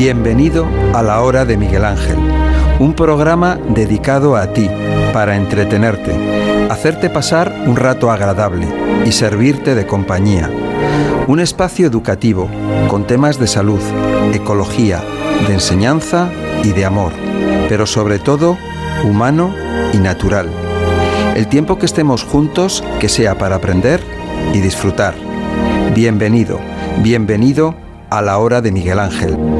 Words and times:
Bienvenido 0.00 0.66
a 0.94 1.02
la 1.02 1.20
hora 1.20 1.44
de 1.44 1.58
Miguel 1.58 1.84
Ángel, 1.84 2.16
un 2.78 2.94
programa 2.94 3.58
dedicado 3.68 4.34
a 4.34 4.50
ti, 4.54 4.66
para 5.12 5.36
entretenerte, 5.36 6.14
hacerte 6.70 7.10
pasar 7.10 7.54
un 7.66 7.76
rato 7.76 8.10
agradable 8.10 8.66
y 9.04 9.12
servirte 9.12 9.74
de 9.74 9.86
compañía. 9.86 10.50
Un 11.26 11.38
espacio 11.38 11.86
educativo 11.86 12.48
con 12.88 13.06
temas 13.06 13.38
de 13.38 13.46
salud, 13.46 13.78
ecología, 14.32 15.02
de 15.46 15.52
enseñanza 15.52 16.30
y 16.64 16.72
de 16.72 16.86
amor, 16.86 17.12
pero 17.68 17.84
sobre 17.84 18.18
todo 18.18 18.56
humano 19.04 19.54
y 19.92 19.98
natural. 19.98 20.48
El 21.36 21.46
tiempo 21.46 21.78
que 21.78 21.84
estemos 21.84 22.24
juntos, 22.24 22.82
que 23.00 23.10
sea 23.10 23.36
para 23.36 23.56
aprender 23.56 24.00
y 24.54 24.60
disfrutar. 24.60 25.12
Bienvenido, 25.94 26.58
bienvenido 27.02 27.74
a 28.08 28.22
la 28.22 28.38
hora 28.38 28.62
de 28.62 28.72
Miguel 28.72 28.98
Ángel. 28.98 29.59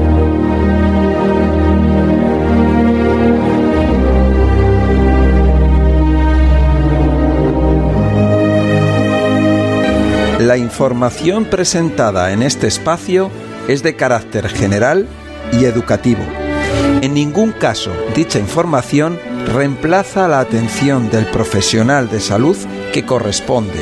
La 10.51 10.57
información 10.57 11.45
presentada 11.45 12.33
en 12.33 12.43
este 12.43 12.67
espacio 12.67 13.31
es 13.69 13.85
de 13.85 13.95
carácter 13.95 14.49
general 14.49 15.07
y 15.53 15.65
educativo. 15.65 16.25
En 17.03 17.15
ningún 17.15 17.53
caso 17.53 17.93
dicha 18.17 18.41
información 18.41 19.17
reemplaza 19.47 20.27
la 20.27 20.41
atención 20.41 21.09
del 21.09 21.27
profesional 21.27 22.11
de 22.11 22.19
salud 22.19 22.57
que 22.93 23.07
corresponde 23.07 23.79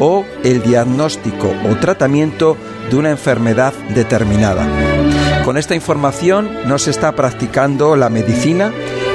o 0.00 0.24
el 0.42 0.60
diagnóstico 0.60 1.54
o 1.70 1.76
tratamiento 1.76 2.56
de 2.90 2.96
una 2.96 3.10
enfermedad 3.10 3.72
determinada. 3.94 4.66
Con 5.44 5.56
esta 5.56 5.76
información 5.76 6.50
no 6.66 6.80
se 6.80 6.90
está 6.90 7.12
practicando 7.12 7.94
la 7.94 8.10
medicina 8.10 8.72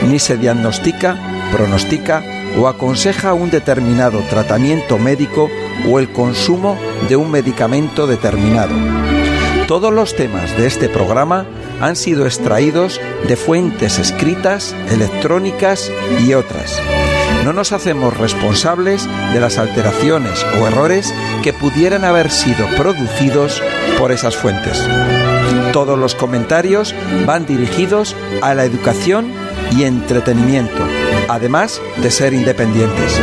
ni 0.09 0.20
se 0.20 0.38
diagnostica, 0.38 1.18
pronostica 1.52 2.24
o 2.58 2.70
aconseja 2.70 3.34
un 3.34 3.50
determinado 3.50 4.20
tratamiento 4.30 4.98
médico 4.98 5.50
o 5.89 6.00
el 6.00 6.12
consumo 6.12 6.78
de 7.09 7.16
un 7.16 7.31
medicamento 7.31 8.08
determinado. 8.08 8.76
Todos 9.67 9.94
los 9.94 10.16
temas 10.16 10.56
de 10.58 10.67
este 10.67 10.90
programa 10.90 11.45
han 11.80 11.95
sido 11.95 12.25
extraídos 12.25 13.00
de 13.28 13.36
fuentes 13.36 13.98
escritas, 13.98 14.75
electrónicas 14.92 15.92
y 16.25 16.34
otras. 16.34 16.81
No 17.44 17.53
nos 17.53 17.72
hacemos 17.72 18.16
responsables 18.17 19.08
de 19.34 19.40
las 19.40 19.58
alteraciones 19.58 20.45
o 20.59 20.67
errores 20.67 21.14
que 21.44 21.53
pudieran 21.53 22.06
haber 22.06 22.30
sido 22.30 22.68
producidos 22.78 23.62
por 23.97 24.12
esas 24.12 24.36
fuentes. 24.36 24.88
Todos 25.73 25.97
los 25.97 26.16
comentarios 26.16 26.94
van 27.25 27.45
dirigidos 27.45 28.16
a 28.42 28.53
la 28.53 28.64
educación 28.64 29.31
y 29.75 29.84
entretenimiento, 29.84 30.84
además 31.28 31.81
de 31.97 32.12
ser 32.12 32.34
independientes. 32.34 33.20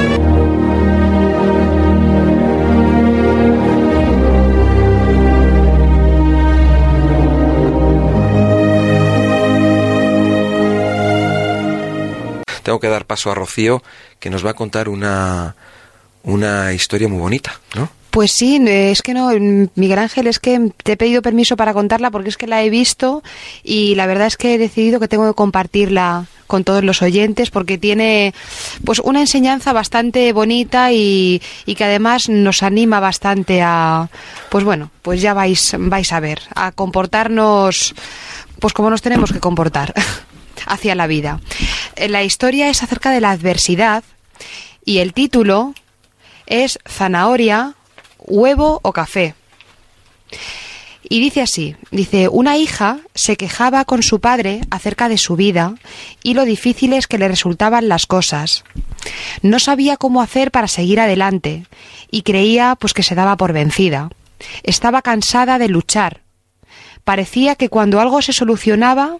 Tengo 12.70 12.78
que 12.78 12.88
dar 12.88 13.04
paso 13.04 13.32
a 13.32 13.34
Rocío, 13.34 13.82
que 14.20 14.30
nos 14.30 14.46
va 14.46 14.50
a 14.50 14.54
contar 14.54 14.88
una, 14.88 15.56
una 16.22 16.72
historia 16.72 17.08
muy 17.08 17.18
bonita, 17.18 17.58
¿no? 17.74 17.88
Pues 18.12 18.30
sí, 18.30 18.62
es 18.64 19.02
que 19.02 19.12
no, 19.12 19.30
Miguel 19.74 19.98
Ángel, 19.98 20.28
es 20.28 20.38
que 20.38 20.70
te 20.84 20.92
he 20.92 20.96
pedido 20.96 21.20
permiso 21.20 21.56
para 21.56 21.74
contarla 21.74 22.12
porque 22.12 22.28
es 22.28 22.36
que 22.36 22.46
la 22.46 22.62
he 22.62 22.70
visto 22.70 23.24
y 23.64 23.96
la 23.96 24.06
verdad 24.06 24.28
es 24.28 24.36
que 24.36 24.54
he 24.54 24.58
decidido 24.58 25.00
que 25.00 25.08
tengo 25.08 25.26
que 25.26 25.34
compartirla 25.34 26.26
con 26.46 26.62
todos 26.62 26.84
los 26.84 27.02
oyentes 27.02 27.50
porque 27.50 27.76
tiene 27.76 28.34
pues 28.84 29.00
una 29.00 29.20
enseñanza 29.20 29.72
bastante 29.72 30.32
bonita 30.32 30.92
y, 30.92 31.42
y, 31.66 31.74
que 31.74 31.84
además 31.84 32.28
nos 32.28 32.62
anima 32.62 33.00
bastante 33.00 33.62
a 33.62 34.10
pues 34.48 34.62
bueno, 34.62 34.92
pues 35.02 35.20
ya 35.20 35.34
vais 35.34 35.74
vais 35.76 36.12
a 36.12 36.20
ver, 36.20 36.40
a 36.54 36.70
comportarnos 36.70 37.94
pues 38.60 38.72
como 38.74 38.90
nos 38.90 39.02
tenemos 39.02 39.32
que 39.32 39.40
comportar 39.40 39.92
hacia 40.66 40.94
la 40.94 41.06
vida. 41.06 41.40
Eh, 41.96 42.08
la 42.08 42.22
historia 42.22 42.68
es 42.68 42.82
acerca 42.82 43.10
de 43.10 43.20
la 43.20 43.30
adversidad 43.30 44.04
y 44.84 44.98
el 44.98 45.12
título 45.12 45.74
es 46.46 46.78
Zanahoria, 46.88 47.74
huevo 48.18 48.80
o 48.82 48.92
café. 48.92 49.34
Y 51.12 51.20
dice 51.20 51.42
así, 51.42 51.74
dice, 51.90 52.28
una 52.28 52.56
hija 52.56 52.98
se 53.14 53.36
quejaba 53.36 53.84
con 53.84 54.02
su 54.02 54.20
padre 54.20 54.60
acerca 54.70 55.08
de 55.08 55.18
su 55.18 55.34
vida 55.34 55.74
y 56.22 56.34
lo 56.34 56.44
difíciles 56.44 57.08
que 57.08 57.18
le 57.18 57.26
resultaban 57.26 57.88
las 57.88 58.06
cosas. 58.06 58.64
No 59.42 59.58
sabía 59.58 59.96
cómo 59.96 60.22
hacer 60.22 60.52
para 60.52 60.68
seguir 60.68 61.00
adelante 61.00 61.66
y 62.12 62.22
creía 62.22 62.76
pues 62.78 62.94
que 62.94 63.02
se 63.02 63.16
daba 63.16 63.36
por 63.36 63.52
vencida. 63.52 64.10
Estaba 64.62 65.02
cansada 65.02 65.58
de 65.58 65.68
luchar. 65.68 66.20
Parecía 67.02 67.56
que 67.56 67.68
cuando 67.68 68.00
algo 68.00 68.22
se 68.22 68.32
solucionaba 68.32 69.16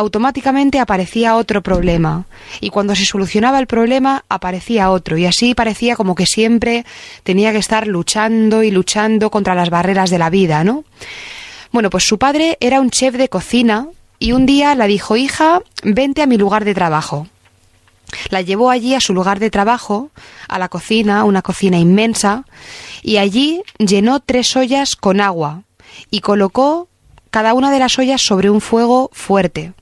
automáticamente 0.00 0.80
aparecía 0.80 1.36
otro 1.36 1.62
problema 1.62 2.24
y 2.60 2.70
cuando 2.70 2.96
se 2.96 3.04
solucionaba 3.04 3.58
el 3.58 3.66
problema 3.66 4.24
aparecía 4.28 4.90
otro 4.90 5.16
y 5.16 5.26
así 5.26 5.54
parecía 5.54 5.94
como 5.94 6.14
que 6.14 6.26
siempre 6.26 6.84
tenía 7.22 7.52
que 7.52 7.58
estar 7.58 7.86
luchando 7.86 8.62
y 8.62 8.70
luchando 8.70 9.30
contra 9.30 9.54
las 9.54 9.70
barreras 9.70 10.10
de 10.10 10.18
la 10.18 10.30
vida, 10.30 10.64
¿no? 10.64 10.84
Bueno, 11.70 11.90
pues 11.90 12.04
su 12.04 12.18
padre 12.18 12.56
era 12.60 12.80
un 12.80 12.90
chef 12.90 13.14
de 13.14 13.28
cocina 13.28 13.88
y 14.18 14.32
un 14.32 14.46
día 14.46 14.74
la 14.74 14.86
dijo, 14.86 15.16
hija, 15.16 15.60
vente 15.82 16.22
a 16.22 16.26
mi 16.26 16.36
lugar 16.36 16.64
de 16.64 16.74
trabajo. 16.74 17.28
La 18.30 18.40
llevó 18.40 18.70
allí 18.70 18.94
a 18.94 19.00
su 19.00 19.14
lugar 19.14 19.38
de 19.38 19.50
trabajo, 19.50 20.10
a 20.48 20.58
la 20.58 20.68
cocina, 20.68 21.24
una 21.24 21.42
cocina 21.42 21.78
inmensa, 21.78 22.44
y 23.02 23.18
allí 23.18 23.62
llenó 23.78 24.18
tres 24.20 24.56
ollas 24.56 24.96
con 24.96 25.20
agua 25.20 25.62
y 26.10 26.20
colocó 26.20 26.88
cada 27.30 27.54
una 27.54 27.70
de 27.70 27.78
las 27.78 27.98
ollas 27.98 28.20
sobre 28.20 28.50
un 28.50 28.60
fuego 28.60 29.10
fuerte. 29.12 29.72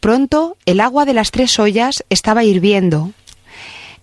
Pronto 0.00 0.56
el 0.66 0.80
agua 0.80 1.04
de 1.04 1.14
las 1.14 1.30
tres 1.30 1.58
ollas 1.58 2.04
estaba 2.10 2.44
hirviendo. 2.44 3.12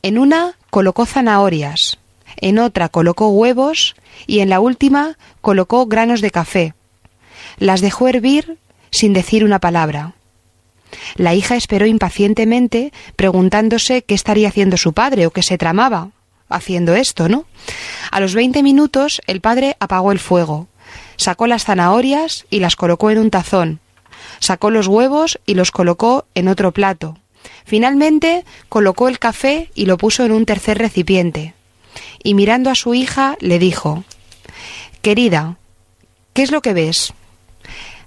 En 0.02 0.18
una 0.18 0.56
colocó 0.70 1.06
zanahorias, 1.06 1.98
en 2.38 2.60
otra 2.60 2.90
colocó 2.90 3.30
huevos 3.30 3.96
y 4.28 4.40
en 4.40 4.50
la 4.50 4.60
última 4.60 5.18
colocó 5.42 5.86
granos 5.86 6.22
de 6.22 6.32
café. 6.32 6.74
Las 7.58 7.82
dejó 7.82 8.08
hervir 8.08 8.58
sin 8.92 9.14
decir 9.14 9.44
una 9.44 9.60
palabra. 9.60 10.14
La 11.16 11.34
hija 11.34 11.56
esperó 11.56 11.86
impacientemente, 11.86 12.94
preguntándose 13.16 14.04
qué 14.04 14.16
estaría 14.16 14.50
haciendo 14.50 14.78
su 14.78 14.94
padre 14.94 15.26
o 15.26 15.32
qué 15.32 15.44
se 15.44 15.58
tramaba 15.58 16.12
haciendo 16.50 16.96
esto, 16.96 17.28
¿no? 17.30 17.46
A 18.12 18.20
los 18.20 18.34
veinte 18.34 18.64
minutos 18.64 19.22
el 19.28 19.42
padre 19.42 19.78
apagó 19.80 20.12
el 20.12 20.20
fuego, 20.20 20.68
sacó 21.18 21.48
las 21.48 21.66
zanahorias 21.66 22.46
y 22.50 22.60
las 22.60 22.76
colocó 22.76 23.12
en 23.12 23.18
un 23.18 23.32
tazón, 23.32 23.80
Sacó 24.46 24.70
los 24.70 24.86
huevos 24.86 25.40
y 25.48 25.56
los 25.56 25.72
colocó 25.72 26.28
en 26.36 26.48
otro 26.48 26.72
plato. 26.72 27.18
Finalmente 27.66 28.46
colocó 28.70 29.08
el 29.08 29.18
café 29.18 29.72
y 29.74 29.88
lo 29.88 29.98
puso 29.98 30.24
en 30.24 30.32
un 30.32 30.46
tercer 30.46 30.78
recipiente. 30.78 31.56
Y 32.22 32.36
mirando 32.36 32.70
a 32.70 32.76
su 32.76 32.94
hija 32.94 33.38
le 33.40 33.58
dijo 33.58 34.04
Querida, 35.02 35.58
¿qué 36.34 36.44
es 36.44 36.52
lo 36.52 36.62
que 36.62 36.76
ves? 36.76 37.16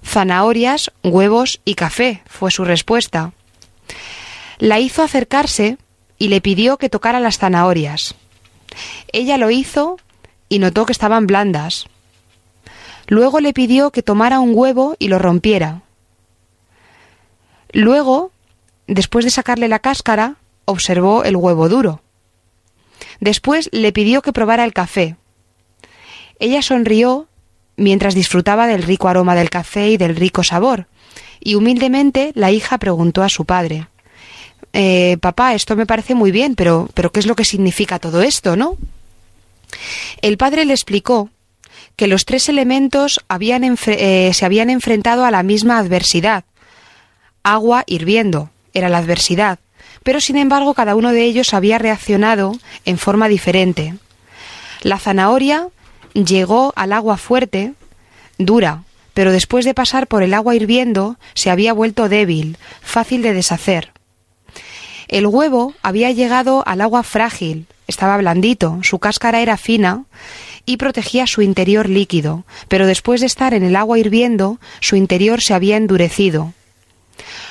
Zanahorias, 0.07 0.93
huevos 1.03 1.61
y 1.65 1.75
café, 1.75 2.23
fue 2.27 2.53
su 2.53 2.65
respuesta. 2.65 3.33
La 4.59 4.79
hizo 4.79 5.03
acercarse 5.03 5.77
y 6.19 6.29
le 6.29 6.41
pidió 6.41 6.77
que 6.77 6.89
tocara 6.89 7.19
las 7.19 7.39
zanahorias. 7.39 8.15
Ella 9.11 9.39
lo 9.39 9.51
hizo 9.51 9.97
y 10.49 10.61
notó 10.61 10.87
que 10.87 10.93
estaban 10.93 11.27
blandas. 11.27 11.87
Luego 13.09 13.41
le 13.41 13.53
pidió 13.53 13.91
que 13.91 14.05
tomara 14.05 14.39
un 14.39 14.53
huevo 14.55 14.95
y 15.01 15.09
lo 15.09 15.19
rompiera. 15.19 15.83
Luego, 17.73 18.33
después 18.87 19.25
de 19.25 19.31
sacarle 19.31 19.69
la 19.69 19.79
cáscara, 19.79 20.37
observó 20.65 21.25
el 21.25 21.37
huevo 21.37 21.69
duro. 21.69 22.01
Después 23.21 23.69
le 23.73 23.93
pidió 23.93 24.23
que 24.23 24.33
probara 24.33 24.65
el 24.65 24.73
café. 24.73 25.17
Ella 26.39 26.63
sonrió 26.63 27.29
mientras 27.77 28.15
disfrutaba 28.15 28.67
del 28.67 28.83
rico 28.83 29.09
aroma 29.09 29.35
del 29.35 29.51
café 29.51 29.91
y 29.91 29.97
del 29.97 30.17
rico 30.17 30.43
sabor, 30.43 30.87
y 31.41 31.55
humildemente 31.55 32.33
la 32.35 32.51
hija 32.51 32.79
preguntó 32.79 33.23
a 33.23 33.29
su 33.29 33.45
padre 33.45 33.87
eh, 34.73 35.17
Papá, 35.21 35.55
esto 35.55 35.77
me 35.77 35.87
parece 35.87 36.15
muy 36.15 36.31
bien, 36.31 36.55
pero, 36.55 36.89
pero 36.95 37.11
¿qué 37.13 37.21
es 37.21 37.27
lo 37.27 37.37
que 37.37 37.45
significa 37.45 37.99
todo 37.99 38.23
esto, 38.23 38.57
no? 38.57 38.77
El 40.23 40.37
padre 40.37 40.65
le 40.65 40.73
explicó 40.73 41.31
que 41.97 42.07
los 42.07 42.25
tres 42.25 42.49
elementos 42.49 43.21
eh, 43.29 44.31
se 44.33 44.45
habían 44.45 44.71
enfrentado 44.71 45.25
a 45.25 45.31
la 45.31 45.43
misma 45.43 45.79
adversidad, 45.79 46.45
agua 47.43 47.85
hirviendo, 47.87 48.51
era 48.75 48.89
la 48.89 48.99
adversidad, 48.99 49.59
pero 50.03 50.21
sin 50.21 50.37
embargo 50.37 50.75
cada 50.75 50.95
uno 50.95 51.13
de 51.13 51.25
ellos 51.25 51.55
había 51.55 51.79
reaccionado 51.79 52.53
en 52.85 52.99
forma 52.99 53.29
diferente. 53.29 53.95
La 54.83 54.99
zanahoria 54.99 55.69
llegó 56.15 56.73
al 56.77 56.93
agua 56.93 57.17
fuerte, 57.17 57.75
dura, 58.39 58.85
pero 59.15 59.33
después 59.33 59.65
de 59.65 59.75
pasar 59.75 60.07
por 60.07 60.23
el 60.23 60.35
agua 60.35 60.55
hirviendo 60.55 61.17
se 61.35 61.51
había 61.51 61.73
vuelto 61.73 62.09
débil, 62.09 62.57
fácil 62.81 63.23
de 63.23 63.35
deshacer. 63.35 63.93
El 65.09 65.27
huevo 65.27 65.75
había 65.83 66.11
llegado 66.13 66.63
al 66.67 66.83
agua 66.83 67.03
frágil, 67.03 67.67
estaba 67.87 68.17
blandito, 68.19 68.79
su 68.83 68.99
cáscara 68.99 69.41
era 69.41 69.57
fina 69.57 70.05
y 70.67 70.77
protegía 70.77 71.27
su 71.27 71.41
interior 71.41 71.89
líquido, 71.89 72.45
pero 72.69 72.87
después 72.87 73.21
de 73.21 73.27
estar 73.27 73.55
en 73.55 73.63
el 73.63 73.75
agua 73.75 73.99
hirviendo, 73.99 74.61
su 74.81 74.97
interior 74.97 75.41
se 75.41 75.55
había 75.55 75.79
endurecido. 75.79 76.53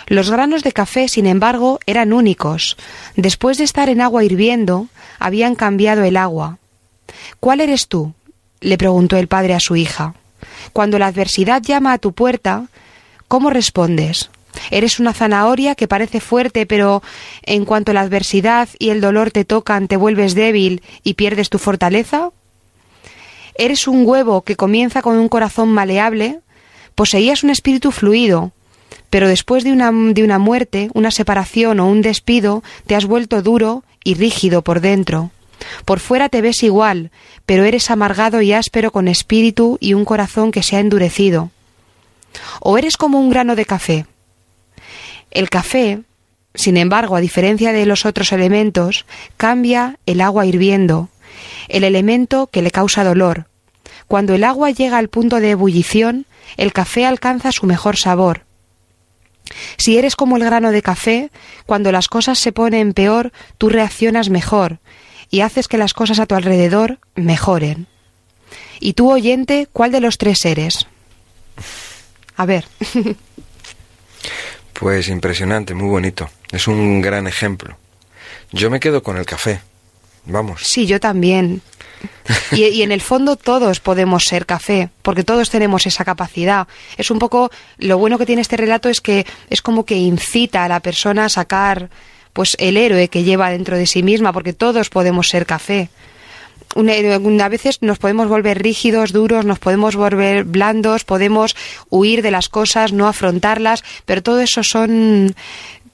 Los 0.07 0.31
granos 0.31 0.63
de 0.63 0.71
café, 0.71 1.09
sin 1.09 1.25
embargo, 1.25 1.79
eran 1.85 2.13
únicos. 2.13 2.77
Después 3.17 3.57
de 3.57 3.65
estar 3.65 3.89
en 3.89 3.99
agua 3.99 4.23
hirviendo, 4.23 4.87
habían 5.19 5.55
cambiado 5.55 6.03
el 6.03 6.15
agua. 6.15 6.59
¿Cuál 7.39 7.61
eres 7.61 7.87
tú? 7.87 8.13
le 8.61 8.77
preguntó 8.77 9.17
el 9.17 9.27
padre 9.27 9.53
a 9.53 9.59
su 9.59 9.75
hija. 9.75 10.15
Cuando 10.73 10.97
la 10.97 11.07
adversidad 11.07 11.61
llama 11.61 11.93
a 11.93 11.97
tu 11.97 12.13
puerta, 12.13 12.67
¿cómo 13.27 13.49
respondes? 13.49 14.29
¿Eres 14.71 14.99
una 14.99 15.13
zanahoria 15.13 15.75
que 15.75 15.87
parece 15.87 16.19
fuerte, 16.21 16.65
pero 16.65 17.03
en 17.43 17.65
cuanto 17.65 17.93
la 17.93 18.01
adversidad 18.01 18.69
y 18.79 18.89
el 18.89 19.01
dolor 19.01 19.31
te 19.31 19.45
tocan, 19.45 19.87
te 19.87 19.97
vuelves 19.97 20.35
débil 20.35 20.81
y 21.03 21.13
pierdes 21.15 21.49
tu 21.49 21.59
fortaleza? 21.59 22.31
¿Eres 23.55 23.87
un 23.87 24.07
huevo 24.07 24.41
que 24.41 24.55
comienza 24.55 25.01
con 25.01 25.17
un 25.17 25.29
corazón 25.29 25.69
maleable? 25.69 26.39
Poseías 26.95 27.43
un 27.43 27.49
espíritu 27.49 27.91
fluido, 27.91 28.51
pero 29.09 29.27
después 29.27 29.63
de 29.63 29.71
una, 29.71 29.91
de 29.91 30.23
una 30.23 30.39
muerte, 30.39 30.89
una 30.93 31.11
separación 31.11 31.79
o 31.79 31.87
un 31.87 32.01
despido, 32.01 32.63
te 32.85 32.95
has 32.95 33.05
vuelto 33.05 33.41
duro 33.41 33.83
y 34.03 34.15
rígido 34.15 34.61
por 34.61 34.81
dentro. 34.81 35.31
Por 35.85 35.99
fuera 35.99 36.29
te 36.29 36.41
ves 36.41 36.63
igual, 36.63 37.11
pero 37.45 37.63
eres 37.63 37.89
amargado 37.89 38.41
y 38.41 38.53
áspero 38.53 38.91
con 38.91 39.07
espíritu 39.07 39.77
y 39.79 39.93
un 39.93 40.05
corazón 40.05 40.51
que 40.51 40.63
se 40.63 40.75
ha 40.75 40.79
endurecido. 40.79 41.51
O 42.59 42.77
eres 42.77 42.97
como 42.97 43.19
un 43.19 43.29
grano 43.29 43.55
de 43.55 43.65
café. 43.65 44.05
El 45.31 45.49
café, 45.49 46.01
sin 46.53 46.77
embargo, 46.77 47.15
a 47.15 47.21
diferencia 47.21 47.73
de 47.73 47.85
los 47.85 48.05
otros 48.05 48.31
elementos, 48.31 49.05
cambia 49.37 49.97
el 50.05 50.21
agua 50.21 50.45
hirviendo, 50.45 51.09
el 51.67 51.83
elemento 51.83 52.47
que 52.47 52.61
le 52.61 52.71
causa 52.71 53.03
dolor. 53.03 53.47
Cuando 54.07 54.33
el 54.33 54.43
agua 54.43 54.71
llega 54.71 54.97
al 54.97 55.09
punto 55.09 55.39
de 55.39 55.51
ebullición, 55.51 56.25
el 56.55 56.71
café 56.71 57.05
alcanza 57.05 57.51
su 57.51 57.65
mejor 57.65 57.97
sabor. 57.97 58.46
Si 59.77 59.97
eres 59.97 60.15
como 60.15 60.37
el 60.37 60.43
grano 60.43 60.71
de 60.71 60.81
café, 60.81 61.31
cuando 61.65 61.91
las 61.91 62.07
cosas 62.07 62.39
se 62.39 62.51
ponen 62.51 62.93
peor, 62.93 63.31
tú 63.57 63.69
reaccionas 63.69 64.29
mejor 64.29 64.79
y 65.29 65.41
haces 65.41 65.67
que 65.67 65.77
las 65.77 65.93
cosas 65.93 66.19
a 66.19 66.25
tu 66.25 66.35
alrededor 66.35 66.99
mejoren. 67.15 67.87
¿Y 68.79 68.93
tú, 68.93 69.11
oyente, 69.11 69.67
cuál 69.71 69.91
de 69.91 69.99
los 69.99 70.17
tres 70.17 70.45
eres? 70.45 70.87
A 72.35 72.45
ver. 72.45 72.65
pues 74.73 75.09
impresionante, 75.09 75.73
muy 75.73 75.89
bonito. 75.89 76.29
Es 76.51 76.67
un 76.67 77.01
gran 77.01 77.27
ejemplo. 77.27 77.77
Yo 78.51 78.69
me 78.69 78.79
quedo 78.79 79.03
con 79.03 79.17
el 79.17 79.25
café. 79.25 79.61
Vamos. 80.25 80.61
Sí, 80.63 80.85
yo 80.85 80.99
también. 80.99 81.61
Y, 82.51 82.65
y, 82.65 82.81
en 82.81 82.91
el 82.91 83.01
fondo 83.01 83.35
todos 83.35 83.79
podemos 83.79 84.25
ser 84.25 84.45
café, 84.45 84.89
porque 85.01 85.23
todos 85.23 85.49
tenemos 85.49 85.85
esa 85.85 86.05
capacidad. 86.05 86.67
Es 86.97 87.11
un 87.11 87.19
poco, 87.19 87.51
lo 87.77 87.97
bueno 87.97 88.17
que 88.17 88.25
tiene 88.25 88.41
este 88.41 88.57
relato 88.57 88.89
es 88.89 89.01
que 89.01 89.25
es 89.49 89.61
como 89.61 89.85
que 89.85 89.95
incita 89.95 90.65
a 90.65 90.67
la 90.67 90.79
persona 90.79 91.25
a 91.25 91.29
sacar 91.29 91.89
pues 92.37 92.55
el 92.59 92.77
héroe 92.77 93.07
que 93.07 93.23
lleva 93.23 93.49
dentro 93.49 93.77
de 93.77 93.87
sí 93.87 94.03
misma, 94.03 94.31
porque 94.31 94.53
todos 94.53 94.91
podemos 94.91 95.27
ser 95.27 95.47
café. 95.47 95.89
a 96.75 97.49
veces 97.49 97.81
nos 97.81 97.97
podemos 97.97 98.27
volver 98.27 98.61
rígidos, 98.61 99.11
duros, 99.11 99.43
nos 99.43 99.57
podemos 99.57 99.95
volver 99.95 100.43
blandos, 100.43 101.03
podemos 101.03 101.55
huir 101.89 102.21
de 102.21 102.29
las 102.29 102.47
cosas, 102.47 102.93
no 102.93 103.07
afrontarlas, 103.07 103.83
pero 104.05 104.21
todo 104.21 104.39
eso 104.39 104.61
son 104.61 105.33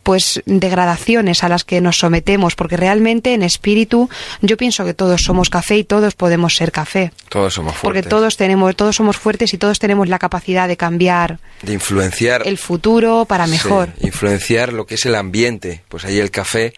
pues 0.03 0.41
degradaciones 0.45 1.43
a 1.43 1.49
las 1.49 1.63
que 1.63 1.81
nos 1.81 1.97
sometemos, 1.97 2.55
porque 2.55 2.77
realmente 2.77 3.33
en 3.33 3.41
espíritu 3.41 4.09
yo 4.41 4.57
pienso 4.57 4.85
que 4.85 4.93
todos 4.93 5.21
somos 5.23 5.49
café 5.49 5.77
y 5.77 5.83
todos 5.83 6.13
podemos 6.13 6.55
ser 6.55 6.71
café. 6.71 7.11
Todos 7.29 7.53
somos 7.53 7.75
fuertes. 7.75 8.03
Porque 8.03 8.09
todos 8.09 8.37
tenemos, 8.37 8.75
todos 8.75 8.95
somos 8.95 9.17
fuertes 9.17 9.53
y 9.53 9.57
todos 9.57 9.79
tenemos 9.79 10.09
la 10.09 10.19
capacidad 10.19 10.67
de 10.67 10.77
cambiar. 10.77 11.39
De 11.61 11.73
influenciar. 11.73 12.45
El 12.45 12.57
futuro 12.57 13.25
para 13.25 13.47
mejor. 13.47 13.89
influenciar 14.01 14.73
lo 14.73 14.85
que 14.85 14.95
es 14.95 15.05
el 15.05 15.15
ambiente. 15.15 15.83
Pues 15.87 16.05
ahí 16.05 16.19
el 16.19 16.31
café 16.31 16.73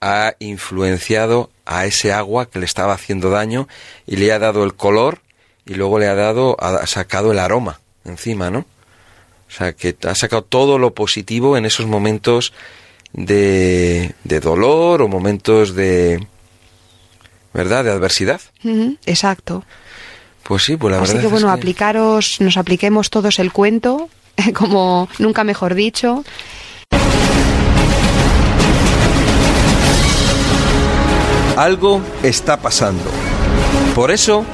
ha 0.00 0.34
influenciado 0.38 1.50
a 1.66 1.86
ese 1.86 2.12
agua 2.12 2.48
que 2.48 2.58
le 2.58 2.64
estaba 2.64 2.94
haciendo 2.94 3.30
daño 3.30 3.68
y 4.06 4.16
le 4.16 4.32
ha 4.32 4.38
dado 4.38 4.64
el 4.64 4.74
color 4.74 5.20
y 5.66 5.74
luego 5.74 5.98
le 5.98 6.08
ha 6.08 6.14
dado, 6.14 6.56
ha 6.58 6.86
sacado 6.86 7.32
el 7.32 7.38
aroma 7.38 7.80
encima, 8.04 8.50
¿no? 8.50 8.64
O 9.50 9.52
sea, 9.52 9.72
que 9.72 9.96
ha 10.06 10.14
sacado 10.14 10.42
todo 10.42 10.78
lo 10.78 10.94
positivo 10.94 11.56
en 11.56 11.66
esos 11.66 11.86
momentos 11.86 12.52
de, 13.12 14.14
de 14.24 14.40
dolor 14.40 15.02
o 15.02 15.08
momentos 15.08 15.74
de... 15.74 16.24
¿Verdad? 17.52 17.82
De 17.82 17.90
adversidad. 17.90 18.40
exacto. 19.06 19.64
Pues 20.44 20.62
sí, 20.62 20.76
pues 20.76 20.92
la 20.94 21.02
Así 21.02 21.14
verdad. 21.14 21.22
que 21.22 21.32
bueno, 21.32 21.48
es 21.48 21.54
aplicaros, 21.58 22.40
nos 22.40 22.56
apliquemos 22.56 23.10
todos 23.10 23.40
el 23.40 23.52
cuento, 23.52 24.08
como 24.54 25.08
nunca 25.18 25.42
mejor 25.42 25.74
dicho. 25.74 26.24
Algo 31.56 32.00
está 32.22 32.56
pasando. 32.58 33.10
Por 33.94 34.10
eso 34.10 34.44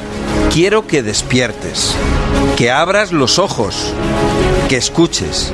quiero 0.52 0.86
que 0.86 1.02
despiertes, 1.02 1.94
que 2.56 2.70
abras 2.70 3.12
los 3.12 3.38
ojos, 3.38 3.94
que 4.68 4.76
escuches. 4.76 5.52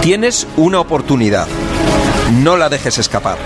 Tienes 0.00 0.48
una 0.56 0.80
oportunidad. 0.80 1.46
No 2.42 2.56
la 2.56 2.68
dejes 2.68 2.98
escapar. 2.98 3.36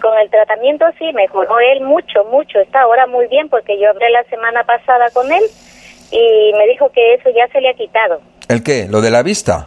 Con 0.00 0.18
el 0.22 0.30
tratamiento 0.30 0.84
sí, 0.98 1.12
mejoró 1.12 1.58
él 1.58 1.80
mucho, 1.82 2.24
mucho. 2.30 2.60
Está 2.60 2.82
ahora 2.82 3.06
muy 3.06 3.26
bien 3.26 3.48
porque 3.48 3.78
yo 3.80 3.90
hablé 3.90 4.08
la 4.10 4.24
semana 4.24 4.64
pasada 4.64 5.10
con 5.12 5.30
él 5.32 5.42
y 6.10 6.52
me 6.56 6.66
dijo 6.68 6.90
que 6.92 7.14
eso 7.14 7.30
ya 7.30 7.46
se 7.52 7.60
le 7.60 7.70
ha 7.70 7.74
quitado. 7.74 8.20
¿El 8.48 8.62
qué? 8.62 8.86
¿Lo 8.88 9.00
de 9.00 9.10
la 9.10 9.22
vista? 9.22 9.66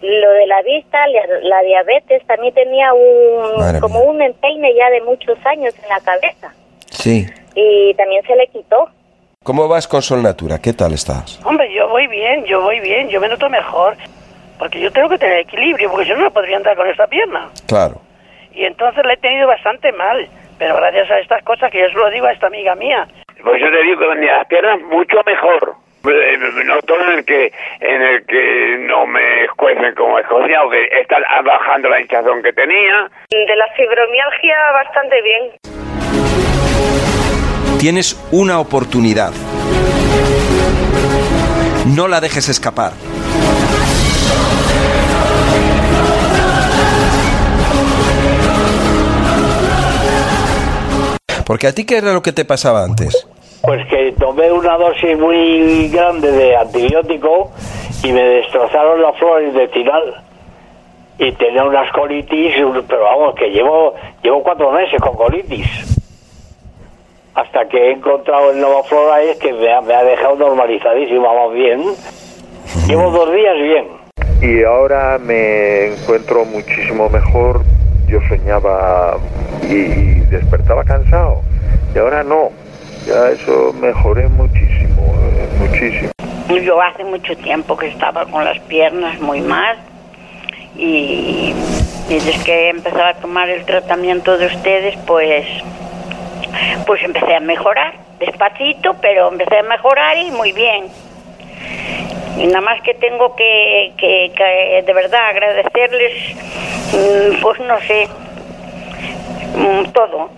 Lo 0.00 0.30
de 0.30 0.46
la 0.46 0.62
vista, 0.62 0.98
la, 1.08 1.20
la 1.42 1.60
diabetes, 1.62 2.24
también 2.26 2.54
tenía 2.54 2.92
un 2.94 3.58
Madre 3.58 3.80
como 3.80 4.00
mía. 4.00 4.10
un 4.10 4.22
empeine 4.22 4.74
ya 4.74 4.90
de 4.90 5.00
muchos 5.02 5.36
años 5.46 5.74
en 5.82 5.88
la 5.88 6.00
cabeza 6.00 6.52
Sí. 6.90 7.26
y 7.54 7.94
también 7.94 8.22
se 8.26 8.36
le 8.36 8.46
quitó. 8.48 8.88
¿Cómo 9.44 9.66
vas 9.66 9.88
con 9.88 10.02
Sol 10.02 10.22
Natura? 10.22 10.58
¿Qué 10.60 10.72
tal 10.72 10.92
estás? 10.92 11.40
Hombre, 11.44 11.72
yo 11.72 11.88
voy 11.88 12.06
bien, 12.06 12.44
yo 12.44 12.60
voy 12.62 12.80
bien, 12.80 13.08
yo 13.08 13.20
me 13.20 13.28
noto 13.28 13.48
mejor. 13.48 13.96
Porque 14.58 14.80
yo 14.80 14.90
tengo 14.92 15.08
que 15.08 15.18
tener 15.18 15.38
equilibrio, 15.38 15.88
porque 15.90 16.06
yo 16.06 16.16
no 16.16 16.30
podría 16.32 16.56
andar 16.56 16.76
con 16.76 16.88
esta 16.88 17.06
pierna. 17.06 17.48
Claro. 17.68 18.00
Y 18.52 18.64
entonces 18.64 19.04
le 19.06 19.12
he 19.14 19.16
tenido 19.18 19.46
bastante 19.46 19.92
mal. 19.92 20.28
Pero 20.58 20.74
gracias 20.76 21.08
a 21.10 21.18
estas 21.20 21.42
cosas 21.44 21.70
que 21.70 21.78
yo 21.80 21.88
se 21.88 21.94
lo 21.94 22.10
digo 22.10 22.26
a 22.26 22.32
esta 22.32 22.48
amiga 22.48 22.74
mía. 22.74 23.06
Pues 23.44 23.60
yo 23.60 23.70
te 23.70 23.82
digo 23.84 24.00
que 24.00 24.26
las 24.26 24.46
piernas 24.48 24.80
mucho 24.82 25.18
mejor. 25.24 25.74
Eh, 26.04 26.64
Noto 26.64 26.94
en 27.00 27.18
el 27.18 27.24
que 27.24 27.52
en 27.80 28.02
el 28.02 28.24
que 28.24 28.78
no 28.86 29.06
me 29.06 29.44
escuecen 29.44 29.94
como 29.94 30.18
Escocia 30.18 30.62
o 30.62 30.70
que 30.70 30.84
está 31.00 31.16
bajando 31.44 31.88
la 31.88 32.00
hinchazón 32.00 32.42
que 32.42 32.52
tenía. 32.52 33.10
De 33.30 33.56
la 33.56 33.66
fibromialgia 33.76 34.56
bastante 34.72 35.22
bien. 35.22 35.52
Tienes 37.80 38.16
una 38.32 38.60
oportunidad. 38.60 39.32
No 41.96 42.08
la 42.08 42.20
dejes 42.20 42.48
escapar. 42.48 42.92
Porque 51.44 51.66
a 51.66 51.72
ti 51.72 51.86
qué 51.86 51.96
era 51.96 52.12
lo 52.12 52.22
que 52.22 52.32
te 52.32 52.44
pasaba 52.44 52.84
antes? 52.84 53.26
Pues 53.62 53.86
que 53.88 54.12
tomé 54.18 54.50
una 54.52 54.76
dosis 54.76 55.18
muy 55.18 55.88
grande 55.88 56.30
de 56.30 56.56
antibiótico 56.56 57.50
y 58.02 58.12
me 58.12 58.22
destrozaron 58.22 59.02
la 59.02 59.12
flora 59.14 59.44
intestinal. 59.44 60.22
Y 61.18 61.32
tenía 61.32 61.64
unas 61.64 61.90
colitis, 61.92 62.54
pero 62.86 63.02
vamos, 63.02 63.34
que 63.34 63.50
llevo, 63.50 63.94
llevo 64.22 64.42
cuatro 64.42 64.70
meses 64.70 65.00
con 65.00 65.16
colitis. 65.16 65.66
Hasta 67.34 67.68
que 67.68 67.76
he 67.76 67.92
encontrado 67.92 68.50
el 68.50 68.60
Nova 68.60 68.82
Flora 68.84 69.22
es 69.22 69.36
que 69.38 69.52
me 69.52 69.72
ha, 69.72 69.80
me 69.80 69.94
ha 69.94 70.04
dejado 70.04 70.36
normalizadísima, 70.36 71.32
más 71.34 71.52
bien. 71.52 71.82
Llevo 72.86 73.10
dos 73.10 73.32
días 73.32 73.54
bien. 73.60 73.86
y 74.40 74.62
ahora 74.64 75.18
me 75.18 75.88
encuentro 75.88 76.44
muchísimo 76.44 77.08
mejor. 77.08 77.62
Yo 78.06 78.18
soñaba 78.28 79.18
y 79.62 80.20
despertaba 80.30 80.84
cansado 80.84 81.42
y 81.94 81.98
ahora 81.98 82.22
no. 82.22 82.50
Ya 83.08 83.30
eso 83.30 83.72
mejoré 83.72 84.28
muchísimo, 84.28 85.14
eh, 85.32 85.48
muchísimo. 85.60 86.12
Yo 86.62 86.82
hace 86.82 87.04
mucho 87.04 87.34
tiempo 87.38 87.74
que 87.74 87.86
estaba 87.86 88.26
con 88.26 88.44
las 88.44 88.58
piernas 88.60 89.18
muy 89.18 89.40
mal 89.40 89.78
y 90.76 91.54
desde 92.06 92.44
que 92.44 92.68
empezado 92.68 93.06
a 93.06 93.14
tomar 93.14 93.48
el 93.48 93.64
tratamiento 93.64 94.36
de 94.36 94.48
ustedes, 94.48 94.94
pues, 95.06 95.46
pues 96.86 97.02
empecé 97.02 97.34
a 97.34 97.40
mejorar, 97.40 97.94
despacito, 98.18 98.94
pero 99.00 99.28
empecé 99.28 99.56
a 99.56 99.62
mejorar 99.62 100.18
y 100.18 100.30
muy 100.30 100.52
bien. 100.52 100.88
Y 102.36 102.46
nada 102.46 102.60
más 102.60 102.82
que 102.82 102.92
tengo 102.92 103.34
que, 103.36 103.94
que, 103.96 104.32
que 104.36 104.82
de 104.86 104.92
verdad 104.92 105.30
agradecerles, 105.30 106.36
mm, 106.92 107.40
pues 107.40 107.58
no 107.60 107.80
sé, 107.80 108.06
mm, 109.56 109.92
todo. 109.92 110.37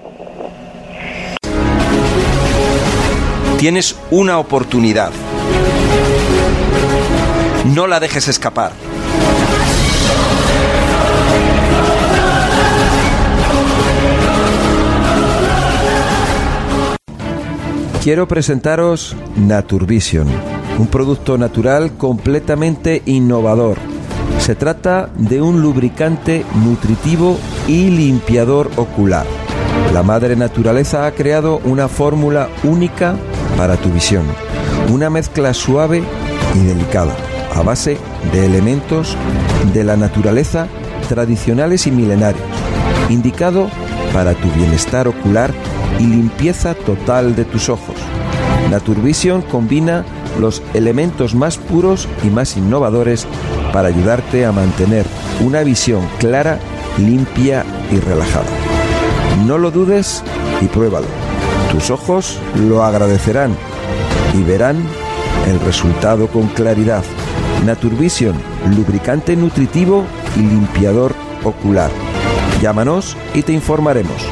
Tienes 3.60 3.94
una 4.10 4.38
oportunidad. 4.38 5.10
No 7.74 7.86
la 7.86 8.00
dejes 8.00 8.26
escapar. 8.26 8.72
Quiero 18.02 18.26
presentaros 18.26 19.14
Naturvision, 19.36 20.26
un 20.78 20.86
producto 20.86 21.36
natural 21.36 21.98
completamente 21.98 23.02
innovador. 23.04 23.76
Se 24.38 24.54
trata 24.54 25.10
de 25.18 25.42
un 25.42 25.60
lubricante 25.60 26.46
nutritivo 26.64 27.38
y 27.68 27.90
limpiador 27.90 28.70
ocular. 28.76 29.26
La 29.92 30.02
madre 30.02 30.34
naturaleza 30.34 31.04
ha 31.04 31.12
creado 31.12 31.60
una 31.64 31.88
fórmula 31.88 32.48
única 32.64 33.16
para 33.56 33.76
tu 33.76 33.90
visión, 33.90 34.24
una 34.92 35.10
mezcla 35.10 35.54
suave 35.54 36.02
y 36.54 36.58
delicada, 36.66 37.14
a 37.54 37.62
base 37.62 37.98
de 38.32 38.46
elementos 38.46 39.16
de 39.72 39.84
la 39.84 39.96
naturaleza 39.96 40.66
tradicionales 41.08 41.86
y 41.86 41.90
milenarios, 41.90 42.44
indicado 43.08 43.68
para 44.12 44.34
tu 44.34 44.50
bienestar 44.52 45.08
ocular 45.08 45.52
y 45.98 46.06
limpieza 46.06 46.74
total 46.74 47.34
de 47.36 47.44
tus 47.44 47.68
ojos. 47.68 47.96
Naturvision 48.70 49.42
combina 49.42 50.04
los 50.38 50.62
elementos 50.74 51.34
más 51.34 51.58
puros 51.58 52.08
y 52.22 52.28
más 52.28 52.56
innovadores 52.56 53.26
para 53.72 53.88
ayudarte 53.88 54.46
a 54.46 54.52
mantener 54.52 55.06
una 55.40 55.62
visión 55.62 56.06
clara, 56.18 56.58
limpia 56.98 57.64
y 57.90 57.98
relajada. 57.98 58.46
No 59.46 59.58
lo 59.58 59.70
dudes 59.70 60.22
y 60.60 60.66
pruébalo. 60.66 61.29
Tus 61.70 61.90
ojos 61.90 62.40
lo 62.56 62.82
agradecerán 62.82 63.54
y 64.34 64.42
verán 64.42 64.76
el 65.46 65.60
resultado 65.60 66.26
con 66.26 66.48
claridad. 66.48 67.04
Naturvision, 67.64 68.34
lubricante 68.76 69.36
nutritivo 69.36 70.04
y 70.36 70.40
limpiador 70.40 71.14
ocular. 71.44 71.90
Llámanos 72.60 73.16
y 73.34 73.42
te 73.42 73.52
informaremos, 73.52 74.26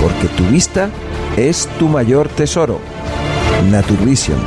porque 0.00 0.28
tu 0.36 0.44
vista 0.44 0.88
es 1.36 1.66
tu 1.80 1.88
mayor 1.88 2.28
tesoro. 2.28 2.78
Naturvision. 3.68 4.38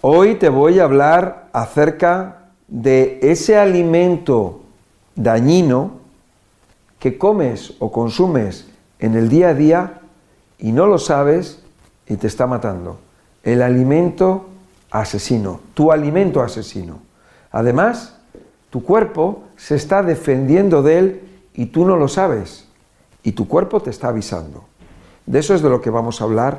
Hoy 0.00 0.36
te 0.36 0.48
voy 0.48 0.78
a 0.78 0.84
hablar 0.84 1.50
acerca 1.52 2.48
de 2.66 3.18
ese 3.20 3.58
alimento 3.58 4.62
dañino 5.16 6.00
que 6.98 7.18
comes 7.18 7.74
o 7.78 7.92
consumes 7.92 8.68
en 8.98 9.16
el 9.16 9.28
día 9.28 9.50
a 9.50 9.54
día 9.54 10.00
y 10.58 10.72
no 10.72 10.86
lo 10.86 10.98
sabes 10.98 11.63
y 12.08 12.16
te 12.16 12.26
está 12.26 12.46
matando. 12.46 12.98
El 13.42 13.62
alimento 13.62 14.48
asesino, 14.90 15.60
tu 15.74 15.92
alimento 15.92 16.40
asesino. 16.42 16.98
Además, 17.50 18.16
tu 18.70 18.82
cuerpo 18.82 19.44
se 19.56 19.74
está 19.76 20.02
defendiendo 20.02 20.82
de 20.82 20.98
él 20.98 21.20
y 21.54 21.66
tú 21.66 21.84
no 21.84 21.96
lo 21.96 22.08
sabes. 22.08 22.66
Y 23.22 23.32
tu 23.32 23.48
cuerpo 23.48 23.80
te 23.80 23.90
está 23.90 24.08
avisando. 24.08 24.64
De 25.26 25.38
eso 25.38 25.54
es 25.54 25.62
de 25.62 25.70
lo 25.70 25.80
que 25.80 25.90
vamos 25.90 26.20
a 26.20 26.24
hablar 26.24 26.58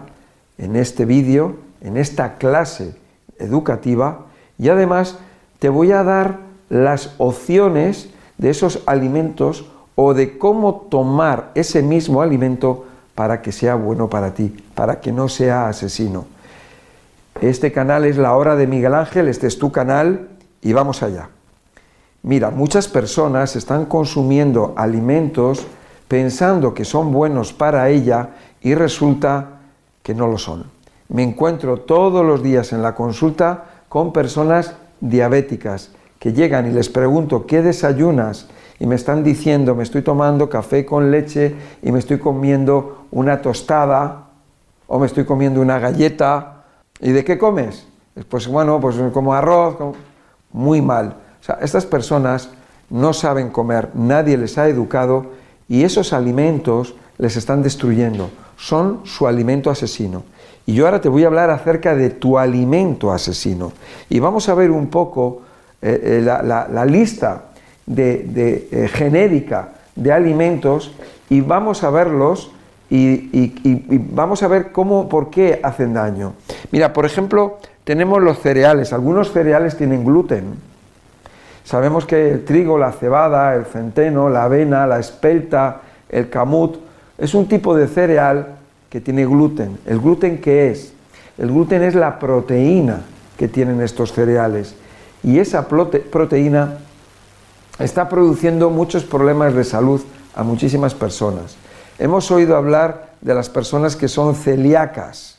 en 0.58 0.76
este 0.76 1.06
vídeo, 1.06 1.58
en 1.82 1.98
esta 1.98 2.38
clase 2.38 2.96
educativa. 3.38 4.26
Y 4.58 4.70
además 4.70 5.20
te 5.60 5.70
voy 5.70 5.92
a 5.92 6.04
dar 6.04 6.40
las 6.70 7.14
opciones 7.18 8.10
de 8.38 8.50
esos 8.50 8.82
alimentos 8.86 9.66
o 9.96 10.14
de 10.14 10.38
cómo 10.38 10.88
tomar 10.90 11.52
ese 11.56 11.82
mismo 11.82 12.22
alimento 12.22 12.86
para 13.16 13.42
que 13.42 13.52
sea 13.52 13.76
bueno 13.76 14.10
para 14.10 14.34
ti, 14.34 14.56
para 14.76 15.00
que 15.00 15.12
no 15.12 15.30
sea 15.30 15.68
asesino. 15.68 16.26
Este 17.42 17.72
canal 17.72 18.06
es 18.06 18.18
la 18.18 18.36
hora 18.36 18.56
de 18.56 18.68
Miguel 18.68 18.94
Ángel, 18.94 19.28
este 19.28 19.48
es 19.48 19.58
tu 19.58 19.72
canal 19.72 20.28
y 20.62 20.74
vamos 20.74 21.02
allá. 21.02 21.30
Mira, 22.24 22.50
muchas 22.50 22.88
personas 22.88 23.56
están 23.56 23.86
consumiendo 23.86 24.74
alimentos 24.78 25.66
pensando 26.08 26.74
que 26.74 26.86
son 26.86 27.12
buenos 27.12 27.54
para 27.54 27.90
ella 27.90 28.30
y 28.62 28.76
resulta 28.76 29.60
que 30.04 30.14
no 30.14 30.28
lo 30.28 30.38
son. 30.38 30.66
Me 31.10 31.24
encuentro 31.24 31.82
todos 31.82 32.26
los 32.26 32.42
días 32.42 32.74
en 32.74 32.82
la 32.82 32.96
consulta 32.96 33.66
con 33.90 34.12
personas 34.12 34.76
diabéticas 35.02 35.92
que 36.20 36.34
llegan 36.34 36.68
y 36.68 36.72
les 36.72 36.90
pregunto, 36.90 37.46
¿qué 37.46 37.62
desayunas? 37.62 38.48
Y 38.80 38.86
me 38.88 38.96
están 38.96 39.24
diciendo, 39.24 39.76
me 39.76 39.84
estoy 39.84 40.02
tomando 40.02 40.50
café 40.50 40.86
con 40.86 41.12
leche 41.12 41.56
y 41.82 41.92
me 41.92 42.00
estoy 42.00 42.20
comiendo 42.20 43.06
una 43.12 43.42
tostada 43.42 44.28
o 44.88 45.00
me 45.00 45.06
estoy 45.06 45.26
comiendo 45.26 45.62
una 45.62 45.80
galleta 45.80 46.56
¿Y 47.00 47.12
de 47.12 47.24
qué 47.24 47.38
comes? 47.38 47.88
Pues 48.30 48.48
bueno, 48.48 48.80
pues 48.80 48.96
como 49.12 49.34
arroz, 49.34 49.76
muy 50.52 50.82
mal. 50.82 51.18
O 51.42 51.44
sea, 51.44 51.60
estas 51.62 51.86
personas 51.86 52.50
no 52.90 53.14
saben 53.14 53.50
comer, 53.50 53.90
nadie 53.94 54.38
les 54.38 54.58
ha 54.58 54.68
educado 54.70 55.32
y 55.68 55.84
esos 55.84 56.14
alimentos 56.14 56.96
les 57.18 57.36
están 57.36 57.62
destruyendo. 57.62 58.30
Son 58.58 59.02
su 59.04 59.28
alimento 59.28 59.70
asesino. 59.70 60.24
Y 60.66 60.74
yo 60.74 60.86
ahora 60.86 61.02
te 61.02 61.10
voy 61.10 61.24
a 61.24 61.28
hablar 61.28 61.50
acerca 61.50 61.96
de 61.96 62.10
tu 62.10 62.40
alimento 62.40 63.12
asesino. 63.12 63.74
Y 64.10 64.20
vamos 64.20 64.48
a 64.48 64.56
ver 64.56 64.72
un 64.72 64.88
poco 64.88 65.42
eh, 65.82 66.00
eh, 66.04 66.22
la, 66.22 66.86
lista 66.86 67.50
de, 67.86 68.68
eh, 68.72 68.88
genérica 68.88 69.70
de 69.96 70.12
alimentos 70.12 70.94
y 71.30 71.42
vamos 71.42 71.84
a 71.84 71.90
verlos 71.90 72.52
y, 72.90 74.00
vamos 74.14 74.44
a 74.44 74.48
ver 74.48 74.72
cómo, 74.72 75.10
por 75.10 75.30
qué 75.30 75.60
hacen 75.64 75.94
daño. 75.94 76.34
Mira, 76.72 76.94
por 76.94 77.06
ejemplo, 77.06 77.58
tenemos 77.84 78.22
los 78.22 78.40
cereales. 78.40 78.94
Algunos 78.94 79.32
cereales 79.32 79.76
tienen 79.76 80.06
gluten. 80.06 80.56
Sabemos 81.64 82.06
que 82.06 82.32
el 82.32 82.46
trigo, 82.46 82.78
la 82.78 82.92
cebada, 82.92 83.56
el 83.56 83.66
centeno, 83.66 84.30
la 84.30 84.44
avena, 84.44 84.86
la 84.86 85.00
espelta, 85.00 85.82
el 86.10 86.30
camut, 86.30 86.78
es 87.18 87.34
un 87.34 87.48
tipo 87.48 87.76
de 87.76 87.88
cereal 87.88 88.56
que 88.90 89.02
tiene 89.02 89.26
gluten. 89.26 89.80
¿El 89.86 90.00
gluten 90.00 90.40
qué 90.40 90.70
es? 90.70 90.94
El 91.38 91.48
gluten 91.48 91.82
es 91.84 91.96
la 91.96 92.20
proteína 92.20 93.02
que 93.38 93.48
tienen 93.48 93.82
estos 93.82 94.14
cereales. 94.14 94.76
Y 95.24 95.40
esa 95.40 95.68
proteína 95.68 96.78
está 97.80 98.08
produciendo 98.10 98.70
muchos 98.70 99.04
problemas 99.04 99.54
de 99.54 99.64
salud 99.64 100.02
a 100.36 100.44
muchísimas 100.44 100.94
personas. 100.94 101.56
Hemos 101.98 102.30
oído 102.32 102.56
hablar 102.56 103.14
de 103.22 103.34
las 103.34 103.50
personas 103.50 103.96
que 103.96 104.08
son 104.08 104.36
celíacas. 104.36 105.38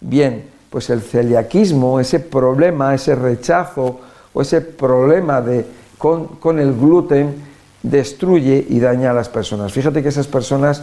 Bien, 0.00 0.44
pues 0.70 0.90
el 0.90 1.02
celiaquismo, 1.02 2.00
ese 2.00 2.20
problema, 2.20 2.94
ese 2.94 3.14
rechazo 3.14 4.00
o 4.32 4.42
ese 4.42 4.60
problema 4.60 5.40
de, 5.40 5.66
con, 5.98 6.58
el 6.58 6.74
gluten 6.74 7.34
destruye 7.82 8.66
y 8.68 8.80
daña 8.80 9.10
a 9.10 9.14
las 9.14 9.28
personas. 9.28 9.72
Fíjate 9.72 10.02
que 10.02 10.08
esas 10.08 10.26
personas 10.26 10.82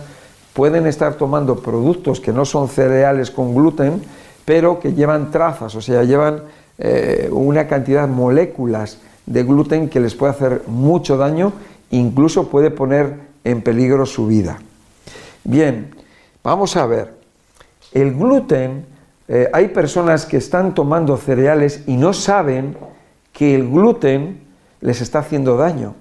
pueden 0.54 0.88
estar 0.88 1.16
tomando 1.16 1.60
productos 1.60 2.20
que 2.20 2.32
no 2.32 2.46
son 2.46 2.68
cereales 2.70 3.32
con 3.32 3.56
gluten, 3.56 4.02
pero 4.46 4.80
que 4.80 4.94
llevan 4.94 5.32
trazas, 5.32 5.76
o 5.76 5.82
sea, 5.82 6.04
llevan 6.04 6.44
eh, 6.78 7.30
una 7.32 7.68
cantidad 7.68 8.02
de 8.02 8.14
moléculas 8.14 9.00
de 9.30 9.44
gluten 9.44 9.90
que 9.90 10.00
les 10.00 10.16
puede 10.16 10.32
hacer 10.32 10.64
mucho 10.68 11.16
daño, 11.16 11.54
incluso 11.92 12.50
puede 12.50 12.72
poner 12.72 13.30
en 13.44 13.62
peligro 13.62 14.06
su 14.06 14.26
vida. 14.26 14.60
Bien, 15.44 15.96
vamos 16.44 16.76
a 16.76 16.88
ver. 16.88 17.14
El 17.94 18.16
gluten, 18.16 18.86
eh, 19.28 19.48
hay 19.54 19.68
personas 19.70 20.26
que 20.26 20.38
están 20.38 20.74
tomando 20.74 21.16
cereales 21.16 21.84
y 21.86 21.96
no 21.96 22.12
saben 22.12 22.76
que 23.32 23.54
el 23.54 23.70
gluten 23.70 24.42
les 24.82 25.00
está 25.00 25.20
haciendo 25.20 25.58
daño. 25.58 25.94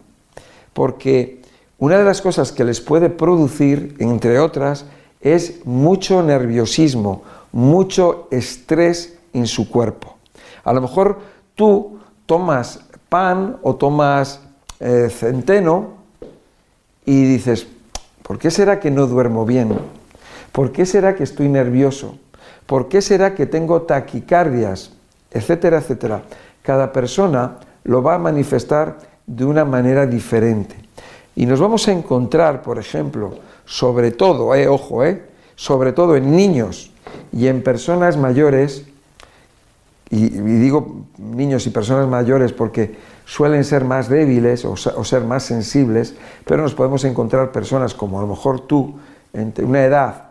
Porque 0.73 1.43
una 1.79 1.99
de 1.99 2.05
las 2.05 2.23
cosas 2.23 2.51
que 2.51 2.65
les 2.65 2.81
puede 2.81 3.11
producir, 3.11 3.95
entre 3.99 4.39
otras, 4.39 4.87
es 5.21 5.67
mucho 5.67 6.23
nerviosismo, 6.23 7.23
mucho 7.53 8.27
estrés 8.31 9.19
en 9.35 9.47
su 9.47 9.69
cuerpo. 9.69 10.17
A 10.65 10.73
lo 10.73 10.81
mejor 10.81 11.19
tú 11.55 11.99
tomas 12.25 12.88
pan 13.09 13.59
o 13.63 13.77
tomas 13.77 14.41
eh, 14.81 15.09
centeno 15.11 15.99
y 17.05 17.25
dices, 17.25 17.67
¿Por 18.29 18.39
qué 18.39 18.51
será 18.51 18.79
que 18.79 18.91
no 18.91 19.07
duermo 19.07 19.47
bien? 19.47 19.73
¿Por 20.53 20.71
qué 20.71 20.85
será 20.85 21.15
que 21.15 21.25
estoy 21.25 21.49
nervioso? 21.49 22.19
¿Por 22.67 22.91
qué 22.91 23.01
será 23.01 23.35
que 23.35 23.47
tengo 23.47 23.81
taquicardias? 23.83 24.93
Etcétera, 25.31 25.79
etcétera. 25.79 26.25
Cada 26.61 26.93
persona 26.93 27.57
lo 27.85 28.03
va 28.03 28.17
a 28.17 28.19
manifestar 28.19 28.99
de 29.27 29.47
una 29.47 29.65
manera 29.65 30.05
diferente. 30.05 30.77
Y 31.37 31.47
nos 31.47 31.59
vamos 31.59 31.89
a 31.89 31.93
encontrar, 31.93 32.61
por 32.61 32.79
ejemplo, 32.79 33.39
sobre 33.65 34.11
todo, 34.11 34.55
eh, 34.55 34.69
ojo, 34.69 35.03
eh, 35.05 35.23
sobre 35.57 35.93
todo 35.93 36.15
en 36.15 36.37
niños 36.37 36.93
y 37.33 37.47
en 37.47 37.63
personas 37.63 38.19
mayores, 38.19 38.85
y, 40.11 40.29
digo 40.29 41.07
niños 41.19 41.67
y 41.67 41.71
personas 41.71 42.09
mayores 42.09 42.53
porque 42.53 42.97
suelen 43.25 43.65
ser 43.65 43.85
más 43.85 44.09
débiles 44.09 44.65
o 44.65 44.77
ser 44.77 45.25
más 45.25 45.43
sensibles, 45.43 46.15
pero 46.47 46.63
nos 46.63 46.75
podemos 46.75 47.05
encontrar 47.05 47.53
personas 47.53 47.95
como 47.95 48.19
a 48.19 48.23
lo 48.23 48.29
mejor 48.29 48.61
tú, 48.61 48.95
entre 49.35 49.65
una 49.65 49.85
edad, 49.85 50.29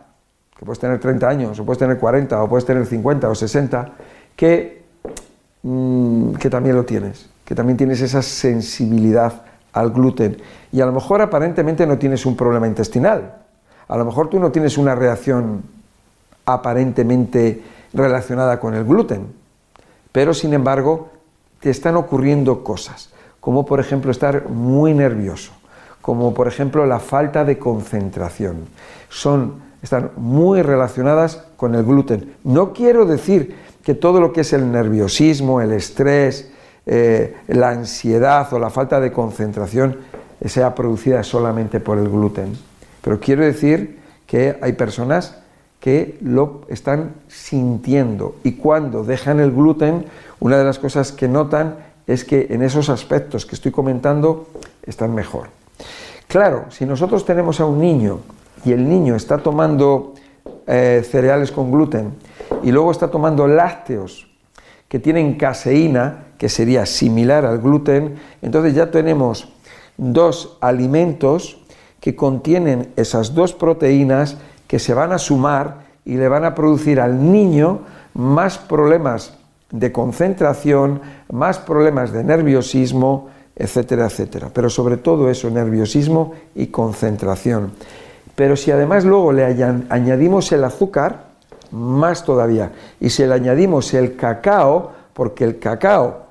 que 0.58 0.64
puedes 0.64 0.80
tener 0.80 0.98
30 0.98 1.28
años, 1.28 1.60
o 1.60 1.64
puedes 1.64 1.78
tener 1.78 1.98
40, 1.98 2.42
o 2.42 2.48
puedes 2.48 2.64
tener 2.66 2.84
50 2.84 3.28
o 3.28 3.34
60, 3.34 3.92
que, 4.34 4.82
mm, 5.62 6.32
que 6.34 6.50
también 6.50 6.74
lo 6.74 6.84
tienes, 6.84 7.30
que 7.44 7.54
también 7.54 7.76
tienes 7.76 8.00
esa 8.00 8.22
sensibilidad 8.22 9.42
al 9.72 9.92
gluten. 9.92 10.38
Y 10.72 10.80
a 10.80 10.86
lo 10.86 10.92
mejor 10.92 11.22
aparentemente 11.22 11.86
no 11.86 11.96
tienes 11.98 12.26
un 12.26 12.36
problema 12.36 12.66
intestinal, 12.66 13.36
a 13.86 13.96
lo 13.96 14.04
mejor 14.04 14.28
tú 14.28 14.40
no 14.40 14.50
tienes 14.50 14.76
una 14.76 14.96
reacción 14.96 15.62
aparentemente 16.44 17.62
relacionada 17.94 18.58
con 18.58 18.74
el 18.74 18.84
gluten, 18.84 19.28
pero 20.18 20.34
sin 20.34 20.52
embargo 20.52 21.10
te 21.60 21.70
están 21.70 21.94
ocurriendo 21.94 22.64
cosas, 22.64 23.10
como 23.38 23.64
por 23.64 23.78
ejemplo 23.78 24.10
estar 24.10 24.48
muy 24.48 24.92
nervioso, 24.92 25.52
como 26.02 26.34
por 26.34 26.48
ejemplo 26.48 26.84
la 26.86 26.98
falta 26.98 27.44
de 27.44 27.56
concentración. 27.56 28.64
Son, 29.08 29.62
están 29.80 30.10
muy 30.16 30.62
relacionadas 30.62 31.44
con 31.56 31.76
el 31.76 31.84
gluten. 31.84 32.34
No 32.42 32.72
quiero 32.72 33.06
decir 33.06 33.54
que 33.84 33.94
todo 33.94 34.18
lo 34.18 34.32
que 34.32 34.40
es 34.40 34.52
el 34.52 34.72
nerviosismo, 34.72 35.60
el 35.60 35.70
estrés, 35.70 36.50
eh, 36.84 37.36
la 37.46 37.68
ansiedad 37.68 38.52
o 38.52 38.58
la 38.58 38.70
falta 38.70 38.98
de 38.98 39.12
concentración 39.12 39.98
sea 40.44 40.74
producida 40.74 41.22
solamente 41.22 41.78
por 41.78 41.96
el 41.96 42.08
gluten. 42.08 42.58
Pero 43.02 43.20
quiero 43.20 43.44
decir 43.44 44.00
que 44.26 44.58
hay 44.60 44.72
personas 44.72 45.38
que 45.80 46.18
lo 46.22 46.62
están 46.68 47.14
sintiendo 47.28 48.36
y 48.42 48.52
cuando 48.52 49.04
dejan 49.04 49.40
el 49.40 49.52
gluten, 49.52 50.06
una 50.40 50.58
de 50.58 50.64
las 50.64 50.78
cosas 50.78 51.12
que 51.12 51.28
notan 51.28 51.76
es 52.06 52.24
que 52.24 52.48
en 52.50 52.62
esos 52.62 52.88
aspectos 52.88 53.46
que 53.46 53.54
estoy 53.54 53.70
comentando 53.70 54.48
están 54.84 55.14
mejor. 55.14 55.48
Claro, 56.26 56.66
si 56.70 56.84
nosotros 56.84 57.24
tenemos 57.24 57.60
a 57.60 57.66
un 57.66 57.80
niño 57.80 58.20
y 58.64 58.72
el 58.72 58.88
niño 58.88 59.14
está 59.14 59.38
tomando 59.38 60.14
eh, 60.66 61.06
cereales 61.08 61.52
con 61.52 61.70
gluten 61.70 62.14
y 62.62 62.72
luego 62.72 62.90
está 62.90 63.10
tomando 63.10 63.46
lácteos 63.46 64.26
que 64.88 64.98
tienen 64.98 65.34
caseína, 65.34 66.24
que 66.38 66.48
sería 66.48 66.86
similar 66.86 67.44
al 67.44 67.58
gluten, 67.58 68.16
entonces 68.42 68.74
ya 68.74 68.90
tenemos 68.90 69.52
dos 69.96 70.56
alimentos 70.60 71.58
que 72.00 72.16
contienen 72.16 72.92
esas 72.96 73.34
dos 73.34 73.52
proteínas 73.52 74.38
que 74.68 74.78
se 74.78 74.94
van 74.94 75.10
a 75.10 75.18
sumar 75.18 75.88
y 76.04 76.14
le 76.14 76.28
van 76.28 76.44
a 76.44 76.54
producir 76.54 77.00
al 77.00 77.32
niño 77.32 77.80
más 78.14 78.58
problemas 78.58 79.34
de 79.70 79.90
concentración, 79.90 81.00
más 81.32 81.58
problemas 81.58 82.12
de 82.12 82.22
nerviosismo, 82.22 83.28
etcétera, 83.56 84.06
etcétera. 84.06 84.50
Pero 84.52 84.70
sobre 84.70 84.98
todo 84.98 85.28
eso, 85.28 85.50
nerviosismo 85.50 86.34
y 86.54 86.68
concentración. 86.68 87.72
Pero 88.36 88.56
si 88.56 88.70
además 88.70 89.04
luego 89.04 89.32
le 89.32 89.44
añadimos 89.44 90.52
el 90.52 90.62
azúcar, 90.62 91.26
más 91.70 92.24
todavía. 92.24 92.70
Y 93.00 93.10
si 93.10 93.26
le 93.26 93.34
añadimos 93.34 93.92
el 93.94 94.16
cacao, 94.16 94.92
porque 95.12 95.44
el 95.44 95.58
cacao 95.58 96.28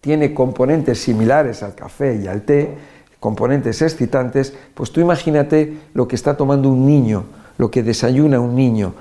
tiene 0.00 0.34
componentes 0.34 1.00
similares 1.00 1.62
al 1.62 1.74
café 1.74 2.16
y 2.16 2.26
al 2.26 2.42
té, 2.42 2.76
componentes 3.20 3.82
excitantes, 3.82 4.54
pues 4.74 4.92
tú 4.92 5.00
imagínate 5.00 5.78
lo 5.94 6.08
que 6.08 6.16
está 6.16 6.36
tomando 6.36 6.68
un 6.68 6.86
niño, 6.86 7.24
lo 7.58 7.70
que 7.70 7.82
desayuna 7.82 8.40
un 8.40 8.54
niño, 8.54 8.94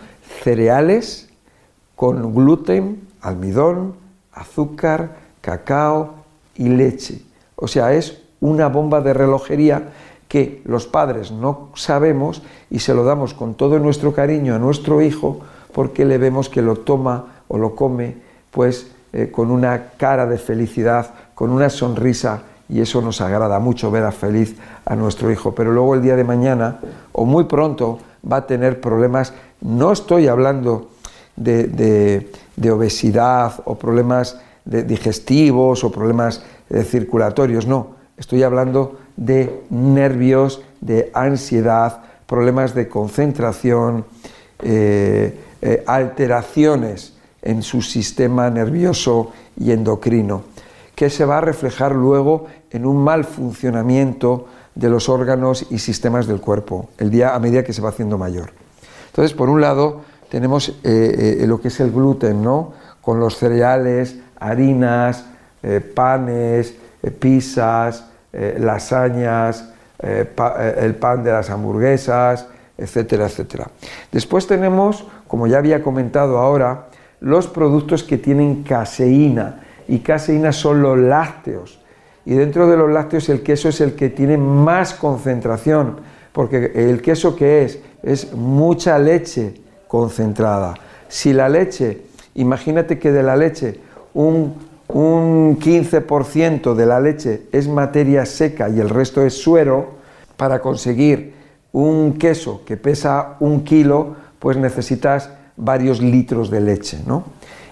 cereales 0.43 1.29
con 1.95 2.33
gluten, 2.33 3.01
almidón, 3.21 3.95
azúcar, 4.33 5.17
cacao 5.41 6.15
y 6.55 6.69
leche. 6.69 7.21
O 7.55 7.67
sea, 7.67 7.93
es 7.93 8.21
una 8.39 8.67
bomba 8.67 9.01
de 9.01 9.13
relojería 9.13 9.89
que 10.27 10.61
los 10.65 10.87
padres 10.87 11.31
no 11.31 11.69
sabemos 11.75 12.41
y 12.69 12.79
se 12.79 12.93
lo 12.93 13.03
damos 13.03 13.33
con 13.33 13.55
todo 13.55 13.79
nuestro 13.79 14.13
cariño 14.13 14.55
a 14.55 14.59
nuestro 14.59 15.01
hijo 15.01 15.39
porque 15.71 16.05
le 16.05 16.17
vemos 16.17 16.49
que 16.49 16.61
lo 16.61 16.77
toma 16.77 17.43
o 17.47 17.57
lo 17.57 17.75
come 17.75 18.15
pues 18.51 18.87
eh, 19.13 19.29
con 19.31 19.51
una 19.51 19.91
cara 19.97 20.25
de 20.25 20.37
felicidad, 20.37 21.13
con 21.35 21.51
una 21.51 21.69
sonrisa 21.69 22.43
y 22.67 22.81
eso 22.81 23.01
nos 23.01 23.21
agrada 23.21 23.59
mucho 23.59 23.91
ver 23.91 24.03
a 24.03 24.11
feliz 24.11 24.55
a 24.85 24.95
nuestro 24.95 25.31
hijo. 25.31 25.53
Pero 25.53 25.71
luego 25.71 25.95
el 25.95 26.01
día 26.01 26.15
de 26.15 26.23
mañana 26.23 26.79
o 27.11 27.25
muy 27.25 27.45
pronto 27.45 27.99
va 28.29 28.37
a 28.37 28.47
tener 28.47 28.81
problemas. 28.81 29.33
No 29.61 29.91
estoy 29.91 30.27
hablando 30.27 30.89
de, 31.35 32.31
obesidad 32.71 33.61
o 33.65 33.75
problemas 33.75 34.39
de- 34.65 34.83
digestivos 34.83 35.83
o 35.83 35.91
problemas 35.91 36.43
eh, 36.69 36.83
circulatorios, 36.83 37.67
no. 37.67 37.95
Estoy 38.17 38.43
hablando 38.43 38.97
de 39.17 39.63
nervios, 39.69 40.61
de 40.81 41.11
ansiedad, 41.13 42.01
problemas 42.25 42.73
de 42.73 42.87
concentración, 42.87 44.05
eh, 44.63 45.37
eh, 45.61 45.83
alteraciones 45.85 47.13
en 47.41 47.61
su 47.61 47.81
sistema 47.81 48.49
nervioso 48.49 49.31
y 49.59 49.71
endocrino, 49.71 50.43
que 50.95 51.09
se 51.09 51.25
va 51.25 51.39
a 51.39 51.41
reflejar 51.41 51.93
luego 51.93 52.47
en 52.71 52.85
un 52.85 53.03
mal 53.03 53.25
funcionamiento 53.25 54.47
de 54.73 54.89
los 54.89 55.09
órganos 55.09 55.67
y 55.69 55.79
sistemas 55.79 56.27
del 56.27 56.41
cuerpo 56.41 56.89
el 56.97 57.09
día 57.09 57.35
a 57.35 57.39
medida 57.39 57.63
que 57.63 57.73
se 57.73 57.81
va 57.81 57.89
haciendo 57.89 58.17
mayor. 58.17 58.51
Entonces, 59.07 59.35
por 59.35 59.49
un 59.49 59.61
lado, 59.61 60.01
tenemos 60.29 60.69
eh, 60.83 61.37
eh, 61.39 61.47
lo 61.47 61.61
que 61.61 61.69
es 61.69 61.79
el 61.79 61.91
gluten, 61.91 62.43
¿no? 62.43 62.73
Con 63.01 63.19
los 63.19 63.37
cereales, 63.37 64.17
harinas, 64.39 65.25
eh, 65.63 65.79
panes, 65.79 66.75
pizzas, 67.19 68.07
lasañas, 68.33 69.69
el 69.99 70.95
pan 70.95 71.23
de 71.23 71.31
las 71.31 71.49
hamburguesas, 71.49 72.47
etcétera, 72.77 73.27
etcétera. 73.27 73.69
Después 74.11 74.45
tenemos, 74.45 75.05
como 75.27 75.47
ya 75.47 75.59
había 75.59 75.81
comentado 75.81 76.39
ahora, 76.39 76.87
los 77.21 77.47
productos 77.47 78.03
que 78.03 78.17
tienen 78.17 78.63
caseína, 78.63 79.64
y 79.87 79.99
caseína 79.99 80.51
son 80.51 80.81
los 80.81 80.97
lácteos. 80.97 81.79
Y 82.25 82.33
dentro 82.33 82.67
de 82.67 82.77
los 82.77 82.91
lácteos 82.91 83.29
el 83.29 83.41
queso 83.43 83.69
es 83.69 83.81
el 83.81 83.93
que 83.93 84.09
tiene 84.09 84.37
más 84.37 84.93
concentración, 84.93 85.97
porque 86.31 86.71
el 86.75 87.01
queso 87.01 87.35
que 87.35 87.63
es 87.63 87.79
es 88.03 88.33
mucha 88.33 88.97
leche 88.99 89.53
concentrada. 89.87 90.75
Si 91.07 91.33
la 91.33 91.49
leche, 91.49 92.01
imagínate 92.35 92.99
que 92.99 93.11
de 93.11 93.23
la 93.23 93.35
leche 93.35 93.79
un, 94.13 94.55
un 94.87 95.59
15% 95.59 96.73
de 96.73 96.85
la 96.85 96.99
leche 96.99 97.43
es 97.51 97.67
materia 97.67 98.25
seca 98.25 98.69
y 98.69 98.79
el 98.79 98.89
resto 98.89 99.25
es 99.25 99.33
suero, 99.33 99.95
para 100.37 100.59
conseguir 100.59 101.33
un 101.71 102.13
queso 102.13 102.63
que 102.65 102.77
pesa 102.77 103.37
un 103.39 103.63
kilo, 103.63 104.15
pues 104.39 104.57
necesitas 104.57 105.29
varios 105.57 106.01
litros 106.01 106.49
de 106.49 106.61
leche, 106.61 106.99
¿no? 107.05 107.23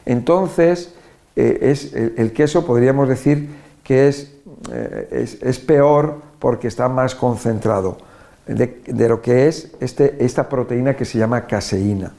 Entonces, 0.06 0.94
eh, 1.36 1.60
es, 1.62 1.94
el, 1.94 2.32
queso 2.34 2.66
podríamos 2.66 3.10
decir 3.10 3.50
que 3.84 4.08
es, 4.08 4.34
eh, 4.72 5.08
es, 5.12 5.42
es 5.42 5.60
peor 5.60 6.22
porque 6.40 6.68
está 6.68 6.90
más 6.90 7.16
concentrado 7.16 7.98
de, 8.46 9.08
lo 9.08 9.22
que 9.22 9.48
es 9.48 9.72
este, 9.80 10.24
esta 10.24 10.50
proteína 10.50 10.96
que 10.96 11.06
se 11.06 11.18
llama 11.18 11.48
caseína. 11.48 12.12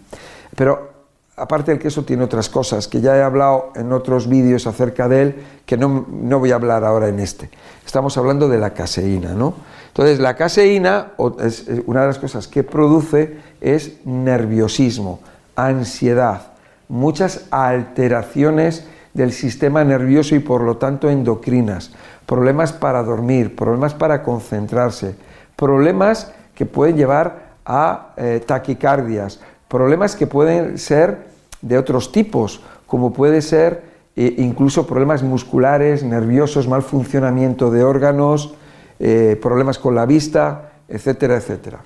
Pero 0.57 0.93
aparte 1.37 1.73
el 1.73 1.79
queso 1.79 2.05
tiene 2.05 2.25
otras 2.25 2.49
cosas 2.49 2.89
que 2.89 3.01
ya 3.01 3.17
he 3.17 3.23
hablado 3.23 3.73
en 3.75 3.93
otros 3.93 4.29
vídeos 4.29 4.67
acerca 4.67 5.09
de 5.09 5.23
él, 5.23 5.35
que 5.67 5.77
no, 5.77 6.07
no 6.09 6.39
voy 6.39 6.53
a 6.53 6.57
hablar 6.57 6.85
ahora 6.85 7.09
en 7.09 7.21
este. 7.21 7.51
Estamos 7.85 8.17
hablando 8.17 8.49
de 8.49 8.59
la 8.59 8.71
caseína, 8.71 9.35
¿no? 9.35 9.55
Entonces, 9.89 10.19
la 10.19 10.35
caseína, 10.35 11.13
es 11.41 11.67
una 11.87 12.01
de 12.01 12.07
las 12.09 12.19
cosas 12.19 12.49
que 12.49 12.65
produce 12.65 13.39
es 13.61 14.05
nerviosismo, 14.05 15.21
ansiedad, 15.55 16.53
muchas 16.89 17.47
alteraciones 17.51 18.87
del 19.15 19.33
sistema 19.33 19.85
nervioso 19.85 20.35
y 20.35 20.41
por 20.41 20.61
lo 20.61 20.77
tanto 20.77 21.09
endocrinas, 21.09 21.93
problemas 22.27 22.73
para 22.73 23.03
dormir, 23.03 23.57
problemas 23.57 23.95
para 23.95 24.23
concentrarse, 24.23 25.15
problemas 25.57 26.33
que 26.55 26.67
pueden 26.67 26.97
llevar 26.97 27.55
a 27.65 28.13
eh, 28.17 28.43
taquicardias, 28.45 29.41
problemas 29.69 30.17
que 30.17 30.27
pueden 30.27 30.79
ser 30.79 31.27
de 31.63 31.79
otros 31.79 32.13
tipos, 32.13 32.61
como 32.87 33.13
puede 33.13 33.41
ser 33.41 33.83
eh, 34.17 34.35
incluso 34.39 34.87
problemas 34.87 35.23
musculares, 35.23 36.03
nerviosos, 36.05 36.69
mal 36.69 36.83
funcionamiento 36.83 37.71
de 37.71 37.83
órganos, 37.83 38.55
eh, 38.99 39.39
problemas 39.41 39.79
con 39.79 39.95
la 39.95 40.07
vista, 40.07 40.73
etcétera, 40.89 41.37
etcétera. 41.37 41.81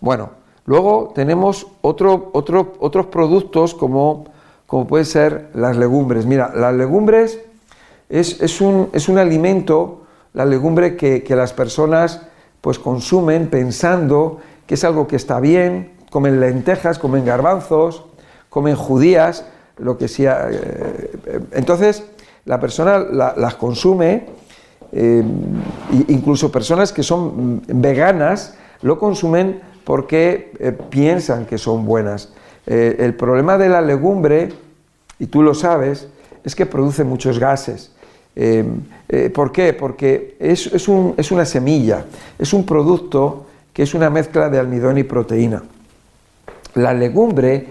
Bueno, 0.00 0.30
luego 0.66 1.12
tenemos 1.14 1.66
otro, 1.80 2.30
otro- 2.34 2.74
otros 2.78 3.06
productos 3.06 3.74
como, 3.74 4.26
como 4.66 4.86
puede 4.86 5.04
ser 5.04 5.48
las 5.54 5.76
legumbres. 5.76 6.26
Mira, 6.26 6.52
las 6.54 6.74
legumbres 6.74 7.38
es, 8.08 8.40
es 8.40 8.60
un, 8.60 8.88
es 8.92 9.08
un 9.08 9.18
alimento, 9.18 10.02
la 10.32 10.44
legumbre 10.44 10.96
que, 10.96 11.22
que 11.22 11.36
las 11.36 11.52
personas 11.52 12.22
pues 12.60 12.78
consumen 12.78 13.48
pensando 13.48 14.38
que 14.66 14.74
es 14.74 14.84
algo 14.84 15.06
que 15.06 15.16
está 15.16 15.38
bien, 15.40 15.92
comen 16.10 16.40
lentejas, 16.40 16.98
comen 16.98 17.24
garbanzos, 17.24 18.04
comen 18.48 18.74
judías, 18.76 19.44
lo 19.76 19.98
que 19.98 20.08
sea. 20.08 20.48
eh, 20.50 21.40
Entonces, 21.52 22.04
la 22.46 22.60
persona 22.60 22.98
la- 22.98 23.34
las 23.36 23.54
consume, 23.56 24.26
eh, 24.92 25.22
incluso 26.08 26.50
personas 26.52 26.92
que 26.92 27.02
son 27.02 27.56
mm, 27.56 27.62
veganas 27.80 28.54
lo 28.82 28.98
consumen 28.98 29.60
porque 29.84 30.52
eh, 30.60 30.72
piensan 30.72 31.46
que 31.46 31.58
son 31.58 31.84
buenas. 31.84 32.32
Eh, 32.66 32.96
el 33.00 33.14
problema 33.14 33.58
de 33.58 33.68
la 33.68 33.80
legumbre, 33.80 34.52
y 35.18 35.26
tú 35.26 35.42
lo 35.42 35.54
sabes, 35.54 36.08
es 36.44 36.54
que 36.54 36.66
produce 36.66 37.04
muchos 37.04 37.38
gases. 37.38 37.92
Eh, 38.36 38.64
eh, 39.08 39.30
¿Por 39.30 39.52
qué? 39.52 39.72
Porque 39.74 40.36
es, 40.40 40.66
es 40.72 40.88
un- 40.88 41.14
es 41.16 41.30
una 41.30 41.44
semilla, 41.44 42.04
es 42.38 42.52
un 42.52 42.64
producto 42.66 43.46
que 43.72 43.82
es 43.82 43.94
una 43.94 44.10
mezcla 44.10 44.48
de 44.48 44.58
almidón 44.58 44.98
y 44.98 45.04
proteína. 45.04 45.62
La 46.74 46.92
legumbre 46.92 47.66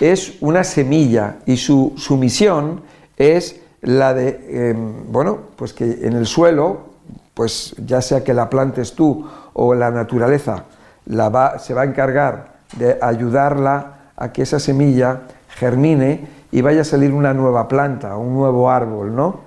es 0.00 0.34
una 0.40 0.64
semilla 0.64 1.36
y 1.46 1.56
su, 1.56 1.92
su 1.96 2.16
misión 2.16 2.82
es 3.16 3.60
la 3.82 4.14
de, 4.14 4.40
eh, 4.48 4.74
bueno, 5.08 5.38
pues 5.56 5.72
que 5.72 5.84
en 6.02 6.14
el 6.14 6.26
suelo, 6.26 6.88
pues 7.34 7.74
ya 7.86 8.00
sea 8.02 8.24
que 8.24 8.34
la 8.34 8.50
plantes 8.50 8.94
tú 8.94 9.24
o 9.52 9.74
la 9.74 9.90
naturaleza, 9.90 10.64
la 11.06 11.28
va, 11.28 11.58
se 11.60 11.74
va 11.74 11.82
a 11.82 11.84
encargar 11.84 12.58
de 12.76 12.98
ayudarla 13.00 13.97
a 14.18 14.32
que 14.32 14.42
esa 14.42 14.60
semilla 14.60 15.22
germine 15.48 16.28
y 16.52 16.60
vaya 16.60 16.82
a 16.82 16.84
salir 16.84 17.12
una 17.12 17.32
nueva 17.32 17.68
planta, 17.68 18.16
un 18.16 18.34
nuevo 18.34 18.70
árbol, 18.70 19.16
¿no? 19.16 19.40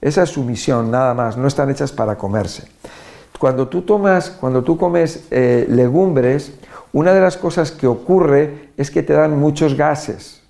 Esa 0.00 0.22
es 0.22 0.30
su 0.30 0.44
misión, 0.44 0.90
nada 0.90 1.12
más, 1.14 1.36
no 1.36 1.48
están 1.48 1.70
hechas 1.70 1.90
para 1.90 2.16
comerse. 2.16 2.68
Cuando 3.38 3.68
tú 3.68 3.82
tomas, 3.82 4.30
cuando 4.30 4.62
tú 4.62 4.76
comes 4.76 5.26
eh, 5.30 5.66
legumbres, 5.68 6.52
una 6.92 7.12
de 7.12 7.20
las 7.20 7.36
cosas 7.36 7.72
que 7.72 7.86
ocurre 7.86 8.70
es 8.76 8.90
que 8.90 9.02
te 9.02 9.12
dan 9.12 9.38
muchos 9.38 9.74
gases 9.76 10.42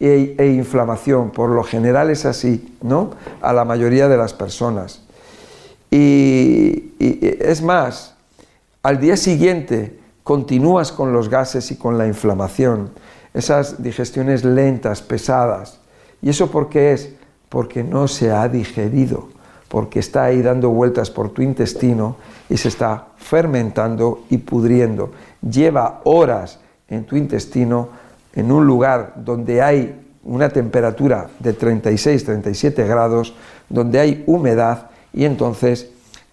e, 0.00 0.36
e 0.38 0.46
inflamación. 0.48 1.30
Por 1.30 1.50
lo 1.50 1.64
general 1.64 2.10
es 2.10 2.24
así, 2.24 2.76
¿no? 2.82 3.10
A 3.40 3.52
la 3.52 3.64
mayoría 3.64 4.08
de 4.08 4.16
las 4.16 4.34
personas. 4.34 5.02
Y, 5.90 6.92
es 7.00 7.62
más, 7.62 8.14
al 8.82 9.00
día 9.00 9.16
siguiente 9.16 9.98
continúas 10.22 10.92
con 10.92 11.12
los 11.12 11.30
gases 11.30 11.70
y 11.70 11.76
con 11.76 11.96
la 11.96 12.06
inflamación, 12.06 12.90
esas 13.38 13.82
digestiones 13.82 14.44
lentas, 14.44 15.00
pesadas. 15.00 15.78
¿Y 16.20 16.30
eso 16.30 16.50
por 16.50 16.68
qué 16.68 16.92
es? 16.92 17.10
Porque 17.48 17.84
no 17.84 18.08
se 18.08 18.30
ha 18.32 18.48
digerido, 18.48 19.28
porque 19.68 20.00
está 20.00 20.24
ahí 20.24 20.42
dando 20.42 20.70
vueltas 20.70 21.10
por 21.10 21.30
tu 21.30 21.42
intestino 21.42 22.16
y 22.48 22.56
se 22.56 22.68
está 22.68 23.08
fermentando 23.16 24.24
y 24.28 24.38
pudriendo. 24.38 25.12
Lleva 25.40 26.00
horas 26.04 26.58
en 26.88 27.04
tu 27.04 27.16
intestino 27.16 27.90
en 28.34 28.50
un 28.50 28.66
lugar 28.66 29.12
donde 29.16 29.62
hay 29.62 30.04
una 30.24 30.48
temperatura 30.48 31.28
de 31.38 31.52
36, 31.52 32.24
37 32.24 32.86
grados, 32.86 33.34
donde 33.68 34.00
hay 34.00 34.24
humedad 34.26 34.90
y 35.12 35.24
entonces 35.24 35.90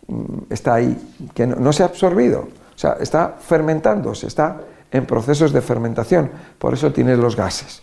mm, 0.07 0.51
está 0.51 0.73
ahí, 0.73 0.97
que 1.33 1.45
no, 1.45 1.55
no 1.57 1.71
se 1.71 1.83
ha 1.83 1.85
absorbido, 1.85 2.41
o 2.75 2.77
sea, 2.77 2.97
está 2.99 3.35
fermentándose, 3.39 4.27
está 4.27 4.57
en 4.95 5.05
procesos 5.05 5.51
de 5.51 5.61
fermentación, 5.61 6.31
por 6.57 6.73
eso 6.73 6.93
tienes 6.93 7.19
los 7.19 7.35
gases. 7.35 7.81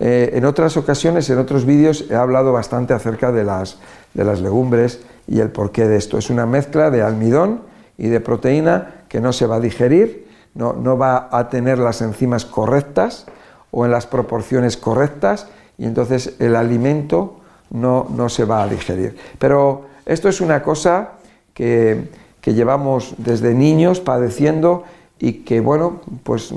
Eh, 0.00 0.32
en 0.34 0.44
otras 0.44 0.76
ocasiones, 0.76 1.30
en 1.30 1.38
otros 1.38 1.64
vídeos, 1.64 2.06
he 2.10 2.16
hablado 2.16 2.52
bastante 2.52 2.92
acerca 2.92 3.30
de 3.30 3.44
las, 3.44 3.78
de 4.14 4.24
las 4.24 4.40
legumbres 4.40 5.00
y 5.28 5.38
el 5.38 5.50
porqué 5.50 5.86
de 5.86 5.96
esto. 5.96 6.18
Es 6.18 6.30
una 6.30 6.46
mezcla 6.46 6.90
de 6.90 7.02
almidón 7.02 7.62
y 7.96 8.08
de 8.08 8.18
proteína 8.18 9.04
que 9.08 9.20
no 9.20 9.32
se 9.32 9.46
va 9.46 9.56
a 9.56 9.60
digerir, 9.60 10.28
no, 10.54 10.72
no 10.72 10.98
va 10.98 11.28
a 11.30 11.48
tener 11.48 11.78
las 11.78 12.02
enzimas 12.02 12.44
correctas 12.44 13.26
o 13.70 13.84
en 13.84 13.92
las 13.92 14.06
proporciones 14.06 14.76
correctas 14.76 15.46
y 15.78 15.84
entonces 15.84 16.34
el 16.40 16.56
alimento 16.56 17.36
no, 17.70 18.08
no 18.10 18.28
se 18.28 18.44
va 18.44 18.64
a 18.64 18.68
digerir. 18.68 19.16
Pero 19.38 19.86
esto 20.04 20.28
es 20.28 20.40
una 20.40 20.64
cosa 20.64 21.12
que, 21.54 22.08
que 22.40 22.54
llevamos 22.54 23.14
desde 23.18 23.54
niños 23.54 24.00
padeciendo 24.00 24.82
y 25.24 25.32
que, 25.44 25.60
bueno, 25.60 26.00
pues 26.22 26.52
mm, 26.52 26.56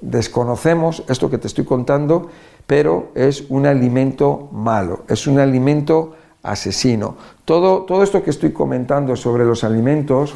desconocemos 0.00 1.02
esto 1.08 1.28
que 1.28 1.36
te 1.36 1.48
estoy 1.48 1.64
contando, 1.64 2.30
pero 2.64 3.08
es 3.16 3.44
un 3.48 3.66
alimento 3.66 4.48
malo, 4.52 5.00
es 5.08 5.26
un 5.26 5.40
alimento 5.40 6.14
asesino. 6.44 7.16
Todo, 7.44 7.82
todo 7.82 8.04
esto 8.04 8.22
que 8.22 8.30
estoy 8.30 8.52
comentando 8.52 9.16
sobre 9.16 9.44
los 9.44 9.64
alimentos, 9.64 10.32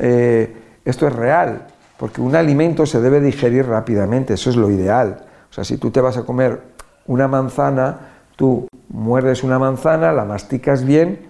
eh, 0.00 0.52
esto 0.84 1.06
es 1.06 1.14
real, 1.14 1.68
porque 1.96 2.20
un 2.20 2.34
alimento 2.34 2.84
se 2.84 3.00
debe 3.00 3.20
digerir 3.20 3.66
rápidamente, 3.66 4.34
eso 4.34 4.50
es 4.50 4.56
lo 4.56 4.72
ideal. 4.72 5.24
O 5.48 5.52
sea, 5.52 5.62
si 5.62 5.76
tú 5.76 5.92
te 5.92 6.00
vas 6.00 6.16
a 6.16 6.24
comer 6.24 6.60
una 7.06 7.28
manzana, 7.28 8.08
tú 8.34 8.66
muerdes 8.88 9.44
una 9.44 9.60
manzana, 9.60 10.12
la 10.12 10.24
masticas 10.24 10.84
bien 10.84 11.28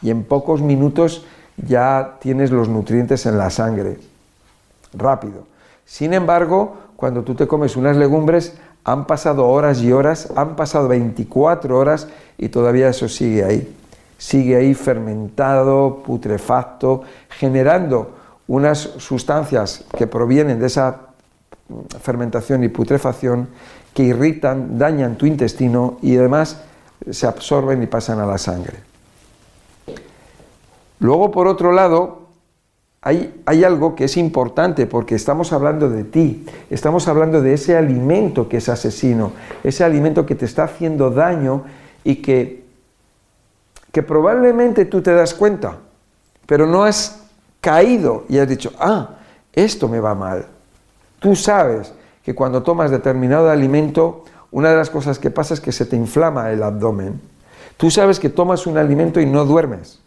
y 0.00 0.08
en 0.08 0.24
pocos 0.24 0.62
minutos 0.62 1.26
ya 1.58 2.16
tienes 2.20 2.50
los 2.50 2.70
nutrientes 2.70 3.26
en 3.26 3.36
la 3.36 3.50
sangre, 3.50 3.98
rápido. 4.92 5.46
Sin 5.84 6.14
embargo, 6.14 6.76
cuando 6.96 7.22
tú 7.22 7.34
te 7.34 7.46
comes 7.46 7.76
unas 7.76 7.96
legumbres, 7.96 8.54
han 8.84 9.06
pasado 9.06 9.46
horas 9.48 9.80
y 9.82 9.92
horas, 9.92 10.28
han 10.36 10.56
pasado 10.56 10.88
24 10.88 11.76
horas 11.76 12.08
y 12.38 12.48
todavía 12.48 12.88
eso 12.88 13.08
sigue 13.08 13.44
ahí. 13.44 13.76
Sigue 14.18 14.56
ahí 14.56 14.74
fermentado, 14.74 16.02
putrefacto, 16.04 17.02
generando 17.28 18.16
unas 18.48 18.78
sustancias 18.78 19.84
que 19.96 20.06
provienen 20.06 20.60
de 20.60 20.66
esa 20.66 21.00
fermentación 22.00 22.64
y 22.64 22.68
putrefacción 22.68 23.48
que 23.94 24.02
irritan, 24.02 24.78
dañan 24.78 25.16
tu 25.16 25.26
intestino 25.26 25.98
y 26.02 26.16
además 26.16 26.60
se 27.10 27.26
absorben 27.26 27.82
y 27.82 27.86
pasan 27.86 28.20
a 28.20 28.26
la 28.26 28.38
sangre. 28.38 28.78
Luego, 30.98 31.30
por 31.30 31.46
otro 31.46 31.72
lado, 31.72 32.19
hay, 33.02 33.64
algo 33.64 33.94
que 33.94 34.04
es 34.04 34.18
importante 34.18 34.86
porque 34.86 35.14
estamos 35.14 35.54
hablando 35.54 35.88
de 35.88 36.04
ti, 36.04 36.44
estamos 36.68 37.08
hablando 37.08 37.40
de 37.40 37.54
ese 37.54 37.76
alimento 37.76 38.48
que 38.48 38.58
es 38.58 38.68
asesino, 38.68 39.32
ese 39.64 39.84
alimento 39.84 40.26
que 40.26 40.34
te 40.34 40.44
está 40.44 40.64
haciendo 40.64 41.10
daño 41.10 41.64
y 42.04 42.16
que, 42.16 42.64
que 43.90 44.02
probablemente 44.02 44.84
tú 44.84 45.00
te 45.00 45.14
das 45.14 45.32
cuenta, 45.32 45.78
pero 46.44 46.66
no 46.66 46.84
has 46.84 47.22
caído 47.62 48.24
y 48.28 48.36
has 48.36 48.48
dicho, 48.48 48.70
ah, 48.78 49.16
esto 49.54 49.88
me 49.88 49.98
va 49.98 50.14
mal. 50.14 50.46
Tú 51.20 51.34
sabes 51.36 51.94
que 52.22 52.34
cuando 52.34 52.62
tomas 52.62 52.90
determinado 52.90 53.50
alimento, 53.50 54.24
una 54.50 54.70
de 54.70 54.76
las 54.76 54.90
cosas 54.90 55.18
que 55.18 55.30
pasa 55.30 55.54
es 55.54 55.60
que 55.60 55.72
se 55.72 55.86
te 55.86 55.96
inflama 55.96 56.50
el 56.50 56.62
abdomen. 56.62 57.18
Tú 57.78 57.90
sabes 57.90 58.20
que 58.20 58.28
tomas 58.28 58.66
un 58.66 58.76
alimento 58.76 59.20
y 59.20 59.26
no 59.26 59.46
duermes. 59.46 59.99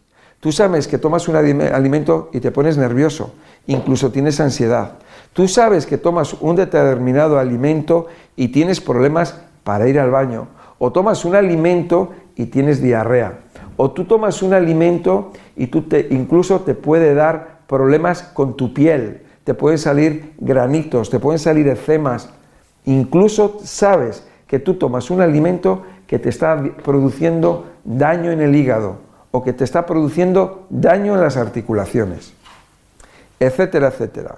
Tú 0.44 0.52
sabes 0.52 0.90
que 0.90 0.98
tomas 0.98 1.30
un 1.30 1.38
alimento 1.38 2.30
y 2.34 2.42
te 2.42 2.52
pones 2.52 2.76
nervioso, 2.76 3.34
incluso 3.66 4.12
tienes 4.12 4.42
ansiedad. 4.42 4.96
Tú 5.32 5.48
sabes 5.48 5.86
que 5.86 5.98
tomas 5.98 6.34
un 6.34 6.58
determinado 6.58 7.40
alimento 7.40 8.08
y 8.36 8.50
tienes 8.50 8.82
problemas 8.82 9.40
para 9.64 9.88
ir 9.88 9.98
al 10.02 10.12
baño. 10.12 10.50
O 10.80 10.92
tomas 10.92 11.24
un 11.24 11.36
alimento 11.36 12.12
y 12.36 12.48
tienes 12.48 12.82
diarrea. 12.82 13.40
O 13.78 13.92
tú 13.92 14.04
tomas 14.04 14.44
un 14.44 14.54
alimento 14.54 15.32
y 15.56 15.68
tú 15.68 15.84
te, 15.84 16.10
incluso 16.10 16.60
te 16.60 16.76
puede 16.76 17.14
dar 17.14 17.60
problemas 17.66 18.22
con 18.22 18.58
tu 18.58 18.74
piel. 18.74 19.22
Te 19.46 19.54
pueden 19.54 19.78
salir 19.78 20.34
granitos, 20.40 21.10
te 21.10 21.20
pueden 21.20 21.40
salir 21.40 21.70
eczemas. 21.70 22.34
Incluso 22.84 23.60
sabes 23.64 24.28
que 24.46 24.60
tú 24.60 24.74
tomas 24.74 25.10
un 25.10 25.22
alimento 25.22 25.84
que 26.06 26.20
te 26.20 26.28
está 26.28 26.62
produciendo 26.84 27.68
daño 27.86 28.30
en 28.30 28.42
el 28.42 28.54
hígado 28.54 29.13
o 29.36 29.44
que 29.44 29.52
te 29.52 29.64
está 29.64 29.88
produciendo 29.88 30.68
daño 30.70 31.16
en 31.16 31.22
las 31.22 31.38
articulaciones, 31.38 32.34
etcétera, 33.40 33.88
etcétera. 33.88 34.36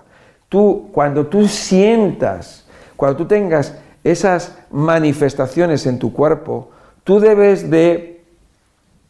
Tú, 0.47 0.89
cuando 0.93 1.27
tú 1.27 1.49
sientas, 1.49 2.65
cuando 2.95 3.17
tú 3.17 3.25
tengas 3.25 3.75
esas 4.05 4.57
manifestaciones 4.71 5.85
en 5.85 5.99
tu 5.99 6.13
cuerpo, 6.13 6.69
tú 7.03 7.19
debes 7.19 7.69
de, 7.69 8.23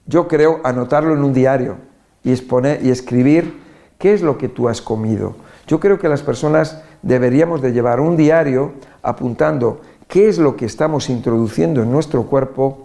yo 0.07 0.27
creo, 0.27 0.59
anotarlo 0.63 1.13
en 1.13 1.23
un 1.23 1.33
diario 1.33 1.77
y, 2.23 2.31
exponer, 2.31 2.83
y 2.83 2.89
escribir 2.89 3.61
qué 3.99 4.15
es 4.15 4.23
lo 4.23 4.39
que 4.39 4.49
tú 4.49 4.67
has 4.67 4.81
comido. 4.81 5.35
Yo 5.67 5.79
creo 5.79 5.99
que 5.99 6.09
las 6.09 6.23
personas 6.23 6.81
deberíamos 7.03 7.61
de 7.61 7.73
llevar 7.73 7.99
un 7.99 8.17
diario 8.17 8.73
apuntando 9.03 9.81
qué 10.07 10.29
es 10.29 10.39
lo 10.39 10.55
que 10.55 10.65
estamos 10.65 11.11
introduciendo 11.11 11.83
en 11.83 11.91
nuestro 11.91 12.23
cuerpo 12.23 12.84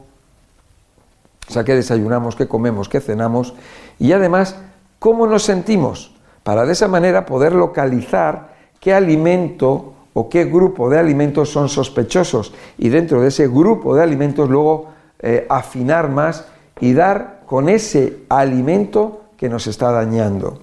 o 1.51 1.53
sea, 1.53 1.65
qué 1.65 1.75
desayunamos, 1.75 2.37
qué 2.37 2.47
comemos, 2.47 2.89
qué 2.89 3.01
cenamos 3.01 3.55
y 3.99 4.13
además 4.13 4.55
cómo 5.01 5.27
nos 5.27 5.43
sentimos, 5.43 6.15
para 6.45 6.65
de 6.65 6.73
esa 6.73 6.87
manera 6.87 7.27
poder 7.27 7.53
localizar 7.53 8.55
qué 8.79 8.95
alimento 8.95 9.95
o 10.13 10.29
qué 10.29 10.45
grupo 10.45 10.89
de 10.89 10.99
alimentos 10.99 11.51
son 11.51 11.69
sospechosos 11.69 12.55
y 12.79 12.89
dentro 12.89 13.21
de 13.21 13.29
ese 13.29 13.49
grupo 13.49 13.97
de 13.97 14.03
alimentos 14.03 14.49
luego 14.49 14.91
eh, 15.19 15.47
afinar 15.51 16.09
más 16.09 16.47
y 16.81 16.93
dar 16.93 17.41
con 17.47 17.69
ese 17.69 18.19
alimento 18.29 19.23
que 19.37 19.49
nos 19.49 19.67
está 19.67 19.91
dañando. 19.91 20.61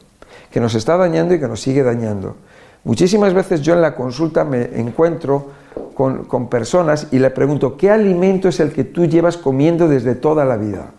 que 0.49 0.61
nos 0.61 0.73
está 0.75 0.95
dañando 0.95 1.33
y 1.33 1.39
que 1.39 1.47
nos 1.47 1.59
sigue 1.59 1.83
dañando. 1.83 2.37
Muchísimas 2.85 3.33
veces 3.33 3.61
yo 3.61 3.73
en 3.73 3.81
la 3.81 3.93
consulta 3.93 4.45
me 4.45 4.79
encuentro 4.79 5.47
con, 5.93 6.49
personas 6.49 7.07
y 7.11 7.19
le 7.19 7.29
pregunto, 7.29 7.77
¿qué 7.77 7.89
alimento 7.89 8.49
es 8.49 8.59
el 8.59 8.71
que 8.71 8.83
tú 8.83 9.05
llevas 9.05 9.37
comiendo 9.37 9.87
desde 9.87 10.15
toda 10.15 10.45
la 10.45 10.57
vida? 10.57 10.91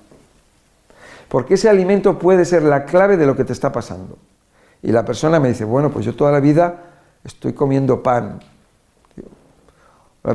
Porque 1.28 1.54
ese 1.54 1.68
alimento 1.68 2.18
puede 2.18 2.44
ser 2.44 2.62
la 2.62 2.84
clave 2.84 3.16
de 3.16 3.26
lo 3.26 3.36
que 3.36 3.44
te 3.44 3.52
está 3.52 3.70
pasando. 3.72 4.16
Y 4.82 4.92
la 4.92 5.04
persona 5.04 5.40
me 5.40 5.48
dice, 5.48 5.64
bueno, 5.64 5.90
pues 5.90 6.04
yo 6.06 6.14
toda 6.14 6.32
la 6.32 6.40
vida 6.40 6.84
estoy 7.24 7.52
comiendo 7.52 8.02
pan. 8.02 8.40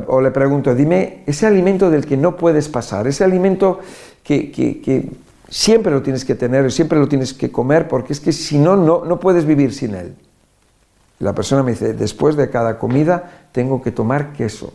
O 0.06 0.20
le 0.20 0.30
pregunto, 0.30 0.74
dime, 0.74 1.22
ese 1.26 1.46
alimento 1.46 1.90
del 1.90 2.06
que 2.06 2.16
no 2.16 2.36
puedes 2.36 2.68
pasar, 2.68 3.06
ese 3.06 3.24
alimento 3.24 3.80
que 4.22 4.50
siempre 5.48 5.92
lo 5.92 6.02
tienes 6.02 6.24
que 6.24 6.34
tener, 6.34 6.70
siempre 6.72 6.98
lo 6.98 7.08
tienes 7.08 7.32
que 7.32 7.50
comer, 7.50 7.88
porque 7.88 8.12
es 8.12 8.20
que 8.20 8.32
si 8.32 8.58
no, 8.58 8.76
no, 8.76 9.04
no 9.04 9.20
puedes 9.20 9.44
vivir 9.44 9.72
sin 9.72 9.94
él. 9.94 10.14
La 11.24 11.32
persona 11.34 11.62
me 11.62 11.70
dice, 11.70 11.94
después 11.94 12.36
de 12.36 12.50
cada 12.50 12.78
comida 12.78 13.46
tengo 13.50 13.80
que 13.80 13.90
tomar 13.90 14.34
queso, 14.34 14.74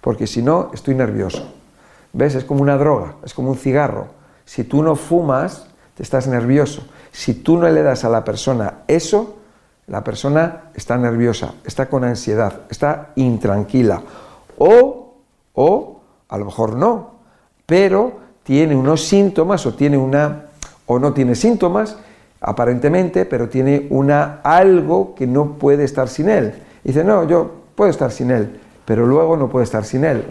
porque 0.00 0.26
si 0.26 0.42
no, 0.42 0.72
estoy 0.74 0.96
nervioso. 0.96 1.52
¿Ves? 2.12 2.34
Es 2.34 2.42
como 2.42 2.62
una 2.62 2.76
droga, 2.76 3.14
es 3.24 3.32
como 3.32 3.50
un 3.50 3.56
cigarro. 3.56 4.08
Si 4.44 4.64
tú 4.64 4.82
no 4.82 4.96
fumas, 4.96 5.68
te 5.94 6.02
estás 6.02 6.26
nervioso. 6.26 6.84
Si 7.12 7.32
tú 7.32 7.58
no 7.58 7.68
le 7.68 7.84
das 7.84 8.04
a 8.04 8.08
la 8.08 8.24
persona 8.24 8.78
eso, 8.88 9.36
la 9.86 10.02
persona 10.02 10.62
está 10.74 10.96
nerviosa, 10.96 11.54
está 11.64 11.88
con 11.88 12.02
ansiedad, 12.02 12.62
está 12.68 13.12
intranquila. 13.14 14.02
O, 14.58 15.14
o, 15.54 16.00
a 16.28 16.38
lo 16.38 16.46
mejor 16.46 16.74
no, 16.74 17.20
pero 17.66 18.18
tiene 18.42 18.74
unos 18.74 19.06
síntomas 19.06 19.64
o 19.64 19.74
tiene 19.74 19.96
una, 19.96 20.46
o 20.86 20.98
no 20.98 21.12
tiene 21.12 21.36
síntomas, 21.36 21.98
aparentemente, 22.46 23.26
pero 23.26 23.48
tiene 23.48 23.86
una 23.90 24.40
algo 24.42 25.14
que 25.14 25.26
no 25.26 25.58
puede 25.58 25.84
estar 25.84 26.08
sin 26.08 26.30
él. 26.30 26.54
dice, 26.82 27.04
no, 27.04 27.28
yo 27.28 27.50
puedo 27.74 27.90
estar 27.90 28.10
sin 28.10 28.30
él, 28.30 28.58
pero 28.84 29.06
luego 29.06 29.36
no 29.36 29.48
puedo 29.48 29.62
estar 29.62 29.84
sin 29.84 30.04
él. 30.04 30.24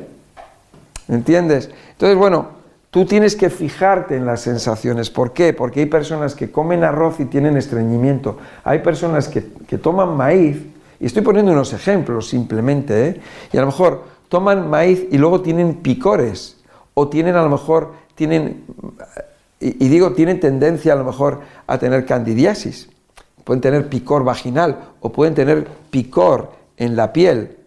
¿Entiendes? 1.08 1.70
Entonces, 1.92 2.18
bueno, 2.18 2.56
Tú 2.96 3.04
tienes 3.04 3.36
que 3.36 3.50
fijarte 3.50 4.16
en 4.16 4.26
las 4.26 4.40
sensaciones. 4.40 5.10
¿Por 5.10 5.34
qué? 5.34 5.52
Porque 5.52 5.82
hay 5.82 5.86
personas 5.88 6.34
que 6.34 6.50
comen 6.50 6.86
arroz 6.86 7.20
y 7.20 7.26
tienen 7.26 7.58
estreñimiento. 7.58 8.38
Hay 8.64 8.80
personas 8.80 9.28
que, 9.28 9.42
toman 9.78 10.16
maíz, 10.16 10.64
y 10.98 11.06
estoy 11.06 11.22
poniendo 11.22 11.52
unos 11.52 11.74
ejemplos 11.74 12.30
simplemente, 12.30 13.08
¿eh? 13.10 13.22
y 13.52 13.58
a 13.58 13.60
lo 13.60 13.68
mejor 13.68 14.04
toman 14.30 14.70
maíz 14.70 15.08
y 15.12 15.18
luego 15.18 15.42
tienen 15.42 15.74
picores, 15.74 16.56
o 16.94 17.10
tienen 17.10 17.36
a 17.36 17.44
lo 17.44 17.50
mejor, 17.50 17.92
tienen, 18.16 18.64
y, 19.60 19.88
digo, 19.88 20.14
tienen 20.14 20.40
tendencia 20.40 20.94
a 20.94 20.96
lo 20.96 21.06
mejor 21.06 21.42
a 21.66 21.78
tener 21.78 22.06
candidiasis. 22.06 22.90
Pueden 23.44 23.62
tener 23.62 23.90
picor 23.90 24.24
vaginal 24.24 24.90
o 25.00 25.12
pueden 25.12 25.34
tener 25.34 25.68
picor 25.90 26.52
en 26.78 26.96
la 26.96 27.14
piel. 27.14 27.58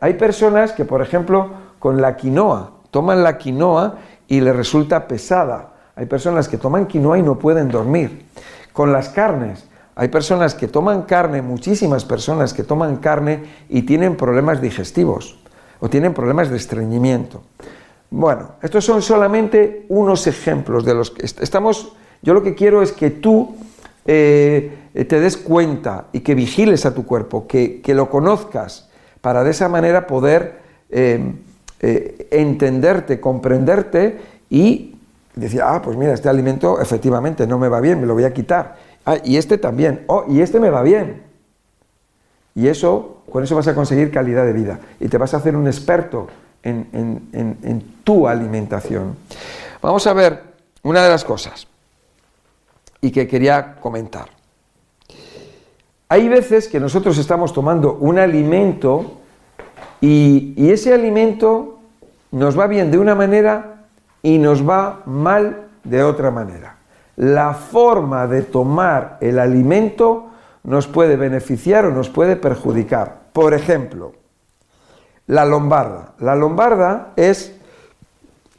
Hay 0.00 0.14
personas 0.14 0.72
que, 0.72 0.84
por 0.84 1.02
ejemplo, 1.02 1.50
con 1.78 2.00
la 2.00 2.16
quinoa, 2.16 2.72
toman 2.90 3.22
la 3.22 3.36
quinoa 3.36 3.98
y 4.26 4.40
le 4.40 4.52
resulta 4.52 5.06
pesada. 5.06 5.74
Hay 5.96 6.06
personas 6.06 6.48
que 6.48 6.56
toman 6.56 6.86
quinoa 6.86 7.18
y 7.18 7.22
no 7.22 7.38
pueden 7.38 7.68
dormir. 7.68 8.26
Con 8.72 8.92
las 8.92 9.08
carnes, 9.08 9.66
hay 9.96 10.08
personas 10.08 10.54
que 10.54 10.66
toman 10.66 11.02
carne, 11.02 11.42
muchísimas 11.42 12.04
personas 12.04 12.52
que 12.52 12.64
toman 12.64 12.96
carne 12.96 13.44
y 13.68 13.82
tienen 13.82 14.16
problemas 14.16 14.60
digestivos 14.60 15.38
o 15.78 15.88
tienen 15.88 16.14
problemas 16.14 16.50
de 16.50 16.56
estreñimiento. 16.56 17.42
Bueno, 18.16 18.52
estos 18.62 18.84
son 18.84 19.02
solamente 19.02 19.86
unos 19.88 20.28
ejemplos 20.28 20.84
de 20.84 20.94
los 20.94 21.10
que 21.10 21.26
estamos. 21.26 21.94
Yo 22.22 22.32
lo 22.32 22.44
que 22.44 22.54
quiero 22.54 22.80
es 22.80 22.92
que 22.92 23.10
tú 23.10 23.56
eh, 24.06 24.70
te 24.94 25.18
des 25.18 25.36
cuenta 25.36 26.04
y 26.12 26.20
que 26.20 26.36
vigiles 26.36 26.86
a 26.86 26.94
tu 26.94 27.04
cuerpo, 27.04 27.48
que, 27.48 27.82
lo 27.88 28.08
conozcas, 28.08 28.88
para 29.20 29.42
de 29.42 29.50
esa 29.50 29.68
manera 29.68 30.06
poder 30.06 30.60
eh, 30.90 31.34
eh, 31.80 32.28
entenderte, 32.30 33.18
comprenderte 33.18 34.20
y 34.48 34.94
decir, 35.34 35.62
ah, 35.64 35.82
pues 35.82 35.96
mira, 35.96 36.14
este 36.14 36.28
alimento 36.28 36.80
efectivamente 36.80 37.48
no 37.48 37.58
me 37.58 37.68
va 37.68 37.80
bien, 37.80 38.00
me 38.00 38.06
lo 38.06 38.14
voy 38.14 38.24
a 38.24 38.32
quitar. 38.32 38.76
Ah, 39.04 39.16
y 39.24 39.38
este 39.38 39.58
también, 39.58 40.04
oh, 40.06 40.24
y 40.28 40.40
este 40.40 40.60
me 40.60 40.70
va 40.70 40.82
bien. 40.82 41.24
Y 42.54 42.68
eso, 42.68 43.24
con 43.32 43.42
eso 43.42 43.56
vas 43.56 43.66
a 43.66 43.74
conseguir 43.74 44.12
calidad 44.12 44.46
de 44.46 44.52
vida 44.52 44.78
y 45.00 45.08
te 45.08 45.18
vas 45.18 45.34
a 45.34 45.38
hacer 45.38 45.56
un 45.56 45.66
experto 45.66 46.28
en, 46.64 47.94
tu 48.02 48.26
alimentación. 48.26 49.16
Vamos 49.80 50.06
a 50.06 50.12
ver 50.12 50.42
una 50.82 51.02
de 51.02 51.10
las 51.10 51.24
cosas 51.24 51.66
y 53.00 53.10
que 53.10 53.28
quería 53.28 53.76
comentar. 53.76 54.28
Hay 56.08 56.28
veces 56.28 56.68
que 56.68 56.80
nosotros 56.80 57.18
estamos 57.18 57.52
tomando 57.52 57.94
un 57.94 58.18
alimento 58.18 59.20
y, 60.00 60.54
ese 60.70 60.92
alimento 60.92 61.78
nos 62.30 62.58
va 62.58 62.66
bien 62.66 62.90
de 62.90 62.98
una 62.98 63.14
manera 63.14 63.84
y 64.22 64.38
nos 64.38 64.68
va 64.68 65.02
mal 65.06 65.68
de 65.82 66.02
otra 66.02 66.30
manera. 66.30 66.76
La 67.16 67.54
forma 67.54 68.26
de 68.26 68.42
tomar 68.42 69.18
el 69.20 69.38
alimento 69.38 70.30
nos 70.64 70.86
puede 70.86 71.16
beneficiar 71.16 71.86
o 71.86 71.90
nos 71.90 72.08
puede 72.08 72.36
perjudicar. 72.36 73.24
Por 73.32 73.54
ejemplo, 73.54 74.12
la 75.26 75.44
lombarda. 75.44 76.14
La 76.18 76.34
lombarda 76.34 77.12
es 77.16 77.54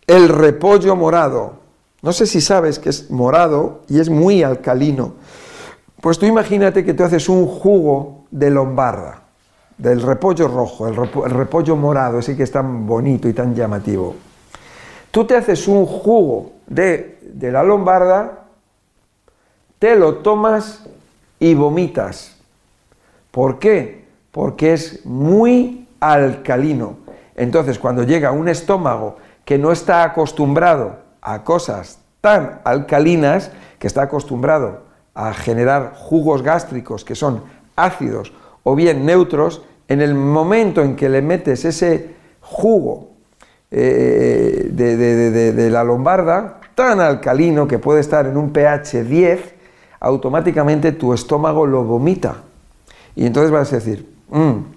el 0.07 0.29
repollo 0.29 0.95
morado. 0.95 1.55
No 2.01 2.13
sé 2.13 2.25
si 2.27 2.41
sabes 2.41 2.79
que 2.79 2.89
es 2.89 3.09
morado 3.09 3.81
y 3.87 3.99
es 3.99 4.09
muy 4.09 4.43
alcalino. 4.43 5.13
Pues 6.01 6.19
tú 6.19 6.25
imagínate 6.25 6.85
que 6.85 6.93
tú 6.93 7.03
haces 7.03 7.29
un 7.29 7.47
jugo 7.47 8.25
de 8.31 8.51
lombarda 8.51 9.25
del 9.77 10.01
repollo 10.01 10.47
rojo, 10.47 10.87
el, 10.87 10.95
repollo 10.95 11.75
morado, 11.75 12.19
ese 12.19 12.35
que 12.35 12.43
es 12.43 12.51
tan 12.51 12.87
bonito 12.87 13.27
y 13.27 13.33
tan 13.33 13.53
llamativo. 13.53 14.15
Tú 15.11 15.25
te 15.25 15.35
haces 15.35 15.67
un 15.67 15.85
jugo 15.85 16.53
de, 16.67 17.19
de 17.21 17.51
la 17.51 17.63
lombarda, 17.63 18.45
te 19.79 19.95
lo 19.95 20.17
tomas 20.17 20.85
y 21.39 21.53
vomitas. 21.53 22.37
¿Por 23.31 23.59
qué? 23.59 24.05
Porque 24.31 24.73
es 24.73 25.05
muy 25.05 25.84
alcalino. 25.99 26.97
Entonces, 27.35 27.79
cuando 27.79 28.03
llega 28.03 28.31
un 28.31 28.47
estómago 28.47 29.17
que 29.43 29.57
no 29.57 29.71
está 29.71 30.03
acostumbrado 30.03 30.97
a 31.21 31.43
cosas 31.43 31.99
tan 32.21 32.61
alcalinas, 32.63 33.51
que 33.79 33.87
está 33.87 34.03
acostumbrado 34.03 34.83
a 35.13 35.33
generar 35.33 35.93
jugos 35.95 36.41
gástricos 36.41 37.05
que 37.05 37.15
son 37.15 37.43
ácidos 37.75 38.33
o 38.63 38.75
bien 38.75 39.05
neutros, 39.05 39.61
en 39.87 40.01
el 40.01 40.15
momento 40.15 40.81
en 40.81 40.95
que 40.95 41.09
le 41.09 41.21
metes 41.21 41.65
ese 41.65 42.15
jugo 42.41 43.09
eh, 43.71 44.69
de, 44.71 45.69
la 45.69 45.83
lombarda, 45.83 46.59
tan 46.75 46.99
alcalino 46.99 47.67
que 47.67 47.79
puede 47.79 48.01
estar 48.01 48.25
en 48.25 48.37
un 48.37 48.51
pH 48.51 49.03
10, 49.03 49.53
automáticamente 49.99 50.91
tu 50.91 51.13
estómago 51.13 51.65
lo 51.65 51.83
vomita. 51.83 52.37
Y 53.15 53.25
entonces 53.25 53.51
vas 53.51 53.71
a 53.71 53.75
decir, 53.75 54.09
mm, 54.29 54.74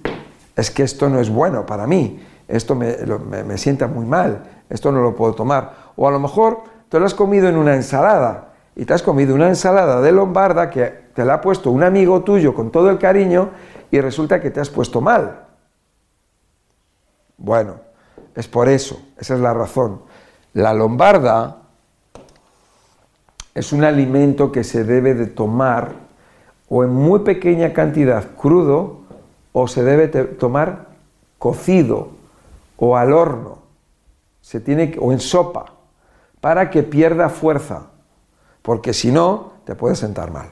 es 0.59 0.73
que 0.73 0.83
esto 0.83 1.09
no 1.09 1.21
es 1.21 1.31
bueno 1.31 1.65
para 1.65 1.87
mí, 1.87 2.21
esto 2.49 2.75
me, 2.75 2.97
me, 3.45 3.57
sienta 3.59 3.87
muy 3.87 4.05
mal, 4.05 4.43
esto 4.69 4.91
no 4.91 5.01
lo 5.01 5.15
puedo 5.15 5.33
tomar. 5.33 5.93
O 5.95 6.09
a 6.09 6.11
lo 6.11 6.19
mejor 6.19 6.65
te 6.89 6.99
lo 6.99 7.07
has 7.07 7.15
comido 7.15 7.49
en 7.49 7.57
una 7.57 7.77
ensalada 7.77 8.55
y 8.75 8.85
te 8.85 8.93
has 8.93 9.03
comido 9.05 9.37
una 9.37 9.47
ensalada 9.47 10.01
de 10.01 10.11
lombarda 10.11 10.69
que 10.69 11.11
te 11.15 11.25
la 11.25 11.35
ha 11.35 11.41
puesto 11.41 11.71
un 11.71 11.85
amigo 11.85 12.23
tuyo 12.23 12.55
con 12.55 12.73
todo 12.73 12.91
el 12.91 12.99
cariño 12.99 13.51
y 13.93 14.01
resulta 14.01 14.41
que 14.41 14.51
te 14.51 14.59
has 14.59 14.69
puesto 14.69 15.01
mal. 15.01 15.45
Bueno, 17.37 17.77
es 18.35 18.49
por 18.49 18.69
eso, 18.69 19.01
esa 19.17 19.35
es 19.35 19.41
la 19.41 19.55
razón. 19.55 20.03
La 20.55 20.75
lombarda 20.75 21.59
es 23.55 23.73
un 23.73 23.85
alimento 23.85 24.51
que 24.51 24.65
se 24.65 24.83
debe 24.83 25.15
de 25.15 25.27
tomar 25.27 25.93
o 26.69 26.83
en 26.83 26.91
muy 26.91 27.21
pequeña 27.21 27.73
cantidad 27.73 28.25
crudo 28.37 29.07
o 29.53 29.69
se 29.69 29.83
debe 29.83 30.09
tomar 30.09 30.89
cocido 31.39 32.09
o 32.77 32.97
al 32.97 33.13
horno. 33.13 33.59
Se 34.41 34.61
tiene 34.61 34.97
o 35.01 35.13
en 35.13 35.21
sopa 35.21 35.67
para 36.41 36.71
que 36.71 36.83
pierda 36.83 37.29
fuerza, 37.29 37.87
porque 38.63 38.93
si 38.93 39.11
no 39.11 39.53
te 39.65 39.75
puede 39.75 39.97
sentar 39.97 40.31
mal. 40.31 40.51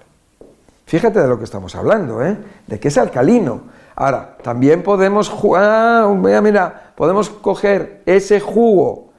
Fíjate 0.87 1.21
de 1.21 1.29
lo 1.29 1.39
que 1.39 1.45
estamos 1.45 1.75
hablando, 1.75 2.25
¿eh? 2.25 2.37
De 2.67 2.79
que 2.79 2.89
es 2.89 2.99
alcalino. 2.99 3.63
Ahora, 3.95 4.37
también 4.43 4.83
podemos 4.83 5.29
jugar, 5.29 6.09
mira, 6.09 6.41
mira, 6.41 6.93
podemos 6.95 7.31
coger 7.31 8.03
ese 8.07 8.41
jugo, 8.41 9.11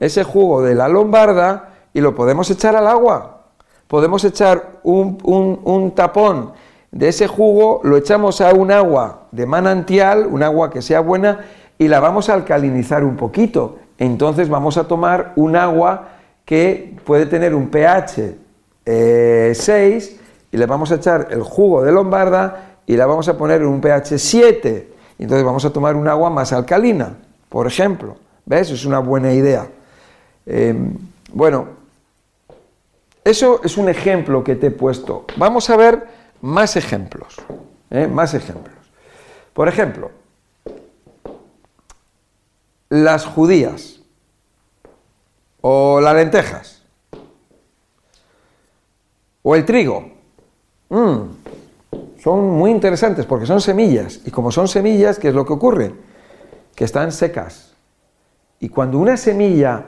ese 0.00 0.24
jugo 0.24 0.62
de 0.62 0.74
la 0.74 0.88
lombarda 0.88 1.70
y 1.92 2.00
lo 2.00 2.14
podemos 2.14 2.50
echar 2.50 2.76
al 2.76 2.86
agua. 2.86 3.40
Podemos 3.88 4.24
echar 4.24 4.80
un, 4.84 5.18
un 5.22 5.90
tapón 5.94 6.52
de 6.92 7.08
ese 7.08 7.26
jugo, 7.26 7.80
lo 7.84 7.96
echamos 7.96 8.40
a 8.42 8.52
un 8.52 8.70
agua 8.70 9.22
de 9.32 9.46
manantial, 9.46 10.26
un 10.26 10.42
agua 10.42 10.70
que 10.70 10.82
sea 10.82 11.00
buena, 11.00 11.40
y 11.78 11.88
la 11.88 12.00
vamos 12.00 12.28
a 12.28 12.34
alcalinizar 12.34 13.02
un 13.02 13.16
poquito. 13.16 13.78
Entonces 13.98 14.48
vamos 14.48 14.76
a 14.76 14.84
tomar 14.84 15.32
un 15.36 15.56
agua 15.56 16.10
que 16.44 16.94
puede 17.04 17.26
tener 17.26 17.54
un 17.54 17.68
pH 17.68 18.34
6 18.84 18.86
eh, 18.86 20.18
y 20.52 20.56
le 20.56 20.66
vamos 20.66 20.92
a 20.92 20.96
echar 20.96 21.28
el 21.30 21.42
jugo 21.42 21.82
de 21.82 21.92
lombarda 21.92 22.76
y 22.86 22.96
la 22.96 23.06
vamos 23.06 23.26
a 23.28 23.38
poner 23.38 23.62
en 23.62 23.68
un 23.68 23.80
pH 23.80 24.18
7. 24.18 24.92
Y 25.18 25.22
entonces 25.22 25.44
vamos 25.44 25.64
a 25.64 25.70
tomar 25.70 25.96
un 25.96 26.08
agua 26.08 26.28
más 26.28 26.52
alcalina, 26.52 27.16
por 27.48 27.66
ejemplo. 27.66 28.16
¿Ves? 28.44 28.70
Es 28.70 28.84
una 28.84 28.98
buena 28.98 29.32
idea. 29.32 29.66
Eh, 30.44 30.74
bueno, 31.32 31.66
eso 33.24 33.60
es 33.64 33.78
un 33.78 33.88
ejemplo 33.88 34.44
que 34.44 34.56
te 34.56 34.66
he 34.66 34.70
puesto. 34.70 35.24
Vamos 35.36 35.70
a 35.70 35.76
ver 35.76 36.21
más 36.42 36.76
ejemplos. 36.76 37.36
¿eh? 37.90 38.06
Más 38.06 38.34
ejemplos. 38.34 38.76
Por 39.54 39.68
ejemplo, 39.68 40.10
las 42.90 43.24
judías 43.24 44.00
o 45.62 46.00
las 46.00 46.14
lentejas 46.14 46.82
o 49.42 49.56
el 49.56 49.64
trigo. 49.64 50.10
Mm, 50.88 51.20
son 52.22 52.50
muy 52.50 52.70
interesantes 52.70 53.26
porque 53.26 53.46
son 53.46 53.60
semillas. 53.60 54.20
Y 54.24 54.30
como 54.30 54.52
son 54.52 54.68
semillas, 54.68 55.18
¿qué 55.18 55.28
es 55.28 55.34
lo 55.34 55.44
que 55.44 55.52
ocurre? 55.52 55.94
Que 56.74 56.84
están 56.84 57.12
secas. 57.12 57.74
Y 58.60 58.68
cuando 58.68 58.98
una 58.98 59.16
semilla 59.16 59.86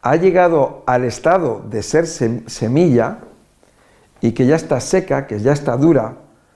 ha 0.00 0.16
llegado 0.16 0.84
al 0.86 1.04
estado 1.04 1.62
de 1.68 1.82
ser 1.82 2.06
semilla 2.06 3.18
y 4.20 4.32
que 4.32 4.46
ya 4.46 4.56
está 4.56 4.80
seca, 4.80 5.26
que 5.26 5.38
ya 5.40 5.52
está 5.52 5.76
dura, 5.76 6.14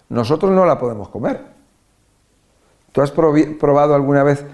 nosotros 0.09 0.51
no 0.51 0.65
la 0.67 0.79
podemos 0.79 1.09
comer. 1.09 1.41
¿Tú 2.93 3.01
has 3.01 3.13
probado 3.13 3.95
alguna 3.95 4.23
vez 4.25 4.45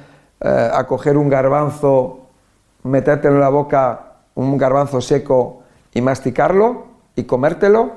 eh, 0.41 0.71
a 0.73 0.87
coger 0.87 1.17
un 1.17 1.29
garbanzo, 1.29 2.27
metértelo 2.83 3.37
en 3.37 3.41
la 3.41 3.49
boca, 3.49 4.13
un 4.35 4.59
garbanzo 4.59 5.01
seco 5.01 5.63
y 5.95 6.03
masticarlo 6.03 6.87
y 7.15 7.25
comértelo? 7.25 7.93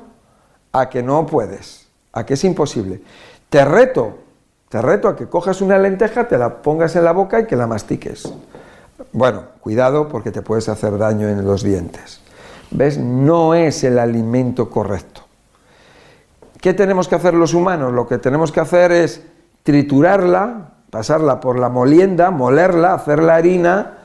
A 0.71 0.87
que 0.87 1.03
no 1.03 1.25
puedes, 1.25 1.89
a 2.13 2.25
que 2.25 2.35
es 2.35 2.43
imposible. 2.43 3.01
Te 3.49 3.65
reto, 3.65 4.19
te 4.69 4.81
reto 4.81 5.09
a 5.09 5.15
que 5.15 5.27
cojas 5.27 5.61
una 5.61 5.77
lenteja, 5.77 6.27
te 6.27 6.37
la 6.37 6.61
pongas 6.61 6.95
en 6.95 7.03
la 7.03 7.11
boca 7.11 7.39
y 7.39 7.45
que 7.47 7.55
la 7.55 7.67
mastiques. 7.67 8.31
Bueno, 9.11 9.43
cuidado 9.59 10.07
porque 10.07 10.31
te 10.31 10.41
puedes 10.41 10.69
hacer 10.69 10.97
daño 10.97 11.27
en 11.27 11.43
los 11.43 11.63
dientes. 11.63 12.21
¿Ves? 12.71 12.97
No 12.97 13.53
es 13.53 13.83
el 13.83 13.99
alimento 13.99 14.69
correcto. 14.69 15.21
¿Qué 16.61 16.73
tenemos 16.73 17.07
que 17.07 17.15
hacer 17.15 17.33
los 17.33 17.53
humanos? 17.53 17.93
Lo 17.93 18.07
que 18.07 18.17
tenemos 18.17 18.51
que 18.51 18.59
hacer 18.59 18.91
es 18.91 19.23
triturarla, 19.63 20.71
pasarla 20.89 21.39
por 21.39 21.57
la 21.57 21.69
molienda, 21.69 22.31
molerla, 22.31 22.93
hacer 22.93 23.23
la 23.23 23.35
harina 23.35 23.97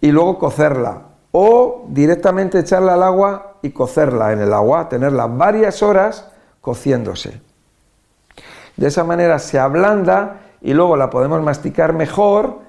y 0.00 0.10
luego 0.10 0.38
cocerla. 0.38 1.02
O 1.32 1.84
directamente 1.88 2.58
echarla 2.58 2.94
al 2.94 3.02
agua 3.02 3.56
y 3.62 3.70
cocerla 3.70 4.32
en 4.32 4.40
el 4.40 4.52
agua, 4.52 4.88
tenerla 4.88 5.26
varias 5.26 5.82
horas 5.82 6.28
cociéndose. 6.60 7.40
De 8.76 8.88
esa 8.88 9.04
manera 9.04 9.38
se 9.38 9.58
ablanda 9.58 10.40
y 10.62 10.72
luego 10.72 10.96
la 10.96 11.10
podemos 11.10 11.42
masticar 11.42 11.92
mejor 11.92 12.60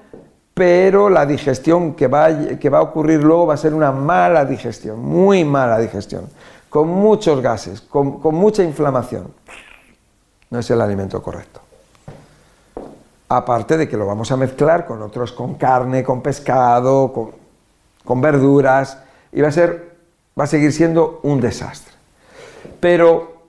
pero 0.54 1.10
la 1.10 1.26
digestión 1.26 1.94
que 1.94 2.06
va, 2.06 2.28
que 2.60 2.70
va 2.70 2.78
a 2.78 2.82
ocurrir 2.82 3.22
luego 3.22 3.46
va 3.46 3.54
a 3.54 3.58
ser 3.58 3.74
una 3.74 3.90
mala 3.90 4.44
digestión, 4.44 5.00
muy 5.00 5.44
mala 5.44 5.78
digestión, 5.80 6.30
con 6.70 6.88
muchos 6.88 7.40
gases, 7.40 7.80
con, 7.80 8.20
mucha 8.34 8.62
inflamación. 8.62 9.34
No 10.50 10.60
es 10.60 10.70
el 10.70 10.80
alimento 10.80 11.20
correcto. 11.20 11.60
Aparte 13.28 13.76
de 13.76 13.88
que 13.88 13.96
lo 13.96 14.06
vamos 14.06 14.30
a 14.30 14.36
mezclar 14.36 14.86
con 14.86 15.02
otros, 15.02 15.32
con 15.32 15.54
carne, 15.54 16.04
con 16.04 16.22
pescado, 16.22 17.12
con, 17.12 17.30
con 18.04 18.20
verduras, 18.20 18.98
y 19.32 19.40
va 19.40 19.48
a 19.48 19.52
ser, 19.52 19.96
va 20.38 20.44
a 20.44 20.46
seguir 20.46 20.72
siendo 20.72 21.18
un 21.24 21.40
desastre. 21.40 21.92
Pero, 22.78 23.42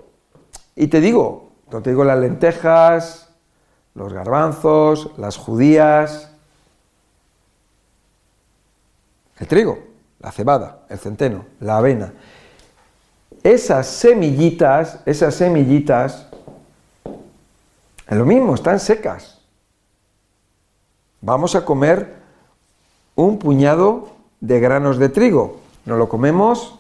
y 0.76 0.88
te 0.88 1.02
digo, 1.02 1.50
no 1.72 1.82
te 1.82 1.92
digo 1.92 2.04
las 2.04 2.18
lentejas, 2.18 3.30
los 3.94 4.12
garbanzos, 4.12 5.12
las 5.18 5.38
judías, 5.38 6.35
el 9.38 9.48
trigo, 9.48 9.80
la 10.20 10.32
cebada, 10.32 10.80
el 10.90 10.98
centeno, 10.98 11.46
la 11.60 11.78
avena. 11.78 12.14
Esas 13.44 13.88
semillitas, 13.88 15.00
esas 15.06 15.36
semillitas, 15.36 16.28
es 18.08 18.18
lo 18.18 18.26
mismo, 18.26 18.56
están 18.56 18.80
secas. 18.80 19.40
Vamos 21.22 21.56
a 21.56 21.66
comer 21.66 22.16
un 23.16 23.40
puñado 23.40 24.10
de 24.42 24.60
granos 24.60 24.98
de 25.00 25.10
trigo. 25.10 25.58
Nos 25.86 25.98
lo 25.98 26.08
comemos 26.10 26.80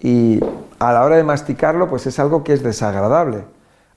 y 0.00 0.40
a 0.78 0.92
la 0.92 1.04
hora 1.04 1.16
de 1.16 1.24
masticarlo, 1.24 1.88
pues 1.88 2.06
es 2.06 2.18
algo 2.18 2.44
que 2.44 2.52
es 2.52 2.62
desagradable. 2.62 3.44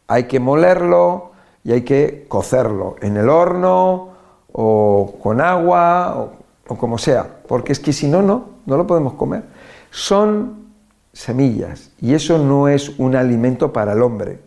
Hay 0.07 0.25
que 0.25 0.39
molerlo 0.39 1.31
y 1.63 1.73
hay 1.73 1.83
que 1.83 2.25
cocerlo 2.27 2.95
en 3.01 3.17
el 3.17 3.29
horno 3.29 4.09
o 4.51 5.15
con 5.21 5.41
agua 5.41 6.15
o 6.17 6.38
o 6.69 6.77
como 6.77 6.99
sea, 6.99 7.27
porque 7.47 7.71
es 7.71 7.79
que 7.79 7.91
si 7.91 8.07
no, 8.07 8.21
no, 8.21 8.49
no 8.67 8.77
lo 8.77 8.85
podemos 8.85 9.13
comer. 9.13 9.43
Son 9.89 10.67
semillas 11.11 11.89
y 11.99 12.13
eso 12.13 12.37
no 12.37 12.67
es 12.67 12.89
un 12.99 13.15
alimento 13.15 13.73
para 13.73 13.93
el 13.93 14.03
hombre. 14.03 14.39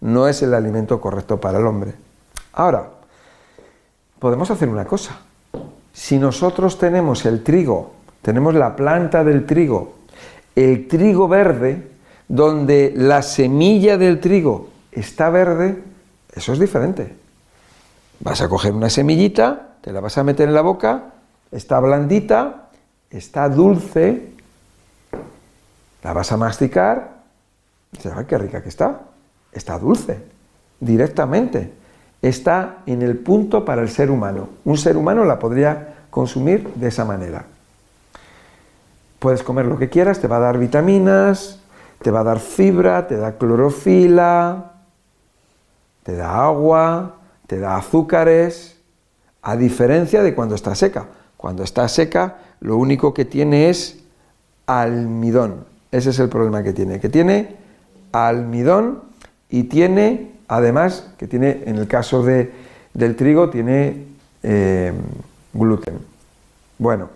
No 0.00 0.26
es 0.26 0.42
el 0.42 0.54
alimento 0.54 1.00
correcto 1.00 1.40
para 1.40 1.58
el 1.58 1.66
hombre. 1.66 1.94
Ahora, 2.52 2.90
podemos 4.18 4.50
hacer 4.50 4.68
una 4.68 4.84
cosa. 4.84 5.20
Si 5.92 6.18
nosotros 6.18 6.78
tenemos 6.78 7.24
el 7.26 7.44
trigo, 7.44 7.92
tenemos 8.20 8.54
la 8.54 8.74
planta 8.74 9.22
del 9.22 9.46
trigo, 9.46 9.94
el 10.56 10.88
trigo 10.88 11.28
verde, 11.28 11.92
donde 12.26 12.92
la 12.96 13.22
semilla 13.22 13.96
del 13.96 14.18
trigo 14.18 14.68
está 14.90 15.30
verde, 15.30 15.80
eso 16.34 16.52
es 16.52 16.58
diferente. 16.58 17.16
Vas 18.18 18.40
a 18.40 18.48
coger 18.48 18.72
una 18.72 18.90
semillita, 18.90 19.67
te 19.80 19.92
la 19.92 20.00
vas 20.00 20.18
a 20.18 20.24
meter 20.24 20.48
en 20.48 20.54
la 20.54 20.62
boca, 20.62 21.12
está 21.50 21.80
blandita, 21.80 22.68
está 23.10 23.48
dulce, 23.48 24.32
la 26.02 26.12
vas 26.12 26.32
a 26.32 26.36
masticar, 26.36 27.18
y 27.92 27.96
dices, 27.96 28.12
¡ay, 28.14 28.24
qué 28.26 28.38
rica 28.38 28.62
que 28.62 28.68
está! 28.68 29.00
Está 29.52 29.78
dulce, 29.78 30.22
directamente. 30.78 31.72
Está 32.20 32.78
en 32.86 33.02
el 33.02 33.16
punto 33.16 33.64
para 33.64 33.82
el 33.82 33.88
ser 33.88 34.10
humano. 34.10 34.48
Un 34.64 34.76
ser 34.76 34.96
humano 34.96 35.24
la 35.24 35.38
podría 35.38 35.94
consumir 36.10 36.68
de 36.74 36.88
esa 36.88 37.04
manera. 37.04 37.44
Puedes 39.18 39.42
comer 39.42 39.66
lo 39.66 39.78
que 39.78 39.88
quieras, 39.88 40.20
te 40.20 40.28
va 40.28 40.36
a 40.36 40.40
dar 40.40 40.58
vitaminas, 40.58 41.60
te 42.02 42.10
va 42.10 42.20
a 42.20 42.24
dar 42.24 42.38
fibra, 42.38 43.06
te 43.06 43.16
da 43.16 43.36
clorofila, 43.36 44.72
te 46.02 46.14
da 46.14 46.44
agua, 46.44 47.16
te 47.46 47.58
da 47.58 47.76
azúcares, 47.76 48.77
a 49.42 49.56
diferencia 49.56 50.22
de 50.22 50.34
cuando 50.34 50.54
está 50.54 50.74
seca. 50.74 51.06
Cuando 51.36 51.62
está 51.62 51.88
seca, 51.88 52.38
lo 52.60 52.76
único 52.76 53.14
que 53.14 53.24
tiene 53.24 53.70
es 53.70 53.98
almidón. 54.66 55.64
Ese 55.90 56.10
es 56.10 56.18
el 56.18 56.28
problema 56.28 56.62
que 56.62 56.72
tiene, 56.72 57.00
que 57.00 57.08
tiene 57.08 57.56
almidón 58.12 59.02
y 59.48 59.64
tiene, 59.64 60.32
además, 60.48 61.10
que 61.18 61.26
tiene, 61.26 61.62
en 61.66 61.76
el 61.76 61.86
caso 61.86 62.22
de, 62.22 62.52
del 62.94 63.16
trigo, 63.16 63.50
tiene 63.50 64.04
eh, 64.42 64.92
gluten. 65.52 65.98
Bueno, 66.78 67.08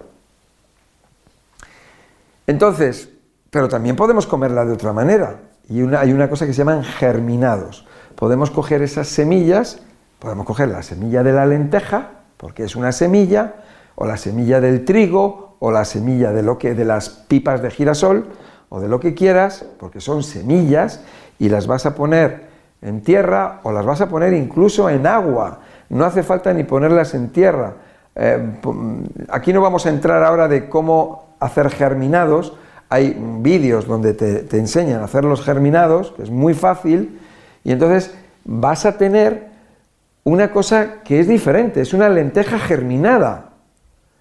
entonces, 2.46 3.08
pero 3.50 3.68
también 3.68 3.96
podemos 3.96 4.26
comerla 4.26 4.64
de 4.64 4.72
otra 4.72 4.92
manera. 4.92 5.40
Y 5.68 5.82
hay 5.94 6.12
una 6.12 6.28
cosa 6.28 6.46
que 6.46 6.52
se 6.52 6.58
llaman 6.58 6.84
germinados. 6.84 7.86
Podemos 8.16 8.50
coger 8.50 8.82
esas 8.82 9.08
semillas, 9.08 9.80
podemos 10.22 10.46
coger 10.46 10.68
la 10.68 10.84
semilla 10.84 11.24
de 11.24 11.32
la 11.32 11.44
lenteja, 11.46 12.10
porque 12.36 12.62
es 12.62 12.76
una 12.76 12.92
semilla, 12.92 13.54
o 13.96 14.06
la 14.06 14.16
semilla 14.16 14.60
del 14.60 14.84
trigo, 14.84 15.56
o 15.58 15.72
la 15.72 15.84
semilla 15.84 16.30
de 16.30 16.44
lo 16.44 16.58
que 16.58 16.74
de 16.74 16.84
las 16.84 17.08
pipas 17.10 17.60
de 17.60 17.72
girasol, 17.72 18.26
o 18.68 18.78
de 18.78 18.86
lo 18.86 19.00
que 19.00 19.14
quieras, 19.14 19.66
porque 19.80 20.00
son 20.00 20.22
semillas 20.22 21.00
y 21.40 21.48
las 21.48 21.66
vas 21.66 21.86
a 21.86 21.96
poner 21.96 22.44
en 22.82 23.02
tierra 23.02 23.58
o 23.64 23.72
las 23.72 23.84
vas 23.84 24.00
a 24.00 24.08
poner 24.08 24.32
incluso 24.32 24.88
en 24.88 25.08
agua. 25.08 25.58
No 25.88 26.04
hace 26.04 26.22
falta 26.22 26.54
ni 26.54 26.62
ponerlas 26.62 27.14
en 27.14 27.30
tierra. 27.30 27.74
Eh, 28.14 28.60
aquí 29.28 29.52
no 29.52 29.60
vamos 29.60 29.86
a 29.86 29.90
entrar 29.90 30.22
ahora 30.22 30.46
de 30.46 30.68
cómo 30.68 31.34
hacer 31.40 31.68
germinados. 31.68 32.56
Hay 32.88 33.16
vídeos 33.40 33.88
donde 33.88 34.14
te, 34.14 34.36
te 34.44 34.58
enseñan 34.58 35.00
a 35.00 35.06
hacer 35.06 35.24
los 35.24 35.42
germinados, 35.42 36.12
que 36.12 36.22
es 36.22 36.30
muy 36.30 36.54
fácil, 36.54 37.20
y 37.64 37.72
entonces 37.72 38.14
vas 38.44 38.86
a 38.86 38.96
tener 38.96 39.51
una 40.24 40.50
cosa 40.50 41.02
que 41.02 41.20
es 41.20 41.28
diferente, 41.28 41.80
es 41.80 41.92
una 41.94 42.08
lenteja 42.08 42.58
germinada. 42.58 43.50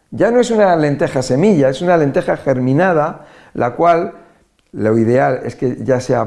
Ya 0.10 0.32
no 0.32 0.39
es 0.39 0.52
una 0.52 0.76
lenteja 0.76 1.22
semilla, 1.22 1.70
es 1.70 1.82
una 1.82 1.95
lenteja 1.97 2.38
germinada, 2.38 3.28
la 3.54 3.76
cual 3.76 4.14
lo 4.74 4.97
ideal 4.97 5.41
es 5.43 5.56
que 5.56 5.78
ya 5.84 5.99
sea 5.99 6.26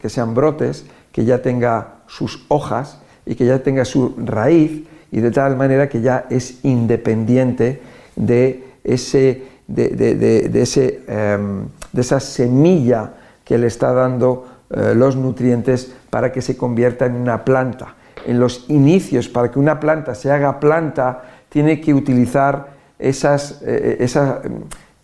que 0.00 0.08
sean 0.08 0.34
brotes, 0.34 0.86
que 1.12 1.24
ya 1.24 1.42
tenga 1.42 2.02
sus 2.06 2.44
hojas 2.48 3.00
y 3.24 3.34
que 3.34 3.46
ya 3.46 3.62
tenga 3.62 3.84
su 3.84 4.14
raíz 4.18 4.86
y 5.10 5.20
de 5.20 5.30
tal 5.30 5.56
manera 5.56 5.88
que 5.88 6.00
ya 6.00 6.26
es 6.30 6.64
independiente 6.64 7.80
de, 8.16 8.64
ese, 8.84 9.44
de, 9.66 10.50
ese, 10.54 11.02
em, 11.08 11.68
de 11.92 12.00
esa 12.00 12.20
semilla 12.20 13.14
que 13.44 13.58
le 13.58 13.66
está 13.66 13.92
dando 13.92 14.46
eh, 14.70 14.94
los 14.94 15.16
nutrientes 15.16 15.92
para 16.10 16.32
que 16.32 16.42
se 16.42 16.56
convierta 16.56 17.06
en 17.06 17.14
una 17.14 17.44
planta. 17.44 17.94
En 18.24 18.40
los 18.40 18.64
inicios, 18.68 19.28
para 19.28 19.50
que 19.50 19.58
una 19.58 19.78
planta 19.78 20.14
se 20.14 20.30
haga 20.30 20.58
planta, 20.58 21.22
tiene 21.48 21.80
que 21.80 21.92
utilizar 21.94 22.68
esas, 22.98 23.60
eh, 23.62 23.98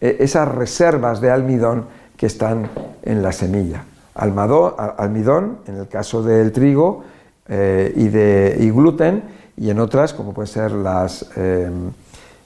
eh, 0.01 0.17
esas 0.21 0.49
reservas 0.49 1.21
de 1.21 1.31
almidón 1.31 1.87
que 2.17 2.27
están 2.27 2.69
en 3.03 3.23
la 3.23 3.33
semilla. 3.33 3.85
Almado- 4.15 4.77
almidón, 4.99 5.59
en 5.67 5.77
el 5.77 5.89
caso 5.89 6.23
del 6.23 6.53
trigo, 6.53 7.05
eh, 7.49 7.93
y, 7.97 8.71
gluten, 8.71 9.23
y 9.57 9.71
en 9.71 9.79
otras, 9.81 10.15
como 10.15 10.33
pueden 10.33 10.49
ser 10.53 10.73
las, 10.73 11.27
eh, 11.37 11.71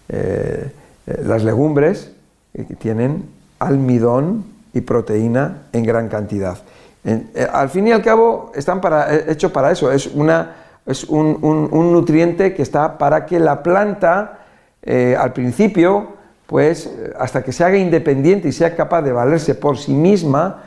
eh, 0.08 0.70
eh, 1.06 1.22
las 1.24 1.44
legumbres, 1.44 2.12
eh, 2.54 2.64
que 2.66 2.74
tienen 2.74 3.24
almidón 3.58 4.44
y 4.74 4.80
proteína 4.82 5.62
en 5.72 5.84
gran 5.84 6.08
cantidad. 6.08 6.58
Eh, 7.06 7.46
al 7.52 7.70
fin 7.70 7.86
y 7.86 7.92
al 7.92 8.02
cabo, 8.02 8.50
están 8.52 8.80
para, 8.80 9.14
eh, 9.14 9.48
para 9.52 9.70
eso, 9.70 9.92
es, 9.92 10.08
una, 10.08 10.56
es 10.84 11.04
un, 11.04 11.38
nutriente 11.70 12.52
que 12.52 12.62
está 12.62 12.98
para 12.98 13.24
que 13.24 13.38
la 13.38 13.62
planta, 13.62 14.40
eh, 14.82 15.16
al 15.16 15.32
principio, 15.32 16.16
pues 16.48 16.90
hasta 17.16 17.44
que 17.44 17.52
se 17.52 17.62
haga 17.62 17.76
independiente 17.76 18.48
y 18.48 18.52
sea 18.52 18.74
capaz 18.74 19.02
de 19.02 19.12
valerse 19.12 19.54
por 19.54 19.78
sí 19.78 19.92
misma, 19.92 20.64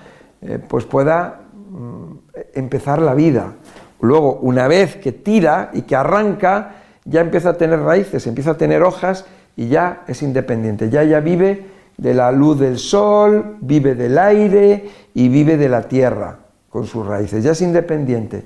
pues 0.67 0.85
pueda 0.85 1.41
mm, 1.69 2.13
empezar 2.53 3.01
la 3.01 3.13
vida. 3.13 3.53
Luego, 4.01 4.39
una 4.41 4.67
vez 4.67 4.95
que 4.95 5.11
tira 5.11 5.71
y 5.73 5.81
que 5.81 5.95
arranca, 5.95 6.75
ya 7.03 7.19
empieza 7.19 7.49
a 7.49 7.53
tener 7.53 7.81
raíces, 7.81 8.27
empieza 8.27 8.51
a 8.51 8.57
tener 8.57 8.83
hojas 8.83 9.25
y 9.57 9.67
ya 9.67 10.03
es 10.07 10.21
independiente, 10.21 10.89
ya 10.89 11.03
ya 11.03 11.19
vive 11.19 11.65
de 11.99 12.13
la 12.13 12.31
luz 12.31 12.57
del 12.57 12.79
sol, 12.79 13.57
vive 13.59 13.93
del 13.93 14.17
aire 14.17 14.89
y 15.13 15.27
vive 15.27 15.57
de 15.57 15.67
la 15.67 15.83
tierra 15.83 16.39
con 16.69 16.85
sus 16.85 17.05
raíces, 17.05 17.43
ya 17.43 17.51
es 17.51 17.61
independiente. 17.61 18.45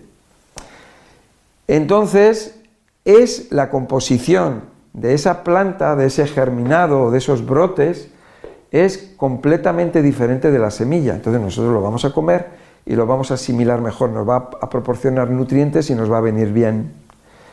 Entonces, 1.68 2.60
es 3.06 3.52
la 3.52 3.70
composición 3.70 4.62
de 4.94 5.14
esa 5.14 5.44
planta, 5.44 5.96
de 5.96 6.08
ese 6.08 6.26
germinado, 6.26 7.12
de 7.12 7.20
esos 7.20 7.46
brotes, 7.46 8.10
es 8.72 9.14
completamente 9.18 10.02
diferente 10.02 10.50
de 10.50 10.58
la 10.58 10.72
semilla. 10.72 11.14
Entonces 11.14 11.40
nosotros 11.40 11.74
lo 11.74 11.82
vamos 11.82 12.06
a 12.06 12.12
comer 12.12 12.48
y 12.88 12.96
lo 12.96 13.06
vamos 13.06 13.30
a 13.30 13.36
asimilar 13.36 13.82
mejor, 13.82 14.10
nos 14.10 14.28
va 14.28 14.50
a 14.60 14.70
proporcionar 14.70 15.30
nutrientes 15.30 15.92
y 15.92 15.96
nos 15.96 16.12
va 16.12 16.18
a 16.18 16.22
venir 16.22 16.52
bien. 16.52 16.92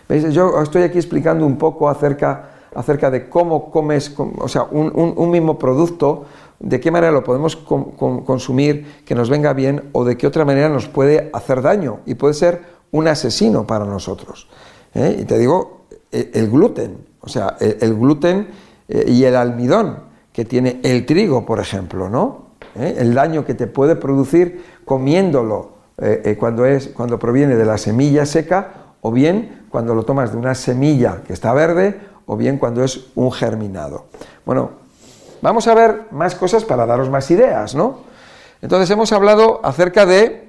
¿Veis? 0.09 0.33
Yo 0.33 0.61
estoy 0.63 0.83
aquí 0.83 0.97
explicando 0.97 1.45
un 1.45 1.59
poco 1.59 1.91
acerca, 1.91 2.50
acerca 2.75 3.11
de 3.11 3.29
cómo 3.29 3.71
comes, 3.71 4.11
com- 4.11 4.35
o 4.39 4.49
sea, 4.49 4.65
un, 4.71 4.93
un- 4.95 5.31
mismo 5.31 5.59
producto, 5.59 6.25
de 6.59 6.79
qué 6.79 6.91
manera 6.91 7.11
lo 7.13 7.25
podemos 7.25 7.57
consumir 7.57 9.03
que 9.05 9.15
nos 9.15 9.31
venga 9.31 9.53
bien 9.53 9.89
o 9.93 10.05
de 10.05 10.17
qué 10.17 10.27
otra 10.27 10.45
manera 10.45 10.69
nos 10.69 10.89
puede 10.89 11.31
hacer 11.33 11.63
daño 11.63 12.01
y 12.07 12.15
puede 12.15 12.35
ser 12.35 12.63
un 12.93 13.09
asesino 13.09 13.67
para 13.67 13.85
nosotros. 13.85 14.49
¿eh? 14.95 15.19
Y 15.21 15.25
te 15.25 15.39
digo, 15.39 15.83
eh, 16.13 16.31
el 16.35 16.51
gluten, 16.51 16.99
o 17.21 17.29
sea, 17.29 17.57
el, 17.61 17.77
el 17.81 17.95
gluten 17.95 18.49
eh, 18.89 19.05
y 19.09 19.25
el 19.25 19.37
almidón 19.37 20.11
que 20.33 20.45
tiene 20.45 20.81
el 20.83 21.07
trigo, 21.07 21.47
por 21.47 21.61
ejemplo, 21.61 22.09
¿no? 22.09 22.51
¿Eh? 22.77 22.97
El 22.99 23.15
daño 23.15 23.45
que 23.45 23.55
te 23.55 23.67
puede 23.67 23.97
producir 23.97 24.63
comiéndolo 24.85 25.71
eh, 25.99 26.37
cuando, 26.39 26.67
es, 26.67 26.89
cuando 26.89 27.19
proviene 27.19 27.57
de 27.57 27.65
la 27.65 27.79
semilla 27.79 28.27
seca 28.27 28.95
o 29.01 29.11
bien 29.11 29.67
cuando 29.71 29.95
lo 29.95 30.03
tomas 30.05 30.33
de 30.33 30.39
una 30.39 30.55
semilla 30.55 31.23
que 31.27 31.33
está 31.33 31.53
verde 31.53 31.99
o 32.31 32.37
bien 32.37 32.59
cuando 32.59 32.85
es 32.85 33.07
un 33.17 33.33
germinado. 33.33 34.07
Bueno, 34.47 34.71
vamos 35.43 35.67
a 35.67 35.75
ver 35.75 36.07
más 36.13 36.37
cosas 36.37 36.65
para 36.65 36.87
daros 36.87 37.11
más 37.11 37.29
ideas, 37.33 37.75
¿no? 37.75 38.03
Entonces 38.63 38.89
hemos 38.91 39.11
hablado 39.11 39.59
acerca 39.65 40.07
de, 40.07 40.49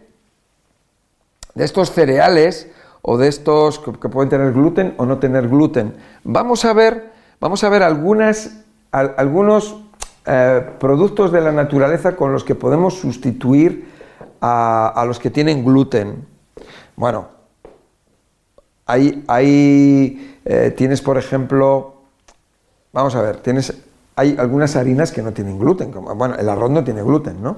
de 1.56 1.64
estos 1.66 1.92
cereales 1.92 2.70
o 3.02 3.18
de 3.18 3.30
estos 3.30 3.80
que, 3.80 4.10
pueden 4.10 4.30
tener 4.30 4.54
gluten 4.54 4.94
o 4.98 5.08
no 5.08 5.18
tener 5.18 5.50
gluten. 5.50 5.96
Vamos 6.24 6.66
a 6.66 6.74
ver, 6.74 7.14
vamos 7.40 7.64
a 7.64 7.70
ver 7.70 7.82
algunos 7.82 8.52
eh, 10.28 10.70
productos 10.80 11.32
de 11.32 11.42
la 11.42 11.52
naturaleza 11.52 12.16
con 12.16 12.32
los 12.32 12.44
que 12.44 12.54
podemos 12.54 13.00
sustituir 13.00 13.90
a, 14.40 14.88
a 14.90 15.04
los 15.06 15.18
que 15.18 15.32
tienen 15.32 15.66
gluten. 15.66 16.28
Bueno, 16.96 17.30
hay, 18.86 19.24
hay, 19.28 20.31
eh, 20.46 20.74
tienes, 20.76 21.02
por 21.02 21.18
ejemplo, 21.18 21.96
vamos 22.94 23.16
a 23.16 23.22
ver, 23.22 23.38
tienes, 23.38 23.74
hay 24.16 24.36
algunas 24.39 24.76
harinas 24.76 25.12
que 25.12 25.22
no 25.22 25.32
tienen 25.32 25.60
gluten, 25.60 25.92
como, 25.92 26.14
bueno, 26.16 26.36
el 26.36 26.50
arroz 26.50 26.72
no 26.72 26.84
tiene 26.84 27.04
gluten, 27.04 27.42
¿no? 27.42 27.58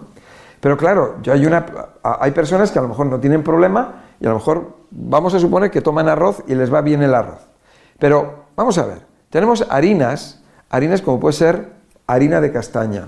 Pero 0.59 0.77
claro, 0.77 1.17
yo 1.21 1.33
hay, 1.33 1.45
una, 1.45 1.65
hay 2.03 2.31
personas 2.31 2.71
que 2.71 2.79
a 2.79 2.81
lo 2.81 2.87
mejor 2.87 3.07
no 3.07 3.19
tienen 3.19 3.43
problema 3.43 4.03
y 4.21 4.25
a 4.25 4.29
lo 4.29 4.35
mejor 4.35 4.77
vamos 4.91 5.33
a 5.33 5.39
suponer 5.39 5.71
que 5.71 5.81
toman 5.81 6.07
arroz 6.07 6.41
y 6.47 6.55
les 6.55 6.73
va 6.73 6.79
bien 6.79 7.03
el 7.03 7.13
arroz. 7.13 7.41
Pero 7.99 8.45
vamos 8.55 8.77
a 8.77 8.85
ver, 8.85 8.99
tenemos 9.29 9.67
harinas, 9.69 10.41
harinas 10.69 11.01
como 11.01 11.19
puede 11.19 11.33
ser 11.33 11.73
harina 12.07 12.39
de 12.39 12.53
castaña, 12.53 13.07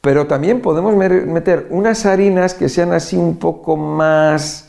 pero 0.00 0.26
también 0.26 0.62
podemos 0.62 0.94
meter 0.94 1.66
unas 1.70 2.06
harinas 2.06 2.54
que 2.54 2.68
sean 2.68 2.92
así 2.92 3.16
un 3.16 3.38
poco 3.38 3.76
más 3.76 4.65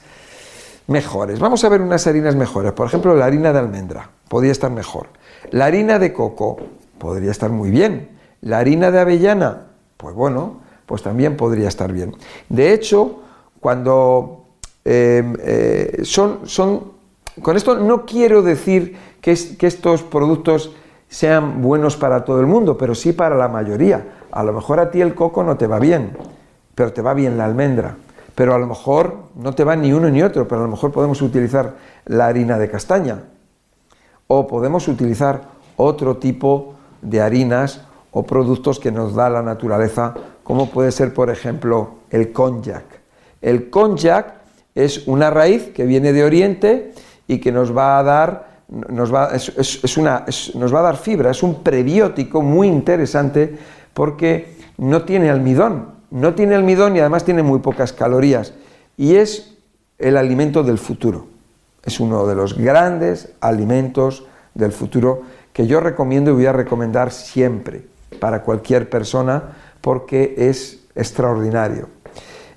mejores. 0.87 1.39
Vamos 1.39 1.63
a 1.63 1.69
ver 1.69 1.81
unas 1.81 2.07
harinas 2.07 2.35
mejores. 2.35 2.71
Por 2.73 2.87
ejemplo, 2.87 3.15
la 3.15 3.25
harina 3.25 3.53
de 3.53 3.59
almendra 3.59 4.09
podría 4.29 4.51
estar 4.51 4.71
mejor. 4.71 5.07
La 5.51 5.65
harina 5.65 5.99
de 5.99 6.13
coco 6.13 6.57
podría 6.97 7.31
estar 7.31 7.49
muy 7.49 7.69
bien. 7.71 8.09
La 8.41 8.59
harina 8.59 8.91
de 8.91 8.99
avellana, 8.99 9.63
pues 9.97 10.15
bueno, 10.15 10.61
pues 10.85 11.03
también 11.03 11.35
podría 11.37 11.67
estar 11.67 11.91
bien. 11.91 12.15
De 12.49 12.73
hecho, 12.73 13.19
cuando 13.59 14.45
eh, 14.85 15.23
eh, 15.39 15.99
son, 16.03 16.41
son, 16.45 16.91
con 17.41 17.57
esto 17.57 17.75
no 17.77 18.05
quiero 18.05 18.41
decir 18.41 18.95
que, 19.21 19.31
es- 19.31 19.57
que 19.57 19.67
estos 19.67 20.03
productos 20.03 20.73
sean 21.09 21.61
buenos 21.61 21.95
para 21.97 22.23
todo 22.25 22.39
el 22.39 22.47
mundo, 22.47 22.77
pero 22.77 22.93
sí 22.95 23.13
para 23.13 23.35
la 23.35 23.47
mayoría. 23.47 24.05
A 24.31 24.43
lo 24.43 24.53
mejor 24.53 24.79
a 24.79 24.91
ti 24.91 25.01
el 25.01 25.15
coco 25.15 25.43
no 25.43 25.57
te 25.57 25.67
va 25.67 25.79
bien, 25.79 26.17
pero 26.75 26.93
te 26.93 27.01
va 27.01 27.13
bien 27.13 27.37
la 27.37 27.45
almendra. 27.45 27.97
Pero 28.37 28.53
a 28.53 28.59
lo 28.59 28.67
mejor 28.67 29.17
no 29.33 29.53
te 29.53 29.63
va 29.63 29.75
ni 29.75 29.91
uno 29.91 30.11
ni 30.11 30.21
otro, 30.21 30.47
pero 30.47 30.61
a 30.61 30.65
lo 30.65 30.69
mejor 30.69 30.91
podemos 30.91 31.23
utilizar 31.23 31.73
la 32.05 32.27
harina 32.27 32.59
de 32.59 32.69
castaña. 32.69 33.23
O 34.27 34.45
podemos 34.45 34.87
utilizar 34.87 35.41
otro 35.75 36.17
tipo 36.17 36.75
de 37.01 37.19
harinas 37.19 37.81
o 38.11 38.21
productos 38.21 38.79
que 38.79 38.91
nos 38.91 39.15
da 39.15 39.27
la 39.31 39.41
naturaleza, 39.41 40.13
como 40.43 40.69
puede 40.69 40.91
ser, 40.91 41.15
por 41.15 41.31
ejemplo, 41.31 41.95
el 42.11 42.31
konjac. 42.31 42.85
El 43.41 43.71
konjac 43.71 44.35
es 44.75 45.07
una 45.07 45.31
raíz 45.31 45.71
que 45.73 45.85
viene 45.87 46.13
de 46.13 46.23
Oriente 46.23 46.93
y 47.27 47.39
que 47.39 47.51
nos 47.51 47.75
va 47.75 47.97
a 47.97 48.03
dar, 48.03 48.47
nos 48.69 49.11
va, 49.11 49.29
es- 49.33 49.49
es- 49.57 49.97
una- 49.97 50.25
nos 50.53 50.73
va 50.75 50.79
a 50.81 50.83
dar 50.83 50.97
fibra, 50.97 51.31
es 51.31 51.41
un 51.41 51.63
prebiótico 51.63 52.43
muy 52.43 52.67
interesante 52.67 53.57
porque 53.95 54.57
no 54.77 55.01
tiene 55.05 55.31
almidón, 55.31 55.96
no 56.11 56.35
tiene 56.35 56.55
almidón 56.55 56.95
y 56.95 56.99
además 56.99 57.25
tiene 57.25 57.43
muy 57.43 57.59
pocas 57.59 57.93
calorías 57.93 58.53
y 58.97 59.15
es 59.15 59.55
el 59.97 60.17
alimento 60.17 60.63
del 60.63 60.77
futuro. 60.77 61.27
Es 61.83 61.99
uno 61.99 62.27
de 62.27 62.35
los 62.35 62.57
grandes 62.57 63.33
alimentos 63.39 64.25
del 64.53 64.71
futuro 64.71 65.21
que 65.53 65.67
yo 65.67 65.79
recomiendo 65.79 66.31
y 66.31 66.33
voy 66.33 66.45
a 66.45 66.51
recomendar 66.51 67.11
siempre 67.11 67.85
para 68.19 68.43
cualquier 68.43 68.89
persona 68.89 69.55
porque 69.81 70.35
es 70.37 70.79
extraordinario. 70.95 71.89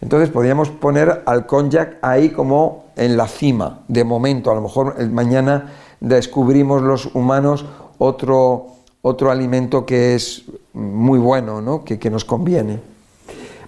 Entonces 0.01 0.30
podríamos 0.30 0.70
poner 0.70 1.22
al 1.26 1.46
konjac 1.46 1.98
ahí 2.03 2.30
como 2.30 2.86
en 2.96 3.16
la 3.16 3.28
cima, 3.28 3.80
de 3.88 4.05
momento. 4.05 4.51
A 4.51 4.55
lo 4.55 4.62
mejor 4.62 4.96
el 4.98 5.11
mañana 5.11 5.72
descubrimos 6.01 6.82
los 6.82 7.14
humanos 7.14 7.66
otro, 7.98 8.66
otro 9.03 9.30
alimento 9.30 9.84
que 9.84 10.14
es 10.14 10.44
muy 10.72 11.18
bueno, 11.18 11.61
¿no? 11.61 11.84
que, 11.84 11.98
que 11.98 12.11
nos 12.11 12.24
conviene. 12.24 12.89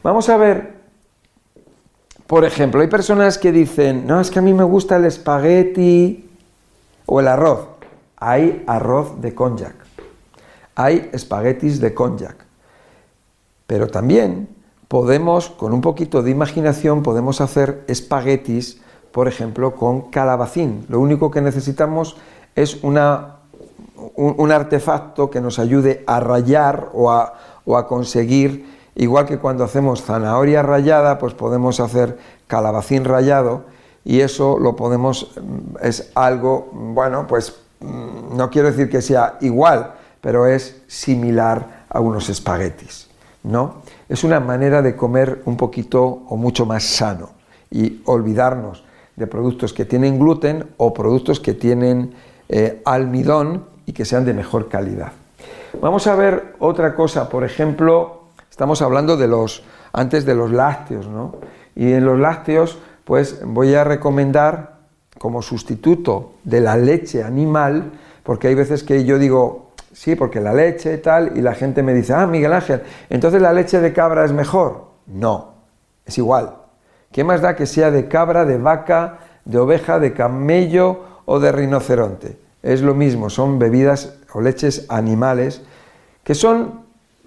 Vamos 0.03 0.29
a 0.29 0.37
ver, 0.37 0.75
por 2.27 2.45
ejemplo, 2.45 2.81
hay 2.81 2.89
personas 2.89 3.39
que 3.39 3.53
dicen, 3.53 4.05
no, 4.05 4.21
es 4.21 4.33
que 4.33 4.41
a 4.41 4.43
mí 4.43 4.53
me 4.53 4.65
gusta 4.65 4.97
el 4.97 5.05
espagueti 5.05 6.29
o 7.07 7.21
el 7.21 7.29
arroz. 7.29 7.69
Hay 8.17 8.65
arroz 8.67 9.21
de 9.21 9.35
konjac, 9.35 9.75
hay 10.75 11.09
espaguetis 11.13 11.81
de 11.81 11.95
konjac. 11.95 12.37
Pero 13.67 13.87
también 13.89 14.49
podemos, 14.89 15.51
con 15.51 15.73
un 15.73 15.81
poquito 15.81 16.23
de 16.23 16.31
imaginación, 16.31 17.03
podemos 17.03 17.41
hacer 17.41 17.85
espaguetis, 17.87 18.81
por 19.13 19.29
ejemplo, 19.29 19.77
con 19.77 20.11
calabacín. 20.11 20.85
Lo 20.89 20.99
único 20.99 21.31
que 21.31 21.41
necesitamos 21.41 22.17
es 22.57 22.83
una, 22.83 23.37
un, 24.17 24.51
artefacto 24.51 25.31
que 25.31 25.41
nos 25.41 25.59
ayude 25.59 26.03
a 26.07 26.19
rayar 26.19 26.91
o 26.93 27.11
a, 27.11 27.35
o 27.65 27.77
a 27.77 27.87
conseguir, 27.87 28.72
igual 28.95 29.27
que 29.27 29.39
cuando 29.39 29.65
hacemos 29.65 30.03
zanahoria 30.03 30.63
rallada, 30.63 31.19
pues 31.19 31.35
podemos 31.35 31.81
hacer 31.81 32.19
calabacín 32.47 33.05
rallado 33.05 33.65
y 34.05 34.21
eso 34.21 34.59
lo 34.59 34.77
podemos, 34.77 35.33
mm, 35.37 35.85
es 35.85 36.11
algo, 36.15 36.71
bueno, 36.73 37.27
pues 37.27 37.57
mm, 37.81 38.37
no 38.37 38.51
quiero 38.51 38.69
decir 38.69 38.91
que 38.91 39.03
sea 39.03 39.39
igual, 39.41 39.95
pero 40.21 40.47
es 40.47 40.83
similar 40.87 41.85
a 41.89 42.01
unos 42.01 42.29
espaguetis. 42.29 43.09
No, 43.45 43.83
es 44.09 44.23
una 44.23 44.39
manera 44.39 44.83
de 44.83 44.95
comer 44.95 45.43
un 45.47 45.57
poquito 45.57 46.23
o 46.29 46.37
mucho 46.37 46.65
más 46.65 46.85
sano 46.85 47.31
y 47.71 48.01
olvidarnos 48.05 48.85
de 49.17 49.27
productos 49.27 49.73
que 49.73 49.85
tienen 49.85 50.19
gluten 50.19 50.71
o 50.77 50.95
productos 50.95 51.41
que 51.41 51.53
tienen 51.53 52.15
eh, 52.49 52.81
almidón 52.85 53.65
y 53.85 53.93
que 53.93 54.05
sean 54.05 54.25
de 54.25 54.33
mejor 54.33 54.69
calidad. 54.69 55.13
Vamos 55.81 56.07
a 56.07 56.15
ver 56.15 56.55
otra 56.61 56.95
cosa, 56.95 57.29
por 57.29 57.45
ejemplo, 57.45 58.22
estamos 58.53 58.83
hablando 58.83 59.17
de 59.17 59.29
los 59.29 59.65
antes 59.95 60.27
de 60.27 60.35
los 60.35 60.53
lácteos, 60.53 61.09
¿no? 61.09 61.37
Y 61.75 61.95
en 61.95 62.05
los 62.05 62.21
lácteos, 62.21 62.79
pues 63.05 63.41
voy 63.47 63.75
a 63.75 63.83
recomendar 63.83 64.75
como 65.19 65.41
sustituto 65.41 66.35
de 66.45 66.61
la 66.61 66.77
leche 66.77 67.25
animal, 67.25 67.93
porque 68.23 68.49
hay 68.49 68.55
veces 68.55 68.83
que 68.83 69.07
yo 69.07 69.19
digo, 69.19 69.71
sí, 69.95 70.17
porque 70.17 70.39
la 70.39 70.53
leche 70.53 70.99
tal, 70.99 71.33
y 71.35 71.41
la 71.41 71.55
gente 71.55 71.83
me 71.83 71.95
dice, 71.95 72.13
ah, 72.13 72.27
Miguel 72.27 72.53
Ángel, 72.53 72.83
entonces 73.09 73.41
la 73.41 73.55
leche 73.55 73.81
de 73.81 73.95
cabra 73.95 74.23
es 74.27 74.33
mejor. 74.33 74.85
No, 75.07 75.55
es 76.05 76.19
igual. 76.19 76.57
¿Qué 77.11 77.25
más 77.25 77.41
da 77.41 77.57
que 77.57 77.65
sea 77.65 77.91
de 77.91 78.07
cabra, 78.07 78.45
de 78.45 78.59
vaca, 78.59 79.21
de 79.47 79.59
oveja, 79.59 79.99
de 79.99 80.13
camello 80.13 81.01
o 81.25 81.41
de 81.41 81.53
rinoceronte? 81.53 82.39
Es 82.63 82.83
lo 82.83 82.95
mismo, 82.95 83.31
son 83.31 83.59
bebidas 83.59 84.19
o 84.35 84.43
leches 84.43 84.85
animales 84.91 85.63
que 86.23 86.35
son 86.35 86.82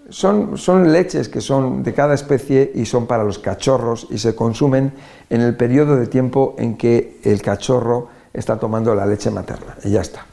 son, 0.10 0.92
leches 0.92 1.30
que 1.30 1.42
son 1.42 1.84
de 1.84 1.94
cada 1.94 2.14
especie 2.14 2.72
y 2.76 2.86
son 2.86 3.08
para 3.08 3.24
los 3.24 3.40
cachorros 3.40 4.08
y 4.10 4.20
se 4.20 4.36
consumen 4.36 4.94
en 5.30 5.42
el 5.42 5.56
periodo 5.56 5.96
de 5.96 6.08
tiempo 6.08 6.56
en 6.58 6.78
que 6.78 7.20
el 7.24 7.42
cachorro 7.42 8.10
está 8.34 8.58
tomando 8.58 8.94
la 8.94 9.06
leche 9.06 9.32
materna 9.32 9.76
y 9.84 9.92
ya 9.92 10.02
está. 10.02 10.26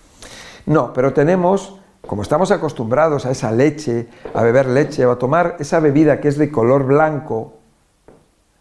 No, 0.66 0.93
pero 0.93 1.12
tenemos, 1.12 1.79
como 2.07 2.23
estamos 2.23 2.51
acostumbrados 2.51 3.25
a 3.25 3.31
esa 3.31 3.51
leche, 3.51 4.09
a 4.35 4.43
beber 4.43 4.66
leche 4.66 5.07
o 5.07 5.12
a 5.12 5.18
tomar 5.18 5.57
esa 5.59 5.81
bebida 5.81 6.20
que 6.20 6.29
es 6.29 6.37
de 6.37 6.51
color 6.51 6.85
blanco, 6.85 7.55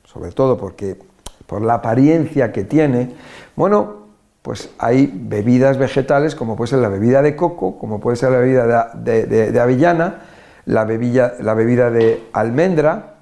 sobre 0.06 0.32
todo 0.32 0.58
porque 0.58 0.98
por 1.46 1.62
la 1.62 1.76
apariencia 1.76 2.52
que 2.52 2.64
tiene, 2.64 3.16
bueno, 3.56 4.02
pues 4.42 4.72
hay 4.80 5.12
bebidas 5.14 5.78
vegetales 5.78 6.36
como 6.36 6.56
puede 6.56 6.70
ser 6.70 6.80
la 6.80 6.90
bebida 6.90 7.22
de 7.22 7.36
coco, 7.36 7.78
como 7.78 8.00
puede 8.00 8.16
ser 8.16 8.32
la 8.32 8.40
bebida 8.40 8.92
de 8.96 9.60
avellana, 9.60 10.22
la 10.66 10.86
bebida, 10.86 11.34
la 11.40 11.54
bebida 11.54 11.90
de 11.90 12.28
almendra, 12.34 13.16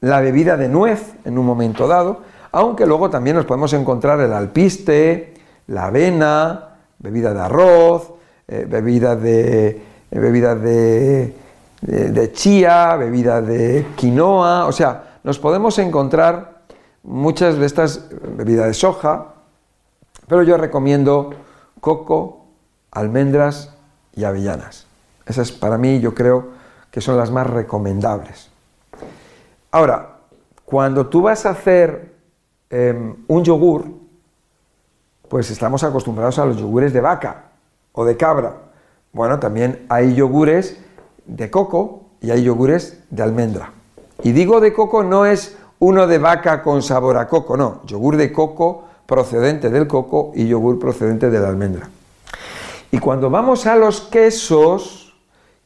la 0.00 0.20
bebida 0.20 0.56
de 0.56 0.68
nuez 0.68 1.14
en 1.24 1.38
un 1.38 1.46
momento 1.46 1.86
dado, 1.86 2.22
aunque 2.50 2.86
luego 2.86 3.08
también 3.08 3.36
nos 3.36 3.46
podemos 3.46 3.72
encontrar 3.72 4.20
el 4.20 4.32
alpiste, 4.32 5.34
la 5.68 5.86
avena, 5.86 6.68
bebida 6.98 7.32
de 7.32 7.40
arroz, 7.40 8.12
eh, 8.48 8.66
bebida, 8.68 9.16
de, 9.16 9.82
bebida 10.10 10.54
de, 10.54 11.34
de, 11.80 12.32
chía, 12.32 12.96
bebida 12.96 13.40
de 13.40 13.86
quinoa, 13.96 14.66
o 14.66 14.72
sea, 14.72 15.18
nos 15.24 15.38
podemos 15.38 15.78
encontrar 15.78 16.62
muchas 17.02 17.56
de 17.56 17.66
estas 17.66 18.08
bebidas 18.36 18.66
de 18.66 18.74
soja, 18.74 19.34
pero 20.28 20.42
yo 20.42 20.56
recomiendo 20.56 21.30
coco, 21.80 22.46
almendras 22.90 23.74
y 24.14 24.24
avellanas. 24.24 24.86
Esa 25.26 25.42
es 25.42 25.52
para 25.52 25.78
mí, 25.78 26.00
yo 26.00 26.14
creo, 26.14 26.50
que 26.92 27.00
son 27.00 27.16
las 27.16 27.32
más 27.32 27.48
recomendables. 27.48 28.50
Ahora, 29.72 30.18
cuando 30.64 31.06
tú 31.08 31.22
vas 31.22 31.44
a 31.46 31.50
hacer 31.50 32.14
em, 32.70 33.16
un 33.26 33.42
yogur, 33.42 33.86
pues 35.28 35.50
estamos 35.50 35.82
acostumbrados 35.82 36.38
a 36.38 36.44
los 36.44 36.58
yogures 36.58 36.92
de 36.92 37.00
vaca 37.00 37.44
o 37.92 38.04
de 38.04 38.16
cabra. 38.16 38.56
Bueno, 39.12 39.40
también 39.40 39.86
hay 39.88 40.14
yogures 40.14 40.78
de 41.24 41.50
coco 41.50 42.02
y 42.20 42.30
hay 42.30 42.44
yogures 42.44 43.02
de 43.08 43.22
almendra. 43.22 43.72
Y 44.22 44.32
digo 44.32 44.60
de 44.60 44.74
coco 44.74 45.02
no 45.02 45.24
es 45.24 45.56
uno 45.78 46.06
de 46.06 46.18
vaca 46.18 46.62
con 46.62 46.82
sabor 46.82 47.16
a 47.16 47.26
coco, 47.26 47.56
no, 47.56 47.80
yogur 47.86 48.16
de 48.16 48.32
coco 48.32 48.84
procedente 49.06 49.70
del 49.70 49.88
coco 49.88 50.32
y 50.34 50.46
yogur 50.46 50.78
procedente 50.78 51.30
de 51.30 51.40
la 51.40 51.48
almendra. 51.48 51.88
Y 52.90 52.98
cuando 52.98 53.30
vamos 53.30 53.66
a 53.66 53.74
los 53.76 54.02
quesos, 54.02 55.01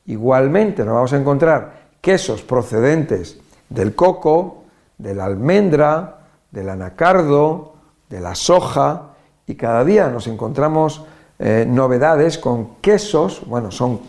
Igualmente 0.07 0.85
nos 0.85 0.95
vamos 0.95 1.13
a 1.13 1.17
encontrar 1.17 1.87
quesos 2.01 2.43
procedentes 2.43 3.39
del 3.69 3.95
coco, 3.95 4.63
de 4.99 5.15
la 5.15 5.25
almendra, 5.25 6.19
del 6.51 6.69
anacardo, 6.69 7.75
de 8.09 8.21
la 8.21 8.35
soja, 8.35 9.15
y 9.47 9.57
cada 9.57 9.85
día 9.85 10.09
nos 10.09 10.29
encontramos 10.29 11.05
eh, 11.39 11.67
novedades 11.69 12.39
con 12.39 12.77
quesos, 12.77 13.43
bueno, 13.47 13.71
son, 13.71 14.01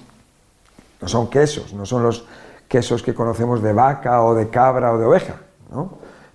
no 1.01 1.07
son 1.07 1.29
quesos, 1.29 1.73
no 1.73 1.85
son 1.85 2.03
los 2.03 2.25
quesos 2.67 3.01
que 3.01 3.13
conocemos 3.13 3.61
de 3.63 3.73
vaca 3.73 4.23
o 4.23 4.35
de 4.35 4.49
cabra 4.49 4.93
o 4.93 4.97
de 4.97 5.05
oveja, 5.05 5.35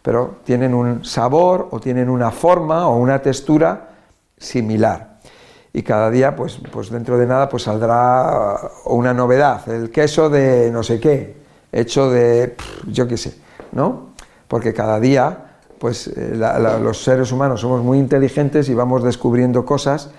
pero 0.02 0.36
tienen 0.44 0.74
un 0.74 1.04
sabor 1.04 1.68
o 1.70 1.78
tienen 1.78 2.08
una 2.08 2.30
forma 2.30 2.88
o 2.88 2.96
una 2.96 3.22
textura 3.22 3.90
similar 4.36 5.11
y 5.73 5.83
cada 5.83 6.11
día, 6.11 6.37
pues, 6.37 6.59
pues 6.70 6.91
dentro 6.91 7.18
de 7.18 7.27
nada, 7.27 7.49
pues 7.49 7.62
saldrá 7.64 8.61
una 8.85 9.14
novedad, 9.14 9.68
el 9.68 9.91
queso 9.91 10.29
de 10.29 10.70
no 10.70 10.83
sé 10.83 11.01
qué, 11.01 11.37
hecho 11.73 12.11
de, 12.11 12.57
yo 12.87 13.09
qué 13.09 13.16
sé, 13.16 13.35
¿no? 13.73 14.11
Porque 14.49 14.75
cada 14.75 15.01
día, 15.01 15.57
pues 15.79 16.09
eh, 16.09 16.37
los 16.81 17.03
seres 17.03 17.33
humanos 17.33 17.62
somos 17.62 17.83
muy 17.83 17.99
inteligentes 17.99 18.68
y 18.68 18.75
vamos 18.75 19.03
descubriendo 19.03 19.64
cosas 19.64 20.11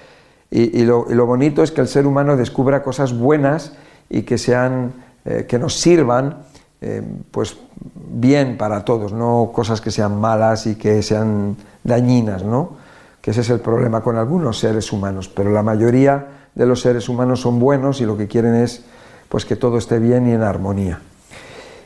y, 0.56 0.84
lo, 0.84 1.26
bonito 1.26 1.64
es 1.64 1.72
que 1.72 1.82
el 1.82 1.88
ser 1.88 2.06
humano 2.06 2.38
descubra 2.38 2.84
cosas 2.84 3.18
buenas 3.18 3.74
y 4.08 4.22
que 4.22 4.38
sean, 4.38 4.94
eh, 5.26 5.48
que 5.50 5.58
nos 5.58 5.74
sirvan, 5.74 6.44
eh, 6.80 7.02
pues 7.32 7.58
bien 7.96 8.56
para 8.56 8.86
todos, 8.86 9.14
no 9.14 9.50
cosas 9.52 9.82
que 9.82 9.90
sean 9.90 10.22
malas 10.22 10.68
y 10.68 10.76
que 10.76 11.02
sean 11.02 11.56
dañinas, 11.84 12.44
¿no? 12.44 12.83
Que 13.24 13.32
ese 13.32 13.40
es 13.40 13.50
el 13.52 13.62
problema 13.62 14.02
con 14.02 14.18
algunos 14.18 14.60
seres 14.60 14.92
humanos, 14.92 15.30
pero 15.30 15.50
la 15.50 15.64
mayoría 15.64 16.50
de 16.54 16.66
los 16.66 16.82
seres 16.82 17.08
humanos 17.08 17.40
son 17.40 17.58
buenos 17.58 18.02
y 18.02 18.06
lo 18.06 18.18
que 18.18 18.28
quieren 18.28 18.54
es 18.54 18.84
pues 19.30 19.46
que 19.46 19.56
todo 19.56 19.78
esté 19.78 19.98
bien 19.98 20.28
y 20.28 20.34
en 20.34 20.44
armonía. 20.44 21.00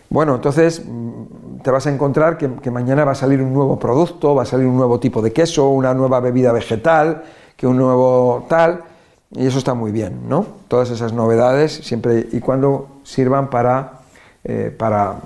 Bueno, 0.09 0.33
entonces 0.33 0.81
mm, 0.83 1.59
te 1.61 1.69
vas 1.69 1.85
a 1.85 1.91
encontrar 1.91 2.39
que, 2.39 2.71
mañana 2.71 3.05
va 3.05 3.11
a 3.11 3.15
salir 3.15 3.39
un 3.39 3.53
nuevo 3.53 3.77
producto, 3.77 4.33
va 4.33 4.41
a 4.41 4.45
salir 4.47 4.65
un 4.65 4.77
nuevo 4.77 4.99
tipo 4.99 5.21
de 5.21 5.31
queso, 5.31 5.69
una 5.69 5.93
nueva 5.93 6.19
bebida 6.21 6.51
vegetal, 6.51 7.21
que 7.55 7.67
un 7.67 7.77
nuevo 7.77 8.47
tal, 8.49 8.81
y 9.29 9.45
eso 9.45 9.59
está 9.59 9.75
muy 9.75 9.91
bien, 9.91 10.27
¿no? 10.27 10.43
Todas 10.67 10.89
esas 10.89 11.13
novedades, 11.13 11.71
siempre 11.71 12.25
y 12.31 12.39
cuando 12.39 12.87
sirvan 13.03 13.51
para, 13.51 13.99
eh, 14.43 14.75
para 14.75 15.17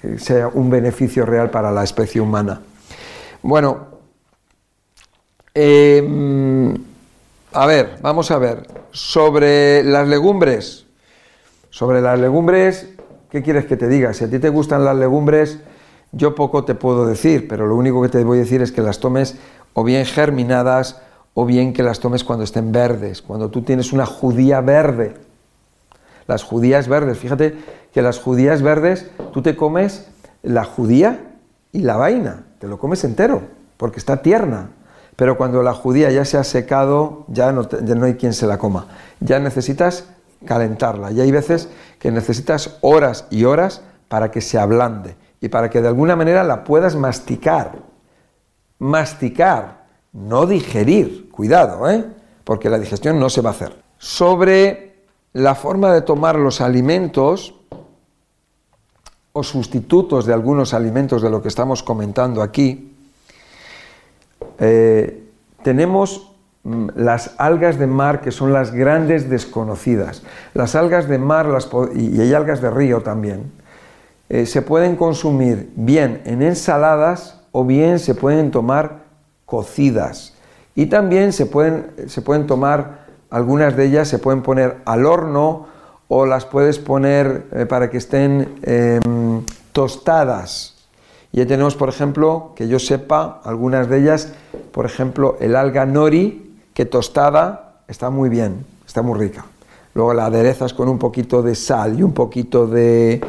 que 0.00 0.18
sea 0.18 0.48
un 0.48 0.70
beneficio 0.70 1.26
real 1.26 1.50
para 1.50 1.70
la 1.70 1.84
especie 1.84 2.22
humana. 2.22 2.62
Bueno, 3.42 3.87
Em, 5.60 6.72
a 7.52 7.66
ver, 7.66 7.98
vamos 8.00 8.30
a 8.30 8.38
ver. 8.38 8.68
Sobre 8.92 9.82
las 9.82 10.06
legumbres. 10.06 10.86
Sobre 11.70 12.00
las 12.00 12.16
legumbres, 12.20 12.88
¿qué 13.28 13.42
quieres 13.42 13.66
que 13.66 13.76
te 13.76 13.88
diga? 13.88 14.14
Si 14.14 14.22
a 14.22 14.30
ti 14.30 14.38
te 14.38 14.50
gustan 14.50 14.84
las 14.84 14.94
legumbres, 14.94 15.58
yo 16.12 16.36
poco 16.36 16.64
te 16.64 16.76
puedo 16.76 17.06
decir, 17.06 17.48
pero 17.48 17.66
lo 17.66 17.74
único 17.74 18.00
que 18.00 18.08
te 18.08 18.22
voy 18.22 18.38
a 18.38 18.42
decir 18.42 18.62
es 18.62 18.70
que 18.70 18.82
las 18.82 19.00
tomes 19.00 19.36
o 19.72 19.82
bien 19.82 20.06
germinadas 20.06 21.02
o 21.34 21.44
bien 21.44 21.72
que 21.72 21.82
las 21.82 21.98
tomes 21.98 22.22
cuando 22.22 22.44
estén 22.44 22.70
verdes, 22.70 23.20
cuando 23.20 23.50
tú 23.50 23.62
tienes 23.62 23.92
una 23.92 24.06
judía 24.06 24.60
verde. 24.60 25.14
Las 26.28 26.44
judías 26.44 26.86
verdes, 26.86 27.18
fíjate 27.18 27.56
que 27.92 28.00
las 28.00 28.20
judías 28.20 28.62
verdes, 28.62 29.10
tú 29.32 29.42
te 29.42 29.56
comes 29.56 30.06
la 30.44 30.62
judía 30.62 31.18
y 31.72 31.80
la 31.80 31.96
vaina, 31.96 32.44
te 32.60 32.68
lo 32.68 32.78
comes 32.78 33.02
entero, 33.02 33.42
porque 33.76 33.98
está 33.98 34.22
tierna. 34.22 34.70
Pero 35.18 35.36
cuando 35.36 35.64
la 35.64 35.74
judía 35.74 36.12
ya 36.12 36.24
se 36.24 36.38
ha 36.38 36.44
secado, 36.44 37.24
ya 37.26 37.50
no, 37.50 37.66
hay 38.04 38.14
quien 38.14 38.32
se 38.32 38.46
la 38.46 38.56
coma. 38.56 38.86
Ya 39.18 39.40
necesitas 39.40 40.04
calentarla. 40.44 41.10
Y 41.10 41.20
hay 41.20 41.32
veces 41.32 41.68
que 41.98 42.12
necesitas 42.12 42.78
horas 42.82 43.26
y 43.28 43.42
horas 43.42 43.82
para 44.06 44.30
que 44.30 44.40
se 44.40 44.60
ablande 44.60 45.16
y 45.40 45.48
para 45.48 45.70
que 45.70 45.82
de 45.82 45.88
alguna 45.88 46.14
manera 46.14 46.44
la 46.44 46.62
puedas 46.62 46.94
masticar. 46.94 47.80
Masticar, 48.78 49.86
no 50.12 50.46
digerir. 50.46 51.28
Cuidado, 51.32 51.90
¿eh? 51.90 52.04
porque 52.44 52.70
la 52.70 52.78
digestión 52.78 53.18
no 53.18 53.28
se 53.28 53.40
va 53.40 53.50
a 53.50 53.54
hacer. 53.54 53.82
Sobre 53.98 55.02
la 55.32 55.56
forma 55.56 55.92
de 55.92 56.02
tomar 56.02 56.36
los 56.36 56.60
alimentos 56.60 57.56
o 59.32 59.42
sustitutos 59.42 60.26
de 60.26 60.32
algunos 60.32 60.74
alimentos 60.74 61.22
de 61.22 61.30
lo 61.30 61.42
que 61.42 61.48
estamos 61.48 61.82
comentando 61.82 62.40
aquí, 62.40 62.87
eh, 64.58 65.24
tenemos 65.62 66.34
mm, 66.64 66.88
las 66.96 67.34
algas 67.38 67.78
de 67.78 67.86
mar 67.86 68.20
que 68.20 68.30
son 68.30 68.52
las 68.52 68.72
grandes 68.72 69.28
desconocidas. 69.28 70.22
Las 70.54 70.74
algas 70.74 71.08
de 71.08 71.18
mar 71.18 71.46
y 71.94 72.20
hay 72.20 72.34
algas 72.34 72.60
de 72.60 72.70
río 72.70 73.02
también. 73.02 73.52
Eh, 74.28 74.44
se 74.44 74.60
pueden 74.62 74.96
consumir 74.96 75.70
bien 75.74 76.20
en 76.24 76.42
ensaladas 76.42 77.40
o 77.52 77.64
bien 77.64 77.98
se 77.98 78.14
pueden 78.14 78.50
tomar 78.50 79.04
cocidas. 79.46 80.34
Y 80.74 80.86
también 80.86 81.32
se 81.32 81.46
pueden, 81.46 81.92
se 82.06 82.22
pueden 82.22 82.46
tomar, 82.46 83.06
algunas 83.30 83.76
de 83.76 83.86
ellas 83.86 84.08
se 84.08 84.18
pueden 84.18 84.42
poner 84.42 84.76
al 84.84 85.06
horno 85.06 85.66
o 86.08 86.26
las 86.26 86.44
puedes 86.44 86.78
poner 86.78 87.46
eh, 87.52 87.66
para 87.66 87.90
que 87.90 87.98
estén 87.98 88.60
em, 88.62 89.44
tostadas. 89.72 90.77
Y 91.32 91.40
ahí 91.40 91.46
tenemos, 91.46 91.76
por 91.76 91.88
ejemplo, 91.88 92.52
que 92.56 92.68
yo 92.68 92.78
sepa, 92.78 93.40
algunas 93.44 93.88
de 93.88 94.00
ellas, 94.00 94.32
por 94.72 94.86
ejemplo, 94.86 95.36
el 95.40 95.56
alga 95.56 95.84
nori, 95.86 96.56
que 96.74 96.86
tostada 96.86 97.82
está 97.88 98.10
muy 98.10 98.28
bien, 98.28 98.64
está 98.86 99.02
muy 99.02 99.18
rica. 99.18 99.44
Luego 99.94 100.14
la 100.14 100.26
aderezas 100.26 100.72
con 100.72 100.88
un 100.88 100.98
poquito 100.98 101.42
de 101.42 101.54
sal 101.54 101.98
y 101.98 102.02
un 102.02 102.12
poquito 102.12 102.66
de, 102.66 103.20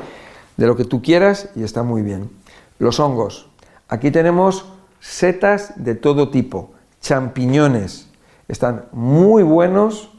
de 0.56 0.68
lo 0.68 0.76
que 0.76 0.86
tú 0.86 1.02
quieras 1.02 1.50
y 1.56 1.64
está 1.64 1.84
muy 1.84 2.02
bien. 2.02 2.30
Los 2.78 3.00
hongos. 3.00 3.50
Aquí 3.88 4.12
tenemos 4.12 4.66
setas 5.00 5.74
de 5.78 5.96
todo 5.96 6.30
tipo, 6.30 6.72
champiñones. 7.02 8.08
Están 8.48 8.86
muy 8.92 9.44
buenos 9.44 10.12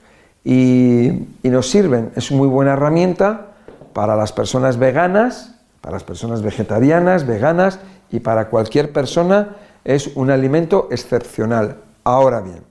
y, 0.45 1.29
y 1.43 1.51
nos 1.51 1.71
sirven. 1.71 2.11
Es 2.17 2.33
muy 2.33 2.49
buena 2.49 2.73
herramienta 2.73 3.53
para 3.93 4.17
las 4.17 4.33
personas 4.33 4.79
veganas, 4.79 5.60
para 5.81 5.95
las 5.95 6.05
personas 6.05 6.43
vegetarianas, 6.43 7.27
veganas 7.27 7.81
y 8.11 8.21
para 8.21 8.49
cualquier 8.49 8.93
persona 8.93 9.57
es 9.85 10.09
un 10.15 10.31
alimento 10.31 10.89
excepcional. 10.91 11.79
Ahora 12.05 12.41
bien, 12.41 12.63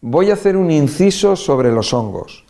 voy 0.00 0.30
a 0.30 0.34
hacer 0.34 0.56
un 0.56 0.70
inciso 0.70 1.36
sobre 1.36 1.72
los 1.72 1.92
hongos. 1.92 2.44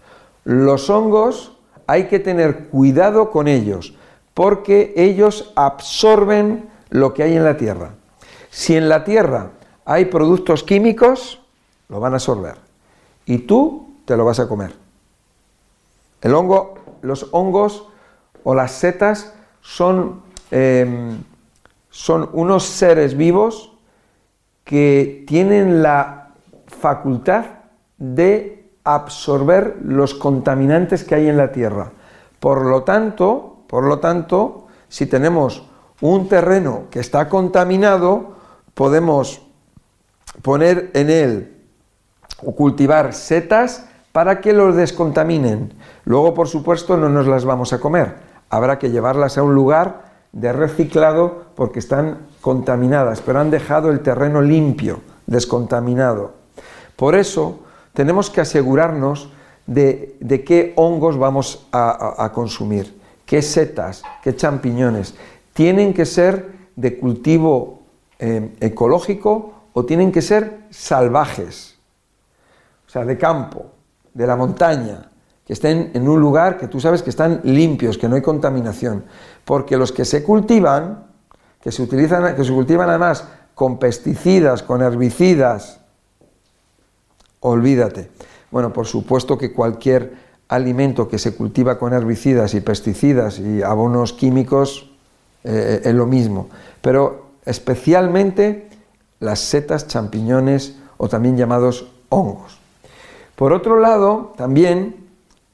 Los 0.45 0.88
hongos 0.91 1.57
hay 1.86 2.05
que 2.05 2.18
tener 2.18 2.68
cuidado 2.68 3.30
con 3.30 3.49
ellos 3.49 3.95
porque 4.34 4.95
ellos 4.97 5.53
absorben 5.57 6.68
lo 6.88 7.14
que 7.14 7.24
hay 7.24 7.36
en 7.36 7.45
la 7.45 7.57
tierra. 7.57 7.95
Si 8.51 8.76
en 8.76 8.88
la 8.88 9.05
tierra 9.05 9.51
hay 9.84 10.07
productos 10.07 10.62
químicos, 10.62 11.41
lo 11.88 12.01
van 12.01 12.12
a 12.12 12.16
absorber 12.16 12.57
y 13.26 13.38
tú 13.38 13.95
te 14.05 14.16
lo 14.16 14.24
vas 14.24 14.41
a 14.41 14.49
comer. 14.49 14.72
El 16.20 16.34
hongo, 16.34 16.74
los 17.03 17.28
hongos 17.32 17.86
o 18.45 18.55
las 18.55 18.72
setas 18.72 19.34
son, 19.61 20.23
em, 20.51 21.19
son 21.91 22.29
unos 22.33 22.65
seres 22.65 23.17
vivos 23.17 23.73
que 24.65 25.25
tienen 25.27 25.83
la 25.83 26.31
facultad 26.67 27.45
de 27.99 28.71
absorber 28.85 29.77
los 29.83 30.15
contaminantes 30.15 31.05
que 31.05 31.15
hay 31.15 31.29
en 31.29 31.37
la 31.37 31.53
tierra. 31.53 31.93
Por 32.39 32.65
lo 32.65 32.83
tanto, 32.83 33.65
por 33.67 33.85
lo 33.85 33.99
tanto, 33.99 34.67
si 34.89 35.07
tenemos 35.07 35.69
un 36.01 36.29
terreno 36.29 36.85
que 36.91 37.01
está 37.01 37.29
contaminado, 37.29 38.37
podemos 38.75 39.43
poner 40.43 40.91
en 40.95 41.11
él 41.11 41.57
o 42.43 42.55
cultivar 42.55 43.13
setas 43.13 43.87
para 44.13 44.41
que 44.41 44.53
los 44.53 44.75
descontaminen. 44.75 45.75
Luego, 46.05 46.35
por 46.35 46.49
supuesto, 46.49 46.97
no 46.97 47.09
nos 47.09 47.27
las 47.27 47.45
vamos 47.45 47.73
a 47.73 47.79
comer. 47.79 48.30
Habrá 48.51 48.78
que 48.78 48.90
llevarlas 48.90 49.38
a 49.38 49.42
un 49.42 49.55
lugar 49.55 50.11
de 50.32 50.53
reciclado 50.53 51.44
porque 51.55 51.78
están 51.78 52.26
contaminadas, 52.40 53.20
pero 53.20 53.40
han 53.40 53.51
dejado 53.51 53.90
el 53.90 54.01
terreno 54.01 54.42
limpio, 54.42 55.01
descontaminado. 55.26 56.32
Por 56.96 57.14
eso 57.14 57.61
tenemos 57.94 58.28
que 58.28 58.40
asegurarnos 58.40 59.30
de, 59.66 60.42
qué 60.46 60.72
hongos 60.76 61.16
vamos 61.16 61.66
a, 61.72 62.30
consumir, 62.34 63.01
qué 63.24 63.40
setas, 63.40 64.03
qué 64.22 64.34
champiñones. 64.34 65.14
¿Tienen 65.53 65.94
que 65.94 66.07
ser 66.07 66.51
de 66.76 66.98
cultivo 66.98 67.82
eh, 68.18 68.57
ecológico 68.61 69.55
o 69.72 69.84
tienen 69.84 70.11
que 70.11 70.22
ser 70.22 70.64
salvajes? 70.70 71.78
O 72.86 72.90
sea, 72.90 73.05
de 73.05 73.16
campo 73.16 73.66
de 74.12 74.26
la 74.26 74.34
montaña, 74.34 75.10
que 75.51 75.55
estén 75.55 75.90
en 75.94 76.09
un 76.09 76.20
lugar 76.20 76.59
que 76.59 76.68
tú 76.68 76.78
sabes 76.78 77.03
que 77.03 77.11
están 77.11 77.40
limpios, 77.42 77.98
que 77.98 78.09
no 78.09 78.14
hay 78.14 78.22
contaminación. 78.22 79.03
Porque 79.44 79.76
los 79.76 79.90
que 79.90 80.05
se 80.05 80.22
cultivan, 80.22 81.07
que 81.61 81.72
se, 81.72 81.82
utilizan, 81.82 82.36
que 82.36 82.44
se 82.44 82.53
cultivan 82.53 82.88
además 82.88 83.24
con 83.57 83.80
pesticidas, 83.80 84.62
con 84.62 84.80
herbicidas, 84.80 85.80
olvídate. 87.40 88.12
Bueno, 88.53 88.72
por 88.72 88.86
supuesto 88.86 89.36
que 89.36 89.53
cualquier 89.53 90.14
alimento 90.46 91.09
que 91.09 91.18
se 91.18 91.34
cultiva 91.34 91.80
con 91.80 91.94
herbicidas 91.94 92.55
y 92.55 92.61
pesticidas 92.61 93.40
y 93.40 93.61
abonos 93.61 94.12
químicos 94.12 94.92
eh, 95.42 95.80
es 95.82 95.94
lo 95.96 96.07
mismo. 96.07 96.48
Pero 96.80 97.32
especialmente 97.44 98.68
las 99.18 99.40
setas, 99.40 99.88
champiñones 99.88 100.76
o 100.96 101.09
también 101.09 101.36
llamados 101.36 101.90
hongos. 102.09 102.61
Por 103.34 103.53
otro 103.53 103.80
lado, 103.80 104.32
también 104.36 104.99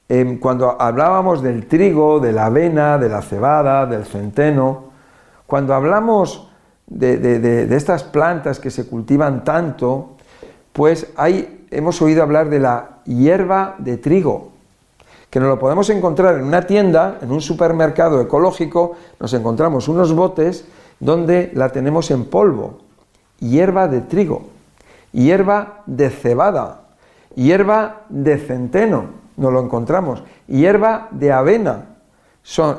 em, 0.08 0.38
cuando 0.38 0.80
hablábamos 0.80 1.42
del 1.42 1.66
trigo, 1.66 2.20
de 2.20 2.32
la 2.32 2.46
avena, 2.46 2.98
de 2.98 3.08
la 3.08 3.22
cebada, 3.22 3.86
del 3.86 4.04
centeno, 4.04 4.84
cuando 5.46 5.74
hablamos 5.74 6.48
de, 6.86 7.68
estas 7.74 8.04
plantas 8.04 8.58
que 8.58 8.70
se 8.70 8.86
cultivan 8.86 9.44
tanto, 9.44 10.16
pues 10.72 11.08
hemos 11.70 12.02
oído 12.02 12.22
hablar 12.22 12.48
de 12.48 12.60
la 12.60 13.00
hierba 13.04 13.74
de 13.78 13.96
trigo, 13.96 14.50
que 15.30 15.40
nos 15.40 15.48
lo 15.48 15.58
podemos 15.58 15.90
encontrar 15.90 16.36
en 16.36 16.44
una 16.44 16.62
tienda, 16.62 17.18
en 17.20 17.32
un 17.32 17.40
supermercado 17.40 18.20
ecológico, 18.20 18.92
nos 19.18 19.32
encontramos 19.34 19.88
unos 19.88 20.14
botes 20.14 20.66
donde 21.00 21.50
la 21.54 21.70
tenemos 21.70 22.10
en 22.10 22.24
polvo, 22.24 22.78
hierba 23.40 23.88
de 23.88 24.00
trigo, 24.00 24.46
hierba 25.12 25.82
de 25.86 26.10
cebada, 26.10 26.82
hierba 27.34 28.02
de 28.08 28.38
centeno, 28.38 29.25
no 29.36 29.50
lo 29.50 29.60
encontramos, 29.62 30.22
hierba 30.46 31.08
de 31.10 31.32
avena, 31.32 31.96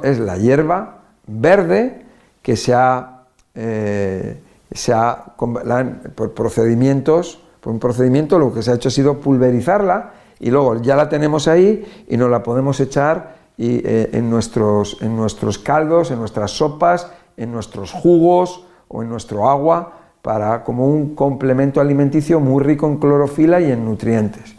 es 0.03 0.20
la 0.20 0.38
hierba 0.38 0.99
verde 1.28 2.05
que 2.41 2.55
se 2.55 2.74
ha, 2.74 3.24
eh, 3.53 4.41
se 4.72 4.93
ha 4.93 5.34
por 6.16 6.34
procedimientos, 6.34 7.39
por 7.60 7.74
un 7.74 7.80
procedimiento 7.80 8.39
lo 8.39 8.53
que 8.53 8.64
se 8.64 8.72
ha 8.72 8.76
hecho 8.76 8.88
ha 8.88 8.91
sido 8.91 9.20
pulverizarla 9.20 10.12
y 10.39 10.51
luego 10.51 10.82
ya 10.82 10.95
la 10.95 11.10
tenemos 11.10 11.47
ahí 11.47 12.05
y 12.08 12.18
nos 12.18 12.30
la 12.30 12.43
podemos 12.43 12.80
echar 12.80 13.36
eh, 13.58 14.10
en, 14.14 14.30
nuestros, 14.30 14.97
en 15.01 15.16
nuestros 15.16 15.58
caldos, 15.58 16.12
en 16.12 16.20
nuestras 16.20 16.51
sopas, 16.51 17.12
en 17.36 17.51
nuestros 17.51 17.91
jugos 17.91 18.66
o 18.88 19.01
en 19.01 19.10
nuestro 19.10 19.49
agua 19.49 19.93
para, 20.22 20.64
como 20.64 20.88
un 20.88 21.16
complemento 21.16 21.82
alimenticio 21.82 22.39
muy 22.39 22.64
rico 22.64 22.88
en 22.88 22.97
clorofila 22.97 23.60
y 23.60 23.72
en 23.72 23.84
nutrientes. 23.84 24.57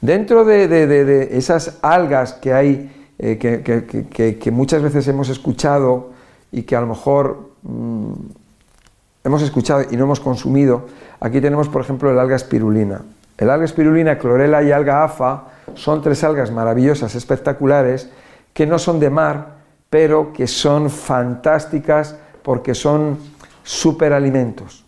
Dentro 0.00 0.44
de, 0.44 1.28
esas 1.32 1.78
algas 1.82 2.34
que 2.34 2.52
hay, 2.52 2.90
eh, 3.18 3.38
que, 3.38 4.50
muchas 4.50 4.82
veces 4.82 5.08
hemos 5.08 5.28
escuchado 5.28 6.10
y 6.52 6.62
que 6.62 6.76
a 6.76 6.80
lo 6.80 6.86
mejor 6.86 7.50
mm, 7.62 8.12
hemos 9.24 9.42
escuchado 9.42 9.82
y 9.90 9.96
no 9.96 10.04
hemos 10.04 10.20
consumido, 10.20 10.86
aquí 11.20 11.40
tenemos 11.40 11.68
por 11.68 11.82
ejemplo 11.82 12.10
el 12.10 12.18
alga 12.18 12.36
espirulina. 12.36 13.02
El 13.36 13.50
alga 13.50 13.64
espirulina, 13.64 14.18
clorela 14.18 14.62
y 14.62 14.72
alga 14.72 15.04
afa 15.04 15.44
son 15.74 16.02
tres 16.02 16.22
algas 16.24 16.50
maravillosas, 16.50 17.14
espectaculares, 17.14 18.10
que 18.52 18.66
no 18.66 18.78
son 18.78 18.98
de 18.98 19.10
mar, 19.10 19.58
pero 19.90 20.32
que 20.32 20.46
son 20.46 20.90
fantásticas 20.90 22.16
porque 22.42 22.74
son 22.74 23.18
superalimentos. 23.62 24.84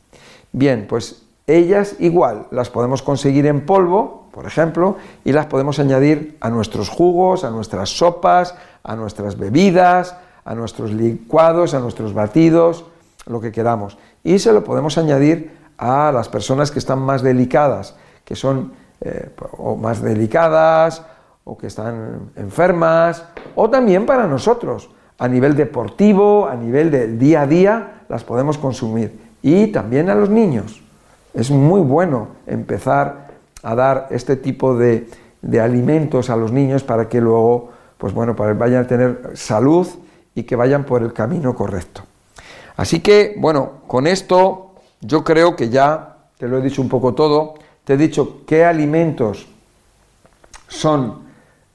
Bien, 0.52 0.86
pues 0.88 1.22
ellas 1.46 1.96
igual 1.98 2.46
las 2.50 2.70
podemos 2.70 3.02
conseguir 3.02 3.46
en 3.46 3.66
polvo, 3.66 4.19
por 4.32 4.46
ejemplo, 4.46 4.96
y 5.24 5.32
las 5.32 5.46
podemos 5.46 5.78
añadir 5.78 6.36
a 6.40 6.50
nuestros 6.50 6.88
jugos, 6.88 7.44
a 7.44 7.50
nuestras 7.50 7.90
sopas, 7.90 8.54
a 8.82 8.96
nuestras 8.96 9.38
bebidas, 9.38 10.16
a 10.44 10.54
nuestros 10.54 10.92
licuados, 10.92 11.74
a 11.74 11.80
nuestros 11.80 12.14
batidos, 12.14 12.84
lo 13.26 13.40
que 13.40 13.52
queramos. 13.52 13.98
Y 14.24 14.38
se 14.38 14.52
lo 14.52 14.64
podemos 14.64 14.98
añadir 14.98 15.56
a 15.78 16.12
las 16.12 16.28
personas 16.28 16.70
que 16.70 16.78
están 16.78 17.00
más 17.00 17.22
delicadas, 17.22 17.96
que 18.24 18.36
son 18.36 18.72
eh, 19.00 19.30
o 19.56 19.76
más 19.76 20.02
delicadas 20.02 21.02
o 21.44 21.56
que 21.56 21.66
están 21.66 22.30
enfermas, 22.36 23.24
o 23.54 23.70
también 23.70 24.06
para 24.06 24.26
nosotros, 24.26 24.90
a 25.18 25.26
nivel 25.26 25.56
deportivo, 25.56 26.46
a 26.46 26.54
nivel 26.54 26.90
del 26.90 27.18
día 27.18 27.42
a 27.42 27.46
día, 27.46 28.04
las 28.08 28.24
podemos 28.24 28.58
consumir. 28.58 29.18
Y 29.42 29.68
también 29.68 30.10
a 30.10 30.14
los 30.14 30.28
niños. 30.28 30.82
Es 31.32 31.50
muy 31.50 31.80
bueno 31.80 32.28
empezar 32.46 33.29
a 33.62 33.74
dar 33.74 34.08
este 34.10 34.36
tipo 34.36 34.76
de, 34.76 35.08
alimentos 35.60 36.30
a 36.30 36.36
los 36.36 36.52
niños 36.52 36.82
para 36.82 37.08
que 37.08 37.20
luego 37.20 37.70
pues 37.98 38.14
bueno, 38.14 38.34
vayan 38.34 38.84
a 38.84 38.86
tener 38.86 39.32
salud 39.34 39.86
y 40.34 40.44
que 40.44 40.56
vayan 40.56 40.84
por 40.84 41.02
el 41.02 41.12
camino 41.12 41.54
correcto. 41.54 42.02
Así 42.76 43.00
que, 43.00 43.34
bueno, 43.36 43.82
con 43.86 44.06
esto 44.06 44.72
yo 45.02 45.22
creo 45.22 45.54
que 45.54 45.68
ya 45.68 46.16
te 46.38 46.48
lo 46.48 46.56
he 46.56 46.62
dicho 46.62 46.80
un 46.80 46.88
poco 46.88 47.12
todo, 47.12 47.54
te 47.84 47.94
he 47.94 47.96
dicho 47.98 48.42
qué 48.46 48.64
alimentos 48.64 49.46
son 50.66 51.24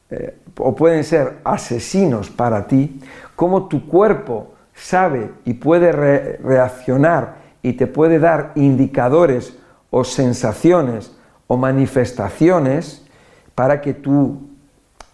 eh, 0.10 0.40
o 0.58 0.76
pueden 0.76 1.04
ser 1.04 1.40
asesinos 1.44 2.32
para 2.32 2.66
ti, 2.66 3.00
cómo 3.36 3.68
tu 3.68 3.88
cuerpo 3.88 4.56
sabe 4.74 5.32
y 5.46 5.54
puede 5.54 5.92
reaccionar 5.92 7.36
y 7.62 7.74
te 7.74 7.88
puede 7.88 8.20
dar 8.20 8.52
indicadores 8.56 9.58
o 9.92 10.04
sensaciones 10.04 11.15
o 11.48 11.58
manifestaciones 11.58 13.06
para 13.54 13.82
que 13.82 13.94
tú 13.94 14.42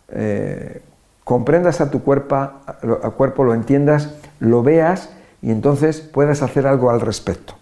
eh, 0.10 0.82
comprendas 1.24 1.82
a 1.82 1.92
tu 1.92 2.04
cuerpo, 2.04 2.36
a 2.36 3.12
cuerpo, 3.16 3.44
lo 3.44 3.54
entiendas, 3.54 4.16
lo 4.40 4.64
veas 4.64 5.10
y 5.42 5.52
entonces 5.52 6.02
puedas 6.02 6.42
hacer 6.42 6.68
algo 6.68 6.90
al 6.90 7.02
respecto. 7.02 7.54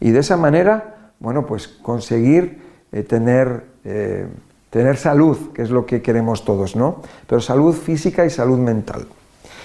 Y 0.00 0.10
de 0.10 0.20
esa 0.20 0.36
manera, 0.36 1.12
bueno, 1.20 1.46
pues 1.46 1.68
conseguir 1.68 2.62
eh, 2.92 3.02
tener, 3.02 3.64
eh, 3.84 4.26
tener 4.70 4.96
salud, 4.96 5.52
que 5.52 5.62
es 5.62 5.70
lo 5.70 5.86
que 5.86 6.02
queremos 6.02 6.44
todos, 6.44 6.76
¿no? 6.76 7.02
Pero 7.26 7.40
salud 7.40 7.74
física 7.74 8.26
y 8.26 8.30
salud 8.30 8.58
mental. 8.58 9.06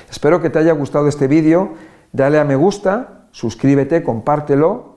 Espero 0.10 0.41
que 0.41 0.49
te 0.49 0.60
haya 0.60 0.72
gustado 0.74 1.07
este 1.07 1.28
vídeo. 1.28 1.74
Dale 2.12 2.39
a 2.39 2.43
me 2.43 2.55
gusta, 2.55 3.26
suscríbete, 3.32 4.01
compártelo, 4.03 4.95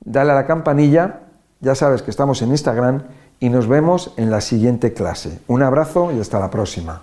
dale 0.00 0.32
a 0.32 0.34
la 0.34 0.46
campanilla. 0.46 1.20
Ya 1.60 1.74
sabes 1.74 2.02
que 2.02 2.10
estamos 2.10 2.42
en 2.42 2.50
Instagram 2.50 3.04
y 3.40 3.48
nos 3.48 3.66
vemos 3.66 4.12
en 4.16 4.30
la 4.30 4.40
siguiente 4.40 4.92
clase. 4.92 5.40
Un 5.46 5.62
abrazo 5.62 6.12
y 6.14 6.20
hasta 6.20 6.38
la 6.38 6.50
próxima. 6.50 7.02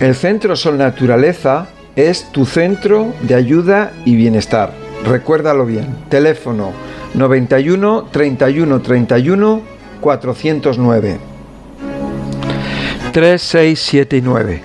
El 0.00 0.16
Centro 0.16 0.56
Sol 0.56 0.78
Naturaleza 0.78 1.68
es 1.94 2.32
tu 2.32 2.44
centro 2.44 3.12
de 3.22 3.36
ayuda 3.36 3.92
y 4.04 4.16
bienestar. 4.16 4.72
Recuérdalo 5.04 5.64
bien. 5.64 5.86
Teléfono 6.08 6.72
91 7.14 8.08
31 8.10 8.82
31 8.82 9.60
409 10.00 11.18
3679. 13.12 14.62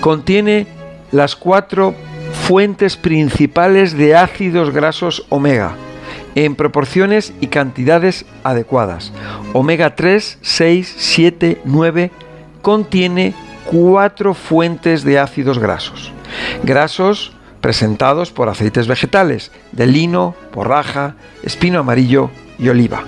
Contiene 0.00 0.66
las 1.12 1.36
cuatro 1.36 1.94
fuentes 2.32 2.96
principales 2.96 3.96
de 3.96 4.16
ácidos 4.16 4.72
grasos 4.72 5.26
omega 5.28 5.76
en 6.34 6.54
proporciones 6.54 7.32
y 7.40 7.48
cantidades 7.48 8.24
adecuadas. 8.44 9.12
Omega 9.52 9.96
3, 9.96 10.38
6, 10.40 10.94
7, 10.96 11.60
9 11.64 12.10
contiene 12.62 13.34
cuatro 13.64 14.34
fuentes 14.34 15.04
de 15.04 15.18
ácidos 15.18 15.58
grasos. 15.58 16.12
Grasos 16.62 17.32
presentados 17.60 18.30
por 18.30 18.48
aceites 18.48 18.86
vegetales 18.86 19.52
de 19.72 19.86
lino, 19.86 20.34
porraja, 20.52 21.16
espino 21.42 21.80
amarillo 21.80 22.30
y 22.58 22.68
oliva. 22.68 23.04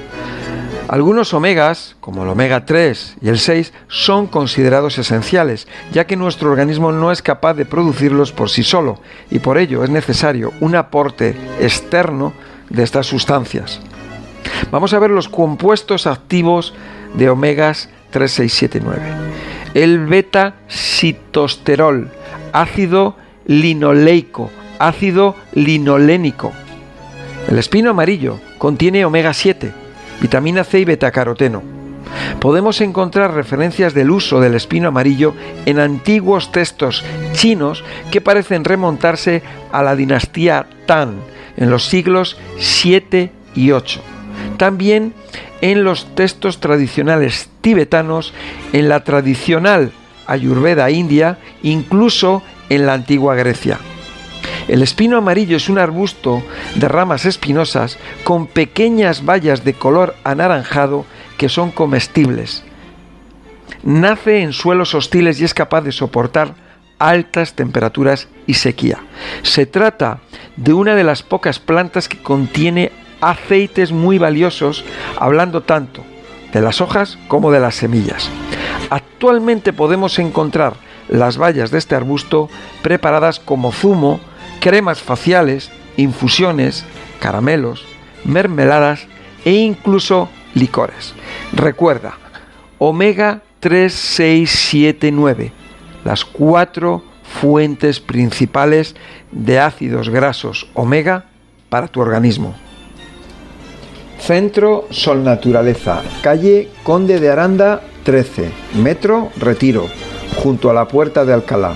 Algunos 0.88 1.32
omegas, 1.32 1.96
como 2.00 2.22
el 2.22 2.28
omega 2.28 2.66
3 2.66 3.16
y 3.22 3.28
el 3.28 3.38
6, 3.38 3.72
son 3.88 4.26
considerados 4.26 4.98
esenciales, 4.98 5.66
ya 5.92 6.06
que 6.06 6.16
nuestro 6.16 6.50
organismo 6.50 6.92
no 6.92 7.12
es 7.12 7.22
capaz 7.22 7.54
de 7.54 7.64
producirlos 7.64 8.32
por 8.32 8.50
sí 8.50 8.62
solo, 8.62 9.00
y 9.30 9.38
por 9.38 9.58
ello 9.58 9.84
es 9.84 9.90
necesario 9.90 10.52
un 10.60 10.76
aporte 10.76 11.36
externo 11.60 12.32
de 12.68 12.82
estas 12.82 13.06
sustancias. 13.06 13.80
Vamos 14.70 14.92
a 14.92 14.98
ver 14.98 15.10
los 15.10 15.28
compuestos 15.28 16.06
activos 16.06 16.74
de 17.14 17.30
omegas 17.30 17.88
3, 18.10 18.30
6, 18.30 18.52
7, 18.52 18.80
9. 18.84 19.02
El 19.74 20.06
beta-citosterol, 20.06 22.10
ácido 22.52 23.16
linoleico, 23.46 24.50
ácido 24.78 25.36
linolénico. 25.52 26.52
El 27.48 27.58
espino 27.58 27.90
amarillo 27.90 28.38
contiene 28.58 29.04
omega 29.04 29.32
7, 29.32 29.81
vitamina 30.20 30.64
C 30.64 30.80
y 30.80 30.84
betacaroteno. 30.84 31.62
Podemos 32.40 32.80
encontrar 32.80 33.34
referencias 33.34 33.94
del 33.94 34.10
uso 34.10 34.40
del 34.40 34.54
espino 34.54 34.88
amarillo 34.88 35.34
en 35.66 35.78
antiguos 35.78 36.52
textos 36.52 37.04
chinos 37.32 37.84
que 38.10 38.20
parecen 38.20 38.64
remontarse 38.64 39.42
a 39.70 39.82
la 39.82 39.96
dinastía 39.96 40.66
Tang 40.86 41.14
en 41.56 41.70
los 41.70 41.86
siglos 41.86 42.36
7 42.58 43.30
y 43.54 43.70
8. 43.70 44.00
También 44.56 45.14
en 45.60 45.84
los 45.84 46.14
textos 46.14 46.58
tradicionales 46.60 47.48
tibetanos, 47.60 48.34
en 48.72 48.88
la 48.88 49.04
tradicional 49.04 49.92
Ayurveda 50.26 50.90
india, 50.90 51.38
incluso 51.62 52.42
en 52.68 52.86
la 52.86 52.94
antigua 52.94 53.34
Grecia. 53.34 53.78
El 54.68 54.82
espino 54.82 55.16
amarillo 55.16 55.56
es 55.56 55.68
un 55.68 55.78
arbusto 55.78 56.42
de 56.76 56.88
ramas 56.88 57.24
espinosas 57.24 57.98
con 58.24 58.46
pequeñas 58.46 59.24
bayas 59.24 59.64
de 59.64 59.74
color 59.74 60.14
anaranjado 60.24 61.04
que 61.36 61.48
son 61.48 61.70
comestibles. 61.70 62.64
Nace 63.82 64.42
en 64.42 64.52
suelos 64.52 64.94
hostiles 64.94 65.40
y 65.40 65.44
es 65.44 65.54
capaz 65.54 65.80
de 65.82 65.92
soportar 65.92 66.54
altas 66.98 67.54
temperaturas 67.54 68.28
y 68.46 68.54
sequía. 68.54 69.00
Se 69.42 69.66
trata 69.66 70.20
de 70.56 70.72
una 70.72 70.94
de 70.94 71.02
las 71.02 71.24
pocas 71.24 71.58
plantas 71.58 72.08
que 72.08 72.22
contiene 72.22 72.92
aceites 73.20 73.90
muy 73.90 74.18
valiosos, 74.18 74.84
hablando 75.18 75.62
tanto 75.62 76.04
de 76.52 76.60
las 76.60 76.80
hojas 76.80 77.18
como 77.26 77.50
de 77.50 77.60
las 77.60 77.74
semillas. 77.74 78.30
Actualmente 78.90 79.72
podemos 79.72 80.18
encontrar 80.18 80.74
las 81.08 81.38
bayas 81.38 81.70
de 81.70 81.78
este 81.78 81.94
arbusto 81.94 82.48
preparadas 82.82 83.40
como 83.40 83.72
zumo, 83.72 84.20
cremas 84.62 85.02
faciales, 85.02 85.72
infusiones, 85.96 86.84
caramelos, 87.18 87.84
mermeladas 88.24 89.08
e 89.44 89.50
incluso 89.50 90.28
licores. 90.54 91.14
Recuerda, 91.52 92.14
omega 92.78 93.42
3, 93.58 93.92
6, 93.92 94.50
7, 94.50 95.10
9, 95.10 95.52
las 96.04 96.24
cuatro 96.24 97.02
fuentes 97.24 97.98
principales 97.98 98.94
de 99.32 99.58
ácidos 99.58 100.08
grasos 100.10 100.68
omega 100.74 101.24
para 101.68 101.88
tu 101.88 102.00
organismo. 102.00 102.54
Centro 104.20 104.86
Sol 104.90 105.24
Naturaleza, 105.24 106.02
calle 106.22 106.68
Conde 106.84 107.18
de 107.18 107.30
Aranda 107.30 107.82
13, 108.04 108.52
Metro 108.80 109.30
Retiro, 109.36 109.88
junto 110.36 110.70
a 110.70 110.72
la 110.72 110.86
Puerta 110.86 111.24
de 111.24 111.32
Alcalá, 111.32 111.74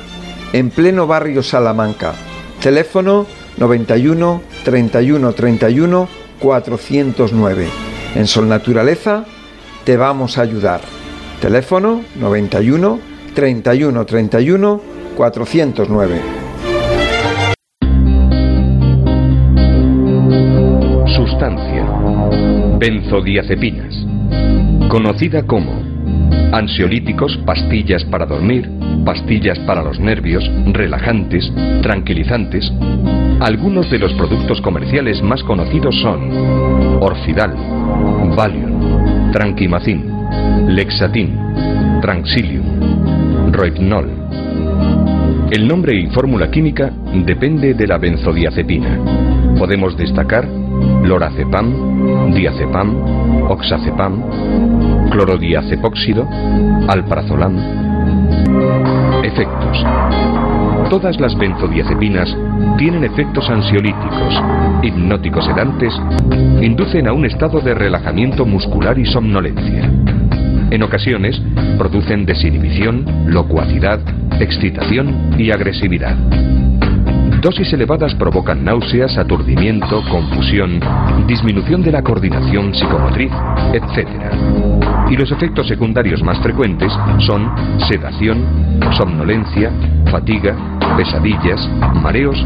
en 0.53 0.71
pleno 0.71 1.09
barrio 1.09 1.43
Salamanca. 1.43 2.15
Teléfono 2.61 3.27
91 3.59 4.43
31 4.65 5.33
31 5.33 6.09
409. 6.41 7.67
En 8.15 8.27
Sol 8.27 8.49
Naturaleza 8.49 9.25
te 9.85 9.97
vamos 9.97 10.39
a 10.39 10.43
ayudar. 10.43 10.81
Teléfono 11.41 12.03
91 12.19 12.99
31 13.35 14.07
31 14.07 14.83
409. 15.17 16.21
Sustancia. 21.17 21.87
Benzodiazepinas. 22.79 23.95
Conocida 24.89 25.47
como 25.47 25.87
ansiolíticos, 26.53 27.37
pastillas 27.45 28.05
para 28.05 28.27
dormir, 28.27 28.69
pastillas 29.07 29.59
para 29.61 29.83
los 29.83 29.99
nervios, 30.01 30.45
relajantes, 30.67 31.51
tranquilizantes. 31.81 32.71
Algunos 33.41 33.89
de 33.89 34.01
los 34.01 34.13
productos 34.15 34.61
comerciales 34.61 35.23
más 35.23 35.43
conocidos 35.45 35.95
son 36.03 36.29
Orfidal, 37.01 37.55
Valium, 38.37 39.31
Tranquimacin, 39.33 40.05
Lexatin, 40.67 41.39
Tranxilium, 42.03 43.53
Rohypnol. 43.53 44.11
El 45.53 45.69
nombre 45.69 45.95
y 45.95 46.09
fórmula 46.09 46.51
química 46.51 46.91
depende 47.25 47.75
de 47.75 47.87
la 47.87 47.99
benzodiazepina. 47.99 48.99
Podemos 49.57 49.97
destacar 49.97 50.47
lorazepam, 51.05 52.35
diazepam, 52.35 53.49
oxazepam, 53.49 55.11
clorodiazepóxido, 55.11 56.27
alprazolam. 56.89 57.55
Efectos. 59.25 59.85
Todas 60.91 61.19
las 61.21 61.37
benzodiazepinas 61.37 62.37
tienen 62.79 63.05
efectos 63.05 63.49
ansiolíticos, 63.51 64.43
hipnóticos 64.83 65.45
sedantes, 65.45 65.93
inducen 66.63 67.09
a 67.09 67.13
un 67.13 67.25
estado 67.27 67.61
de 67.61 67.75
relajamiento 67.75 68.47
muscular 68.47 68.99
y 68.99 69.07
somnolencia. 69.07 69.91
En 70.71 70.83
ocasiones 70.83 71.41
producen 71.79 72.25
desinhibición, 72.27 73.05
locuacidad, 73.27 74.01
excitación 74.41 75.35
y 75.39 75.51
agresividad. 75.51 76.17
Dosis 77.41 77.73
elevadas 77.73 78.15
provocan 78.15 78.65
náuseas, 78.65 79.19
aturdimiento, 79.19 80.03
confusión, 80.11 80.81
disminución 81.27 81.83
de 81.83 81.93
la 81.93 82.03
coordinación 82.03 82.75
psicomotriz, 82.75 83.31
etc. 83.73 84.76
Y 85.09 85.17
los 85.17 85.31
efectos 85.31 85.69
secundarios 85.69 86.23
más 86.23 86.39
frecuentes 86.41 86.93
son 87.21 87.51
sedación, 87.89 88.45
somnolencia, 88.97 89.71
fatiga, 90.11 90.55
pesadillas, 90.97 91.69
mareos 92.03 92.45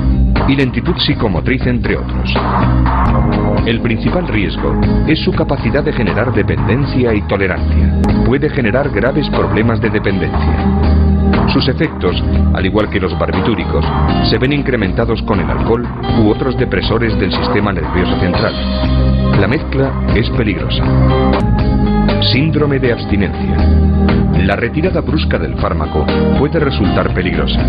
y 0.48 0.56
lentitud 0.56 0.94
psicomotriz, 0.98 1.66
entre 1.66 1.96
otros. 1.96 2.34
El 3.66 3.80
principal 3.80 4.26
riesgo 4.28 4.78
es 5.06 5.18
su 5.20 5.32
capacidad 5.32 5.82
de 5.82 5.92
generar 5.92 6.32
dependencia 6.32 7.14
y 7.14 7.22
tolerancia. 7.22 8.02
Puede 8.26 8.50
generar 8.50 8.90
graves 8.90 9.28
problemas 9.30 9.80
de 9.80 9.90
dependencia. 9.90 10.90
Sus 11.52 11.66
efectos, 11.68 12.22
al 12.54 12.64
igual 12.66 12.88
que 12.90 13.00
los 13.00 13.18
barbitúricos, 13.18 13.84
se 14.28 14.38
ven 14.38 14.52
incrementados 14.52 15.20
con 15.22 15.40
el 15.40 15.50
alcohol 15.50 15.86
u 16.22 16.28
otros 16.28 16.56
depresores 16.56 17.18
del 17.18 17.32
sistema 17.32 17.72
nervioso 17.72 18.18
central. 18.20 18.54
La 19.40 19.48
mezcla 19.48 19.90
es 20.14 20.28
peligrosa. 20.30 20.84
Síndrome 22.22 22.78
de 22.78 22.92
abstinencia. 22.92 23.56
La 24.44 24.56
retirada 24.56 25.00
brusca 25.00 25.38
del 25.38 25.54
fármaco 25.56 26.04
puede 26.38 26.58
resultar 26.60 27.12
peligrosa. 27.14 27.60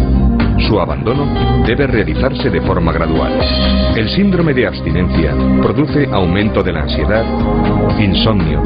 Su 0.68 0.80
abandono 0.80 1.64
debe 1.66 1.88
realizarse 1.88 2.50
de 2.50 2.62
forma 2.62 2.92
gradual. 2.92 3.34
El 3.96 4.10
síndrome 4.10 4.54
de 4.54 4.68
abstinencia 4.68 5.34
produce 5.62 6.08
aumento 6.12 6.64
de 6.64 6.72
la 6.74 6.82
ansiedad, 6.82 7.26
insomnio, 8.00 8.62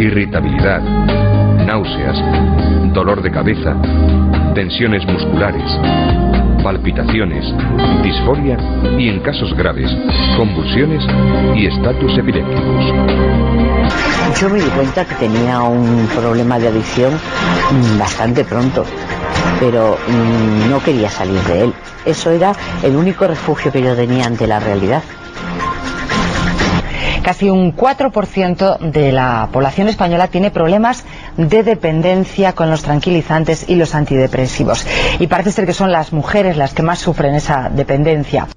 irritabilidad, 0.00 0.80
náuseas, 1.66 2.92
dolor 2.92 3.22
de 3.22 3.30
cabeza, 3.30 3.76
tensiones 4.54 5.06
musculares, 5.06 5.70
palpitaciones, 6.62 7.44
disforia 8.02 8.56
y 8.98 9.08
en 9.08 9.20
casos 9.20 9.54
graves, 9.54 9.90
convulsiones 10.36 11.04
y 11.56 11.66
estatus 11.66 12.18
epilépticos. 12.18 13.69
Yo 14.38 14.48
me 14.48 14.60
di 14.60 14.68
cuenta 14.70 15.04
que 15.04 15.14
tenía 15.16 15.60
un 15.60 16.06
problema 16.14 16.58
de 16.58 16.68
adicción 16.68 17.12
mm, 17.14 17.98
bastante 17.98 18.44
pronto, 18.44 18.84
pero 19.58 19.98
mm, 20.08 20.70
no 20.70 20.82
quería 20.82 21.10
salir 21.10 21.40
de 21.42 21.64
él. 21.64 21.74
Eso 22.04 22.30
era 22.30 22.54
el 22.82 22.96
único 22.96 23.26
refugio 23.26 23.70
que 23.70 23.82
yo 23.82 23.94
tenía 23.94 24.26
ante 24.26 24.46
la 24.46 24.60
realidad. 24.60 25.02
Casi 27.22 27.50
un 27.50 27.76
4% 27.76 28.78
de 28.78 29.12
la 29.12 29.48
población 29.52 29.88
española 29.88 30.28
tiene 30.28 30.50
problemas 30.50 31.04
de 31.36 31.62
dependencia 31.62 32.54
con 32.54 32.70
los 32.70 32.82
tranquilizantes 32.82 33.68
y 33.68 33.74
los 33.74 33.94
antidepresivos. 33.94 34.86
Y 35.18 35.26
parece 35.26 35.52
ser 35.52 35.66
que 35.66 35.74
son 35.74 35.92
las 35.92 36.12
mujeres 36.12 36.56
las 36.56 36.72
que 36.72 36.82
más 36.82 36.98
sufren 36.98 37.34
esa 37.34 37.68
dependencia. 37.68 38.48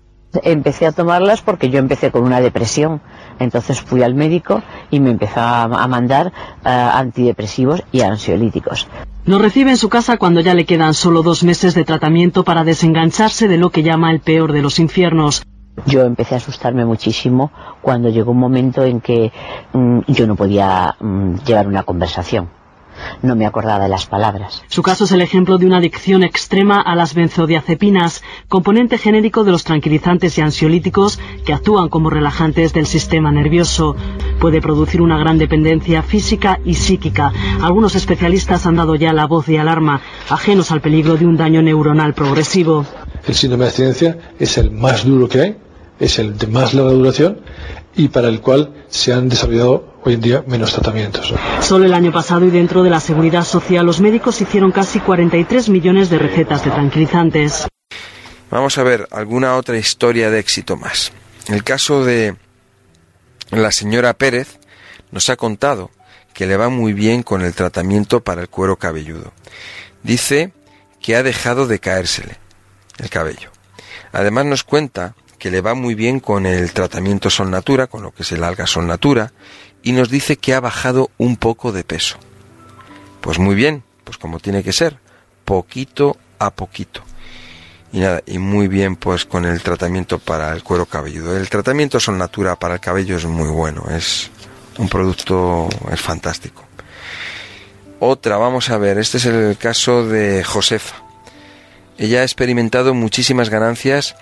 Empecé 0.42 0.88
a 0.88 0.92
tomarlas 0.92 1.42
porque 1.42 1.70
yo 1.70 1.80
empecé 1.80 2.12
con 2.12 2.24
una 2.24 2.42
depresión. 2.42 3.02
Entonces 3.40 3.82
fui 3.82 4.04
al 4.04 4.16
médico 4.16 4.64
y 4.90 5.00
me 5.00 5.12
empezó 5.12 5.40
a 5.40 5.88
mandar 5.88 6.34
eh, 6.66 6.70
antidepresivos 6.70 7.84
y 7.92 8.02
ansiolíticos. 8.02 8.88
Nos 9.26 9.42
recibe 9.42 9.70
en 9.70 9.78
su 9.78 9.88
casa 9.88 10.18
cuando 10.18 10.42
ya 10.42 10.54
le 10.54 10.66
quedan 10.66 10.94
solo 10.94 11.24
dos 11.24 11.44
meses 11.44 11.76
de 11.76 11.86
tratamiento 11.86 12.44
para 12.44 12.66
desengancharse 12.66 13.48
de 13.48 13.58
lo 13.58 13.70
que 13.70 13.82
llama 13.82 14.12
el 14.12 14.20
peor 14.20 14.52
de 14.52 14.62
los 14.62 14.80
infiernos. 14.80 15.44
Yo 15.86 16.02
empecé 16.04 16.36
a 16.36 16.38
asustarme 16.38 16.84
muchísimo 16.86 17.52
cuando 17.82 18.10
llegó 18.10 18.32
un 18.32 18.40
momento 18.40 18.84
en 18.84 19.00
que 19.00 19.32
mm, 19.72 20.00
yo 20.08 20.28
no 20.28 20.36
podía 20.36 20.96
mm, 21.00 21.36
llevar 21.46 21.68
una 21.68 21.84
conversación. 21.84 22.50
No 23.22 23.36
me 23.36 23.46
acordaba 23.46 23.84
de 23.84 23.89
las 23.89 24.06
palabras. 24.06 24.64
Su 24.68 24.82
caso 24.82 25.06
es 25.06 25.12
el 25.12 25.22
ejemplo 25.22 25.58
de 25.58 25.66
una 25.66 25.78
adicción 25.78 26.24
extrema 26.24 26.82
a 26.82 26.96
las 26.96 27.14
benzodiazepinas, 27.14 28.24
componente 28.48 28.98
genérico 28.98 29.44
de 29.44 29.52
los 29.52 29.64
tranquilizantes 29.64 30.38
y 30.38 30.41
ansiolíticos 30.41 31.20
que 31.46 31.54
actúan 31.54 31.89
como 31.89 32.10
relajantes 32.10 32.74
del 32.74 32.86
sistema 32.86 33.32
nervioso. 33.32 33.96
Puede 34.39 34.62
producir 34.62 35.02
una 35.02 35.18
gran 35.18 35.38
dependencia 35.38 36.04
física 36.04 36.60
y 36.66 36.76
psíquica. 36.76 37.32
Algunos 37.62 37.96
especialistas 37.96 38.66
han 38.66 38.76
dado 38.76 38.96
ya 38.96 39.14
la 39.14 39.26
voz 39.26 39.46
de 39.46 39.60
alarma, 39.60 40.02
ajenos 40.30 40.72
al 40.72 40.82
peligro 40.82 41.18
de 41.18 41.26
un 41.26 41.38
daño 41.38 41.62
neuronal 41.62 42.14
progresivo. 42.14 42.86
El 43.26 43.36
síndrome 43.36 43.66
de 43.66 43.70
abstinencia 43.70 44.18
es 44.39 44.58
el 44.58 44.72
más 44.72 45.06
duro 45.06 45.28
que 45.30 45.41
hay 45.41 45.58
es 46.00 46.20
el 46.20 46.38
de 46.38 46.48
más 46.48 46.74
larga 46.74 46.91
duración 46.91 47.39
y 47.96 48.08
para 48.10 48.28
el 48.28 48.41
cual 48.41 48.86
se 48.89 49.14
han 49.14 49.30
desarrollado 49.30 49.94
hoy 50.04 50.16
en 50.16 50.22
día 50.22 50.44
menos 50.48 50.74
tratamientos. 50.74 51.34
Solo 51.62 51.86
el 51.86 51.94
año 51.94 52.12
pasado 52.12 52.46
y 52.46 52.50
dentro 52.50 52.84
de 52.84 52.89
la 52.89 53.00
seguridad 53.00 53.44
social 53.44 53.86
los 53.86 54.02
médicos 54.02 54.41
hicieron 54.41 54.72
casi 54.72 55.00
43 55.00 55.70
millones 55.70 56.10
de 56.10 56.20
recetas 56.20 56.64
de 56.66 56.72
tranquilizantes. 56.72 57.68
Vamos 58.50 58.78
a 58.78 58.84
ver 58.84 59.08
alguna 59.12 59.56
otra 59.56 59.78
historia 59.78 60.30
de 60.30 60.39
éxito 60.39 60.78
más. 60.78 61.12
El 61.48 61.64
caso 61.64 62.06
de 62.06 62.36
la 63.50 63.72
señora 63.72 64.14
Pérez 64.14 64.60
nos 65.12 65.30
ha 65.30 65.36
contado 65.36 65.91
que 66.34 66.48
le 66.48 66.58
va 66.58 66.70
muy 66.70 66.94
bien 66.94 67.24
con 67.24 67.41
el 67.41 67.54
tratamiento 67.54 68.24
para 68.24 68.41
el 68.41 68.50
cuero 68.50 68.78
cabelludo. 68.78 69.34
Dice 70.02 70.52
que 71.02 71.16
ha 71.16 71.24
dejado 71.24 71.68
de 71.68 71.80
caérsele 71.80 72.38
el 72.98 73.10
cabello. 73.10 73.52
Además 74.12 74.46
nos 74.46 74.64
cuenta 74.64 75.16
que 75.44 75.52
le 75.52 75.60
va 75.60 75.74
muy 75.74 75.94
bien 75.94 76.22
con 76.22 76.46
el 76.46 76.72
tratamiento 76.72 77.30
Sol 77.30 77.52
Natura, 77.52 77.88
con 77.88 78.02
lo 78.02 78.12
que 78.12 78.24
es 78.24 78.32
el 78.32 78.46
alga 78.46 78.66
Sol 78.66 78.88
Natura, 78.88 79.34
y 79.82 79.91
nos 79.91 80.10
dice 80.10 80.38
que 80.38 80.54
ha 80.54 80.62
bajado 80.62 81.12
un 81.18 81.36
poco 81.36 81.74
de 81.74 81.84
peso. 81.84 82.16
Pues 83.20 83.39
muy 83.39 83.54
bien, 83.54 83.84
pues 84.06 84.18
como 84.18 84.39
tiene 84.39 84.64
que 84.64 84.72
ser, 84.72 85.00
poquito 85.44 86.16
a 86.39 86.52
poquito. 86.52 87.04
Y 87.91 88.00
nada, 88.00 88.24
y 88.26 88.38
muy 88.38 88.70
bien 88.70 88.96
pues 88.96 89.26
con 89.26 89.44
el 89.44 89.62
tratamiento 89.62 90.18
para 90.18 90.54
el 90.54 90.64
cuero 90.64 90.86
cabelludo. 90.86 91.36
El 91.36 91.50
tratamiento 91.50 92.00
Sol 92.00 92.18
Natura 92.18 92.56
para 92.56 92.76
el 92.76 92.80
cabello 92.80 93.18
es 93.18 93.26
muy 93.26 93.50
bueno, 93.50 93.88
es 93.89 94.32
un 94.78 94.88
producto, 94.88 95.68
es 95.91 96.00
fantástico. 96.00 96.64
Otra, 98.00 98.38
vamos 98.38 98.70
a 98.70 98.78
ver, 98.78 98.98
este 98.98 99.18
es 99.18 99.26
el 99.26 99.58
caso 99.58 100.08
de 100.08 100.41
Josefa. 100.46 101.04
Ella 101.98 102.22
ha 102.22 102.24
experimentado 102.24 102.94
muchísimas 102.94 103.50
ganancias 103.50 104.16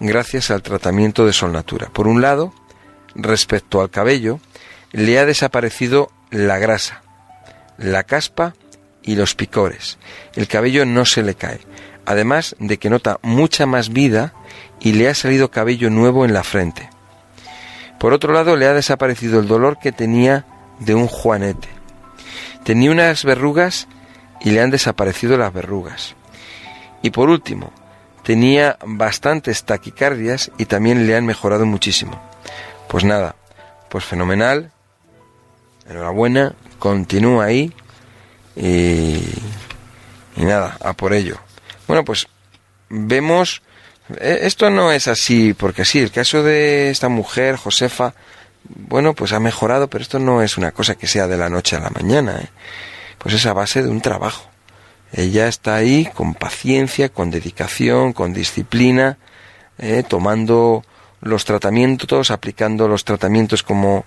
gracias 0.00 0.50
al 0.50 0.62
tratamiento 0.62 1.26
de 1.26 1.32
Sol 1.32 1.52
Natura. 1.52 1.88
Por 1.92 2.08
un 2.08 2.20
lado, 2.20 2.52
respecto 3.14 3.80
al 3.80 3.90
cabello, 3.90 4.40
le 4.92 5.18
ha 5.18 5.26
desaparecido 5.26 6.10
la 6.30 6.58
grasa, 6.58 7.02
la 7.76 8.04
caspa 8.04 8.54
y 9.02 9.16
los 9.16 9.34
picores. 9.34 9.98
El 10.34 10.48
cabello 10.48 10.84
no 10.84 11.04
se 11.04 11.22
le 11.22 11.34
cae, 11.34 11.60
además 12.06 12.56
de 12.58 12.78
que 12.78 12.90
nota 12.90 13.18
mucha 13.22 13.66
más 13.66 13.90
vida 13.90 14.34
y 14.80 14.92
le 14.92 15.08
ha 15.08 15.14
salido 15.14 15.50
cabello 15.50 15.90
nuevo 15.90 16.24
en 16.24 16.32
la 16.32 16.44
frente. 16.44 16.88
Por 17.98 18.12
otro 18.12 18.32
lado, 18.32 18.56
le 18.56 18.66
ha 18.66 18.74
desaparecido 18.74 19.40
el 19.40 19.48
dolor 19.48 19.78
que 19.80 19.92
tenía 19.92 20.46
de 20.78 20.94
un 20.94 21.08
juanete. 21.08 21.68
Tenía 22.64 22.92
unas 22.92 23.24
verrugas 23.24 23.88
y 24.40 24.50
le 24.50 24.60
han 24.60 24.70
desaparecido 24.70 25.36
las 25.36 25.52
verrugas. 25.52 26.14
Y 27.02 27.10
por 27.10 27.28
último, 27.28 27.72
tenía 28.28 28.76
bastantes 28.84 29.64
taquicardias 29.64 30.50
y 30.58 30.66
también 30.66 31.06
le 31.06 31.16
han 31.16 31.24
mejorado 31.24 31.64
muchísimo. 31.64 32.20
Pues 32.86 33.02
nada, 33.02 33.36
pues 33.88 34.04
fenomenal. 34.04 34.70
Enhorabuena, 35.88 36.54
continúa 36.78 37.46
ahí 37.46 37.72
y, 38.54 39.22
y 40.36 40.44
nada, 40.44 40.76
a 40.82 40.92
por 40.92 41.14
ello. 41.14 41.38
Bueno, 41.86 42.04
pues 42.04 42.28
vemos, 42.90 43.62
eh, 44.20 44.40
esto 44.42 44.68
no 44.68 44.92
es 44.92 45.08
así 45.08 45.54
porque 45.54 45.86
sí, 45.86 45.98
el 45.98 46.10
caso 46.10 46.42
de 46.42 46.90
esta 46.90 47.08
mujer, 47.08 47.56
Josefa, 47.56 48.12
bueno, 48.64 49.14
pues 49.14 49.32
ha 49.32 49.40
mejorado, 49.40 49.88
pero 49.88 50.02
esto 50.02 50.18
no 50.18 50.42
es 50.42 50.58
una 50.58 50.72
cosa 50.72 50.96
que 50.96 51.06
sea 51.06 51.28
de 51.28 51.38
la 51.38 51.48
noche 51.48 51.76
a 51.76 51.80
la 51.80 51.88
mañana, 51.88 52.38
¿eh? 52.42 52.50
pues 53.16 53.34
es 53.36 53.46
a 53.46 53.54
base 53.54 53.82
de 53.82 53.88
un 53.88 54.02
trabajo. 54.02 54.47
Ella 55.12 55.48
está 55.48 55.76
ahí 55.76 56.08
con 56.14 56.34
paciencia, 56.34 57.08
con 57.08 57.30
dedicación, 57.30 58.12
con 58.12 58.34
disciplina, 58.34 59.16
eh, 59.78 60.02
tomando 60.06 60.84
los 61.20 61.44
tratamientos, 61.44 62.30
aplicando 62.30 62.88
los 62.88 63.04
tratamientos 63.04 63.62
como, 63.62 64.04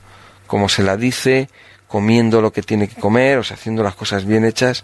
como 0.48 0.70
se 0.70 0.84
la 0.84 0.98
dice, 0.98 1.50
comiendo 1.88 2.42
lo 2.42 2.54
que 2.54 2.62
tiene 2.62 2.88
que 2.88 3.00
comer, 3.00 3.40
o 3.40 3.44
sea, 3.44 3.58
haciendo 3.58 3.84
las 3.84 3.96
cosas 3.96 4.26
bien 4.26 4.46
hechas. 4.46 4.84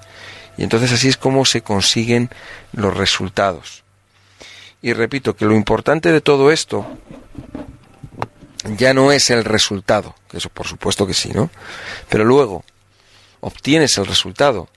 Y 0.57 0.63
entonces 0.63 0.91
así 0.91 1.07
es 1.07 1.17
como 1.17 1.45
se 1.45 1.61
consiguen 1.61 2.29
los 2.73 2.95
resultados. 2.97 3.83
Y 4.81 4.93
repito 4.93 5.35
que 5.35 5.45
lo 5.45 5.55
importante 5.55 6.11
de 6.11 6.21
todo 6.21 6.51
esto 6.51 6.85
ya 8.75 8.93
no 8.93 9.11
es 9.11 9.29
el 9.29 9.45
resultado, 9.45 10.15
que 10.29 10.37
eso 10.37 10.49
por 10.49 10.67
supuesto 10.67 11.07
que 11.07 11.13
sí, 11.13 11.31
¿no? 11.33 11.49
Pero 12.09 12.25
luego 12.25 12.63
obtienes 13.39 13.97
el 13.97 14.05
resultado, 14.05 14.67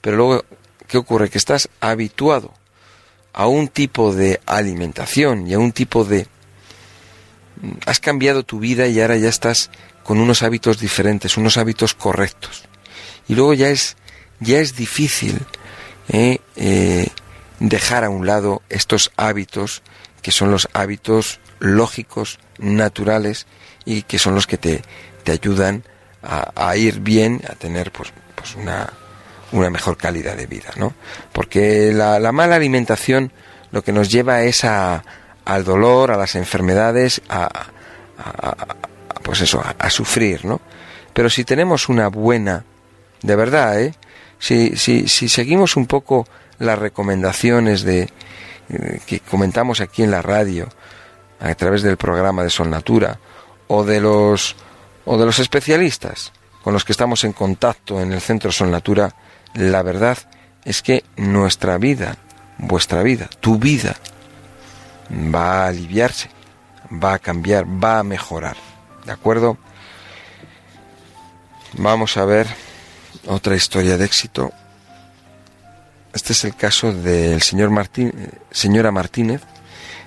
pero 0.00 0.16
luego 0.16 0.44
¿qué 0.88 0.98
ocurre? 0.98 1.30
Que 1.30 1.38
estás 1.38 1.68
habituado 1.80 2.52
a 3.32 3.46
un 3.46 3.68
tipo 3.68 4.14
de 4.14 4.40
alimentación 4.46 5.46
y 5.46 5.54
a 5.54 5.58
un 5.58 5.72
tipo 5.72 6.04
de... 6.04 6.26
Has 7.86 8.00
cambiado 8.00 8.42
tu 8.42 8.58
vida 8.58 8.86
y 8.86 9.00
ahora 9.00 9.16
ya 9.16 9.28
estás 9.28 9.70
con 10.02 10.18
unos 10.18 10.42
hábitos 10.42 10.78
diferentes, 10.78 11.36
unos 11.36 11.56
hábitos 11.56 11.94
correctos. 11.94 12.64
Y 13.28 13.34
luego 13.34 13.54
ya 13.54 13.68
es, 13.68 13.96
ya 14.40 14.58
es 14.58 14.76
difícil 14.76 15.44
¿eh? 16.08 16.38
Eh, 16.56 17.08
dejar 17.60 18.04
a 18.04 18.10
un 18.10 18.26
lado 18.26 18.62
estos 18.68 19.12
hábitos 19.16 19.82
que 20.22 20.32
son 20.32 20.50
los 20.50 20.68
hábitos 20.72 21.40
lógicos, 21.58 22.38
naturales 22.58 23.46
y 23.84 24.02
que 24.02 24.18
son 24.18 24.34
los 24.34 24.46
que 24.46 24.58
te, 24.58 24.82
te 25.24 25.32
ayudan 25.32 25.84
a, 26.22 26.52
a 26.54 26.76
ir 26.76 27.00
bien, 27.00 27.42
a 27.48 27.54
tener 27.54 27.92
pues, 27.92 28.12
pues 28.34 28.54
una, 28.54 28.92
una 29.58 29.70
mejor 29.70 29.96
calidad 29.96 30.36
de 30.36 30.46
vida, 30.46 30.70
¿no? 30.76 30.94
Porque 31.32 31.92
la, 31.92 32.32
mala 32.32 32.56
alimentación 32.56 33.32
lo 33.70 33.82
que 33.82 33.92
nos 33.92 34.10
lleva 34.10 34.42
es 34.42 34.64
a, 34.64 35.02
al 35.44 35.64
dolor, 35.64 36.10
a 36.10 36.16
las 36.16 36.34
enfermedades, 36.34 37.22
a, 37.28 37.48
pues 39.22 39.40
eso, 39.40 39.62
a, 39.78 39.90
sufrir, 39.90 40.44
¿no? 40.44 40.60
Pero 41.12 41.30
si 41.30 41.44
tenemos 41.44 41.88
una 41.88 42.08
buena, 42.08 42.64
de 43.22 43.36
verdad, 43.36 43.80
¿eh? 43.80 43.94
Si, 44.38 44.76
si, 44.76 45.08
si 45.08 45.28
seguimos 45.28 45.76
un 45.76 45.86
poco 45.86 46.26
las 46.58 46.78
recomendaciones 46.78 47.82
de 47.82 48.10
eh, 48.68 49.00
que 49.06 49.20
comentamos 49.20 49.80
aquí 49.80 50.02
en 50.02 50.10
la 50.10 50.22
radio, 50.22 50.68
a 51.40 51.54
través 51.54 51.82
del 51.82 51.96
programa 51.96 52.42
de 52.42 52.50
Sol 52.50 52.70
Natura, 52.70 53.18
o 53.68 53.84
de 53.84 54.00
los 54.00 54.56
o 55.04 55.16
de 55.16 55.24
los 55.24 55.38
especialistas, 55.38 56.32
con 56.62 56.72
los 56.72 56.84
que 56.84 56.92
estamos 56.92 57.22
en 57.24 57.32
contacto 57.32 58.00
en 58.00 58.12
el 58.12 58.20
Centro 58.20 58.50
Sol 58.50 58.70
Natura, 58.70 59.14
la 59.56 59.82
verdad 59.82 60.18
es 60.64 60.82
que 60.82 61.04
nuestra 61.16 61.78
vida, 61.78 62.16
vuestra 62.58 63.02
vida, 63.02 63.28
tu 63.40 63.58
vida, 63.58 63.96
va 65.10 65.64
a 65.64 65.68
aliviarse, 65.68 66.30
va 66.92 67.14
a 67.14 67.18
cambiar, 67.18 67.64
va 67.64 67.98
a 67.98 68.02
mejorar. 68.02 68.56
¿De 69.04 69.12
acuerdo? 69.12 69.56
Vamos 71.74 72.16
a 72.16 72.24
ver 72.24 72.46
otra 73.26 73.56
historia 73.56 73.96
de 73.96 74.04
éxito. 74.04 74.52
Este 76.12 76.32
es 76.32 76.44
el 76.44 76.54
caso 76.54 76.92
del 76.92 77.42
señor 77.42 77.70
Martín, 77.70 78.12
señora 78.50 78.90
Martínez. 78.90 79.42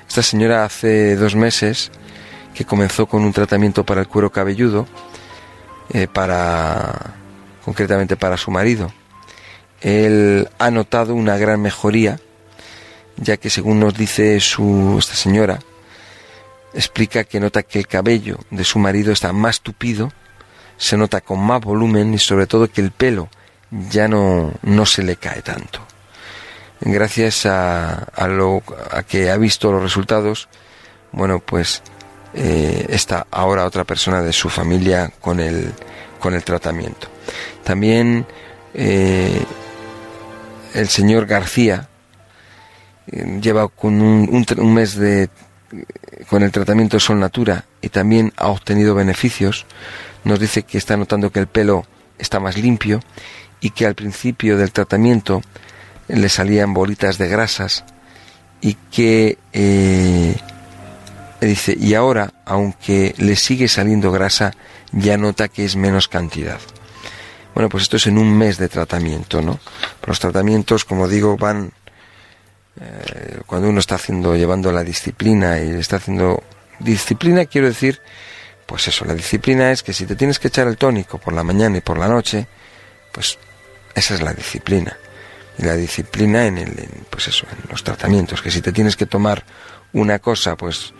Esta 0.08 0.24
señora 0.24 0.66
hace 0.66 1.16
dos 1.16 1.36
meses 1.36 1.92
que 2.54 2.66
comenzó 2.66 3.06
con 3.06 3.24
un 3.24 3.32
tratamiento 3.32 3.86
para 3.86 4.02
el 4.02 4.08
cuero 4.08 4.32
cabelludo 4.32 4.88
eh, 5.92 6.08
para 6.08 7.14
concretamente 7.64 8.18
para 8.18 8.38
su 8.38 8.52
marido. 8.52 8.92
Él 9.82 10.50
ha 10.58 10.72
notado 10.72 11.16
una 11.16 11.38
gran 11.38 11.62
mejoría, 11.62 12.20
ya 13.18 13.38
que 13.38 13.50
según 13.50 13.80
nos 13.80 13.94
dice 13.94 14.40
su, 14.40 14.98
esta 15.00 15.16
señora, 15.16 15.60
explica 16.74 17.24
que 17.24 17.40
nota 17.40 17.64
que 17.64 17.80
el 17.80 17.88
cabello 17.88 18.40
de 18.52 18.64
su 18.64 18.80
marido 18.80 19.12
está 19.12 19.34
más 19.34 19.62
tupido, 19.62 20.12
se 20.78 20.98
nota 20.98 21.22
con 21.22 21.40
más 21.40 21.62
volumen 21.62 22.14
y 22.14 22.20
sobre 22.20 22.48
todo 22.48 22.72
que 22.72 22.82
el 22.82 22.92
pelo 22.92 23.30
ya 23.90 24.08
no, 24.08 24.54
no 24.62 24.86
se 24.86 25.04
le 25.04 25.16
cae 25.16 25.42
tanto. 25.42 25.80
Gracias 26.82 27.46
a, 27.46 27.94
a, 28.16 28.28
lo, 28.28 28.64
a 28.92 29.04
que 29.04 29.30
ha 29.30 29.38
visto 29.38 29.72
los 29.72 29.82
resultados, 29.82 30.48
bueno, 31.12 31.40
pues 31.40 31.82
eh, 32.34 32.86
está 32.90 33.28
ahora 33.32 33.66
otra 33.66 33.84
persona 33.84 34.22
de 34.22 34.32
su 34.32 34.50
familia 34.50 35.12
con 35.20 35.40
el, 35.40 35.74
con 36.20 36.34
el 36.34 36.44
tratamiento. 36.44 37.08
También 37.64 38.26
eh, 38.74 39.44
el 40.74 40.90
señor 40.90 41.26
García 41.26 41.90
eh, 43.08 43.40
lleva 43.42 43.68
con 43.68 44.02
un, 44.02 44.46
un, 44.58 44.74
mes 44.74 44.96
de 44.96 45.30
con 46.30 46.44
el 46.44 46.52
tratamiento 46.52 47.00
Sol 47.00 47.20
Natura 47.20 47.66
y 47.82 47.90
también 47.90 48.34
ha 48.38 48.48
obtenido 48.48 48.96
beneficios. 48.96 49.66
Nos 50.24 50.40
dice 50.40 50.64
que 50.64 50.78
está 50.78 50.98
notando 50.98 51.32
que 51.32 51.40
el 51.40 51.48
pelo 51.48 51.86
está 52.18 52.40
más 52.40 52.58
limpio 52.58 53.00
y 53.62 53.72
que 53.72 53.86
al 53.86 53.96
principio 53.96 54.58
del 54.58 54.72
tratamiento 54.72 55.42
le 56.08 56.30
salían 56.30 56.74
bolitas 56.74 57.18
de 57.18 57.28
grasas 57.28 57.84
y 58.62 58.76
que 58.92 59.38
dice, 61.40 61.76
y 61.80 61.94
ahora, 61.94 62.34
aunque 62.46 63.14
le 63.18 63.36
sigue 63.36 63.68
saliendo 63.68 64.12
grasa, 64.12 64.54
ya 64.92 65.18
nota 65.18 65.48
que 65.48 65.66
es 65.66 65.76
menos 65.76 66.08
cantidad. 66.08 66.60
Bueno, 67.54 67.70
pues 67.70 67.84
esto 67.84 67.98
es 67.98 68.08
en 68.08 68.18
un 68.18 68.38
mes 68.38 68.58
de 68.58 68.70
tratamiento, 68.70 69.42
¿no? 69.42 69.60
Los 70.06 70.20
tratamientos, 70.20 70.86
como 70.86 71.08
digo, 71.08 71.36
van 71.36 71.72
eh, 72.80 73.42
cuando 73.46 73.70
uno 73.70 73.80
está 73.80 73.96
haciendo, 73.96 74.36
llevando 74.36 74.72
la 74.72 74.84
disciplina 74.84 75.60
y 75.60 75.72
está 75.72 75.98
haciendo 75.98 76.44
disciplina, 76.80 77.46
quiero 77.46 77.68
decir, 77.68 78.02
pues 78.66 78.88
eso, 78.88 79.04
la 79.06 79.14
disciplina 79.14 79.72
es 79.72 79.84
que 79.84 79.94
si 79.94 80.06
te 80.06 80.16
tienes 80.16 80.40
que 80.40 80.48
echar 80.48 80.68
el 80.68 80.78
tónico 80.78 81.18
por 81.18 81.34
la 81.34 81.44
mañana 81.44 81.78
y 81.78 81.82
por 81.82 81.98
la 81.98 82.08
noche, 82.08 82.48
pues 83.12 83.38
esa 83.96 84.14
es 84.14 84.22
la 84.22 84.34
disciplina. 84.34 84.98
Y 85.58 85.64
la 85.64 85.76
disciplina 85.76 86.46
en 86.46 86.58
el, 86.58 86.90
pues 87.10 87.28
eso, 87.28 87.46
en 87.52 87.70
los 87.70 87.84
tratamientos, 87.84 88.42
que 88.42 88.52
si 88.52 88.62
te 88.62 88.72
tienes 88.72 88.96
que 88.96 89.06
tomar 89.06 89.44
una 89.92 90.20
cosa, 90.20 90.56
pues 90.56 90.94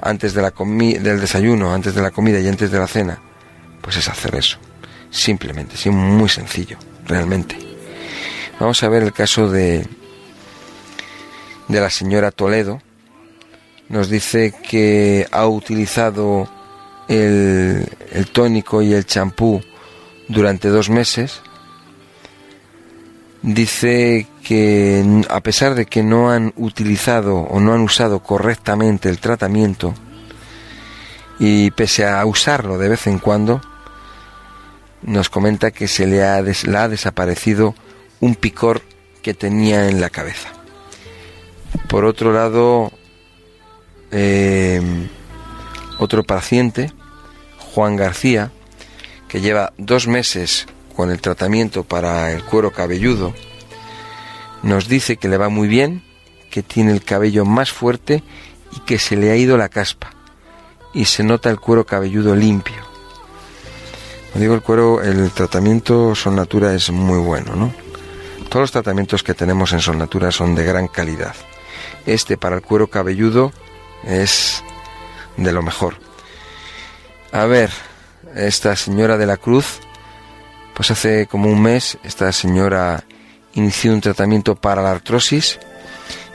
antes 0.00 0.34
de 0.34 0.42
la 0.42 0.50
del 0.50 1.20
desayuno, 1.20 1.72
antes 1.72 1.94
de 1.94 2.02
la 2.02 2.10
comida 2.10 2.40
y 2.40 2.48
antes 2.48 2.72
de 2.72 2.78
la 2.78 2.88
cena, 2.88 3.20
pues 3.80 3.96
es 3.96 4.08
hacer 4.08 4.34
eso. 4.34 4.58
Simplemente, 5.10 5.76
sí, 5.76 5.90
muy 5.90 6.28
sencillo, 6.28 6.78
realmente. 7.06 7.58
Vamos 8.58 8.82
a 8.82 8.88
ver 8.88 9.02
el 9.02 9.12
caso 9.12 9.50
de, 9.50 9.86
de 11.68 11.80
la 11.80 11.90
señora 11.90 12.30
Toledo. 12.30 12.80
Nos 13.88 14.08
dice 14.08 14.54
que 14.68 15.26
ha 15.32 15.46
utilizado 15.46 16.48
el, 17.08 17.88
el 18.12 18.26
tónico 18.28 18.82
y 18.82 18.92
el 18.92 19.04
champú 19.04 19.60
durante 20.28 20.68
dos 20.68 20.90
meses. 20.90 21.40
Dice 23.42 24.28
que 24.44 25.24
a 25.28 25.40
pesar 25.40 25.74
de 25.74 25.86
que 25.86 26.02
no 26.02 26.30
han 26.30 26.52
utilizado 26.56 27.38
o 27.38 27.58
no 27.58 27.72
han 27.72 27.80
usado 27.80 28.20
correctamente 28.20 29.08
el 29.08 29.18
tratamiento 29.18 29.94
y 31.38 31.70
pese 31.70 32.06
a 32.06 32.24
usarlo 32.26 32.76
de 32.76 32.90
vez 32.90 33.06
en 33.06 33.18
cuando, 33.18 33.62
nos 35.02 35.30
comenta 35.30 35.70
que 35.70 35.88
se 35.88 36.06
le 36.06 36.24
ha, 36.24 36.36
ha 36.36 36.88
desaparecido 36.88 37.74
un 38.20 38.34
picor 38.34 38.82
que 39.22 39.34
tenía 39.34 39.88
en 39.88 40.00
la 40.00 40.10
cabeza. 40.10 40.48
Por 41.88 42.04
otro 42.04 42.32
lado, 42.32 42.92
em, 44.10 45.08
otro 45.98 46.22
paciente, 46.22 46.92
Juan 47.58 47.96
García, 47.96 48.50
que 49.28 49.40
lleva 49.40 49.72
dos 49.78 50.06
meses 50.06 50.66
con 50.96 51.10
el 51.10 51.20
tratamiento 51.20 51.84
para 51.84 52.32
el 52.32 52.44
cuero 52.44 52.72
cabelludo, 52.72 53.34
nos 54.62 54.88
dice 54.88 55.16
que 55.16 55.28
le 55.28 55.38
va 55.38 55.48
muy 55.48 55.68
bien, 55.68 56.02
que 56.50 56.62
tiene 56.62 56.92
el 56.92 57.04
cabello 57.04 57.44
más 57.44 57.70
fuerte 57.70 58.22
y 58.76 58.80
que 58.80 58.98
se 58.98 59.16
le 59.16 59.30
ha 59.30 59.36
ido 59.36 59.56
la 59.56 59.68
caspa 59.68 60.10
y 60.92 61.04
se 61.04 61.22
nota 61.22 61.50
el 61.50 61.60
cuero 61.60 61.86
cabelludo 61.86 62.34
limpio. 62.34 62.89
Digo, 64.34 64.54
el 64.54 64.62
cuero, 64.62 65.02
el 65.02 65.30
tratamiento 65.32 66.14
Son 66.14 66.36
Natura 66.36 66.72
es 66.74 66.90
muy 66.90 67.18
bueno, 67.18 67.56
¿no? 67.56 67.72
Todos 68.48 68.62
los 68.62 68.72
tratamientos 68.72 69.22
que 69.22 69.34
tenemos 69.34 69.72
en 69.72 69.80
Son 69.80 69.98
Natura 69.98 70.30
son 70.30 70.54
de 70.54 70.64
gran 70.64 70.88
calidad. 70.88 71.34
Este 72.06 72.36
para 72.36 72.56
el 72.56 72.62
cuero 72.62 72.88
cabelludo 72.88 73.52
es 74.04 74.62
de 75.36 75.52
lo 75.52 75.62
mejor. 75.62 75.96
A 77.32 77.44
ver, 77.46 77.70
esta 78.34 78.76
señora 78.76 79.16
de 79.18 79.26
la 79.26 79.36
Cruz, 79.36 79.80
pues 80.74 80.90
hace 80.90 81.26
como 81.26 81.48
un 81.48 81.62
mes, 81.62 81.98
esta 82.02 82.32
señora 82.32 83.04
inició 83.54 83.92
un 83.92 84.00
tratamiento 84.00 84.54
para 84.54 84.82
la 84.82 84.92
artrosis 84.92 85.58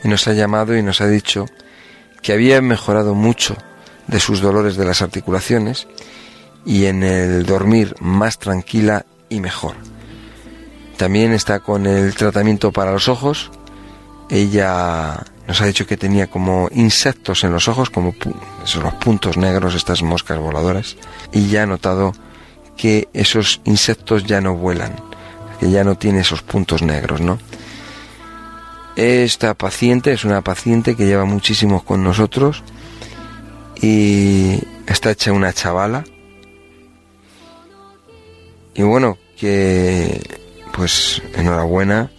y 0.03 0.07
nos 0.07 0.27
ha 0.27 0.33
llamado 0.33 0.77
y 0.77 0.83
nos 0.83 1.01
ha 1.01 1.07
dicho 1.07 1.45
que 2.21 2.33
había 2.33 2.61
mejorado 2.61 3.13
mucho 3.13 3.55
de 4.07 4.19
sus 4.19 4.41
dolores 4.41 4.75
de 4.77 4.85
las 4.85 5.01
articulaciones 5.01 5.87
y 6.65 6.85
en 6.85 7.03
el 7.03 7.45
dormir 7.45 7.95
más 7.99 8.39
tranquila 8.39 9.05
y 9.29 9.39
mejor. 9.39 9.75
También 10.97 11.33
está 11.33 11.59
con 11.59 11.85
el 11.85 12.15
tratamiento 12.15 12.71
para 12.71 12.91
los 12.91 13.09
ojos. 13.09 13.51
Ella 14.29 15.23
nos 15.47 15.61
ha 15.61 15.65
dicho 15.65 15.85
que 15.85 15.97
tenía 15.97 16.27
como 16.27 16.69
insectos 16.71 17.43
en 17.43 17.51
los 17.51 17.67
ojos, 17.67 17.89
como 17.89 18.13
esos 18.63 18.83
los 18.83 18.93
puntos 18.95 19.37
negros, 19.37 19.75
estas 19.75 20.01
moscas 20.01 20.39
voladoras, 20.39 20.97
y 21.31 21.47
ya 21.49 21.63
ha 21.63 21.67
notado 21.67 22.13
que 22.75 23.07
esos 23.13 23.61
insectos 23.65 24.25
ya 24.25 24.41
no 24.41 24.55
vuelan 24.55 24.95
que 25.59 25.71
ya 25.71 25.83
no 25.83 25.95
tiene 25.95 26.19
esos 26.19 26.41
puntos 26.41 26.81
negros, 26.81 27.21
¿no? 27.21 27.39
Esta 28.95 29.53
paciente 29.53 30.13
es 30.13 30.23
una 30.23 30.41
paciente 30.41 30.95
que 30.95 31.05
lleva 31.05 31.25
muchísimo 31.25 31.83
con 31.83 32.03
nosotros 32.03 32.63
y 33.81 34.61
está 34.87 35.11
hecha 35.11 35.33
una 35.33 35.51
chavala. 35.51 36.05
Y 38.75 38.83
bueno, 38.83 39.17
que 39.37 40.21
pues 40.73 41.21
enhorabuena, 41.33 42.11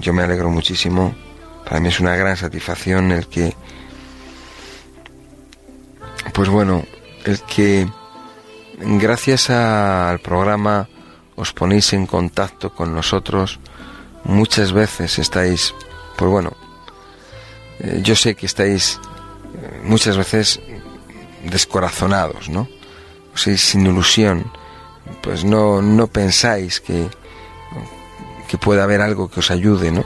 yo 0.00 0.12
me 0.12 0.24
alegro 0.24 0.50
muchísimo. 0.50 1.14
Para 1.64 1.80
mí 1.80 1.88
es 1.88 2.00
una 2.00 2.16
gran 2.16 2.36
satisfacción 2.36 3.12
el 3.12 3.28
que, 3.28 3.54
pues 6.34 6.48
bueno, 6.48 6.84
el 7.24 7.40
que 7.42 7.88
gracias 8.80 9.50
al 9.50 10.18
programa 10.18 10.88
os 11.36 11.52
ponéis 11.52 11.92
en 11.92 12.06
contacto 12.06 12.74
con 12.74 12.92
nosotros, 12.94 13.60
muchas 14.24 14.72
veces 14.72 15.20
estáis, 15.20 15.72
pues 16.16 16.30
bueno, 16.30 16.52
eh, 17.78 18.00
yo 18.02 18.16
sé 18.16 18.34
que 18.34 18.46
estáis 18.46 18.98
eh, 19.54 19.80
muchas 19.84 20.16
veces 20.16 20.60
descorazonados, 21.44 22.48
¿no? 22.48 22.68
O 23.32 23.36
sin 23.36 23.86
ilusión, 23.86 24.50
pues 25.22 25.44
no, 25.44 25.82
no 25.82 26.06
pensáis 26.06 26.80
que, 26.80 27.08
que 28.48 28.58
pueda 28.58 28.84
haber 28.84 29.00
algo 29.00 29.30
que 29.30 29.40
os 29.40 29.50
ayude, 29.50 29.90
¿no? 29.92 30.04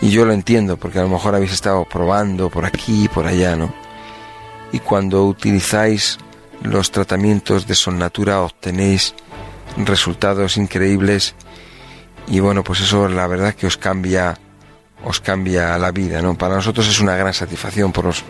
Y 0.00 0.10
yo 0.10 0.24
lo 0.24 0.32
entiendo, 0.32 0.76
porque 0.76 0.98
a 0.98 1.02
lo 1.02 1.08
mejor 1.08 1.34
habéis 1.34 1.52
estado 1.52 1.84
probando 1.84 2.50
por 2.50 2.64
aquí 2.64 3.04
y 3.04 3.08
por 3.08 3.26
allá, 3.26 3.54
¿no? 3.54 3.72
Y 4.72 4.80
cuando 4.80 5.24
utilizáis 5.24 6.18
los 6.62 6.90
tratamientos 6.90 7.66
de 7.66 7.74
Sonnatura 7.74 8.40
obtenéis 8.40 9.14
resultados 9.76 10.56
increíbles 10.56 11.34
y 12.26 12.40
bueno, 12.40 12.62
pues 12.62 12.80
eso 12.80 13.08
la 13.08 13.26
verdad 13.26 13.54
que 13.54 13.66
os 13.66 13.76
cambia 13.76 14.38
os 15.04 15.20
cambia 15.20 15.76
la 15.78 15.90
vida, 15.90 16.22
¿no? 16.22 16.36
Para 16.36 16.54
nosotros 16.54 16.88
es 16.88 17.00
una 17.00 17.16
gran 17.16 17.34
satisfacción 17.34 17.92
por 17.92 18.04
los, 18.04 18.24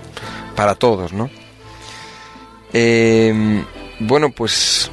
para 0.57 0.74
todos, 0.74 1.12
¿no? 1.12 1.28
Em, 2.72 3.64
bueno, 4.00 4.30
pues 4.30 4.90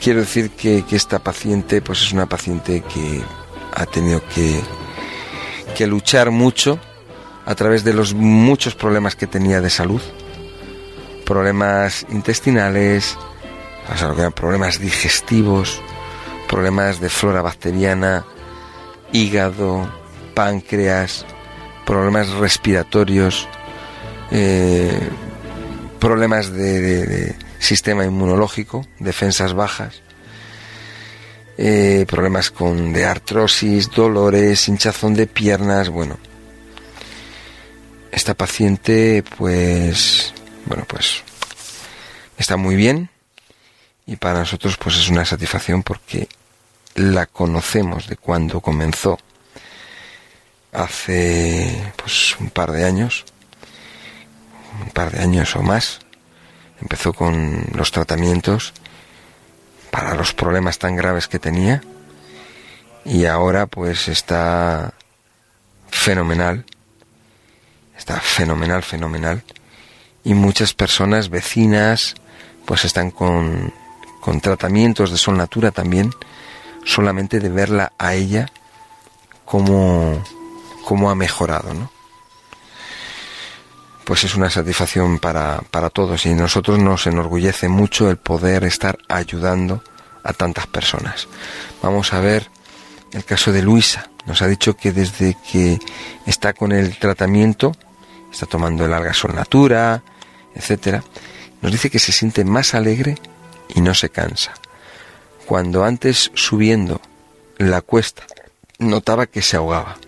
quiero 0.00 0.20
decir 0.20 0.50
que, 0.50 0.84
que, 0.84 0.96
esta 0.96 1.18
paciente 1.18 1.82
pues 1.82 2.02
es 2.02 2.12
una 2.12 2.26
paciente 2.26 2.82
que 2.82 3.22
ha 3.74 3.86
tenido 3.86 4.22
que, 4.34 4.60
que 5.76 5.86
luchar 5.86 6.30
mucho 6.30 6.78
a 7.46 7.54
través 7.54 7.84
de 7.84 7.94
los 7.94 8.14
muchos 8.14 8.74
problemas 8.74 9.16
que 9.16 9.26
tenía 9.26 9.60
de 9.60 9.70
salud, 9.70 10.02
problemas 11.24 12.06
intestinales, 12.10 13.16
problemas 14.34 14.78
digestivos, 14.78 15.80
problemas 16.48 17.00
de 17.00 17.08
flora 17.08 17.42
bacteriana, 17.42 18.24
hígado, 19.12 19.88
páncreas, 20.34 21.24
problemas 21.86 22.28
respiratorios, 22.30 23.48
eh, 24.30 25.08
problemas 25.98 26.52
de, 26.52 27.34
sistema 27.58 28.04
inmunológico, 28.04 28.86
defensas 28.98 29.54
bajas, 29.54 30.02
eh, 31.56 32.06
problemas 32.08 32.50
con 32.50 32.92
de 32.92 33.04
artrosis, 33.04 33.90
dolores, 33.90 34.68
hinchazón 34.68 35.14
de 35.14 35.26
piernas, 35.26 35.88
bueno. 35.88 36.18
Esta 38.10 38.34
paciente, 38.34 39.22
pues, 39.36 40.32
bueno, 40.66 40.84
pues 40.88 41.22
está 42.36 42.56
muy 42.56 42.76
bien 42.76 43.10
y 44.06 44.16
para 44.16 44.38
nosotros, 44.38 44.76
pues 44.78 44.96
es 44.96 45.08
una 45.08 45.24
satisfacción 45.24 45.82
porque 45.82 46.28
la 46.94 47.26
conocemos 47.26 48.08
de 48.08 48.16
cuando 48.16 48.60
comenzó 48.60 49.18
hace 50.72 51.92
pues 51.96 52.36
un 52.40 52.50
par 52.50 52.72
de 52.72 52.84
años 52.84 53.24
un 54.82 54.90
par 54.90 55.10
de 55.10 55.22
años 55.22 55.54
o 55.56 55.62
más 55.62 56.00
empezó 56.80 57.12
con 57.12 57.64
los 57.74 57.90
tratamientos 57.90 58.72
para 59.90 60.14
los 60.14 60.32
problemas 60.32 60.78
tan 60.78 60.96
graves 60.96 61.28
que 61.28 61.38
tenía 61.38 61.82
y 63.04 63.24
ahora 63.24 63.66
pues 63.66 64.08
está 64.08 64.92
fenomenal 65.90 66.64
está 67.96 68.20
fenomenal 68.20 68.82
fenomenal 68.82 69.42
y 70.24 70.34
muchas 70.34 70.74
personas 70.74 71.30
vecinas 71.30 72.14
pues 72.64 72.84
están 72.84 73.10
con, 73.10 73.72
con 74.20 74.40
tratamientos 74.40 75.10
de 75.10 75.16
sol 75.16 75.36
natura 75.36 75.70
también 75.70 76.12
solamente 76.84 77.40
de 77.40 77.48
verla 77.48 77.92
a 77.98 78.14
ella 78.14 78.50
como, 79.44 80.22
como 80.84 81.10
ha 81.10 81.14
mejorado, 81.14 81.72
¿no? 81.72 81.90
Pues 84.08 84.24
es 84.24 84.36
una 84.36 84.48
satisfacción 84.48 85.18
para, 85.18 85.60
para 85.70 85.90
todos 85.90 86.24
y 86.24 86.32
nosotros 86.32 86.78
nos 86.78 87.06
enorgullece 87.06 87.68
mucho 87.68 88.08
el 88.08 88.16
poder 88.16 88.64
estar 88.64 88.96
ayudando 89.06 89.84
a 90.24 90.32
tantas 90.32 90.66
personas. 90.66 91.28
Vamos 91.82 92.14
a 92.14 92.20
ver 92.20 92.48
el 93.12 93.22
caso 93.26 93.52
de 93.52 93.60
Luisa. 93.60 94.08
Nos 94.24 94.40
ha 94.40 94.46
dicho 94.46 94.78
que 94.78 94.92
desde 94.92 95.36
que 95.52 95.78
está 96.24 96.54
con 96.54 96.72
el 96.72 96.98
tratamiento, 96.98 97.76
está 98.32 98.46
tomando 98.46 98.86
el 98.86 98.94
alga 98.94 99.12
sol 99.12 99.34
natura, 99.34 100.02
etcétera, 100.54 101.04
nos 101.60 101.70
dice 101.70 101.90
que 101.90 101.98
se 101.98 102.12
siente 102.12 102.46
más 102.46 102.72
alegre 102.72 103.16
y 103.68 103.82
no 103.82 103.92
se 103.92 104.08
cansa 104.08 104.54
cuando 105.44 105.84
antes 105.84 106.30
subiendo 106.32 107.02
la 107.58 107.82
cuesta 107.82 108.24
notaba 108.78 109.26
que 109.26 109.42
se 109.42 109.58
ahogaba. 109.58 109.98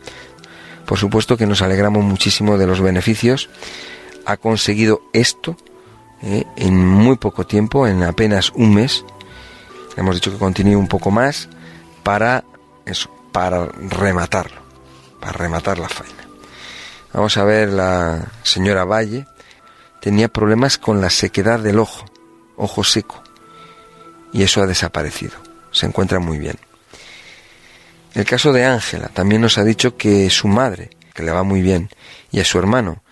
Por 0.91 0.99
supuesto 0.99 1.36
que 1.36 1.47
nos 1.47 1.62
alegramos 1.62 2.03
muchísimo 2.03 2.59
de 2.59 2.66
los 2.66 2.80
beneficios. 2.80 3.49
Ha 4.26 4.38
conseguido 4.38 5.03
esto 5.12 5.57
eh, 6.20 6.45
en 6.57 6.84
muy 6.84 7.16
poco 7.16 7.47
tiempo, 7.47 7.86
en 7.86 8.03
apenas 8.03 8.51
un 8.57 8.74
mes. 8.74 9.05
Hemos 9.97 10.16
dicho 10.16 10.32
que 10.32 10.38
continúe 10.38 10.76
un 10.76 10.88
poco 10.88 11.12
más 11.12 11.49
para 12.03 12.43
para 13.30 13.66
rematarlo, 13.66 14.61
para 15.20 15.30
rematar 15.30 15.78
la 15.78 15.88
faena. 15.88 16.26
Vamos 17.12 17.36
a 17.36 17.45
ver 17.45 17.68
la 17.68 18.26
señora 18.43 18.84
Valle. 18.84 19.28
Tenía 20.01 20.26
problemas 20.26 20.76
con 20.76 21.01
la 21.01 21.11
sequedad 21.11 21.61
del 21.61 21.78
ojo, 21.78 22.05
ojo 22.57 22.82
seco 22.82 23.22
y 24.32 24.43
eso 24.43 24.61
ha 24.61 24.66
desaparecido. 24.66 25.38
Se 25.70 25.86
encuentra 25.86 26.18
muy 26.18 26.38
bien. 26.38 26.59
El 28.14 28.24
caso 28.24 28.52
de 28.52 28.64
Ángela 28.64 29.08
también 29.08 29.40
nos 29.40 29.58
ha 29.58 29.64
dicho 29.64 29.96
que 29.96 30.28
su 30.30 30.48
madre, 30.48 30.90
que 31.14 31.22
le 31.22 31.30
va 31.30 31.42
muy 31.42 31.62
bien, 31.62 31.90
y 32.32 32.40
a 32.40 32.44
su 32.44 32.58
hermano 32.58 33.02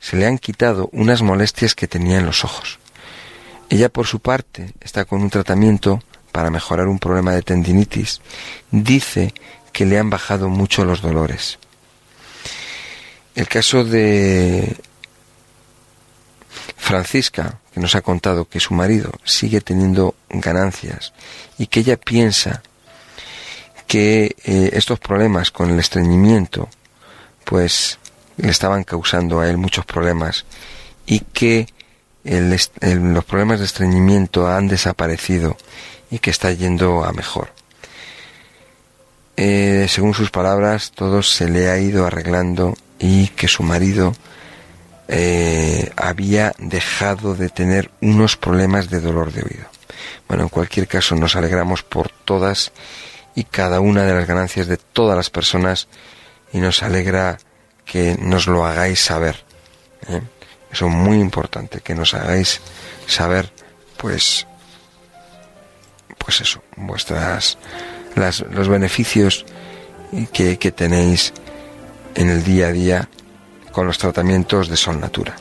se 0.00 0.16
le 0.16 0.26
han 0.26 0.38
quitado 0.38 0.88
unas 0.92 1.22
molestias 1.22 1.74
que 1.74 1.86
tenía 1.86 2.18
en 2.18 2.26
los 2.26 2.44
ojos. 2.44 2.78
Ella 3.68 3.88
por 3.88 4.06
su 4.06 4.18
parte 4.20 4.72
está 4.80 5.04
con 5.04 5.22
un 5.22 5.30
tratamiento 5.30 6.02
para 6.32 6.50
mejorar 6.50 6.88
un 6.88 6.98
problema 6.98 7.32
de 7.32 7.42
tendinitis. 7.42 8.20
Dice 8.70 9.32
que 9.72 9.86
le 9.86 9.98
han 9.98 10.10
bajado 10.10 10.48
mucho 10.48 10.84
los 10.84 11.02
dolores. 11.02 11.58
El 13.34 13.46
caso 13.46 13.84
de 13.84 14.76
Francisca, 16.76 17.60
que 17.72 17.80
nos 17.80 17.94
ha 17.94 18.00
contado 18.00 18.46
que 18.46 18.58
su 18.58 18.74
marido 18.74 19.12
sigue 19.24 19.60
teniendo 19.60 20.16
ganancias 20.28 21.12
y 21.58 21.68
que 21.68 21.80
ella 21.80 21.96
piensa 21.96 22.62
que 23.90 24.36
eh, 24.44 24.70
estos 24.74 25.00
problemas 25.00 25.50
con 25.50 25.68
el 25.68 25.80
estreñimiento 25.80 26.68
pues 27.44 27.98
le 28.36 28.48
estaban 28.48 28.84
causando 28.84 29.40
a 29.40 29.50
él 29.50 29.56
muchos 29.56 29.84
problemas 29.84 30.44
y 31.06 31.18
que 31.18 31.66
los 32.22 33.24
problemas 33.24 33.58
de 33.58 33.64
estreñimiento 33.64 34.46
han 34.46 34.68
desaparecido 34.68 35.56
y 36.08 36.20
que 36.20 36.30
está 36.30 36.52
yendo 36.52 37.02
a 37.02 37.12
mejor. 37.12 37.52
Eh, 39.36 39.86
según 39.88 40.14
sus 40.14 40.30
palabras, 40.30 40.92
todo 40.92 41.20
se 41.24 41.48
le 41.48 41.68
ha 41.68 41.80
ido 41.80 42.06
arreglando 42.06 42.76
y 43.00 43.26
que 43.26 43.48
su 43.48 43.64
marido 43.64 44.14
eh, 45.08 45.90
había 45.96 46.54
dejado 46.58 47.34
de 47.34 47.48
tener 47.48 47.90
unos 48.00 48.36
problemas 48.36 48.88
de 48.88 49.00
dolor 49.00 49.32
de 49.32 49.42
oído. 49.42 49.66
Bueno, 50.28 50.44
en 50.44 50.48
cualquier 50.48 50.86
caso 50.86 51.16
nos 51.16 51.34
alegramos 51.34 51.82
por 51.82 52.08
todas 52.24 52.70
y 53.34 53.44
cada 53.44 53.80
una 53.80 54.04
de 54.04 54.14
las 54.14 54.26
ganancias 54.26 54.66
de 54.66 54.76
todas 54.76 55.16
las 55.16 55.30
personas 55.30 55.88
y 56.52 56.58
nos 56.58 56.82
alegra 56.82 57.38
que 57.84 58.16
nos 58.20 58.46
lo 58.46 58.64
hagáis 58.64 59.00
saber. 59.00 59.44
¿eh? 60.08 60.20
Eso 60.72 60.86
es 60.86 60.92
muy 60.92 61.18
importante, 61.18 61.80
que 61.80 61.94
nos 61.94 62.14
hagáis 62.14 62.60
saber, 63.06 63.52
pues, 63.96 64.46
pues 66.18 66.40
eso, 66.40 66.62
vuestras, 66.76 67.58
las, 68.14 68.40
los 68.40 68.68
beneficios 68.68 69.44
que, 70.32 70.58
que 70.58 70.70
tenéis 70.70 71.32
en 72.14 72.30
el 72.30 72.44
día 72.44 72.68
a 72.68 72.72
día 72.72 73.08
con 73.72 73.86
los 73.86 73.98
tratamientos 73.98 74.68
de 74.68 74.76
Sol 74.76 75.00
Natura. 75.00 75.36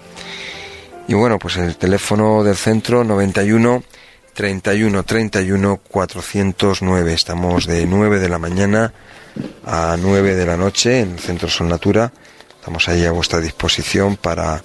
Y 1.07 1.14
bueno, 1.16 1.40
pues 1.40 1.57
el 1.57 1.76
teléfono 1.76 2.44
del 2.44 2.56
centro 2.56 3.03
91 3.03 3.84
31 4.40 5.03
31 5.03 5.82
409. 5.86 7.14
Estamos 7.14 7.68
de 7.68 7.86
9 7.86 8.20
de 8.20 8.30
la 8.30 8.40
mañana 8.40 8.94
a 9.66 9.98
9 9.99 10.34
de 10.34 10.45
la 10.45 10.56
noche 10.56 11.02
en 11.02 11.11
el 11.11 11.20
centro 11.20 11.49
Sol 11.49 11.68
Natura. 11.68 12.14
Estamos 12.57 12.88
ahí 12.88 13.03
a 13.03 13.11
vuestra 13.11 13.41
disposición 13.41 14.16
para, 14.16 14.64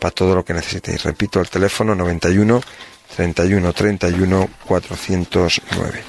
para 0.00 0.10
todo 0.10 0.34
lo 0.34 0.44
que 0.44 0.54
necesitéis. 0.54 1.04
Repito, 1.04 1.40
el 1.40 1.48
teléfono 1.48 1.94
91 1.94 2.60
31 3.14 3.72
31 3.72 4.50
409. 4.66 6.02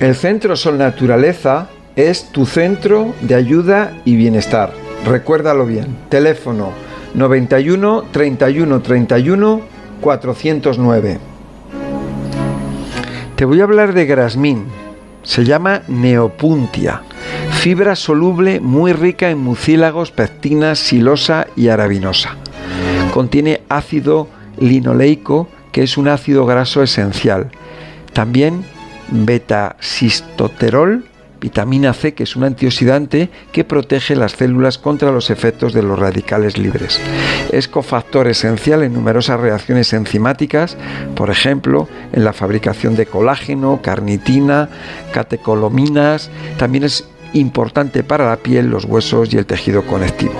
El 0.00 0.16
Centro 0.16 0.56
Sol 0.56 0.78
Naturaleza 0.78 1.68
es 1.96 2.32
tu 2.32 2.46
centro 2.46 3.14
de 3.20 3.34
ayuda 3.34 3.92
y 4.06 4.16
bienestar. 4.16 4.72
Recuérdalo 5.04 5.66
bien. 5.66 5.98
Teléfono 6.08 6.87
91 7.18 8.04
31 8.12 8.80
31 8.80 9.60
409. 10.00 11.18
Te 13.34 13.44
voy 13.44 13.60
a 13.60 13.64
hablar 13.64 13.92
de 13.92 14.06
Grasmin. 14.06 14.66
Se 15.24 15.44
llama 15.44 15.82
Neopuntia. 15.88 17.02
Fibra 17.50 17.96
soluble 17.96 18.60
muy 18.60 18.92
rica 18.92 19.30
en 19.30 19.38
mucílagos, 19.38 20.12
pectinas, 20.12 20.78
silosa 20.78 21.48
y 21.56 21.68
arabinosa. 21.68 22.36
Contiene 23.12 23.62
ácido 23.68 24.28
linoleico, 24.58 25.48
que 25.72 25.82
es 25.82 25.98
un 25.98 26.06
ácido 26.06 26.46
graso 26.46 26.84
esencial. 26.84 27.50
También 28.12 28.64
beta-cistoterol, 29.10 31.04
vitamina 31.40 31.92
C, 31.92 32.14
que 32.14 32.24
es 32.24 32.36
un 32.36 32.44
antioxidante 32.44 33.30
que 33.52 33.64
protege 33.64 34.16
las 34.16 34.32
células 34.32 34.78
contra 34.78 35.12
los 35.12 35.30
efectos 35.30 35.72
de 35.72 35.82
los 35.82 35.98
radicales 35.98 36.58
libres. 36.58 37.00
Es 37.52 37.68
cofactor 37.68 38.28
esencial 38.28 38.82
en 38.82 38.94
numerosas 38.94 39.40
reacciones 39.40 39.92
enzimáticas, 39.92 40.76
por 41.14 41.30
ejemplo, 41.30 41.88
en 42.12 42.24
la 42.24 42.32
fabricación 42.32 42.96
de 42.96 43.06
colágeno, 43.06 43.80
carnitina, 43.82 44.68
catecolaminas. 45.12 46.30
También 46.58 46.84
es 46.84 47.08
importante 47.32 48.02
para 48.02 48.28
la 48.28 48.36
piel, 48.36 48.70
los 48.70 48.84
huesos 48.84 49.32
y 49.32 49.38
el 49.38 49.46
tejido 49.46 49.82
conectivo. 49.82 50.34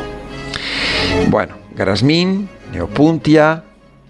Bueno, 1.29 1.55
Grasmin, 1.77 2.49
Neopuntia, 2.73 3.65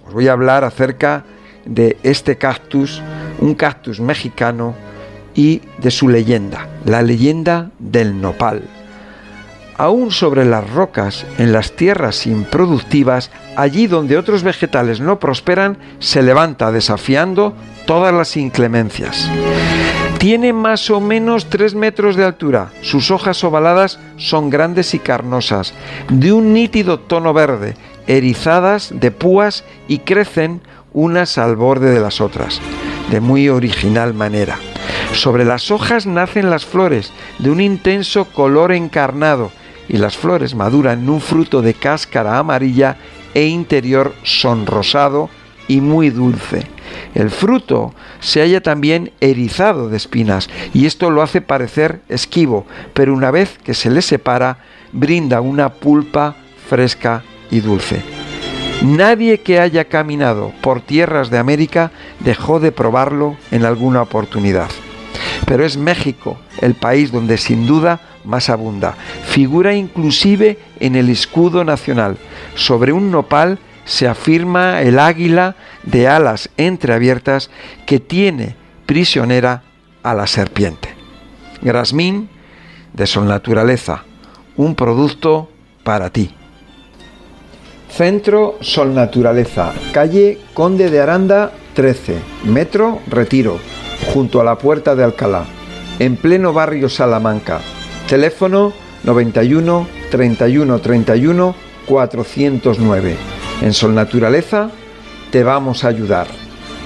os 0.07 0.15
voy 0.15 0.29
a 0.29 0.33
hablar 0.33 0.65
acerca 0.65 1.25
de 1.65 1.99
este 2.03 2.37
cactus, 2.37 3.03
un 3.41 3.55
cactus 3.55 4.01
mexicano 4.01 4.75
y 5.39 5.63
de 5.81 5.93
su 5.93 6.09
leyenda, 6.09 6.67
la 6.85 7.01
leyenda 7.01 7.71
del 7.79 8.21
nopal. 8.21 8.65
Aún 9.77 10.11
sobre 10.11 10.45
las 10.45 10.69
rocas, 10.69 11.25
en 11.39 11.53
las 11.53 11.77
tierras 11.77 12.27
improductivas, 12.27 13.31
allí 13.55 13.87
donde 13.87 14.19
otros 14.19 14.43
vegetales 14.43 14.99
no 14.99 15.21
prosperan, 15.21 15.79
se 16.01 16.25
levanta 16.25 16.73
desafiando 16.73 17.55
todas 17.87 18.13
las 18.13 18.37
inclemencias. 18.37 19.31
Tiene 20.19 20.53
más 20.53 20.91
o 20.91 21.01
menos 21.01 21.49
3 21.49 21.77
metros 21.77 22.17
de 22.17 22.25
altura. 22.25 22.73
Sus 22.83 23.13
hojas 23.13 23.45
ovaladas 23.45 24.01
son 24.17 24.51
grandes 24.51 24.93
y 24.93 24.99
carnosas, 24.99 25.73
de 26.09 26.33
un 26.33 26.53
nítido 26.53 26.99
tono 26.99 27.33
verde, 27.33 27.77
erizadas 28.09 28.91
de 28.93 29.13
púas 29.13 29.63
y 29.87 30.01
crecen 30.01 30.63
unas 30.93 31.39
al 31.39 31.55
borde 31.55 31.91
de 31.93 32.01
las 32.01 32.21
otras, 32.21 32.61
de 33.11 33.21
muy 33.21 33.49
original 33.49 34.15
manera. 34.15 34.59
Sobre 35.13 35.45
las 35.45 35.71
hojas 35.71 36.07
nacen 36.07 36.51
las 36.51 36.67
flores, 36.67 37.13
de 37.39 37.51
un 37.51 37.61
intenso 37.61 38.27
color 38.27 38.73
encarnado, 38.73 39.51
y 39.89 39.97
las 39.97 40.17
flores 40.17 40.55
maduran 40.55 41.01
en 41.01 41.09
un 41.09 41.21
fruto 41.21 41.63
de 41.63 41.75
cáscara 41.75 42.39
amarilla 42.39 42.97
e 43.35 43.47
interior 43.47 44.15
sonrosado 44.23 45.31
y 45.67 45.81
muy 45.81 46.11
dulce. 46.11 46.67
El 47.15 47.31
fruto 47.31 47.95
se 48.21 48.41
halla 48.41 48.63
también 48.63 49.13
erizado 49.21 49.89
de 49.89 49.97
espinas 49.97 50.49
y 50.75 50.87
esto 50.87 51.11
lo 51.11 51.23
hace 51.23 51.41
parecer 51.41 52.01
esquivo, 52.09 52.67
pero 52.93 53.15
una 53.15 53.31
vez 53.31 53.59
que 53.65 53.75
se 53.75 53.91
le 53.91 54.03
separa, 54.03 54.59
brinda 54.93 55.41
una 55.41 55.71
pulpa 55.71 56.37
fresca 56.69 57.23
y 57.51 57.61
dulce. 57.61 58.28
Nadie 58.83 59.41
que 59.41 59.59
haya 59.59 59.87
caminado 59.87 60.53
por 60.61 60.81
tierras 60.81 61.31
de 61.31 61.39
América 61.39 61.91
dejó 62.21 62.61
de 62.61 62.71
probarlo 62.71 63.37
en 63.51 63.65
alguna 63.65 64.03
oportunidad. 64.03 64.69
Pero 65.47 65.65
es 65.65 65.77
México 65.77 66.39
el 66.61 66.75
país 66.75 67.11
donde 67.11 67.39
sin 67.39 67.67
duda 67.67 68.01
más 68.25 68.49
abunda. 68.49 68.95
Figura 69.25 69.75
inclusive 69.75 70.59
en 70.79 70.95
el 70.95 71.09
escudo 71.09 71.65
nacional. 71.65 72.19
Sobre 72.55 72.93
un 72.93 73.11
nopal 73.11 73.59
se 73.85 74.07
afirma 74.07 74.81
el 74.83 75.01
águila 75.01 75.57
de 75.83 76.07
alas 76.07 76.51
entreabiertas 76.57 77.51
que 77.85 77.99
tiene 77.99 78.55
prisionera 78.87 79.65
a 80.05 80.15
la 80.15 80.29
serpiente. 80.29 80.95
Grasmín 81.63 82.29
de 82.93 83.07
Sol 83.09 83.27
Naturaleza, 83.27 84.05
un 84.57 84.77
producto 84.77 85.51
para 85.83 86.11
ti. 86.11 86.38
Centro 87.91 88.59
Sol 88.61 88.95
Naturaleza, 88.95 89.73
calle 89.93 90.39
Conde 90.55 90.91
de 90.91 91.01
Aranda 91.01 91.53
13, 91.75 92.17
Metro 92.45 93.01
Retiro, 93.09 93.59
junto 94.13 94.41
a 94.41 94.45
la 94.45 94.57
Puerta 94.57 94.95
de 94.95 95.05
Alcalá, 95.05 95.45
en 95.99 96.17
pleno 96.17 96.53
barrio 96.53 96.89
Salamanca. 96.89 97.61
Teléfono 98.09 98.73
91 99.05 99.87
31 100.11 100.79
31 100.81 101.55
409. 101.87 103.17
En 103.63 103.73
Sol 103.73 103.95
Naturaleza 103.95 104.71
te 105.31 105.43
vamos 105.43 105.85
a 105.85 105.89
ayudar. 105.89 106.29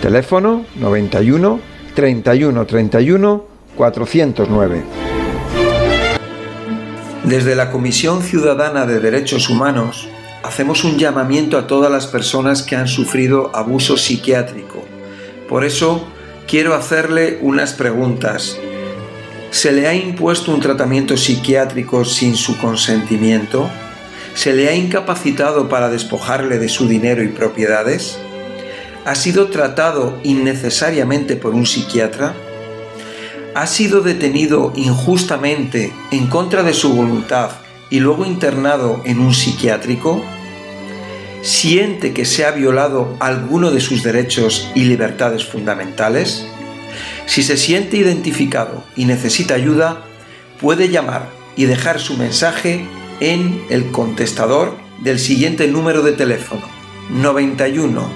Teléfono 0.01 0.65
91 0.77 1.61
31 1.95 2.67
31 2.67 3.45
409. 3.77 4.83
Desde 7.25 7.55
la 7.55 7.71
Comisión 7.71 8.23
Ciudadana 8.23 8.87
de 8.87 9.01
Derechos 9.01 9.49
Humanos 9.49 10.09
hacemos 10.43 10.85
un 10.85 10.99
llamamiento 10.99 11.57
a 11.57 11.67
todas 11.67 11.91
las 11.91 12.07
personas 12.07 12.63
que 12.63 12.77
han 12.77 12.89
sufrido 12.89 13.55
abuso 13.55 13.97
psiquiátrico. 13.97 14.85
Por 15.49 15.65
eso 15.65 16.07
quiero 16.47 16.75
hacerle 16.75 17.39
unas 17.41 17.73
preguntas. 17.73 18.57
¿Se 19.51 19.73
le 19.73 19.87
ha 19.87 19.95
impuesto 19.95 20.53
un 20.53 20.61
tratamiento 20.61 21.17
psiquiátrico 21.17 22.05
sin 22.05 22.37
su 22.37 22.59
consentimiento? 22.59 23.69
¿Se 24.35 24.55
le 24.55 24.69
ha 24.69 24.75
incapacitado 24.75 25.69
para 25.69 25.91
despojarle 25.91 26.59
de 26.59 26.69
su 26.69 26.89
dinero 26.89 27.23
y 27.23 27.29
propiedades? 27.29 28.19
¿Ha 29.05 29.15
sido 29.15 29.49
tratado 29.49 30.19
innecesariamente 30.23 31.37
por 31.37 31.55
un 31.55 31.67
psiquiatra? 31.67 32.35
¿Ha 33.55 33.67
sido 33.67 34.01
detenido 34.01 34.73
injustamente 34.75 35.93
en 36.11 36.29
contra 36.29 36.63
de 36.63 36.73
su 36.73 36.95
voluntad 36.95 37.62
y 37.93 38.01
luego 38.01 38.25
internado 38.25 39.01
en 39.05 39.21
un 39.21 39.35
psiquiátrico? 39.35 40.25
¿Siente 41.43 42.15
que 42.15 42.25
se 42.25 42.47
ha 42.47 42.53
violado 42.53 43.19
alguno 43.21 43.71
de 43.71 43.83
sus 43.83 44.03
derechos 44.03 44.71
y 44.75 44.85
libertades 44.85 45.45
fundamentales? 45.45 46.47
Si 47.27 47.43
se 47.43 47.59
siente 47.59 47.99
identificado 47.99 48.83
y 48.97 49.05
necesita 49.05 49.53
ayuda, 49.55 50.07
puede 50.59 50.89
llamar 50.89 51.29
y 51.55 51.67
dejar 51.67 52.01
su 52.01 52.17
mensaje 52.17 52.87
en 53.21 53.63
el 53.69 53.91
contestador 53.91 54.75
del 55.01 55.19
siguiente 55.19 55.69
número 55.69 56.01
de 56.01 56.13
teléfono 56.13 56.63
91 57.11 58.09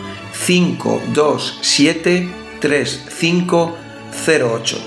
527 0.46 2.30
3508. 2.60 4.78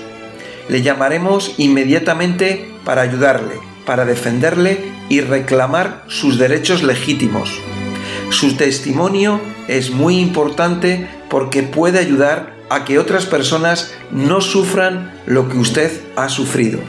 Le 0.68 0.82
llamaremos 0.82 1.54
inmediatamente 1.58 2.72
para 2.84 3.02
ayudarle 3.02 3.69
para 3.86 4.04
defenderle 4.04 4.92
y 5.08 5.20
reclamar 5.20 6.04
sus 6.08 6.38
derechos 6.38 6.82
legítimos. 6.82 7.60
Su 8.30 8.56
testimonio 8.56 9.40
es 9.68 9.90
muy 9.90 10.18
importante 10.18 11.08
porque 11.28 11.62
puede 11.62 11.98
ayudar 11.98 12.54
a 12.70 12.84
que 12.84 12.98
otras 12.98 13.26
personas 13.26 13.92
no 14.10 14.40
sufran 14.40 15.12
lo 15.26 15.48
que 15.48 15.58
usted 15.58 15.90
ha 16.16 16.28
sufrido. 16.28 16.80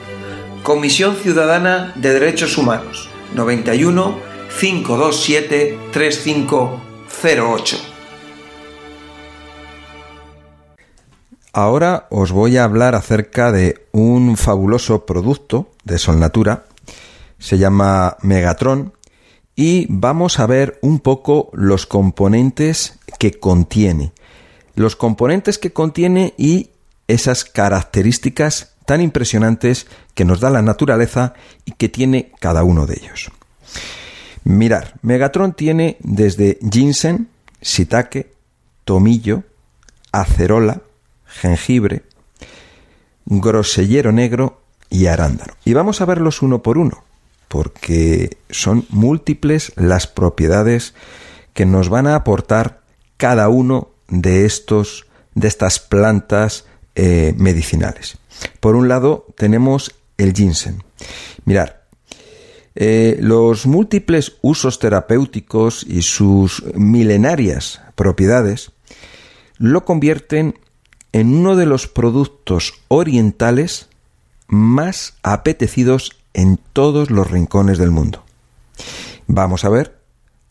Comisión 0.63 1.15
Ciudadana 1.15 1.91
de 1.95 2.13
Derechos 2.13 2.57
Humanos 2.57 3.09
91 3.35 4.19
527 4.59 5.79
3508. 5.91 7.77
Ahora 11.53 12.07
os 12.09 12.31
voy 12.31 12.57
a 12.57 12.63
hablar 12.63 12.95
acerca 12.95 13.51
de 13.51 13.87
un 13.91 14.37
fabuloso 14.37 15.05
producto 15.05 15.67
de 15.83 15.97
Solnatura 15.97 16.63
se 17.41 17.57
llama 17.57 18.17
Megatron 18.21 18.93
y 19.55 19.87
vamos 19.89 20.39
a 20.39 20.45
ver 20.45 20.77
un 20.81 20.99
poco 20.99 21.49
los 21.53 21.87
componentes 21.87 22.99
que 23.19 23.31
contiene. 23.31 24.13
Los 24.75 24.95
componentes 24.95 25.57
que 25.57 25.73
contiene 25.73 26.33
y 26.37 26.69
esas 27.07 27.43
características 27.43 28.73
tan 28.85 29.01
impresionantes 29.01 29.87
que 30.13 30.23
nos 30.23 30.39
da 30.39 30.49
la 30.49 30.61
naturaleza 30.61 31.33
y 31.65 31.71
que 31.71 31.89
tiene 31.89 32.31
cada 32.39 32.63
uno 32.63 32.85
de 32.85 32.99
ellos. 33.01 33.31
Mirar, 34.43 34.93
Megatron 35.01 35.53
tiene 35.53 35.97
desde 35.99 36.59
ginseng, 36.71 37.27
shiitake, 37.61 38.33
tomillo, 38.85 39.43
acerola, 40.11 40.81
jengibre, 41.25 42.03
grosellero 43.25 44.11
negro 44.11 44.61
y 44.89 45.07
arándano. 45.07 45.53
Y 45.65 45.73
vamos 45.73 46.01
a 46.01 46.05
verlos 46.05 46.41
uno 46.41 46.61
por 46.61 46.77
uno 46.77 47.03
porque 47.51 48.37
son 48.49 48.85
múltiples 48.87 49.73
las 49.75 50.07
propiedades 50.07 50.93
que 51.51 51.65
nos 51.65 51.89
van 51.89 52.07
a 52.07 52.15
aportar 52.15 52.79
cada 53.17 53.49
uno 53.49 53.89
de 54.07 54.45
estos 54.45 55.05
de 55.35 55.49
estas 55.49 55.79
plantas 55.79 56.63
eh, 56.95 57.33
medicinales. 57.35 58.17
Por 58.61 58.77
un 58.77 58.87
lado 58.87 59.27
tenemos 59.35 59.93
el 60.17 60.31
ginseng. 60.31 60.81
Mirar, 61.43 61.83
eh, 62.73 63.17
los 63.19 63.65
múltiples 63.65 64.37
usos 64.41 64.79
terapéuticos 64.79 65.85
y 65.85 66.03
sus 66.03 66.63
milenarias 66.73 67.81
propiedades 67.95 68.71
lo 69.57 69.83
convierten 69.83 70.57
en 71.11 71.35
uno 71.35 71.57
de 71.57 71.65
los 71.65 71.87
productos 71.87 72.75
orientales 72.87 73.89
más 74.47 75.15
apetecidos 75.21 76.20
en 76.33 76.57
todos 76.73 77.11
los 77.11 77.29
rincones 77.29 77.77
del 77.77 77.91
mundo. 77.91 78.23
Vamos 79.27 79.65
a 79.65 79.69
ver 79.69 79.99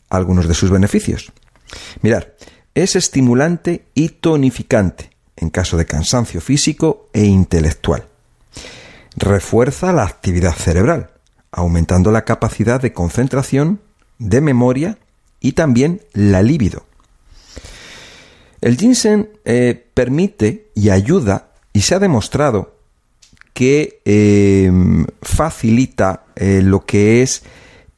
algunos 0.09 0.47
de 0.47 0.53
sus 0.53 0.69
beneficios. 0.69 1.31
Mirar, 2.01 2.35
es 2.73 2.95
estimulante 2.95 3.85
y 3.93 4.09
tonificante 4.09 5.11
en 5.41 5.49
caso 5.49 5.75
de 5.75 5.85
cansancio 5.85 6.39
físico 6.39 7.09
e 7.13 7.25
intelectual. 7.25 8.05
Refuerza 9.15 9.91
la 9.91 10.03
actividad 10.03 10.53
cerebral, 10.53 11.09
aumentando 11.51 12.11
la 12.11 12.23
capacidad 12.23 12.79
de 12.79 12.93
concentración, 12.93 13.81
de 14.19 14.39
memoria 14.39 14.97
y 15.39 15.53
también 15.53 16.01
la 16.13 16.43
libido. 16.43 16.85
El 18.61 18.77
ginseng 18.77 19.29
eh, 19.43 19.87
permite 19.93 20.69
y 20.75 20.91
ayuda, 20.91 21.47
y 21.73 21.81
se 21.81 21.95
ha 21.95 21.99
demostrado 21.99 22.75
que 23.61 24.01
em, 24.05 25.05
facilita 25.21 26.23
eh, 26.35 26.61
lo 26.63 26.83
que 26.83 27.21
es 27.21 27.43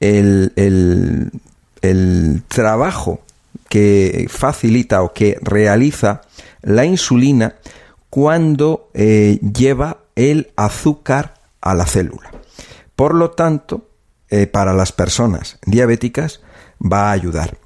el, 0.02 0.52
trabajo 2.50 3.22
que 3.70 4.28
facilita 4.30 5.04
o 5.04 5.14
que 5.14 5.38
realiza 5.42 6.20
la 6.64 6.84
insulina 6.84 7.56
cuando 8.10 8.90
eh, 8.94 9.40
lleva 9.40 10.00
el 10.18 10.52
azúcar 10.58 11.36
a 11.62 11.74
la 11.76 11.86
célula. 11.86 12.30
Por 12.98 13.16
lo 13.16 13.32
tanto, 13.32 13.88
eh, 14.30 14.48
para 14.48 14.74
las 14.74 14.92
personas 14.92 15.60
diabéticas 15.66 16.42
va 16.82 17.08
a 17.08 17.12
ayudar 17.14 17.58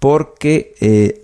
porque 0.00 1.22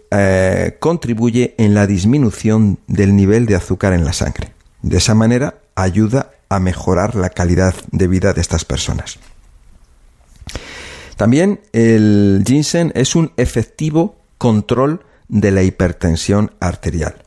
contribuye 0.79 1.57
en 1.59 1.75
la 1.75 1.89
disminución 1.89 2.79
del 2.87 3.17
nivel 3.17 3.47
de 3.47 3.57
azúcar 3.57 3.93
en 3.93 4.05
la 4.05 4.13
sangre. 4.13 4.53
De 4.83 4.99
esa 4.99 5.15
manera 5.15 5.62
ayuda 5.75 6.31
a 6.49 6.59
mejorar 6.61 7.15
la 7.15 7.31
calidad 7.31 7.75
de 7.91 8.09
vida 8.09 8.33
de 8.33 8.41
estas 8.41 8.65
personas. 8.65 9.19
También 11.17 11.61
el 11.73 12.43
ginseng 12.47 12.93
es 12.95 13.15
un 13.15 13.33
efectivo 13.37 14.17
control 14.39 15.05
de 15.29 15.51
la 15.51 15.63
hipertensión 15.63 16.53
arterial. 16.61 17.23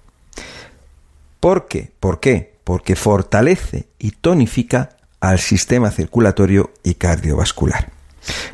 ¿Por 1.39 1.67
qué? 1.67 1.91
¿Por 1.99 2.19
qué? 2.19 2.55
Porque 2.63 2.95
fortalece 2.95 3.87
y 3.99 4.11
tonifica 4.11 4.97
al 5.19 5.39
sistema 5.39 5.91
circulatorio 5.91 6.71
y 6.83 6.95
cardiovascular. 6.95 7.91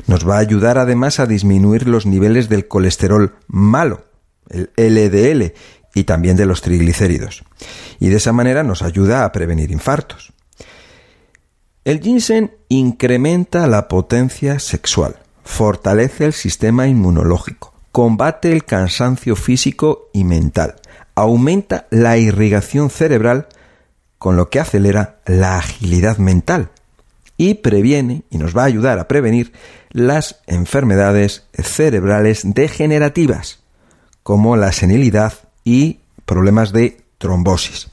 Nos 0.06 0.28
va 0.28 0.36
a 0.36 0.40
ayudar 0.40 0.78
además 0.78 1.20
a 1.20 1.26
disminuir 1.26 1.88
los 1.88 2.06
niveles 2.06 2.48
del 2.48 2.68
colesterol 2.68 3.34
malo, 3.46 4.04
el 4.48 4.70
LDL, 4.76 5.54
y 5.94 6.04
también 6.04 6.36
de 6.36 6.46
los 6.46 6.62
triglicéridos. 6.62 7.44
Y 8.00 8.08
de 8.08 8.16
esa 8.16 8.32
manera 8.32 8.62
nos 8.62 8.82
ayuda 8.82 9.24
a 9.24 9.32
prevenir 9.32 9.70
infartos. 9.70 10.32
El 11.84 12.00
ginseng 12.00 12.52
incrementa 12.68 13.66
la 13.66 13.88
potencia 13.88 14.58
sexual, 14.60 15.16
fortalece 15.44 16.24
el 16.24 16.32
sistema 16.32 16.86
inmunológico, 16.86 17.74
combate 17.90 18.52
el 18.52 18.64
cansancio 18.64 19.34
físico 19.34 20.08
y 20.12 20.24
mental, 20.24 20.76
aumenta 21.14 21.86
la 21.90 22.16
irrigación 22.18 22.88
cerebral, 22.88 23.48
con 24.18 24.36
lo 24.36 24.48
que 24.48 24.60
acelera 24.60 25.18
la 25.26 25.58
agilidad 25.58 26.18
mental 26.18 26.70
y 27.36 27.54
previene 27.54 28.22
y 28.30 28.38
nos 28.38 28.56
va 28.56 28.62
a 28.62 28.66
ayudar 28.66 29.00
a 29.00 29.08
prevenir 29.08 29.52
las 29.90 30.40
enfermedades 30.46 31.48
cerebrales 31.52 32.42
degenerativas, 32.44 33.58
como 34.22 34.56
la 34.56 34.70
senilidad 34.70 35.32
y 35.64 36.00
problemas 36.24 36.72
de 36.72 36.98
trombosis. 37.18 37.88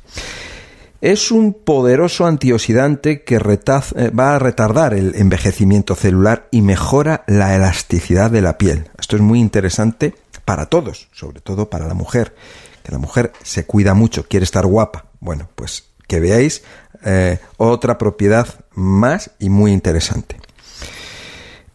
Es 1.01 1.31
un 1.31 1.53
poderoso 1.53 2.25
antioxidante 2.25 3.23
que 3.23 3.35
eh, 3.35 4.09
va 4.09 4.35
a 4.35 4.39
retardar 4.39 4.93
el 4.93 5.15
envejecimiento 5.15 5.95
celular 5.95 6.47
y 6.51 6.61
mejora 6.61 7.23
la 7.25 7.55
elasticidad 7.55 8.29
de 8.29 8.41
la 8.41 8.57
piel. 8.57 8.89
Esto 8.99 9.15
es 9.15 9.21
muy 9.21 9.39
interesante 9.39 10.13
para 10.43 10.65
todos, 10.65 11.07
sobre 11.13 11.39
todo 11.39 11.69
para 11.69 11.87
la 11.87 11.93
mujer, 11.93 12.35
que 12.83 12.91
la 12.91 12.97
mujer 12.97 13.31
se 13.43 13.65
cuida 13.65 13.93
mucho, 13.93 14.25
quiere 14.27 14.43
estar 14.43 14.65
guapa. 14.65 15.05
Bueno, 15.21 15.47
pues 15.55 15.85
que 16.05 16.19
veáis 16.19 16.63
eh, 17.05 17.39
otra 17.55 17.97
propiedad 17.97 18.47
más 18.73 19.31
y 19.39 19.49
muy 19.49 19.71
interesante. 19.71 20.35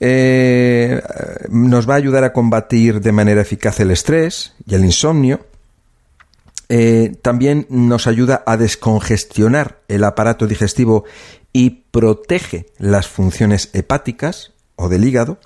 Eh, 0.00 1.00
nos 1.48 1.88
va 1.88 1.94
a 1.94 1.96
ayudar 1.96 2.24
a 2.24 2.32
combatir 2.34 3.00
de 3.00 3.12
manera 3.12 3.40
eficaz 3.40 3.80
el 3.80 3.90
estrés 3.90 4.52
y 4.66 4.74
el 4.74 4.84
insomnio 4.84 5.46
eh, 6.68 7.16
también 7.22 7.66
nos 7.68 8.06
ayuda 8.06 8.42
a 8.46 8.56
descongestionar 8.56 9.80
el 9.88 10.04
aparato 10.04 10.46
digestivo 10.46 11.04
y 11.52 11.70
protege 11.90 12.66
las 12.78 13.06
funciones 13.06 13.70
hepáticas 13.72 14.52
o 14.76 14.88
del 14.88 15.04
hígado. 15.04 15.38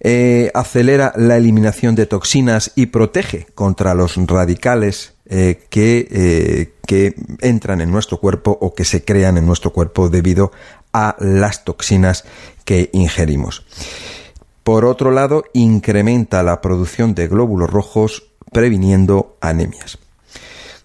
Eh, 0.00 0.50
acelera 0.54 1.12
la 1.16 1.36
eliminación 1.36 1.94
de 1.94 2.06
toxinas 2.06 2.72
y 2.74 2.86
protege 2.86 3.46
contra 3.54 3.94
los 3.94 4.16
radicales 4.16 5.14
eh, 5.26 5.66
que, 5.70 6.74
que 6.86 7.14
entran 7.40 7.80
en 7.80 7.90
nuestro 7.92 8.18
cuerpo 8.18 8.58
o 8.60 8.74
que 8.74 8.84
se 8.84 9.04
crean 9.04 9.36
en 9.38 9.46
nuestro 9.46 9.72
cuerpo 9.72 10.08
debido 10.08 10.50
a 10.92 11.16
las 11.20 11.64
toxinas 11.64 12.24
que 12.64 12.90
ingerimos. 12.92 13.64
Por 14.64 14.84
otro 14.84 15.10
lado, 15.10 15.44
incrementa 15.52 16.42
la 16.42 16.60
producción 16.60 17.14
de 17.14 17.28
glóbulos 17.28 17.70
rojos 17.70 18.24
previniendo 18.52 19.36
anemias. 19.40 19.98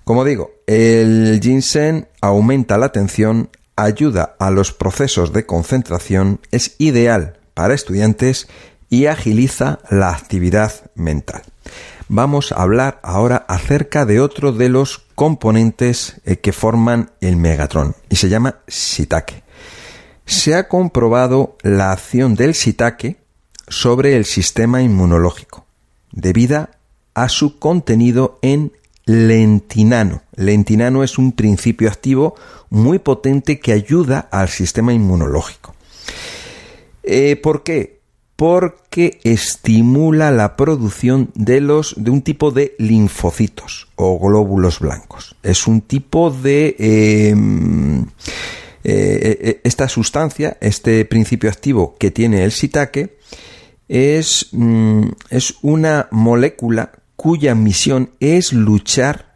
Como 0.08 0.24
digo, 0.24 0.52
el 0.68 1.42
ginseng 1.44 2.08
aumenta 2.22 2.78
la 2.78 2.86
atención, 2.86 3.50
ayuda 3.76 4.38
a 4.40 4.52
los 4.52 4.72
procesos 4.72 5.34
de 5.34 5.46
concentración, 5.46 6.40
es 6.50 6.76
ideal 6.78 7.38
para 7.54 7.74
estudiantes 7.74 8.48
y 8.90 9.08
agiliza 9.08 9.80
la 9.90 10.12
actividad 10.12 10.72
mental. 10.96 11.42
Vamos 12.08 12.54
a 12.54 12.62
hablar 12.62 13.02
ahora 13.04 13.44
acerca 13.50 14.06
de 14.06 14.22
otro 14.22 14.54
de 14.54 14.70
los 14.70 15.00
componentes 15.14 16.22
eh, 16.24 16.38
que 16.38 16.54
forman 16.54 17.12
el 17.20 17.36
megatrón 17.36 17.94
y 18.10 18.16
se 18.16 18.30
llama 18.30 18.60
shiitake. 18.66 19.44
Se 20.26 20.56
ha 20.56 20.70
comprobado 20.70 21.58
la 21.64 21.92
acción 21.92 22.36
del 22.36 22.54
shiitake 22.54 23.18
sobre 23.68 24.16
el 24.16 24.24
sistema 24.24 24.82
inmunológico 24.82 25.66
debido 26.14 26.70
a 27.14 27.28
su 27.28 27.60
contenido 27.60 28.40
en 28.42 28.72
lentinano. 29.08 30.22
Lentinano 30.36 31.04
es 31.04 31.18
un 31.18 31.32
principio 31.32 31.90
activo 31.90 32.36
muy 32.70 33.00
potente 33.00 33.60
que 33.60 33.72
ayuda 33.72 34.28
al 34.32 34.50
sistema 34.50 34.94
inmunológico. 34.94 35.74
Eh, 37.04 37.38
¿Por 37.38 37.64
qué? 37.64 38.02
Porque 38.36 39.20
estimula 39.24 40.30
la 40.32 40.56
producción 40.56 41.32
de 41.34 41.62
los 41.62 41.96
de 41.98 42.12
un 42.12 42.22
tipo 42.22 42.52
de 42.52 42.76
linfocitos 42.78 43.88
o 43.96 44.20
glóbulos 44.20 44.80
blancos. 44.80 45.36
Es 45.42 45.66
un 45.66 45.82
tipo 45.82 46.30
de 46.30 46.76
em, 46.78 48.02
eh, 48.84 49.38
eh, 49.42 49.62
esta 49.64 49.88
sustancia, 49.88 50.58
este 50.60 51.06
principio 51.06 51.50
activo 51.50 51.96
que 51.98 52.12
tiene 52.12 52.44
el 52.44 52.52
sitaque, 52.52 53.18
es, 53.88 54.50
mm, 54.52 55.04
es 55.30 55.56
una 55.62 56.08
molécula 56.12 56.92
cuya 57.18 57.54
misión 57.56 58.12
es 58.22 58.54
luchar 58.54 59.36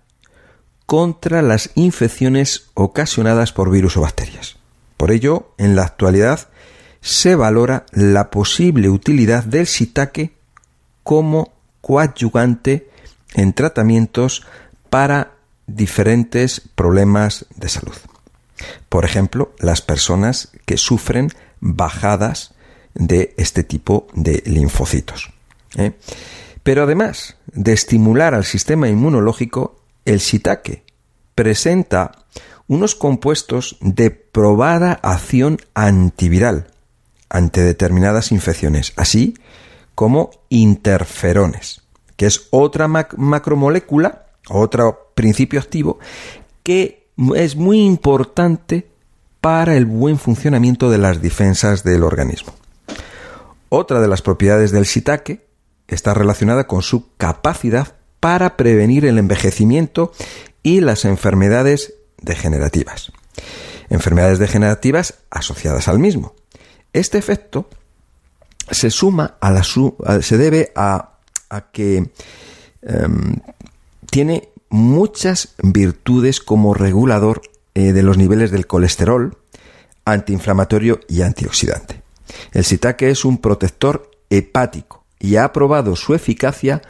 contra 0.86 1.41
las 1.41 1.72
infecciones 1.76 2.70
ocasionadas 2.74 3.52
por 3.52 3.70
virus 3.70 3.98
o 3.98 4.02
bacterias. 4.02 4.56
Por 4.95 5.12
ello, 5.12 5.53
en 5.58 5.76
la 5.76 5.84
actualidad 5.84 6.48
se 7.02 7.36
valora 7.36 7.86
la 7.91 8.30
posible 8.30 8.90
utilidad 8.90 9.44
del 9.44 9.66
shiitake 9.66 10.34
como 11.03 11.53
coadyuvante 11.82 12.90
en 13.34 13.53
tratamientos 13.53 14.45
para 14.90 15.32
diferentes 15.66 16.62
problemas 16.76 17.45
de 17.56 17.70
salud. 17.70 17.95
Por 18.90 19.06
ejemplo, 19.06 19.53
las 19.58 19.82
personas 19.82 20.49
que 20.66 20.78
sufren 20.78 21.32
bajadas 21.60 22.53
de 22.94 23.34
este 23.38 23.64
tipo 23.64 24.08
de 24.14 24.44
linfocitos. 24.45 25.32
¿eh? 25.78 25.94
Pero 26.64 26.84
además 26.84 27.38
de 27.53 27.73
estimular 27.73 28.34
al 28.34 28.45
sistema 28.45 28.88
inmunológico, 28.88 29.82
el 30.06 30.19
shiitake 30.19 30.84
presenta 31.36 32.11
unos 32.68 32.95
compuestos 32.95 33.78
de 33.82 34.11
probada 34.11 34.94
acción 35.03 35.57
antiviral 35.73 36.68
ante 37.30 37.61
determinadas 37.61 38.32
infecciones, 38.32 38.94
así 38.95 39.36
como 39.95 40.32
interferones, 40.49 41.82
que 42.15 42.26
es 42.26 42.48
otra 42.52 42.88
macromolécula, 42.88 44.26
otro 44.49 45.11
principio 45.15 45.60
activo, 45.60 45.99
que 46.64 47.07
es 47.36 47.56
muy 47.56 47.82
importante 47.82 48.88
para 49.41 49.76
el 49.76 49.86
buen 49.86 50.18
funcionamiento 50.18 50.90
de 50.90 50.98
las 50.98 51.22
defensas 51.22 51.84
del 51.84 52.03
organismo. 52.03 52.53
Otra 53.69 54.02
de 54.02 54.07
las 54.07 54.22
propiedades 54.22 54.72
del 54.72 54.86
shiitake 54.86 55.45
está 55.91 56.13
relacionada 56.13 56.68
con 56.68 56.81
su 56.81 57.15
capacidad 57.18 57.95
para 58.19 58.55
prevenir 58.57 59.05
el 59.05 59.18
envejecimiento 59.18 60.11
y 60.63 60.80
las 60.80 61.05
enfermedades 61.05 61.93
degenerativas. 62.22 63.11
Enfermedades 63.89 64.39
degenerativas 64.39 65.15
asociadas 65.30 65.88
al 65.88 65.99
mismo. 65.99 66.34
Este 66.93 67.18
efecto 67.18 67.69
se 68.69 68.89
suma 68.89 69.35
a 69.41 69.51
la 69.51 69.63
se 69.63 70.38
debe 70.38 70.72
a, 70.76 71.18
que 71.73 72.11
em, 72.81 73.35
tiene 74.09 74.49
muchas 74.69 75.55
virtudes 75.61 76.39
como 76.39 76.73
regulador 76.73 77.41
eh, 77.73 77.91
de 77.91 78.03
los 78.03 78.18
niveles 78.18 78.51
del 78.51 78.68
colesterol, 78.68 79.38
antiinflamatorio 80.05 81.01
y 81.09 81.23
antioxidante. 81.23 82.01
El 82.53 82.63
sitaque 82.63 83.09
es 83.09 83.26
un 83.26 83.39
protector 83.39 84.09
hepático 84.30 85.01
y 85.22 85.35
ha 85.35 85.53
probado 85.53 85.95
su 85.95 86.14
eficacia 86.14 86.81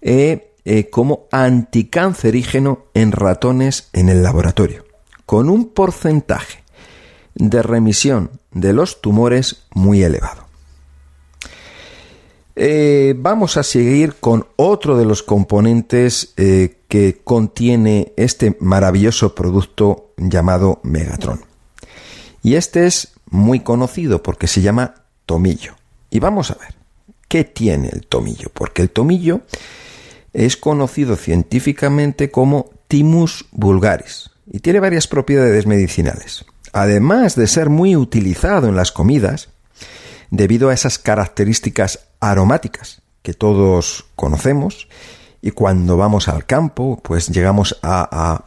eh, 0.00 0.54
eh, 0.64 0.88
como 0.90 1.26
anticancerígeno 1.30 2.86
en 2.94 3.12
ratones 3.12 3.88
en 3.92 4.08
el 4.08 4.22
laboratorio, 4.22 4.84
con 5.26 5.48
un 5.48 5.68
porcentaje 5.68 6.64
de 7.34 7.62
remisión 7.62 8.30
de 8.50 8.72
los 8.72 9.02
tumores 9.02 9.66
muy 9.72 10.02
elevado. 10.02 10.46
Eh, 12.58 13.14
vamos 13.18 13.58
a 13.58 13.62
seguir 13.62 14.14
con 14.14 14.46
otro 14.56 14.96
de 14.96 15.04
los 15.04 15.22
componentes 15.22 16.32
que 16.34 17.20
contiene 17.22 18.14
este 18.16 18.56
maravilloso 18.60 19.34
producto 19.34 20.14
llamado 20.16 20.80
Megatron. 20.82 21.44
Y 22.42 22.54
este 22.54 22.86
es 22.86 23.12
muy 23.30 23.60
conocido 23.60 24.22
porque 24.22 24.46
se 24.46 24.62
llama 24.62 24.94
tomillo. 25.26 25.74
Y 26.08 26.20
vamos 26.20 26.50
a 26.50 26.54
ver, 26.54 26.75
¿qué 27.28 27.44
tiene 27.44 27.88
el 27.92 28.06
tomillo? 28.06 28.48
Porque 28.52 28.82
el 28.82 28.90
tomillo 28.90 29.40
es 30.32 30.56
conocido 30.56 31.16
científicamente 31.16 32.30
como 32.30 32.70
Timus 32.88 33.46
vulgaris 33.52 34.30
y 34.50 34.60
tiene 34.60 34.80
varias 34.80 35.06
propiedades 35.06 35.66
medicinales. 35.66 36.44
Además 36.72 37.36
de 37.36 37.46
ser 37.46 37.70
muy 37.70 37.96
utilizado 37.96 38.68
en 38.68 38.76
las 38.76 38.92
comidas, 38.92 39.48
debido 40.30 40.68
a 40.68 40.74
esas 40.74 40.98
características 40.98 42.00
aromáticas 42.20 43.02
que 43.22 43.34
todos 43.34 44.06
conocemos 44.14 44.88
y 45.42 45.50
cuando 45.50 45.96
vamos 45.96 46.28
al 46.28 46.46
campo 46.46 47.00
pues 47.02 47.28
llegamos 47.28 47.78
a, 47.82 48.44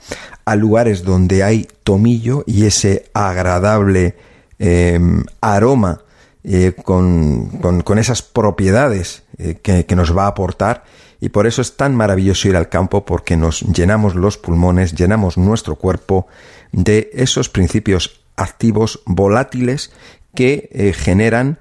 lugares 0.55 1.03
donde 1.03 1.43
hay 1.43 1.67
tomillo 1.83 2.43
y 2.47 2.65
ese 2.65 3.09
agradable 3.13 4.15
em, 4.57 5.23
aroma 5.41 6.01
eh, 6.43 6.73
con, 6.83 7.51
esas 7.97 8.21
propiedades 8.21 9.23
eh, 9.37 9.59
que, 9.61 9.85
que 9.85 9.95
nos 9.95 10.15
va 10.15 10.23
a 10.23 10.27
aportar 10.27 10.83
y 11.19 11.29
por 11.29 11.47
eso 11.47 11.61
es 11.61 11.75
tan 11.75 11.95
maravilloso 11.95 12.47
ir 12.47 12.55
al 12.55 12.69
campo 12.69 13.05
porque 13.05 13.35
nos 13.35 13.61
llenamos 13.61 14.15
los 14.15 14.37
pulmones, 14.37 14.95
llenamos 14.95 15.37
nuestro 15.37 15.75
cuerpo 15.75 16.27
de 16.71 17.09
esos 17.13 17.49
principios 17.49 18.21
activos 18.37 19.01
volátiles 19.05 19.91
que 20.33 20.69
eh, 20.71 20.93
generan 20.93 21.59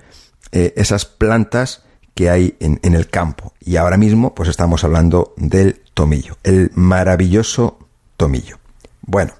esas 0.50 1.04
plantas 1.04 1.84
que 2.14 2.30
hay 2.30 2.56
en, 2.58 2.80
en, 2.82 2.94
el 2.94 3.10
campo. 3.10 3.52
Y 3.60 3.76
ahora 3.76 3.98
mismo, 3.98 4.34
pues 4.34 4.48
estamos 4.48 4.82
hablando 4.82 5.34
del 5.36 5.82
tomillo, 5.92 6.38
el 6.42 6.70
maravilloso 6.74 7.78
tomillo. 8.16 8.58
Bueno, 9.02 9.34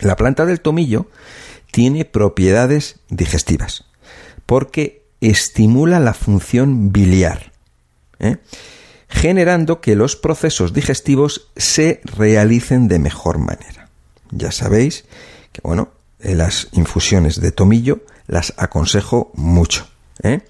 la 0.00 0.16
planta 0.16 0.44
del 0.44 0.60
tomillo 0.60 1.06
tiene 1.70 2.04
propiedades 2.04 3.00
digestivas, 3.08 3.84
porque 4.52 5.06
estimula 5.22 5.98
la 5.98 6.12
función 6.12 6.92
biliar, 6.92 7.52
¿eh? 8.18 8.36
generando 9.08 9.80
que 9.80 9.96
los 9.96 10.14
procesos 10.14 10.74
digestivos 10.74 11.48
se 11.56 12.02
realicen 12.04 12.86
de 12.86 12.98
mejor 12.98 13.38
manera. 13.38 13.88
Ya 14.30 14.52
sabéis 14.52 15.06
que, 15.52 15.62
bueno, 15.64 15.88
las 16.18 16.68
infusiones 16.72 17.40
de 17.40 17.50
tomillo 17.50 18.00
las 18.26 18.52
aconsejo 18.58 19.30
mucho. 19.32 19.88
¿eh? 20.22 20.42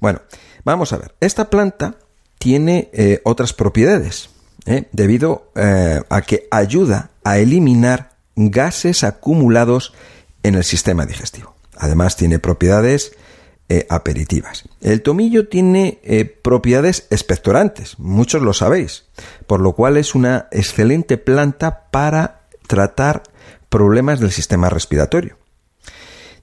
Bueno, 0.00 0.22
vamos 0.64 0.94
a 0.94 0.96
ver. 0.96 1.14
Esta 1.20 1.50
planta 1.50 1.96
tiene 2.38 2.88
eh, 2.94 3.20
otras 3.24 3.52
propiedades, 3.52 4.30
¿eh? 4.64 4.88
debido 4.92 5.52
a 5.54 6.22
que 6.22 6.48
ayuda 6.50 7.10
a 7.24 7.36
eliminar 7.36 8.12
gases 8.36 9.04
acumulados 9.04 9.92
en 10.44 10.54
el 10.54 10.64
sistema 10.64 11.04
digestivo. 11.04 11.54
Además 11.76 12.16
tiene 12.16 12.38
propiedades 12.38 13.12
aperitivas. 13.88 14.64
El 14.80 15.02
tomillo 15.02 15.48
tiene 15.48 16.00
propiedades 16.42 17.06
expectorantes, 17.10 17.98
muchos 17.98 18.42
lo 18.42 18.52
sabéis, 18.52 19.04
por 19.46 19.60
lo 19.60 19.74
cual 19.74 19.96
es 19.96 20.14
una 20.14 20.48
excelente 20.50 21.18
planta 21.18 21.88
para 21.90 22.42
tratar 22.66 23.22
problemas 23.68 24.20
del 24.20 24.32
sistema 24.32 24.68
respiratorio. 24.68 25.36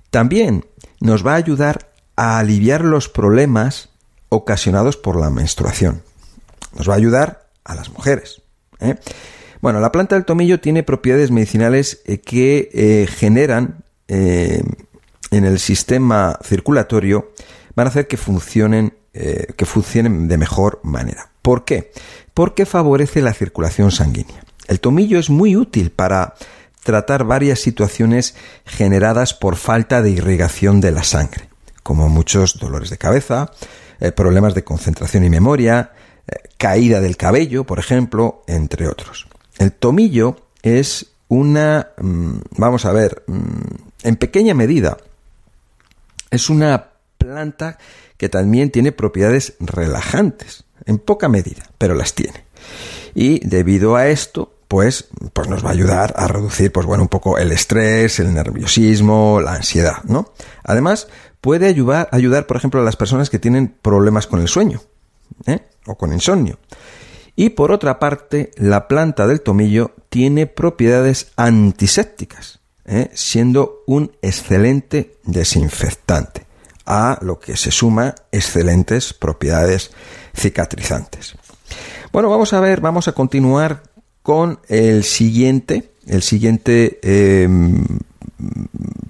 También 0.09 0.65
nos 0.99 1.25
va 1.25 1.33
a 1.33 1.37
ayudar 1.37 1.91
a 2.15 2.39
aliviar 2.39 2.83
los 2.83 3.09
problemas 3.09 3.89
ocasionados 4.29 4.97
por 4.97 5.19
la 5.19 5.29
menstruación. 5.29 6.01
Nos 6.75 6.89
va 6.89 6.93
a 6.93 6.97
ayudar 6.97 7.47
a 7.63 7.75
las 7.75 7.91
mujeres. 7.91 8.41
¿eh? 8.79 8.95
Bueno, 9.61 9.79
la 9.79 9.91
planta 9.91 10.15
del 10.15 10.25
tomillo 10.25 10.59
tiene 10.59 10.83
propiedades 10.83 11.31
medicinales 11.31 12.01
eh, 12.05 12.19
que 12.19 12.69
eh, 12.73 13.07
generan 13.07 13.83
en 15.31 15.45
el 15.45 15.59
sistema 15.59 16.39
circulatorio, 16.43 17.31
van 17.75 17.87
a 17.87 17.89
hacer 17.89 18.07
que 18.07 18.17
funcionen, 18.17 18.93
que 19.13 19.65
funcionen 19.65 20.27
de 20.27 20.37
mejor 20.37 20.79
manera. 20.83 21.31
¿Por 21.41 21.65
qué? 21.65 21.91
Porque 22.33 22.65
favorece 22.65 23.21
la 23.21 23.33
circulación 23.33 23.91
sanguínea. 23.91 24.43
El 24.67 24.79
tomillo 24.79 25.19
es 25.19 25.29
muy 25.29 25.55
útil 25.55 25.91
para 25.91 26.35
tratar 26.83 27.23
varias 27.23 27.59
situaciones 27.59 28.35
generadas 28.65 29.33
por 29.33 29.55
falta 29.55 30.01
de 30.01 30.11
irrigación 30.11 30.81
de 30.81 30.91
la 30.91 31.03
sangre 31.03 31.49
como 31.87 32.09
muchos 32.09 32.59
dolores 32.59 32.89
de 32.89 32.97
cabeza, 32.97 33.49
eh, 34.01 34.11
problemas 34.11 34.53
de 34.53 34.65
concentración 34.65 35.23
y 35.23 35.29
memoria, 35.29 35.93
eh, 36.27 36.35
caída 36.57 36.99
del 36.99 37.15
cabello, 37.15 37.63
por 37.63 37.79
ejemplo, 37.79 38.43
entre 38.45 38.89
otros. 38.89 39.25
El 39.57 39.71
tomillo 39.71 40.35
es 40.63 41.13
una, 41.29 41.91
mm, 41.97 42.39
vamos 42.57 42.83
a 42.83 42.91
ver, 42.91 43.23
mm, 43.27 44.03
en 44.03 44.15
pequeña 44.17 44.53
medida, 44.53 44.97
es 46.31 46.49
una 46.49 46.91
planta 47.17 47.77
que 48.17 48.29
también 48.29 48.71
tiene 48.71 48.91
propiedades 48.91 49.53
relajantes, 49.59 50.65
en 50.85 50.99
poca 50.99 51.29
medida, 51.29 51.69
pero 51.77 51.95
las 51.95 52.13
tiene. 52.13 52.45
Y 53.13 53.45
debido 53.47 53.95
a 53.95 54.07
esto, 54.07 54.53
pues, 54.67 55.07
pues 55.33 55.49
nos 55.49 55.63
va 55.63 55.69
a 55.69 55.73
ayudar 55.73 56.13
a 56.17 56.27
reducir, 56.27 56.71
pues 56.71 56.85
bueno, 56.85 57.03
un 57.03 57.09
poco 57.09 57.37
el 57.37 57.51
estrés, 57.51 58.19
el 58.19 58.33
nerviosismo, 58.33 59.39
la 59.41 59.55
ansiedad, 59.55 60.03
¿no? 60.03 60.33
Además, 60.63 61.07
puede 61.41 61.67
ayudar, 61.67 62.09
ayudar, 62.11 62.47
por 62.47 62.57
ejemplo, 62.57 62.81
a 62.81 62.83
las 62.83 62.95
personas 62.95 63.29
que 63.29 63.39
tienen 63.39 63.73
problemas 63.81 64.27
con 64.27 64.41
el 64.41 64.47
sueño 64.47 64.81
¿eh? 65.45 65.59
o 65.85 65.95
con 65.95 66.13
insomnio. 66.13 66.59
Y 67.35 67.51
por 67.51 67.71
otra 67.71 67.99
parte, 67.99 68.51
la 68.57 68.87
planta 68.87 69.27
del 69.27 69.41
tomillo 69.41 69.93
tiene 70.09 70.47
propiedades 70.47 71.31
antisépticas, 71.35 72.56
¿eh? 72.87 73.11
siendo 73.13 73.83
un 73.85 74.11
excelente 74.21 75.17
desinfectante, 75.23 76.45
a 76.85 77.19
lo 77.21 77.39
que 77.39 77.57
se 77.57 77.71
suma 77.71 78.15
excelentes 78.31 79.13
propiedades 79.13 79.91
cicatrizantes. 80.35 81.35
Bueno, 82.11 82.29
vamos 82.29 82.53
a 82.53 82.59
ver, 82.59 82.81
vamos 82.81 83.07
a 83.07 83.11
continuar 83.11 83.83
con 84.23 84.59
el 84.69 85.03
siguiente, 85.03 85.91
el 86.07 86.23
siguiente 86.23 86.99
em, 87.03 87.85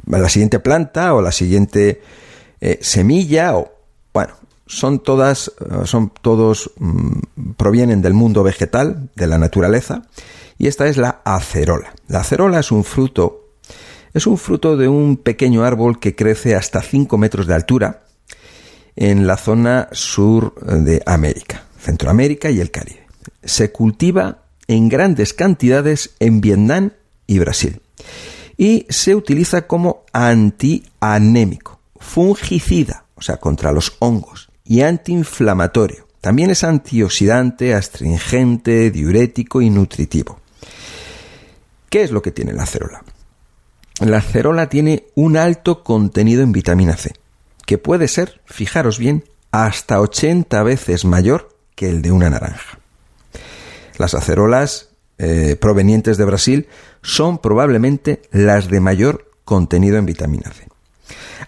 la 0.08 0.30
siguiente 0.30 0.60
planta 0.60 1.14
o 1.14 1.22
la 1.22 1.32
siguiente 1.32 2.02
eh, 2.62 2.80
semilla 2.82 3.58
o 3.58 3.72
bueno 4.14 4.34
son 4.66 5.00
todas 5.00 5.52
son 5.86 6.12
todos 6.22 6.72
mm, 6.78 7.20
provienen 7.58 8.02
del 8.02 8.14
mundo 8.14 8.44
vegetal 8.44 9.10
de 9.16 9.28
la 9.28 9.38
naturaleza 9.38 10.04
y 10.58 10.68
esta 10.68 10.88
es 10.88 10.98
la 10.98 11.22
acerola 11.24 11.94
la 12.08 12.20
acerola 12.20 12.60
es 12.60 12.72
un 12.72 12.84
fruto 12.84 13.47
es 14.18 14.28
un 14.28 14.38
fruto 14.38 14.78
de 14.78 14.88
un 14.88 15.18
pequeño 15.18 15.64
árbol 15.64 16.00
que 16.00 16.16
crece 16.16 16.56
hasta 16.56 16.82
5 16.82 17.18
metros 17.18 17.48
de 17.48 17.54
altura 17.54 18.04
en 18.96 19.28
la 19.28 19.38
zona 19.38 19.90
sur 19.92 20.56
de 20.62 21.04
América 21.06 21.64
Centroamérica 21.80 22.50
y 22.50 22.60
el 22.60 22.72
Caribe 22.72 23.08
se 23.44 23.72
cultiva 23.72 24.44
en 24.68 24.90
grandes 24.90 25.34
cantidades 25.34 26.12
en 26.20 26.42
Vietnam 26.42 26.92
y 27.26 27.40
Brasil 27.40 27.82
y 28.58 28.86
se 28.90 29.16
utiliza 29.16 29.68
como 29.68 30.04
antianémico, 30.12 31.80
fungicida, 32.00 33.06
o 33.16 33.22
sea, 33.22 33.38
contra 33.38 33.72
los 33.72 33.96
hongos, 34.00 34.50
y 34.66 34.82
antiinflamatorio. 34.82 36.08
También 36.22 36.50
es 36.50 36.64
antioxidante, 36.64 37.76
astringente, 37.76 38.90
diurético 38.90 39.62
y 39.62 39.70
nutritivo. 39.70 40.40
¿Qué 41.90 42.04
es 42.04 42.12
lo 42.12 42.22
que 42.22 42.32
tiene 42.32 42.52
la 42.52 42.64
acerola? 42.64 43.04
La 44.00 44.18
acerola 44.18 44.70
tiene 44.70 45.08
un 45.16 45.38
alto 45.38 45.84
contenido 45.84 46.44
en 46.44 46.52
vitamina 46.52 46.96
C, 46.96 47.14
que 47.66 47.78
puede 47.78 48.08
ser, 48.08 48.42
fijaros 48.46 49.00
bien, 49.00 49.24
hasta 49.52 50.00
80 50.00 50.62
veces 50.64 51.04
mayor 51.04 51.50
que 51.74 51.90
el 51.90 52.02
de 52.02 52.12
una 52.12 52.30
naranja. 52.30 52.80
Las 53.98 54.14
acerolas 54.14 54.90
eh, 55.18 55.56
provenientes 55.60 56.18
de 56.18 56.26
Brasil 56.26 56.68
son 57.02 57.40
probablemente 57.40 58.22
las 58.32 58.68
de 58.70 58.80
mayor 58.80 59.32
contenido 59.46 59.98
en 59.98 60.06
vitamina 60.06 60.52
C. 60.52 60.68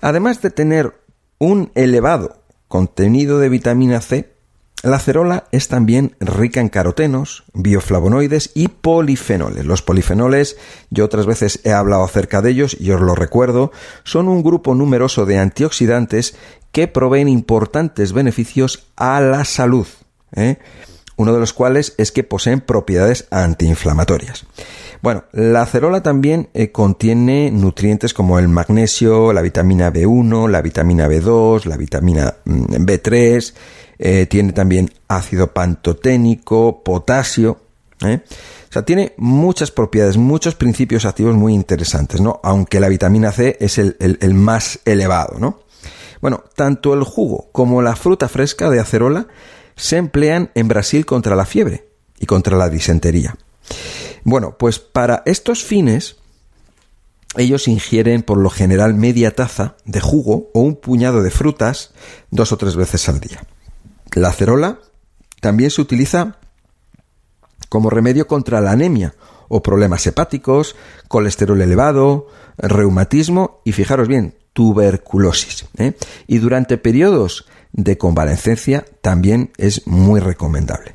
Además 0.01 0.41
de 0.41 0.49
tener 0.49 0.99
un 1.37 1.71
elevado 1.75 2.41
contenido 2.67 3.39
de 3.39 3.49
vitamina 3.49 4.01
C, 4.01 4.33
la 4.81 4.95
acerola 4.95 5.45
es 5.51 5.67
también 5.67 6.15
rica 6.19 6.61
en 6.61 6.69
carotenos, 6.69 7.43
bioflavonoides 7.53 8.51
y 8.53 8.69
polifenoles. 8.69 9.65
Los 9.65 9.81
polifenoles, 9.81 10.57
yo 10.89 11.03
otras 11.03 11.25
veces 11.25 11.59
he 11.65 11.71
hablado 11.71 12.03
acerca 12.03 12.41
de 12.41 12.51
ellos 12.51 12.77
y 12.79 12.91
os 12.91 13.01
lo 13.01 13.13
recuerdo, 13.13 13.71
son 14.03 14.29
un 14.29 14.41
grupo 14.41 14.75
numeroso 14.75 15.25
de 15.25 15.37
antioxidantes 15.37 16.35
que 16.71 16.87
proveen 16.87 17.27
importantes 17.27 18.13
beneficios 18.13 18.87
a 18.95 19.19
la 19.19 19.43
salud. 19.43 19.87
¿eh? 20.35 20.57
uno 21.19 21.33
de 21.33 21.39
los 21.39 21.51
cuales 21.51 21.95
es 21.97 22.13
que 22.13 22.23
poseen 22.23 22.61
propiedades 22.61 23.27
antiinflamatorias. 23.29 24.45
Bueno, 25.01 25.25
la 25.33 25.63
acerola 25.63 26.01
también 26.01 26.47
eh, 26.53 26.71
contiene 26.71 27.51
nutrientes 27.51 28.13
como 28.13 28.39
el 28.39 28.47
magnesio, 28.47 29.33
la 29.33 29.41
vitamina 29.41 29.91
B1, 29.91 30.49
la 30.49 30.61
vitamina 30.61 31.09
B2, 31.09 31.65
la 31.65 31.75
vitamina 31.75 32.35
mm, 32.45 32.85
B3, 32.85 33.53
eh, 33.99 34.25
tiene 34.27 34.53
también 34.53 34.91
ácido 35.07 35.53
pantoténico, 35.53 36.83
potasio. 36.83 37.59
¿eh? 38.01 38.21
O 38.69 38.73
sea, 38.73 38.83
tiene 38.83 39.13
muchas 39.17 39.71
propiedades, 39.71 40.17
muchos 40.17 40.55
principios 40.55 41.05
activos 41.05 41.35
muy 41.35 41.53
interesantes, 41.53 42.21
¿no? 42.21 42.39
Aunque 42.43 42.79
la 42.79 42.87
vitamina 42.87 43.31
C 43.31 43.57
es 43.59 43.77
el, 43.77 43.97
el 43.99 44.33
más 44.33 44.79
elevado, 44.85 45.37
¿no? 45.37 45.59
Bueno, 46.21 46.43
tanto 46.55 46.93
el 46.93 47.03
jugo 47.03 47.49
como 47.51 47.81
la 47.81 47.95
fruta 47.95 48.27
fresca 48.27 48.69
de 48.69 48.79
acerola 48.79 49.27
se 49.75 49.97
emplean 49.97 50.51
en 50.55 50.67
Brasil 50.67 51.05
contra 51.05 51.35
la 51.35 51.45
fiebre 51.45 51.87
y 52.19 52.25
contra 52.25 52.57
la 52.57 52.69
disentería. 52.69 53.35
Bueno, 54.23 54.57
pues 54.57 54.79
para 54.79 55.23
estos 55.25 55.63
fines, 55.63 56.17
ellos 57.37 57.67
ingieren 57.67 58.23
por 58.23 58.37
lo 58.37 58.49
general 58.49 58.93
media 58.93 59.35
taza 59.35 59.75
de 59.85 60.01
jugo 60.01 60.49
o 60.53 60.61
un 60.61 60.75
puñado 60.75 61.23
de 61.23 61.31
frutas 61.31 61.91
dos 62.31 62.51
o 62.51 62.57
tres 62.57 62.75
veces 62.75 63.07
al 63.07 63.19
día. 63.19 63.41
La 64.13 64.29
acerola 64.29 64.79
también 65.41 65.71
se 65.71 65.81
utiliza 65.81 66.37
como 67.69 67.89
remedio 67.89 68.27
contra 68.27 68.61
la 68.61 68.71
anemia 68.71 69.13
o 69.47 69.61
problemas 69.63 70.05
hepáticos, 70.07 70.75
colesterol 71.07 71.61
elevado, 71.61 72.27
reumatismo 72.57 73.61
y 73.63 73.71
fijaros 73.71 74.07
bien, 74.07 74.35
tuberculosis. 74.53 75.65
¿eh? 75.77 75.93
Y 76.27 76.37
durante 76.39 76.77
periodos 76.77 77.45
de 77.71 77.97
convalescencia 77.97 78.85
también 79.01 79.51
es 79.57 79.85
muy 79.87 80.19
recomendable. 80.19 80.93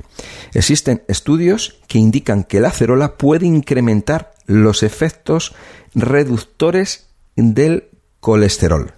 Existen 0.53 1.03
estudios 1.07 1.79
que 1.87 1.99
indican 1.99 2.43
que 2.43 2.59
la 2.59 2.69
acerola 2.69 3.17
puede 3.17 3.45
incrementar 3.45 4.33
los 4.45 4.83
efectos 4.83 5.53
reductores 5.93 7.07
del 7.35 7.89
colesterol. 8.19 8.93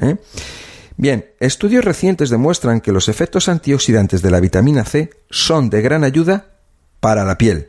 ¿eh? 0.00 0.16
Bien, 0.96 1.26
estudios 1.40 1.84
recientes 1.84 2.30
demuestran 2.30 2.80
que 2.80 2.92
los 2.92 3.08
efectos 3.08 3.48
antioxidantes 3.48 4.22
de 4.22 4.30
la 4.30 4.40
vitamina 4.40 4.84
C 4.84 5.10
son 5.30 5.68
de 5.68 5.82
gran 5.82 6.04
ayuda 6.04 6.56
para 7.00 7.24
la 7.24 7.36
piel, 7.36 7.68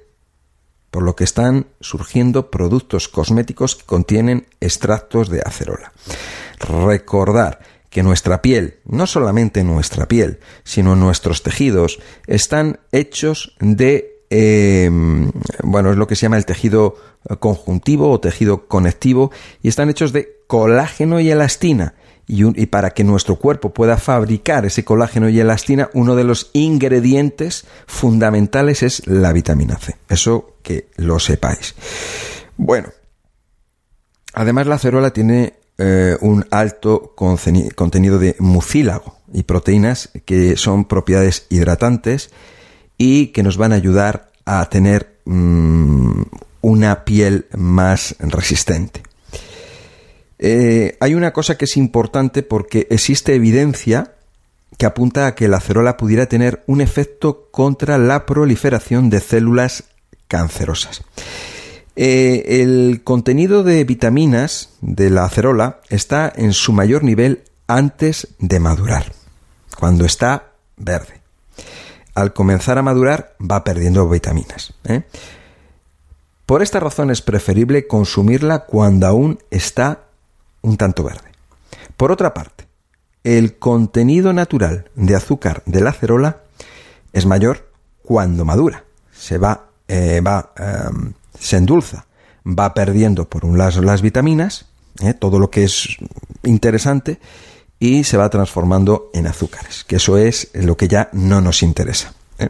por 0.92 1.04
lo 1.04 1.16
que 1.16 1.26
están 1.26 1.68
surgiendo 1.82 2.50
productos 2.50 3.10
cosméticos 3.10 3.76
que 3.76 3.84
contienen 3.84 4.48
extractos 4.62 5.30
de 5.30 5.42
acerola. 5.46 5.92
Recordar 6.60 7.60
que 7.90 8.02
nuestra 8.02 8.42
piel, 8.42 8.80
no 8.86 9.08
solamente 9.08 9.64
nuestra 9.66 10.08
piel, 10.08 10.40
sino 10.64 10.96
nuestros 10.96 11.44
tejidos, 11.44 12.00
están 12.28 12.80
hechos 12.92 13.56
de 13.60 14.14
eh, 14.30 14.90
bueno, 15.64 15.92
es 15.92 15.98
lo 15.98 16.08
que 16.08 16.16
se 16.16 16.24
llama 16.24 16.38
el 16.38 16.46
tejido 16.46 16.96
conjuntivo 17.40 18.12
o 18.12 18.20
tejido 18.20 18.68
conectivo 18.68 19.32
y 19.62 19.70
están 19.70 19.90
hechos 19.90 20.14
de 20.14 20.42
colágeno 20.48 21.20
y 21.20 21.30
elastina. 21.30 21.96
Y, 22.30 22.66
para 22.66 22.90
que 22.90 23.06
nuestro 23.06 23.38
cuerpo 23.38 23.74
pueda 23.74 23.98
fabricar 23.98 24.66
ese 24.66 24.84
colágeno 24.84 25.30
y 25.30 25.40
elastina, 25.40 25.90
uno 25.94 26.16
de 26.16 26.26
los 26.26 26.50
ingredientes 26.52 27.66
fundamentales 27.86 28.84
es 28.84 29.08
la 29.08 29.32
vitamina 29.32 29.78
C. 29.78 29.96
Eso 30.10 30.58
que 30.62 30.90
lo 30.98 31.20
sepáis. 31.20 31.74
Bueno, 32.58 32.90
además 34.34 34.68
la 34.68 34.76
acerola 34.76 35.12
tiene 35.12 35.54
eh, 35.78 36.18
un 36.20 36.46
alto 36.52 37.14
contenido 37.16 38.20
de 38.20 38.36
mucílago 38.40 39.16
y 39.32 39.44
proteínas 39.44 40.10
que 40.26 40.58
son 40.58 40.86
propiedades 40.86 41.46
hidratantes 41.50 42.32
y 42.98 43.28
que 43.28 43.44
nos 43.44 43.58
van 43.58 43.72
a 43.72 43.76
ayudar 43.76 44.32
a 44.44 44.68
tener 44.70 45.20
mm, 45.26 46.24
una 46.62 47.06
piel 47.06 47.46
más 47.56 48.16
resistente. 48.20 49.04
Eh, 50.40 50.98
hay 51.00 51.16
una 51.16 51.34
cosa 51.34 51.58
que 51.58 51.66
es 51.66 51.78
importante 51.78 52.44
porque 52.44 52.88
existe 52.90 53.36
evidencia 53.36 54.14
que 54.78 54.86
apunta 54.86 55.26
a 55.26 55.36
que 55.36 55.48
la 55.48 55.58
acerola 55.58 55.98
pudiera 55.98 56.28
tener 56.28 56.64
un 56.68 56.82
efecto 56.82 57.50
contra 57.52 57.98
la 57.98 58.26
proliferación 58.26 59.10
de 59.10 59.20
células 59.20 59.86
cancerosas. 60.28 61.04
Eh, 61.96 62.62
el 62.62 63.02
contenido 63.04 63.64
de 63.64 63.84
vitaminas 63.84 64.70
de 64.82 65.10
la 65.10 65.26
acerola 65.26 65.80
está 65.90 66.32
en 66.36 66.54
su 66.54 66.74
mayor 66.74 67.04
nivel 67.04 67.44
antes 67.66 68.28
de 68.38 68.60
madurar, 68.60 69.14
cuando 69.80 70.06
está 70.06 70.52
verde. 70.76 71.22
Al 72.14 72.34
comenzar 72.34 72.78
a 72.78 72.84
madurar 72.84 73.36
va 73.40 73.64
perdiendo 73.64 74.08
vitaminas. 74.08 74.74
¿eh? 74.86 75.04
Por 76.46 76.62
esta 76.62 76.80
razón 76.80 77.10
es 77.10 77.22
preferible 77.22 77.88
consumirla 77.88 78.66
cuando 78.66 79.08
aún 79.08 79.40
está 79.50 80.07
un 80.62 80.78
tanto 80.78 81.04
verde. 81.04 81.32
Por 81.96 82.12
otra 82.12 82.34
parte, 82.34 82.68
el 83.24 83.58
contenido 83.58 84.32
natural 84.34 84.90
de 84.96 85.16
azúcar 85.16 85.64
de 85.66 85.82
la 85.82 85.90
acerola 85.90 86.38
es 87.12 87.26
mayor 87.26 87.70
cuando 88.04 88.46
madura. 88.46 88.86
Se 89.12 89.38
va, 89.38 89.66
eh, 89.88 90.22
va 90.22 90.54
em, 90.56 91.14
se 91.38 91.58
endulza, 91.58 92.06
va 92.46 92.74
perdiendo 92.74 93.28
por 93.28 93.44
un 93.44 93.58
lado 93.58 93.82
las 93.82 94.02
vitaminas, 94.02 94.68
¿eh? 95.02 95.14
todo 95.14 95.40
lo 95.40 95.50
que 95.50 95.64
es 95.66 95.98
interesante, 96.44 97.20
y 97.80 98.04
se 98.04 98.18
va 98.18 98.30
transformando 98.30 99.10
en 99.14 99.28
azúcares, 99.28 99.84
que 99.84 99.98
eso 99.98 100.18
es 100.18 100.50
lo 100.54 100.78
que 100.78 100.88
ya 100.88 101.10
no 101.12 101.42
nos 101.42 101.64
interesa. 101.64 102.14
¿eh? 102.40 102.50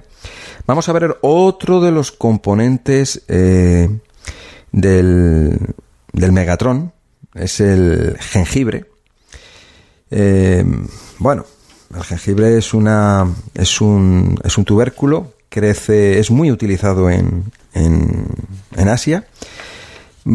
Vamos 0.66 0.88
a 0.90 0.94
ver 0.94 1.18
otro 1.22 1.82
de 1.82 1.92
los 1.92 2.12
componentes 2.12 3.24
del, 3.28 4.00
del 4.72 6.32
Megatron, 6.32 6.94
es 7.40 7.60
el 7.60 8.18
jengibre. 8.20 8.86
bueno, 11.20 11.46
el 11.96 12.04
jengibre 12.04 12.58
es 12.58 12.74
una 12.74 13.28
es 13.54 13.82
un, 13.82 14.40
es 14.44 14.58
un 14.58 14.66
tubérculo, 14.66 15.34
crece, 15.50 16.20
es 16.20 16.32
muy 16.32 16.52
utilizado 16.52 17.10
en, 17.10 17.52
en, 17.74 18.90
Asia. 18.90 19.26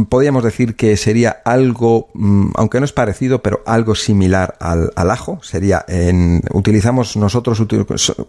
Podríamos 0.08 0.42
decir 0.42 0.74
que 0.74 0.96
sería 0.96 1.42
algo, 1.44 2.08
mm, 2.14 2.52
aunque 2.54 2.80
no 2.80 2.86
es 2.86 2.92
parecido, 2.92 3.42
pero 3.42 3.62
algo 3.66 3.94
similar 3.94 4.56
al, 4.58 5.10
ajo. 5.10 5.40
Sería 5.42 5.84
en, 5.86 6.42
utilizamos 6.52 7.16
nosotros 7.16 7.62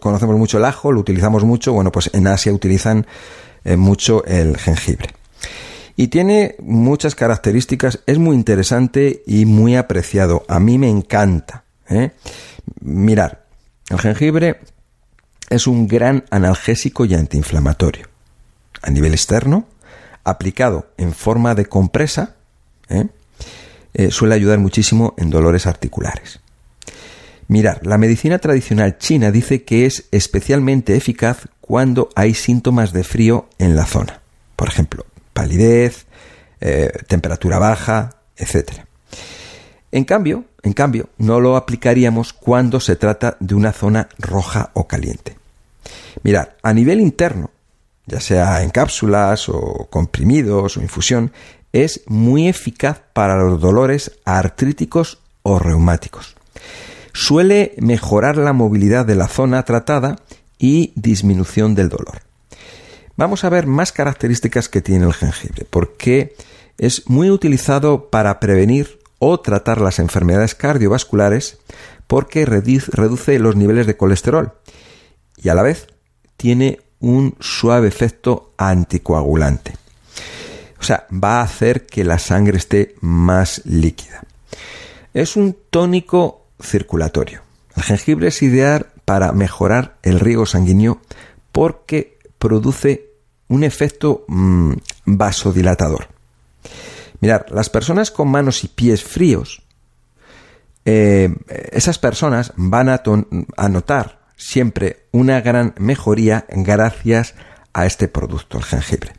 conocemos 0.00 0.36
mucho 0.36 0.58
el 0.58 0.64
ajo, 0.66 0.92
lo 0.92 1.00
utilizamos 1.00 1.44
mucho. 1.44 1.72
Bueno, 1.72 1.90
pues 1.90 2.10
en 2.12 2.26
Asia 2.26 2.52
utilizan 2.52 3.06
eh, 3.64 3.76
mucho 3.76 4.24
el 4.26 4.58
jengibre. 4.58 5.08
Y 5.96 6.08
tiene 6.08 6.56
muchas 6.58 7.14
características, 7.14 8.00
es 8.06 8.18
muy 8.18 8.34
interesante 8.36 9.22
y 9.26 9.44
muy 9.44 9.76
apreciado. 9.76 10.44
A 10.48 10.58
mí 10.58 10.78
me 10.78 10.88
encanta. 10.88 11.64
¿eh? 11.88 12.10
Mirar, 12.80 13.44
el 13.90 14.00
jengibre 14.00 14.60
es 15.50 15.66
un 15.66 15.86
gran 15.86 16.24
analgésico 16.30 17.04
y 17.04 17.14
antiinflamatorio 17.14 18.08
a 18.82 18.90
nivel 18.90 19.14
externo, 19.14 19.66
aplicado 20.24 20.88
en 20.96 21.12
forma 21.12 21.54
de 21.54 21.66
compresa, 21.66 22.34
¿eh? 22.88 23.06
Eh, 23.94 24.10
suele 24.10 24.34
ayudar 24.34 24.58
muchísimo 24.58 25.14
en 25.16 25.30
dolores 25.30 25.66
articulares. 25.66 26.40
Mirar, 27.46 27.86
la 27.86 27.96
medicina 27.96 28.38
tradicional 28.38 28.98
china 28.98 29.30
dice 29.30 29.62
que 29.62 29.86
es 29.86 30.06
especialmente 30.10 30.96
eficaz 30.96 31.48
cuando 31.60 32.08
hay 32.16 32.34
síntomas 32.34 32.92
de 32.92 33.04
frío 33.04 33.48
en 33.58 33.76
la 33.76 33.86
zona. 33.86 34.20
Por 34.56 34.68
ejemplo, 34.68 35.06
palidez, 35.34 36.06
eh, 36.60 36.90
temperatura 37.06 37.58
baja, 37.58 38.16
etc. 38.36 38.84
En 39.92 40.04
cambio, 40.04 40.46
en 40.62 40.72
cambio, 40.72 41.10
no 41.18 41.40
lo 41.40 41.56
aplicaríamos 41.56 42.32
cuando 42.32 42.80
se 42.80 42.96
trata 42.96 43.36
de 43.38 43.54
una 43.54 43.72
zona 43.72 44.08
roja 44.18 44.70
o 44.72 44.88
caliente. 44.88 45.36
Mirar, 46.22 46.56
a 46.62 46.72
nivel 46.72 47.00
interno, 47.00 47.50
ya 48.06 48.20
sea 48.20 48.62
en 48.62 48.70
cápsulas 48.70 49.48
o 49.50 49.86
comprimidos 49.90 50.78
o 50.78 50.80
infusión, 50.80 51.32
es 51.72 52.02
muy 52.06 52.48
eficaz 52.48 53.02
para 53.12 53.36
los 53.36 53.60
dolores 53.60 54.12
artríticos 54.24 55.18
o 55.42 55.58
reumáticos. 55.58 56.34
Suele 57.12 57.74
mejorar 57.78 58.36
la 58.36 58.52
movilidad 58.52 59.04
de 59.04 59.14
la 59.16 59.28
zona 59.28 59.62
tratada 59.64 60.16
y 60.58 60.92
disminución 60.96 61.74
del 61.74 61.88
dolor. 61.88 62.23
Vamos 63.16 63.44
a 63.44 63.48
ver 63.48 63.66
más 63.66 63.92
características 63.92 64.68
que 64.68 64.82
tiene 64.82 65.06
el 65.06 65.14
jengibre, 65.14 65.66
porque 65.68 66.34
es 66.78 67.08
muy 67.08 67.30
utilizado 67.30 68.10
para 68.10 68.40
prevenir 68.40 68.98
o 69.18 69.40
tratar 69.40 69.80
las 69.80 69.98
enfermedades 69.98 70.54
cardiovasculares 70.54 71.58
porque 72.06 72.44
reduce 72.44 73.38
los 73.38 73.56
niveles 73.56 73.86
de 73.86 73.96
colesterol 73.96 74.52
y 75.36 75.48
a 75.48 75.54
la 75.54 75.62
vez 75.62 75.86
tiene 76.36 76.80
un 77.00 77.36
suave 77.40 77.88
efecto 77.88 78.52
anticoagulante. 78.56 79.74
O 80.80 80.82
sea, 80.82 81.06
va 81.12 81.40
a 81.40 81.44
hacer 81.44 81.86
que 81.86 82.04
la 82.04 82.18
sangre 82.18 82.58
esté 82.58 82.94
más 83.00 83.62
líquida. 83.64 84.22
Es 85.14 85.36
un 85.36 85.56
tónico 85.70 86.46
circulatorio. 86.60 87.42
El 87.76 87.82
jengibre 87.82 88.28
es 88.28 88.42
ideal 88.42 88.88
para 89.04 89.32
mejorar 89.32 89.96
el 90.02 90.20
riego 90.20 90.46
sanguíneo 90.46 91.00
porque 91.52 92.13
produce 92.44 93.08
un 93.48 93.64
efecto 93.64 94.26
mm, 94.28 94.74
vasodilatador. 95.06 96.08
Mirar, 97.20 97.46
las 97.50 97.70
personas 97.70 98.10
con 98.10 98.28
manos 98.28 98.64
y 98.64 98.68
pies 98.68 99.02
fríos, 99.02 99.62
eh, 100.84 101.34
esas 101.72 101.98
personas 101.98 102.52
van 102.56 102.90
a, 102.90 103.00
notar 103.70 104.20
siempre 104.36 105.06
una 105.10 105.40
gran 105.40 105.74
mejoría 105.78 106.44
gracias 106.50 107.34
a 107.72 107.86
este 107.86 108.08
producto, 108.08 108.58
el 108.58 108.64
jengibre. 108.64 109.12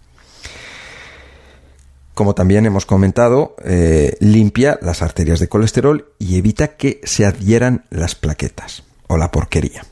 Como 2.14 2.36
también 2.36 2.68
hemos 2.68 2.86
comentado, 2.86 3.56
eh, 3.66 4.18
limpia 4.20 4.78
las 4.84 5.02
arterias 5.02 5.40
de 5.40 5.50
colesterol 5.50 6.14
y 6.20 6.38
evita 6.38 6.78
que 6.78 7.02
se 7.04 7.26
adhieran 7.26 7.86
las 7.90 8.14
plaquetas 8.14 8.84
o 9.08 9.18
la 9.18 9.32
porquería. 9.32 9.84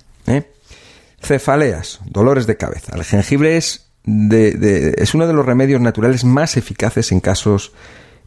¿Eh? 1.23 1.27
Cefaleas, 1.27 1.99
dolores 2.05 2.47
de 2.47 2.57
cabeza. 2.57 2.95
El 2.95 3.03
jengibre 3.03 3.57
es, 3.57 3.89
es 4.05 5.13
uno 5.13 5.27
de 5.27 5.33
los 5.33 5.45
remedios 5.45 5.81
naturales 5.81 6.23
más 6.23 6.57
eficaces 6.57 7.11
en 7.11 7.19
casos 7.19 7.73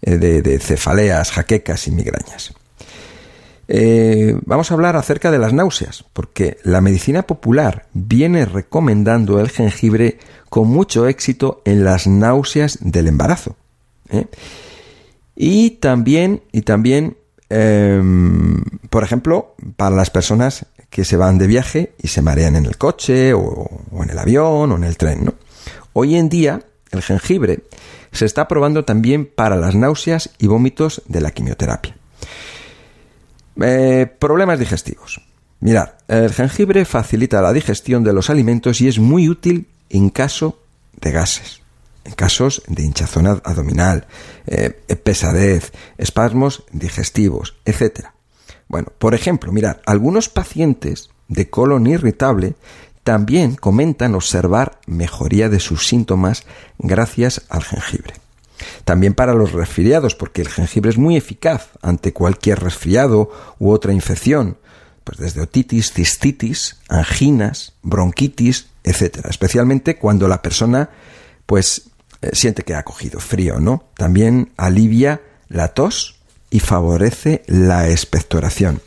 eh, 0.03 0.17
de, 0.17 0.59
cefaleas, 0.59 1.31
jaquecas 1.31 1.87
y 1.89 1.91
migrañas. 1.91 2.55
vamos 4.47 4.71
a 4.71 4.75
hablar 4.75 4.97
acerca 4.97 5.31
de 5.31 5.39
las 5.39 5.53
náuseas, 5.53 6.05
porque 6.13 6.59
la 6.63 6.81
medicina 6.81 7.23
popular 7.23 7.87
viene 7.93 8.45
recomendando 8.45 9.41
el 9.41 9.51
jengibre 9.51 10.19
con 10.49 10.69
mucho 10.69 11.07
éxito 11.07 11.63
en 11.65 11.85
las 11.85 12.07
náuseas 12.07 12.79
del 12.81 13.09
embarazo. 13.09 13.57
¿eh? 14.11 14.27
Y 15.35 15.71
también, 15.71 16.43
y 16.53 16.63
también 16.63 17.19
em, 17.51 18.63
por 18.89 19.05
ejemplo, 19.05 19.55
para 19.77 19.95
las 19.95 20.11
personas 20.11 20.67
que 20.97 21.05
se 21.05 21.19
van 21.19 21.37
de 21.37 21.47
viaje 21.47 21.93
y 22.03 22.09
se 22.09 22.23
marean 22.23 22.57
en 22.57 22.65
el 22.65 22.79
coche 22.79 23.35
o, 23.35 23.69
en 24.03 24.09
el 24.09 24.19
avión 24.19 24.73
o 24.73 24.77
en 24.77 24.85
el 24.85 24.97
tren. 24.97 25.31
Hoy 25.93 26.17
en 26.17 26.31
día, 26.31 26.63
el 26.91 27.03
jengibre 27.03 27.65
se 28.13 28.25
está 28.25 28.49
probando 28.49 28.87
también 28.87 29.27
para 29.27 29.57
las 29.57 29.75
náuseas 29.75 30.31
y 30.39 30.47
vómitos 30.47 31.03
de 31.07 31.21
la 31.21 31.33
quimioterapia. 31.33 31.95
Eh, 33.61 34.07
problemas 34.19 34.59
digestivos. 34.59 35.21
Mirad, 35.61 35.91
el 36.09 36.33
jengibre 36.33 36.87
facilita 36.87 37.43
la 37.43 37.53
digestión 37.53 38.03
de 38.03 38.15
los 38.15 38.31
alimentos 38.31 38.81
y 38.81 38.89
es 38.89 38.99
muy 38.99 39.29
útil 39.29 39.69
en 39.91 40.09
caso 40.09 40.63
de 40.99 41.13
gases 41.13 41.61
en 42.05 42.15
casos 42.15 42.63
de 42.69 42.85
hinchazón 42.85 43.27
abdominal, 43.27 44.07
eh, 44.47 44.71
pesadez, 44.71 45.73
espasmos 45.99 46.63
digestivos, 46.71 47.57
etc. 47.65 48.16
Bueno, 48.69 48.89
por 48.99 49.15
ejemplo, 49.15 49.53
mirad, 49.53 49.79
algunos 49.87 50.29
pacientes 50.29 51.11
de 51.29 51.49
colon 51.51 51.87
irritable 51.87 52.55
también 53.05 53.55
comentan 53.55 54.15
observar 54.15 54.81
mejoría 54.87 55.49
de 55.49 55.61
sus 55.61 55.87
síntomas 55.87 56.45
gracias 56.79 57.43
al 57.49 57.63
jengibre. 57.63 58.15
También 58.85 59.15
para 59.15 59.35
los 59.35 59.53
resfriados, 59.53 60.15
porque 60.15 60.43
el 60.43 60.49
jengibre 60.49 60.91
es 60.91 60.99
muy 60.99 61.17
eficaz 61.17 61.69
ante 61.83 62.13
cualquier 62.13 62.61
resfriado 62.61 63.31
u 63.59 63.71
otra 63.71 63.93
infección, 63.93 64.59
pues 65.05 65.19
desde 65.19 65.43
otitis, 65.43 65.93
cistitis, 65.93 66.79
anginas, 66.89 67.75
bronquitis, 67.83 68.71
etc. 68.83 69.27
Especialmente 69.29 69.99
cuando 69.99 70.27
la 70.27 70.43
persona 70.43 70.91
pues 71.47 71.91
eh, 72.23 72.31
siente 72.33 72.65
que 72.65 72.75
ha 72.75 72.83
cogido 72.83 73.21
frío, 73.21 73.61
¿no? 73.61 73.85
También 73.97 74.53
alivia 74.57 75.21
la 75.49 75.69
tos 75.69 76.16
y 76.51 76.61
favorece 76.61 77.43
la 77.47 77.89
expectoración. 77.91 78.81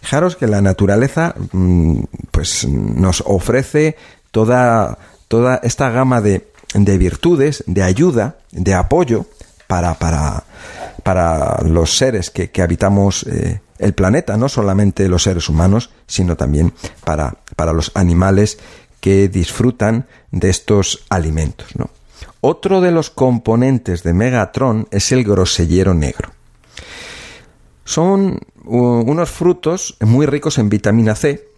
Fijaros 0.00 0.36
que 0.36 0.46
la 0.46 0.60
naturaleza 0.60 1.34
mm, 1.52 2.02
pues 2.30 2.66
nos 2.66 3.22
ofrece 3.26 3.96
toda, 4.30 4.98
toda 5.28 5.60
esta 5.62 5.90
gama 5.90 6.20
de, 6.20 6.48
de 6.74 6.98
virtudes, 6.98 7.64
de 7.66 7.82
ayuda, 7.82 8.36
de 8.50 8.74
apoyo 8.74 9.26
para, 9.66 9.94
para, 9.94 10.44
para 11.02 11.62
los 11.62 11.96
seres 11.96 12.30
que, 12.30 12.50
habitamos 12.62 13.24
eh, 13.24 13.60
el 13.78 13.94
planeta, 13.94 14.36
no 14.36 14.48
solamente 14.48 15.08
los 15.08 15.22
seres 15.22 15.48
humanos, 15.48 15.90
sino 16.06 16.36
también 16.36 16.72
para, 17.04 17.36
para 17.56 17.72
los 17.72 17.90
animales 17.94 18.58
que 19.00 19.28
disfrutan 19.28 20.06
de 20.30 20.50
estos 20.50 21.04
alimentos. 21.08 21.74
¿no? 21.76 21.90
Otro 22.40 22.80
de 22.80 22.92
los 22.92 23.10
componentes 23.10 24.02
de 24.02 24.12
Megatron 24.12 24.88
es 24.90 25.12
el 25.12 25.24
grosellero 25.24 25.94
negro. 25.94 26.30
Son 27.84 28.40
unos 28.64 29.30
frutos 29.30 29.96
muy 30.00 30.26
ricos 30.26 30.58
en 30.58 30.68
vitamina 30.68 31.14
C 31.14 31.48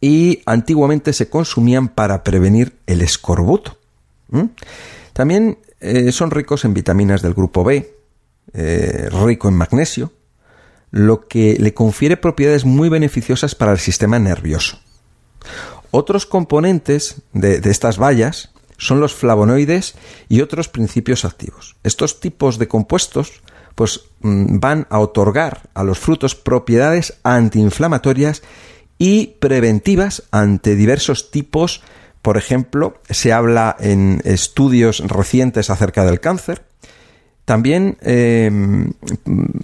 y 0.00 0.42
antiguamente 0.46 1.12
se 1.12 1.28
consumían 1.28 1.88
para 1.88 2.22
prevenir 2.22 2.76
el 2.86 3.00
escorbuto. 3.00 3.78
También 5.12 5.58
eh, 5.80 6.12
son 6.12 6.30
ricos 6.30 6.64
en 6.64 6.74
vitaminas 6.74 7.22
del 7.22 7.34
grupo 7.34 7.64
B, 7.64 7.94
eh, 8.52 9.08
rico 9.10 9.48
en 9.48 9.54
magnesio, 9.54 10.12
lo 10.90 11.26
que 11.26 11.56
le 11.58 11.74
confiere 11.74 12.16
propiedades 12.16 12.64
muy 12.64 12.88
beneficiosas 12.88 13.54
para 13.54 13.72
el 13.72 13.78
sistema 13.78 14.18
nervioso. 14.18 14.78
Otros 15.90 16.26
componentes 16.26 17.22
de 17.32 17.70
estas 17.70 17.98
bayas 17.98 18.50
son 18.76 19.00
los 19.00 19.14
flavonoides 19.14 19.94
y 20.28 20.40
otros 20.40 20.68
principios 20.68 21.24
activos. 21.24 21.76
Estos 21.84 22.20
tipos 22.20 22.58
de 22.58 22.68
compuestos 22.68 23.42
pues 23.74 24.00
mm, 24.20 24.58
van 24.58 24.86
a 24.90 24.98
otorgar 25.00 25.68
a 25.74 25.82
los 25.82 25.98
frutos 25.98 26.34
propiedades 26.34 27.14
antiinflamatorias 27.22 28.42
y 28.98 29.26
preventivas 29.38 30.22
ante 30.30 30.76
diversos 30.76 31.30
tipos. 31.30 31.82
Por 32.22 32.36
ejemplo, 32.36 33.00
se 33.10 33.32
habla 33.32 33.76
en 33.78 34.20
estudios 34.24 35.00
recientes 35.00 35.70
acerca 35.70 36.04
del 36.04 36.20
cáncer. 36.20 36.64
También 37.44 37.98
em, 38.00 38.92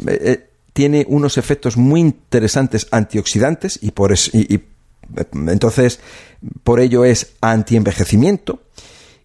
eh, 0.07 0.51
tiene 0.73 1.07
unos 1.09 1.39
efectos 1.39 1.77
muy 1.77 2.01
interesantes 2.01 2.87
antioxidantes 2.91 3.79
y 3.81 3.93
por 3.93 4.13
y, 4.13 4.63
entonces 5.49 6.01
por 6.63 6.81
ello 6.81 7.05
es 7.05 7.33
antienvejecimiento 7.41 8.63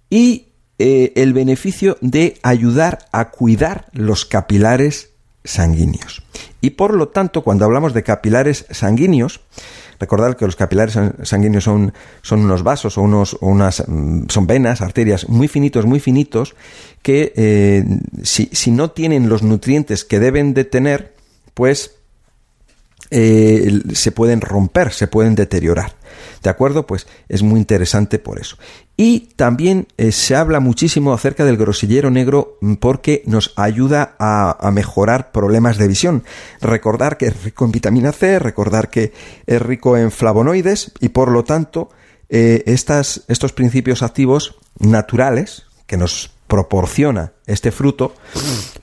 y 0.09 0.47
eh, 0.77 1.13
el 1.15 1.33
beneficio 1.33 1.97
de 2.01 2.37
ayudar 2.43 3.07
a 3.11 3.31
cuidar 3.31 3.85
los 3.93 4.25
capilares 4.25 5.11
sanguíneos. 5.43 6.23
Y 6.61 6.71
por 6.71 6.93
lo 6.93 7.09
tanto, 7.09 7.43
cuando 7.43 7.65
hablamos 7.65 7.93
de 7.93 8.03
capilares 8.03 8.65
sanguíneos, 8.71 9.41
recordad 9.99 10.35
que 10.35 10.45
los 10.45 10.55
capilares 10.55 10.97
sanguíneos 11.23 11.63
son, 11.63 11.93
son 12.21 12.41
unos 12.41 12.63
vasos 12.63 12.97
o, 12.97 13.01
unos, 13.01 13.37
unas, 13.41 13.83
mm, 13.87 14.23
son 14.27 14.47
venas, 14.47 14.81
arterias 14.81 15.29
muy 15.29 15.47
finitos, 15.47 15.85
muy 15.85 15.99
finitos, 15.99 16.55
que 17.01 17.33
eh, 17.35 17.85
si, 18.23 18.49
si, 18.51 18.71
no 18.71 18.91
tienen 18.91 19.29
los 19.29 19.43
nutrientes 19.43 20.03
que 20.03 20.19
deben 20.19 20.53
de 20.53 20.65
tener, 20.65 21.13
pues 21.53 21.95
eh, 23.11 23.81
se 23.93 24.11
pueden 24.11 24.41
romper, 24.41 24.91
se 24.91 25.07
pueden 25.07 25.35
deteriorar. 25.35 25.93
¿De 26.45 26.51
acuerdo? 26.51 26.85
Pues 26.85 27.07
es 27.27 27.41
muy 27.41 27.59
interesante 27.59 28.19
por 28.19 28.39
eso. 28.39 28.55
Y 28.95 29.31
también 29.35 29.87
eh, 29.97 30.11
se 30.11 30.35
habla 30.35 30.59
muchísimo 30.59 31.11
acerca 31.11 31.43
del 31.43 31.57
grosillero 31.57 32.11
negro 32.11 32.59
mm, 32.61 32.75
porque 32.75 33.23
nos 33.25 33.51
ayuda 33.55 34.15
a, 34.19 34.69
mejorar 34.71 35.31
problemas 35.31 35.79
de 35.79 35.87
visión. 35.87 36.23
Recordar 36.61 37.17
que 37.17 37.25
es 37.25 37.43
rico 37.43 37.65
en 37.65 37.71
vitamina 37.71 38.11
C, 38.11 38.37
recordar 38.37 38.91
que 38.91 39.11
es 39.47 39.59
rico 39.59 39.97
en 39.97 40.11
flavonoides 40.11 40.91
y 40.99 41.09
por 41.09 41.31
lo 41.31 41.43
tanto 41.43 41.89
eh, 42.29 42.61
estas, 42.67 43.23
estos 43.27 43.51
principios 43.51 44.03
activos 44.03 44.59
naturales 44.77 45.63
que 45.87 45.97
nos 45.97 46.29
proporciona 46.45 47.31
este 47.47 47.71
fruto, 47.71 48.13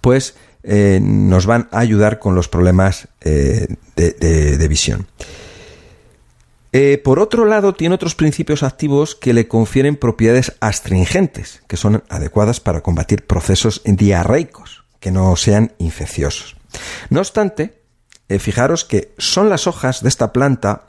pues 0.00 0.34
eh, 0.64 0.98
nos 1.00 1.46
van 1.46 1.68
a 1.70 1.78
ayudar 1.78 2.18
con 2.18 2.34
los 2.34 2.48
problemas 2.48 3.06
de 3.20 4.66
visión. 4.68 5.06
Eh, 6.72 6.98
por 7.04 7.18
otro 7.18 7.44
lado, 7.44 7.74
tiene 7.74 7.94
otros 7.94 8.14
principios 8.14 8.62
activos 8.62 9.14
que 9.14 9.34
le 9.34 9.46
confieren 9.46 9.96
propiedades 9.96 10.54
astringentes, 10.60 11.62
que 11.68 11.76
son 11.76 12.02
adecuadas 12.08 12.60
para 12.60 12.80
combatir 12.80 13.26
procesos 13.26 13.82
diarreicos, 13.84 14.84
que 14.98 15.10
no 15.10 15.36
sean 15.36 15.72
infecciosos. 15.78 16.56
No 17.10 17.20
obstante, 17.20 17.82
eh, 18.28 18.38
fijaros 18.38 18.86
que 18.86 19.12
son 19.18 19.50
las 19.50 19.66
hojas 19.66 20.02
de 20.02 20.08
esta 20.08 20.32
planta 20.32 20.86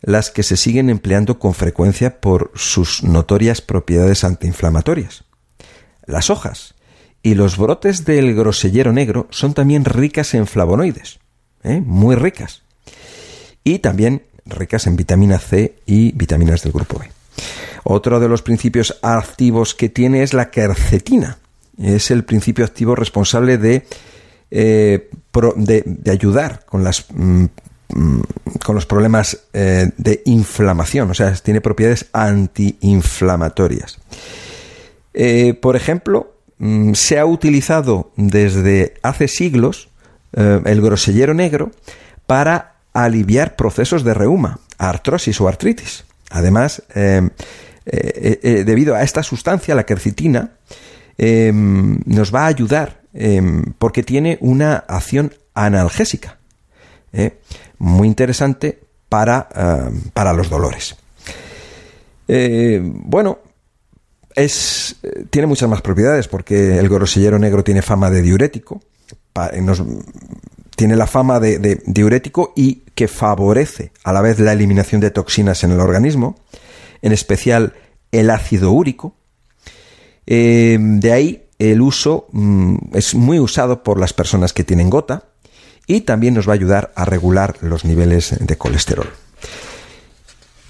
las 0.00 0.30
que 0.30 0.44
se 0.44 0.56
siguen 0.56 0.90
empleando 0.90 1.40
con 1.40 1.54
frecuencia 1.54 2.20
por 2.20 2.52
sus 2.54 3.02
notorias 3.02 3.60
propiedades 3.60 4.22
antiinflamatorias. 4.22 5.24
Las 6.06 6.30
hojas 6.30 6.74
y 7.22 7.34
los 7.34 7.58
brotes 7.58 8.04
del 8.04 8.34
grosellero 8.36 8.92
negro 8.92 9.26
son 9.30 9.54
también 9.54 9.84
ricas 9.84 10.34
en 10.34 10.46
flavonoides, 10.46 11.18
¿eh? 11.64 11.82
muy 11.84 12.14
ricas. 12.14 12.62
Y 13.64 13.80
también 13.80 14.22
ricas 14.48 14.86
en 14.86 14.96
vitamina 14.96 15.38
C 15.38 15.76
y 15.86 16.12
vitaminas 16.12 16.62
del 16.62 16.72
grupo 16.72 16.98
B. 16.98 17.10
Otro 17.84 18.20
de 18.20 18.28
los 18.28 18.42
principios 18.42 18.98
activos 19.02 19.74
que 19.74 19.88
tiene 19.88 20.22
es 20.22 20.34
la 20.34 20.50
quercetina. 20.50 21.38
Es 21.80 22.10
el 22.10 22.24
principio 22.24 22.64
activo 22.64 22.94
responsable 22.94 23.56
de, 23.56 23.86
eh, 24.50 25.08
de, 25.56 26.10
ayudar 26.10 26.64
con 26.66 26.82
las 26.82 27.06
mm, 27.14 27.44
mm, 27.94 28.20
con 28.64 28.74
los 28.74 28.86
problemas 28.86 29.44
eh, 29.52 29.90
de 29.96 30.22
inflamación, 30.26 31.10
o 31.10 31.14
sea, 31.14 31.32
tiene 31.34 31.60
propiedades 31.60 32.06
antiinflamatorias. 32.12 33.98
Eh, 35.14 35.54
por 35.54 35.76
ejemplo, 35.76 36.34
mm, 36.58 36.94
se 36.94 37.18
ha 37.18 37.26
utilizado 37.26 38.10
desde 38.16 38.94
hace 39.02 39.28
siglos 39.28 39.88
el 40.30 40.82
grosellero 40.82 41.32
negro 41.32 41.70
para 42.26 42.77
aliviar 43.04 43.56
procesos 43.56 44.04
de 44.04 44.14
reuma, 44.14 44.60
artrosis 44.78 45.40
o 45.40 45.48
artritis. 45.48 46.04
Además, 46.30 46.82
eh, 46.94 47.28
eh, 47.86 48.40
eh, 48.42 48.64
debido 48.64 48.94
a 48.94 49.02
esta 49.02 49.22
sustancia, 49.22 49.74
la 49.74 49.84
quercitina, 49.84 50.52
nos 51.18 52.32
va 52.32 52.42
a 52.44 52.46
ayudar 52.46 53.00
porque 53.78 54.04
tiene 54.04 54.38
una 54.40 54.76
acción 54.76 55.34
analgésica. 55.52 56.38
Muy 57.78 58.06
interesante 58.06 58.78
para, 59.08 59.48
para 60.12 60.32
los 60.32 60.48
dolores. 60.48 60.94
bueno, 62.28 63.38
es, 64.36 64.94
tiene 65.30 65.48
muchas 65.48 65.68
más 65.68 65.82
propiedades 65.82 66.28
porque 66.28 66.78
el 66.78 66.88
grosellero 66.88 67.40
negro 67.40 67.64
tiene 67.64 67.82
fama 67.82 68.10
de 68.10 68.22
diurético, 68.22 68.80
tiene 70.78 70.94
la 70.94 71.08
fama 71.08 71.40
de, 71.40 71.82
diurético 71.86 72.52
y 72.54 72.84
que 72.94 73.08
favorece 73.08 73.90
a 74.04 74.12
la 74.12 74.22
vez 74.22 74.38
la 74.38 74.52
eliminación 74.52 75.00
de 75.00 75.10
toxinas 75.10 75.64
en 75.64 75.72
el 75.72 75.80
organismo, 75.80 76.36
en 77.02 77.10
especial 77.10 77.74
el 78.12 78.30
ácido 78.30 78.70
úrico. 78.70 79.16
Eh, 80.24 80.78
de 80.80 81.12
ahí 81.12 81.48
el 81.58 81.80
uso 81.80 82.28
mm, 82.30 82.76
es 82.94 83.16
muy 83.16 83.40
usado 83.40 83.82
por 83.82 83.98
las 83.98 84.12
personas 84.12 84.52
que 84.52 84.62
tienen 84.62 84.88
gota 84.88 85.24
y 85.88 86.02
también 86.02 86.34
nos 86.34 86.46
va 86.46 86.52
a 86.52 86.54
ayudar 86.54 86.92
a 86.94 87.04
regular 87.04 87.56
los 87.60 87.84
niveles 87.84 88.36
de 88.38 88.56
colesterol. 88.56 89.08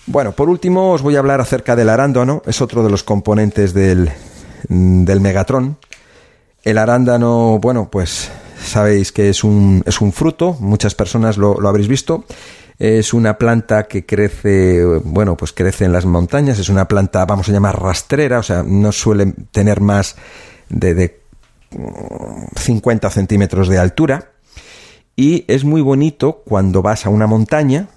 Bueno, 0.06 0.32
por 0.32 0.48
último 0.48 0.92
os 0.92 1.02
voy 1.02 1.16
a 1.16 1.18
hablar 1.18 1.42
acerca 1.42 1.76
del 1.76 1.90
arándano, 1.90 2.40
es 2.46 2.62
otro 2.62 2.82
de 2.82 2.88
los 2.88 3.02
componentes 3.02 3.74
del, 3.74 4.10
del 4.70 5.20
megatron. 5.20 5.76
El 6.64 6.78
arándano, 6.78 7.58
bueno, 7.60 7.90
pues 7.90 8.30
sabéis 8.60 9.12
que 9.12 9.28
es 9.28 9.44
un, 9.44 9.82
es 9.86 10.00
un 10.00 10.12
fruto, 10.12 10.56
muchas 10.60 10.94
personas 10.94 11.36
lo, 11.36 11.66
habréis 11.66 11.88
visto. 11.88 12.24
Es 12.78 13.12
una 13.12 13.38
planta 13.38 13.88
que 13.88 14.06
crece, 14.06 14.84
bueno, 15.02 15.36
pues 15.36 15.52
crece 15.52 15.84
en 15.84 15.92
las 15.92 16.06
montañas, 16.06 16.60
es 16.60 16.68
una 16.68 16.86
planta, 16.86 17.24
vamos 17.24 17.48
a 17.48 17.52
llamar 17.52 17.82
rastrera, 17.82 18.38
o 18.38 18.42
sea, 18.44 18.62
no 18.62 18.92
suele 18.92 19.34
tener 19.50 19.80
más 19.80 20.14
de, 20.68 20.94
de 20.94 21.20
50 22.56 23.10
centímetros 23.10 23.68
de 23.68 23.78
altura. 23.78 24.30
Y 25.16 25.44
es 25.48 25.64
muy 25.64 25.80
bonito 25.80 26.42
cuando 26.44 26.80
vas 26.80 27.04
a 27.04 27.08
una 27.08 27.26
montaña, 27.26 27.88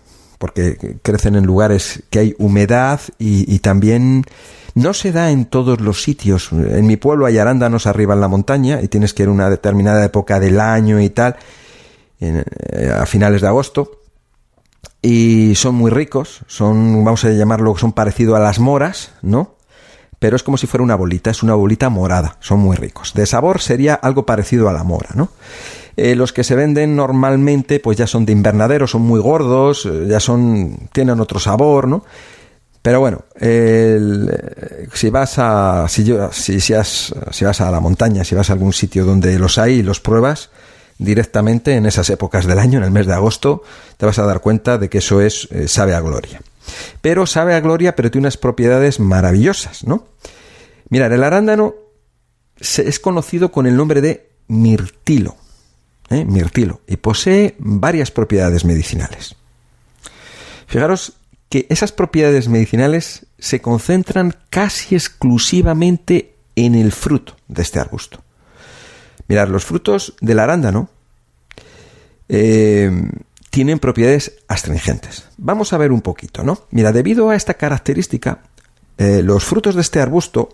porque 0.42 0.98
crecen 1.04 1.36
en 1.36 1.46
lugares 1.46 2.02
que 2.10 2.18
hay 2.18 2.36
humedad 2.40 3.00
y, 3.20 3.60
también 3.60 4.26
no 4.74 4.96
se 4.96 5.12
da 5.12 5.30
en 5.30 5.46
todos 5.46 5.80
los 5.82 6.02
sitios. 6.02 6.52
En 6.52 6.88
mi 6.88 6.98
pueblo 6.98 7.28
hay 7.28 7.38
arándanos 7.38 7.86
arriba 7.86 8.16
en 8.16 8.22
la 8.22 8.28
montaña 8.28 8.82
y 8.82 8.88
tienes 8.88 9.14
que 9.14 9.22
ir 9.22 9.30
a 9.30 9.32
una 9.32 9.52
determinada 9.52 10.04
época 10.04 10.40
del 10.40 10.60
año 10.60 11.00
y 11.00 11.12
tal, 11.12 11.36
eh, 12.20 12.44
a 12.92 13.06
finales 13.06 13.42
de 13.42 13.48
agosto. 13.50 14.00
Y 15.04 15.54
son 15.56 15.76
muy 15.76 15.92
ricos, 15.92 16.42
son, 16.48 17.06
vamos 17.06 17.24
a 17.24 17.30
llamarlo, 17.30 17.78
son 17.78 17.94
parecidos 17.94 18.36
a 18.36 18.40
las 18.40 18.58
moras, 18.58 19.14
¿no? 19.22 19.58
Pero 20.18 20.36
es 20.36 20.42
como 20.42 20.58
si 20.58 20.66
fuera 20.66 20.84
una 20.84 20.96
bolita, 20.96 21.30
es 21.30 21.44
una 21.44 21.54
bolita 21.54 21.90
morada, 21.90 22.38
son 22.40 22.62
muy 22.62 22.78
ricos. 22.78 23.14
De 23.14 23.28
sabor 23.28 23.62
sería 23.62 23.94
algo 23.94 24.26
parecido 24.26 24.70
a 24.70 24.74
la 24.74 24.84
mora, 24.84 25.10
¿no? 25.14 25.30
Eh, 25.98 26.16
los 26.16 26.34
que 26.34 26.44
se 26.44 26.56
venden 26.56 26.96
normalmente, 26.96 27.80
pues 27.80 27.98
ya 27.98 28.08
son 28.08 28.26
de 28.26 28.32
invernadero, 28.32 28.88
son 28.88 29.02
muy 29.02 29.20
gordos, 29.20 29.86
eh, 29.86 30.08
ya 30.08 30.20
son, 30.20 30.90
tienen 30.94 31.20
otro 31.20 31.40
sabor, 31.40 31.88
¿no? 31.88 32.04
Pero 32.82 33.00
bueno, 33.00 33.26
si 33.40 35.10
vas 35.12 35.36
a 35.38 35.86
si, 35.88 36.04
si, 36.32 36.60
si, 36.60 36.74
si, 37.32 37.46
vas 37.46 37.62
a 37.62 37.70
la 37.70 37.80
montaña, 37.80 38.24
si 38.24 38.34
vas 38.34 38.50
a 38.50 38.54
algún 38.54 38.74
sitio 38.74 39.06
donde 39.06 39.38
los 39.38 39.60
hay 39.60 39.76
y 39.76 39.84
los 39.84 40.00
pruebas 40.00 40.50
directamente 41.02 41.76
en 41.76 41.88
esas 41.88 42.10
épocas 42.12 42.46
del 42.46 42.60
año, 42.60 42.78
en 42.78 42.84
el 42.84 42.92
mes 42.92 43.08
de 43.08 43.14
agosto, 43.14 43.64
te 43.98 44.06
vas 44.06 44.20
a 44.20 44.26
dar 44.26 44.40
cuenta 44.40 44.78
de 44.78 44.88
que 44.88 45.00
eso 45.00 45.20
es 45.20 45.48
eh, 45.52 45.68
sabe 45.68 45.96
a 45.96 46.00
gloria. 46.00 46.42
Pero 47.02 47.26
sabe 47.26 47.56
a 47.56 47.60
gloria, 47.60 47.96
pero 47.96 48.12
tiene 48.12 48.26
unas 48.26 48.38
propiedades 48.38 49.00
maravillosas, 49.00 49.84
¿no? 49.84 50.06
Mira, 50.90 51.08
el 51.08 51.24
arándano 51.24 51.74
es 52.60 53.00
conocido 53.00 53.52
con 53.52 53.66
el 53.66 53.76
nombre 53.76 54.02
de 54.02 54.30
mirtilo, 54.48 55.36
¿eh? 56.12 56.26
mirtilo, 56.26 56.82
y 56.88 56.98
posee 56.98 57.56
varias 57.60 58.12
propiedades 58.12 58.66
medicinales. 58.66 59.36
Fijaros 60.68 61.14
que 61.50 61.66
esas 61.70 61.92
propiedades 61.92 62.48
medicinales 62.48 63.26
se 63.38 63.60
concentran 63.62 64.36
casi 64.50 64.96
exclusivamente 64.96 66.36
en 66.56 66.76
el 66.76 66.92
fruto 66.92 67.36
de 67.48 67.62
este 67.62 67.80
arbusto. 67.80 68.24
Mirad, 69.28 69.50
los 69.50 69.66
frutos 69.66 70.16
del 70.22 70.40
arándano 70.40 70.90
eh, 72.30 72.92
tienen 73.50 73.80
propiedades 73.80 74.40
astringentes. 74.48 75.26
Vamos 75.38 75.74
a 75.74 75.78
ver 75.78 75.92
un 75.92 76.02
poquito, 76.02 76.44
¿no? 76.44 76.66
Mira, 76.72 76.94
debido 76.94 77.30
a 77.30 77.36
esta 77.36 77.56
característica, 77.56 78.44
eh, 78.98 79.22
los 79.22 79.44
frutos 79.44 79.76
de 79.76 79.82
este 79.82 80.00
arbusto 80.00 80.50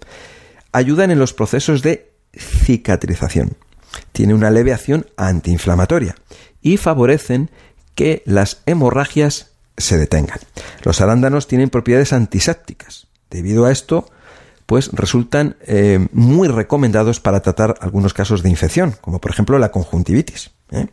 ayudan 0.71 1.11
en 1.11 1.19
los 1.19 1.33
procesos 1.33 1.83
de 1.83 2.11
cicatrización. 2.35 3.55
Tiene 4.11 4.33
una 4.33 4.51
leve 4.51 4.73
acción 4.73 5.05
antiinflamatoria 5.17 6.15
y 6.61 6.77
favorecen 6.77 7.49
que 7.95 8.23
las 8.25 8.61
hemorragias 8.65 9.51
se 9.77 9.97
detengan. 9.97 10.39
Los 10.83 11.01
arándanos 11.01 11.47
tienen 11.47 11.69
propiedades 11.69 12.13
antisépticas. 12.13 13.07
Debido 13.29 13.65
a 13.65 13.71
esto, 13.71 14.09
pues 14.67 14.89
resultan 14.91 15.55
eh, 15.61 16.07
muy 16.11 16.47
recomendados 16.47 17.19
para 17.19 17.41
tratar 17.41 17.75
algunos 17.79 18.13
casos 18.13 18.43
de 18.43 18.49
infección, 18.49 18.95
como 19.01 19.19
por 19.19 19.31
ejemplo 19.31 19.57
la 19.57 19.71
conjuntivitis. 19.71 20.51
¿eh? 20.71 20.87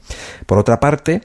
Por 0.47 0.59
otra 0.59 0.81
parte, 0.81 1.23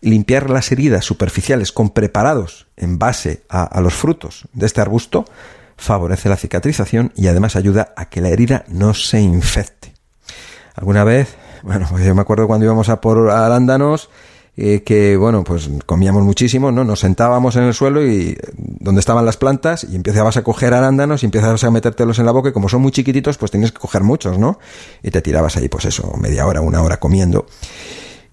limpiar 0.00 0.50
las 0.50 0.70
heridas 0.70 1.04
superficiales 1.04 1.72
con 1.72 1.90
preparados 1.90 2.66
en 2.76 2.98
base 2.98 3.42
a, 3.48 3.80
los 3.80 3.94
frutos 3.94 4.46
de 4.52 4.66
este 4.66 4.80
arbusto 4.80 5.24
favorece 5.76 6.28
la 6.28 6.36
cicatrización 6.36 7.12
y 7.16 7.28
además 7.28 7.56
ayuda 7.56 7.92
a 7.96 8.08
que 8.08 8.20
la 8.20 8.28
herida 8.28 8.64
no 8.68 8.94
se 8.94 9.20
infecte. 9.20 9.95
Alguna 10.76 11.04
vez, 11.04 11.34
bueno, 11.62 11.86
pues 11.90 12.04
yo 12.04 12.14
me 12.14 12.20
acuerdo 12.20 12.46
cuando 12.46 12.66
íbamos 12.66 12.88
a 12.88 13.00
por 13.00 13.30
arándanos, 13.30 14.10
eh, 14.58 14.82
que, 14.84 15.16
bueno, 15.16 15.44
pues 15.44 15.68
comíamos 15.84 16.22
muchísimo, 16.22 16.72
¿no? 16.72 16.84
Nos 16.84 17.00
sentábamos 17.00 17.56
en 17.56 17.64
el 17.64 17.74
suelo 17.74 18.06
y 18.06 18.38
donde 18.56 19.00
estaban 19.00 19.24
las 19.26 19.36
plantas 19.36 19.84
y 19.84 19.96
empezabas 19.96 20.36
a 20.38 20.42
coger 20.42 20.72
arándanos 20.72 21.22
y 21.22 21.26
empiezas 21.26 21.62
a 21.64 21.70
metértelos 21.70 22.18
en 22.18 22.26
la 22.26 22.32
boca 22.32 22.48
y 22.48 22.52
como 22.52 22.68
son 22.68 22.80
muy 22.80 22.92
chiquititos, 22.92 23.36
pues 23.36 23.50
tienes 23.50 23.72
que 23.72 23.78
coger 23.78 24.02
muchos, 24.02 24.38
¿no? 24.38 24.58
Y 25.02 25.10
te 25.10 25.20
tirabas 25.20 25.56
ahí, 25.56 25.68
pues 25.68 25.84
eso, 25.86 26.14
media 26.18 26.46
hora, 26.46 26.62
una 26.62 26.82
hora 26.82 26.98
comiendo. 26.98 27.46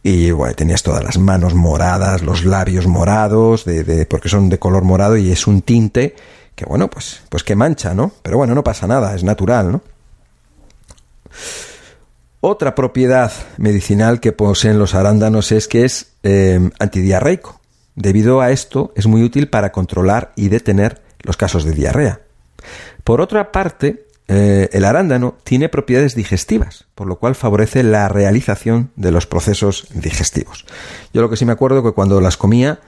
Y 0.02 0.32
bueno, 0.32 0.54
tenías 0.54 0.84
todas 0.84 1.04
las 1.04 1.18
manos 1.18 1.56
moradas, 1.56 2.22
los 2.22 2.46
labios 2.46 2.88
morados, 2.88 3.66
de, 3.66 3.84
de, 3.84 4.06
porque 4.06 4.30
son 4.30 4.50
de 4.50 4.60
color 4.60 4.84
morado 4.84 5.18
y 5.18 5.32
es 5.32 5.48
un 5.48 5.62
tinte 5.62 6.16
que, 6.56 6.66
bueno, 6.66 6.90
pues, 6.90 7.22
pues 7.30 7.44
que 7.44 7.56
mancha, 7.56 7.94
¿no? 7.94 8.12
Pero 8.22 8.38
bueno, 8.38 8.54
no 8.56 8.64
pasa 8.64 8.88
nada, 8.88 9.16
es 9.16 9.24
natural, 9.24 9.72
¿no? 9.72 9.82
Otra 12.46 12.76
propiedad 12.76 13.32
medicinal 13.56 14.20
que 14.20 14.34
poseen 14.34 14.78
los 14.78 14.96
arándanos 14.96 15.54
es 15.54 15.70
que 15.70 15.86
es 15.86 16.18
eh, 16.24 16.60
antidiarreico. 16.78 17.62
Debido 17.96 18.42
a 18.42 18.52
esto, 18.52 18.92
es 18.98 19.08
muy 19.08 19.24
útil 19.24 19.48
para 19.48 19.72
controlar 19.72 20.34
y 20.36 20.50
detener 20.50 21.02
los 21.22 21.38
casos 21.38 21.64
de 21.64 21.72
diarrea. 21.72 22.20
Por 23.06 23.22
otra 23.22 23.54
parte, 23.54 24.08
eh, 24.28 24.68
el 24.74 24.84
arándano 24.84 25.38
tiene 25.46 25.70
propiedades 25.70 26.16
digestivas, 26.16 26.84
por 26.96 27.08
lo 27.08 27.16
cual 27.16 27.36
favorece 27.36 27.82
la 27.82 28.10
realización 28.10 28.92
de 28.98 29.12
los 29.12 29.26
procesos 29.26 29.88
digestivos. 29.94 30.66
Yo 31.14 31.22
lo 31.22 31.30
que 31.30 31.38
sí 31.38 31.46
me 31.46 31.54
acuerdo 31.54 31.82
que 31.82 31.94
cuando 31.94 32.20
las 32.20 32.36
comía, 32.36 32.82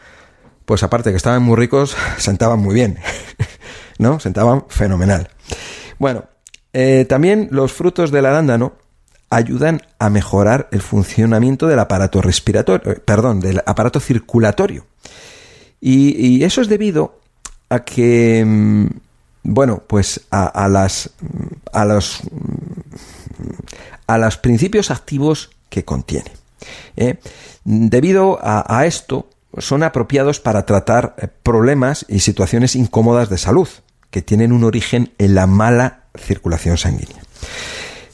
pues 0.65 0.83
aparte 0.83 1.11
que 1.11 1.15
estaban 1.15 1.43
muy 1.43 1.55
ricos, 1.55 1.95
sentaban 2.17 2.59
muy 2.59 2.75
bien, 2.75 2.99
¿no? 3.99 4.19
Sentaban 4.19 4.65
fenomenal. 4.67 5.29
Bueno, 5.97 6.25
eh, 6.73 7.05
también 7.07 7.47
los 7.51 7.71
frutos 7.71 8.11
del 8.11 8.25
arándano 8.25 8.73
ayudan 9.29 9.81
a 9.99 10.09
mejorar 10.09 10.69
el 10.71 10.81
funcionamiento 10.81 11.67
del 11.67 11.79
aparato 11.79 12.21
respiratorio, 12.21 12.91
eh, 12.91 12.99
perdón, 12.99 13.39
del 13.39 13.61
aparato 13.65 13.99
circulatorio. 13.99 14.85
Y, 15.81 16.43
eso 16.43 16.61
es 16.61 16.67
debido 16.67 17.19
a 17.69 17.83
que, 17.83 18.43
mm, 18.45 18.87
bueno, 19.43 19.83
pues 19.85 20.21
a, 20.31 20.67
las, 20.67 21.11
a 21.71 21.85
los, 21.85 22.21
a 24.07 24.17
los 24.17 24.37
principios 24.37 24.89
activos 24.89 25.51
que 25.69 25.85
contiene. 25.85 26.31
¿eh? 26.97 27.19
Debido 27.63 28.39
a, 28.41 28.65
a 28.67 28.85
esto, 28.87 29.29
son 29.57 29.83
apropiados 29.83 30.39
para 30.39 30.65
tratar 30.65 31.15
eh, 31.17 31.27
problemas 31.43 32.05
y 32.07 32.19
situaciones 32.19 32.75
incómodas 32.75 33.29
de 33.29 33.37
salud, 33.37 33.67
que 34.09 34.21
tienen 34.21 34.51
un 34.51 34.63
origen 34.63 35.13
en 35.17 35.35
la 35.35 35.45
mala 35.45 36.05
circulación 36.17 36.77
sanguínea. 36.77 37.21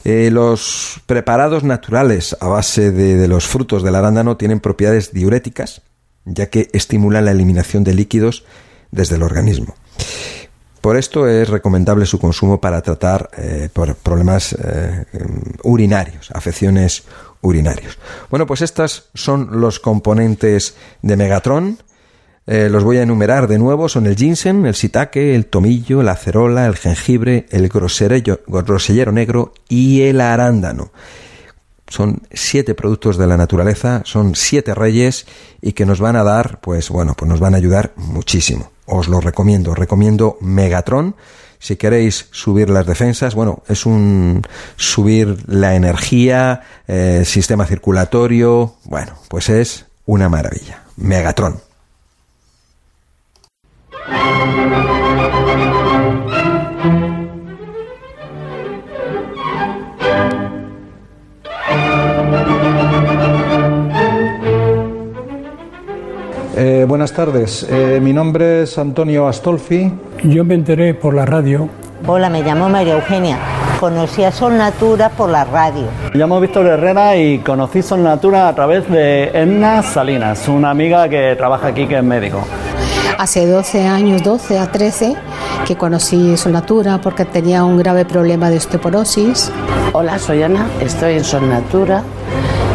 Eh, 0.04 0.30
los 0.32 1.00
preparados 1.06 1.62
naturales 1.62 2.36
a 2.40 2.48
base 2.48 2.90
de, 2.90 3.28
los 3.28 3.46
frutos 3.46 3.82
del 3.82 3.94
arándano 3.94 4.36
tienen 4.36 4.60
propiedades 4.60 5.12
diuréticas, 5.12 5.82
ya 6.24 6.46
que 6.50 6.68
estimulan 6.72 7.24
la 7.24 7.30
eliminación 7.30 7.84
de 7.84 7.94
líquidos 7.94 8.44
desde 8.90 9.16
el 9.16 9.22
organismo. 9.22 9.74
Por 10.80 10.96
esto 10.96 11.28
es 11.28 11.48
recomendable 11.48 12.06
su 12.06 12.18
consumo 12.18 12.60
para 12.60 12.82
tratar 12.82 13.30
eh, 13.36 13.68
problemas 14.02 14.52
eh, 14.54 15.04
urinarios, 15.62 16.30
afecciones 16.32 17.04
urinarios. 17.40 17.98
Bueno, 18.30 18.46
pues 18.46 18.62
estos 18.62 19.10
son 19.14 19.60
los 19.60 19.78
componentes 19.78 20.76
de 21.02 21.16
Megatron. 21.16 21.78
Eh, 22.46 22.68
los 22.68 22.82
voy 22.82 22.98
a 22.98 23.02
enumerar 23.02 23.46
de 23.46 23.58
nuevo. 23.58 23.88
Son 23.88 24.06
el 24.06 24.16
ginseng, 24.16 24.66
el 24.66 24.74
shiitake, 24.74 25.34
el 25.34 25.46
tomillo, 25.46 26.02
la 26.02 26.12
acerola, 26.12 26.66
el 26.66 26.76
jengibre, 26.76 27.46
el 27.50 27.68
grosellero 27.68 29.12
negro 29.12 29.54
y 29.68 30.02
el 30.02 30.20
arándano. 30.20 30.90
Son 31.88 32.22
siete 32.32 32.74
productos 32.74 33.18
de 33.18 33.26
la 33.26 33.36
naturaleza, 33.36 34.00
son 34.06 34.34
siete 34.34 34.74
reyes 34.74 35.26
y 35.60 35.72
que 35.72 35.84
nos 35.84 36.00
van 36.00 36.16
a 36.16 36.24
dar, 36.24 36.58
pues 36.60 36.88
bueno, 36.88 37.14
pues 37.14 37.28
nos 37.28 37.38
van 37.38 37.54
a 37.54 37.58
ayudar 37.58 37.92
muchísimo. 37.96 38.72
Os 38.86 39.08
lo 39.08 39.20
recomiendo, 39.20 39.74
recomiendo 39.74 40.38
Megatron. 40.40 41.16
Si 41.58 41.76
queréis 41.76 42.28
subir 42.32 42.70
las 42.70 42.86
defensas, 42.86 43.34
bueno, 43.34 43.62
es 43.68 43.86
un 43.86 44.42
subir 44.76 45.36
la 45.46 45.76
energía, 45.76 46.62
eh, 46.88 47.24
sistema 47.24 47.66
circulatorio, 47.66 48.74
bueno, 48.84 49.12
pues 49.28 49.48
es 49.48 49.84
una 50.06 50.28
maravilla. 50.28 50.84
Megatron. 50.96 51.71
Eh, 66.54 66.84
buenas 66.86 67.12
tardes, 67.12 67.66
eh, 67.70 67.98
mi 68.00 68.12
nombre 68.12 68.62
es 68.62 68.78
Antonio 68.78 69.26
Astolfi. 69.26 69.92
Yo 70.22 70.44
me 70.44 70.54
enteré 70.54 70.94
por 70.94 71.14
la 71.14 71.24
radio. 71.24 71.68
Hola, 72.06 72.28
me 72.28 72.42
llamo 72.42 72.68
María 72.68 72.94
Eugenia. 72.94 73.38
Conocí 73.80 74.22
a 74.22 74.30
Sol 74.30 74.56
Natura 74.56 75.08
por 75.08 75.28
la 75.30 75.44
radio. 75.44 75.86
Me 76.12 76.18
llamo 76.18 76.40
Víctor 76.40 76.66
Herrera 76.66 77.16
y 77.16 77.38
conocí 77.38 77.82
Sol 77.82 78.02
Natura 78.02 78.48
a 78.48 78.54
través 78.54 78.88
de 78.88 79.24
Edna 79.28 79.82
Salinas, 79.82 80.46
una 80.48 80.70
amiga 80.70 81.08
que 81.08 81.34
trabaja 81.36 81.68
aquí 81.68 81.86
que 81.86 81.98
es 81.98 82.04
médico. 82.04 82.44
Hace 83.18 83.46
12 83.46 83.86
años, 83.86 84.22
12 84.22 84.58
a 84.58 84.72
13, 84.72 85.16
que 85.66 85.76
conocí 85.76 86.36
Sol 86.36 86.52
Natura 86.52 87.00
porque 87.00 87.24
tenía 87.24 87.64
un 87.64 87.78
grave 87.78 88.04
problema 88.04 88.50
de 88.50 88.56
osteoporosis. 88.56 89.50
Hola, 89.92 90.18
soy 90.18 90.42
Ana, 90.42 90.66
estoy 90.80 91.14
en 91.14 91.24
Sol 91.24 91.48
Natura 91.48 92.02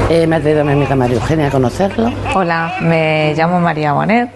eh, 0.09 0.26
me 0.26 0.38
ha 0.38 0.39
traído 0.39 0.64
mi 0.64 0.72
amiga 0.72 0.95
María 0.95 1.18
Eugenia 1.18 1.47
a 1.47 1.51
conocerlo. 1.51 2.09
Hola, 2.34 2.76
me 2.81 3.34
llamo 3.35 3.59
María 3.59 3.91
Bonet 3.91 4.30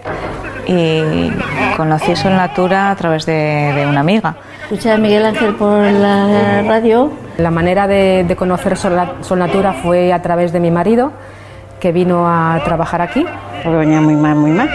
y 0.66 1.30
conocí 1.78 2.14
Sol 2.14 2.36
Natura 2.36 2.90
a 2.90 2.96
través 2.96 3.24
de, 3.24 3.86
una 3.88 4.00
amiga. 4.00 4.36
Escuché 4.64 4.90
a 4.90 4.98
Miguel 4.98 5.24
Ángel 5.24 5.54
por 5.54 5.78
la 5.82 6.62
radio. 6.66 7.10
La 7.38 7.50
manera 7.50 7.86
de, 7.86 8.34
conocer 8.38 8.76
Sol, 8.76 9.38
Natura 9.38 9.72
fue 9.72 10.12
a 10.12 10.20
través 10.20 10.52
de 10.52 10.60
mi 10.60 10.70
marido, 10.70 11.12
que 11.80 11.90
vino 11.90 12.28
a 12.28 12.60
trabajar 12.64 13.00
aquí. 13.00 13.24
Porque 13.64 13.78
venía 13.78 14.02
muy 14.02 14.14
mal, 14.14 14.34
muy 14.34 14.50
mal. 14.50 14.68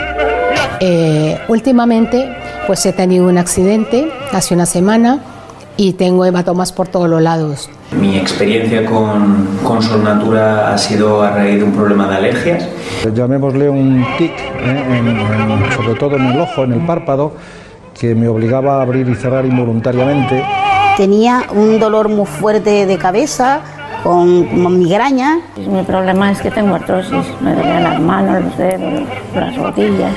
Eh, 0.80 1.40
últimamente, 1.48 2.30
pues 2.68 2.86
he 2.86 2.94
tenido 2.94 3.28
un 3.28 3.38
accidente 3.38 4.12
hace 4.32 4.54
una 4.54 4.66
semana 4.66 5.22
y 5.78 5.94
tengo 5.94 6.26
hematomas 6.26 6.72
por 6.72 6.88
todos 6.88 7.10
los 7.10 7.22
lados. 7.22 7.70
Mi 7.92 8.18
experiencia 8.18 8.86
con, 8.86 9.60
con 9.64 9.82
Sol 9.82 10.04
Natura 10.04 10.74
ha 10.74 10.78
sido 10.78 11.22
a 11.22 11.32
raíz 11.32 11.58
de 11.58 11.64
un 11.64 11.72
problema 11.72 12.08
de 12.08 12.16
alergias. 12.16 12.68
Llamémosle 13.14 13.70
un 13.70 14.06
tic, 14.18 14.32
¿eh? 14.32 15.74
sobre 15.76 15.98
todo 15.98 16.18
en 16.18 16.26
el 16.26 16.40
ojo, 16.40 16.64
en 16.64 16.74
el 16.74 16.86
párpado, 16.86 17.34
que 17.98 18.14
me 18.14 18.28
obligaba 18.28 18.80
a 18.80 18.82
abrir 18.82 19.08
y 19.08 19.16
cerrar 19.16 19.46
involuntariamente. 19.46 20.44
Tenía 20.98 21.44
un 21.54 21.80
dolor 21.80 22.10
muy 22.10 22.26
fuerte 22.26 22.86
de 22.86 22.98
cabeza, 22.98 23.62
con 24.04 24.80
migraña. 24.80 25.40
Mi 25.58 25.84
problema 25.84 26.32
es 26.32 26.42
que 26.42 26.52
tengo 26.52 26.76
artrosis, 26.76 27.26
me 27.42 27.54
duelen 27.54 27.84
las 27.84 28.00
manos, 28.00 28.44
los 28.44 28.58
dedos, 28.58 29.04
las 29.36 29.58
rodillas. 29.58 30.12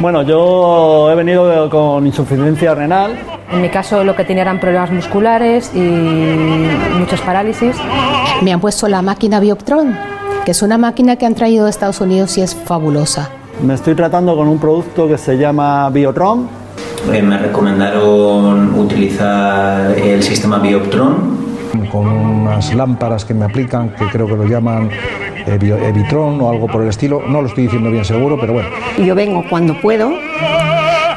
Bueno, 0.00 0.22
yo 0.22 1.10
he 1.10 1.14
venido 1.14 1.68
con 1.70 2.06
insuficiencia 2.06 2.74
renal. 2.74 3.18
En 3.50 3.62
mi 3.62 3.68
caso 3.68 4.04
lo 4.04 4.14
que 4.14 4.24
tenía 4.24 4.42
eran 4.42 4.60
problemas 4.60 4.90
musculares 4.90 5.72
y 5.74 5.78
muchas 6.98 7.20
parálisis. 7.22 7.76
Me 8.42 8.52
han 8.52 8.60
puesto 8.60 8.88
la 8.88 9.02
máquina 9.02 9.40
Bioptron, 9.40 9.96
que 10.44 10.50
es 10.50 10.62
una 10.62 10.78
máquina 10.78 11.16
que 11.16 11.26
han 11.26 11.34
traído 11.34 11.64
de 11.64 11.70
Estados 11.70 12.00
Unidos 12.00 12.36
y 12.38 12.42
es 12.42 12.54
fabulosa. 12.54 13.30
Me 13.62 13.74
estoy 13.74 13.94
tratando 13.94 14.36
con 14.36 14.46
un 14.48 14.58
producto 14.58 15.08
que 15.08 15.18
se 15.18 15.36
llama 15.36 15.90
Biotron. 15.90 16.48
Eh, 17.12 17.22
me 17.22 17.38
recomendaron 17.38 18.78
utilizar 18.78 19.98
el 19.98 20.22
sistema 20.22 20.58
Bioptron 20.58 21.37
con 21.90 22.06
unas 22.06 22.74
lámparas 22.74 23.24
que 23.24 23.34
me 23.34 23.44
aplican, 23.44 23.90
que 23.90 24.06
creo 24.06 24.26
que 24.26 24.36
lo 24.36 24.44
llaman 24.44 24.90
Evitron 25.46 26.40
o 26.40 26.50
algo 26.50 26.66
por 26.66 26.82
el 26.82 26.88
estilo. 26.88 27.22
No 27.26 27.40
lo 27.42 27.48
estoy 27.48 27.64
diciendo 27.64 27.90
bien 27.90 28.04
seguro, 28.04 28.38
pero 28.40 28.54
bueno. 28.54 28.68
Yo 28.98 29.14
vengo 29.14 29.44
cuando 29.48 29.80
puedo 29.80 30.12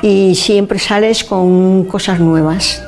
y 0.01 0.35
siempre 0.35 0.79
sales 0.79 1.23
con 1.23 1.85
cosas 1.85 2.19
nuevas. 2.19 2.83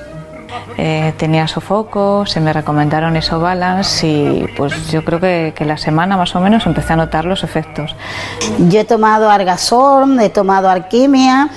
Eh, 0.77 1.13
tenía 1.17 1.47
sofoco, 1.47 2.25
se 2.25 2.39
me 2.39 2.51
recomendaron 2.51 3.15
eso 3.15 3.39
balance 3.39 4.07
y 4.07 4.45
pues 4.57 4.91
yo 4.91 5.05
creo 5.05 5.19
que, 5.19 5.53
que, 5.55 5.65
la 5.65 5.77
semana 5.77 6.17
más 6.17 6.35
o 6.35 6.41
menos 6.41 6.65
empecé 6.65 6.93
a 6.93 6.95
notar 6.95 7.25
los 7.25 7.43
efectos. 7.43 7.95
Yo 8.69 8.79
he 8.79 8.83
tomado 8.83 9.29
argasol, 9.29 10.19
he 10.19 10.29
tomado 10.29 10.69
alquimia. 10.69 11.49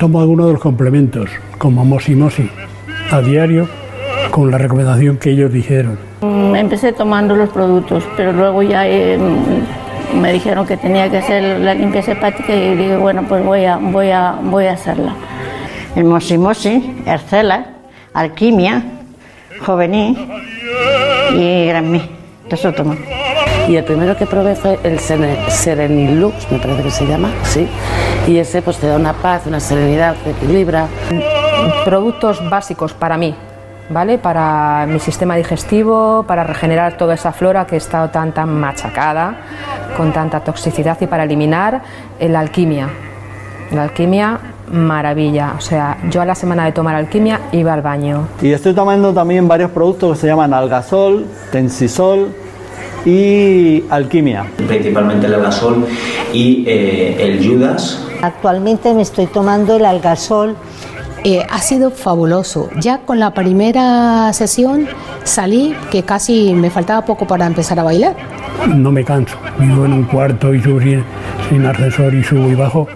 Tomo 0.00 0.20
algunos 0.20 0.46
de 0.46 0.52
los 0.54 0.60
complementos, 0.60 1.30
como 1.58 1.84
mosimosi, 1.84 2.50
a 3.12 3.20
diario 3.20 3.68
con 4.36 4.50
la 4.50 4.58
recomendación 4.58 5.16
que 5.16 5.30
ellos 5.30 5.50
dijeron. 5.50 5.98
Mm, 6.20 6.56
empecé 6.56 6.92
tomando 6.92 7.34
los 7.34 7.48
productos, 7.48 8.04
pero 8.18 8.34
luego 8.34 8.62
ya 8.62 8.86
eh, 8.86 9.18
me 10.20 10.30
dijeron 10.30 10.66
que 10.66 10.76
tenía 10.76 11.10
que 11.10 11.16
hacer 11.16 11.58
la 11.58 11.72
limpieza 11.72 12.12
hepática 12.12 12.54
y 12.54 12.76
dije, 12.76 12.98
bueno, 12.98 13.24
pues 13.26 13.42
voy 13.42 13.64
a, 13.64 13.78
voy 13.78 14.10
a, 14.10 14.36
voy 14.42 14.66
a 14.66 14.72
hacerla. 14.74 15.14
El 15.94 16.04
Mosimosi, 16.04 17.02
Ercela, 17.06 17.64
Alquimia, 18.12 18.84
Juvenil 19.64 20.28
y 21.34 21.68
Granmí. 21.68 22.02
Eso 22.50 22.74
tomé. 22.74 22.98
Y 23.68 23.76
el 23.76 23.84
primero 23.84 24.18
que 24.18 24.26
probé 24.26 24.54
fue 24.54 24.78
el 24.82 24.98
Serenilux, 24.98 26.52
me 26.52 26.58
parece 26.58 26.82
que 26.82 26.90
se 26.90 27.06
llama, 27.06 27.30
sí. 27.44 27.66
Y 28.26 28.36
ese 28.36 28.60
pues 28.60 28.76
te 28.76 28.86
da 28.86 28.96
una 28.96 29.14
paz, 29.14 29.46
una 29.46 29.60
serenidad, 29.60 30.14
te 30.22 30.32
equilibra. 30.32 30.88
Productos 31.86 32.46
básicos 32.50 32.92
para 32.92 33.16
mí, 33.16 33.34
¿vale? 33.90 34.18
Para 34.18 34.86
mi 34.86 34.98
sistema 34.98 35.36
digestivo, 35.36 36.24
para 36.26 36.44
regenerar 36.44 36.96
toda 36.96 37.14
esa 37.14 37.32
flora 37.32 37.66
que 37.66 37.76
ha 37.76 37.78
estado 37.78 38.10
tan, 38.10 38.32
tan 38.32 38.48
machacada, 38.58 39.36
con 39.96 40.12
tanta 40.12 40.40
toxicidad 40.40 40.98
y 41.00 41.06
para 41.06 41.24
eliminar 41.24 41.82
la 42.20 42.40
alquimia. 42.40 42.88
La 43.72 43.84
alquimia, 43.84 44.38
maravilla. 44.72 45.54
O 45.56 45.60
sea, 45.60 45.98
yo 46.10 46.20
a 46.20 46.24
la 46.24 46.34
semana 46.34 46.64
de 46.64 46.72
tomar 46.72 46.94
alquimia 46.94 47.40
iba 47.52 47.72
al 47.72 47.82
baño. 47.82 48.28
Y 48.42 48.52
estoy 48.52 48.74
tomando 48.74 49.12
también 49.12 49.48
varios 49.48 49.70
productos 49.70 50.12
que 50.12 50.20
se 50.22 50.26
llaman 50.26 50.52
algasol, 50.52 51.26
tensisol 51.50 52.28
y 53.04 53.84
alquimia. 53.90 54.46
Principalmente 54.66 55.26
el 55.26 55.34
algasol 55.34 55.86
y 56.32 56.64
eh, 56.66 57.16
el 57.20 57.46
judas. 57.46 58.02
Actualmente 58.22 58.92
me 58.94 59.02
estoy 59.02 59.26
tomando 59.26 59.76
el 59.76 59.84
algasol 59.84 60.56
eh, 61.24 61.44
ha 61.48 61.58
sido 61.60 61.90
fabuloso. 61.90 62.70
Ya 62.78 62.98
con 62.98 63.18
la 63.18 63.32
primera 63.32 64.32
sesión 64.32 64.86
salí 65.24 65.74
que 65.90 66.02
casi 66.02 66.54
me 66.54 66.70
faltaba 66.70 67.04
poco 67.04 67.26
para 67.26 67.46
empezar 67.46 67.78
a 67.80 67.82
bailar. 67.82 68.14
No 68.68 68.92
me 68.92 69.04
canso. 69.04 69.36
Vivo 69.58 69.84
en 69.84 69.92
un 69.92 70.04
cuarto 70.04 70.54
y 70.54 70.62
subo 70.62 70.80
sin, 70.80 71.66
ascensor 71.66 72.14
y 72.14 72.22
subo 72.22 72.48
y 72.48 72.54
bajo. 72.54 72.86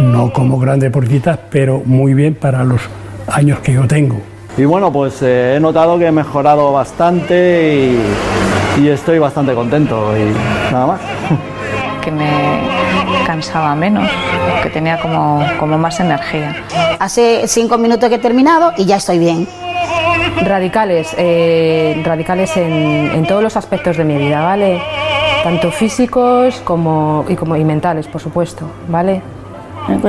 No 0.00 0.32
como 0.32 0.58
gran 0.58 0.78
deportista, 0.78 1.38
pero 1.50 1.82
muy 1.84 2.14
bien 2.14 2.34
para 2.34 2.64
los 2.64 2.80
años 3.28 3.58
que 3.60 3.74
yo 3.74 3.86
tengo. 3.86 4.20
Y 4.56 4.64
bueno, 4.64 4.92
pues 4.92 5.22
eh, 5.22 5.56
he 5.56 5.60
notado 5.60 5.98
que 5.98 6.06
he 6.06 6.12
mejorado 6.12 6.72
bastante 6.72 7.96
y, 8.78 8.82
y 8.82 8.88
estoy 8.88 9.18
bastante 9.18 9.54
contento 9.54 10.12
y 10.16 10.72
nada 10.72 10.86
más. 10.86 11.00
Que 12.00 12.10
me 12.10 12.49
cansaba 13.40 13.74
menos, 13.74 14.06
que 14.62 14.68
tenía 14.68 15.00
como, 15.00 15.42
como 15.58 15.78
más 15.78 15.98
energía. 15.98 16.54
Hace 16.98 17.48
cinco 17.48 17.78
minutos 17.78 18.10
que 18.10 18.16
he 18.16 18.18
terminado 18.18 18.72
y 18.76 18.84
ya 18.84 18.96
estoy 18.96 19.18
bien. 19.18 19.48
Radicales, 20.42 21.14
eh, 21.16 22.02
radicales 22.04 22.54
en, 22.58 23.10
en, 23.14 23.26
todos 23.26 23.42
los 23.42 23.56
aspectos 23.56 23.96
de 23.96 24.04
mi 24.04 24.18
vida, 24.18 24.42
¿vale? 24.42 24.78
Tanto 25.42 25.70
físicos 25.70 26.60
como 26.64 27.24
y, 27.28 27.34
como 27.34 27.56
y 27.56 27.64
mentales, 27.64 28.06
por 28.08 28.20
supuesto, 28.20 28.66
¿vale? 28.88 29.22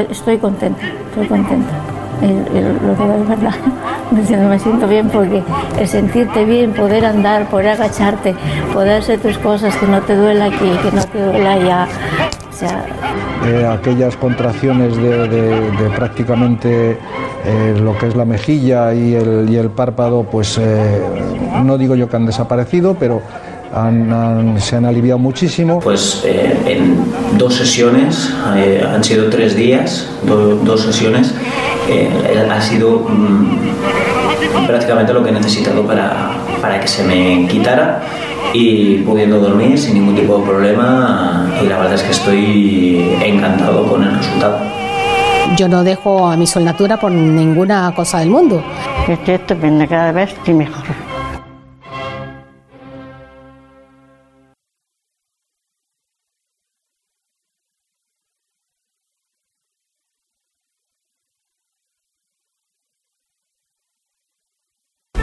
Estoy 0.10 0.38
contenta, 0.38 0.84
estoy 1.10 1.28
contenta. 1.28 1.74
lo 2.22 2.96
digo 2.96 3.14
de 3.18 3.24
verdad, 3.24 3.56
me 4.12 4.60
siento 4.60 4.88
bien 4.88 5.10
porque 5.10 5.42
el 5.80 5.88
sentirte 5.88 6.44
bien, 6.44 6.74
poder 6.74 7.06
andar, 7.06 7.46
poder 7.50 7.70
agacharte, 7.70 8.36
poder 8.74 9.02
hacer 9.02 9.20
tus 9.20 9.38
cosas, 9.38 9.76
que 9.78 9.88
no 9.88 10.02
te 10.02 10.16
duela 10.16 10.46
aquí, 10.46 10.70
que 10.84 10.92
no 10.94 11.04
te 11.04 11.22
duela 11.22 11.54
allá, 11.54 11.88
eh, 12.64 13.66
aquellas 13.66 14.16
contracciones 14.16 14.96
de, 14.98 15.92
prácticamente 15.96 16.98
eh, 17.46 17.80
lo 17.82 17.98
que 17.98 18.08
es 18.08 18.16
la 18.16 18.26
mejilla 18.26 18.94
y 18.94 19.16
el, 19.16 19.50
y 19.50 19.58
el 19.58 19.70
párpado, 19.70 20.24
pues 20.24 20.58
eh, 20.60 21.02
no 21.64 21.78
digo 21.78 21.96
yo 21.96 22.10
que 22.10 22.16
han 22.16 22.26
desaparecido, 22.26 22.96
pero 23.00 23.22
se 24.60 24.76
han 24.76 24.86
aliviado 24.86 25.20
muchísimo. 25.20 25.80
Pues 25.80 26.24
eh, 26.26 26.58
en 26.66 27.38
dos 27.38 27.56
sesiones, 27.56 28.34
eh, 28.56 28.84
han 28.86 29.04
sido 29.04 29.30
tres 29.30 29.56
días, 29.56 30.10
dos 30.26 30.82
sesiones, 30.82 31.34
eh, 31.90 32.10
ha 32.50 32.62
sido 32.62 33.00
mm, 33.00 34.68
prácticamente 34.68 35.14
lo 35.14 35.24
que 35.24 35.30
he 35.30 35.34
necesitado 35.34 35.86
para, 35.86 36.32
para 36.62 36.80
que 36.80 36.88
se 36.88 37.04
me 37.04 37.48
quitara 37.48 38.02
y 38.54 38.98
pudiendo 38.98 39.40
dormir 39.40 39.78
sin 39.78 39.96
ningún 39.96 40.16
tipo 40.16 40.40
de 40.40 40.46
problema 40.46 41.50
y 41.62 41.68
la 41.68 41.78
verdad 41.80 41.94
es 41.96 42.04
que 42.04 42.12
estoy 42.12 43.18
encantado 43.24 43.88
con 43.88 44.04
el 44.04 44.16
resultado. 44.16 44.60
Yo 45.58 45.68
no 45.68 45.84
dejo 45.84 46.28
a 46.28 46.38
mi 46.38 46.48
solnatura 46.48 47.00
por 47.00 47.12
ninguna 47.12 47.94
cosa 47.96 48.20
del 48.20 48.30
mundo. 48.30 48.64
Estoy 49.08 49.36
estupenda, 49.36 49.88
cada 49.88 50.12
vez 50.12 50.32
estoy 50.32 50.54
mejor. 50.54 50.86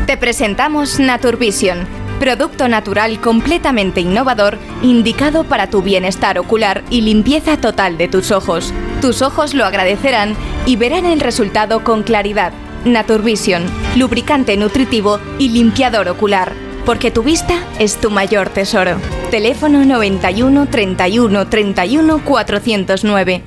Te 0.06 0.16
presentamos 0.16 0.98
Naturvision, 0.98 1.86
producto 2.18 2.68
natural 2.68 3.20
completamente 3.20 4.00
innovador, 4.00 4.58
indicado 4.82 5.44
para 5.44 5.70
tu 5.70 5.82
bienestar 5.82 6.38
ocular 6.38 6.82
y 6.90 7.00
limpieza 7.00 7.56
total 7.56 7.96
de 7.96 8.08
tus 8.08 8.30
ojos. 8.30 8.74
Tus 9.00 9.22
ojos 9.22 9.54
lo 9.54 9.64
agradecerán 9.64 10.34
y 10.66 10.76
verán 10.76 11.06
el 11.06 11.20
resultado 11.20 11.84
con 11.84 12.02
claridad. 12.02 12.52
Naturvision, 12.84 13.64
lubricante 13.96 14.56
nutritivo 14.56 15.20
y 15.38 15.50
limpiador 15.50 16.08
ocular. 16.08 16.52
Porque 16.84 17.10
tu 17.10 17.22
vista 17.22 17.62
es 17.78 17.96
tu 17.96 18.10
mayor 18.10 18.48
tesoro. 18.48 18.96
Teléfono 19.30 19.84
91 19.84 20.68
31 20.68 21.48
31 21.48 22.24
409. 22.24 23.42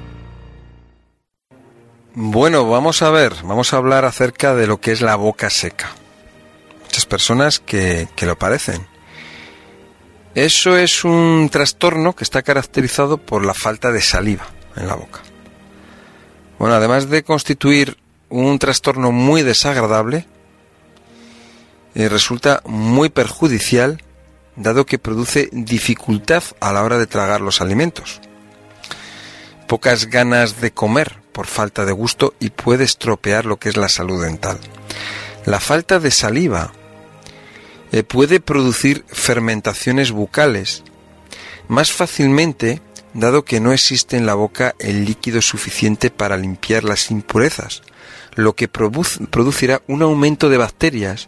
Bueno, 2.14 2.70
vamos 2.70 3.02
a 3.02 3.10
ver, 3.10 3.34
vamos 3.44 3.74
a 3.74 3.78
hablar 3.78 4.06
acerca 4.06 4.54
de 4.54 4.68
lo 4.68 4.80
que 4.80 4.92
es 4.92 5.02
la 5.02 5.16
boca 5.16 5.50
seca 5.50 5.96
personas 7.06 7.60
que, 7.60 8.08
lo 8.22 8.38
padecen. 8.38 8.88
Eso 10.36 10.78
es 10.78 11.04
un 11.04 11.50
trastorno 11.52 12.16
que 12.16 12.24
está 12.24 12.42
caracterizado 12.42 13.18
por 13.18 13.46
la 13.46 13.54
falta 13.54 13.92
de 13.92 14.02
saliva 14.02 14.48
en 14.76 14.88
la 14.88 14.96
boca. 14.96 15.20
Bueno, 16.58 16.76
además 16.76 17.10
de 17.10 17.24
constituir 17.24 17.98
un 18.30 18.60
trastorno 18.60 19.12
muy 19.12 19.42
desagradable, 19.42 20.26
eh, 21.96 22.08
resulta 22.08 22.62
muy 22.66 23.10
perjudicial 23.10 24.02
dado 24.56 24.86
que 24.86 25.00
produce 25.00 25.50
dificultad 25.52 26.44
a 26.60 26.72
la 26.72 26.84
hora 26.84 26.98
de 26.98 27.08
tragar 27.08 27.42
los 27.42 27.62
alimentos. 27.62 28.22
Pocas 29.68 30.08
ganas 30.08 30.62
de 30.62 30.72
comer 30.72 31.22
por 31.32 31.48
falta 31.48 31.86
de 31.86 31.92
gusto 31.92 32.34
y 32.40 32.50
puede 32.50 32.84
estropear 32.84 33.46
lo 33.46 33.58
que 33.58 33.70
es 33.70 33.78
la 33.78 33.90
salud 33.90 34.22
dental. 34.24 34.60
La 35.46 35.60
falta 35.60 36.00
de 36.00 36.12
saliva 36.12 36.72
eh, 37.92 38.04
puede 38.04 38.40
producir 38.40 39.04
fermentaciones 39.08 40.12
bucales 40.12 40.84
más 41.68 41.92
fácilmente 41.92 42.82
dado 43.14 43.44
que 43.44 43.60
no 43.60 43.74
existe 43.74 44.18
en 44.18 44.26
la 44.26 44.34
boca 44.34 44.76
el 44.80 45.06
líquido 45.06 45.42
suficiente 45.42 46.10
para 46.10 46.38
limpiar 46.38 46.84
las 46.84 47.12
impurezas, 47.12 47.82
lo 48.36 48.54
que 48.56 48.68
producirá 48.68 49.82
un 49.88 50.02
aumento 50.02 50.50
de 50.50 50.58
bacterias 50.58 51.28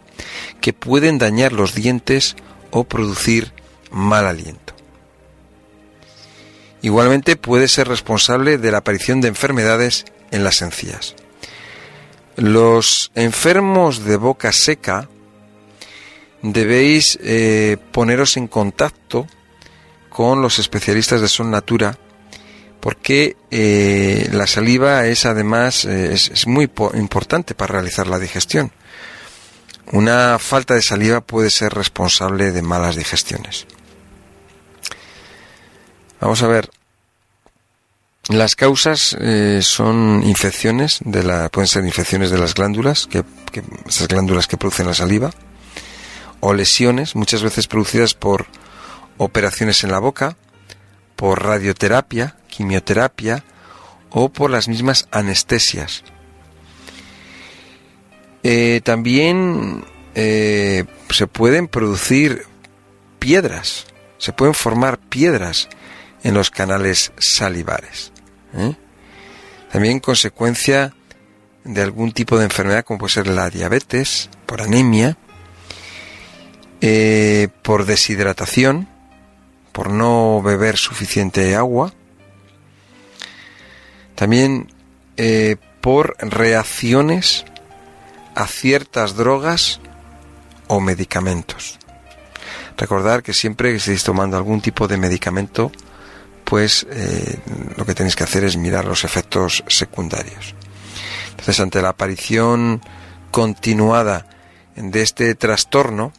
que 0.60 0.72
pueden 0.72 1.18
dañar 1.18 1.52
los 1.52 1.74
dientes 1.74 2.36
o 2.70 2.84
producir 2.84 3.52
mal 3.90 4.26
aliento. 4.26 4.74
Igualmente 6.82 7.36
puede 7.36 7.68
ser 7.68 7.88
responsable 7.88 8.58
de 8.58 8.70
la 8.70 8.78
aparición 8.78 9.20
de 9.20 9.28
enfermedades 9.28 10.04
en 10.30 10.44
las 10.44 10.60
encías. 10.60 11.14
Los 12.36 13.12
enfermos 13.14 14.04
de 14.04 14.16
boca 14.16 14.52
seca 14.52 15.08
debéis 16.44 17.18
eh, 17.22 17.78
poneros 17.90 18.36
en 18.36 18.48
contacto 18.48 19.26
con 20.10 20.42
los 20.42 20.58
especialistas 20.58 21.22
de 21.22 21.28
Son 21.28 21.50
Natura 21.50 21.98
porque 22.80 23.36
eh, 23.50 24.28
la 24.30 24.46
saliva 24.46 25.06
es 25.06 25.24
además 25.24 25.86
eh, 25.86 26.12
es, 26.12 26.46
muy 26.46 26.70
importante 26.94 27.54
para 27.54 27.72
realizar 27.72 28.06
la 28.06 28.18
digestión. 28.18 28.72
Una 29.92 30.38
falta 30.38 30.74
de 30.74 30.82
saliva 30.82 31.22
puede 31.22 31.48
ser 31.48 31.72
responsable 31.72 32.52
de 32.52 32.60
malas 32.60 32.96
digestiones. 32.96 33.66
Vamos 36.20 36.42
a 36.42 36.46
ver. 36.46 36.70
Las 38.28 38.54
causas 38.54 39.16
son 39.60 40.22
infecciones 40.24 41.00
de 41.04 41.22
la, 41.22 41.50
pueden 41.50 41.68
ser 41.68 41.84
infecciones 41.84 42.30
de 42.30 42.38
las 42.38 42.54
glándulas, 42.54 43.06
que, 43.06 43.22
que, 43.52 43.62
esas 43.86 44.08
glándulas 44.08 44.46
que 44.46 44.56
producen 44.56 44.86
la 44.86 44.94
saliva, 44.94 45.30
o 46.46 46.52
lesiones, 46.52 47.16
muchas 47.16 47.42
veces 47.42 47.66
producidas 47.66 48.12
por 48.12 48.46
operaciones 49.16 49.82
en 49.82 49.90
la 49.90 49.98
boca, 49.98 50.36
por 51.16 51.42
radioterapia, 51.42 52.36
quimioterapia 52.48 53.42
o 54.10 54.28
por 54.28 54.50
las 54.50 54.68
mismas 54.68 55.08
anestesias. 55.10 56.04
Eh, 58.42 58.82
también 58.84 59.86
eh, 60.14 60.84
se 61.08 61.26
pueden 61.26 61.66
producir 61.66 62.44
piedras, 63.18 63.86
se 64.18 64.34
pueden 64.34 64.52
formar 64.52 64.98
piedras 64.98 65.70
en 66.24 66.34
los 66.34 66.50
canales 66.50 67.12
salivares. 67.16 68.12
¿eh? 68.52 68.74
También 69.72 69.98
consecuencia 69.98 70.92
de 71.64 71.80
algún 71.80 72.12
tipo 72.12 72.36
de 72.36 72.44
enfermedad 72.44 72.84
como 72.84 72.98
puede 72.98 73.14
ser 73.14 73.28
la 73.28 73.48
diabetes, 73.48 74.28
por 74.44 74.60
anemia, 74.60 75.16
eh, 76.86 77.48
por 77.62 77.86
deshidratación, 77.86 78.86
por 79.72 79.88
no 79.88 80.42
beber 80.42 80.76
suficiente 80.76 81.56
agua, 81.56 81.94
también 84.14 84.70
eh, 85.16 85.56
por 85.80 86.14
reacciones 86.18 87.46
a 88.34 88.46
ciertas 88.46 89.16
drogas 89.16 89.80
o 90.66 90.78
medicamentos. 90.80 91.78
Recordar 92.76 93.22
que 93.22 93.32
siempre 93.32 93.70
que 93.70 93.76
estéis 93.76 94.04
tomando 94.04 94.36
algún 94.36 94.60
tipo 94.60 94.86
de 94.86 94.98
medicamento, 94.98 95.72
pues 96.44 96.86
eh, 96.90 97.38
lo 97.78 97.86
que 97.86 97.94
tenéis 97.94 98.14
que 98.14 98.24
hacer 98.24 98.44
es 98.44 98.58
mirar 98.58 98.84
los 98.84 99.04
efectos 99.04 99.64
secundarios. 99.68 100.54
Entonces, 101.30 101.60
ante 101.60 101.80
la 101.80 101.88
aparición 101.88 102.82
continuada 103.30 104.26
de 104.76 105.00
este 105.00 105.34
trastorno, 105.34 106.12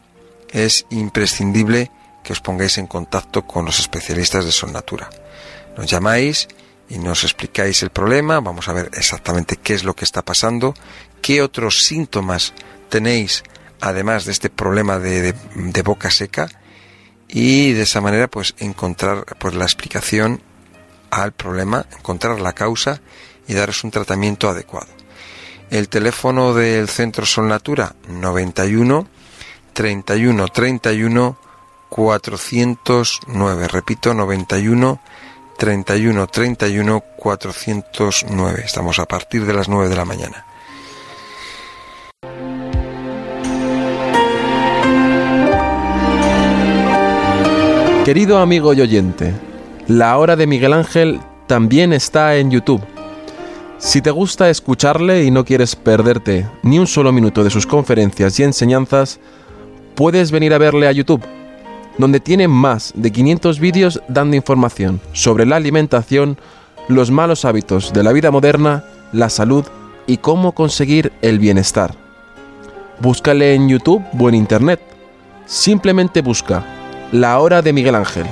es 0.50 0.86
imprescindible 0.90 1.90
que 2.22 2.32
os 2.32 2.40
pongáis 2.40 2.78
en 2.78 2.86
contacto 2.86 3.46
con 3.46 3.64
los 3.64 3.78
especialistas 3.78 4.44
de 4.44 4.52
Sonnatura. 4.52 5.08
Nos 5.76 5.86
llamáis 5.86 6.48
y 6.88 6.98
nos 6.98 7.24
explicáis 7.24 7.82
el 7.82 7.90
problema, 7.90 8.40
vamos 8.40 8.68
a 8.68 8.72
ver 8.72 8.90
exactamente 8.94 9.56
qué 9.56 9.74
es 9.74 9.84
lo 9.84 9.94
que 9.94 10.04
está 10.04 10.22
pasando, 10.24 10.74
qué 11.20 11.42
otros 11.42 11.84
síntomas 11.86 12.52
tenéis 12.88 13.42
además 13.80 14.24
de 14.24 14.32
este 14.32 14.50
problema 14.50 14.98
de, 14.98 15.34
boca 15.84 16.10
seca 16.10 16.48
y 17.28 17.72
de 17.72 17.82
esa 17.82 18.00
manera 18.00 18.28
pues 18.28 18.54
encontrar 18.58 19.24
pues 19.38 19.54
la 19.54 19.64
explicación 19.64 20.40
al 21.10 21.32
problema, 21.32 21.86
encontrar 21.96 22.40
la 22.40 22.52
causa 22.52 23.00
y 23.46 23.54
daros 23.54 23.84
un 23.84 23.90
tratamiento 23.90 24.48
adecuado. 24.48 24.88
El 25.70 25.88
teléfono 25.88 26.54
del 26.54 26.88
Centro 26.88 27.26
Son 27.26 27.48
Natura 27.48 27.94
91 28.08 29.08
31 29.76 30.48
31 30.48 31.36
409. 31.90 33.68
Repito, 33.68 34.14
91 34.14 34.98
31 35.58 36.26
31 36.26 37.02
409. 37.18 38.62
Estamos 38.64 38.98
a 38.98 39.04
partir 39.04 39.44
de 39.44 39.52
las 39.52 39.68
9 39.68 39.90
de 39.90 39.96
la 39.96 40.06
mañana. 40.06 40.46
Querido 48.06 48.38
amigo 48.38 48.72
y 48.72 48.80
oyente, 48.80 49.34
la 49.88 50.16
hora 50.16 50.36
de 50.36 50.46
Miguel 50.46 50.72
Ángel 50.72 51.20
también 51.46 51.92
está 51.92 52.36
en 52.36 52.50
YouTube. 52.50 52.82
Si 53.76 54.00
te 54.00 54.10
gusta 54.10 54.48
escucharle 54.48 55.24
y 55.24 55.30
no 55.30 55.44
quieres 55.44 55.76
perderte 55.76 56.48
ni 56.62 56.78
un 56.78 56.86
solo 56.86 57.12
minuto 57.12 57.44
de 57.44 57.50
sus 57.50 57.66
conferencias 57.66 58.40
y 58.40 58.42
enseñanzas, 58.42 59.20
puedes 59.96 60.30
venir 60.30 60.54
a 60.54 60.58
verle 60.58 60.86
a 60.86 60.92
YouTube, 60.92 61.24
donde 61.98 62.20
tiene 62.20 62.46
más 62.46 62.92
de 62.94 63.10
500 63.10 63.58
vídeos 63.58 64.00
dando 64.06 64.36
información 64.36 65.00
sobre 65.12 65.46
la 65.46 65.56
alimentación, 65.56 66.38
los 66.88 67.10
malos 67.10 67.44
hábitos 67.44 67.92
de 67.92 68.02
la 68.02 68.12
vida 68.12 68.30
moderna, 68.30 68.84
la 69.12 69.30
salud 69.30 69.64
y 70.06 70.18
cómo 70.18 70.52
conseguir 70.52 71.12
el 71.22 71.38
bienestar. 71.38 71.94
Búscale 73.00 73.54
en 73.54 73.68
YouTube 73.68 74.04
o 74.18 74.28
en 74.28 74.34
Internet. 74.34 74.80
Simplemente 75.46 76.22
busca 76.22 76.64
La 77.12 77.38
Hora 77.40 77.62
de 77.62 77.72
Miguel 77.72 77.94
Ángel 77.94 78.26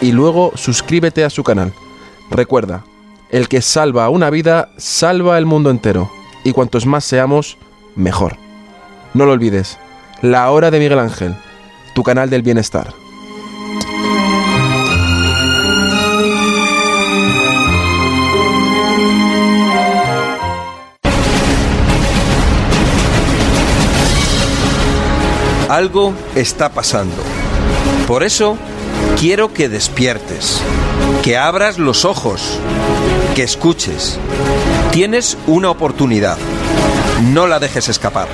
y 0.00 0.12
luego 0.12 0.52
suscríbete 0.54 1.24
a 1.24 1.30
su 1.30 1.42
canal. 1.42 1.72
Recuerda, 2.30 2.84
el 3.30 3.48
que 3.48 3.62
salva 3.62 4.08
una 4.10 4.30
vida 4.30 4.68
salva 4.76 5.38
el 5.38 5.46
mundo 5.46 5.70
entero 5.70 6.10
y 6.44 6.52
cuantos 6.52 6.86
más 6.86 7.04
seamos, 7.04 7.56
mejor. 7.94 8.36
No 9.14 9.24
lo 9.26 9.32
olvides, 9.32 9.78
La 10.22 10.50
Hora 10.50 10.70
de 10.70 10.78
Miguel 10.78 10.98
Ángel, 10.98 11.36
tu 11.94 12.02
canal 12.02 12.30
del 12.30 12.40
bienestar. 12.40 12.94
Algo 25.68 26.14
está 26.34 26.70
pasando. 26.70 27.22
Por 28.06 28.22
eso 28.22 28.56
quiero 29.20 29.52
que 29.52 29.68
despiertes, 29.68 30.62
que 31.22 31.36
abras 31.36 31.78
los 31.78 32.06
ojos, 32.06 32.58
que 33.34 33.42
escuches. 33.42 34.18
Tienes 34.92 35.36
una 35.46 35.68
oportunidad. 35.68 36.38
No 37.34 37.46
la 37.46 37.58
dejes 37.58 37.90
escapar. 37.90 38.28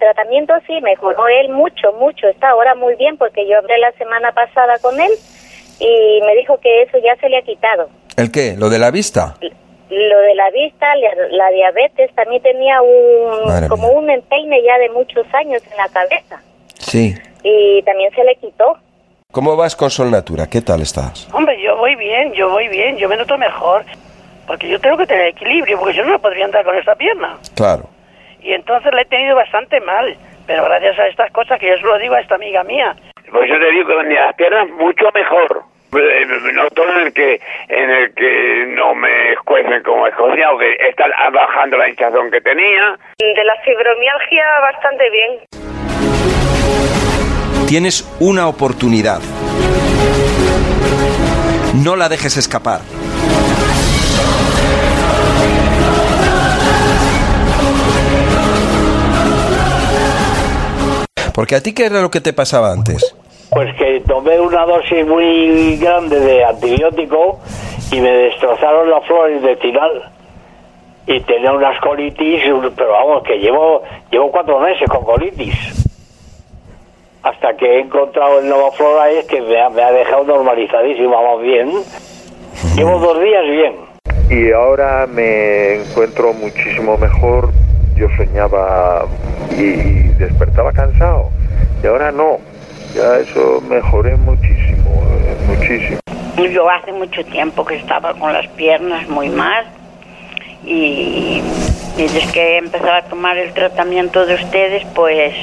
Tratamiento 0.00 0.52
sí, 0.66 0.80
mejoró 0.80 1.28
él 1.28 1.50
mucho, 1.50 1.92
mucho. 1.92 2.26
Está 2.28 2.50
ahora 2.50 2.74
muy 2.74 2.96
bien 2.96 3.16
porque 3.16 3.46
yo 3.48 3.56
hablé 3.58 3.78
la 3.78 3.92
semana 3.92 4.32
pasada 4.32 4.78
con 4.80 4.98
él 5.00 5.10
y 5.78 6.20
me 6.26 6.34
dijo 6.34 6.58
que 6.58 6.82
eso 6.82 6.98
ya 6.98 7.14
se 7.20 7.28
le 7.28 7.38
ha 7.38 7.42
quitado. 7.42 7.88
¿El 8.16 8.32
qué? 8.32 8.56
¿Lo 8.58 8.68
de 8.68 8.78
la 8.80 8.90
vista? 8.90 9.36
Lo 9.90 10.18
de 10.20 10.34
la 10.34 10.50
vista, 10.50 10.86
la, 10.96 11.10
la 11.30 11.50
diabetes, 11.50 12.12
también 12.14 12.42
tenía 12.42 12.80
un 12.82 13.46
Madre 13.46 13.68
como 13.68 13.88
un 13.92 14.10
empeine 14.10 14.62
ya 14.62 14.78
de 14.78 14.88
muchos 14.90 15.26
años 15.34 15.62
en 15.70 15.76
la 15.76 15.88
cabeza 15.88 16.40
Sí. 16.78 17.14
y 17.42 17.82
también 17.82 18.12
se 18.14 18.24
le 18.24 18.34
quitó. 18.36 18.76
¿Cómo 19.32 19.54
vas 19.56 19.76
con 19.76 19.90
Sol 19.90 20.10
Natura? 20.10 20.48
¿Qué 20.48 20.60
tal 20.60 20.80
estás? 20.82 21.28
Hombre, 21.32 21.60
yo 21.62 21.76
voy 21.76 21.94
bien, 21.94 22.32
yo 22.32 22.50
voy 22.50 22.66
bien, 22.68 22.96
yo 22.96 23.08
me 23.08 23.16
noto 23.16 23.38
mejor. 23.38 23.84
Porque 24.46 24.68
yo 24.68 24.80
tengo 24.80 24.96
que 24.96 25.06
tener 25.06 25.26
equilibrio, 25.28 25.78
porque 25.78 25.94
yo 25.94 26.04
no 26.04 26.18
podría 26.18 26.44
andar 26.44 26.64
con 26.64 26.76
esta 26.76 26.96
pierna. 26.96 27.38
Claro. 27.54 27.84
Y 28.42 28.52
entonces 28.52 28.92
la 28.92 29.02
he 29.02 29.06
tenido 29.06 29.36
bastante 29.36 29.80
mal. 29.80 30.16
Pero 30.46 30.64
gracias 30.64 30.98
a 30.98 31.06
estas 31.06 31.30
cosas 31.32 31.58
que 31.58 31.68
yo 31.68 31.76
se 31.76 31.82
lo 31.82 31.98
digo 31.98 32.14
a 32.14 32.20
esta 32.20 32.34
amiga 32.34 32.64
mía. 32.64 32.94
Pues 33.30 33.48
yo 33.48 33.58
te 33.58 33.70
digo 33.70 33.86
que 33.88 33.94
con 33.94 34.14
las 34.14 34.34
piernas 34.34 34.68
mucho 34.70 35.06
mejor. 35.14 35.62
Eh, 35.92 36.26
Noto 36.52 36.88
en 36.88 37.06
el 37.06 37.12
que 37.12 37.40
en 37.68 37.90
el 37.90 38.14
que 38.14 38.64
no 38.68 38.94
me 38.94 39.32
escuecen 39.32 39.82
como 39.82 40.06
escocia 40.06 40.52
o 40.52 40.58
que 40.58 40.72
está 40.88 41.06
bajando 41.32 41.76
la 41.76 41.88
hinchazón 41.88 42.30
que 42.30 42.40
tenía. 42.40 42.96
De 43.18 43.44
la 43.44 43.56
fibromialgia 43.64 44.44
bastante 44.60 45.10
bien. 45.10 45.40
Tienes 47.68 48.04
una 48.20 48.48
oportunidad. 48.48 49.20
No 51.84 51.96
la 51.96 52.08
dejes 52.08 52.36
escapar. 52.36 52.80
Porque 61.40 61.56
a 61.56 61.62
ti 61.62 61.72
qué 61.72 61.86
era 61.86 62.02
lo 62.02 62.10
que 62.10 62.20
te 62.20 62.34
pasaba 62.34 62.70
antes? 62.70 63.16
Pues 63.48 63.74
que 63.76 64.02
tomé 64.06 64.38
una 64.38 64.66
dosis 64.66 65.06
muy 65.06 65.78
grande 65.78 66.20
de 66.20 66.44
antibiótico 66.44 67.40
y 67.90 67.98
me 67.98 68.10
destrozaron 68.10 68.90
la 68.90 69.00
flora 69.00 69.32
intestinal. 69.32 70.12
Y 71.06 71.18
tenía 71.22 71.50
unas 71.54 71.80
colitis, 71.80 72.42
pero 72.76 72.92
vamos, 72.92 73.22
que 73.22 73.38
llevo, 73.38 73.82
llevo 74.10 74.30
cuatro 74.30 74.60
meses 74.60 74.86
con 74.90 75.02
colitis. 75.02 75.54
Hasta 77.22 77.56
que 77.56 77.64
he 77.64 77.80
encontrado 77.80 78.40
el 78.40 78.46
Nova 78.46 78.70
Flora 78.72 79.08
es 79.08 79.24
que 79.24 79.40
me 79.40 79.62
ha, 79.62 79.70
me 79.70 79.82
ha 79.82 79.92
dejado 79.92 80.24
normalizadísimo, 80.24 81.08
vamos 81.08 81.40
bien. 81.40 81.72
Llevo 82.76 82.98
dos 82.98 83.18
días 83.18 83.44
bien. 83.46 83.76
Y 84.28 84.52
ahora 84.52 85.06
me 85.06 85.76
encuentro 85.76 86.34
muchísimo 86.34 86.98
mejor. 86.98 87.48
Yo 88.00 88.08
soñaba 88.16 89.04
y, 89.58 90.08
despertaba 90.16 90.72
cansado. 90.72 91.28
Y 91.82 91.86
ahora 91.86 92.10
no. 92.10 92.38
Ya 92.94 93.18
eso 93.18 93.60
mejoré 93.68 94.16
muchísimo, 94.16 95.04
eh, 95.20 95.36
muchísimo. 95.46 96.00
Yo 96.50 96.70
hace 96.70 96.92
mucho 96.92 97.22
tiempo 97.26 97.62
que 97.62 97.76
estaba 97.76 98.14
con 98.14 98.32
las 98.32 98.48
piernas 98.48 99.06
muy 99.10 99.28
mal 99.28 99.66
y, 100.64 101.42
y 101.98 102.02
desde 102.02 102.32
que 102.32 102.56
empezaba 102.56 102.96
a 102.96 103.04
tomar 103.04 103.36
el 103.36 103.52
tratamiento 103.52 104.24
de 104.24 104.36
ustedes, 104.36 104.82
pues, 104.94 105.34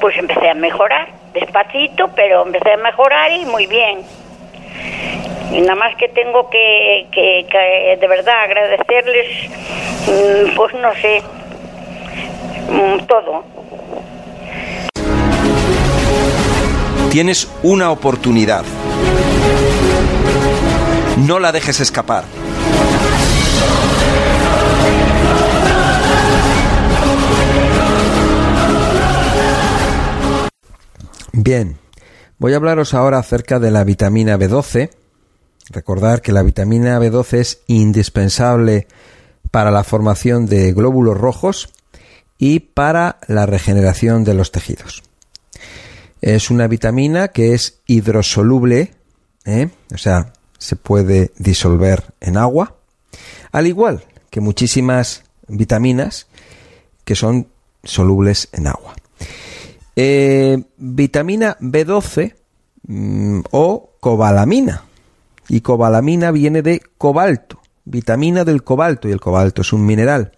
pues 0.00 0.16
empecé 0.18 0.48
a 0.48 0.54
mejorar, 0.54 1.08
despacito, 1.34 2.08
pero 2.14 2.46
empecé 2.46 2.70
a 2.70 2.76
mejorar 2.76 3.32
y 3.32 3.46
muy 3.46 3.66
bien. 3.66 3.98
Y 5.52 5.60
nada 5.60 5.76
más 5.76 5.96
que 5.96 6.08
tengo 6.08 6.50
que, 6.50 7.06
que, 7.12 7.46
que 7.50 7.96
de 8.00 8.08
verdad 8.08 8.34
agradecerles, 8.44 9.50
mm, 10.06 10.56
pues 10.56 10.74
no 10.74 10.94
sé, 10.94 11.22
mm, 12.68 13.06
todo. 13.06 13.44
Tienes 17.10 17.50
una 17.62 17.90
oportunidad. 17.90 18.64
No 21.16 21.38
la 21.38 21.52
dejes 21.52 21.80
escapar. 21.80 22.24
Bien, 31.32 31.78
voy 32.38 32.52
a 32.52 32.56
hablaros 32.56 32.94
ahora 32.94 33.18
acerca 33.18 33.58
de 33.58 33.70
la 33.70 33.84
vitamina 33.84 34.36
B12. 34.36 34.90
Recordar 35.70 36.22
que 36.22 36.32
la 36.32 36.42
vitamina 36.42 36.98
B12 36.98 37.38
es 37.38 37.60
indispensable 37.66 38.86
para 39.50 39.70
la 39.70 39.84
formación 39.84 40.46
de 40.46 40.72
glóbulos 40.72 41.16
rojos 41.16 41.68
y 42.38 42.60
para 42.60 43.18
la 43.26 43.46
regeneración 43.46 44.24
de 44.24 44.34
los 44.34 44.52
tejidos. 44.52 45.02
Es 46.20 46.50
una 46.50 46.66
vitamina 46.66 47.28
que 47.28 47.54
es 47.54 47.80
hidrosoluble, 47.86 48.94
¿eh? 49.44 49.68
o 49.94 49.98
sea, 49.98 50.32
se 50.58 50.76
puede 50.76 51.32
disolver 51.38 52.14
en 52.20 52.36
agua, 52.36 52.76
al 53.52 53.66
igual 53.66 54.04
que 54.30 54.40
muchísimas 54.40 55.24
vitaminas 55.48 56.26
que 57.04 57.14
son 57.14 57.48
solubles 57.84 58.48
en 58.52 58.66
agua. 58.66 58.94
Eh, 59.98 60.62
vitamina 60.76 61.56
B12 61.58 62.34
mm, 62.86 63.40
o 63.50 63.94
cobalamina. 63.98 64.84
Y 65.48 65.62
cobalamina 65.62 66.30
viene 66.32 66.60
de 66.60 66.82
cobalto, 66.98 67.60
vitamina 67.84 68.44
del 68.44 68.62
cobalto, 68.62 69.08
y 69.08 69.12
el 69.12 69.20
cobalto 69.20 69.62
es 69.62 69.72
un 69.72 69.86
mineral. 69.86 70.32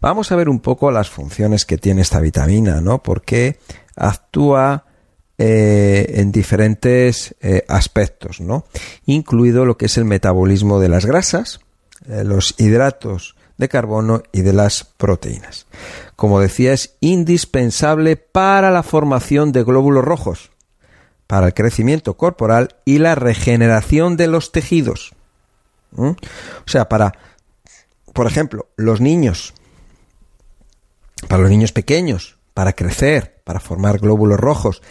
Vamos 0.00 0.32
a 0.32 0.36
ver 0.36 0.48
un 0.48 0.60
poco 0.60 0.90
las 0.90 1.10
funciones 1.10 1.66
que 1.66 1.78
tiene 1.78 2.02
esta 2.02 2.20
vitamina, 2.20 2.80
¿no? 2.80 3.02
Porque 3.02 3.58
actúa 3.96 4.86
eh, 5.36 6.14
en 6.16 6.32
diferentes 6.32 7.34
eh, 7.40 7.64
aspectos, 7.68 8.40
¿no? 8.40 8.66
Incluido 9.04 9.66
lo 9.66 9.76
que 9.76 9.86
es 9.86 9.98
el 9.98 10.04
metabolismo 10.04 10.80
de 10.80 10.88
las 10.88 11.04
grasas, 11.04 11.60
los 12.06 12.54
hidratos 12.58 13.34
de 13.56 13.68
carbono 13.68 14.22
y 14.32 14.42
de 14.42 14.52
las 14.52 14.84
proteínas. 14.84 15.66
Como 16.16 16.40
decía, 16.40 16.72
es 16.72 16.96
indispensable 17.00 18.16
para 18.16 18.70
la 18.70 18.82
formación 18.82 19.52
de 19.52 19.62
glóbulos 19.62 20.04
rojos, 20.04 20.50
para 21.26 21.46
el 21.46 21.54
crecimiento 21.54 22.16
corporal 22.16 22.76
y 22.84 22.98
la 22.98 23.14
regeneración 23.14 24.16
de 24.16 24.26
los 24.26 24.50
tejidos. 24.50 25.14
O 25.96 26.16
sea, 26.66 26.88
para, 26.88 27.12
por 28.12 28.26
ejemplo, 28.26 28.68
los 28.76 29.00
niños, 29.00 29.54
para 31.28 31.42
los 31.42 31.50
niños 31.50 31.72
pequeños, 31.72 32.38
para 32.54 32.72
crecer, 32.72 33.42
para 33.44 33.60
formar 33.60 33.98
glóbulos 33.98 34.40
rojos, 34.40 34.82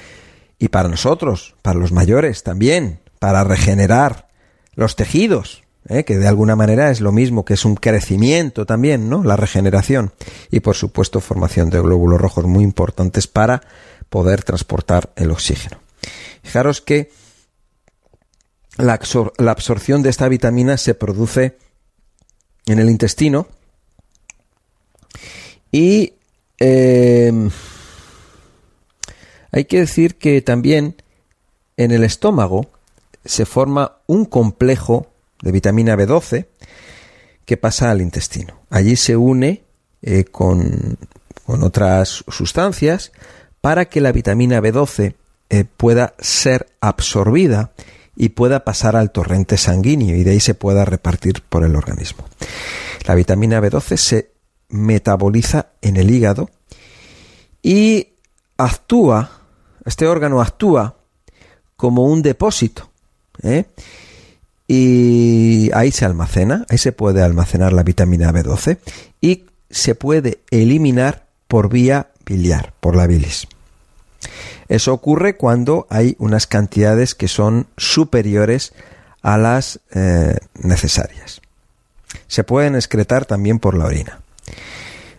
y 0.57 0.69
para 0.69 0.89
nosotros, 0.89 1.55
para 1.61 1.79
los 1.79 1.91
mayores 1.91 2.43
también, 2.43 3.01
para 3.19 3.43
regenerar 3.43 4.29
los 4.73 4.95
tejidos, 4.95 5.64
¿eh? 5.87 6.03
que 6.03 6.17
de 6.17 6.27
alguna 6.27 6.55
manera 6.55 6.91
es 6.91 7.01
lo 7.01 7.11
mismo, 7.11 7.45
que 7.45 7.53
es 7.55 7.65
un 7.65 7.75
crecimiento 7.75 8.65
también, 8.65 9.09
¿no? 9.09 9.23
La 9.23 9.35
regeneración. 9.35 10.11
Y 10.51 10.59
por 10.59 10.75
supuesto, 10.75 11.19
formación 11.21 11.69
de 11.69 11.81
glóbulos 11.81 12.19
rojos 12.21 12.45
muy 12.45 12.63
importantes 12.63 13.27
para 13.27 13.61
poder 14.09 14.43
transportar 14.43 15.11
el 15.15 15.31
oxígeno. 15.31 15.77
Fijaros 16.43 16.81
que 16.81 17.11
la, 18.77 18.99
absor- 18.99 19.33
la 19.37 19.51
absorción 19.51 20.03
de 20.03 20.09
esta 20.09 20.27
vitamina 20.27 20.77
se 20.77 20.93
produce 20.93 21.57
en 22.67 22.79
el 22.79 22.89
intestino 22.89 23.47
y 25.71 26.13
eh, 26.59 27.49
hay 29.51 29.65
que 29.65 29.79
decir 29.79 30.15
que 30.17 30.41
también 30.41 30.95
en 31.77 31.91
el 31.91 32.03
estómago 32.03 32.67
se 33.23 33.45
forma 33.45 33.97
un 34.07 34.25
complejo 34.25 35.11
de 35.41 35.51
vitamina 35.51 35.95
B12 35.95 36.47
que 37.45 37.57
pasa 37.57 37.91
al 37.91 38.01
intestino. 38.01 38.61
Allí 38.69 38.95
se 38.95 39.15
une 39.15 39.63
eh, 40.01 40.25
con, 40.25 40.97
con, 41.45 41.63
otras 41.63 42.23
sustancias 42.27 43.11
para 43.61 43.85
que 43.85 44.01
la 44.01 44.11
vitamina 44.11 44.61
B12 44.61 45.15
eh, 45.49 45.65
pueda 45.77 46.15
ser 46.19 46.67
absorbida 46.81 47.71
y 48.15 48.29
pueda 48.29 48.63
pasar 48.63 48.95
al 48.95 49.11
torrente 49.11 49.57
sanguíneo 49.57 50.15
y 50.15 50.23
de 50.23 50.31
ahí 50.31 50.39
se 50.39 50.55
pueda 50.55 50.85
repartir 50.85 51.43
por 51.47 51.63
el 51.63 51.75
organismo. 51.75 52.25
La 53.05 53.15
vitamina 53.15 53.61
B12 53.61 53.97
se 53.97 54.31
metaboliza 54.69 55.67
en 55.81 55.97
el 55.97 56.09
hígado 56.09 56.49
y 57.61 58.09
actúa, 58.57 59.41
este 59.85 60.07
órgano 60.07 60.41
actúa 60.41 60.95
como 61.75 62.05
un 62.05 62.21
depósito. 62.21 62.89
¿eh? 63.43 63.65
Y 64.67 65.69
ahí 65.73 65.91
se 65.91 66.05
almacena, 66.05 66.65
ahí 66.69 66.77
se 66.77 66.91
puede 66.91 67.21
almacenar 67.21 67.73
la 67.73 67.83
vitamina 67.83 68.31
B12 68.31 68.79
y 69.21 69.45
se 69.69 69.95
puede 69.95 70.39
eliminar 70.49 71.25
por 71.47 71.69
vía 71.69 72.09
biliar, 72.25 72.73
por 72.79 72.95
la 72.95 73.05
bilis. 73.05 73.47
Eso 74.67 74.93
ocurre 74.93 75.37
cuando 75.37 75.85
hay 75.89 76.15
unas 76.17 76.47
cantidades 76.47 77.13
que 77.13 77.27
son 77.27 77.67
superiores 77.77 78.73
a 79.21 79.37
las 79.37 79.79
eh, 79.93 80.37
necesarias. 80.55 81.41
Se 82.27 82.43
pueden 82.43 82.75
excretar 82.75 83.25
también 83.25 83.59
por 83.59 83.77
la 83.77 83.85
orina. 83.85 84.19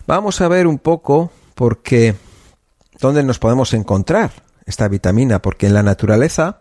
Vamos 0.07 0.41
a 0.41 0.49
ver 0.49 0.67
un 0.67 0.79
poco 0.79 1.31
por 1.55 1.83
qué, 1.83 2.15
dónde 3.01 3.23
nos 3.23 3.39
podemos 3.39 3.73
encontrar 3.75 4.33
esta 4.67 4.89
vitamina, 4.89 5.41
porque 5.41 5.67
en 5.67 5.75
la 5.75 5.83
naturaleza 5.83 6.61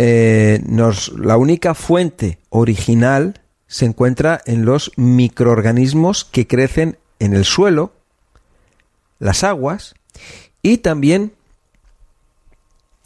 eh, 0.00 0.62
nos, 0.64 1.08
la 1.18 1.36
única 1.36 1.74
fuente 1.74 2.38
original 2.50 3.42
se 3.66 3.84
encuentra 3.84 4.40
en 4.46 4.64
los 4.64 4.92
microorganismos 4.94 6.24
que 6.24 6.46
crecen 6.46 6.98
en 7.18 7.34
el 7.34 7.44
suelo, 7.44 7.94
las 9.18 9.42
aguas 9.42 9.96
y 10.62 10.78
también 10.78 11.32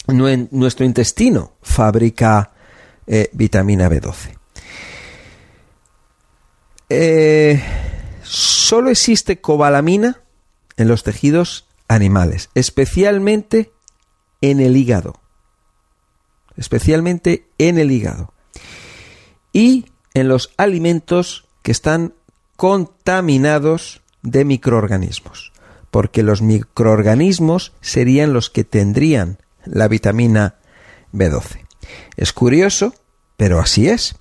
nuestro 0.06 0.84
intestino 0.84 1.52
fabrica 1.62 2.50
eh, 3.06 3.30
vitamina 3.32 3.88
B12. 3.88 4.36
Eh, 6.90 7.62
solo 8.22 8.90
existe 8.90 9.40
cobalamina 9.40 10.20
en 10.76 10.88
los 10.88 11.04
tejidos 11.04 11.66
animales, 11.88 12.50
especialmente 12.54 13.72
en 14.42 14.60
el 14.60 14.76
hígado. 14.76 15.21
Especialmente 16.56 17.48
en 17.58 17.78
el 17.78 17.90
hígado. 17.90 18.32
Y 19.52 19.86
en 20.14 20.28
los 20.28 20.52
alimentos 20.56 21.46
que 21.62 21.72
están 21.72 22.14
contaminados 22.56 24.02
de 24.22 24.44
microorganismos. 24.44 25.52
Porque 25.90 26.22
los 26.22 26.42
microorganismos 26.42 27.72
serían 27.80 28.32
los 28.32 28.50
que 28.50 28.64
tendrían 28.64 29.38
la 29.64 29.88
vitamina 29.88 30.56
B12. 31.12 31.66
Es 32.16 32.32
curioso, 32.32 32.94
pero 33.36 33.60
así 33.60 33.88
es. 33.88 34.16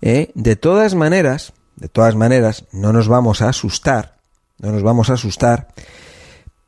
¿eh? 0.00 0.30
De 0.34 0.56
todas 0.56 0.94
maneras, 0.94 1.52
de 1.76 1.88
todas 1.88 2.14
maneras, 2.16 2.64
no 2.72 2.92
nos 2.92 3.08
vamos 3.08 3.42
a 3.42 3.48
asustar, 3.48 4.18
no 4.58 4.72
nos 4.72 4.82
vamos 4.82 5.10
a 5.10 5.14
asustar, 5.14 5.68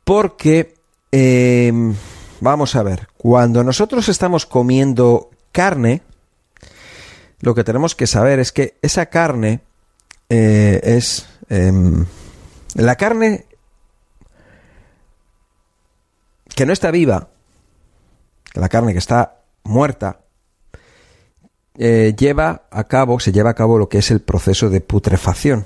porque, 0.03 0.75
em, 1.11 1.93
vamos 2.41 2.75
a 2.75 2.83
ver, 2.83 3.07
cuando 3.17 3.63
nosotros 3.63 4.09
estamos 4.09 4.45
comiendo 4.45 5.29
carne, 5.53 6.01
lo 7.39 7.55
que 7.55 7.63
tenemos 7.63 7.95
que 7.95 8.07
saber 8.07 8.39
es 8.39 8.51
que 8.51 8.77
esa 8.81 9.05
carne 9.05 9.61
eh, 10.27 10.81
es... 10.83 11.25
Em, 11.49 12.05
la 12.75 12.95
carne 12.95 13.45
que 16.55 16.65
no 16.65 16.73
está 16.73 16.91
viva, 16.91 17.29
la 18.53 18.69
carne 18.69 18.93
que 18.93 18.99
está 18.99 19.41
muerta, 19.63 20.21
eh, 21.77 22.13
lleva 22.17 22.67
a 22.71 22.85
cabo, 22.85 23.19
se 23.19 23.31
lleva 23.31 23.51
a 23.51 23.55
cabo 23.55 23.77
lo 23.77 23.89
que 23.89 23.99
es 23.99 24.11
el 24.11 24.21
proceso 24.21 24.69
de 24.69 24.81
putrefacción. 24.81 25.65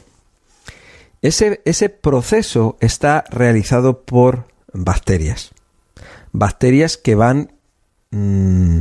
Ese, 1.21 1.61
ese 1.65 1.89
proceso 1.89 2.77
está 2.79 3.23
realizado 3.29 4.01
por 4.03 4.47
bacterias. 4.73 5.54
Bacterias 6.37 6.97
que 6.97 7.15
van 7.15 7.53
mm, 8.11 8.79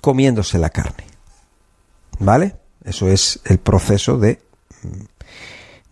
comiéndose 0.00 0.58
la 0.58 0.70
carne. 0.70 1.04
¿Vale? 2.18 2.56
Eso 2.84 3.08
es 3.08 3.40
el 3.44 3.58
proceso 3.58 4.18
de, 4.18 4.40
mm, 4.82 5.04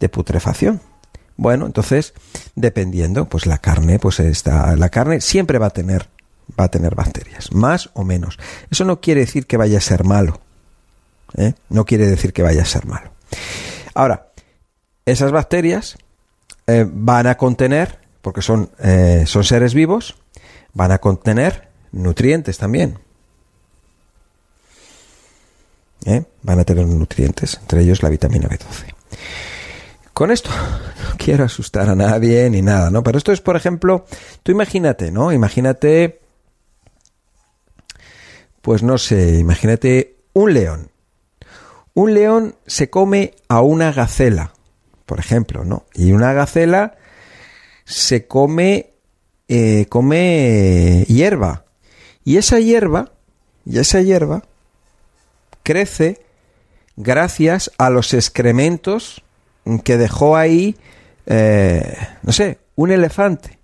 de 0.01 0.09
putrefacción. 0.09 0.81
Bueno, 1.37 1.67
entonces, 1.67 2.15
dependiendo, 2.55 3.29
pues 3.29 3.47
la 3.47 3.59
carne, 3.59 3.99
pues 3.99 4.21
está, 4.21 4.75
la 4.77 4.89
carne 4.89 5.21
siempre 5.21 5.59
va 5.59 5.67
a 5.67 5.71
tener 5.71 6.09
va 6.59 6.65
a 6.65 6.69
tener 6.69 6.95
bacterias, 6.95 7.53
más 7.53 7.91
o 7.95 8.05
menos. 8.05 8.39
Eso 8.71 8.85
no 8.85 9.01
quiere 9.01 9.21
decir 9.21 9.47
que 9.47 9.57
vaya 9.57 9.79
a 9.79 9.83
ser 9.83 10.05
malo. 10.05 10.41
¿eh? 11.37 11.55
No 11.69 11.85
quiere 11.85 12.07
decir 12.07 12.33
que 12.33 12.43
vaya 12.43 12.63
a 12.63 12.67
ser 12.67 12.87
malo. 12.87 13.11
Ahora, 13.95 14.29
esas 15.05 15.33
bacterias 15.33 15.99
eh, 16.67 16.87
van 16.91 17.27
a 17.27 17.37
contener, 17.37 17.99
porque 18.23 18.43
son, 18.43 18.71
eh, 18.79 19.25
son 19.27 19.45
seres 19.45 19.75
vivos, 19.75 20.17
van 20.79 20.93
a 20.93 20.99
contener 20.99 21.69
nutrientes 21.91 22.57
también. 22.57 23.01
Van 26.43 26.61
a 26.61 26.65
tener 26.65 26.87
nutrientes, 26.87 27.59
entre 27.61 27.83
ellos 27.83 28.03
la 28.03 28.09
vitamina 28.09 28.49
B12. 28.49 28.95
Con 30.15 30.31
esto 30.31 30.51
no 31.11 31.17
quiero 31.19 31.45
asustar 31.45 31.91
a 31.91 31.97
nadie 31.97 32.49
ni 32.49 32.63
nada, 32.63 32.91
¿no? 32.91 33.03
Pero 33.03 33.19
esto 33.19 33.33
es, 33.33 33.41
por 33.41 33.57
ejemplo, 33.57 34.07
tú 34.45 34.53
imagínate, 34.53 35.11
¿no? 35.11 35.33
Imagínate 35.33 36.21
pues 38.63 38.85
no 38.85 38.99
sé, 38.99 39.37
imagínate 39.39 40.17
un 40.33 40.55
león. 40.55 40.91
Un 41.95 42.15
león 42.15 42.55
se 42.67 42.89
come 42.89 43.35
a 43.49 43.63
una 43.63 43.93
gacela, 43.93 44.53
por 45.07 45.19
ejemplo, 45.19 45.65
¿no? 45.65 45.87
Y 45.93 46.13
una 46.13 46.33
gacela 46.33 46.97
se 47.85 48.29
come, 48.29 48.93
eh, 49.49 49.87
come 49.89 51.05
hierba. 51.09 51.65
Y 52.25 52.37
esa 52.37 52.61
hierba, 52.61 53.13
y 53.65 53.79
esa 53.79 54.03
hierba 54.03 54.45
crece 55.63 56.21
gracias 56.97 57.71
a 57.79 57.91
los 57.91 58.13
excrementos 58.13 59.23
que 59.85 59.97
dejó 59.97 60.37
ahí, 60.37 60.77
eh, 61.27 61.97
no 62.23 62.33
sé, 62.33 62.59
un 62.77 62.91
elefante. 62.91 63.59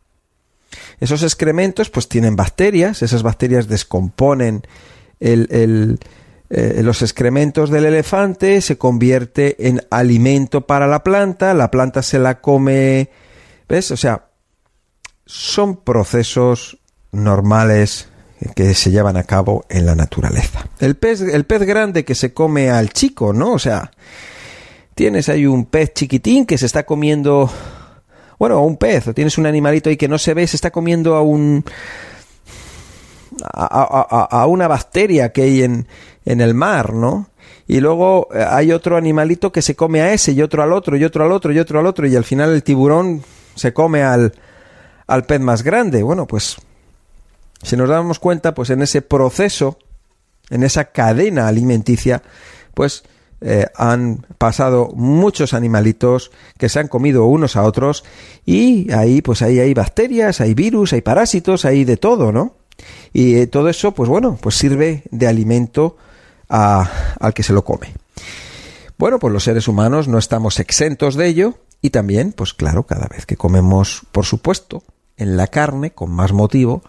Esos 1.00 1.22
excrementos 1.22 1.90
pues 1.90 2.08
tienen 2.08 2.36
bacterias, 2.36 3.02
esas 3.02 3.22
bacterias 3.22 3.68
descomponen 3.68 4.62
el, 5.20 5.98
eh, 6.50 6.80
los 6.82 7.02
excrementos 7.02 7.70
del 7.70 7.86
elefante, 7.86 8.60
se 8.60 8.78
convierte 8.78 9.68
en 9.68 9.82
alimento 9.90 10.66
para 10.66 10.86
la 10.86 11.02
planta, 11.02 11.54
la 11.54 11.70
planta 11.70 12.02
se 12.02 12.18
la 12.18 12.40
come, 12.40 13.10
¿ves? 13.68 13.90
O 13.90 13.96
sea, 13.96 14.26
son 15.26 15.76
procesos 15.76 16.78
normales 17.12 18.08
que 18.54 18.74
se 18.74 18.90
llevan 18.90 19.16
a 19.16 19.24
cabo 19.24 19.64
en 19.68 19.86
la 19.86 19.94
naturaleza. 19.94 20.66
El 20.78 20.96
pez, 20.96 21.20
el 21.20 21.44
pez 21.44 21.62
grande 21.62 22.04
que 22.04 22.14
se 22.14 22.34
come 22.34 22.70
al 22.70 22.90
chico, 22.90 23.32
¿no? 23.32 23.52
O 23.52 23.58
sea, 23.58 23.90
tienes 24.94 25.28
ahí 25.28 25.46
un 25.46 25.64
pez 25.64 25.94
chiquitín 25.94 26.44
que 26.44 26.58
se 26.58 26.66
está 26.66 26.84
comiendo 26.84 27.50
bueno, 28.38 28.62
un 28.62 28.76
pez, 28.76 29.08
o 29.08 29.14
tienes 29.14 29.38
un 29.38 29.46
animalito 29.46 29.88
ahí 29.88 29.96
que 29.96 30.08
no 30.08 30.18
se 30.18 30.34
ve, 30.34 30.46
se 30.46 30.56
está 30.56 30.70
comiendo 30.70 31.14
a 31.14 31.22
un 31.22 31.64
a, 33.42 34.46
una 34.46 34.68
bacteria 34.68 35.32
que 35.32 35.42
hay 35.42 35.62
en, 35.62 35.88
en 36.24 36.40
el 36.40 36.54
mar, 36.54 36.92
¿no? 36.92 37.30
Y 37.66 37.80
luego 37.80 38.28
eh, 38.34 38.44
hay 38.46 38.72
otro 38.72 38.96
animalito 38.96 39.50
que 39.50 39.62
se 39.62 39.74
come 39.74 40.02
a 40.02 40.12
ese 40.12 40.32
y 40.32 40.42
otro 40.42 40.62
al 40.62 40.72
otro 40.72 40.96
y 40.96 41.04
otro 41.04 41.24
al 41.24 41.32
otro 41.32 41.52
y 41.52 41.58
otro 41.58 41.80
al 41.80 41.86
otro 41.86 42.06
y 42.06 42.14
al 42.14 42.24
final 42.24 42.50
el 42.52 42.62
tiburón 42.62 43.22
se 43.54 43.72
come 43.72 44.02
al, 44.02 44.34
al 45.06 45.24
pez 45.24 45.40
más 45.40 45.62
grande. 45.62 46.02
Bueno, 46.02 46.26
pues 46.26 46.56
si 47.62 47.76
nos 47.76 47.88
damos 47.88 48.18
cuenta, 48.18 48.54
pues 48.54 48.70
en 48.70 48.82
ese 48.82 49.02
proceso, 49.02 49.78
en 50.50 50.62
esa 50.62 50.86
cadena 50.86 51.48
alimenticia, 51.48 52.22
pues 52.74 53.04
eh, 53.40 53.66
han 53.74 54.26
pasado 54.38 54.90
muchos 54.94 55.54
animalitos 55.54 56.30
que 56.58 56.68
se 56.68 56.80
han 56.80 56.88
comido 56.88 57.26
unos 57.26 57.56
a 57.56 57.62
otros 57.62 58.04
y 58.46 58.90
ahí 58.92 59.22
pues 59.22 59.42
ahí 59.42 59.60
hay 59.60 59.74
bacterias, 59.74 60.40
hay 60.40 60.54
virus, 60.54 60.92
hay 60.92 61.02
parásitos, 61.02 61.64
hay 61.64 61.84
de 61.84 61.96
todo, 61.96 62.32
¿no? 62.32 62.54
Y 63.12 63.36
eh, 63.36 63.46
todo 63.46 63.68
eso 63.68 63.92
pues 63.92 64.08
bueno, 64.08 64.38
pues 64.40 64.54
sirve 64.54 65.02
de 65.10 65.26
alimento 65.26 65.96
al 66.48 67.34
que 67.34 67.42
se 67.42 67.52
lo 67.52 67.64
come. 67.64 67.94
Bueno, 68.96 69.18
pues 69.18 69.32
los 69.32 69.44
seres 69.44 69.68
humanos 69.68 70.08
no 70.08 70.18
estamos 70.18 70.60
exentos 70.60 71.14
de 71.14 71.26
ello 71.26 71.58
y 71.82 71.90
también, 71.90 72.32
pues 72.32 72.54
claro, 72.54 72.84
cada 72.84 73.08
vez 73.08 73.26
que 73.26 73.36
comemos, 73.36 74.02
por 74.12 74.24
supuesto, 74.24 74.82
en 75.16 75.36
la 75.36 75.46
carne, 75.46 75.92
con 75.92 76.10
más 76.10 76.32
motivo, 76.32 76.82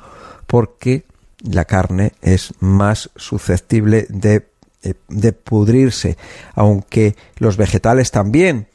porque 0.47 1.05
la 1.41 1.65
carne 1.65 2.13
es 2.21 2.53
más 2.59 3.09
susceptible 3.15 4.07
de 4.09 4.47
eh, 4.85 4.93
de 5.07 5.33
pudrirse, 5.33 6.15
aunque 6.53 7.15
los 7.37 7.57
vegetales 7.57 8.11
también, 8.11 8.67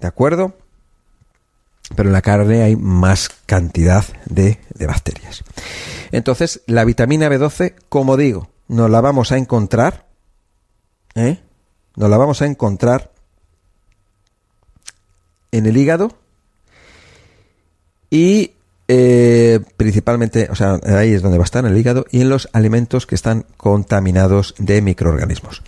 ¿de 0.00 0.06
acuerdo? 0.06 0.56
Pero 1.94 2.08
en 2.08 2.14
la 2.14 2.22
carne 2.22 2.62
hay 2.62 2.76
más 2.76 3.28
cantidad 3.44 4.06
de, 4.24 4.58
de 4.72 4.86
bacterias. 4.86 5.44
Entonces, 6.12 6.62
la 6.66 6.86
vitamina 6.86 7.28
B12, 7.28 7.74
como 7.90 8.16
digo, 8.16 8.48
nos 8.68 8.88
la 8.88 9.02
vamos 9.02 9.32
a 9.32 9.36
encontrar, 9.36 10.06
¿eh? 11.14 11.42
Nos 11.94 12.08
la 12.08 12.16
vamos 12.16 12.40
a 12.40 12.46
encontrar 12.46 13.12
en 15.52 15.66
el 15.66 15.76
hígado 15.76 16.16
y 18.08 18.52
eh, 18.92 19.60
principalmente, 19.76 20.48
o 20.50 20.56
sea, 20.56 20.80
ahí 20.82 21.12
es 21.12 21.22
donde 21.22 21.38
va 21.38 21.44
a 21.44 21.46
estar 21.46 21.64
en 21.64 21.70
el 21.70 21.78
hígado 21.78 22.06
y 22.10 22.22
en 22.22 22.28
los 22.28 22.48
alimentos 22.52 23.06
que 23.06 23.14
están 23.14 23.46
contaminados 23.56 24.52
de 24.58 24.82
microorganismos. 24.82 25.62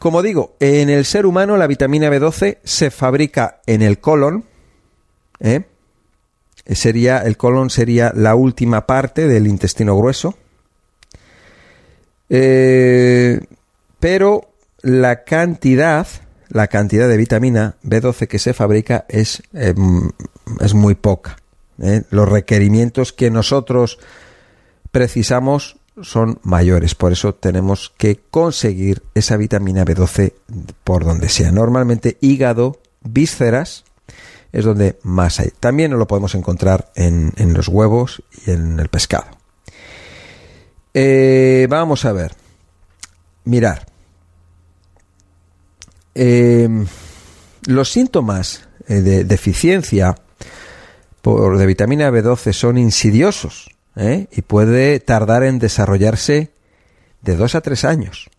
Como 0.00 0.20
digo, 0.20 0.56
en 0.58 0.90
el 0.90 1.04
ser 1.04 1.26
humano 1.26 1.56
la 1.56 1.68
vitamina 1.68 2.10
B12 2.10 2.58
se 2.64 2.90
fabrica 2.90 3.60
en 3.66 3.82
el 3.82 4.00
colon. 4.00 4.46
¿eh? 5.38 5.62
Sería, 6.66 7.18
el 7.18 7.36
colon 7.36 7.70
sería 7.70 8.10
la 8.16 8.34
última 8.34 8.84
parte 8.84 9.28
del 9.28 9.46
intestino 9.46 9.96
grueso. 9.96 10.34
Eh, 12.28 13.38
pero 14.00 14.50
la 14.82 15.22
cantidad, 15.22 16.08
la 16.48 16.66
cantidad 16.66 17.08
de 17.08 17.16
vitamina 17.16 17.76
B12 17.84 18.26
que 18.26 18.40
se 18.40 18.54
fabrica 18.54 19.04
es, 19.08 19.40
em, 19.52 20.10
es 20.60 20.74
muy 20.74 20.96
poca. 20.96 21.36
¿Eh? 21.80 22.02
Los 22.10 22.28
requerimientos 22.28 23.12
que 23.12 23.30
nosotros 23.30 23.98
precisamos 24.90 25.76
son 26.02 26.38
mayores, 26.42 26.94
por 26.94 27.12
eso 27.12 27.34
tenemos 27.34 27.92
que 27.96 28.20
conseguir 28.30 29.02
esa 29.14 29.36
vitamina 29.36 29.84
B12 29.84 30.32
por 30.84 31.04
donde 31.04 31.28
sea. 31.28 31.52
Normalmente 31.52 32.16
hígado, 32.20 32.80
vísceras, 33.02 33.84
es 34.52 34.64
donde 34.64 34.98
más 35.02 35.40
hay. 35.40 35.50
También 35.60 35.96
lo 35.96 36.06
podemos 36.06 36.34
encontrar 36.34 36.90
en, 36.94 37.32
en 37.36 37.54
los 37.54 37.68
huevos 37.68 38.22
y 38.46 38.50
en 38.50 38.80
el 38.80 38.88
pescado. 38.88 39.26
Eh, 40.94 41.66
vamos 41.70 42.04
a 42.04 42.12
ver. 42.12 42.32
Mirar. 43.44 43.86
Eh, 46.14 46.68
los 47.66 47.90
síntomas 47.90 48.68
de 48.88 49.24
deficiencia 49.24 50.16
por, 51.22 51.58
de 51.58 51.66
vitamina 51.66 52.10
B12 52.10 52.52
son 52.52 52.78
insidiosos 52.78 53.70
y 54.30 54.42
puede 54.42 54.98
tardar 55.00 55.42
en 55.42 55.58
desarrollarse 55.58 56.50
de 57.20 57.36
2 57.36 57.54
a 57.54 57.60
3 57.60 57.84
años. 57.84 58.30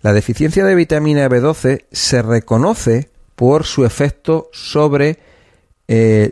La 0.00 0.12
deficiencia 0.12 0.64
de 0.64 0.74
vitamina 0.74 1.28
B12 1.28 1.84
se 1.92 2.22
reconoce 2.22 3.10
por 3.36 3.64
su 3.64 3.84
efecto 3.84 4.48
sobre, 4.52 5.20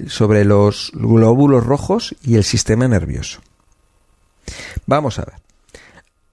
sobre 0.09 0.45
los 0.45 0.91
glóbulos 0.95 1.65
rojos 1.65 2.17
y 2.23 2.35
el 2.35 2.43
sistema 2.43 2.89
nervioso. 2.89 3.41
Vamos 4.87 5.19
a 5.19 5.25
ver. 5.25 5.35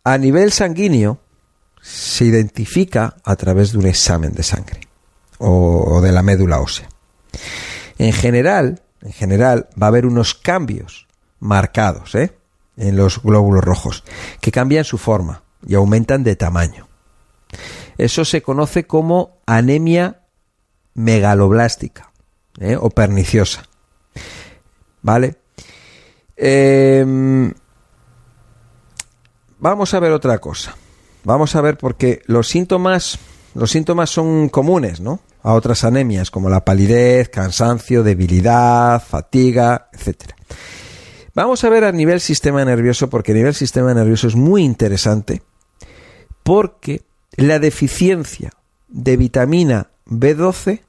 A 0.03 0.17
nivel 0.17 0.51
sanguíneo 0.51 1.19
se 1.81 2.25
identifica 2.25 3.17
a 3.23 3.35
través 3.35 3.71
de 3.71 3.77
un 3.77 3.85
examen 3.85 4.33
de 4.33 4.43
sangre 4.43 4.81
o, 5.37 6.01
de 6.01 6.11
la 6.11 6.23
médula 6.23 6.59
ósea. 6.59 6.89
En 7.97 8.13
general, 8.13 8.81
en 9.01 9.11
general 9.11 9.69
va 9.81 9.87
a 9.87 9.89
haber 9.89 10.05
unos 10.05 10.33
cambios 10.33 11.07
marcados 11.39 12.15
¿eh? 12.15 12.37
en 12.77 12.95
los 12.95 13.21
glóbulos 13.21 13.63
rojos 13.63 14.03
que 14.41 14.51
cambian 14.51 14.83
su 14.83 14.97
forma 14.97 15.43
y 15.65 15.75
aumentan 15.75 16.23
de 16.23 16.35
tamaño. 16.35 16.87
Eso 17.97 18.25
se 18.25 18.41
conoce 18.41 18.85
como 18.85 19.39
anemia 19.45 20.21
megaloblástica 20.93 22.11
¿eh? 22.59 22.77
o 22.79 22.89
perniciosa. 22.89 23.63
¿Vale? 25.01 25.37
Em, 26.35 27.53
vamos 29.59 29.93
a 29.93 29.99
ver 29.99 30.11
otra 30.11 30.37
cosa. 30.39 30.75
Vamos 31.23 31.55
a 31.55 31.61
ver 31.61 31.77
porque 31.77 32.21
los 32.25 32.47
síntomas, 32.47 33.19
los 33.53 33.71
síntomas 33.71 34.09
son 34.09 34.49
comunes, 34.49 34.99
¿no? 34.99 35.19
A 35.47 35.53
otras 35.53 35.85
anemias 35.85 36.29
como 36.29 36.49
la 36.49 36.65
palidez, 36.65 37.29
cansancio, 37.29 38.03
debilidad, 38.03 39.01
fatiga, 39.01 39.87
etc. 39.93 40.33
Vamos 41.33 41.63
a 41.63 41.69
ver 41.69 41.85
a 41.85 41.93
nivel 41.93 42.19
sistema 42.19 42.65
nervioso 42.65 43.09
porque 43.09 43.31
a 43.31 43.35
nivel 43.35 43.53
sistema 43.53 43.93
nervioso 43.93 44.27
es 44.27 44.35
muy 44.35 44.63
interesante 44.63 45.41
porque 46.43 47.03
la 47.37 47.59
deficiencia 47.59 48.51
de 48.89 49.15
vitamina 49.15 49.87
B12 50.05 50.81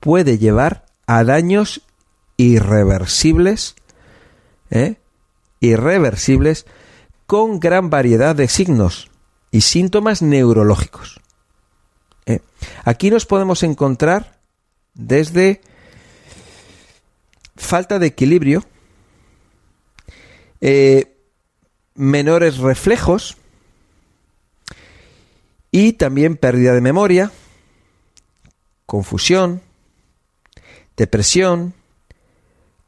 puede 0.00 0.36
llevar 0.36 0.84
a 1.06 1.24
daños 1.24 1.80
irreversibles, 2.36 3.74
¿eh? 4.68 4.96
irreversibles 5.60 6.66
con 7.26 7.58
gran 7.58 7.88
variedad 7.88 8.36
de 8.36 8.48
signos 8.48 9.10
y 9.50 9.62
síntomas 9.62 10.20
neurológicos. 10.20 11.22
¿Eh? 12.28 12.40
Aquí 12.84 13.10
nos 13.10 13.26
podemos 13.26 13.62
encontrar 13.62 14.38
desde 14.92 15.62
falta 17.56 17.98
de 17.98 18.06
equilibrio, 18.06 18.64
eh, 20.60 21.16
menores 21.94 22.58
reflejos 22.58 23.36
y 25.70 25.94
también 25.94 26.36
pérdida 26.36 26.74
de 26.74 26.80
memoria, 26.82 27.32
confusión, 28.84 29.62
depresión, 30.96 31.72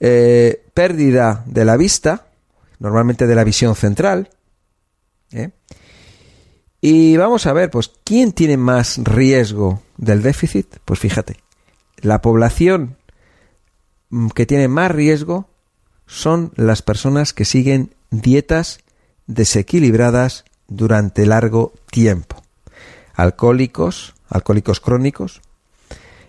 eh, 0.01 0.67
pérdida 0.75 1.45
de 1.47 1.65
la 1.65 1.77
vista, 1.77 2.27
normalmente 2.79 3.27
de 3.27 3.35
la 3.35 3.45
visión 3.45 3.75
central. 3.75 4.31
¿eh? 5.33 5.51
Y 6.81 7.17
vamos 7.17 7.47
a 7.47 7.53
ver, 7.53 7.71
pues, 7.71 7.91
¿quién 8.05 8.33
tiene 8.33 8.57
más 8.57 8.99
riesgo 8.99 9.83
del 9.97 10.23
déficit? 10.23 10.77
Pues 10.85 10.99
fíjate, 10.99 11.37
la 11.99 12.23
población 12.23 12.97
mm, 14.09 14.29
que 14.29 14.47
tiene 14.47 14.69
más 14.69 14.91
riesgo 14.91 15.49
son 16.07 16.53
las 16.57 16.83
personas 16.83 17.33
que 17.33 17.45
siguen 17.45 17.95
dietas 18.11 18.81
desequilibradas 19.27 20.45
durante 20.69 21.27
largo 21.27 21.73
tiempo. 21.91 22.43
Alcohólicos, 23.15 24.15
alcohólicos 24.29 24.81
crónicos, 24.81 25.43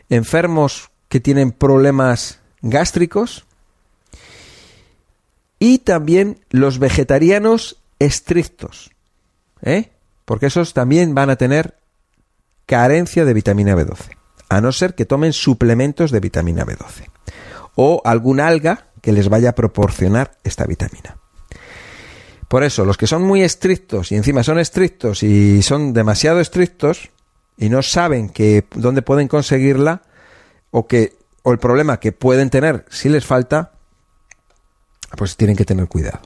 enfermos 0.10 0.92
que 1.08 1.20
tienen 1.20 1.52
problemas 1.52 2.40
gástricos, 2.62 3.46
y 5.62 5.78
también 5.78 6.40
los 6.50 6.80
vegetarianos 6.80 7.78
estrictos, 8.00 8.90
¿eh? 9.62 9.92
Porque 10.32 10.46
esos 10.46 10.74
también 10.74 11.14
van 11.14 11.30
a 11.30 11.36
tener 11.36 11.76
carencia 12.66 13.26
de 13.26 13.34
vitamina 13.34 13.76
B12, 13.76 14.16
a 14.48 14.62
no 14.62 14.72
ser 14.72 14.96
que 14.96 15.06
tomen 15.06 15.34
suplementos 15.34 16.10
de 16.10 16.22
vitamina 16.22 16.66
B12 16.66 17.10
o 17.76 18.02
algún 18.06 18.40
alga 18.40 18.88
que 19.02 19.12
les 19.12 19.28
vaya 19.28 19.50
a 19.50 19.56
proporcionar 19.56 20.38
esta 20.46 20.66
vitamina. 20.66 21.18
Por 22.48 22.64
eso, 22.64 22.86
los 22.86 22.96
que 22.96 23.08
son 23.08 23.24
muy 23.24 23.44
estrictos 23.44 24.14
y 24.14 24.16
encima 24.16 24.42
son 24.42 24.58
estrictos 24.58 25.22
y 25.22 25.62
son 25.64 25.92
demasiado 25.92 26.40
estrictos 26.40 27.10
y 27.58 27.68
no 27.68 27.82
saben 27.82 28.30
que 28.30 28.66
dónde 28.74 29.02
pueden 29.02 29.28
conseguirla 29.28 30.04
o 30.70 30.88
que 30.88 31.18
o 31.44 31.52
el 31.52 31.60
problema 31.60 32.00
que 32.00 32.14
pueden 32.14 32.50
tener 32.50 32.86
si 32.90 33.10
les 33.10 33.26
falta, 33.26 33.74
pues 35.18 35.36
tienen 35.36 35.58
que 35.58 35.66
tener 35.66 35.90
cuidado. 35.90 36.22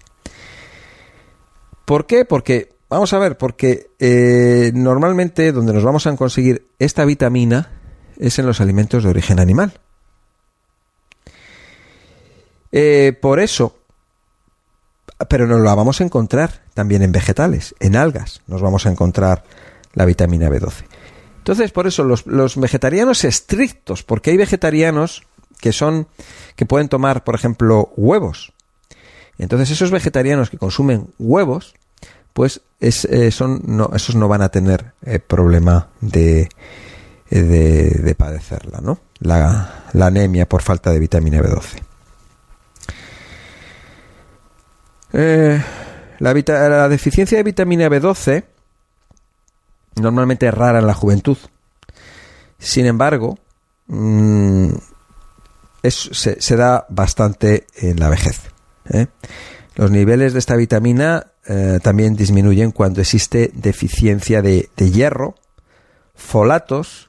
¿Por 1.85 2.05
qué? 2.05 2.23
Porque, 2.25 2.74
vamos 2.95 3.11
a 3.11 3.19
ver, 3.19 3.37
porque 3.37 3.91
eh, 3.99 4.71
normalmente 4.73 5.51
donde 5.51 5.73
nos 5.73 5.83
vamos 5.83 6.07
a 6.07 6.15
conseguir 6.15 6.65
esta 6.79 7.03
vitamina 7.03 7.69
es 8.17 8.39
en 8.39 8.45
los 8.45 8.61
alimentos 8.61 9.03
de 9.03 9.09
origen 9.09 9.39
animal. 9.39 9.73
Eh, 12.71 13.17
por 13.21 13.41
eso, 13.41 13.77
pero 15.29 15.45
nos 15.45 15.59
la 15.61 15.75
vamos 15.75 15.99
a 15.99 16.05
encontrar 16.05 16.63
también 16.73 17.01
en 17.01 17.11
vegetales, 17.11 17.75
en 17.81 17.97
algas, 17.97 18.41
nos 18.47 18.61
vamos 18.61 18.85
a 18.85 18.91
encontrar 18.91 19.43
la 19.93 20.05
vitamina 20.05 20.49
B12. 20.49 20.85
Entonces, 21.39 21.71
por 21.71 21.87
eso 21.87 22.05
los, 22.05 22.25
los 22.25 22.57
vegetarianos 22.57 23.25
estrictos, 23.25 24.03
porque 24.03 24.31
hay 24.31 24.37
vegetarianos 24.37 25.23
que 25.59 25.73
son 25.73 26.07
que 26.55 26.65
pueden 26.65 26.87
tomar, 26.87 27.25
por 27.25 27.35
ejemplo, 27.35 27.91
huevos, 27.97 28.53
entonces 29.37 29.71
esos 29.71 29.91
vegetarianos 29.91 30.49
que 30.49 30.57
consumen 30.57 31.09
huevos, 31.19 31.75
pues 32.35 32.59
es, 32.81 33.05
eh, 33.05 33.27
esos 33.27 34.15
no 34.15 34.27
van 34.27 34.41
a 34.41 34.49
tener 34.49 34.91
eh, 35.05 35.19
problema 35.19 35.87
de, 36.01 36.49
eh, 37.29 37.39
de, 37.39 38.15
padecerla, 38.15 38.81
¿no? 38.81 38.99
La, 39.19 39.85
anemia 39.93 40.45
por 40.45 40.61
falta 40.61 40.91
de 40.91 40.99
vitamina 40.99 41.39
B12. 41.39 41.81
la, 46.19 46.89
deficiencia 46.89 47.37
de 47.37 47.43
vitamina 47.43 47.87
B12 47.87 48.43
normalmente 49.95 50.51
rara 50.51 50.79
en 50.79 50.87
la 50.87 50.93
juventud. 50.93 51.37
Sin 52.59 52.85
embargo, 52.85 53.39
mm, 53.87 54.71
se, 55.83 56.57
da 56.57 56.85
bastante 56.89 57.65
en 57.77 57.97
la 57.97 58.09
vejez. 58.09 58.41
Los 59.75 59.89
niveles 59.89 60.33
de 60.33 60.39
esta 60.39 60.57
vitamina 60.57 61.27
eh, 61.47 61.79
también 61.83 62.15
disminuyen 62.15 62.71
cuando 62.71 63.01
existe 63.01 63.51
deficiencia 63.53 64.41
de, 64.41 64.69
hierro, 64.77 65.35
folatos, 66.15 67.07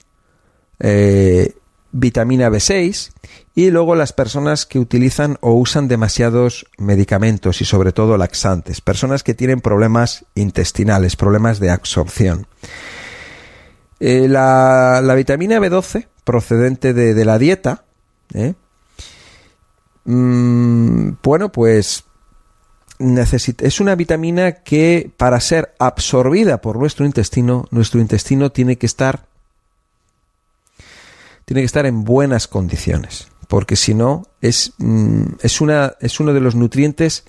eh, 0.78 1.54
vitamina 1.90 2.50
B6 2.50 3.12
y 3.54 3.70
luego 3.70 3.94
las 3.94 4.12
personas 4.12 4.66
que 4.66 4.78
utilizan 4.78 5.38
o 5.40 5.52
usan 5.52 5.88
demasiados 5.88 6.66
medicamentos 6.76 7.62
y 7.62 7.64
sobre 7.64 7.92
todo 7.92 8.18
laxantes, 8.18 8.82
personas 8.82 9.22
que 9.22 9.32
tienen 9.32 9.62
problemas 9.62 10.26
intestinales, 10.34 11.16
problemas 11.16 11.58
de 11.58 11.70
absorción. 11.70 12.46
Eh, 13.98 14.28
la, 14.28 15.00
vitamina 15.16 15.58
B12 15.58 16.08
procedente 16.24 16.92
de, 16.92 17.24
la 17.24 17.38
dieta, 17.38 17.84
mm, 20.04 21.10
bueno, 21.22 21.50
pues 21.50 22.04
es 22.98 23.80
una 23.80 23.94
vitamina 23.94 24.52
que 24.52 25.10
para 25.16 25.40
ser 25.40 25.74
absorbida 25.78 26.60
por 26.60 26.78
nuestro 26.78 27.06
intestino, 27.06 27.66
nuestro 27.70 28.00
intestino 28.00 28.50
tiene 28.50 28.76
que 28.76 28.86
estar 28.86 29.26
tiene 31.46 31.62
que 31.62 31.66
estar 31.66 31.86
en 31.86 32.04
buenas 32.04 32.48
condiciones, 32.48 33.28
porque 33.48 33.76
si 33.76 33.94
no 33.94 34.26
es, 34.42 34.72
mm, 34.78 35.36
es, 35.40 35.60
una, 35.60 35.94
es 36.00 36.18
uno 36.18 36.32
de 36.32 36.40
los 36.40 36.56
nutrientes, 36.56 37.24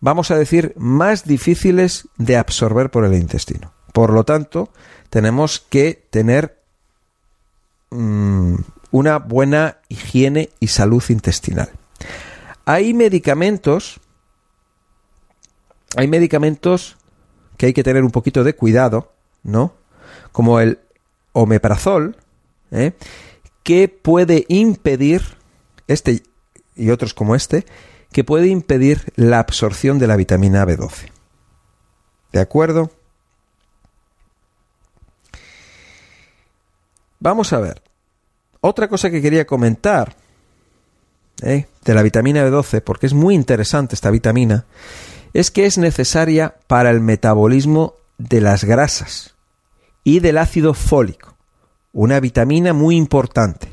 vamos 0.00 0.30
a 0.30 0.36
decir, 0.36 0.72
más 0.76 1.24
difíciles 1.24 2.08
de 2.16 2.38
absorber 2.38 2.90
por 2.90 3.04
el 3.04 3.12
intestino. 3.12 3.72
Por 3.92 4.10
lo 4.10 4.24
tanto, 4.24 4.70
tenemos 5.10 5.60
que 5.60 6.02
tener 6.08 6.58
mm, 7.90 8.54
una 8.90 9.18
buena 9.18 9.76
higiene 9.90 10.48
y 10.58 10.68
salud 10.68 11.04
intestinal. 11.10 11.68
Hay 12.64 12.94
medicamentos 12.94 14.00
hay 15.96 16.08
medicamentos 16.08 16.96
que 17.56 17.66
hay 17.66 17.72
que 17.72 17.82
tener 17.82 18.02
un 18.02 18.10
poquito 18.10 18.44
de 18.44 18.54
cuidado, 18.54 19.12
¿no? 19.42 19.74
Como 20.32 20.60
el 20.60 20.78
omeprazol, 21.32 22.16
¿eh? 22.70 22.92
que 23.62 23.88
puede 23.88 24.44
impedir, 24.48 25.22
este 25.86 26.22
y 26.74 26.90
otros 26.90 27.14
como 27.14 27.34
este, 27.34 27.66
que 28.12 28.24
puede 28.24 28.48
impedir 28.48 29.12
la 29.16 29.38
absorción 29.38 29.98
de 29.98 30.06
la 30.06 30.16
vitamina 30.16 30.64
B12. 30.64 31.10
¿De 32.32 32.40
acuerdo? 32.40 32.90
Vamos 37.20 37.52
a 37.52 37.60
ver. 37.60 37.82
Otra 38.60 38.88
cosa 38.88 39.10
que 39.10 39.22
quería 39.22 39.46
comentar 39.46 40.16
¿eh? 41.42 41.66
de 41.84 41.94
la 41.94 42.02
vitamina 42.02 42.46
B12, 42.46 42.82
porque 42.82 43.06
es 43.06 43.14
muy 43.14 43.34
interesante 43.34 43.94
esta 43.94 44.10
vitamina, 44.10 44.64
es 45.32 45.50
que 45.50 45.66
es 45.66 45.78
necesaria 45.78 46.56
para 46.66 46.90
el 46.90 47.00
metabolismo 47.00 47.94
de 48.18 48.40
las 48.40 48.64
grasas 48.64 49.34
y 50.04 50.20
del 50.20 50.38
ácido 50.38 50.74
fólico, 50.74 51.36
una 51.92 52.20
vitamina 52.20 52.72
muy 52.72 52.96
importante 52.96 53.68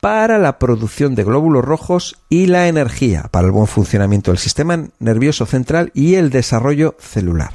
para 0.00 0.38
la 0.38 0.58
producción 0.58 1.14
de 1.14 1.24
glóbulos 1.24 1.64
rojos 1.64 2.22
y 2.28 2.46
la 2.46 2.68
energía, 2.68 3.24
para 3.30 3.46
el 3.46 3.52
buen 3.52 3.66
funcionamiento 3.66 4.30
del 4.30 4.38
sistema 4.38 4.88
nervioso 4.98 5.46
central 5.46 5.90
y 5.94 6.14
el 6.14 6.30
desarrollo 6.30 6.94
celular. 6.98 7.54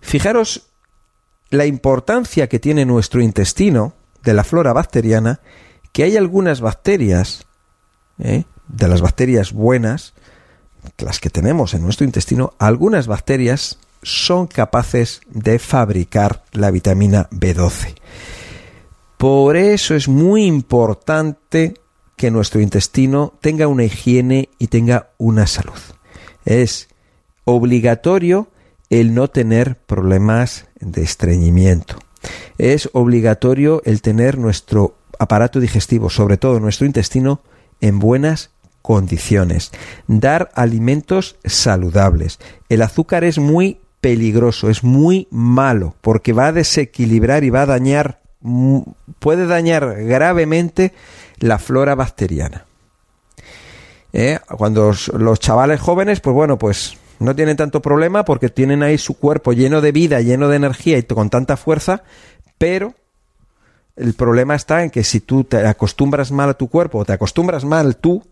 Fijaros 0.00 0.68
la 1.50 1.66
importancia 1.66 2.48
que 2.48 2.60
tiene 2.60 2.84
nuestro 2.84 3.20
intestino 3.20 3.94
de 4.22 4.34
la 4.34 4.44
flora 4.44 4.72
bacteriana, 4.72 5.40
que 5.92 6.04
hay 6.04 6.16
algunas 6.16 6.60
bacterias, 6.60 7.46
¿eh? 8.18 8.44
de 8.68 8.88
las 8.88 9.00
bacterias 9.00 9.52
buenas, 9.52 10.14
las 10.98 11.20
que 11.20 11.30
tenemos 11.30 11.74
en 11.74 11.82
nuestro 11.82 12.04
intestino, 12.04 12.54
algunas 12.58 13.06
bacterias 13.06 13.78
son 14.02 14.46
capaces 14.46 15.20
de 15.28 15.58
fabricar 15.58 16.44
la 16.52 16.70
vitamina 16.70 17.28
B12. 17.30 17.94
Por 19.18 19.56
eso 19.56 19.94
es 19.94 20.08
muy 20.08 20.44
importante 20.44 21.74
que 22.16 22.30
nuestro 22.30 22.60
intestino 22.60 23.34
tenga 23.40 23.66
una 23.66 23.84
higiene 23.84 24.48
y 24.58 24.68
tenga 24.68 25.10
una 25.18 25.46
salud. 25.46 25.78
Es 26.44 26.88
obligatorio 27.44 28.48
el 28.88 29.14
no 29.14 29.28
tener 29.28 29.76
problemas 29.76 30.66
de 30.80 31.02
estreñimiento. 31.02 31.96
Es 32.58 32.90
obligatorio 32.92 33.82
el 33.84 34.02
tener 34.02 34.38
nuestro 34.38 34.96
aparato 35.18 35.60
digestivo, 35.60 36.10
sobre 36.10 36.38
todo 36.38 36.60
nuestro 36.60 36.86
intestino, 36.86 37.42
en 37.80 37.98
buenas 37.98 38.50
condiciones, 38.82 39.72
dar 40.06 40.50
alimentos 40.54 41.36
saludables. 41.44 42.38
El 42.68 42.82
azúcar 42.82 43.24
es 43.24 43.38
muy 43.38 43.80
peligroso, 44.00 44.70
es 44.70 44.82
muy 44.82 45.28
malo, 45.30 45.94
porque 46.00 46.32
va 46.32 46.46
a 46.46 46.52
desequilibrar 46.52 47.44
y 47.44 47.50
va 47.50 47.62
a 47.62 47.66
dañar, 47.66 48.20
puede 49.18 49.46
dañar 49.46 50.04
gravemente 50.04 50.92
la 51.38 51.58
flora 51.58 51.94
bacteriana. 51.94 52.64
¿Eh? 54.12 54.38
Cuando 54.56 54.92
los 55.18 55.40
chavales 55.40 55.80
jóvenes, 55.80 56.20
pues 56.20 56.34
bueno, 56.34 56.58
pues 56.58 56.96
no 57.20 57.36
tienen 57.36 57.56
tanto 57.56 57.80
problema 57.80 58.24
porque 58.24 58.48
tienen 58.48 58.82
ahí 58.82 58.98
su 58.98 59.14
cuerpo 59.14 59.52
lleno 59.52 59.80
de 59.80 59.92
vida, 59.92 60.20
lleno 60.20 60.48
de 60.48 60.56
energía 60.56 60.98
y 60.98 61.02
con 61.04 61.30
tanta 61.30 61.56
fuerza, 61.56 62.02
pero 62.58 62.94
el 63.96 64.14
problema 64.14 64.54
está 64.54 64.82
en 64.82 64.90
que 64.90 65.04
si 65.04 65.20
tú 65.20 65.44
te 65.44 65.66
acostumbras 65.66 66.32
mal 66.32 66.48
a 66.48 66.54
tu 66.54 66.68
cuerpo 66.68 66.98
o 66.98 67.04
te 67.04 67.12
acostumbras 67.12 67.64
mal 67.64 67.96
tú, 67.96 68.24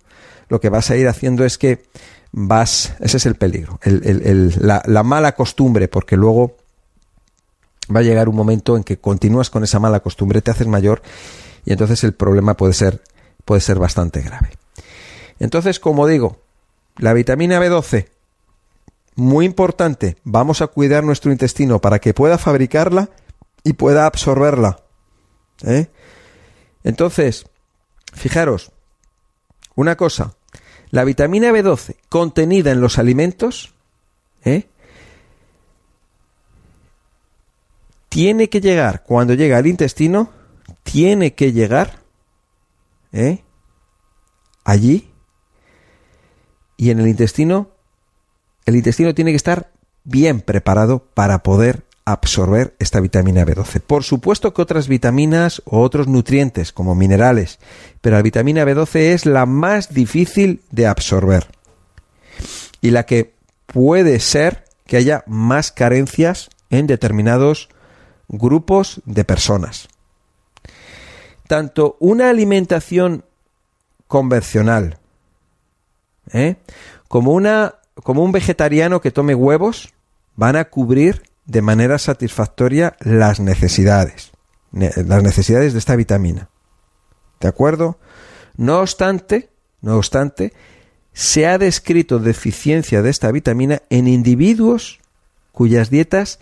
lo 0.49 0.61
que 0.61 0.69
vas 0.69 0.91
a 0.91 0.97
ir 0.97 1.09
haciendo 1.09 1.45
es 1.45 1.59
que 1.59 1.85
vas, 2.33 2.95
ese 3.01 3.17
es 3.17 3.27
el 3.27 3.37
peligro, 3.37 3.79
la, 3.85 5.03
mala 5.03 5.35
costumbre, 5.35 5.89
porque 5.89 6.17
luego 6.17 6.57
va 7.95 8.01
a 8.01 8.03
llegar 8.03 8.29
un 8.29 8.37
momento 8.37 8.77
en 8.77 8.85
que 8.85 8.99
continúas 8.99 9.51
con 9.51 9.65
esa 9.65 9.79
mala 9.79 10.01
costumbre, 10.01 10.43
te 10.43 10.51
haces 10.51 10.67
mayor 10.67 11.03
y 11.65 11.73
entonces 11.73 12.05
el 12.05 12.15
problema 12.15 12.57
puede 12.57 12.73
ser, 12.73 13.03
puede 13.45 13.61
ser 13.61 13.79
bastante 13.79 14.21
grave. 14.21 14.51
Entonces, 15.39 15.81
como 15.81 16.07
digo, 16.07 16.39
la 16.97 17.13
vitamina 17.13 17.61
B12, 17.61 18.09
muy 19.15 19.45
importante, 19.47 20.17
vamos 20.25 20.63
a 20.63 20.69
cuidar 20.69 21.05
nuestro 21.05 21.33
intestino 21.33 21.81
para 21.81 21.99
que 21.99 22.15
pueda 22.15 22.39
fabricarla 22.39 23.11
y 23.65 23.73
pueda 23.73 24.07
absorberla. 24.07 24.81
¿eh? 25.65 25.89
Entonces, 26.85 27.47
fijaros, 28.15 28.73
una 29.75 29.97
cosa, 29.97 30.35
la 30.91 31.05
vitamina 31.05 31.51
B12 31.51 31.97
contenida 32.09 32.71
en 32.71 32.81
los 32.81 32.99
alimentos 32.99 33.75
¿eh? 34.45 34.69
tiene 38.09 38.49
que 38.49 38.61
llegar, 38.61 39.05
cuando 39.05 39.35
llega 39.35 39.59
al 39.59 39.67
intestino, 39.67 40.33
tiene 40.83 41.35
que 41.35 41.53
llegar 41.53 42.01
¿eh? 43.13 43.43
allí 44.65 45.11
y 46.77 46.91
en 46.91 47.01
el 47.01 47.09
intestino, 47.09 47.71
el 48.65 48.77
intestino 48.77 49.15
tiene 49.15 49.33
que 49.33 49.37
estar 49.37 49.73
bien 50.05 50.41
preparado 50.41 51.01
para 51.13 51.43
poder 51.43 51.88
absorber 52.13 52.75
esta 52.79 53.01
vitamina 53.01 53.45
B12. 53.45 53.81
Por 53.81 54.05
supuesto 54.05 54.55
que 54.55 54.63
otras 54.63 54.89
vitaminas 54.89 55.63
o 55.65 55.81
otros 55.81 56.09
nutrientes 56.09 56.73
como 56.73 56.95
minerales, 56.95 57.59
pero 58.01 58.17
la 58.17 58.23
vitamina 58.23 58.65
B12 58.65 58.97
es 58.97 59.27
la 59.27 59.47
más 59.47 59.93
difícil 59.93 60.63
de 60.71 60.87
absorber 60.87 61.47
y 62.81 62.91
la 62.91 63.05
que 63.07 63.35
puede 63.67 64.21
ser 64.21 64.65
que 64.87 64.97
haya 64.97 65.25
más 65.27 65.73
carencias 65.73 66.51
en 66.71 66.87
determinados 66.87 67.69
grupos 68.29 69.01
de 69.05 69.25
personas. 69.25 69.89
Tanto 71.47 71.97
una 72.01 72.31
alimentación 72.31 73.25
convencional 74.07 74.99
¿eh? 76.33 76.57
como, 77.09 77.33
una, 77.33 77.77
como 78.03 78.23
un 78.23 78.33
vegetariano 78.33 79.01
que 79.01 79.11
tome 79.11 79.35
huevos 79.35 79.93
van 80.37 80.57
a 80.57 80.67
cubrir 80.67 81.28
de 81.49 81.63
manera 81.63 81.99
satisfactoria 81.99 82.95
las 83.01 83.41
necesidades, 83.41 84.33
las 84.71 85.23
necesidades 85.23 85.73
de 85.73 85.79
esta 85.79 85.97
vitamina. 85.97 86.51
¿De 87.41 87.49
acuerdo? 87.49 87.99
No 88.57 88.81
obstante, 88.81 89.49
no 89.81 89.97
obstante, 89.97 90.53
se 91.15 91.47
ha 91.47 91.57
descrito 91.59 92.19
deficiencia 92.19 93.01
de 93.03 93.11
esta 93.11 93.33
vitamina 93.33 93.83
en 93.89 94.07
individuos 94.09 95.01
cuyas 95.51 95.89
dietas 95.91 96.39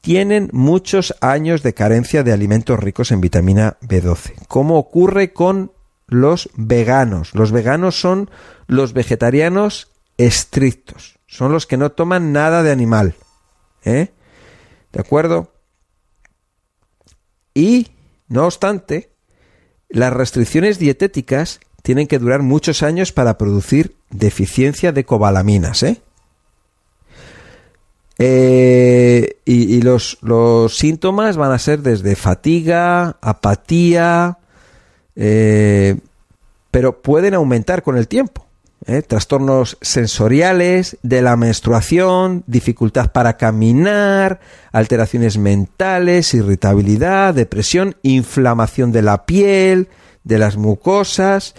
tienen 0.00 0.50
muchos 0.52 1.14
años 1.20 1.64
de 1.64 1.74
carencia 1.74 2.22
de 2.22 2.32
alimentos 2.32 2.78
ricos 2.78 3.10
en 3.10 3.20
vitamina 3.20 3.76
B12, 3.82 4.34
como 4.46 4.78
ocurre 4.78 5.32
con 5.32 5.72
los 6.06 6.48
veganos. 6.54 7.34
Los 7.34 7.50
veganos 7.50 8.00
son 8.00 8.30
los 8.68 8.92
vegetarianos 8.92 9.90
estrictos, 10.16 11.18
son 11.26 11.50
los 11.50 11.66
que 11.66 11.76
no 11.76 11.90
toman 11.90 12.32
nada 12.32 12.62
de 12.62 12.70
animal. 12.70 13.16
¿eh? 13.84 14.12
¿De 14.92 15.00
acuerdo? 15.00 15.52
Y, 17.54 17.88
no 18.28 18.44
obstante, 18.44 19.10
las 19.88 20.12
restricciones 20.12 20.78
dietéticas 20.78 21.60
tienen 21.82 22.06
que 22.06 22.18
durar 22.18 22.42
muchos 22.42 22.82
años 22.82 23.12
para 23.12 23.38
producir 23.38 23.96
deficiencia 24.10 24.92
de 24.92 25.04
cobalaminas, 25.04 25.82
¿eh? 25.82 26.02
Eh, 28.20 29.38
y, 29.44 29.80
los, 29.82 30.18
los, 30.22 30.76
síntomas 30.76 31.36
van 31.36 31.52
a 31.52 31.58
ser 31.58 31.82
desde 31.82 32.16
fatiga, 32.16 33.16
apatía, 33.20 34.38
eh, 35.14 35.96
pero 36.72 37.00
pueden 37.00 37.34
aumentar 37.34 37.84
con 37.84 37.96
el 37.96 38.08
tiempo. 38.08 38.47
¿Eh? 38.88 39.02
Trastornos 39.02 39.78
sensoriales, 39.80 40.96
de 41.02 41.22
la 41.22 41.36
menstruación, 41.36 42.42
dificultad 42.48 43.12
para 43.12 43.36
caminar, 43.36 44.40
alteraciones 44.72 45.38
mentales, 45.38 46.34
irritabilidad, 46.34 47.34
depresión, 47.34 47.94
inflamación 48.02 48.90
de 48.90 49.02
la 49.02 49.24
piel, 49.26 49.88
de 50.24 50.38
las 50.38 50.56
mucosas. 50.56 51.54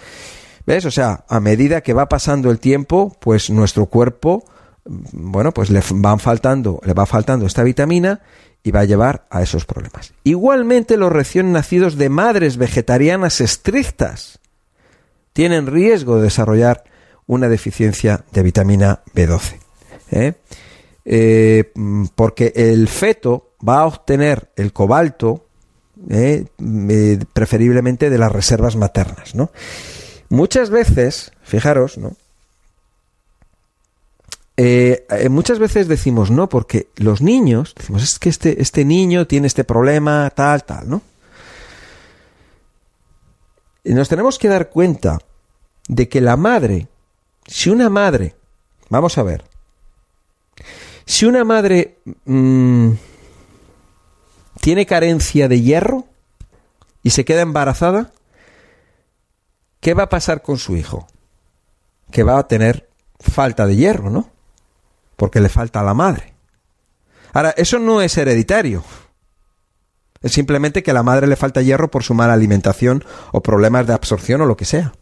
¿Ves? 0.65 0.85
O 0.85 0.91
sea, 0.91 1.23
a 1.29 1.39
medida 1.39 1.81
que 1.81 1.93
va 1.93 2.09
pasando 2.09 2.51
el 2.51 2.59
tiempo, 2.59 3.15
pues 3.21 3.49
nuestro 3.49 3.85
cuerpo 3.85 4.43
bueno, 5.11 5.51
pues 5.53 5.69
le 5.69 5.81
van 5.91 6.19
faltando, 6.19 6.81
le 6.83 6.93
va 6.93 7.05
faltando 7.05 7.45
esta 7.45 7.63
vitamina 7.63 8.21
y 8.63 8.71
va 8.71 8.81
a 8.81 8.85
llevar 8.85 9.27
a 9.29 9.41
esos 9.41 9.65
problemas. 9.65 10.13
Igualmente 10.23 10.97
los 10.97 11.11
recién 11.11 11.51
nacidos 11.51 11.95
de 11.95 12.09
madres 12.09 12.57
vegetarianas 12.57 13.39
estrictas 13.41 14.39
tienen 15.33 15.67
riesgo 15.67 16.17
de 16.17 16.23
desarrollar 16.23 16.83
una 17.29 17.47
deficiencia 17.47 18.25
de 18.31 18.41
vitamina 18.41 19.03
B12. 19.13 19.59
¿eh? 20.11 20.33
Eh, 21.05 21.71
porque 22.15 22.51
el 22.55 22.87
feto 22.87 23.51
va 23.65 23.81
a 23.81 23.85
obtener 23.85 24.49
el 24.55 24.73
cobalto 24.73 25.45
¿eh? 26.09 26.45
preferiblemente 27.31 28.09
de 28.09 28.17
las 28.17 28.31
reservas 28.31 28.75
maternas. 28.75 29.35
¿no? 29.35 29.51
Muchas 30.29 30.71
veces, 30.71 31.31
fijaros, 31.43 31.99
¿no? 31.99 32.15
Muchas 35.29 35.59
veces 35.59 35.87
decimos 35.87 36.31
no, 36.31 36.49
porque 36.49 36.89
los 36.97 37.21
niños, 37.21 37.75
decimos, 37.77 38.03
es 38.03 38.19
que 38.19 38.27
este, 38.27 38.61
este 38.61 38.83
niño 38.83 39.25
tiene 39.25 39.47
este 39.47 39.63
problema, 39.63 40.29
tal, 40.35 40.65
tal, 40.65 40.89
¿no? 40.89 41.01
Y 43.85 43.93
nos 43.93 44.09
tenemos 44.09 44.37
que 44.37 44.49
dar 44.49 44.69
cuenta 44.69 45.19
de 45.87 46.09
que 46.09 46.19
la 46.19 46.35
madre, 46.35 46.88
si 47.49 47.69
una 47.69 47.89
madre, 47.89 48.35
vamos 48.89 49.17
a 49.17 49.23
ver, 49.23 49.43
si 51.05 51.25
una 51.25 51.43
madre 51.43 51.97
mmm, 52.25 52.91
tiene 54.61 54.85
carencia 54.85 55.47
de 55.47 55.61
hierro 55.61 56.05
y 57.03 57.09
se 57.09 57.25
queda 57.25 57.41
embarazada, 57.41 58.11
¿qué 59.79 59.93
va 59.93 60.03
a 60.03 60.09
pasar 60.09 60.41
con 60.41 60.57
su 60.57 60.77
hijo? 60.77 61.07
Que 62.11 62.23
va 62.23 62.37
a 62.37 62.47
tener 62.47 62.89
falta 63.19 63.65
de 63.65 63.75
hierro, 63.75 64.09
¿no? 64.09 64.31
porque 65.19 65.41
le 65.41 65.49
falta 65.49 65.81
a 65.81 65.83
la 65.83 65.93
madre. 65.93 66.33
Ahora, 67.33 67.53
eso 67.57 67.77
no 67.77 68.01
es 68.01 68.17
hereditario. 68.17 68.83
Es 70.21 70.31
simplemente 70.31 70.81
que 70.81 70.91
a 70.91 70.93
la 70.95 71.03
madre 71.03 71.27
le 71.27 71.35
falta 71.35 71.61
hierro 71.61 71.91
por 71.91 72.03
su 72.03 72.13
mala 72.13 72.33
alimentación 72.33 73.03
o 73.31 73.43
problemas 73.43 73.85
de 73.85 73.93
absorción 73.93 74.41
o 74.41 74.45
lo 74.45 74.57
que 74.57 74.65
sea. 74.65 74.93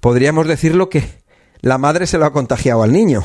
Podríamos 0.00 0.46
decirlo 0.46 0.88
que 0.88 1.04
la 1.60 1.78
madre 1.78 2.06
se 2.06 2.18
lo 2.18 2.24
ha 2.24 2.32
contagiado 2.32 2.82
al 2.82 2.92
niño. 2.92 3.22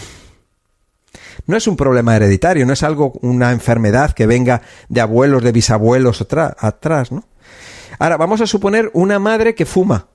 No 1.48 1.56
es 1.56 1.68
un 1.68 1.78
problema 1.78 2.16
hereditario, 2.16 2.66
no 2.66 2.74
es 2.74 2.84
algo, 2.84 3.14
una 3.22 3.52
enfermedad 3.52 4.12
que 4.12 4.28
venga 4.28 4.62
de 4.90 5.02
abuelos, 5.02 5.44
de 5.44 5.52
bisabuelos 5.52 6.22
atrás, 6.22 7.12
¿no? 7.12 7.24
Ahora, 7.98 8.18
vamos 8.18 8.42
a 8.42 8.48
suponer 8.48 8.92
una 8.94 9.20
madre 9.20 9.56
que 9.56 9.66
fuma. 9.66 10.08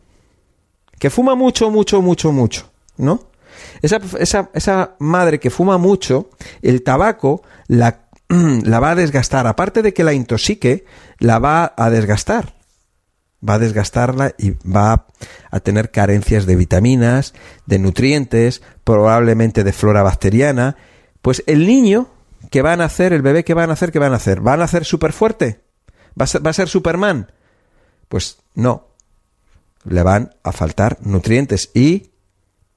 Que 0.99 1.09
fuma 1.09 1.35
mucho, 1.35 1.70
mucho, 1.70 2.03
mucho, 2.03 2.31
mucho, 2.31 2.70
¿no? 2.99 3.31
Esa, 3.81 4.01
esa, 4.19 4.51
esa 4.53 4.97
madre 4.99 5.41
que 5.41 5.49
fuma 5.49 5.78
mucho, 5.78 6.28
el 6.61 6.82
tabaco 6.82 7.43
la, 7.69 8.09
la 8.28 8.81
va 8.81 8.91
a 8.91 8.95
desgastar. 8.95 9.47
Aparte 9.47 9.82
de 9.82 9.95
que 9.95 10.05
la 10.05 10.12
intoxique, 10.12 10.85
la 11.19 11.39
va 11.39 11.73
a 11.77 11.89
desgastar 11.89 12.60
va 13.47 13.55
a 13.55 13.59
desgastarla 13.59 14.35
y 14.39 14.51
va 14.69 15.07
a 15.51 15.61
tener 15.61 15.91
carencias 15.91 16.47
de 16.47 16.57
vitaminas, 16.57 17.35
de 17.67 17.79
nutrientes, 17.79 18.62
probablemente 18.85 19.65
de 19.65 19.73
flora 19.73 20.03
bacteriana. 20.03 20.77
Pues 21.23 21.43
el 21.47 21.67
niño 21.67 22.09
que 22.51 22.62
va 22.62 22.73
a 22.73 22.77
nacer, 22.77 23.12
el 23.12 23.23
bebé 23.23 23.45
que 23.45 23.55
va 23.55 23.65
a 23.65 23.67
nacer, 23.67 23.93
¿qué 23.93 23.99
va 23.99 24.07
a 24.07 24.11
nacer? 24.11 24.47
¿Va 24.47 24.55
a 24.55 24.59
nacer 24.59 24.85
súper 24.85 25.12
fuerte? 25.12 25.61
¿Va 26.19 26.25
a, 26.25 26.27
ser, 26.27 26.45
¿Va 26.45 26.51
a 26.51 26.55
ser 26.55 26.69
Superman? 26.69 27.33
Pues 28.09 28.39
no. 28.55 28.89
Le 29.85 30.03
van 30.03 30.35
a 30.43 30.53
faltar 30.53 30.99
nutrientes 31.01 31.71
y 31.75 32.11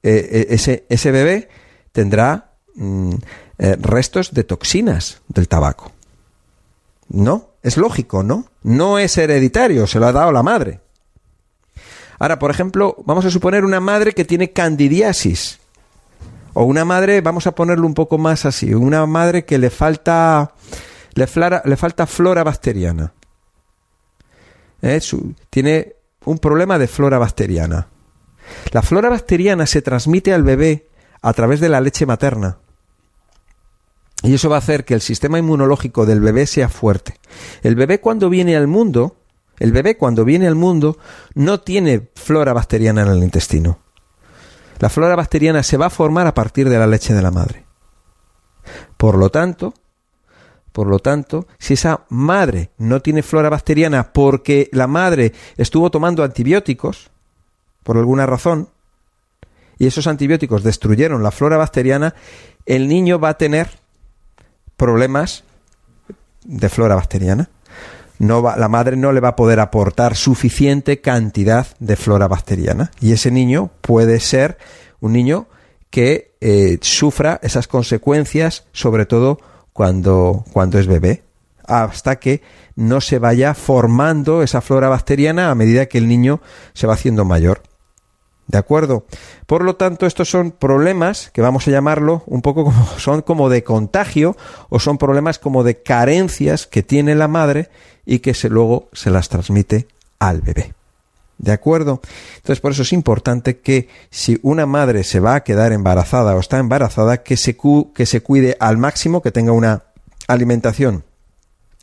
eh, 0.02 0.28
eh, 0.30 0.46
ese, 0.50 0.86
ese 0.88 1.10
bebé 1.10 1.48
tendrá 1.92 2.56
mm, 2.74 3.14
eh, 3.58 3.76
restos 3.80 4.32
de 4.32 4.44
toxinas 4.44 5.20
del 5.28 5.48
tabaco. 5.48 5.92
¿No? 7.08 7.53
Es 7.64 7.78
lógico, 7.78 8.22
¿no? 8.22 8.44
No 8.62 8.98
es 8.98 9.16
hereditario, 9.16 9.86
se 9.86 9.98
lo 9.98 10.06
ha 10.06 10.12
dado 10.12 10.30
la 10.32 10.42
madre. 10.42 10.80
Ahora, 12.18 12.38
por 12.38 12.50
ejemplo, 12.50 12.94
vamos 13.06 13.24
a 13.24 13.30
suponer 13.30 13.64
una 13.64 13.80
madre 13.80 14.12
que 14.12 14.26
tiene 14.26 14.52
candidiasis. 14.52 15.60
O 16.52 16.64
una 16.64 16.84
madre, 16.84 17.22
vamos 17.22 17.46
a 17.46 17.54
ponerlo 17.54 17.86
un 17.86 17.94
poco 17.94 18.18
más 18.18 18.44
así, 18.44 18.74
una 18.74 19.06
madre 19.06 19.46
que 19.46 19.56
le 19.56 19.70
falta, 19.70 20.52
le, 21.14 21.26
falta 21.26 22.06
flora 22.06 22.44
bacteriana. 22.44 23.14
tiene 25.48 25.96
un 26.26 26.38
problema 26.38 26.78
de 26.78 26.86
flora 26.86 27.16
bacteriana. 27.16 27.88
La 28.72 28.82
flora 28.82 29.08
bacteriana 29.08 29.64
se 29.64 29.80
transmite 29.80 30.34
al 30.34 30.42
bebé 30.42 30.90
a 31.22 31.32
través 31.32 31.60
de 31.60 31.70
la 31.70 31.80
leche 31.80 32.04
materna. 32.04 32.58
Y 34.24 34.32
eso 34.32 34.48
va 34.48 34.56
a 34.56 34.58
hacer 34.58 34.86
que 34.86 34.94
el 34.94 35.02
sistema 35.02 35.38
inmunológico 35.38 36.06
del 36.06 36.20
bebé 36.20 36.46
sea 36.46 36.70
fuerte. 36.70 37.20
El 37.62 37.76
bebé 37.76 38.00
cuando 38.00 38.30
viene 38.30 38.56
al 38.56 38.66
mundo, 38.66 39.18
el 39.58 39.70
bebé 39.70 39.98
cuando 39.98 40.24
viene 40.24 40.46
al 40.46 40.54
mundo 40.54 40.96
no 41.34 41.60
tiene 41.60 42.08
flora 42.14 42.54
bacteriana 42.54 43.02
en 43.02 43.08
el 43.08 43.22
intestino. 43.22 43.80
La 44.78 44.88
flora 44.88 45.14
bacteriana 45.14 45.62
se 45.62 45.76
va 45.76 45.86
a 45.86 45.90
formar 45.90 46.26
a 46.26 46.32
partir 46.32 46.70
de 46.70 46.78
la 46.78 46.86
leche 46.86 47.12
de 47.12 47.20
la 47.20 47.30
madre. 47.30 47.66
Por 48.96 49.16
lo 49.16 49.28
tanto, 49.28 49.74
por 50.72 50.86
lo 50.86 51.00
tanto, 51.00 51.46
si 51.58 51.74
esa 51.74 52.06
madre 52.08 52.70
no 52.78 53.00
tiene 53.00 53.22
flora 53.22 53.50
bacteriana 53.50 54.14
porque 54.14 54.70
la 54.72 54.86
madre 54.86 55.34
estuvo 55.58 55.90
tomando 55.90 56.24
antibióticos, 56.24 57.10
por 57.82 57.98
alguna 57.98 58.24
razón, 58.24 58.70
y 59.78 59.86
esos 59.86 60.06
antibióticos 60.06 60.62
destruyeron 60.62 61.22
la 61.22 61.30
flora 61.30 61.58
bacteriana, 61.58 62.14
el 62.64 62.88
niño 62.88 63.18
va 63.18 63.28
a 63.28 63.38
tener 63.38 63.83
problemas 64.76 65.44
de 66.44 66.68
flora 66.68 66.94
bacteriana. 66.94 67.50
La 68.18 68.68
madre 68.68 68.96
no 68.96 69.12
le 69.12 69.20
va 69.20 69.28
a 69.28 69.36
poder 69.36 69.60
aportar 69.60 70.16
suficiente 70.16 71.00
cantidad 71.00 71.66
de 71.78 71.96
flora 71.96 72.28
bacteriana. 72.28 72.90
Y 73.00 73.12
ese 73.12 73.30
niño 73.30 73.70
puede 73.80 74.20
ser 74.20 74.56
un 75.00 75.12
niño 75.12 75.48
que 75.90 76.34
eh, 76.40 76.78
sufra 76.80 77.40
esas 77.42 77.66
consecuencias, 77.68 78.64
sobre 78.72 79.06
todo 79.06 79.38
cuando, 79.72 80.44
cuando 80.52 80.78
es 80.78 80.86
bebé, 80.86 81.24
hasta 81.66 82.16
que 82.16 82.42
no 82.76 83.00
se 83.00 83.18
vaya 83.18 83.54
formando 83.54 84.42
esa 84.42 84.60
flora 84.60 84.88
bacteriana 84.88 85.50
a 85.50 85.54
medida 85.54 85.86
que 85.86 85.98
el 85.98 86.08
niño 86.08 86.40
se 86.72 86.86
va 86.86 86.94
haciendo 86.94 87.24
mayor. 87.24 87.62
¿De 88.46 88.58
acuerdo? 88.58 89.06
Por 89.46 89.64
lo 89.64 89.76
tanto, 89.76 90.06
estos 90.06 90.28
son 90.28 90.50
problemas 90.50 91.30
que 91.32 91.40
vamos 91.40 91.66
a 91.66 91.70
llamarlo 91.70 92.22
un 92.26 92.42
poco 92.42 92.64
como 92.64 92.86
son 92.98 93.22
como 93.22 93.48
de 93.48 93.64
contagio 93.64 94.36
o 94.68 94.78
son 94.78 94.98
problemas 94.98 95.38
como 95.38 95.64
de 95.64 95.82
carencias 95.82 96.66
que 96.66 96.82
tiene 96.82 97.14
la 97.14 97.28
madre 97.28 97.70
y 98.04 98.18
que 98.18 98.34
se, 98.34 98.50
luego 98.50 98.88
se 98.92 99.10
las 99.10 99.28
transmite 99.28 99.88
al 100.18 100.42
bebé. 100.42 100.74
¿De 101.38 101.52
acuerdo? 101.52 102.00
Entonces, 102.36 102.60
por 102.60 102.72
eso 102.72 102.82
es 102.82 102.92
importante 102.92 103.58
que 103.58 103.88
si 104.10 104.38
una 104.42 104.66
madre 104.66 105.02
se 105.04 105.20
va 105.20 105.34
a 105.34 105.42
quedar 105.42 105.72
embarazada 105.72 106.36
o 106.36 106.40
está 106.40 106.58
embarazada, 106.58 107.22
que 107.22 107.36
se, 107.36 107.56
que 107.94 108.06
se 108.06 108.22
cuide 108.22 108.56
al 108.60 108.78
máximo, 108.78 109.20
que 109.20 109.32
tenga 109.32 109.52
una 109.52 109.82
alimentación 110.28 111.02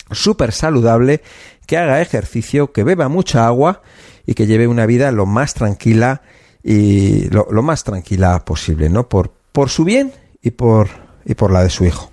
súper 0.10 0.52
saludable, 0.52 1.22
que 1.66 1.78
haga 1.78 2.02
ejercicio, 2.02 2.72
que 2.72 2.84
beba 2.84 3.10
mucha 3.10 3.46
agua 3.46 3.82
y 4.26 4.36
que 4.36 4.48
lleve 4.48 4.68
una 4.68 4.86
vida 4.86 5.12
lo 5.12 5.26
más 5.26 5.54
tranquila 5.54 6.22
y 6.64 7.30
lo, 7.30 7.46
más 7.62 7.84
tranquila 7.84 8.44
posible, 8.46 8.90
¿no? 8.90 9.08
Por, 9.08 9.32
por 9.52 9.70
su 9.70 9.84
bien 9.84 10.14
y 10.42 10.52
por, 10.52 10.90
y 11.26 11.36
por 11.36 11.52
la 11.52 11.64
de 11.64 11.70
su 11.70 11.86
hijo. 11.86 12.12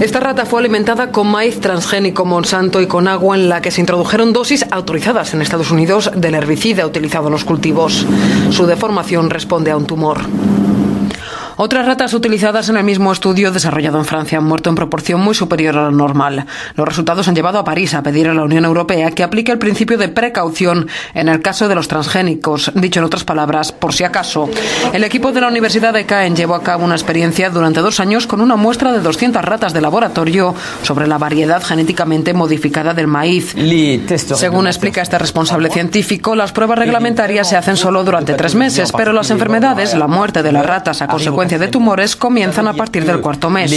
Esta 0.00 0.20
rata 0.20 0.44
fue 0.44 0.60
alimentada 0.60 1.12
con 1.12 1.28
maíz 1.28 1.60
transgénico 1.60 2.24
Monsanto 2.24 2.82
y 2.82 2.86
con 2.86 3.08
agua 3.08 3.36
en 3.36 3.48
la 3.48 3.62
que 3.62 3.70
se 3.70 3.80
introdujeron 3.80 4.32
dosis 4.32 4.66
autorizadas 4.70 5.32
en 5.32 5.40
Estados 5.40 5.70
Unidos 5.70 6.10
del 6.14 6.34
herbicida 6.34 6.86
utilizado 6.86 7.28
en 7.28 7.32
los 7.32 7.44
cultivos. 7.44 8.04
Su 8.50 8.66
deformación 8.66 9.30
responde 9.30 9.70
a 9.70 9.76
un 9.76 9.86
tumor. 9.86 10.18
Otras 11.56 11.86
ratas 11.86 12.12
utilizadas 12.14 12.68
en 12.68 12.76
el 12.76 12.82
mismo 12.82 13.12
estudio 13.12 13.52
desarrollado 13.52 13.98
en 13.98 14.04
Francia 14.04 14.38
han 14.38 14.44
muerto 14.44 14.70
en 14.70 14.74
proporción 14.74 15.20
muy 15.20 15.36
superior 15.36 15.78
a 15.78 15.84
la 15.84 15.90
normal. 15.92 16.46
Los 16.74 16.88
resultados 16.88 17.28
han 17.28 17.36
llevado 17.36 17.60
a 17.60 17.64
París 17.64 17.94
a 17.94 18.02
pedir 18.02 18.26
a 18.28 18.34
la 18.34 18.42
Unión 18.42 18.64
Europea 18.64 19.12
que 19.12 19.22
aplique 19.22 19.52
el 19.52 19.58
principio 19.58 19.96
de 19.96 20.08
precaución 20.08 20.88
en 21.14 21.28
el 21.28 21.40
caso 21.42 21.68
de 21.68 21.76
los 21.76 21.86
transgénicos, 21.86 22.72
dicho 22.74 22.98
en 22.98 23.04
otras 23.04 23.22
palabras, 23.22 23.70
por 23.70 23.92
si 23.92 24.02
acaso. 24.02 24.50
El 24.92 25.04
equipo 25.04 25.30
de 25.30 25.42
la 25.42 25.48
Universidad 25.48 25.92
de 25.92 26.06
Caen 26.06 26.34
llevó 26.34 26.56
a 26.56 26.62
cabo 26.64 26.84
una 26.84 26.96
experiencia 26.96 27.50
durante 27.50 27.80
dos 27.80 28.00
años 28.00 28.26
con 28.26 28.40
una 28.40 28.56
muestra 28.56 28.92
de 28.92 28.98
200 28.98 29.44
ratas 29.44 29.72
de 29.72 29.80
laboratorio 29.80 30.56
sobre 30.82 31.06
la 31.06 31.18
variedad 31.18 31.62
genéticamente 31.62 32.34
modificada 32.34 32.94
del 32.94 33.06
maíz. 33.06 33.54
Según 34.16 34.66
explica 34.66 35.02
este 35.02 35.18
responsable 35.18 35.70
científico, 35.70 36.34
las 36.34 36.50
pruebas 36.50 36.80
reglamentarias 36.80 37.48
se 37.48 37.56
hacen 37.56 37.76
solo 37.76 38.02
durante 38.02 38.34
tres 38.34 38.56
meses, 38.56 38.90
pero 38.90 39.12
las 39.12 39.30
enfermedades, 39.30 39.94
la 39.94 40.08
muerte 40.08 40.42
de 40.42 40.50
las 40.50 40.66
ratas 40.66 41.00
a 41.00 41.06
consecuencia 41.06 41.43
de 41.48 41.68
tumores 41.68 42.16
comienzan 42.16 42.66
a 42.68 42.72
partir 42.74 43.04
del 43.04 43.20
cuarto 43.20 43.50
mes. 43.50 43.70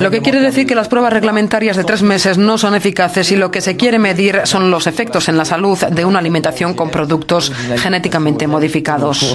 Lo 0.00 0.10
que 0.10 0.22
quiere 0.22 0.40
decir 0.40 0.66
que 0.66 0.74
las 0.74 0.88
pruebas 0.88 1.12
reglamentarias 1.12 1.76
de 1.76 1.84
tres 1.84 2.02
meses 2.02 2.38
no 2.38 2.58
son 2.58 2.74
eficaces 2.74 3.30
y 3.32 3.36
lo 3.36 3.50
que 3.50 3.60
se 3.60 3.76
quiere 3.76 3.98
medir 3.98 4.42
son 4.44 4.70
los 4.70 4.86
efectos 4.86 5.28
en 5.28 5.36
la 5.36 5.44
salud 5.44 5.78
de 5.78 6.04
una 6.04 6.18
alimentación 6.18 6.74
con 6.74 6.90
productos 6.90 7.52
genéticamente 7.76 8.46
modificados. 8.46 9.34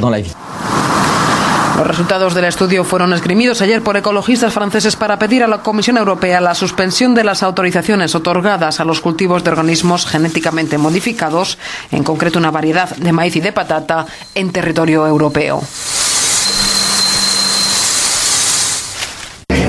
Los 1.78 1.88
resultados 1.88 2.36
del 2.36 2.46
estudio 2.46 2.84
fueron 2.84 3.14
esgrimidos 3.14 3.62
ayer 3.62 3.82
por 3.82 3.98
ecologistas 3.98 4.54
franceses 4.54 4.96
para 4.96 5.18
pedir 5.18 5.44
a 5.44 5.48
la 5.48 5.64
Comisión 5.64 5.98
Europea 5.98 6.40
la 6.40 6.54
suspensión 6.54 7.16
de 7.16 7.24
las 7.24 7.42
autorizaciones 7.42 8.14
otorgadas 8.14 8.80
a 8.80 8.86
los 8.86 9.02
cultivos 9.02 9.44
de 9.44 9.50
organismos 9.50 10.06
genéticamente 10.06 10.78
modificados, 10.78 11.58
en 11.92 12.04
concreto 12.04 12.38
una 12.38 12.52
variedad 12.52 12.96
de 12.96 13.12
maíz 13.12 13.36
y 13.36 13.42
de 13.42 13.52
patata, 13.52 14.06
en 14.36 14.52
territorio 14.52 15.08
europeo. 15.08 15.64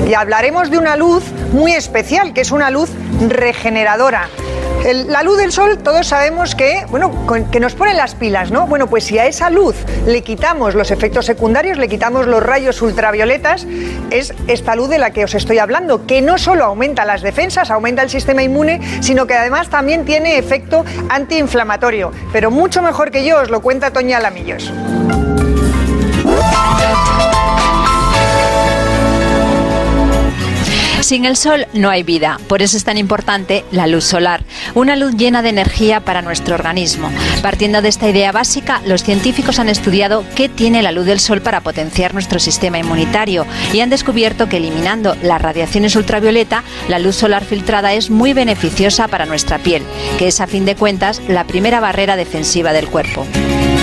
Y 0.07 0.13
hablaremos 0.13 0.69
de 0.69 0.77
una 0.77 0.95
luz 0.95 1.23
muy 1.51 1.73
especial, 1.73 2.33
que 2.33 2.41
es 2.41 2.51
una 2.51 2.69
luz 2.69 2.89
regeneradora. 3.27 4.29
La 5.07 5.23
luz 5.23 5.37
del 5.39 5.51
sol, 5.51 5.79
todos 5.79 6.05
sabemos 6.05 6.53
que, 6.53 6.85
bueno, 6.91 7.11
que 7.51 7.59
nos 7.59 7.73
pone 7.73 7.95
las 7.95 8.13
pilas, 8.13 8.51
¿no? 8.51 8.67
Bueno, 8.67 8.85
pues 8.85 9.05
si 9.05 9.17
a 9.17 9.25
esa 9.25 9.49
luz 9.49 9.75
le 10.05 10.21
quitamos 10.21 10.75
los 10.75 10.91
efectos 10.91 11.25
secundarios, 11.25 11.79
le 11.79 11.87
quitamos 11.87 12.27
los 12.27 12.43
rayos 12.43 12.83
ultravioletas, 12.83 13.65
es 14.11 14.35
esta 14.47 14.75
luz 14.75 14.89
de 14.89 14.99
la 14.99 15.09
que 15.09 15.23
os 15.23 15.33
estoy 15.33 15.57
hablando, 15.57 16.05
que 16.05 16.21
no 16.21 16.37
solo 16.37 16.65
aumenta 16.65 17.03
las 17.03 17.23
defensas, 17.23 17.71
aumenta 17.71 18.03
el 18.03 18.11
sistema 18.11 18.43
inmune, 18.43 18.79
sino 19.01 19.25
que 19.25 19.33
además 19.33 19.69
también 19.69 20.05
tiene 20.05 20.37
efecto 20.37 20.85
antiinflamatorio. 21.09 22.11
Pero 22.31 22.51
mucho 22.51 22.83
mejor 22.83 23.09
que 23.09 23.25
yo, 23.25 23.41
os 23.41 23.49
lo 23.49 23.61
cuenta 23.61 23.91
Toña 23.91 24.19
Lamillos. 24.19 24.71
Sin 31.05 31.25
el 31.25 31.37
sol 31.37 31.67
no 31.71 31.91
hay 31.91 32.01
vida, 32.01 32.39
por 32.47 32.63
eso 32.63 32.75
es 32.75 32.83
tan 32.83 32.97
importante 32.97 33.63
la 33.69 33.85
luz 33.85 34.05
solar, 34.05 34.43
una 34.73 34.95
luz 34.95 35.13
llena 35.15 35.43
de 35.43 35.49
energía 35.49 35.99
para 35.99 36.23
nuestro 36.23 36.55
organismo. 36.55 37.11
Partiendo 37.43 37.83
de 37.83 37.89
esta 37.89 38.09
idea 38.09 38.31
básica, 38.31 38.81
los 38.87 39.03
científicos 39.03 39.59
han 39.59 39.69
estudiado 39.69 40.25
qué 40.35 40.49
tiene 40.49 40.81
la 40.81 40.91
luz 40.91 41.05
del 41.05 41.19
sol 41.19 41.41
para 41.41 41.61
potenciar 41.61 42.15
nuestro 42.15 42.39
sistema 42.39 42.79
inmunitario 42.79 43.45
y 43.71 43.81
han 43.81 43.91
descubierto 43.91 44.49
que 44.49 44.57
eliminando 44.57 45.15
las 45.21 45.39
radiaciones 45.39 45.95
ultravioleta, 45.95 46.63
la 46.87 46.97
luz 46.97 47.17
solar 47.17 47.45
filtrada 47.45 47.93
es 47.93 48.09
muy 48.09 48.33
beneficiosa 48.33 49.07
para 49.07 49.27
nuestra 49.27 49.59
piel, 49.59 49.83
que 50.17 50.29
es 50.29 50.41
a 50.41 50.47
fin 50.47 50.65
de 50.65 50.75
cuentas 50.75 51.21
la 51.27 51.45
primera 51.45 51.79
barrera 51.79 52.15
defensiva 52.15 52.73
del 52.73 52.87
cuerpo. 52.87 53.27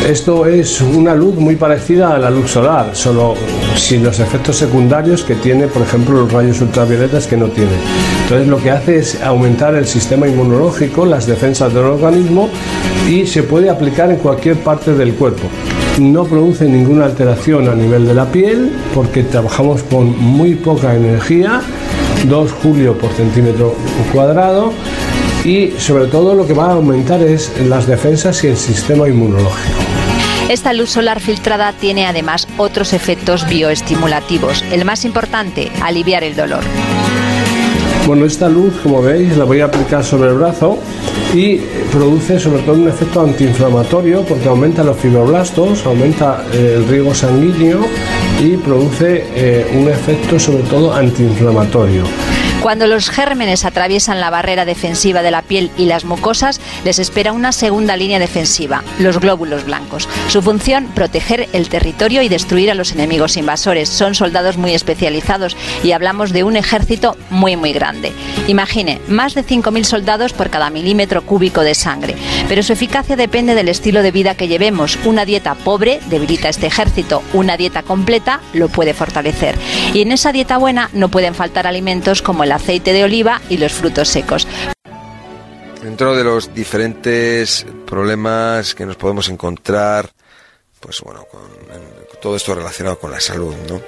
Esto 0.07 0.47
es 0.47 0.81
una 0.81 1.15
luz 1.15 1.37
muy 1.37 1.55
parecida 1.55 2.16
a 2.16 2.19
la 2.19 2.29
luz 2.29 2.51
solar, 2.51 2.91
solo 2.93 3.35
sin 3.77 4.03
los 4.03 4.19
efectos 4.19 4.57
secundarios 4.57 5.23
que 5.23 5.37
tiene, 5.37 5.69
por 5.69 5.83
ejemplo, 5.83 6.23
los 6.23 6.33
rayos 6.33 6.61
ultravioletas 6.61 7.28
que 7.28 7.36
no 7.36 7.47
tiene. 7.47 7.70
Entonces 8.25 8.49
lo 8.49 8.59
que 8.59 8.73
hace 8.73 8.97
es 8.97 9.23
aumentar 9.23 9.76
el 9.76 9.86
sistema 9.86 10.26
inmunológico, 10.26 11.07
las 11.07 11.26
defensas 11.26 11.73
del 11.73 11.85
organismo 11.85 12.51
y 13.09 13.26
se 13.26 13.44
puede 13.44 13.70
aplicar 13.70 14.10
en 14.10 14.17
cualquier 14.17 14.57
parte 14.57 14.93
del 14.93 15.15
cuerpo. 15.15 15.47
No 16.01 16.25
produce 16.25 16.65
ninguna 16.65 17.05
alteración 17.05 17.68
a 17.68 17.75
nivel 17.75 18.05
de 18.05 18.15
la 18.15 18.26
piel 18.26 18.73
porque 18.94 19.23
trabajamos 19.23 19.85
con 19.85 20.18
muy 20.18 20.57
poca 20.57 20.97
energía, 20.97 21.62
2 22.28 22.52
julio 22.60 22.99
por 22.99 23.12
centímetro 23.12 23.76
cuadrado 24.12 24.73
y 25.44 25.73
sobre 25.78 26.07
todo 26.07 26.35
lo 26.35 26.44
que 26.44 26.55
va 26.55 26.67
a 26.67 26.73
aumentar 26.73 27.23
es 27.23 27.52
las 27.68 27.86
defensas 27.86 28.43
y 28.43 28.49
el 28.49 28.57
sistema 28.57 29.09
inmunológico. 29.09 29.92
Esta 30.49 30.73
luz 30.73 30.91
solar 30.91 31.21
filtrada 31.21 31.73
tiene 31.73 32.07
además 32.07 32.49
otros 32.57 32.93
efectos 32.93 33.49
bioestimulativos. 33.49 34.62
El 34.71 34.85
más 34.85 35.05
importante, 35.05 35.71
aliviar 35.83 36.25
el 36.25 36.37
dolor. 36.37 36.62
Bueno, 38.07 38.27
esta 38.27 38.49
luz, 38.49 38.75
como 38.83 39.01
veis, 39.01 39.37
la 39.37 39.45
voy 39.45 39.61
a 39.61 39.67
aplicar 39.67 40.05
sobre 40.05 40.31
el 40.31 40.35
brazo 40.35 40.79
y 41.33 41.59
produce 41.93 42.39
sobre 42.41 42.62
todo 42.62 42.75
un 42.75 42.89
efecto 42.89 43.23
antiinflamatorio 43.23 44.23
porque 44.23 44.49
aumenta 44.49 44.83
los 44.83 44.99
fibroblastos, 44.99 45.87
aumenta 45.87 46.45
eh, 46.53 46.75
el 46.79 46.89
riego 46.89 47.15
sanguíneo 47.15 47.81
y 48.43 48.57
produce 48.57 49.25
eh, 49.35 49.71
un 49.79 49.89
efecto 49.89 50.39
sobre 50.39 50.65
todo 50.65 50.93
antiinflamatorio. 50.93 52.05
Cuando 52.62 52.86
los 52.86 53.10
gérmenes 53.10 53.65
atraviesan 53.65 54.20
la 54.20 54.31
barrera 54.31 54.65
defensiva 54.65 55.23
de 55.23 55.32
la 55.32 55.42
piel 55.42 55.73
y 55.76 55.86
las 55.86 56.05
mucosas, 56.05 56.60
les 56.84 57.00
espera 57.00 57.32
una 57.32 57.50
segunda 57.50 57.97
línea 57.97 58.20
defensiva, 58.20 58.84
los 59.00 59.18
glóbulos 59.18 59.65
blancos. 59.65 60.08
Su 60.28 60.42
función, 60.42 60.86
proteger 60.94 61.49
el 61.52 61.68
territorio 61.68 62.23
y 62.23 62.28
destruir 62.28 62.70
a 62.70 62.76
los 62.76 62.92
enemigos 62.92 63.36
invasores. 63.36 63.89
Son 63.89 64.15
soldados 64.15 64.58
muy 64.58 64.74
especializados 64.74 65.57
y 65.82 65.91
hablamos 65.91 66.32
de 66.32 66.44
un 66.44 66.55
ejército 66.55 67.16
muy 67.31 67.57
muy 67.57 67.73
grande. 67.73 68.12
Imagine, 68.47 69.00
más 69.08 69.34
de 69.34 69.44
5.000 69.44 69.82
soldados 69.82 70.32
por 70.32 70.49
cada 70.49 70.70
milímetro 70.70 71.26
cúbico 71.26 71.62
de 71.62 71.74
sangre. 71.74 72.15
Pero 72.49 72.62
su 72.62 72.74
eficacia 72.74 73.16
depende 73.16 73.57
del 73.57 73.70
estilo 73.70 74.05
de 74.05 74.12
vida 74.12 74.36
que 74.36 74.47
llevemos. 74.47 75.00
Una 75.05 75.24
dieta 75.24 75.57
pobre 75.57 75.99
debilita 76.07 76.49
este 76.49 76.68
ejército, 76.68 77.24
una 77.32 77.57
dieta 77.57 77.82
completa 77.82 78.41
lo 78.52 78.68
puede 78.68 78.94
fortalecer. 78.94 79.58
Y 79.94 80.02
en 80.02 80.12
esa 80.12 80.31
dieta 80.31 80.58
buena 80.58 80.91
no 80.92 81.08
pueden 81.08 81.34
faltar 81.34 81.66
alimentos 81.66 82.23
como 82.23 82.44
el 82.44 82.51
aceite 82.52 82.92
de 82.92 83.05
oliva 83.05 83.40
y 83.48 83.56
los 83.56 83.72
frutos 83.72 84.08
secos. 84.08 84.47
Dentro 85.82 86.14
de 86.14 86.22
los 86.22 86.55
diferentes 86.55 87.66
problemas 87.86 88.74
que 88.74 88.86
nos 88.86 88.97
podemos 88.97 89.28
encontrar, 89.28 90.12
pues 90.78 91.00
bueno, 91.00 91.24
con, 91.24 91.40
todo 92.20 92.36
esto 92.36 92.55
relacionado 92.55 92.98
con 92.98 93.10
la 93.10 93.20
salud, 93.20 93.55
¿no? 93.68 93.81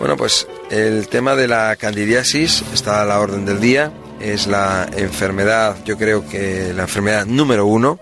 Bueno, 0.00 0.16
pues 0.16 0.48
el 0.70 1.08
tema 1.08 1.36
de 1.36 1.46
la 1.46 1.76
candidiasis 1.76 2.64
está 2.74 3.02
a 3.02 3.04
la 3.04 3.20
orden 3.20 3.46
del 3.46 3.60
día. 3.60 3.92
Es 4.20 4.48
la 4.48 4.88
enfermedad, 4.96 5.76
yo 5.84 5.96
creo 5.96 6.28
que 6.28 6.72
la 6.74 6.82
enfermedad 6.82 7.26
número 7.26 7.66
uno 7.66 8.00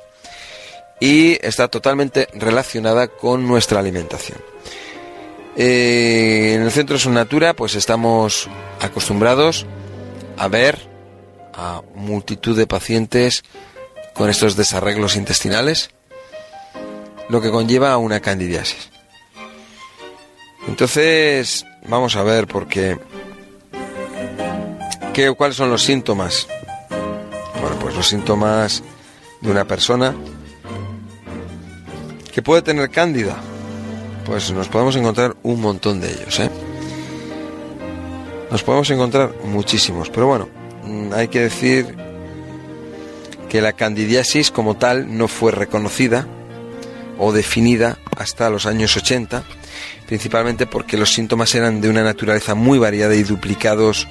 y 1.00 1.36
está 1.44 1.68
totalmente 1.68 2.28
relacionada 2.32 3.08
con 3.08 3.46
nuestra 3.46 3.80
alimentación. 3.80 4.38
Eh, 5.56 6.54
en 6.54 6.62
el 6.62 6.70
Centro 6.70 6.98
Sun 6.98 7.14
Natura, 7.14 7.54
pues 7.54 7.74
estamos 7.74 8.48
acostumbrados 8.80 9.66
a 10.38 10.48
ver 10.48 10.78
a 11.54 11.82
multitud 11.94 12.56
de 12.56 12.66
pacientes 12.66 13.44
con 14.14 14.30
estos 14.30 14.56
desarreglos 14.56 15.16
intestinales, 15.16 15.90
lo 17.28 17.40
que 17.40 17.50
conlleva 17.50 17.92
a 17.92 17.98
una 17.98 18.20
candidiasis. 18.20 18.90
Entonces, 20.68 21.66
vamos 21.86 22.16
a 22.16 22.22
ver 22.22 22.46
por 22.46 22.68
qué. 22.68 22.98
¿Qué, 25.12 25.30
¿Cuáles 25.32 25.56
son 25.56 25.70
los 25.70 25.82
síntomas? 25.82 26.46
Bueno, 27.60 27.78
pues 27.78 27.94
los 27.94 28.08
síntomas 28.08 28.82
de 29.42 29.50
una 29.50 29.66
persona 29.66 30.14
que 32.32 32.40
puede 32.40 32.62
tener 32.62 32.90
cándida. 32.90 33.36
Pues 34.24 34.50
nos 34.52 34.68
podemos 34.68 34.96
encontrar 34.96 35.36
un 35.42 35.60
montón 35.60 36.00
de 36.00 36.10
ellos, 36.10 36.38
¿eh? 36.40 36.50
Nos 38.50 38.62
podemos 38.62 38.90
encontrar 38.90 39.32
muchísimos, 39.44 40.10
pero 40.10 40.26
bueno, 40.26 40.48
mm, 40.84 41.12
hay 41.14 41.28
que 41.28 41.40
decir 41.40 41.96
que 43.48 43.60
la 43.60 43.72
candidiasis 43.72 44.50
como 44.50 44.76
tal 44.76 45.16
no 45.16 45.28
fue 45.28 45.52
reconocida 45.52 46.26
o 47.18 47.32
definida 47.32 47.98
hasta 48.16 48.50
los 48.50 48.66
años 48.66 48.96
80, 48.96 49.42
principalmente 50.06 50.66
porque 50.66 50.96
los 50.96 51.12
síntomas 51.12 51.54
eran 51.54 51.80
de 51.80 51.88
una 51.88 52.02
naturaleza 52.02 52.54
muy 52.54 52.78
variada 52.78 53.14
y 53.14 53.22
duplicados 53.22 54.06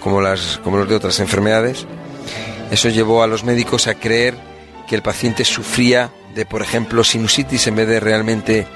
como, 0.00 0.20
las, 0.20 0.58
como 0.62 0.78
los 0.78 0.88
de 0.88 0.94
otras 0.94 1.20
enfermedades. 1.20 1.86
Eso 2.70 2.88
llevó 2.88 3.22
a 3.22 3.26
los 3.26 3.44
médicos 3.44 3.86
a 3.86 3.94
creer 3.94 4.34
que 4.88 4.94
el 4.94 5.02
paciente 5.02 5.44
sufría 5.44 6.10
de, 6.34 6.46
por 6.46 6.62
ejemplo, 6.62 7.02
sinusitis 7.04 7.66
en 7.66 7.76
vez 7.76 7.88
de 7.88 8.00
realmente 8.00 8.66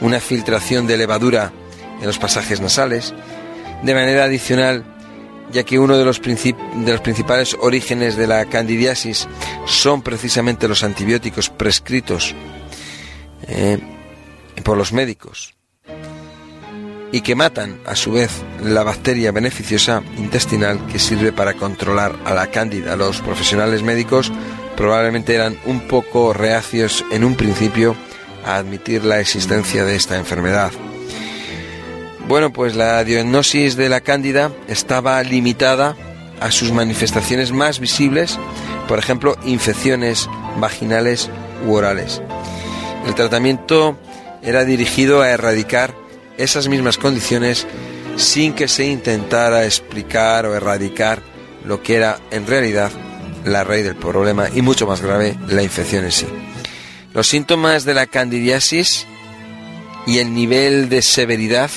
una 0.00 0.20
filtración 0.20 0.86
de 0.86 0.96
levadura 0.96 1.52
en 2.00 2.06
los 2.06 2.18
pasajes 2.18 2.60
nasales. 2.60 3.14
De 3.82 3.94
manera 3.94 4.24
adicional, 4.24 4.84
ya 5.52 5.64
que 5.64 5.78
uno 5.78 5.96
de 5.96 6.04
los, 6.04 6.20
de 6.20 6.92
los 6.92 7.00
principales 7.00 7.56
orígenes 7.60 8.16
de 8.16 8.26
la 8.26 8.44
candidiasis 8.46 9.28
son 9.66 10.02
precisamente 10.02 10.68
los 10.68 10.82
antibióticos 10.82 11.50
prescritos 11.50 12.34
eh, 13.48 13.78
por 14.64 14.76
los 14.76 14.92
médicos. 14.92 15.54
y 17.12 17.22
que 17.22 17.34
matan 17.34 17.80
a 17.86 17.96
su 17.96 18.12
vez 18.12 18.30
la 18.62 18.84
bacteria 18.84 19.32
beneficiosa 19.32 20.00
intestinal 20.16 20.78
que 20.86 21.00
sirve 21.00 21.32
para 21.32 21.54
controlar 21.54 22.14
a 22.24 22.34
la 22.34 22.52
cándida. 22.52 22.94
Los 22.94 23.20
profesionales 23.20 23.82
médicos 23.82 24.30
probablemente 24.76 25.34
eran 25.34 25.58
un 25.66 25.80
poco 25.88 26.32
reacios 26.32 27.04
en 27.10 27.24
un 27.24 27.34
principio 27.34 27.96
a 28.44 28.56
admitir 28.56 29.04
la 29.04 29.20
existencia 29.20 29.84
de 29.84 29.96
esta 29.96 30.16
enfermedad. 30.16 30.72
Bueno, 32.28 32.52
pues 32.52 32.76
la 32.76 33.02
diagnosis 33.02 33.76
de 33.76 33.88
la 33.88 34.00
cándida 34.00 34.52
estaba 34.68 35.22
limitada 35.22 35.96
a 36.40 36.50
sus 36.50 36.72
manifestaciones 36.72 37.52
más 37.52 37.80
visibles, 37.80 38.38
por 38.88 38.98
ejemplo, 38.98 39.36
infecciones 39.44 40.28
vaginales 40.58 41.28
u 41.66 41.74
orales. 41.74 42.22
El 43.06 43.14
tratamiento 43.14 43.98
era 44.42 44.64
dirigido 44.64 45.22
a 45.22 45.30
erradicar 45.30 45.94
esas 46.38 46.68
mismas 46.68 46.98
condiciones 46.98 47.66
sin 48.16 48.54
que 48.54 48.68
se 48.68 48.86
intentara 48.86 49.64
explicar 49.64 50.46
o 50.46 50.54
erradicar 50.54 51.20
lo 51.64 51.82
que 51.82 51.96
era 51.96 52.18
en 52.30 52.46
realidad 52.46 52.90
la 53.44 53.64
raíz 53.64 53.84
del 53.84 53.96
problema 53.96 54.48
y 54.54 54.62
mucho 54.62 54.86
más 54.86 55.00
grave 55.00 55.36
la 55.48 55.62
infección 55.62 56.04
en 56.04 56.12
sí. 56.12 56.26
Los 57.12 57.26
síntomas 57.26 57.84
de 57.84 57.94
la 57.94 58.06
candidiasis 58.06 59.06
y 60.06 60.18
el 60.18 60.32
nivel 60.32 60.88
de 60.88 61.02
severidad 61.02 61.70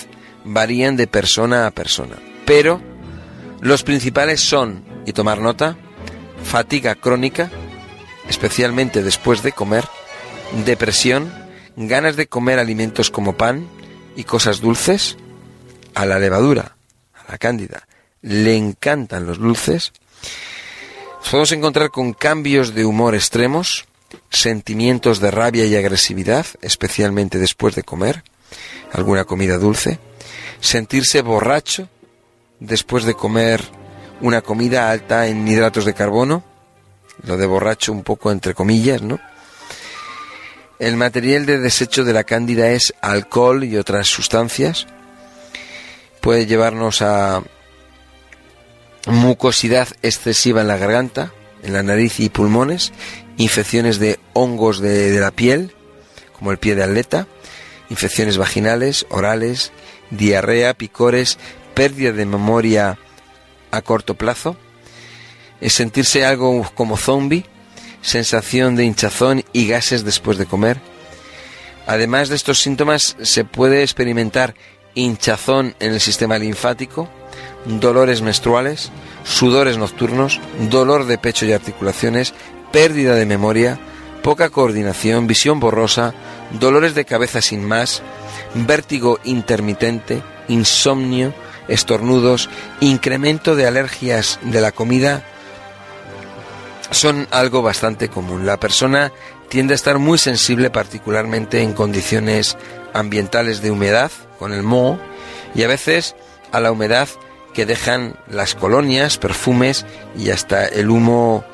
varían 0.46 0.96
de 0.96 1.08
persona 1.08 1.66
a 1.66 1.72
persona, 1.72 2.18
pero 2.46 2.82
los 3.62 3.84
principales 3.84 4.42
son, 4.42 4.84
y 5.06 5.14
tomar 5.14 5.40
nota, 5.40 5.78
fatiga 6.44 6.96
crónica, 6.96 7.50
especialmente 8.30 9.02
después 9.02 9.42
de 9.42 9.54
comer, 9.54 9.86
depresión, 10.66 11.34
ganas 11.76 12.16
de 12.16 12.28
comer 12.28 12.60
alimentos 12.60 13.10
como 13.10 13.36
pan 13.36 13.68
y 14.16 14.26
cosas 14.26 14.62
dulces, 14.62 15.18
a 15.96 16.06
la 16.06 16.20
levadura, 16.20 16.76
a 17.14 17.32
la 17.32 17.38
cándida, 17.38 17.88
le 18.22 18.56
encantan 18.56 19.26
los 19.26 19.40
dulces, 19.40 19.94
podemos 21.30 21.52
encontrar 21.52 21.90
con 21.90 22.14
cambios 22.14 22.76
de 22.76 22.86
humor 22.86 23.16
extremos, 23.16 23.86
sentimientos 24.30 25.20
de 25.20 25.32
rabia 25.32 25.66
y 25.66 25.76
agresividad, 25.76 26.46
especialmente 26.62 27.38
después 27.38 27.76
de 27.76 27.84
comer 27.84 28.24
alguna 28.92 29.26
comida 29.26 29.58
dulce, 29.58 30.00
sentirse 30.60 31.22
borracho 31.22 31.90
después 32.60 33.04
de 33.04 33.16
comer 33.16 33.62
una 34.22 34.42
comida 34.42 34.90
alta 34.92 35.28
en 35.28 35.48
hidratos 35.48 35.86
de 35.86 35.94
carbono, 35.94 36.44
lo 37.24 37.38
de 37.38 37.46
borracho 37.46 37.92
un 37.92 38.04
poco 38.04 38.32
entre 38.32 38.54
comillas, 38.54 39.02
¿no? 39.02 39.20
El 40.80 40.98
material 40.98 41.46
de 41.46 41.60
desecho 41.60 42.04
de 42.04 42.14
la 42.14 42.24
cándida 42.24 42.70
es 42.70 42.94
alcohol 43.02 43.64
y 43.64 43.78
otras 43.78 44.08
sustancias. 44.08 44.88
Puede 46.20 46.46
llevarnos 46.46 47.02
a 47.02 47.44
mucosidad 49.08 49.88
excesiva 50.02 50.62
en 50.62 50.68
la 50.68 50.78
garganta, 50.78 51.32
en 51.64 51.74
la 51.74 51.84
nariz 51.84 52.20
y 52.20 52.30
pulmones, 52.30 52.92
infecciones 53.38 54.00
de 54.00 54.20
hongos 54.34 54.80
de, 54.80 55.12
de 55.12 55.20
la 55.20 55.32
piel, 55.32 55.74
como 56.38 56.52
el 56.52 56.58
pie 56.58 56.76
de 56.76 56.84
atleta, 56.84 57.28
infecciones 57.90 58.38
vaginales, 58.38 59.06
orales, 59.10 59.72
diarrea, 60.10 60.74
picores, 60.74 61.38
pérdida 61.74 62.12
de 62.12 62.26
memoria 62.26 62.98
a 63.72 63.82
corto 63.82 64.16
plazo, 64.16 64.56
es 65.62 65.74
sentirse 65.74 66.26
algo 66.26 66.70
como 66.76 66.98
zombie, 66.98 67.46
sensación 68.02 68.76
de 68.76 68.86
hinchazón 68.86 69.44
y 69.54 69.68
gases 69.68 70.04
después 70.04 70.38
de 70.38 70.46
comer. 70.46 70.80
Además 71.88 72.30
de 72.30 72.36
estos 72.36 72.60
síntomas, 72.60 73.16
se 73.22 73.46
puede 73.46 73.82
experimentar 73.82 74.56
hinchazón 74.94 75.76
en 75.80 75.94
el 75.94 76.00
sistema 76.00 76.38
linfático, 76.38 77.10
dolores 77.66 78.22
menstruales, 78.22 78.92
sudores 79.24 79.78
nocturnos, 79.78 80.40
dolor 80.70 81.06
de 81.06 81.18
pecho 81.18 81.46
y 81.46 81.54
articulaciones, 81.54 82.34
pérdida 82.74 83.14
de 83.14 83.28
memoria, 83.28 83.80
poca 84.24 84.50
coordinación, 84.50 85.28
visión 85.28 85.60
borrosa, 85.60 86.16
dolores 86.60 86.96
de 86.96 87.06
cabeza 87.06 87.40
sin 87.40 87.64
más, 87.64 88.02
vértigo 88.56 89.20
intermitente, 89.24 90.24
insomnio, 90.48 91.36
estornudos, 91.68 92.50
incremento 92.82 93.56
de 93.56 93.68
alergias 93.68 94.40
de 94.42 94.60
la 94.60 94.72
comida, 94.72 95.24
son 96.90 97.28
algo 97.30 97.62
bastante 97.62 98.10
común. 98.10 98.48
La 98.48 98.58
persona 98.58 99.12
tiende 99.50 99.74
a 99.74 99.76
estar 99.76 100.00
muy 100.00 100.18
sensible 100.18 100.72
particularmente 100.72 101.62
en 101.62 101.74
condiciones 101.74 102.58
ambientales 102.92 103.62
de 103.62 103.70
humedad, 103.70 104.12
con 104.40 104.52
el 104.52 104.64
moho, 104.64 105.00
y 105.54 105.62
a 105.62 105.68
veces 105.68 106.16
a 106.52 106.60
la 106.60 106.72
humedad 106.72 107.08
que 107.54 107.68
dejan 107.68 108.16
las 108.28 108.56
colonias, 108.56 109.20
perfumes 109.20 109.86
y 110.18 110.32
hasta 110.32 110.66
el 110.66 110.90
humo 110.90 111.46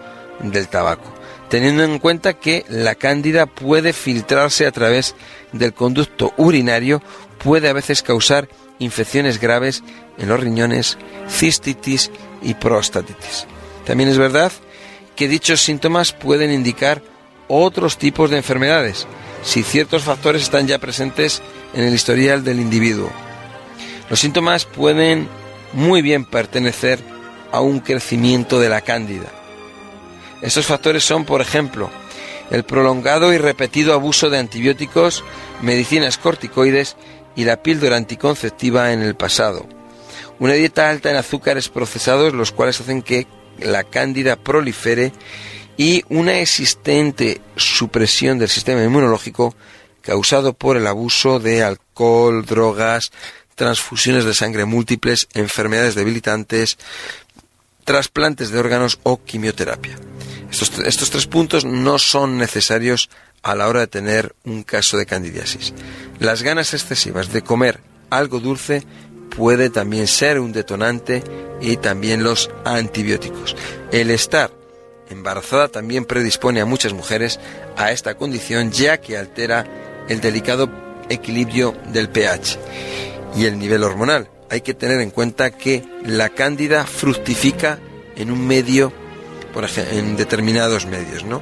del 0.42 0.68
tabaco. 0.68 1.14
Teniendo 1.50 1.84
en 1.84 2.00
cuenta 2.00 2.34
que 2.34 2.66
la 2.70 2.96
cándida 2.96 3.48
puede 3.48 3.94
filtrarse 3.94 4.66
a 4.68 4.72
través 4.72 5.16
del 5.52 5.74
conducto 5.74 6.34
urinario, 6.38 7.02
puede 7.44 7.70
a 7.70 7.74
veces 7.74 8.04
causar 8.04 8.50
infecciones 8.78 9.40
graves 9.40 9.84
en 10.18 10.30
los 10.30 10.40
riñones, 10.40 10.98
cistitis 11.28 12.12
y 12.42 12.54
prostatitis. 12.54 13.46
También 13.86 14.10
es 14.10 14.18
verdad 14.18 14.52
que 15.16 15.28
dichos 15.28 15.62
síntomas 15.62 16.14
pueden 16.14 16.52
indicar 16.52 17.02
otros 17.48 17.98
tipos 17.98 18.30
de 18.30 18.38
enfermedades, 18.38 19.08
si 19.44 19.64
ciertos 19.64 20.04
factores 20.04 20.44
están 20.44 20.68
ya 20.68 20.78
presentes 20.78 21.42
en 21.74 21.84
el 21.84 21.94
historial 21.94 22.44
del 22.44 22.60
individuo. 22.60 23.10
Los 24.10 24.20
síntomas 24.20 24.66
pueden 24.66 25.28
muy 25.74 26.02
bien 26.02 26.26
pertenecer 26.26 27.00
a 27.52 27.62
un 27.62 27.80
crecimiento 27.80 28.60
de 28.60 28.70
la 28.70 28.82
cándida. 28.82 29.32
Estos 30.42 30.66
factores 30.66 31.04
son, 31.04 31.26
por 31.26 31.42
ejemplo, 31.42 31.90
el 32.50 32.64
prolongado 32.64 33.34
y 33.34 33.38
repetido 33.38 33.94
abuso 33.94 34.30
de 34.30 34.40
antibióticos, 34.40 35.24
medicinas 35.62 36.18
corticoides 36.18 36.96
y 37.36 37.44
la 37.44 37.62
píldora 37.62 37.98
anticonceptiva 37.98 38.94
en 38.94 39.02
el 39.02 39.16
pasado. 39.16 39.68
Una 40.40 40.54
dieta 40.54 40.90
alta 40.90 41.12
en 41.12 41.18
azúcares 41.18 41.70
procesados, 41.70 42.34
los 42.34 42.52
cuales 42.52 42.80
hacen 42.80 43.02
que 43.02 43.28
la 43.60 43.84
cándida 43.84 44.38
prolifere 44.38 45.12
y 45.78 46.04
una 46.10 46.40
existente 46.40 47.42
supresión 47.56 48.40
del 48.40 48.50
sistema 48.50 48.84
inmunológico 48.84 49.56
causado 50.02 50.54
por 50.54 50.78
el 50.78 50.88
abuso 50.88 51.40
de 51.40 51.64
alcohol, 51.64 52.46
drogas, 52.46 53.12
transfusiones 53.56 54.24
de 54.24 54.34
sangre 54.34 54.66
múltiples, 54.66 55.28
enfermedades 55.34 55.96
debilitantes, 55.96 56.78
trasplantes 57.90 58.52
de 58.52 58.60
órganos 58.60 59.00
o 59.02 59.24
quimioterapia. 59.24 59.98
Estos, 60.52 60.78
estos, 60.86 61.10
tres 61.10 61.26
puntos 61.26 61.66
no 61.66 61.98
son 61.98 62.38
necesarios 62.38 63.10
a 63.42 63.56
la 63.56 63.68
hora 63.68 63.80
de 63.80 63.88
tener 63.88 64.36
un 64.44 64.62
caso 64.62 64.96
de 64.96 65.08
candidiasis. 65.08 65.74
Las 66.20 66.44
ganas 66.44 66.76
excesivas 66.76 67.34
de 67.34 67.42
comer 67.42 67.80
algo 68.12 68.40
dulce 68.40 68.84
puede 69.36 69.72
también 69.72 70.06
ser 70.06 70.40
un 70.40 70.52
detonante 70.52 71.24
y 71.62 71.78
también 71.78 72.24
los 72.24 72.52
antibióticos. 72.64 73.56
El 73.92 74.12
estar 74.12 74.52
embarazada 75.10 75.68
también 75.70 76.06
predispone 76.06 76.62
a 76.62 76.66
muchas 76.66 76.94
mujeres 76.94 77.40
a 77.76 77.92
esta 77.92 78.14
condición 78.14 78.72
ya 78.72 79.02
que 79.02 79.18
altera 79.18 79.66
el 80.08 80.22
delicado 80.22 80.70
equilibrio 81.10 81.76
del 81.92 82.08
pH 82.10 82.60
y 83.36 83.46
el 83.46 83.58
nivel 83.58 83.84
hormonal. 83.84 84.30
Hay 84.50 84.62
que 84.62 84.74
tener 84.74 85.00
en 85.02 85.12
cuenta 85.12 85.52
que 85.52 85.84
la 86.04 86.30
cándida 86.30 86.86
fructifica 86.86 87.80
en 88.16 88.32
un 88.32 88.48
medio, 88.48 88.92
por 89.54 89.64
ejemplo, 89.64 89.98
en 89.98 90.18
determinados 90.18 90.86
medios, 90.86 91.24
¿no? 91.24 91.42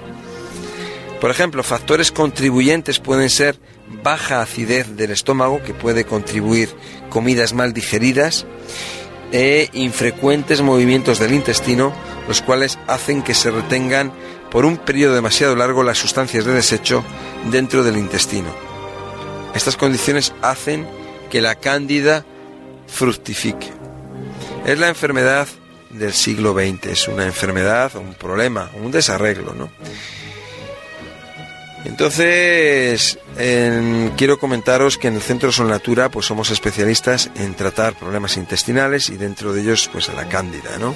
Por 1.22 1.32
ejemplo, 1.32 1.64
factores 1.64 2.12
contribuyentes 2.12 3.00
pueden 3.00 3.30
ser 3.30 3.58
baja 4.04 4.42
acidez 4.42 4.96
del 4.96 5.12
estómago, 5.12 5.64
que 5.64 5.74
puede 5.74 6.06
contribuir 6.06 6.70
comidas 7.10 7.54
mal 7.54 7.74
digeridas, 7.74 8.46
e 9.32 9.70
infrecuentes 9.74 10.62
movimientos 10.62 11.20
del 11.20 11.34
intestino, 11.34 11.94
los 12.28 12.42
cuales 12.42 12.78
hacen 12.88 13.22
que 13.22 13.34
se 13.34 13.52
retengan 13.52 14.12
por 14.52 14.66
un 14.66 14.78
periodo 14.78 15.16
demasiado 15.16 15.56
largo 15.56 15.84
las 15.84 15.98
sustancias 15.98 16.46
de 16.46 16.54
desecho 16.54 17.04
dentro 17.52 17.84
del 17.84 17.98
intestino. 17.98 18.50
Estas 19.54 19.76
condiciones 19.76 20.34
hacen 20.42 20.88
que 21.30 21.42
la 21.42 21.56
cándida 21.56 22.26
fructifique. 22.88 23.68
Es 24.66 24.80
la 24.80 24.90
enfermedad 24.90 25.48
del 25.90 26.14
siglo 26.14 26.54
XX, 26.54 26.88
es 26.88 27.08
una 27.08 27.26
enfermedad, 27.26 27.96
un 27.96 28.14
problema, 28.14 28.70
un 28.82 28.92
desarreglo, 28.92 29.54
¿no? 29.54 29.70
Entonces, 31.86 33.18
quiero 34.18 34.40
comentaros 34.40 34.98
que 34.98 35.08
en 35.08 35.16
el 35.16 35.22
Centro 35.22 35.54
Sol 35.54 35.70
Natura 35.70 36.10
pues 36.10 36.26
somos 36.26 36.52
especialistas 36.52 37.30
en 37.36 37.54
tratar 37.54 37.96
problemas 37.96 38.36
intestinales 38.36 39.10
y 39.10 39.16
dentro 39.16 39.54
de 39.54 39.62
ellos 39.62 39.90
pues 39.94 40.14
la 40.14 40.28
cándida, 40.28 40.78
¿no? 40.80 40.94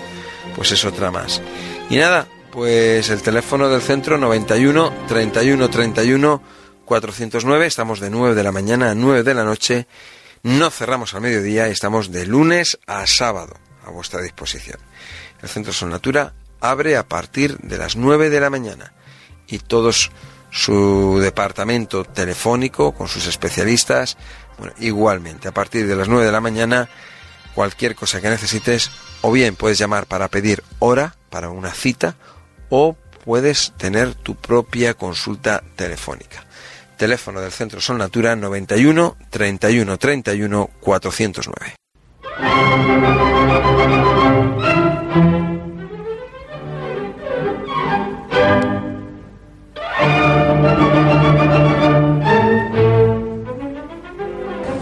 Pues 0.55 0.73
es 0.73 0.83
otra 0.83 1.09
más. 1.09 1.41
Y 1.89 1.95
nada, 1.95 2.27
pues 2.51 3.09
el 3.09 3.21
teléfono 3.21 3.69
del 3.69 3.81
centro 3.81 4.17
91 4.17 4.93
31 5.07 5.69
31 5.69 6.41
409, 6.83 7.65
estamos 7.67 8.01
de 8.01 8.09
9 8.09 8.35
de 8.35 8.43
la 8.43 8.51
mañana 8.51 8.91
a 8.91 8.95
9 8.95 9.23
de 9.23 9.33
la 9.33 9.45
noche 9.45 9.87
No 10.43 10.71
cerramos 10.71 11.13
al 11.13 11.21
mediodía 11.21 11.67
y 11.67 11.71
estamos 11.71 12.11
de 12.11 12.25
lunes 12.25 12.79
a 12.87 13.05
sábado 13.05 13.55
a 13.85 13.91
vuestra 13.91 14.21
disposición. 14.21 14.79
El 15.41 15.49
Centro 15.49 15.71
Sol 15.71 15.89
Natura 15.89 16.33
abre 16.59 16.97
a 16.97 17.07
partir 17.07 17.57
de 17.59 17.77
las 17.77 17.95
9 17.95 18.29
de 18.29 18.39
la 18.39 18.49
mañana 18.49 18.93
y 19.47 19.59
todos 19.59 20.11
su 20.49 21.19
departamento 21.21 22.03
telefónico 22.03 22.93
con 22.93 23.07
sus 23.07 23.27
especialistas, 23.27 24.17
bueno, 24.57 24.73
igualmente 24.79 25.47
a 25.47 25.53
partir 25.53 25.87
de 25.87 25.95
las 25.95 26.07
9 26.07 26.25
de 26.25 26.31
la 26.31 26.41
mañana 26.41 26.89
cualquier 27.53 27.95
cosa 27.95 28.19
que 28.19 28.29
necesites 28.29 28.91
o 29.21 29.31
bien 29.31 29.55
puedes 29.55 29.77
llamar 29.77 30.07
para 30.07 30.27
pedir 30.27 30.63
hora 30.79 31.15
para 31.29 31.49
una 31.49 31.71
cita 31.71 32.15
o 32.69 32.95
puedes 33.23 33.73
tener 33.77 34.15
tu 34.15 34.35
propia 34.35 34.95
consulta 34.95 35.63
telefónica. 35.75 36.45
Teléfono 37.01 37.41
del 37.41 37.49
Centro 37.49 37.81
Sol 37.81 37.97
Natura 37.97 38.35
91 38.35 39.15
31 39.31 39.97
31 39.97 40.69
409. 40.79 41.73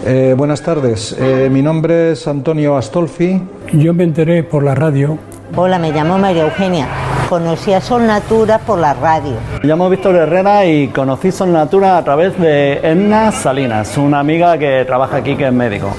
Eh, 0.06 0.34
buenas 0.36 0.62
tardes, 0.62 1.16
Eh, 1.18 1.48
mi 1.50 1.62
nombre 1.62 2.12
es 2.12 2.28
Antonio 2.28 2.76
Astolfi. 2.76 3.42
Yo 3.72 3.94
me 3.94 4.04
enteré 4.04 4.44
por 4.44 4.62
la 4.62 4.76
radio. 4.76 5.18
Hola, 5.56 5.80
me 5.80 5.92
llamo 5.92 6.18
María 6.18 6.44
Eugenia. 6.44 6.88
Conocí 7.28 7.74
a 7.74 7.82
Sol 7.82 8.06
Natura 8.06 8.60
por 8.60 8.78
la 8.80 8.94
radio. 8.94 9.34
Me 9.62 9.68
llamo 9.68 9.90
Víctor 9.90 10.16
Herrera 10.16 10.66
y 10.66 10.88
conocí 10.90 11.32
Sol 11.32 11.52
Natura 11.52 11.98
a 11.98 12.04
través 12.04 12.40
de 12.40 12.80
Edna 12.84 13.32
Salinas, 13.32 13.98
una 13.98 14.20
amiga 14.20 14.58
que 14.58 14.86
trabaja 14.86 15.18
aquí 15.18 15.36
que 15.36 15.48
es 15.48 15.54
médico. 15.54 15.92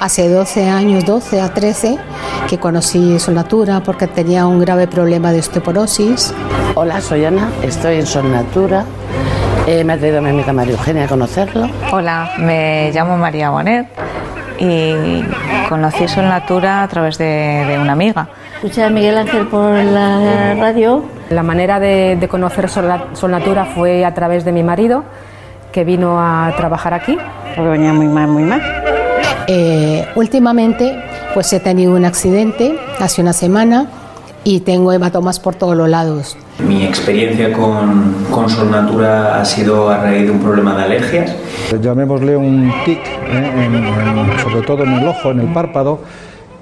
Hace 0.00 0.28
12 0.28 0.68
años, 0.68 1.04
12 1.04 1.40
a 1.40 1.54
13, 1.54 1.96
que 2.48 2.58
conocí 2.58 3.18
Solnatura 3.20 3.80
porque 3.84 4.08
tenía 4.08 4.46
un 4.46 4.58
grave 4.58 4.88
problema 4.88 5.30
de 5.30 5.38
osteoporosis. 5.38 6.34
Hola, 6.74 7.00
soy 7.00 7.24
Ana, 7.24 7.50
estoy 7.62 7.96
en 7.96 8.06
Sol 8.06 8.30
Natura. 8.30 8.84
Eh, 9.68 9.84
me 9.84 9.92
ha 9.92 9.98
traído 9.98 10.20
mi 10.20 10.30
amiga 10.30 10.52
María 10.52 10.72
Eugenia 10.74 11.04
a 11.04 11.08
conocerlo. 11.08 11.68
Hola, 11.92 12.32
me 12.38 12.90
llamo 12.92 13.16
María 13.16 13.50
Bonet 13.50 13.86
y 14.58 15.22
conocí 15.68 16.08
Sol 16.08 16.24
Natura 16.24 16.82
a 16.82 16.88
través 16.88 17.16
de, 17.16 17.64
de 17.68 17.78
una 17.78 17.92
amiga. 17.92 18.28
Escuché 18.62 18.84
a 18.84 18.90
Miguel 18.90 19.18
Ángel 19.18 19.48
por 19.48 19.72
la 19.72 20.54
radio. 20.54 21.02
La 21.30 21.42
manera 21.42 21.80
de, 21.80 22.16
de 22.20 22.28
conocer 22.28 22.68
Sol, 22.68 22.86
Natura 23.28 23.64
fue 23.64 24.04
a 24.04 24.14
través 24.14 24.44
de 24.44 24.52
mi 24.52 24.62
marido, 24.62 25.02
que 25.72 25.82
vino 25.82 26.20
a 26.20 26.52
trabajar 26.56 26.94
aquí. 26.94 27.18
Porque 27.56 27.70
venía 27.70 27.92
muy 27.92 28.06
mal, 28.06 28.28
muy 28.28 28.44
mal. 28.44 28.62
Eh, 29.48 30.06
últimamente, 30.14 30.96
pues 31.34 31.52
he 31.52 31.58
tenido 31.58 31.92
un 31.96 32.04
accidente 32.04 32.78
hace 33.00 33.20
una 33.20 33.32
semana 33.32 33.86
y 34.44 34.60
tengo 34.60 34.92
hematomas 34.92 35.40
por 35.40 35.56
todos 35.56 35.76
los 35.76 35.88
lados. 35.88 36.36
Mi 36.64 36.84
experiencia 36.84 37.52
con, 37.52 38.26
con 38.30 38.48
Sol 38.48 38.70
Natura 38.70 39.40
ha 39.40 39.44
sido 39.44 39.90
a 39.90 39.96
raíz 39.98 40.26
de 40.26 40.30
un 40.30 40.38
problema 40.38 40.76
de 40.76 40.84
alergias. 40.84 41.34
Llamémosle 41.80 42.36
un 42.36 42.72
tic, 42.84 42.98
¿eh? 42.98 43.52
en- 43.66 43.74
en- 43.74 44.38
sobre 44.38 44.62
todo 44.64 44.84
en 44.84 44.92
el 44.92 45.08
ojo, 45.08 45.32
en 45.32 45.40
el 45.40 45.46
párpado, 45.52 46.00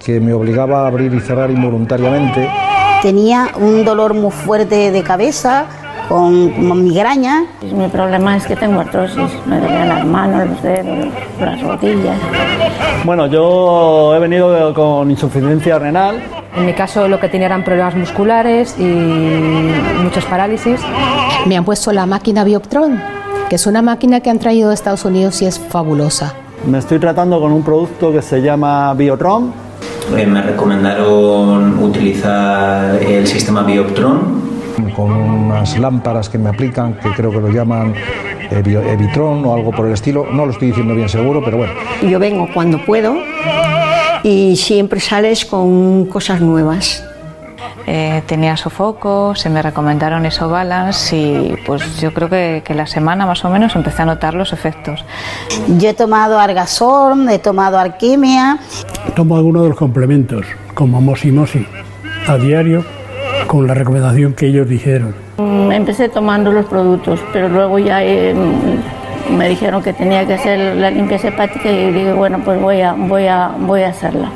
que 0.05 0.20
me 0.20 0.33
obligaba 0.33 0.85
a 0.85 0.87
abrir 0.87 1.12
y 1.15 1.20
cerrar 1.20 1.51
involuntariamente. 1.51 2.49
Tenía 3.03 3.51
un 3.57 3.85
dolor 3.85 4.15
muy 4.15 4.31
fuerte 4.31 4.91
de 4.91 5.03
cabeza, 5.03 5.67
con, 6.09 6.85
migraña. 6.85 7.45
Mi 7.62 7.89
problema 7.89 8.37
es 8.37 8.47
que 8.47 8.57
tengo 8.57 8.81
artrosis. 8.81 9.31
Me 9.47 9.61
dolían 9.61 9.89
las 9.89 10.05
manos, 10.05 10.49
los 10.49 10.62
dedos, 10.62 11.09
las 11.41 11.62
rodillas. 11.62 12.19
Bueno, 13.05 13.27
yo 13.27 14.15
he 14.15 14.19
venido 14.19 14.75
con 14.75 15.11
insuficiencia 15.11 15.79
renal. 15.79 16.20
En 16.57 16.67
mi 16.67 16.73
caso 16.73 17.07
lo 17.07 17.20
que 17.20 17.29
tenía 17.29 17.47
eran 17.47 17.62
problemas 17.62 17.95
musculares 17.95 18.75
y 18.79 18.83
muchas 20.03 20.25
parálisis. 20.25 20.81
Me 21.47 21.57
han 21.57 21.65
puesto 21.65 21.93
la 21.93 22.07
máquina 22.07 22.43
Bioptron, 22.43 23.01
que 23.49 23.55
es 23.55 23.67
una 23.67 23.81
máquina 23.81 24.20
que 24.20 24.31
han 24.31 24.41
traído 24.41 24.70
de 24.70 24.75
Estados 24.75 25.05
Unidos 25.05 25.41
y 25.43 25.47
es 25.47 25.61
fabulosa. 25.61 26.35
Me 26.67 26.79
estoy 26.79 26.99
tratando 26.99 27.41
con 27.41 27.53
un 27.53 27.62
producto 27.62 28.12
que 28.12 28.20
se 28.20 28.43
llama 28.43 28.93
Biotron. 28.95 29.69
Eh, 30.16 30.26
me 30.26 30.42
recomendaron 30.42 31.82
utilizar 31.82 32.97
el 33.02 33.26
sistema 33.26 33.62
Bioptron. 33.62 34.50
Con 34.97 35.10
unas 35.12 35.78
lámparas 35.78 36.28
que 36.28 36.39
me 36.39 36.48
aplican, 36.48 36.94
que 36.94 37.10
creo 37.10 37.30
que 37.30 37.40
lo 37.40 37.48
llaman 37.48 37.94
eh, 38.50 38.62
bio- 38.64 38.82
Evitron 38.82 39.44
o 39.44 39.55
algo 39.55 39.70
por 39.70 39.86
el 39.86 39.92
estilo. 39.92 40.26
No 40.32 40.47
lo 40.47 40.52
estoy 40.52 40.68
diciendo 40.68 40.94
bien 40.94 41.08
seguro, 41.08 41.42
pero 41.44 41.58
bueno. 41.58 41.72
Yo 42.08 42.18
vengo 42.18 42.48
cuando 42.52 42.84
puedo 42.84 43.14
y 44.22 44.56
siempre 44.56 45.00
sales 45.00 45.44
con 45.44 46.06
cosas 46.06 46.40
nuevas. 46.40 47.05
Eh, 47.93 48.23
tenía 48.25 48.57
sofocos, 48.57 49.41
se 49.41 49.51
me 49.51 49.62
recomendaron 49.62 50.23
Balance 50.49 51.17
y 51.17 51.57
pues 51.67 52.01
yo 52.01 52.15
creo 52.15 52.28
que, 52.31 52.62
que 52.65 52.73
la 52.73 52.86
semana 52.86 53.27
más 53.27 53.44
o 53.44 53.51
menos 53.51 53.75
empecé 53.75 54.02
a 54.02 54.05
notar 54.05 54.35
los 54.35 54.52
efectos. 54.52 55.05
Yo 55.77 55.89
he 55.89 55.94
tomado 55.94 56.39
Argasol, 56.39 57.28
he 57.28 57.41
tomado 57.41 57.81
Alquimia. 57.81 58.59
Tomo 59.17 59.36
algunos 59.36 59.65
de 59.65 59.70
los 59.70 59.77
complementos, 59.77 60.47
como 60.73 61.01
Mosi 61.01 61.33
Mosi, 61.33 61.67
a 62.28 62.36
diario, 62.36 62.85
con 63.49 63.67
la 63.67 63.75
recomendación 63.75 64.35
que 64.35 64.47
ellos 64.47 64.69
dijeron. 64.69 65.12
Mm, 65.39 65.73
Empecé 65.73 66.09
tomando 66.09 66.52
los 66.52 66.67
productos, 66.67 67.19
pero 67.33 67.49
luego 67.49 67.81
ya 67.81 68.05
eh, 68.05 68.33
mm, 68.33 69.36
me 69.36 69.49
dijeron 69.49 69.83
que 69.83 69.94
tenía 69.94 70.25
que 70.28 70.35
hacer 70.35 70.77
la 70.77 70.93
limpieza 70.93 71.27
hepática 71.27 71.69
y 71.69 71.91
dije, 71.91 72.12
bueno, 72.12 72.39
pues 72.44 72.60
voy 72.60 72.83
a, 72.83 72.93
voy 72.93 73.27
a, 73.27 73.51
voy 73.59 73.83
a 73.83 73.89
hacerla. 73.89 74.31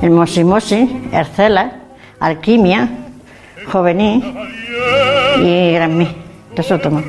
El 0.00 0.12
Mosimosi, 0.12 1.10
Ercela, 1.12 1.79
Alquimia, 2.20 2.88
Juvenil 3.72 4.22
y 5.42 5.72
Granmí. 5.72 6.08
Eso 6.54 6.78
tomo. 6.78 7.02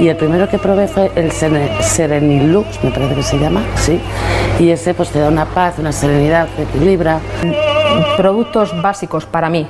Y 0.00 0.08
el 0.08 0.16
primero 0.16 0.48
que 0.48 0.58
probé 0.58 0.86
fue 0.86 1.10
el 1.16 1.32
Serenilux, 1.32 2.84
me 2.84 2.90
parece 2.90 3.14
que 3.16 3.22
se 3.22 3.38
llama, 3.38 3.62
sí. 3.74 4.00
Y 4.60 4.70
ese 4.70 4.94
pues 4.94 5.10
te 5.10 5.18
da 5.18 5.28
una 5.28 5.46
paz, 5.46 5.78
una 5.78 5.90
serenidad, 5.90 6.46
te 6.54 6.62
equilibra. 6.62 7.18
Productos 8.16 8.80
básicos 8.80 9.26
para 9.26 9.50
mí, 9.50 9.66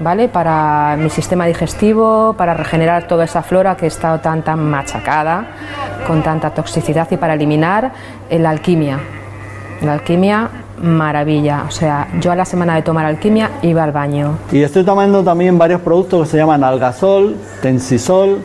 ¿vale? 0.00 0.28
Para 0.28 0.96
mi 0.96 1.10
sistema 1.10 1.44
digestivo, 1.46 2.34
para 2.38 2.54
regenerar 2.54 3.06
toda 3.06 3.24
esa 3.24 3.42
flora 3.42 3.76
que 3.76 3.84
he 3.84 3.88
estado 3.88 4.20
tan, 4.20 4.42
tan 4.42 4.60
machacada, 4.64 5.46
con 6.06 6.22
tanta 6.22 6.50
toxicidad 6.50 7.08
y 7.10 7.16
para 7.16 7.34
eliminar 7.34 7.92
la 8.30 8.50
alquimia. 8.50 9.00
La 9.82 9.94
alquimia, 9.94 10.48
maravilla. 10.82 11.64
O 11.68 11.70
sea, 11.70 12.08
yo 12.20 12.32
a 12.32 12.36
la 12.36 12.44
semana 12.44 12.74
de 12.74 12.82
tomar 12.82 13.06
alquimia 13.06 13.50
iba 13.62 13.82
al 13.82 13.92
baño. 13.92 14.38
Y 14.52 14.62
estoy 14.62 14.84
tomando 14.84 15.22
también 15.22 15.58
varios 15.58 15.80
productos 15.80 16.24
que 16.26 16.32
se 16.32 16.36
llaman 16.36 16.64
Algasol, 16.64 17.36
Tensisol 17.62 18.38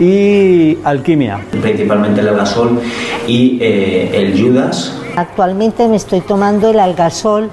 y 0.00 0.78
Alquimia. 0.84 1.40
principalmente 1.60 2.20
el 2.20 2.28
Algasol 2.28 2.80
y 3.26 3.58
eh, 3.60 4.10
el 4.14 4.40
Judas. 4.40 4.94
Actualmente 5.16 5.88
me 5.88 5.96
estoy 5.96 6.20
tomando 6.20 6.70
el 6.70 6.78
Algasol. 6.78 7.50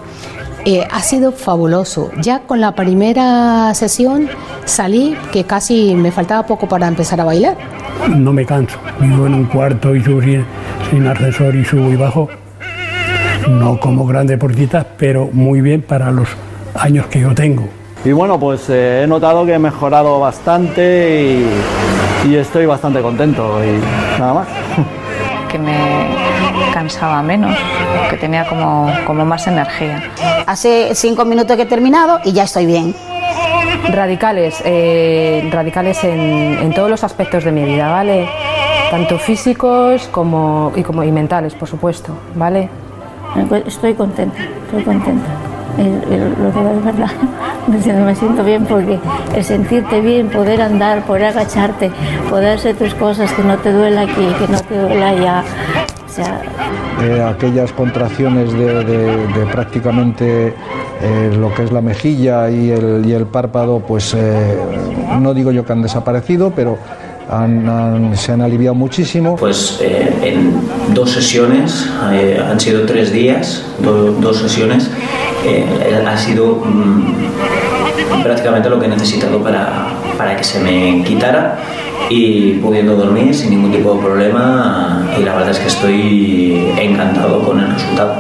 Eh, 0.66 0.84
ha 0.92 1.02
sido 1.02 1.32
fabuloso. 1.32 2.10
Ya 2.22 2.40
con 2.40 2.60
la 2.60 2.74
primera 2.74 3.72
sesión 3.76 4.30
salí 4.66 5.16
que 5.32 5.44
casi 5.44 5.94
me 5.94 6.12
faltaba 6.12 6.46
poco 6.48 6.68
para 6.68 6.88
empezar 6.88 7.22
a 7.22 7.24
bailar. 7.24 7.56
No 8.10 8.34
me 8.34 8.46
canso. 8.46 8.78
Vivo 9.00 9.28
en 9.28 9.36
un 9.36 9.46
cuarto 9.46 9.96
y 9.96 10.04
subo 10.04 10.22
sin, 10.22 10.44
sin 10.90 11.08
ascensor 11.08 11.56
y 11.56 11.64
subo 11.66 11.90
y 11.90 11.96
bajo. 11.96 12.30
No 13.48 13.80
como 13.80 14.06
grandes 14.06 14.38
deportistas, 14.38 14.86
pero 14.98 15.30
muy 15.32 15.62
bien 15.62 15.82
para 15.82 16.12
los 16.12 16.30
años 16.74 17.06
que 17.08 17.20
yo 17.22 17.34
tengo. 17.36 17.68
Y 18.04 18.12
bueno, 18.12 18.40
pues 18.40 18.70
eh, 18.70 19.04
he 19.04 19.08
notado 19.08 19.46
que 19.46 19.54
he 19.54 19.60
mejorado 19.60 20.20
bastante 20.20 21.44
y, 22.26 22.30
y 22.30 22.36
estoy 22.36 22.66
bastante 22.66 23.02
contento 23.02 23.60
y 23.64 24.20
nada 24.20 24.34
más. 24.34 24.48
Que 25.50 25.60
me 25.60 25.78
cansaba 26.74 27.22
menos, 27.22 27.56
que 28.10 28.18
tenía 28.18 28.46
como, 28.46 28.92
como 29.08 29.24
más 29.24 29.48
energía. 29.48 30.04
Hace 30.46 30.94
cinco 30.96 31.24
minutos 31.24 31.56
que 31.56 31.62
he 31.62 31.66
terminado 31.66 32.20
y 32.26 32.34
ya 32.34 32.44
estoy 32.44 32.66
bien. 32.66 32.94
Radicales, 33.90 34.62
eh, 34.66 35.48
radicales 35.54 36.04
en, 36.04 36.58
en 36.62 36.74
todos 36.74 36.90
los 36.90 37.06
aspectos 37.06 37.46
de 37.46 37.54
mi 37.54 37.64
vida, 37.64 37.90
¿vale? 37.90 38.28
Tanto 38.92 39.18
físicos 39.18 40.10
como 40.12 40.74
y, 40.76 40.84
como, 40.84 41.06
y 41.06 41.12
mentales, 41.14 41.54
por 41.54 41.70
supuesto, 41.70 42.12
¿vale? 42.36 42.68
Estoy 43.66 43.94
contenta, 43.94 44.38
estoy 44.66 44.84
contenta. 44.84 45.26
Lo 45.78 46.52
digo 46.52 46.70
de 46.76 46.80
verdad, 46.92 47.10
siento- 47.82 48.06
me 48.06 48.16
siento 48.16 48.44
bien 48.44 48.66
porque 48.66 48.98
el 49.36 49.44
sentirte 49.44 50.00
bien, 50.00 50.30
poder 50.30 50.62
andar, 50.62 51.04
poder 51.06 51.26
agacharte, 51.26 51.92
poder 52.30 52.58
hacer 52.58 52.76
tus 52.78 52.94
cosas, 52.96 53.32
que 53.34 53.44
no 53.44 53.58
te 53.58 53.72
duela 53.74 54.02
aquí, 54.02 54.26
que 54.40 54.48
no 54.52 54.60
te 54.62 54.80
duela 54.80 55.10
allá. 55.10 55.44
O 56.06 56.10
sea, 56.10 56.42
Eh, 57.04 57.22
aquellas 57.22 57.74
contracciones 57.74 58.54
de, 58.54 58.84
de- 58.86 59.28
de 59.28 59.46
prácticamente 59.52 60.54
eh, 61.02 61.36
lo 61.38 61.54
que 61.54 61.64
es 61.64 61.72
la 61.74 61.82
mejilla 61.82 62.50
y 62.50 62.72
el, 62.72 63.04
y 63.06 63.12
el 63.12 63.26
párpado, 63.26 63.82
pues 63.82 64.14
eh, 64.18 64.58
no 65.20 65.34
digo 65.34 65.52
yo 65.52 65.66
que 65.66 65.74
han 65.74 65.82
desaparecido, 65.82 66.52
pero 66.56 66.78
se 68.16 68.32
han 68.32 68.42
aliviado 68.42 68.76
muchísimo. 68.76 69.36
Pues 69.36 69.80
eh, 69.82 70.14
en 70.24 70.94
dos 70.94 71.12
sesiones, 71.12 71.90
eh, 72.12 72.42
han 72.44 72.60
sido 72.60 72.86
tres 72.86 73.12
días, 73.12 73.66
dos 73.82 74.38
sesiones, 74.38 74.90
eh, 75.46 76.04
ha 76.06 76.18
sido 76.18 76.56
mm, 76.64 78.24
prácticamente 78.24 78.70
lo 78.70 78.80
que 78.80 78.86
he 78.86 78.90
necesitado 78.90 79.42
para, 79.42 79.88
para 80.18 80.36
que 80.36 80.44
se 80.44 80.60
me 80.60 81.04
quitara 81.04 81.58
y 82.10 82.54
pudiendo 82.54 82.96
dormir 82.96 83.34
sin 83.34 83.52
ningún 83.52 83.72
tipo 83.72 83.96
de 83.96 84.02
problema 84.02 85.08
y 85.18 85.24
la 85.24 85.36
verdad 85.36 85.52
es 85.52 85.60
que 85.60 85.68
estoy 85.68 86.74
encantado 86.78 87.44
con 87.44 87.60
el 87.60 87.72
resultado. 87.72 88.16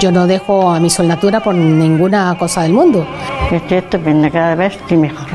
Yo 0.00 0.10
no 0.10 0.26
dejo 0.26 0.70
a 0.70 0.80
mi 0.80 0.88
solnatura 0.88 1.40
por 1.40 1.54
ninguna 1.54 2.34
cosa 2.38 2.62
del 2.62 2.72
mundo. 2.72 3.06
Estoy 3.50 3.78
estupenda, 3.78 4.30
cada 4.30 4.54
vez 4.54 4.74
estoy 4.74 4.96
mejor. 4.96 5.28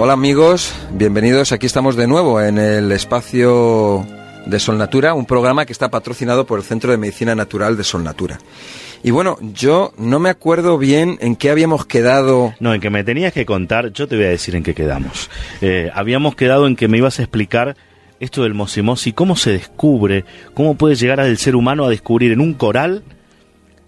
Hola 0.00 0.12
amigos, 0.12 0.72
bienvenidos. 0.92 1.50
Aquí 1.50 1.66
estamos 1.66 1.96
de 1.96 2.06
nuevo 2.06 2.40
en 2.40 2.56
el 2.56 2.92
espacio 2.92 4.06
de 4.46 4.60
Sol 4.60 4.78
Natura, 4.78 5.12
un 5.12 5.26
programa 5.26 5.66
que 5.66 5.72
está 5.72 5.90
patrocinado 5.90 6.46
por 6.46 6.60
el 6.60 6.64
Centro 6.64 6.92
de 6.92 6.96
Medicina 6.96 7.34
Natural 7.34 7.76
de 7.76 7.82
Sol 7.82 8.04
Natura. 8.04 8.38
Y 9.02 9.10
bueno, 9.10 9.38
yo 9.40 9.92
no 9.98 10.20
me 10.20 10.28
acuerdo 10.28 10.78
bien 10.78 11.18
en 11.20 11.34
qué 11.34 11.50
habíamos 11.50 11.84
quedado. 11.84 12.54
No, 12.60 12.72
en 12.72 12.80
que 12.80 12.90
me 12.90 13.02
tenías 13.02 13.32
que 13.32 13.44
contar, 13.44 13.92
yo 13.92 14.06
te 14.06 14.14
voy 14.14 14.26
a 14.26 14.30
decir 14.30 14.54
en 14.54 14.62
qué 14.62 14.72
quedamos. 14.72 15.30
Eh, 15.60 15.90
habíamos 15.92 16.36
quedado 16.36 16.68
en 16.68 16.76
que 16.76 16.86
me 16.86 16.98
ibas 16.98 17.18
a 17.18 17.22
explicar 17.22 17.76
esto 18.20 18.44
del 18.44 18.54
mosimosi, 18.54 19.12
cómo 19.12 19.34
se 19.34 19.50
descubre, 19.50 20.24
cómo 20.54 20.76
puede 20.76 20.94
llegar 20.94 21.18
al 21.18 21.36
ser 21.38 21.56
humano 21.56 21.84
a 21.84 21.90
descubrir 21.90 22.30
en 22.30 22.40
un 22.40 22.54
coral 22.54 23.02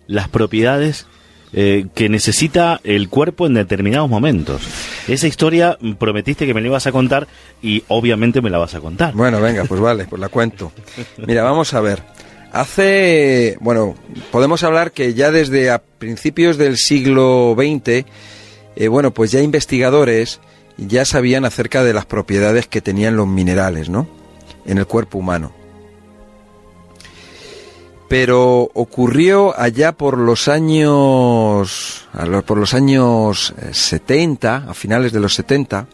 las 0.08 0.28
propiedades 0.28 1.06
eh, 1.52 1.86
que 1.94 2.08
necesita 2.08 2.80
el 2.84 3.08
cuerpo 3.08 3.46
en 3.46 3.54
determinados 3.54 4.08
momentos. 4.08 4.62
Esa 5.08 5.26
historia 5.26 5.76
prometiste 5.98 6.46
que 6.46 6.54
me 6.54 6.60
la 6.60 6.68
ibas 6.68 6.86
a 6.86 6.92
contar 6.92 7.26
y 7.60 7.82
obviamente 7.88 8.40
me 8.40 8.50
la 8.50 8.58
vas 8.58 8.74
a 8.74 8.80
contar. 8.80 9.14
Bueno, 9.14 9.40
venga, 9.40 9.64
pues 9.64 9.80
vale, 9.80 10.04
pues 10.04 10.20
la 10.20 10.28
cuento. 10.28 10.72
Mira, 11.26 11.42
vamos 11.42 11.74
a 11.74 11.80
ver. 11.80 12.02
Hace, 12.52 13.56
bueno, 13.60 13.94
podemos 14.30 14.62
hablar 14.64 14.92
que 14.92 15.14
ya 15.14 15.30
desde 15.30 15.70
a 15.70 15.80
principios 15.80 16.56
del 16.56 16.76
siglo 16.76 17.56
XX, 17.56 18.04
eh, 18.76 18.88
bueno, 18.88 19.12
pues 19.12 19.30
ya 19.30 19.40
investigadores 19.40 20.40
ya 20.76 21.04
sabían 21.04 21.44
acerca 21.44 21.84
de 21.84 21.92
las 21.92 22.06
propiedades 22.06 22.66
que 22.66 22.80
tenían 22.80 23.16
los 23.16 23.28
minerales, 23.28 23.88
¿no? 23.88 24.08
En 24.66 24.78
el 24.78 24.86
cuerpo 24.86 25.18
humano 25.18 25.59
pero 28.10 28.68
ocurrió 28.74 29.56
allá 29.56 29.92
por 29.92 30.18
los 30.18 30.48
años 30.48 32.08
por 32.44 32.58
los 32.58 32.74
años 32.74 33.54
70, 33.70 34.64
eh, 34.66 34.70
a 34.70 34.74
finales 34.74 35.12
de 35.12 35.20
los 35.20 35.32
70. 35.36 35.86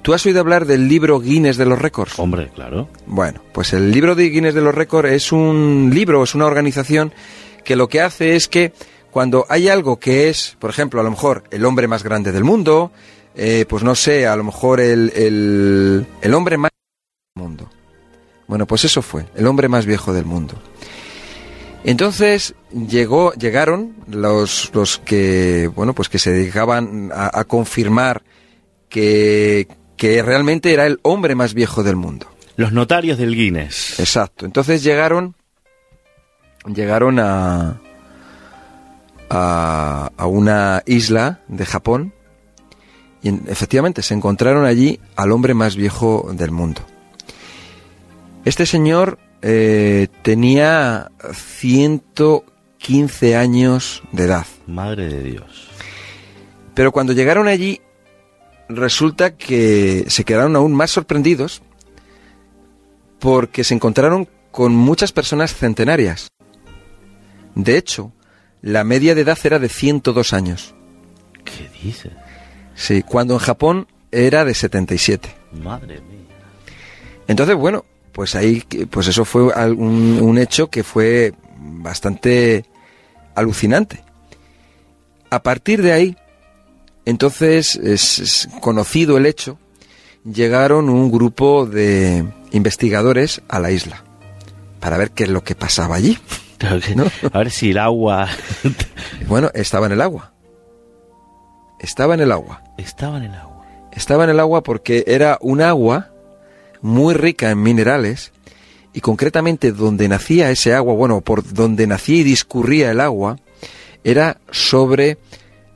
¿Tú 0.00 0.14
has 0.14 0.24
oído 0.24 0.40
hablar 0.40 0.64
del 0.64 0.88
libro 0.88 1.20
Guinness 1.20 1.58
de 1.58 1.66
los 1.66 1.78
récords? 1.78 2.18
Hombre, 2.18 2.50
claro. 2.54 2.88
Bueno, 3.04 3.42
pues 3.52 3.74
el 3.74 3.92
libro 3.92 4.14
de 4.14 4.30
Guinness 4.30 4.54
de 4.54 4.62
los 4.62 4.74
récords 4.74 5.10
es 5.10 5.30
un 5.30 5.90
libro, 5.92 6.22
es 6.22 6.34
una 6.34 6.46
organización 6.46 7.12
que 7.64 7.76
lo 7.76 7.86
que 7.86 8.00
hace 8.00 8.34
es 8.34 8.48
que 8.48 8.72
cuando 9.10 9.44
hay 9.50 9.68
algo 9.68 9.98
que 9.98 10.30
es, 10.30 10.56
por 10.58 10.70
ejemplo, 10.70 11.02
a 11.02 11.04
lo 11.04 11.10
mejor 11.10 11.44
el 11.50 11.66
hombre 11.66 11.86
más 11.86 12.02
grande 12.02 12.32
del 12.32 12.44
mundo, 12.44 12.92
eh, 13.34 13.66
pues 13.68 13.84
no 13.84 13.94
sé, 13.94 14.26
a 14.26 14.36
lo 14.36 14.44
mejor 14.44 14.80
el, 14.80 15.12
el, 15.14 16.06
el 16.22 16.32
hombre 16.32 16.56
más 16.56 16.70
del 17.34 17.42
mundo. 17.42 17.68
Bueno, 18.46 18.66
pues 18.66 18.86
eso 18.86 19.02
fue, 19.02 19.26
el 19.34 19.46
hombre 19.46 19.68
más 19.68 19.84
viejo 19.84 20.14
del 20.14 20.24
mundo. 20.24 20.54
Entonces 21.84 22.54
llegó, 22.72 23.34
llegaron 23.34 23.94
los, 24.08 24.70
los 24.74 24.98
que, 24.98 25.70
bueno, 25.74 25.92
pues 25.92 26.08
que 26.08 26.18
se 26.18 26.32
dedicaban 26.32 27.10
a, 27.14 27.44
confirmar 27.44 28.22
que, 28.88 29.68
que 29.98 30.22
realmente 30.22 30.72
era 30.72 30.86
el 30.86 30.98
hombre 31.02 31.34
más 31.34 31.52
viejo 31.52 31.82
del 31.82 31.96
mundo. 31.96 32.26
Los 32.56 32.72
notarios 32.72 33.18
del 33.18 33.34
Guinness. 33.34 34.00
Exacto. 34.00 34.46
Entonces 34.46 34.82
llegaron, 34.82 35.34
llegaron 36.66 37.18
a, 37.18 37.82
a, 39.28 40.10
a 40.16 40.26
una 40.26 40.82
isla 40.86 41.40
de 41.48 41.66
Japón 41.66 42.14
y 43.22 43.28
efectivamente 43.50 44.00
se 44.00 44.14
encontraron 44.14 44.64
allí 44.64 45.00
al 45.16 45.32
hombre 45.32 45.52
más 45.52 45.76
viejo 45.76 46.30
del 46.32 46.50
mundo. 46.50 46.80
Este 48.46 48.64
señor 48.64 49.18
eh, 49.46 50.08
tenía 50.22 51.10
115 51.34 53.36
años 53.36 54.02
de 54.10 54.24
edad. 54.24 54.46
Madre 54.66 55.10
de 55.10 55.22
Dios. 55.22 55.68
Pero 56.72 56.92
cuando 56.92 57.12
llegaron 57.12 57.46
allí, 57.46 57.82
resulta 58.70 59.36
que 59.36 60.06
se 60.08 60.24
quedaron 60.24 60.56
aún 60.56 60.72
más 60.72 60.92
sorprendidos 60.92 61.60
porque 63.18 63.64
se 63.64 63.74
encontraron 63.74 64.30
con 64.50 64.74
muchas 64.74 65.12
personas 65.12 65.54
centenarias. 65.54 66.28
De 67.54 67.76
hecho, 67.76 68.14
la 68.62 68.82
media 68.82 69.14
de 69.14 69.20
edad 69.20 69.38
era 69.44 69.58
de 69.58 69.68
102 69.68 70.32
años. 70.32 70.74
¿Qué 71.44 71.68
dices? 71.82 72.12
Sí, 72.74 73.02
cuando 73.02 73.34
en 73.34 73.40
Japón 73.40 73.88
era 74.10 74.46
de 74.46 74.54
77. 74.54 75.28
Madre 75.62 76.00
mía. 76.00 76.34
Entonces, 77.28 77.56
bueno, 77.56 77.84
pues 78.14 78.34
ahí, 78.36 78.62
pues 78.90 79.08
eso 79.08 79.24
fue 79.24 79.42
un, 79.42 80.20
un 80.22 80.38
hecho 80.38 80.70
que 80.70 80.82
fue 80.84 81.34
bastante 81.58 82.64
alucinante. 83.34 84.02
A 85.30 85.42
partir 85.42 85.82
de 85.82 85.92
ahí, 85.92 86.16
entonces, 87.04 87.76
es, 87.76 88.48
conocido 88.60 89.18
el 89.18 89.26
hecho, 89.26 89.58
llegaron 90.24 90.88
un 90.88 91.10
grupo 91.10 91.66
de 91.66 92.24
investigadores 92.52 93.42
a 93.48 93.58
la 93.60 93.70
isla 93.70 94.04
para 94.80 94.96
ver 94.96 95.10
qué 95.10 95.24
es 95.24 95.30
lo 95.30 95.44
que 95.44 95.54
pasaba 95.54 95.96
allí. 95.96 96.18
A 97.32 97.38
ver 97.38 97.50
si 97.50 97.72
el 97.72 97.78
agua... 97.78 98.28
bueno, 99.26 99.50
estaba 99.54 99.86
en 99.86 99.92
el 99.92 100.00
agua. 100.00 100.32
Estaba 101.78 102.14
en 102.14 102.20
el 102.20 102.32
agua. 102.32 102.62
Estaba 102.78 103.18
en 103.18 103.24
el 103.24 103.34
agua. 103.34 103.66
Estaba 103.92 104.24
en 104.24 104.30
el 104.30 104.40
agua 104.40 104.62
porque 104.62 105.04
era 105.06 105.36
un 105.42 105.60
agua 105.60 106.13
muy 106.84 107.14
rica 107.14 107.50
en 107.50 107.62
minerales 107.62 108.30
y 108.92 109.00
concretamente 109.00 109.72
donde 109.72 110.06
nacía 110.06 110.50
ese 110.50 110.74
agua, 110.74 110.92
bueno, 110.92 111.22
por 111.22 111.42
donde 111.42 111.86
nacía 111.86 112.16
y 112.16 112.24
discurría 112.24 112.90
el 112.90 113.00
agua, 113.00 113.38
era 114.04 114.38
sobre 114.50 115.16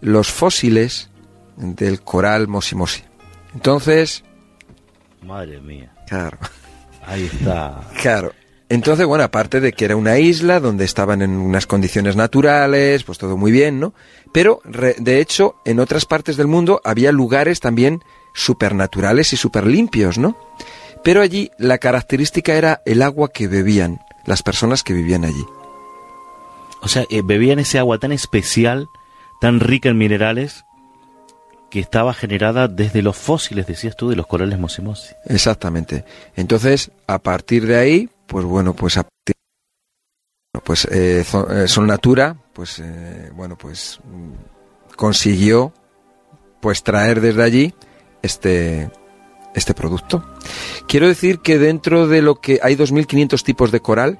los 0.03 0.31
fósiles 0.31 1.09
del 1.57 2.03
coral 2.03 2.47
Mosimosi. 2.47 3.03
Entonces... 3.55 4.23
Madre 5.25 5.61
mía. 5.63 5.91
Claro. 6.07 6.37
Ahí 7.07 7.25
está. 7.25 7.81
Claro. 8.03 8.35
Entonces, 8.69 9.07
bueno, 9.07 9.25
aparte 9.25 9.61
de 9.61 9.73
que 9.73 9.87
era 9.87 9.97
una 9.97 10.19
isla 10.19 10.61
donde 10.61 10.85
estaban 10.85 11.23
en 11.23 11.31
unas 11.31 11.67
condiciones 11.67 12.17
naturales, 12.17 13.03
pues 13.03 13.17
todo 13.17 13.39
muy 13.39 13.51
bien, 13.51 13.81
¿no? 13.81 13.95
Pero, 14.31 14.61
de 14.67 15.21
hecho, 15.23 15.57
en 15.65 15.81
otras 15.81 16.05
partes 16.05 16.37
del 16.37 16.49
mundo 16.49 16.83
había 16.85 17.13
lugares 17.13 17.61
también 17.61 18.03
supernaturales 18.35 19.33
y 19.33 19.39
super 19.39 19.67
limpios, 19.67 20.19
¿no? 20.19 20.37
Pero 21.03 21.23
allí 21.23 21.51
la 21.59 21.79
característica 21.79 22.55
era 22.55 22.83
el 22.85 23.03
agua 23.03 23.29
que 23.29 23.49
bebían 23.49 24.01
las 24.27 24.43
personas 24.43 24.83
que 24.83 24.93
vivían 24.93 25.25
allí. 25.25 25.45
O 26.81 26.89
sea, 26.89 27.05
eh, 27.11 27.23
bebían 27.25 27.59
ese 27.59 27.79
agua 27.79 27.99
tan 27.99 28.13
especial, 28.13 28.87
tan 29.41 29.61
rica 29.61 29.89
en 29.89 29.99
minerales, 29.99 30.65
que 31.71 31.81
estaba 31.81 32.15
generada 32.15 32.69
desde 32.69 33.03
los 33.03 33.17
fósiles, 33.17 33.67
decías 33.67 33.97
tú, 33.97 34.09
de 34.09 34.17
los 34.17 34.27
corales 34.27 34.59
mosimosi. 34.59 35.15
Exactamente. 35.27 36.05
Entonces, 36.37 36.91
a 37.07 37.19
partir 37.19 37.67
de 37.67 37.77
ahí, 37.77 38.09
pues 38.27 38.45
bueno, 38.45 38.75
pues 38.75 38.97
a 38.97 39.07
pues 40.65 40.87
eh, 40.87 41.25
eh, 41.51 41.69
Son 41.69 41.87
Natura, 41.87 42.37
pues 42.53 42.83
bueno, 43.35 43.57
pues 43.57 44.01
mm, 44.05 44.95
consiguió 44.97 45.73
pues 46.61 46.83
traer 46.83 47.21
desde 47.21 47.43
allí 47.43 47.75
este 48.23 48.91
este 49.59 49.75
producto. 49.75 50.25
Quiero 50.87 51.07
decir 51.07 51.41
que 51.41 51.59
dentro 51.59 52.07
de 52.07 52.23
lo 52.23 52.41
que 52.41 52.61
hay 52.63 52.77
2.500 52.77 53.43
tipos 53.43 53.71
de 53.71 53.81
coral 53.81 54.19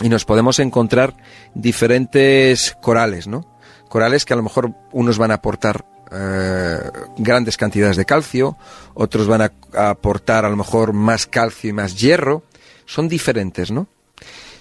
y 0.00 0.08
nos 0.08 0.24
podemos 0.24 0.58
encontrar 0.58 1.16
diferentes 1.54 2.76
corales, 2.80 3.26
¿no? 3.26 3.46
Corales 3.88 4.24
que 4.24 4.32
a 4.32 4.36
lo 4.36 4.42
mejor 4.42 4.72
unos 4.92 5.18
van 5.18 5.30
a 5.30 5.34
aportar 5.34 5.84
eh, 6.10 6.78
grandes 7.16 7.56
cantidades 7.56 7.96
de 7.96 8.04
calcio, 8.04 8.56
otros 8.94 9.26
van 9.26 9.42
a, 9.42 9.52
aportar 9.90 10.44
a 10.44 10.50
lo 10.50 10.56
mejor 10.56 10.92
más 10.92 11.26
calcio 11.26 11.70
y 11.70 11.72
más 11.72 11.96
hierro, 11.96 12.42
son 12.84 13.08
diferentes, 13.08 13.70
¿no? 13.70 13.86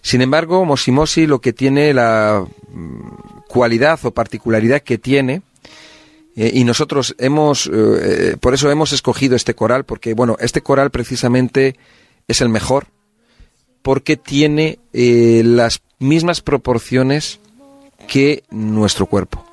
Sin 0.02 0.22
embargo, 0.22 0.66
Mosimosi 0.66 1.28
lo 1.28 1.42
que 1.42 1.54
tiene 1.54 1.94
la 1.94 2.46
mm, 2.70 3.42
cualidad 3.48 4.00
o 4.04 4.12
particularidad 4.12 4.82
que 4.82 4.98
tiene 4.98 5.42
Eh, 6.36 6.52
y 6.54 6.64
nosotros 6.64 7.16
hemos, 7.18 7.70
eh, 7.74 8.38
por 8.40 8.54
eso 8.54 8.72
hemos 8.72 8.94
escogido 8.94 9.36
este 9.36 9.54
coral, 9.54 9.84
porque 9.84 10.14
bueno, 10.14 10.38
este 10.40 10.62
coral 10.62 10.90
precisamente 10.92 11.76
es 12.28 12.42
el 12.42 12.50
mejor, 12.50 12.88
porque 13.82 14.18
tiene 14.18 14.80
eh, 14.94 15.42
las 15.46 15.82
mismas 16.00 16.42
proporciones 16.42 17.40
que 18.08 18.44
nuestro 18.50 19.06
cuerpo, 19.06 19.46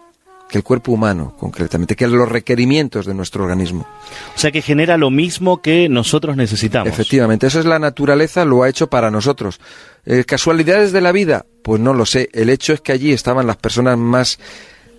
que 0.49 0.59
el 0.59 0.65
cuerpo 0.65 0.93
humano 0.93 1.35
concretamente, 1.39 1.97
que 1.97 2.07
los 2.07 2.29
requerimientos 2.29 3.07
de 3.07 3.15
nuestro 3.15 3.45
organismo. 3.45 3.87
O 4.35 4.39
sea 4.39 4.51
que 4.51 4.63
genera 4.63 4.97
lo 4.97 5.11
mismo 5.11 5.61
que 5.61 5.89
nosotros 5.89 6.37
necesitamos. 6.37 6.89
Efectivamente, 6.89 7.47
eso 7.47 7.61
es 7.61 7.67
la 7.67 7.79
naturaleza, 7.79 8.45
lo 8.45 8.63
ha 8.63 8.69
hecho 8.69 8.89
para 8.89 9.11
nosotros. 9.11 9.61
Eh, 10.07 10.25
¿Casualidades 10.25 10.93
de 10.93 11.01
la 11.01 11.13
vida? 11.13 11.45
Pues 11.63 11.81
no 11.81 11.93
lo 11.93 12.07
sé. 12.07 12.29
El 12.33 12.51
hecho 12.51 12.73
es 12.73 12.81
que 12.81 12.93
allí 12.93 13.13
estaban 13.13 13.47
las 13.47 13.57
personas 13.57 13.99
más, 13.99 14.39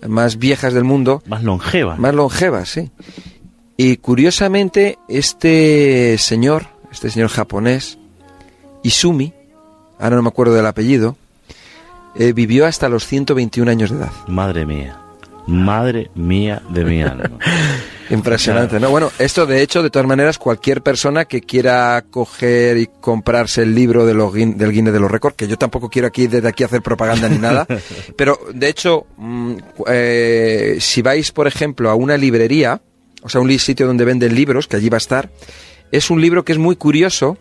más 0.06 0.38
viejas 0.38 0.74
del 0.74 0.84
mundo. 0.84 1.22
Más 1.26 1.42
longevas. 1.42 1.98
Más 1.98 2.14
longevas, 2.14 2.68
sí. 2.68 2.90
Y 3.76 3.96
curiosamente, 3.96 4.98
este 5.08 6.16
señor, 6.18 6.66
este 6.92 7.10
señor 7.10 7.30
japonés, 7.30 7.98
Isumi, 8.82 9.32
ahora 9.98 10.16
no 10.16 10.22
me 10.22 10.28
acuerdo 10.28 10.54
del 10.54 10.66
apellido, 10.66 11.16
eh, 12.14 12.32
vivió 12.32 12.66
hasta 12.66 12.88
los 12.88 13.06
121 13.06 13.70
años 13.70 13.90
de 13.90 13.96
edad. 13.96 14.12
Madre 14.26 14.66
mía. 14.66 14.98
Madre 15.46 16.10
mía 16.14 16.62
de 16.70 16.84
mi 16.84 17.02
alma. 17.02 17.38
Impresionante, 18.10 18.80
¿no? 18.80 18.90
Bueno, 18.90 19.10
esto 19.18 19.46
de 19.46 19.62
hecho, 19.62 19.82
de 19.82 19.90
todas 19.90 20.06
maneras, 20.08 20.36
cualquier 20.38 20.82
persona 20.82 21.24
que 21.26 21.40
quiera 21.42 22.04
coger 22.10 22.76
y 22.76 22.86
comprarse 23.00 23.62
el 23.62 23.74
libro 23.74 24.04
de 24.04 24.14
los, 24.14 24.32
guin- 24.34 24.56
del 24.56 24.72
Guinness 24.72 24.92
de 24.92 25.00
los 25.00 25.10
Récords, 25.10 25.36
que 25.36 25.46
yo 25.48 25.56
tampoco 25.56 25.88
quiero 25.88 26.08
aquí 26.08 26.26
desde 26.26 26.48
aquí 26.48 26.64
hacer 26.64 26.82
propaganda 26.82 27.28
ni 27.28 27.38
nada, 27.38 27.66
pero 28.16 28.38
de 28.52 28.68
hecho, 28.68 29.06
mm, 29.16 29.54
eh, 29.86 30.76
si 30.80 31.02
vais, 31.02 31.30
por 31.32 31.46
ejemplo, 31.46 31.88
a 31.88 31.94
una 31.94 32.16
librería, 32.16 32.80
o 33.22 33.28
sea, 33.28 33.40
un 33.40 33.50
sitio 33.58 33.86
donde 33.86 34.04
venden 34.04 34.34
libros, 34.34 34.66
que 34.66 34.76
allí 34.76 34.88
va 34.88 34.96
a 34.96 34.98
estar, 34.98 35.30
es 35.92 36.10
un 36.10 36.20
libro 36.20 36.44
que 36.44 36.52
es 36.52 36.58
muy 36.58 36.76
curioso 36.76 37.38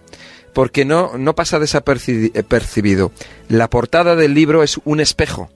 porque 0.54 0.84
no, 0.86 1.18
no 1.18 1.36
pasa 1.36 1.60
desapercibido. 1.60 3.12
La 3.48 3.70
portada 3.70 4.16
del 4.16 4.34
libro 4.34 4.64
es 4.64 4.80
un 4.86 5.00
espejo, 5.00 5.50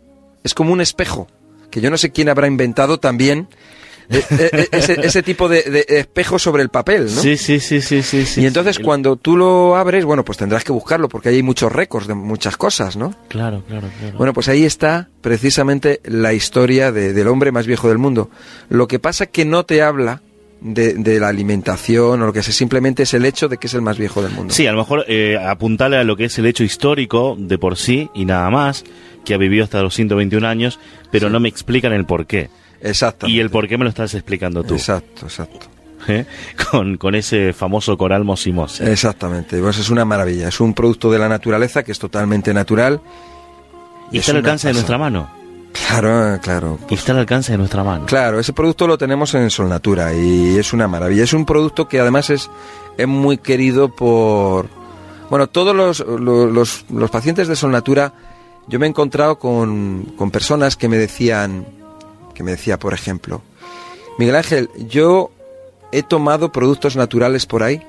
es 0.44 0.54
como 0.54 0.72
un 0.74 0.82
espejo, 0.82 1.28
que 1.72 1.82
yo 1.82 1.90
no 1.90 1.98
sé 1.98 2.12
quién 2.12 2.30
habrá 2.30 2.48
inventado 2.48 3.00
también 3.00 3.42
eh, 3.42 3.48
eh, 3.50 3.83
ese, 4.10 5.00
ese 5.06 5.24
tipo 5.24 5.48
de, 5.50 5.64
de 5.64 5.86
espejo 5.88 6.40
sobre 6.40 6.62
el 6.64 6.70
papel, 6.70 7.04
¿no? 7.06 7.10
Sí, 7.22 7.38
sí, 7.38 7.60
sí, 7.60 7.82
sí, 7.82 8.02
sí. 8.04 8.26
sí 8.26 8.42
y 8.42 8.46
entonces 8.46 8.80
cuando 8.80 9.16
tú 9.16 9.38
lo 9.38 9.76
abres, 9.76 10.06
bueno, 10.06 10.24
pues 10.26 10.38
tendrás 10.38 10.64
que 10.64 10.72
buscarlo 10.72 11.10
porque 11.10 11.30
ahí 11.30 11.36
hay 11.38 11.44
muchos 11.44 11.72
récords 11.72 12.08
de 12.08 12.14
muchas 12.14 12.58
cosas, 12.58 12.96
¿no? 12.98 13.14
Claro, 13.30 13.64
claro, 13.68 13.88
claro. 14.00 14.18
Bueno, 14.18 14.34
pues 14.34 14.48
ahí 14.50 14.64
está 14.66 15.10
precisamente 15.22 16.02
la 16.06 16.34
historia 16.34 16.92
de- 16.92 17.14
del 17.14 17.28
hombre 17.28 17.52
más 17.52 17.68
viejo 17.68 17.88
del 17.90 17.98
mundo. 17.98 18.30
Lo 18.70 18.88
que 18.88 19.00
pasa 19.00 19.26
que 19.28 19.46
no 19.46 19.64
te 19.66 19.82
habla 19.82 20.22
de, 20.62 20.94
de 20.94 21.20
la 21.20 21.28
alimentación 21.28 22.22
o 22.22 22.26
lo 22.26 22.32
que 22.34 22.42
sea, 22.42 22.54
simplemente 22.54 23.04
es 23.04 23.14
el 23.14 23.26
hecho 23.26 23.50
de 23.50 23.58
que 23.58 23.68
es 23.68 23.74
el 23.74 23.82
más 23.82 23.98
viejo 23.98 24.22
del 24.22 24.32
mundo. 24.32 24.54
Sí, 24.54 24.66
a 24.68 24.72
lo 24.72 24.78
mejor 24.78 25.06
eh, 25.08 25.38
apuntarle 25.38 25.98
a 25.98 26.04
lo 26.04 26.16
que 26.16 26.26
es 26.26 26.38
el 26.40 26.46
hecho 26.46 26.64
histórico 26.64 27.36
de 27.38 27.58
por 27.58 27.78
sí 27.78 28.10
y 28.14 28.24
nada 28.26 28.50
más, 28.50 28.84
que 29.26 29.34
ha 29.34 29.38
vivido 29.38 29.64
hasta 29.66 29.82
los 29.82 29.94
121 29.94 30.48
años, 30.48 30.80
pero 31.12 31.30
no 31.30 31.40
me 31.42 31.50
explican 31.50 31.92
el 31.94 32.06
por 32.06 32.26
qué. 32.26 32.50
Exacto. 32.84 33.28
Y 33.28 33.40
el 33.40 33.50
por 33.50 33.68
qué 33.68 33.78
me 33.78 33.86
lo 33.86 33.90
estás 33.90 34.14
explicando 34.14 34.64
tú. 34.64 34.76
Exacto, 34.76 35.26
exacto. 35.26 35.68
¿Eh? 36.08 36.26
Con, 36.72 36.98
con 36.98 37.16
ese 37.16 37.54
famoso 37.54 37.98
coral 37.98 38.26
mosimosa. 38.26 38.84
Exactamente, 38.92 39.60
pues 39.62 39.78
es 39.78 39.90
una 39.90 40.04
maravilla. 40.04 40.50
Es 40.50 40.60
un 40.60 40.74
producto 40.74 41.10
de 41.10 41.18
la 41.18 41.30
naturaleza 41.30 41.82
que 41.84 41.94
es 41.94 42.00
totalmente 42.00 42.54
natural. 42.54 43.00
Y 44.12 44.18
es 44.18 44.24
está 44.28 44.32
al 44.32 44.38
alcance 44.38 44.68
de 44.68 44.74
nuestra 44.74 44.98
mano. 44.98 45.30
Claro, 45.88 46.40
claro. 46.42 46.78
Y 46.90 46.96
está 46.96 47.14
al 47.14 47.20
alcance 47.20 47.54
de 47.54 47.58
nuestra 47.58 47.84
mano. 47.86 48.06
Claro, 48.06 48.38
ese 48.40 48.52
producto 48.52 48.86
lo 48.86 48.98
tenemos 48.98 49.34
en 49.34 49.50
Solnatura 49.50 50.14
y 50.14 50.58
es 50.58 50.74
una 50.74 50.88
maravilla. 50.90 51.24
Es 51.24 51.34
un 51.34 51.46
producto 51.46 51.88
que 51.88 52.00
además 52.02 52.30
es, 52.30 52.50
es 52.98 53.08
muy 53.08 53.38
querido 53.38 53.88
por... 53.90 54.68
Bueno, 55.30 55.48
todos 55.48 55.74
los, 55.76 56.00
los, 56.06 56.52
los- 56.52 56.86
los 56.92 57.10
pacientes 57.10 57.48
de 57.48 57.56
Solnatura, 57.56 58.14
yo 58.68 58.78
me 58.78 58.86
he 58.86 58.90
encontrado 58.90 59.40
con, 59.40 60.04
con 60.18 60.30
personas 60.32 60.76
que 60.76 60.90
me 60.90 60.98
decían, 60.98 61.66
que 62.34 62.44
me 62.44 62.52
decía, 62.52 62.80
por 62.80 62.94
ejemplo, 62.94 63.42
Miguel 64.18 64.36
Ángel, 64.36 64.70
yo 64.88 65.32
he 65.92 66.04
tomado 66.04 66.52
productos 66.52 66.96
naturales 66.96 67.46
por 67.46 67.64
ahí, 67.64 67.82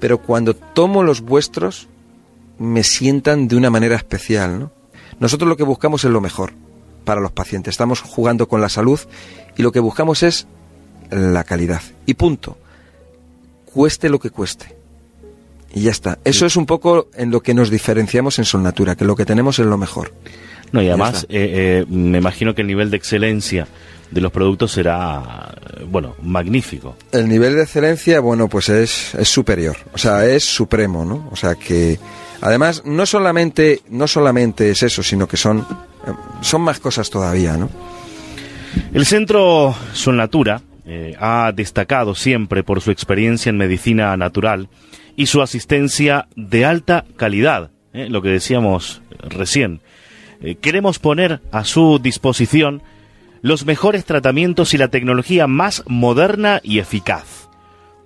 pero 0.00 0.18
cuando 0.18 0.54
tomo 0.54 1.02
los 1.02 1.20
vuestros 1.20 1.88
me 2.58 2.84
sientan 2.84 3.48
de 3.48 3.56
una 3.56 3.70
manera 3.70 3.96
especial, 3.96 4.58
¿no? 4.58 4.72
Nosotros 5.20 5.48
lo 5.48 5.56
que 5.56 5.62
buscamos 5.62 6.04
es 6.04 6.10
lo 6.10 6.20
mejor 6.20 6.52
para 7.04 7.20
los 7.20 7.32
pacientes. 7.32 7.72
Estamos 7.72 8.00
jugando 8.00 8.48
con 8.48 8.60
la 8.60 8.68
salud 8.68 8.98
y 9.56 9.62
lo 9.62 9.72
que 9.72 9.80
buscamos 9.80 10.22
es 10.22 10.46
la 11.10 11.44
calidad. 11.44 11.82
Y 12.06 12.14
punto. 12.14 12.58
Cueste 13.66 14.08
lo 14.08 14.18
que 14.18 14.30
cueste. 14.30 14.74
Y 15.72 15.82
ya 15.82 15.90
está. 15.90 16.18
Eso 16.24 16.46
es 16.46 16.56
un 16.56 16.66
poco 16.66 17.08
en 17.14 17.30
lo 17.30 17.42
que 17.42 17.54
nos 17.54 17.70
diferenciamos 17.70 18.38
en 18.38 18.44
Solnatura, 18.44 18.96
que 18.96 19.04
lo 19.04 19.16
que 19.16 19.24
tenemos 19.24 19.58
es 19.58 19.66
lo 19.66 19.76
mejor. 19.76 20.12
No, 20.72 20.82
y 20.82 20.88
además, 20.88 21.26
eh, 21.28 21.84
eh, 21.84 21.86
me 21.88 22.18
imagino 22.18 22.54
que 22.54 22.62
el 22.62 22.68
nivel 22.68 22.90
de 22.90 22.96
excelencia 22.96 23.66
de 24.10 24.20
los 24.20 24.32
productos 24.32 24.72
será, 24.72 25.54
bueno, 25.88 26.14
magnífico. 26.22 26.96
El 27.12 27.28
nivel 27.28 27.54
de 27.54 27.62
excelencia, 27.62 28.20
bueno, 28.20 28.48
pues 28.48 28.68
es, 28.68 29.14
es 29.14 29.28
superior. 29.28 29.76
O 29.92 29.98
sea, 29.98 30.26
es 30.26 30.44
supremo, 30.44 31.04
¿no? 31.04 31.28
O 31.30 31.36
sea 31.36 31.54
que, 31.54 31.98
además, 32.40 32.82
no 32.84 33.06
solamente, 33.06 33.82
no 33.88 34.06
solamente 34.06 34.70
es 34.70 34.82
eso, 34.82 35.02
sino 35.02 35.26
que 35.26 35.36
son, 35.36 35.60
eh, 35.60 36.12
son 36.40 36.62
más 36.62 36.80
cosas 36.80 37.10
todavía, 37.10 37.56
¿no? 37.56 37.68
El 38.92 39.06
Centro 39.06 39.74
Solnatura 39.92 40.62
eh, 40.86 41.14
ha 41.18 41.52
destacado 41.54 42.14
siempre 42.14 42.62
por 42.62 42.80
su 42.80 42.90
experiencia 42.90 43.50
en 43.50 43.56
medicina 43.56 44.16
natural 44.16 44.68
y 45.16 45.26
su 45.26 45.40
asistencia 45.40 46.28
de 46.36 46.64
alta 46.64 47.04
calidad, 47.16 47.70
eh, 47.92 48.08
lo 48.10 48.20
que 48.20 48.28
decíamos 48.28 49.00
recién. 49.20 49.80
Eh, 50.40 50.56
queremos 50.56 50.98
poner 50.98 51.40
a 51.52 51.64
su 51.64 51.98
disposición 51.98 52.82
los 53.44 53.66
mejores 53.66 54.06
tratamientos 54.06 54.72
y 54.72 54.78
la 54.78 54.88
tecnología 54.88 55.46
más 55.46 55.82
moderna 55.86 56.62
y 56.62 56.78
eficaz. 56.78 57.50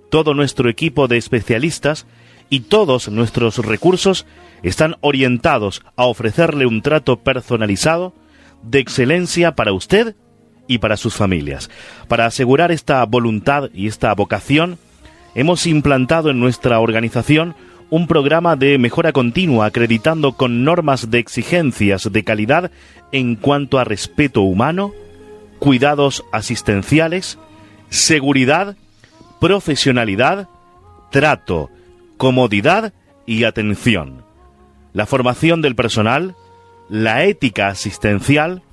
Todo 0.09 0.33
nuestro 0.33 0.69
equipo 0.69 1.07
de 1.07 1.15
especialistas 1.15 2.05
y 2.49 2.59
todos 2.59 3.07
nuestros 3.07 3.57
recursos 3.59 4.25
están 4.63 4.97
orientados 4.99 5.81
a 5.95 6.07
ofrecerle 6.07 6.65
un 6.65 6.81
trato 6.81 7.21
personalizado 7.21 8.13
de 8.63 8.79
excelencia 8.79 9.55
para 9.55 9.71
usted 9.71 10.17
y 10.67 10.79
para 10.79 10.97
sus 10.97 11.15
familias. 11.15 11.69
Para 12.09 12.25
asegurar 12.25 12.73
esta 12.73 13.05
voluntad 13.05 13.69
y 13.73 13.87
esta 13.87 14.13
vocación, 14.15 14.77
hemos 15.35 15.65
implantado 15.67 16.31
en 16.31 16.41
nuestra 16.41 16.81
organización 16.81 17.55
un 17.89 18.07
programa 18.07 18.57
de 18.57 18.77
mejora 18.77 19.13
continua 19.13 19.67
acreditando 19.67 20.33
con 20.33 20.65
normas 20.65 21.09
de 21.09 21.19
exigencias 21.19 22.11
de 22.11 22.25
calidad 22.25 22.71
en 23.13 23.37
cuanto 23.37 23.79
a 23.79 23.85
respeto 23.85 24.41
humano, 24.41 24.91
cuidados 25.59 26.25
asistenciales, 26.31 27.37
seguridad, 27.89 28.75
profesionalidad, 29.39 30.47
trato, 31.11 31.69
comodidad 32.17 32.93
y 33.25 33.43
atención. 33.43 34.23
La 34.93 35.05
formación 35.05 35.61
del 35.61 35.75
personal, 35.75 36.35
la 36.89 37.25
ética 37.25 37.67
asistencial, 37.67 38.63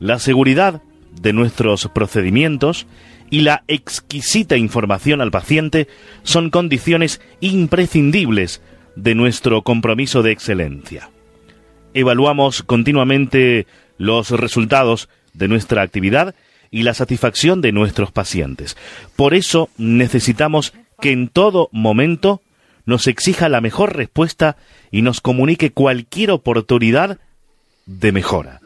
la 0.00 0.18
seguridad 0.18 0.82
de 1.20 1.32
nuestros 1.32 1.88
procedimientos 1.88 2.86
y 3.30 3.42
la 3.42 3.64
exquisita 3.68 4.56
información 4.56 5.20
al 5.20 5.30
paciente 5.30 5.88
son 6.22 6.50
condiciones 6.50 7.20
imprescindibles 7.40 8.62
de 8.96 9.14
nuestro 9.14 9.62
compromiso 9.62 10.22
de 10.22 10.32
excelencia. 10.32 11.10
Evaluamos 11.94 12.62
continuamente 12.62 13.66
los 13.98 14.30
resultados 14.30 15.08
de 15.38 15.48
nuestra 15.48 15.82
actividad 15.82 16.34
y 16.70 16.82
la 16.82 16.94
satisfacción 16.94 17.60
de 17.60 17.72
nuestros 17.72 18.12
pacientes. 18.12 18.76
Por 19.16 19.34
eso 19.34 19.70
necesitamos 19.78 20.74
que 21.00 21.12
en 21.12 21.28
todo 21.28 21.68
momento 21.72 22.42
nos 22.84 23.06
exija 23.06 23.48
la 23.48 23.60
mejor 23.60 23.96
respuesta 23.96 24.56
y 24.90 25.02
nos 25.02 25.20
comunique 25.20 25.72
cualquier 25.72 26.30
oportunidad 26.30 27.18
de 27.86 28.12
mejora. 28.12 28.60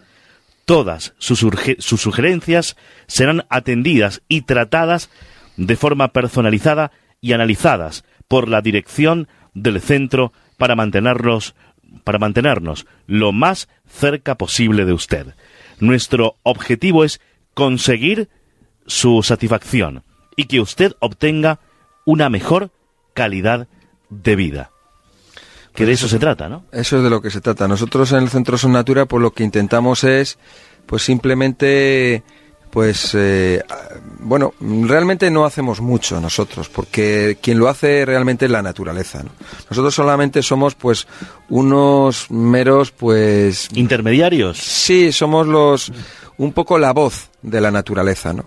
Todas 0.64 1.14
sus, 1.18 1.44
sugerencias 1.80 2.76
serán 3.06 3.44
atendidas 3.50 4.22
y 4.28 4.42
tratadas 4.42 5.10
de 5.56 5.76
forma 5.76 6.08
personalizada 6.08 6.92
y 7.20 7.32
analizadas 7.32 8.04
por 8.28 8.48
la 8.48 8.62
dirección 8.62 9.28
del 9.54 9.80
centro 9.80 10.32
para 10.56 10.76
mantenerlos 10.76 11.54
para 12.04 12.18
mantenernos 12.18 12.86
lo 13.06 13.32
más 13.32 13.68
cerca 13.86 14.36
posible 14.36 14.86
de 14.86 14.92
usted. 14.92 15.34
Nuestro 15.82 16.36
objetivo 16.44 17.02
es 17.02 17.20
conseguir 17.54 18.28
su 18.86 19.24
satisfacción 19.24 20.04
y 20.36 20.44
que 20.44 20.60
usted 20.60 20.92
obtenga 21.00 21.58
una 22.04 22.30
mejor 22.30 22.70
calidad 23.14 23.66
de 24.08 24.36
vida. 24.36 24.70
Que 25.74 25.84
de 25.84 25.90
eso 25.90 26.06
se 26.06 26.20
trata, 26.20 26.48
¿no? 26.48 26.66
Eso 26.70 26.98
es 26.98 27.02
de 27.02 27.10
lo 27.10 27.20
que 27.20 27.30
se 27.30 27.40
trata. 27.40 27.66
Nosotros 27.66 28.12
en 28.12 28.22
el 28.22 28.28
Centro 28.28 28.58
Son 28.58 28.70
Natura, 28.70 29.06
pues 29.06 29.20
lo 29.20 29.32
que 29.32 29.42
intentamos 29.42 30.04
es, 30.04 30.38
pues 30.86 31.02
simplemente, 31.02 32.22
pues 32.72 33.10
eh, 33.14 33.62
bueno, 34.20 34.54
realmente 34.60 35.30
no 35.30 35.44
hacemos 35.44 35.82
mucho 35.82 36.18
nosotros, 36.22 36.70
porque 36.70 37.36
quien 37.42 37.58
lo 37.58 37.68
hace 37.68 38.06
realmente 38.06 38.46
es 38.46 38.50
la 38.50 38.62
naturaleza. 38.62 39.22
¿no? 39.22 39.30
Nosotros 39.68 39.94
solamente 39.94 40.42
somos, 40.42 40.74
pues, 40.74 41.06
unos 41.50 42.30
meros, 42.30 42.90
pues... 42.90 43.68
¿Intermediarios? 43.74 44.56
Sí, 44.56 45.12
somos 45.12 45.46
los... 45.46 45.92
un 46.38 46.54
poco 46.54 46.78
la 46.78 46.94
voz 46.94 47.28
de 47.42 47.60
la 47.60 47.70
naturaleza, 47.70 48.32
¿no? 48.32 48.46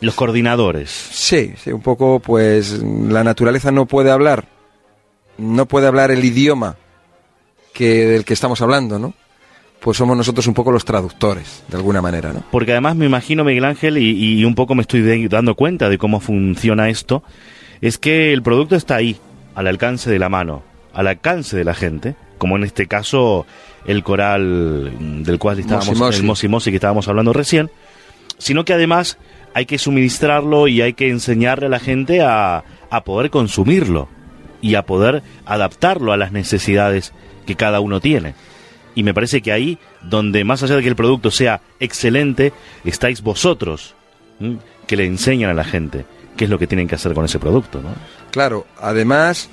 Los 0.00 0.14
coordinadores. 0.14 0.88
Sí, 0.90 1.52
sí, 1.62 1.72
un 1.72 1.82
poco, 1.82 2.20
pues, 2.20 2.82
la 2.82 3.22
naturaleza 3.22 3.70
no 3.70 3.84
puede 3.84 4.10
hablar, 4.10 4.48
no 5.36 5.66
puede 5.66 5.88
hablar 5.88 6.10
el 6.10 6.24
idioma 6.24 6.76
que 7.74 8.06
del 8.06 8.24
que 8.24 8.32
estamos 8.32 8.62
hablando, 8.62 8.98
¿no? 8.98 9.12
Pues 9.80 9.96
somos 9.96 10.16
nosotros 10.16 10.46
un 10.46 10.54
poco 10.54 10.72
los 10.72 10.84
traductores, 10.84 11.62
de 11.68 11.76
alguna 11.76 12.02
manera, 12.02 12.32
¿no? 12.32 12.42
Porque 12.50 12.72
además 12.72 12.96
me 12.96 13.06
imagino, 13.06 13.44
Miguel 13.44 13.64
Ángel, 13.64 13.98
y, 13.98 14.40
y 14.40 14.44
un 14.44 14.54
poco 14.54 14.74
me 14.74 14.82
estoy 14.82 15.28
dando 15.28 15.54
cuenta 15.54 15.88
de 15.88 15.98
cómo 15.98 16.20
funciona 16.20 16.88
esto, 16.88 17.22
es 17.80 17.98
que 17.98 18.32
el 18.32 18.42
producto 18.42 18.76
está 18.76 18.96
ahí, 18.96 19.16
al 19.54 19.66
alcance 19.66 20.10
de 20.10 20.18
la 20.18 20.28
mano, 20.28 20.62
al 20.92 21.06
alcance 21.06 21.56
de 21.56 21.64
la 21.64 21.74
gente, 21.74 22.16
como 22.38 22.56
en 22.56 22.64
este 22.64 22.86
caso 22.86 23.46
el 23.86 24.02
coral 24.02 24.92
del 25.24 25.38
cual 25.38 25.58
estábamos, 25.58 26.16
el 26.16 26.24
Mosi 26.24 26.48
Mosi 26.48 26.70
que 26.70 26.76
estábamos 26.76 27.08
hablando 27.08 27.32
recién, 27.32 27.70
sino 28.38 28.64
que 28.64 28.72
además 28.72 29.18
hay 29.54 29.66
que 29.66 29.78
suministrarlo 29.78 30.68
y 30.68 30.82
hay 30.82 30.92
que 30.92 31.08
enseñarle 31.08 31.66
a 31.66 31.70
la 31.70 31.78
gente 31.78 32.20
a, 32.20 32.64
a 32.90 33.04
poder 33.04 33.30
consumirlo 33.30 34.08
y 34.60 34.74
a 34.74 34.82
poder 34.82 35.22
adaptarlo 35.46 36.12
a 36.12 36.16
las 36.16 36.32
necesidades 36.32 37.12
que 37.46 37.54
cada 37.56 37.80
uno 37.80 38.00
tiene. 38.00 38.34
Y 38.96 39.04
me 39.04 39.14
parece 39.14 39.42
que 39.42 39.52
ahí, 39.52 39.78
donde 40.02 40.42
más 40.42 40.64
allá 40.64 40.74
de 40.74 40.82
que 40.82 40.88
el 40.88 40.96
producto 40.96 41.30
sea 41.30 41.60
excelente, 41.78 42.52
estáis 42.84 43.22
vosotros 43.22 43.94
que 44.86 44.96
le 44.96 45.06
enseñan 45.06 45.50
a 45.50 45.54
la 45.54 45.64
gente 45.64 46.04
qué 46.36 46.44
es 46.44 46.50
lo 46.50 46.58
que 46.58 46.66
tienen 46.66 46.88
que 46.88 46.96
hacer 46.96 47.14
con 47.14 47.24
ese 47.24 47.38
producto, 47.38 47.80
¿no? 47.80 47.90
Claro, 48.30 48.66
además, 48.80 49.48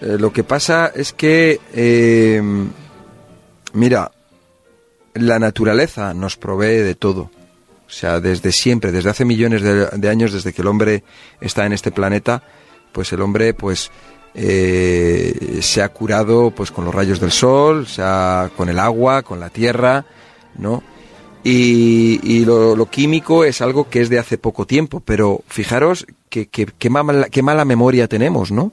eh, 0.00 0.16
lo 0.18 0.32
que 0.32 0.44
pasa 0.44 0.90
es 0.94 1.12
que, 1.12 1.60
eh, 1.72 2.42
mira, 3.72 4.10
la 5.14 5.38
naturaleza 5.38 6.12
nos 6.14 6.36
provee 6.36 6.78
de 6.78 6.94
todo. 6.94 7.30
O 7.86 7.90
sea, 7.90 8.20
desde 8.20 8.50
siempre, 8.50 8.92
desde 8.92 9.10
hace 9.10 9.24
millones 9.24 9.62
de 9.62 10.08
años, 10.08 10.32
desde 10.32 10.52
que 10.52 10.62
el 10.62 10.68
hombre 10.68 11.04
está 11.40 11.64
en 11.66 11.72
este 11.72 11.92
planeta, 11.92 12.42
pues 12.92 13.12
el 13.12 13.20
hombre, 13.20 13.54
pues, 13.54 13.90
eh, 14.38 15.58
se 15.62 15.82
ha 15.82 15.88
curado, 15.88 16.50
pues, 16.50 16.70
con 16.70 16.84
los 16.84 16.94
rayos 16.94 17.18
del 17.20 17.32
sol, 17.32 17.86
se 17.86 18.02
con 18.54 18.68
el 18.68 18.78
agua, 18.78 19.22
con 19.22 19.40
la 19.40 19.48
tierra, 19.48 20.04
¿no? 20.58 20.82
Y, 21.42 22.20
y 22.22 22.44
lo, 22.44 22.84
químico 22.90 23.44
es 23.44 23.62
algo 23.62 23.88
que 23.88 24.02
es 24.02 24.10
de 24.10 24.18
hace 24.18 24.36
poco 24.36 24.66
tiempo, 24.66 25.00
pero 25.00 25.42
fijaros 25.48 26.04
que, 26.28 26.48
que- 26.48 26.90
mala, 26.90 27.64
memoria 27.64 28.08
tenemos, 28.08 28.50
¿no? 28.50 28.72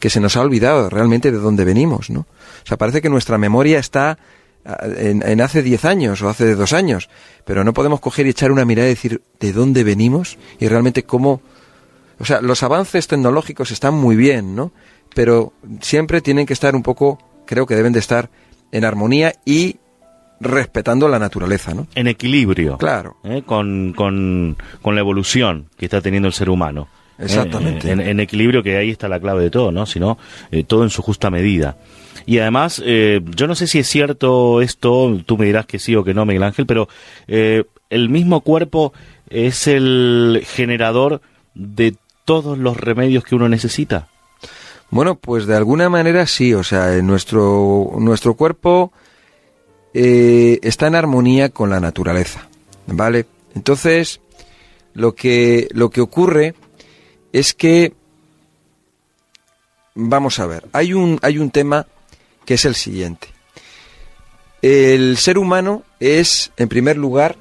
Que 0.00 0.10
se 0.10 0.20
nos 0.20 0.36
ha 0.36 0.40
olvidado 0.40 0.90
realmente 0.90 1.30
de 1.30 1.38
dónde 1.38 1.64
venimos, 1.64 2.10
¿no? 2.10 2.20
O 2.20 2.66
sea, 2.66 2.76
parece 2.76 3.00
que 3.02 3.10
nuestra 3.10 3.38
memoria 3.38 3.78
está 3.78 4.18
ah, 4.64 4.78
en, 4.96 5.22
en 5.22 5.40
hace 5.42 5.62
10 5.62 5.84
años 5.84 6.22
o 6.22 6.28
hace 6.28 6.54
dos 6.54 6.72
años, 6.72 7.08
pero 7.44 7.62
no 7.62 7.72
podemos 7.74 8.00
coger 8.00 8.26
y 8.26 8.30
echar 8.30 8.50
una 8.50 8.64
mirada 8.64 8.88
y 8.88 8.94
decir 8.94 9.22
de 9.38 9.52
dónde 9.52 9.84
venimos 9.84 10.38
y 10.58 10.66
realmente 10.66 11.04
cómo... 11.04 11.40
O 12.18 12.24
sea, 12.24 12.40
los 12.40 12.62
avances 12.62 13.06
tecnológicos 13.06 13.70
están 13.70 13.94
muy 13.94 14.16
bien, 14.16 14.54
¿no? 14.56 14.72
Pero 15.14 15.52
siempre 15.80 16.20
tienen 16.20 16.46
que 16.46 16.52
estar 16.52 16.74
un 16.74 16.82
poco, 16.82 17.18
creo 17.46 17.66
que 17.66 17.74
deben 17.74 17.92
de 17.92 18.00
estar 18.00 18.30
en 18.72 18.84
armonía 18.84 19.34
y 19.44 19.76
respetando 20.40 21.08
la 21.08 21.18
naturaleza, 21.18 21.74
¿no? 21.74 21.86
En 21.94 22.08
equilibrio. 22.08 22.76
Claro. 22.78 23.16
¿eh? 23.24 23.42
Con, 23.46 23.92
con, 23.96 24.56
con 24.82 24.94
la 24.94 25.00
evolución 25.00 25.68
que 25.76 25.86
está 25.86 26.00
teniendo 26.00 26.26
el 26.28 26.34
ser 26.34 26.50
humano. 26.50 26.88
¿eh? 27.18 27.24
Exactamente. 27.24 27.90
En, 27.90 28.00
en 28.00 28.20
equilibrio, 28.20 28.62
que 28.62 28.76
ahí 28.76 28.90
está 28.90 29.08
la 29.08 29.20
clave 29.20 29.44
de 29.44 29.50
todo, 29.50 29.70
¿no? 29.70 29.86
Sino 29.86 30.18
eh, 30.50 30.64
todo 30.64 30.82
en 30.82 30.90
su 30.90 31.02
justa 31.02 31.30
medida. 31.30 31.76
Y 32.26 32.38
además, 32.38 32.82
eh, 32.84 33.20
yo 33.36 33.46
no 33.46 33.54
sé 33.54 33.66
si 33.66 33.78
es 33.78 33.88
cierto 33.88 34.60
esto, 34.62 35.20
tú 35.26 35.36
me 35.36 35.46
dirás 35.46 35.66
que 35.66 35.78
sí 35.78 35.94
o 35.94 36.04
que 36.04 36.14
no, 36.14 36.24
Miguel 36.24 36.42
Ángel, 36.42 36.66
pero 36.66 36.88
eh, 37.26 37.64
el 37.90 38.08
mismo 38.08 38.40
cuerpo 38.40 38.92
es 39.28 39.66
el 39.66 40.42
generador 40.46 41.20
de 41.54 41.96
todos 42.24 42.58
los 42.58 42.76
remedios 42.76 43.24
que 43.24 43.34
uno 43.34 43.48
necesita. 43.48 44.08
Bueno, 44.90 45.16
pues 45.16 45.46
de 45.46 45.56
alguna 45.56 45.88
manera 45.88 46.26
sí, 46.26 46.54
o 46.54 46.62
sea, 46.62 46.90
nuestro, 47.02 47.92
nuestro 47.98 48.34
cuerpo 48.34 48.92
eh, 49.92 50.58
está 50.62 50.86
en 50.86 50.94
armonía 50.94 51.48
con 51.48 51.70
la 51.70 51.80
naturaleza, 51.80 52.48
¿vale? 52.86 53.26
Entonces, 53.54 54.20
lo 54.92 55.14
que, 55.14 55.68
lo 55.72 55.90
que 55.90 56.00
ocurre 56.00 56.54
es 57.32 57.54
que, 57.54 57.94
vamos 59.94 60.38
a 60.38 60.46
ver, 60.46 60.68
hay 60.72 60.94
un, 60.94 61.18
hay 61.22 61.38
un 61.38 61.50
tema 61.50 61.86
que 62.44 62.54
es 62.54 62.64
el 62.64 62.74
siguiente. 62.74 63.28
El 64.62 65.16
ser 65.18 65.38
humano 65.38 65.82
es, 66.00 66.52
en 66.56 66.68
primer 66.68 66.96
lugar, 66.96 67.36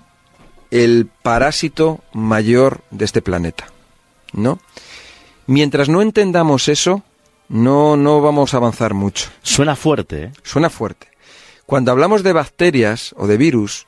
el 0.72 1.07
parásito 1.22 2.03
mayor 2.11 2.81
de 2.89 3.05
este 3.05 3.22
planeta, 3.22 3.67
¿no? 4.33 4.59
Mientras 5.45 5.89
no 5.89 6.01
entendamos 6.01 6.67
eso, 6.67 7.03
no, 7.53 7.95
no 7.95 8.19
vamos 8.19 8.53
a 8.53 8.57
avanzar 8.57 8.95
mucho. 8.95 9.30
Suena 9.43 9.75
fuerte, 9.75 10.23
¿eh? 10.23 10.32
Suena 10.41 10.72
fuerte. 10.72 11.07
Cuando 11.67 11.91
hablamos 11.91 12.23
de 12.23 12.33
bacterias 12.33 13.14
o 13.15 13.27
de 13.27 13.38
virus, 13.38 13.85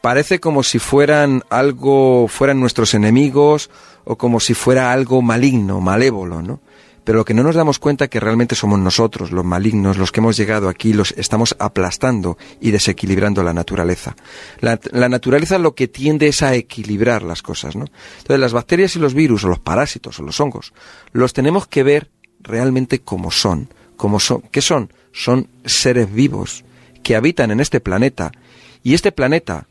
parece 0.00 0.40
como 0.40 0.64
si 0.64 0.80
fueran 0.80 1.44
algo, 1.48 2.26
fueran 2.26 2.58
nuestros 2.58 2.92
enemigos 2.92 3.70
o 4.04 4.16
como 4.16 4.40
si 4.40 4.52
fuera 4.52 4.92
algo 4.92 5.22
maligno, 5.22 5.80
malévolo, 5.80 6.42
¿no? 6.42 6.60
Pero 7.04 7.18
lo 7.18 7.24
que 7.24 7.34
no 7.34 7.44
nos 7.44 7.54
damos 7.54 7.78
cuenta 7.78 8.08
que 8.08 8.18
realmente 8.18 8.56
somos 8.56 8.80
nosotros, 8.80 9.30
los 9.30 9.44
malignos, 9.44 9.96
los 9.96 10.10
que 10.10 10.18
hemos 10.18 10.36
llegado 10.36 10.68
aquí, 10.68 10.92
los 10.92 11.12
estamos 11.12 11.54
aplastando 11.60 12.36
y 12.60 12.72
desequilibrando 12.72 13.44
la 13.44 13.52
naturaleza. 13.52 14.16
La, 14.58 14.80
la 14.90 15.08
naturaleza 15.08 15.58
lo 15.58 15.74
que 15.76 15.86
tiende 15.86 16.28
es 16.28 16.42
a 16.42 16.54
equilibrar 16.54 17.22
las 17.22 17.42
cosas, 17.42 17.76
¿no? 17.76 17.84
Entonces 18.18 18.40
las 18.40 18.52
bacterias 18.54 18.96
y 18.96 18.98
los 18.98 19.14
virus 19.14 19.44
o 19.44 19.48
los 19.48 19.60
parásitos 19.60 20.18
o 20.18 20.24
los 20.24 20.40
hongos 20.40 20.72
los 21.12 21.32
tenemos 21.32 21.68
que 21.68 21.84
ver 21.84 22.10
realmente 22.44 23.00
como 23.00 23.30
son, 23.30 23.68
como 23.96 24.20
son, 24.20 24.42
¿qué 24.52 24.60
son? 24.60 24.92
Son 25.12 25.48
seres 25.64 26.12
vivos 26.12 26.64
que 27.02 27.16
habitan 27.16 27.50
en 27.50 27.60
este 27.60 27.80
planeta 27.80 28.30
y 28.82 28.94
este 28.94 29.10
planeta 29.10 29.66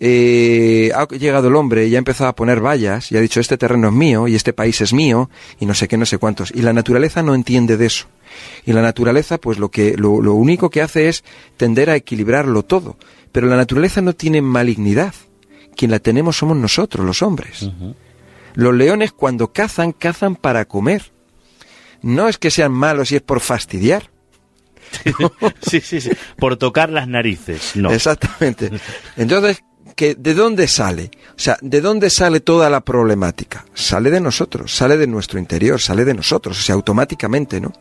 eh, 0.00 0.92
ha 0.94 1.08
llegado 1.08 1.48
el 1.48 1.56
hombre 1.56 1.86
y 1.86 1.96
ha 1.96 1.98
empezado 1.98 2.30
a 2.30 2.36
poner 2.36 2.60
vallas 2.60 3.10
y 3.10 3.16
ha 3.16 3.20
dicho 3.20 3.40
este 3.40 3.58
terreno 3.58 3.88
es 3.88 3.94
mío 3.94 4.28
y 4.28 4.36
este 4.36 4.52
país 4.52 4.80
es 4.80 4.92
mío 4.92 5.28
y 5.58 5.66
no 5.66 5.74
sé 5.74 5.88
qué, 5.88 5.96
no 5.96 6.06
sé 6.06 6.18
cuántos. 6.18 6.52
Y 6.54 6.62
la 6.62 6.72
naturaleza 6.72 7.22
no 7.22 7.34
entiende 7.34 7.76
de 7.76 7.86
eso. 7.86 8.06
Y 8.64 8.72
la 8.72 8.82
naturaleza, 8.82 9.38
pues 9.38 9.58
lo 9.58 9.70
que, 9.70 9.96
lo, 9.96 10.20
lo 10.20 10.34
único 10.34 10.70
que 10.70 10.82
hace 10.82 11.08
es 11.08 11.24
tender 11.56 11.90
a 11.90 11.96
equilibrarlo 11.96 12.62
todo. 12.62 12.96
Pero 13.32 13.48
la 13.48 13.56
naturaleza 13.56 14.00
no 14.00 14.12
tiene 14.12 14.40
malignidad. 14.40 15.14
Quien 15.76 15.90
la 15.90 15.98
tenemos 15.98 16.36
somos 16.36 16.56
nosotros, 16.56 17.04
los 17.04 17.22
hombres. 17.22 17.68
Los 18.54 18.74
leones 18.74 19.12
cuando 19.12 19.52
cazan, 19.52 19.92
cazan 19.92 20.36
para 20.36 20.64
comer. 20.64 21.12
No 22.02 22.28
es 22.28 22.38
que 22.38 22.50
sean 22.50 22.72
malos 22.72 23.12
y 23.12 23.16
es 23.16 23.22
por 23.22 23.40
fastidiar. 23.40 24.10
sí, 25.60 25.80
sí, 25.80 26.00
sí. 26.00 26.10
Por 26.38 26.56
tocar 26.56 26.90
las 26.90 27.08
narices, 27.08 27.76
no. 27.76 27.90
Exactamente. 27.90 28.70
Entonces, 29.16 29.62
¿que 29.94 30.14
¿de 30.14 30.34
dónde 30.34 30.68
sale? 30.68 31.10
O 31.30 31.38
sea, 31.38 31.58
¿de 31.60 31.80
dónde 31.80 32.10
sale 32.10 32.40
toda 32.40 32.70
la 32.70 32.80
problemática? 32.80 33.66
Sale 33.74 34.10
de 34.10 34.20
nosotros, 34.20 34.74
sale 34.74 34.96
de 34.96 35.06
nuestro 35.06 35.38
interior, 35.38 35.80
sale 35.80 36.04
de 36.04 36.14
nosotros, 36.14 36.58
o 36.58 36.62
sea, 36.62 36.74
automáticamente, 36.74 37.60
¿no? 37.60 37.72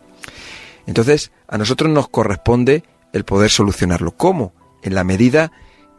Entonces, 0.85 1.31
a 1.47 1.57
nosotros 1.57 1.91
nos 1.91 2.09
corresponde 2.09 2.83
el 3.13 3.25
poder 3.25 3.51
solucionarlo. 3.51 4.11
¿Cómo? 4.15 4.53
En 4.83 4.95
la 4.95 5.03
medida 5.03 5.51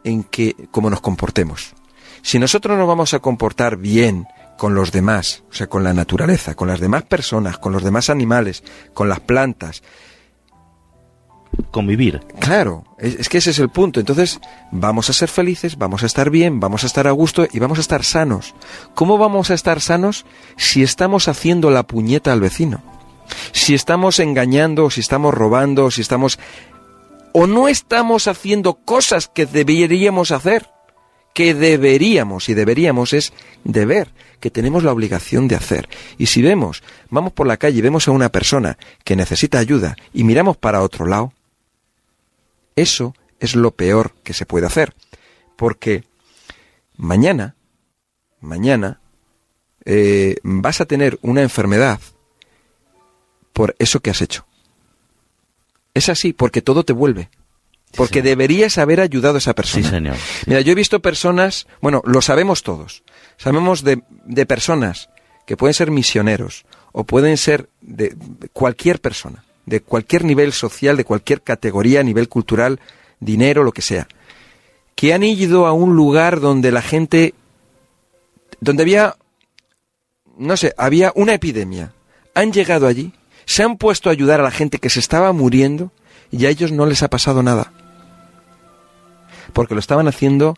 en 0.03 0.23
que, 0.23 0.55
como 0.71 0.89
nos 0.89 1.01
comportemos. 1.01 1.73
Si 2.21 2.39
nosotros 2.39 2.77
nos 2.77 2.87
vamos 2.87 3.13
a 3.13 3.19
comportar 3.19 3.77
bien 3.77 4.25
con 4.59 4.75
los 4.75 4.91
demás, 4.91 5.43
o 5.49 5.53
sea, 5.53 5.67
con 5.67 5.85
la 5.85 5.93
naturaleza, 5.93 6.53
con 6.53 6.67
las 6.67 6.81
demás 6.81 7.03
personas, 7.03 7.57
con 7.57 7.71
los 7.71 7.81
demás 7.81 8.09
animales, 8.09 8.61
con 8.93 9.07
las 9.07 9.21
plantas, 9.21 9.81
Convivir. 11.71 12.19
Claro, 12.39 12.83
es, 12.99 13.15
es, 13.15 13.29
que 13.29 13.39
ese 13.39 13.49
es 13.49 13.59
el 13.59 13.69
punto. 13.69 13.99
Entonces, 13.99 14.39
vamos 14.71 15.09
a 15.09 15.13
ser 15.13 15.29
felices, 15.29 15.77
vamos 15.77 16.03
a 16.03 16.05
estar 16.05 16.29
bien, 16.29 16.59
vamos 16.59 16.83
a 16.83 16.87
estar 16.87 17.07
a 17.07 17.11
gusto 17.11 17.47
y 17.51 17.57
vamos 17.59 17.79
a 17.79 17.81
estar 17.81 18.03
sanos. 18.03 18.53
¿Cómo 18.95 19.17
vamos 19.17 19.49
a 19.49 19.55
estar 19.55 19.81
sanos 19.81 20.25
si 20.57 20.83
estamos 20.83 21.27
haciendo 21.27 21.71
la 21.71 21.83
puñeta 21.83 22.31
al 22.31 22.41
vecino? 22.41 22.83
Si 23.51 23.73
estamos 23.73 24.19
engañando, 24.19 24.89
si 24.89 24.99
estamos 25.01 25.33
robando, 25.33 25.89
si 25.89 26.01
estamos... 26.01 26.37
o 27.33 27.47
no 27.47 27.67
estamos 27.67 28.27
haciendo 28.27 28.75
cosas 28.75 29.27
que 29.27 29.45
deberíamos 29.45 30.31
hacer. 30.31 30.67
Que 31.33 31.53
deberíamos, 31.53 32.49
y 32.49 32.53
deberíamos 32.53 33.13
es 33.13 33.33
deber, 33.63 34.11
que 34.39 34.51
tenemos 34.51 34.83
la 34.83 34.91
obligación 34.91 35.47
de 35.47 35.55
hacer. 35.55 35.87
Y 36.17 36.25
si 36.25 36.41
vemos, 36.41 36.83
vamos 37.09 37.33
por 37.33 37.47
la 37.47 37.57
calle 37.57 37.79
y 37.79 37.81
vemos 37.81 38.07
a 38.07 38.11
una 38.11 38.29
persona 38.29 38.77
que 39.03 39.15
necesita 39.15 39.59
ayuda 39.59 39.95
y 40.13 40.23
miramos 40.23 40.57
para 40.57 40.81
otro 40.81 41.05
lado, 41.05 41.33
eso 42.75 43.13
es 43.39 43.55
lo 43.55 43.71
peor 43.71 44.13
que 44.23 44.33
se 44.33 44.45
puede 44.45 44.65
hacer. 44.65 44.93
Porque 45.55 46.03
mañana, 46.97 47.55
mañana, 48.41 48.99
eh, 49.85 50.35
vas 50.43 50.81
a 50.81 50.85
tener 50.85 51.19
una 51.21 51.41
enfermedad 51.41 51.99
por 53.53 53.75
eso 53.79 53.99
que 53.99 54.09
has 54.09 54.21
hecho. 54.21 54.45
Es 55.93 56.09
así, 56.09 56.31
porque 56.31 56.61
todo 56.61 56.83
te 56.83 56.93
vuelve. 56.93 57.29
Porque 57.95 58.21
deberías 58.21 58.77
haber 58.77 59.01
ayudado 59.01 59.35
a 59.35 59.37
esa 59.39 59.53
persona. 59.55 59.83
Sí, 59.83 59.89
señor. 59.89 60.15
Mira, 60.45 60.61
yo 60.61 60.71
he 60.71 60.75
visto 60.75 61.01
personas, 61.01 61.67
bueno, 61.81 62.01
lo 62.05 62.21
sabemos 62.21 62.63
todos. 62.63 63.03
Sabemos 63.37 63.83
de, 63.83 64.03
de 64.25 64.45
personas 64.45 65.09
que 65.45 65.57
pueden 65.57 65.73
ser 65.73 65.89
misioneros 65.89 66.65
o 66.91 67.03
pueden 67.03 67.37
ser 67.37 67.69
de 67.81 68.15
cualquier 68.53 68.99
persona, 69.01 69.43
de 69.65 69.81
cualquier 69.81 70.23
nivel 70.23 70.53
social, 70.53 70.97
de 70.97 71.05
cualquier 71.05 71.41
categoría, 71.41 72.03
nivel 72.03 72.29
cultural, 72.29 72.79
dinero, 73.19 73.63
lo 73.63 73.71
que 73.71 73.81
sea, 73.81 74.07
que 74.95 75.13
han 75.13 75.23
ido 75.23 75.65
a 75.65 75.73
un 75.73 75.95
lugar 75.95 76.39
donde 76.39 76.71
la 76.71 76.81
gente, 76.81 77.33
donde 78.59 78.83
había, 78.83 79.15
no 80.37 80.57
sé, 80.57 80.73
había 80.77 81.11
una 81.15 81.33
epidemia. 81.33 81.93
Han 82.35 82.51
llegado 82.53 82.85
allí, 82.85 83.13
se 83.45 83.63
han 83.63 83.77
puesto 83.77 84.09
a 84.09 84.11
ayudar 84.11 84.39
a 84.39 84.43
la 84.43 84.51
gente 84.51 84.77
que 84.77 84.89
se 84.89 84.99
estaba 84.99 85.31
muriendo 85.31 85.91
y 86.31 86.45
a 86.45 86.49
ellos 86.49 86.71
no 86.71 86.85
les 86.85 87.01
ha 87.01 87.09
pasado 87.09 87.43
nada. 87.43 87.71
Porque 89.53 89.73
lo 89.73 89.79
estaban 89.79 90.07
haciendo 90.07 90.55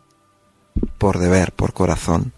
por 0.98 1.20
deber, 1.20 1.52
por 1.52 1.74
corazón. 1.74 2.34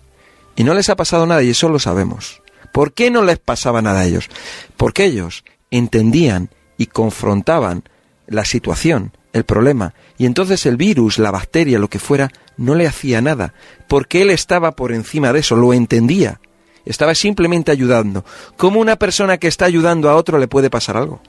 Y 0.56 0.64
no 0.64 0.74
les 0.74 0.90
ha 0.90 0.96
pasado 0.96 1.26
nada 1.26 1.44
y 1.44 1.50
eso 1.50 1.70
lo 1.70 1.80
sabemos. 1.80 2.42
¿Por 2.72 2.94
qué 2.94 3.12
no 3.12 3.24
les 3.24 3.40
pasaba 3.40 3.82
nada 3.82 4.02
a 4.02 4.06
ellos? 4.06 4.30
Porque 4.78 5.06
ellos 5.06 5.44
entendían 5.72 6.50
y 6.78 6.88
confrontaban 6.88 7.84
la 8.28 8.46
situación, 8.46 9.12
el 9.34 9.44
problema, 9.44 9.94
y 10.18 10.26
entonces 10.26 10.66
el 10.66 10.78
virus, 10.78 11.18
la 11.18 11.32
bacteria, 11.32 11.80
lo 11.80 11.90
que 11.90 12.00
fuera, 12.00 12.32
no 12.58 12.76
le 12.76 12.88
hacía 12.88 13.22
nada, 13.22 13.54
porque 13.88 14.22
él 14.22 14.30
estaba 14.30 14.72
por 14.72 14.92
encima 14.92 15.34
de 15.34 15.40
eso, 15.40 15.56
lo 15.56 15.74
entendía, 15.74 16.40
estaba 16.86 17.16
simplemente 17.16 17.72
ayudando. 17.72 18.26
¿Cómo 18.58 18.80
una 18.80 18.96
persona 18.96 19.38
que 19.38 19.48
está 19.48 19.66
ayudando 19.66 20.10
a 20.10 20.16
otro 20.16 20.38
le 20.38 20.48
puede 20.48 20.70
pasar 20.70 20.98
algo? 20.98 21.22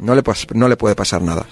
No 0.00 0.14
le, 0.14 0.22
no 0.54 0.68
le 0.68 0.76
puede 0.76 0.94
pasar 0.94 1.22
nada. 1.22 1.46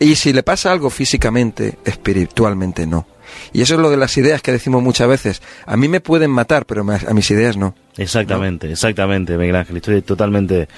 Y 0.00 0.14
si 0.16 0.32
le 0.32 0.42
pasa 0.42 0.72
algo 0.72 0.90
físicamente, 0.90 1.78
espiritualmente 1.84 2.86
no. 2.86 3.06
Y 3.52 3.62
eso 3.62 3.74
es 3.74 3.80
lo 3.80 3.90
de 3.90 3.96
las 3.96 4.16
ideas 4.18 4.42
que 4.42 4.52
decimos 4.52 4.82
muchas 4.82 5.08
veces. 5.08 5.42
A 5.66 5.76
mí 5.76 5.88
me 5.88 6.00
pueden 6.00 6.30
matar, 6.30 6.66
pero 6.66 6.82
a 6.90 7.14
mis 7.14 7.30
ideas 7.30 7.56
no. 7.56 7.74
Exactamente, 7.96 8.70
exactamente, 8.70 9.36
Miguel 9.38 9.56
Ángel. 9.56 9.76
Estoy 9.76 10.02
totalmente 10.02 10.68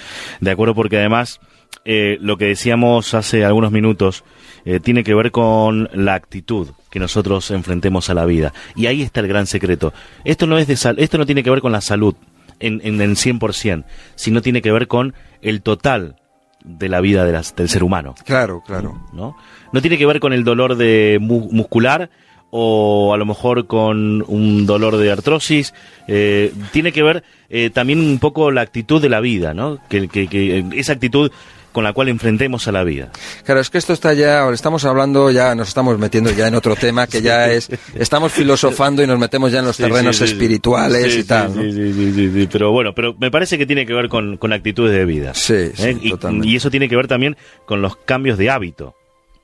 de 0.40 0.50
acuerdo 0.50 0.74
porque 0.74 0.98
además 0.98 1.40
eh, 1.84 2.16
lo 2.20 2.36
que 2.36 2.46
decíamos 2.46 3.14
hace 3.14 3.44
algunos 3.44 3.72
minutos 3.72 4.24
eh, 4.64 4.80
tiene 4.80 5.02
que 5.04 5.14
ver 5.14 5.30
con 5.32 5.88
la 5.92 6.14
actitud 6.14 6.68
que 6.90 6.98
nosotros 7.00 7.50
enfrentemos 7.50 8.08
a 8.10 8.14
la 8.14 8.24
vida. 8.24 8.52
Y 8.76 8.86
ahí 8.86 9.02
está 9.02 9.20
el 9.20 9.28
gran 9.28 9.46
secreto. 9.46 9.92
Esto 10.24 10.46
no 10.46 10.56
es 10.58 10.66
de 10.68 10.76
sal- 10.76 10.98
esto 10.98 11.18
no 11.18 11.26
tiene 11.26 11.42
que 11.42 11.50
ver 11.50 11.60
con 11.60 11.72
la 11.72 11.80
salud 11.80 12.14
en, 12.60 12.80
en 12.84 13.00
el 13.00 13.16
100%, 13.16 13.84
sino 14.14 14.42
tiene 14.42 14.62
que 14.62 14.70
ver 14.72 14.86
con 14.86 15.12
el 15.42 15.60
total 15.60 16.16
de 16.64 16.88
la 16.88 17.00
vida 17.00 17.24
de 17.24 17.32
las- 17.32 17.54
del 17.54 17.68
ser 17.68 17.84
humano. 17.84 18.14
Claro, 18.24 18.62
claro. 18.66 18.98
¿no? 19.12 19.36
No 19.72 19.80
tiene 19.82 19.98
que 19.98 20.06
ver 20.06 20.18
con 20.18 20.32
el 20.32 20.42
dolor 20.44 20.76
de 20.76 21.18
mu- 21.20 21.48
muscular 21.52 22.10
o 22.50 23.12
a 23.12 23.16
lo 23.16 23.26
mejor 23.26 23.66
con 23.66 24.24
un 24.26 24.66
dolor 24.66 24.96
de 24.96 25.10
artrosis. 25.12 25.74
eh, 26.08 26.52
tiene 26.72 26.92
que 26.92 27.02
ver 27.02 27.22
eh, 27.48 27.70
también 27.70 27.98
un 28.00 28.18
poco 28.18 28.50
la 28.50 28.60
actitud 28.62 29.00
de 29.00 29.08
la 29.08 29.20
vida, 29.20 29.54
¿no? 29.54 29.78
Que, 29.88 30.08
que- 30.08 30.26
que 30.28 30.64
esa 30.74 30.92
actitud 30.92 31.30
con 31.74 31.82
la 31.82 31.92
cual 31.92 32.08
enfrentemos 32.08 32.68
a 32.68 32.72
la 32.72 32.84
vida. 32.84 33.10
Claro, 33.44 33.60
es 33.60 33.68
que 33.68 33.78
esto 33.78 33.92
está 33.92 34.14
ya, 34.14 34.42
ahora 34.42 34.54
estamos 34.54 34.84
hablando 34.84 35.32
ya, 35.32 35.56
nos 35.56 35.66
estamos 35.66 35.98
metiendo 35.98 36.30
ya 36.30 36.46
en 36.46 36.54
otro 36.54 36.76
tema 36.76 37.08
que 37.08 37.20
ya 37.20 37.50
es, 37.50 37.68
estamos 37.96 38.30
filosofando 38.30 39.02
y 39.02 39.08
nos 39.08 39.18
metemos 39.18 39.50
ya 39.50 39.58
en 39.58 39.64
los 39.64 39.74
Sí, 39.74 39.82
terrenos 39.82 40.18
sí, 40.18 40.24
espirituales 40.24 41.16
y 41.16 41.24
tal. 41.24 41.52
¿no? 41.56 41.62
sí, 41.62 42.48
Pero 42.50 42.70
bueno, 42.70 42.94
pero 42.94 43.16
me 43.18 43.28
parece 43.28 43.58
que 43.58 43.66
tiene 43.66 43.84
que 43.86 43.92
ver 43.92 44.08
con, 44.08 44.36
con 44.36 44.52
actitudes 44.52 44.92
de 44.92 45.04
vida. 45.04 45.34
Sí, 45.34 45.72
sí, 45.74 45.82
¿eh? 45.82 45.98
y, 46.00 46.10
totalmente. 46.10 46.46
y 46.46 46.54
eso 46.54 46.70
tiene 46.70 46.88
que 46.88 46.94
ver 46.94 47.08
también 47.08 47.36
con 47.66 47.82
los 47.82 47.96
cambios 47.96 48.38
de 48.38 48.50
hábito 48.50 48.94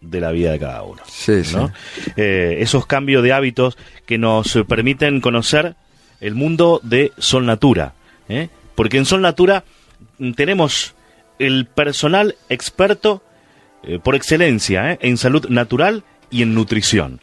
de 0.00 0.20
la 0.20 0.31
vida 0.31 0.52
de 0.52 0.60
cada 0.60 0.84
uno. 0.84 1.02
Sí, 1.10 1.42
sí. 1.42 1.57
Eh, 2.17 2.59
esos 2.60 2.86
cambios 2.86 3.25
de 3.25 3.33
hábitos 3.33 3.76
que 4.07 4.18
nos 4.18 4.57
permiten 4.68 5.20
conocer 5.20 5.75
el 6.20 6.36
mundo 6.36 6.81
de 6.84 7.10
Sol 7.18 7.44
Natura. 7.44 7.94
¿eh? 8.28 8.50
Porque 8.76 8.99
en 8.99 9.05
Sol 9.05 9.20
Natura 9.20 9.65
mm, 10.18 10.34
tenemos 10.34 10.94
el 11.41 11.67
personal 11.67 12.36
experto 12.49 13.25
eh, 13.83 13.99
por 13.99 14.15
excelencia 14.15 14.93
¿eh? 14.93 14.99
en 15.01 15.17
salud 15.17 15.49
natural 15.49 16.05
y 16.31 16.43
en 16.43 16.55
nutrición. 16.55 17.20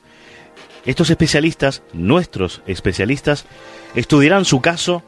Estos 0.85 1.09
especialistas, 1.09 1.83
nuestros 1.93 2.61
especialistas, 2.65 3.45
estudiarán 3.95 4.43
su 4.43 4.59
caso 4.59 5.03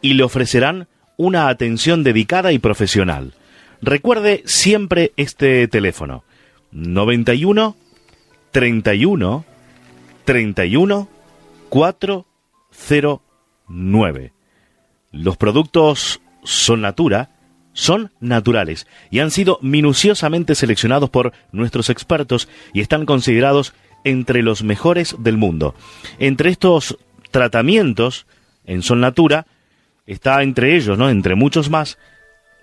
y 0.00 0.14
le 0.14 0.22
ofrecerán 0.22 0.86
una 1.16 1.48
atención 1.48 2.04
dedicada 2.04 2.52
y 2.52 2.58
profesional. 2.58 3.32
Recuerde 3.80 4.42
siempre 4.44 5.12
este 5.16 5.66
teléfono 5.66 6.24
91 6.72 7.76
31 8.50 9.44
31 10.24 11.08
409. 11.70 14.32
Los 15.10 15.36
productos 15.36 16.20
Son 16.44 16.82
Natura 16.82 17.30
son 17.72 18.10
naturales 18.20 18.86
y 19.10 19.20
han 19.20 19.30
sido 19.30 19.58
minuciosamente 19.62 20.54
seleccionados 20.54 21.10
por 21.10 21.32
nuestros 21.52 21.90
expertos 21.90 22.48
y 22.72 22.80
están 22.80 23.06
considerados 23.06 23.72
entre 24.04 24.42
los 24.42 24.62
mejores 24.62 25.16
del 25.18 25.36
mundo. 25.36 25.74
Entre 26.18 26.50
estos 26.50 26.98
tratamientos 27.30 28.26
en 28.64 28.82
Son 28.82 29.00
Natura 29.00 29.46
está 30.06 30.42
entre 30.42 30.76
ellos, 30.76 30.98
¿no? 30.98 31.08
Entre 31.08 31.34
muchos 31.34 31.70
más, 31.70 31.98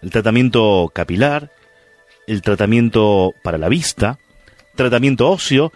el 0.02 0.12
tratamiento 0.12 0.92
capilar, 0.94 1.52
el 2.28 2.42
tratamiento 2.42 3.34
para 3.44 3.58
la 3.58 3.70
vista, 3.70 4.20
tratamiento 4.76 5.30
óseo 5.30 5.72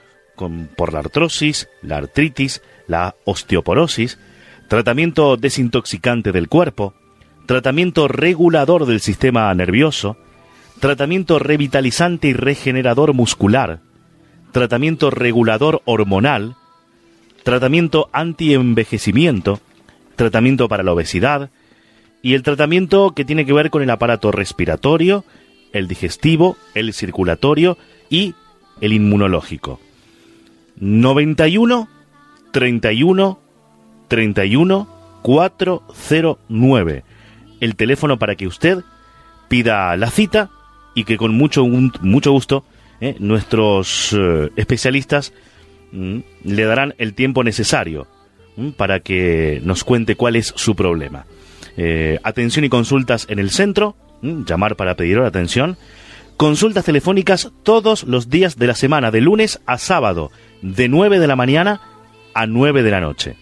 por 0.75 0.93
la 0.93 0.99
artrosis, 0.99 1.69
la 1.81 1.97
artritis, 1.97 2.61
la 2.87 3.15
osteoporosis, 3.25 4.19
tratamiento 4.67 5.37
desintoxicante 5.37 6.31
del 6.31 6.49
cuerpo, 6.49 6.93
tratamiento 7.45 8.07
regulador 8.07 8.85
del 8.85 8.99
sistema 8.99 9.53
nervioso, 9.53 10.17
tratamiento 10.79 11.39
revitalizante 11.39 12.29
y 12.29 12.33
regenerador 12.33 13.13
muscular, 13.13 13.79
tratamiento 14.51 15.09
regulador 15.09 15.81
hormonal, 15.85 16.55
tratamiento 17.43 18.09
antienvejecimiento, 18.13 19.59
tratamiento 20.15 20.67
para 20.67 20.83
la 20.83 20.93
obesidad 20.93 21.49
y 22.21 22.35
el 22.35 22.43
tratamiento 22.43 23.11
que 23.11 23.25
tiene 23.25 23.45
que 23.45 23.53
ver 23.53 23.69
con 23.69 23.83
el 23.83 23.89
aparato 23.89 24.31
respiratorio, 24.31 25.25
el 25.73 25.87
digestivo, 25.87 26.55
el 26.73 26.93
circulatorio 26.93 27.77
y 28.09 28.35
el 28.79 28.93
inmunológico. 28.93 29.79
91 30.77 31.89
31 32.51 33.39
31 34.07 34.87
409. 35.21 37.03
El 37.63 37.77
teléfono 37.77 38.19
para 38.19 38.35
que 38.35 38.45
usted 38.45 38.79
pida 39.47 39.95
la 39.95 40.09
cita 40.09 40.49
y 40.95 41.05
que 41.05 41.15
con 41.15 41.33
mucho, 41.33 41.65
mucho 41.65 42.33
gusto 42.33 42.65
eh, 42.99 43.15
nuestros 43.19 44.11
eh, 44.11 44.49
especialistas 44.57 45.31
mm, 45.93 46.17
le 46.43 46.65
darán 46.65 46.93
el 46.97 47.13
tiempo 47.13 47.41
necesario 47.41 48.05
mm, 48.57 48.71
para 48.71 48.99
que 48.99 49.61
nos 49.63 49.85
cuente 49.85 50.17
cuál 50.17 50.35
es 50.35 50.51
su 50.57 50.75
problema. 50.75 51.25
Eh, 51.77 52.19
atención 52.25 52.65
y 52.65 52.69
consultas 52.69 53.27
en 53.29 53.39
el 53.39 53.49
centro, 53.49 53.95
mm, 54.21 54.43
llamar 54.43 54.75
para 54.75 54.95
pedir 54.95 55.19
hora 55.19 55.29
atención. 55.29 55.77
Consultas 56.35 56.83
telefónicas 56.83 57.53
todos 57.63 58.03
los 58.03 58.29
días 58.29 58.57
de 58.57 58.67
la 58.67 58.75
semana, 58.75 59.09
de 59.09 59.21
lunes 59.21 59.61
a 59.65 59.77
sábado, 59.77 60.31
de 60.61 60.89
9 60.89 61.17
de 61.17 61.27
la 61.27 61.37
mañana 61.37 61.79
a 62.33 62.45
9 62.45 62.83
de 62.83 62.91
la 62.91 62.99
noche. 62.99 63.37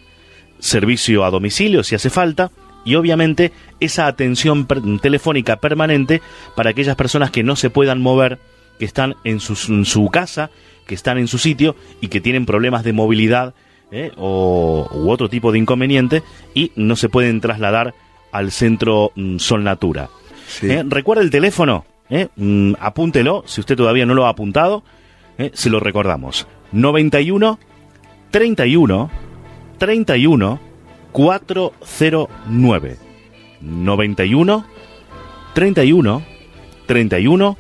Servicio 0.60 1.26
a 1.26 1.32
domicilio 1.32 1.84
si 1.84 1.96
hace 1.96 2.12
falta 2.12 2.52
y 2.86 2.96
obviamente 2.96 3.52
esa 3.80 4.08
atención 4.08 4.66
per- 4.66 4.82
telefónica 5.02 5.58
permanente 5.58 6.22
para 6.56 6.72
aquellas 6.72 6.96
personas 6.96 7.32
que 7.32 7.44
no 7.44 7.56
se 7.56 7.70
puedan 7.70 8.02
mover, 8.02 8.40
que 8.80 8.86
están 8.86 9.16
en 9.24 9.40
su, 9.40 9.54
en 9.72 9.86
su 9.86 10.08
casa, 10.10 10.50
que 10.88 10.96
están 10.96 11.18
en 11.18 11.28
su 11.28 11.38
sitio 11.38 11.76
y 12.02 12.08
que 12.08 12.22
tienen 12.22 12.46
problemas 12.46 12.84
de 12.84 12.94
movilidad 12.94 13.54
¿eh? 13.92 14.12
o, 14.18 14.90
u 14.92 15.10
otro 15.10 15.30
tipo 15.30 15.52
de 15.52 15.60
inconveniente 15.60 16.24
y 16.54 16.72
no 16.76 16.96
se 16.96 17.10
pueden 17.10 17.40
trasladar 17.42 17.94
al 18.32 18.52
centro 18.52 19.12
mm, 19.16 19.38
Sol 19.38 19.64
Natura. 19.64 20.10
¿Eh? 20.64 20.84
Recuerda 20.88 21.22
el 21.24 21.30
teléfono, 21.30 21.86
¿eh? 22.10 22.28
Mm, 22.36 22.74
apúntelo, 22.80 23.44
si 23.46 23.62
usted 23.62 23.76
todavía 23.78 24.06
no 24.06 24.14
lo 24.16 24.26
ha 24.26 24.30
apuntado, 24.30 24.84
se 25.54 25.70
lo 25.70 25.80
recordamos. 25.80 26.46
91 26.72 27.58
31 28.32 29.10
31 29.78 30.60
409. 31.12 32.98
91 33.62 34.66
31 35.54 36.24
31 36.88 37.58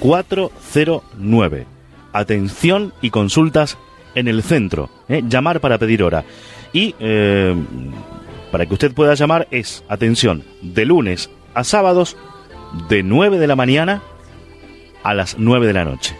409. 0.00 1.66
Atención 2.12 2.92
y 3.00 3.10
consultas 3.10 3.78
en 4.14 4.28
el 4.28 4.42
centro. 4.42 4.90
¿eh? 5.08 5.22
Llamar 5.26 5.60
para 5.60 5.78
pedir 5.78 6.02
hora. 6.02 6.24
Y 6.72 6.94
eh, 6.98 7.54
para 8.50 8.66
que 8.66 8.74
usted 8.74 8.92
pueda 8.92 9.14
llamar 9.14 9.48
es, 9.50 9.84
atención, 9.88 10.44
de 10.62 10.84
lunes 10.84 11.30
a 11.54 11.64
sábados, 11.64 12.16
de 12.88 13.02
9 13.02 13.38
de 13.38 13.46
la 13.46 13.56
mañana 13.56 14.02
a 15.02 15.14
las 15.14 15.38
9 15.38 15.66
de 15.66 15.72
la 15.72 15.84
noche. 15.84 16.16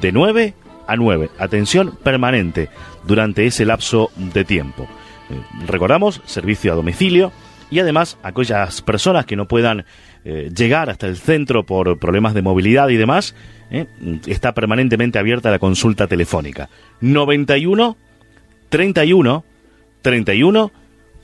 De 0.00 0.12
9 0.12 0.54
a 0.86 0.96
9, 0.96 1.30
atención 1.38 1.96
permanente 2.02 2.68
durante 3.04 3.46
ese 3.46 3.64
lapso 3.64 4.10
de 4.16 4.44
tiempo. 4.44 4.88
Eh, 5.30 5.40
recordamos, 5.66 6.20
servicio 6.24 6.72
a 6.72 6.76
domicilio 6.76 7.32
y 7.70 7.80
además 7.80 8.18
aquellas 8.22 8.82
personas 8.82 9.26
que 9.26 9.36
no 9.36 9.46
puedan 9.46 9.84
eh, 10.24 10.50
llegar 10.54 10.90
hasta 10.90 11.06
el 11.06 11.16
centro 11.16 11.64
por 11.64 11.98
problemas 11.98 12.34
de 12.34 12.42
movilidad 12.42 12.88
y 12.88 12.96
demás, 12.96 13.34
eh, 13.70 13.86
está 14.26 14.52
permanentemente 14.54 15.18
abierta 15.18 15.50
la 15.50 15.58
consulta 15.58 16.06
telefónica. 16.06 16.68
91 17.00 17.96
31 18.68 19.44
31 20.02 20.72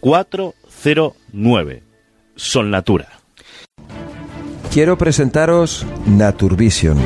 409. 0.01 1.83
Sol 2.37 2.71
Natura. 2.71 3.09
Quiero 4.73 4.99
presentaros 4.99 5.87
Naturvision, 6.05 6.99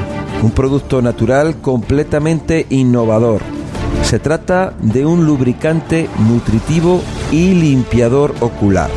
un 0.42 0.50
producto 0.52 1.02
natural 1.02 1.60
completamente 1.60 2.66
innovador. 2.70 3.57
Se 4.02 4.18
trata 4.18 4.72
de 4.80 5.04
un 5.04 5.26
lubricante 5.26 6.08
nutritivo 6.18 7.02
y 7.30 7.54
limpiador 7.54 8.34
ocular. 8.40 8.90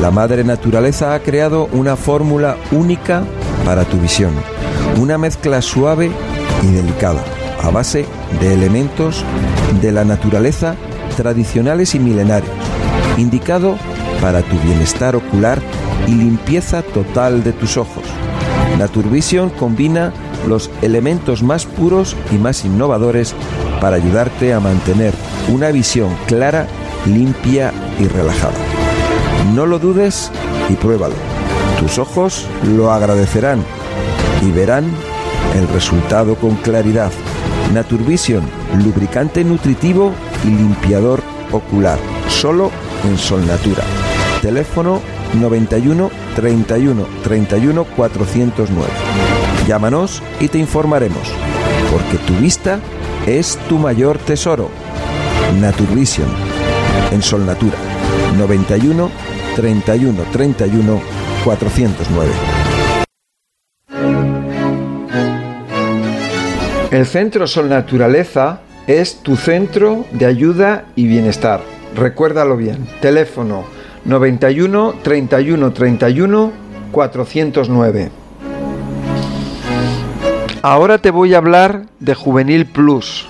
La 0.00 0.10
madre 0.10 0.44
naturaleza 0.44 1.14
ha 1.14 1.20
creado 1.20 1.68
una 1.72 1.96
fórmula 1.96 2.56
única 2.70 3.24
para 3.64 3.84
tu 3.84 3.98
visión, 3.98 4.32
una 5.00 5.16
mezcla 5.16 5.62
suave 5.62 6.10
y 6.62 6.66
delicada, 6.66 7.22
a 7.62 7.70
base 7.70 8.04
de 8.40 8.52
elementos 8.52 9.24
de 9.80 9.92
la 9.92 10.04
naturaleza 10.04 10.76
tradicionales 11.16 11.94
y 11.94 11.98
milenarios, 11.98 12.52
indicado 13.16 13.76
para 14.20 14.42
tu 14.42 14.58
bienestar 14.60 15.16
ocular 15.16 15.60
y 16.06 16.12
limpieza 16.12 16.82
total 16.82 17.42
de 17.44 17.52
tus 17.52 17.76
ojos. 17.76 18.04
Naturvision 18.78 19.50
combina 19.50 20.12
los 20.46 20.70
elementos 20.82 21.42
más 21.42 21.66
puros 21.66 22.16
y 22.32 22.36
más 22.36 22.64
innovadores 22.64 23.34
para 23.80 23.96
ayudarte 23.96 24.52
a 24.52 24.60
mantener 24.60 25.14
una 25.48 25.70
visión 25.70 26.14
clara, 26.26 26.66
limpia 27.06 27.72
y 27.98 28.06
relajada. 28.06 28.54
No 29.54 29.66
lo 29.66 29.78
dudes 29.78 30.30
y 30.68 30.74
pruébalo. 30.74 31.14
Tus 31.80 31.98
ojos 31.98 32.46
lo 32.76 32.92
agradecerán 32.92 33.64
y 34.40 34.50
verán 34.50 34.84
el 35.56 35.68
resultado 35.68 36.36
con 36.36 36.56
claridad. 36.56 37.10
Naturvision, 37.72 38.42
lubricante 38.84 39.44
nutritivo 39.44 40.12
y 40.44 40.48
limpiador 40.48 41.22
ocular, 41.50 41.98
solo 42.28 42.70
en 43.04 43.18
Sol 43.18 43.46
Natura. 43.46 43.84
Teléfono 44.40 45.00
91 45.34 46.10
31 46.34 47.06
31 47.22 47.84
409. 47.84 49.31
Llámanos 49.66 50.22
y 50.40 50.48
te 50.48 50.58
informaremos, 50.58 51.32
porque 51.90 52.18
tu 52.18 52.34
vista 52.34 52.80
es 53.26 53.56
tu 53.68 53.78
mayor 53.78 54.18
tesoro. 54.18 54.70
Naturvision, 55.60 56.26
en 57.12 57.22
Sol 57.22 57.46
Natura. 57.46 57.76
91 58.38 59.10
31 59.54 60.22
31 60.32 61.00
409. 61.44 62.30
El 66.90 67.06
Centro 67.06 67.46
Sol 67.46 67.68
Naturaleza 67.68 68.60
es 68.86 69.22
tu 69.22 69.36
centro 69.36 70.04
de 70.12 70.26
ayuda 70.26 70.86
y 70.96 71.06
bienestar. 71.06 71.60
Recuérdalo 71.94 72.56
bien. 72.56 72.86
Teléfono 73.00 73.64
91 74.04 74.94
31 75.02 75.72
31 75.72 76.52
409. 76.90 78.21
Ahora 80.64 80.98
te 80.98 81.10
voy 81.10 81.34
a 81.34 81.38
hablar 81.38 81.86
de 81.98 82.14
Juvenil 82.14 82.66
Plus. 82.66 83.28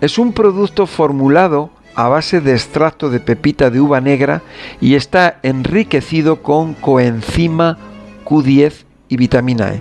Es 0.00 0.18
un 0.18 0.32
producto 0.32 0.88
formulado 0.88 1.70
a 1.94 2.08
base 2.08 2.40
de 2.40 2.54
extracto 2.54 3.08
de 3.08 3.20
pepita 3.20 3.70
de 3.70 3.80
uva 3.80 4.00
negra 4.00 4.42
y 4.80 4.96
está 4.96 5.38
enriquecido 5.44 6.42
con 6.42 6.74
coenzima 6.74 7.78
Q10 8.24 8.84
y 9.08 9.16
vitamina 9.16 9.74
E. 9.74 9.80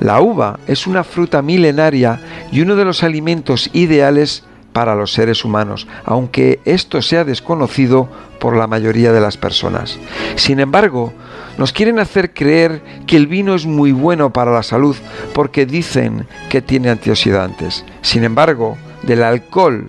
La 0.00 0.20
uva 0.20 0.58
es 0.66 0.88
una 0.88 1.04
fruta 1.04 1.40
milenaria 1.40 2.18
y 2.50 2.62
uno 2.62 2.74
de 2.74 2.84
los 2.84 3.04
alimentos 3.04 3.70
ideales 3.72 4.42
para 4.72 4.96
los 4.96 5.12
seres 5.12 5.44
humanos, 5.44 5.86
aunque 6.04 6.58
esto 6.64 7.00
sea 7.00 7.22
desconocido 7.22 8.08
por 8.40 8.56
la 8.56 8.66
mayoría 8.66 9.12
de 9.12 9.20
las 9.20 9.36
personas. 9.36 10.00
Sin 10.34 10.58
embargo, 10.58 11.12
nos 11.58 11.72
quieren 11.72 11.98
hacer 11.98 12.32
creer 12.32 12.82
que 13.06 13.16
el 13.16 13.26
vino 13.26 13.54
es 13.54 13.66
muy 13.66 13.92
bueno 13.92 14.32
para 14.32 14.52
la 14.52 14.62
salud 14.62 14.96
porque 15.34 15.66
dicen 15.66 16.26
que 16.48 16.62
tiene 16.62 16.90
antioxidantes. 16.90 17.84
Sin 18.00 18.24
embargo, 18.24 18.76
del 19.02 19.22
alcohol 19.22 19.88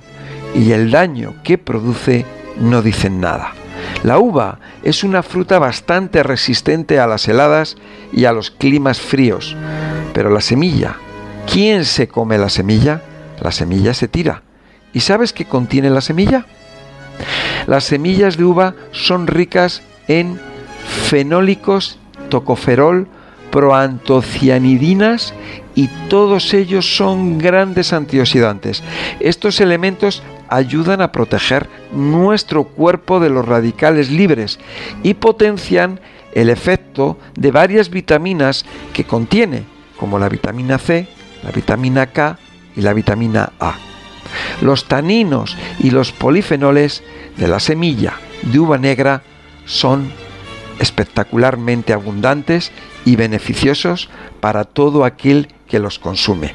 y 0.55 0.71
el 0.71 0.91
daño 0.91 1.35
que 1.43 1.57
produce 1.57 2.25
no 2.59 2.81
dicen 2.81 3.19
nada. 3.19 3.53
La 4.03 4.19
uva 4.19 4.59
es 4.83 5.03
una 5.03 5.23
fruta 5.23 5.59
bastante 5.59 6.23
resistente 6.23 6.99
a 6.99 7.07
las 7.07 7.27
heladas 7.27 7.77
y 8.11 8.25
a 8.25 8.33
los 8.33 8.51
climas 8.51 8.99
fríos, 8.99 9.55
pero 10.13 10.29
la 10.29 10.41
semilla, 10.41 10.97
¿quién 11.51 11.85
se 11.85 12.07
come 12.07 12.37
la 12.37 12.49
semilla? 12.49 13.01
La 13.41 13.51
semilla 13.51 13.93
se 13.93 14.07
tira. 14.07 14.43
¿Y 14.93 14.99
sabes 14.99 15.33
qué 15.33 15.45
contiene 15.45 15.89
la 15.89 16.01
semilla? 16.01 16.45
Las 17.65 17.85
semillas 17.85 18.37
de 18.37 18.43
uva 18.43 18.75
son 18.91 19.27
ricas 19.27 19.81
en 20.07 20.39
fenólicos, 20.93 21.97
tocoferol, 22.29 23.07
proantocianidinas 23.51 25.33
y 25.75 25.87
todos 26.09 26.53
ellos 26.55 26.95
son 26.95 27.37
grandes 27.37 27.93
antioxidantes. 27.93 28.81
Estos 29.19 29.61
elementos 29.61 30.23
ayudan 30.49 31.01
a 31.01 31.11
proteger 31.11 31.69
nuestro 31.91 32.63
cuerpo 32.63 33.19
de 33.19 33.29
los 33.29 33.45
radicales 33.45 34.09
libres 34.09 34.59
y 35.03 35.13
potencian 35.15 35.99
el 36.33 36.49
efecto 36.49 37.17
de 37.35 37.51
varias 37.51 37.89
vitaminas 37.89 38.65
que 38.91 39.03
contiene, 39.03 39.65
como 39.97 40.17
la 40.17 40.29
vitamina 40.29 40.79
C, 40.79 41.07
la 41.43 41.51
vitamina 41.51 42.07
K 42.07 42.39
y 42.75 42.81
la 42.81 42.93
vitamina 42.93 43.51
A. 43.59 43.75
Los 44.61 44.85
taninos 44.85 45.55
y 45.79 45.91
los 45.91 46.11
polifenoles 46.11 47.03
de 47.37 47.47
la 47.47 47.59
semilla 47.59 48.13
de 48.41 48.59
uva 48.59 48.79
negra 48.79 49.21
son 49.65 50.11
espectacularmente 50.83 51.93
abundantes 51.93 52.71
y 53.05 53.15
beneficiosos 53.15 54.09
para 54.41 54.65
todo 54.65 55.05
aquel 55.05 55.47
que 55.67 55.79
los 55.79 55.97
consume. 55.97 56.53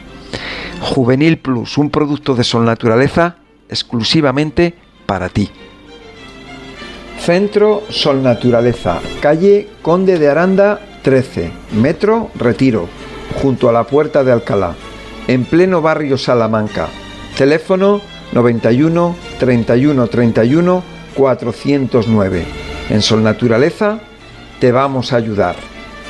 Juvenil 0.83 1.39
Plus, 1.39 1.79
un 1.79 1.89
producto 1.89 2.35
de 2.35 2.45
Sol 2.45 2.65
Naturaleza 2.67 3.37
exclusivamente 3.71 4.75
para 5.07 5.31
ti. 5.31 5.51
Centro 7.19 7.83
Sol 7.89 8.23
Naturaleza, 8.23 9.01
calle 9.21 9.69
Conde 9.83 10.19
de 10.19 10.29
Aranda 10.29 10.79
13, 11.03 11.51
Metro 11.73 12.31
Retiro, 12.35 12.87
junto 13.41 13.69
a 13.69 13.73
la 13.73 13.85
Puerta 13.85 14.25
de 14.25 14.33
Alcalá, 14.33 14.75
en 15.27 15.47
pleno 15.47 15.81
barrio 15.81 16.19
Salamanca. 16.19 16.89
Teléfono 17.37 18.03
91 18.33 19.17
31 19.39 20.07
31 20.07 20.83
409. 21.15 22.45
En 22.91 23.03
Sol 23.03 23.23
Naturaleza 23.23 24.01
te 24.59 24.73
vamos 24.73 25.13
a 25.13 25.17
ayudar. 25.17 25.57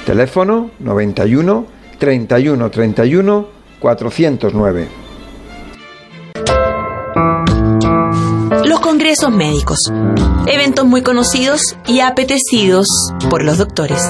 Teléfono 0.06 0.70
91 0.78 1.66
31 1.98 2.70
31 2.70 3.48
409. 3.78 4.88
Los 8.64 8.80
congresos 8.80 9.30
médicos, 9.30 9.78
eventos 10.46 10.84
muy 10.86 11.02
conocidos 11.02 11.76
y 11.86 12.00
apetecidos 12.00 12.86
por 13.28 13.44
los 13.44 13.58
doctores. 13.58 14.02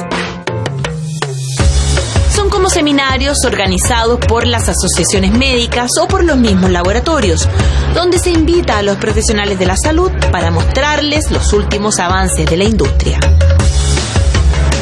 Son 2.35 2.49
como 2.51 2.71
seminarios 2.71 3.45
organizados 3.45 4.21
por 4.21 4.47
las 4.47 4.69
asociaciones 4.69 5.33
médicas 5.33 5.91
o 6.01 6.07
por 6.07 6.25
los 6.25 6.37
mismos 6.37 6.71
laboratorios, 6.71 7.49
donde 7.95 8.19
se 8.19 8.31
invita 8.31 8.79
a 8.79 8.83
los 8.83 8.97
profesionales 8.99 9.59
de 9.59 9.67
la 9.67 9.77
salud 9.77 10.13
para 10.31 10.51
mostrarles 10.51 11.31
los 11.31 11.53
últimos 11.53 11.99
avances 11.99 12.47
de 12.47 12.57
la 12.57 12.65
industria. 12.65 13.19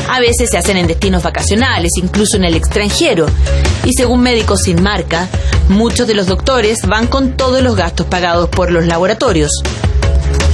A 0.08 0.20
veces 0.20 0.50
se 0.50 0.56
hacen 0.56 0.76
en 0.76 0.86
destinos 0.86 1.22
vacacionales, 1.22 1.92
incluso 1.96 2.36
en 2.36 2.44
el 2.44 2.54
extranjero. 2.54 3.26
Y 3.84 3.92
según 3.92 4.20
Médicos 4.22 4.62
Sin 4.62 4.82
Marca, 4.82 5.28
muchos 5.68 6.06
de 6.06 6.14
los 6.14 6.26
doctores 6.26 6.86
van 6.86 7.06
con 7.06 7.36
todos 7.36 7.62
los 7.62 7.76
gastos 7.76 8.06
pagados 8.06 8.48
por 8.48 8.70
los 8.70 8.86
laboratorios, 8.86 9.50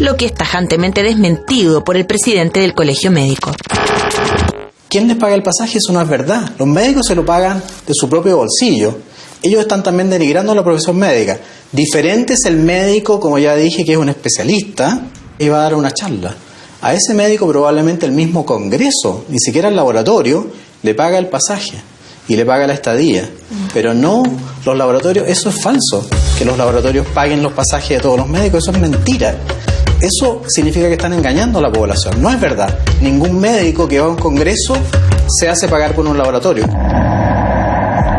lo 0.00 0.16
que 0.16 0.26
es 0.26 0.34
tajantemente 0.34 1.02
desmentido 1.02 1.84
por 1.84 1.96
el 1.96 2.06
presidente 2.06 2.60
del 2.60 2.74
Colegio 2.74 3.10
Médico. 3.10 3.52
¿Quién 4.88 5.08
les 5.08 5.16
paga 5.16 5.34
el 5.34 5.42
pasaje? 5.42 5.78
Eso 5.78 5.92
no 5.92 6.00
es 6.00 6.08
verdad. 6.08 6.52
Los 6.58 6.68
médicos 6.68 7.06
se 7.06 7.14
lo 7.14 7.24
pagan 7.24 7.62
de 7.86 7.94
su 7.94 8.08
propio 8.08 8.36
bolsillo. 8.36 8.98
Ellos 9.42 9.60
están 9.60 9.82
también 9.82 10.10
denigrando 10.10 10.54
la 10.54 10.62
profesión 10.62 10.98
médica. 10.98 11.38
Diferente 11.72 12.34
es 12.34 12.44
el 12.44 12.56
médico, 12.56 13.18
como 13.18 13.38
ya 13.38 13.56
dije, 13.56 13.84
que 13.84 13.92
es 13.92 13.98
un 13.98 14.08
especialista 14.08 15.00
y 15.38 15.48
va 15.48 15.60
a 15.60 15.62
dar 15.62 15.74
una 15.74 15.90
charla. 15.92 16.34
A 16.82 16.94
ese 16.94 17.14
médico 17.14 17.46
probablemente 17.46 18.06
el 18.06 18.12
mismo 18.12 18.44
Congreso, 18.44 19.24
ni 19.28 19.38
siquiera 19.38 19.68
el 19.68 19.76
laboratorio, 19.76 20.48
le 20.82 20.94
paga 20.96 21.16
el 21.16 21.28
pasaje 21.28 21.80
y 22.26 22.34
le 22.34 22.44
paga 22.44 22.66
la 22.66 22.72
estadía. 22.72 23.30
Pero 23.72 23.94
no 23.94 24.24
los 24.64 24.76
laboratorios, 24.76 25.28
eso 25.28 25.50
es 25.50 25.62
falso, 25.62 26.04
que 26.36 26.44
los 26.44 26.58
laboratorios 26.58 27.06
paguen 27.14 27.40
los 27.40 27.52
pasajes 27.52 27.98
de 27.98 28.00
todos 28.00 28.18
los 28.18 28.28
médicos, 28.28 28.64
eso 28.64 28.72
es 28.72 28.80
mentira. 28.80 29.36
Eso 30.00 30.42
significa 30.48 30.88
que 30.88 30.94
están 30.94 31.12
engañando 31.12 31.60
a 31.60 31.62
la 31.62 31.70
población. 31.70 32.20
No 32.20 32.28
es 32.28 32.40
verdad. 32.40 32.76
Ningún 33.00 33.38
médico 33.38 33.86
que 33.86 34.00
va 34.00 34.06
a 34.06 34.10
un 34.10 34.16
congreso 34.16 34.74
se 35.28 35.48
hace 35.48 35.68
pagar 35.68 35.94
por 35.94 36.04
un 36.04 36.18
laboratorio. 36.18 36.66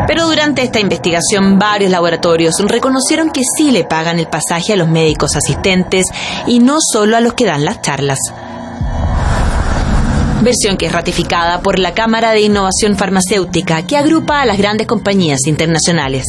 Pero 0.06 0.26
durante 0.26 0.62
esta 0.62 0.80
investigación 0.80 1.58
varios 1.58 1.90
laboratorios 1.90 2.54
reconocieron 2.66 3.30
que 3.30 3.42
sí 3.58 3.70
le 3.70 3.84
pagan 3.84 4.18
el 4.18 4.26
pasaje 4.26 4.72
a 4.72 4.76
los 4.76 4.88
médicos 4.88 5.36
asistentes 5.36 6.06
y 6.46 6.60
no 6.60 6.78
solo 6.80 7.18
a 7.18 7.20
los 7.20 7.34
que 7.34 7.44
dan 7.44 7.66
las 7.66 7.82
charlas. 7.82 8.18
Versión 10.44 10.76
que 10.76 10.86
es 10.86 10.92
ratificada 10.92 11.62
por 11.62 11.78
la 11.78 11.94
Cámara 11.94 12.32
de 12.32 12.42
Innovación 12.42 12.96
Farmacéutica 12.96 13.86
que 13.86 13.96
agrupa 13.96 14.42
a 14.42 14.46
las 14.46 14.58
grandes 14.58 14.86
compañías 14.86 15.40
internacionales. 15.46 16.24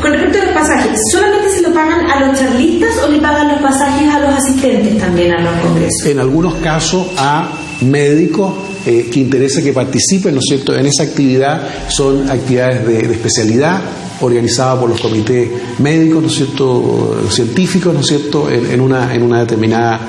Con 0.00 0.12
respecto 0.12 0.38
a 0.40 0.44
los 0.44 0.54
pasajes, 0.54 1.00
¿solamente 1.10 1.50
se 1.50 1.62
lo 1.62 1.74
pagan 1.74 2.08
a 2.08 2.26
los 2.26 2.38
charlistas 2.38 2.90
o 3.04 3.08
le 3.10 3.18
pagan 3.18 3.48
los 3.48 3.60
pasajes 3.60 4.08
a 4.08 4.20
los 4.20 4.30
asistentes 4.30 4.98
también 4.98 5.32
a 5.32 5.42
los 5.42 5.60
congresos? 5.60 6.06
En 6.06 6.20
algunos 6.20 6.54
casos 6.54 7.08
a 7.16 7.50
médicos 7.80 8.54
eh, 8.86 9.10
que 9.12 9.18
interesa 9.18 9.60
que 9.60 9.72
participen, 9.72 10.34
¿no 10.34 10.40
es 10.40 10.46
cierto?, 10.46 10.76
en 10.76 10.86
esa 10.86 11.02
actividad 11.02 11.60
son 11.88 12.30
actividades 12.30 12.86
de, 12.86 13.08
de 13.08 13.14
especialidad 13.14 13.80
organizadas 14.20 14.78
por 14.78 14.88
los 14.88 15.00
comités 15.00 15.50
médicos, 15.78 16.22
¿no 16.22 16.28
es 16.28 16.34
cierto?, 16.34 17.20
científicos, 17.30 17.92
¿no 17.92 18.00
es 18.00 18.06
cierto?, 18.06 18.48
en, 18.48 18.70
en 18.70 18.80
una, 18.80 19.12
en 19.12 19.22
una 19.24 19.40
determinada 19.40 20.00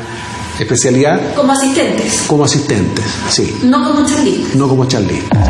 especialidad. 0.63 1.33
Como 1.35 1.51
asistentes, 1.53 2.23
Como 2.27 2.43
asistentes, 2.45 3.05
sí, 3.29 3.59
no 3.63 3.83
como 3.83 4.05
charlistas. 4.05 4.55
no 4.55 4.67
como 4.67 4.85
charlistas. 4.85 5.49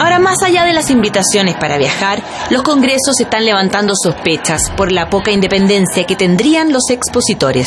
Ahora, 0.00 0.18
más 0.18 0.42
allá 0.42 0.64
de 0.64 0.72
las 0.72 0.90
invitaciones 0.90 1.54
para 1.56 1.78
viajar, 1.78 2.22
los 2.50 2.62
congresos 2.62 3.20
están 3.20 3.44
levantando 3.44 3.94
sospechas 4.00 4.70
por 4.76 4.90
la 4.92 5.08
poca 5.10 5.30
independencia 5.30 6.04
que 6.04 6.16
tendrían 6.16 6.72
los 6.72 6.90
expositores. 6.90 7.66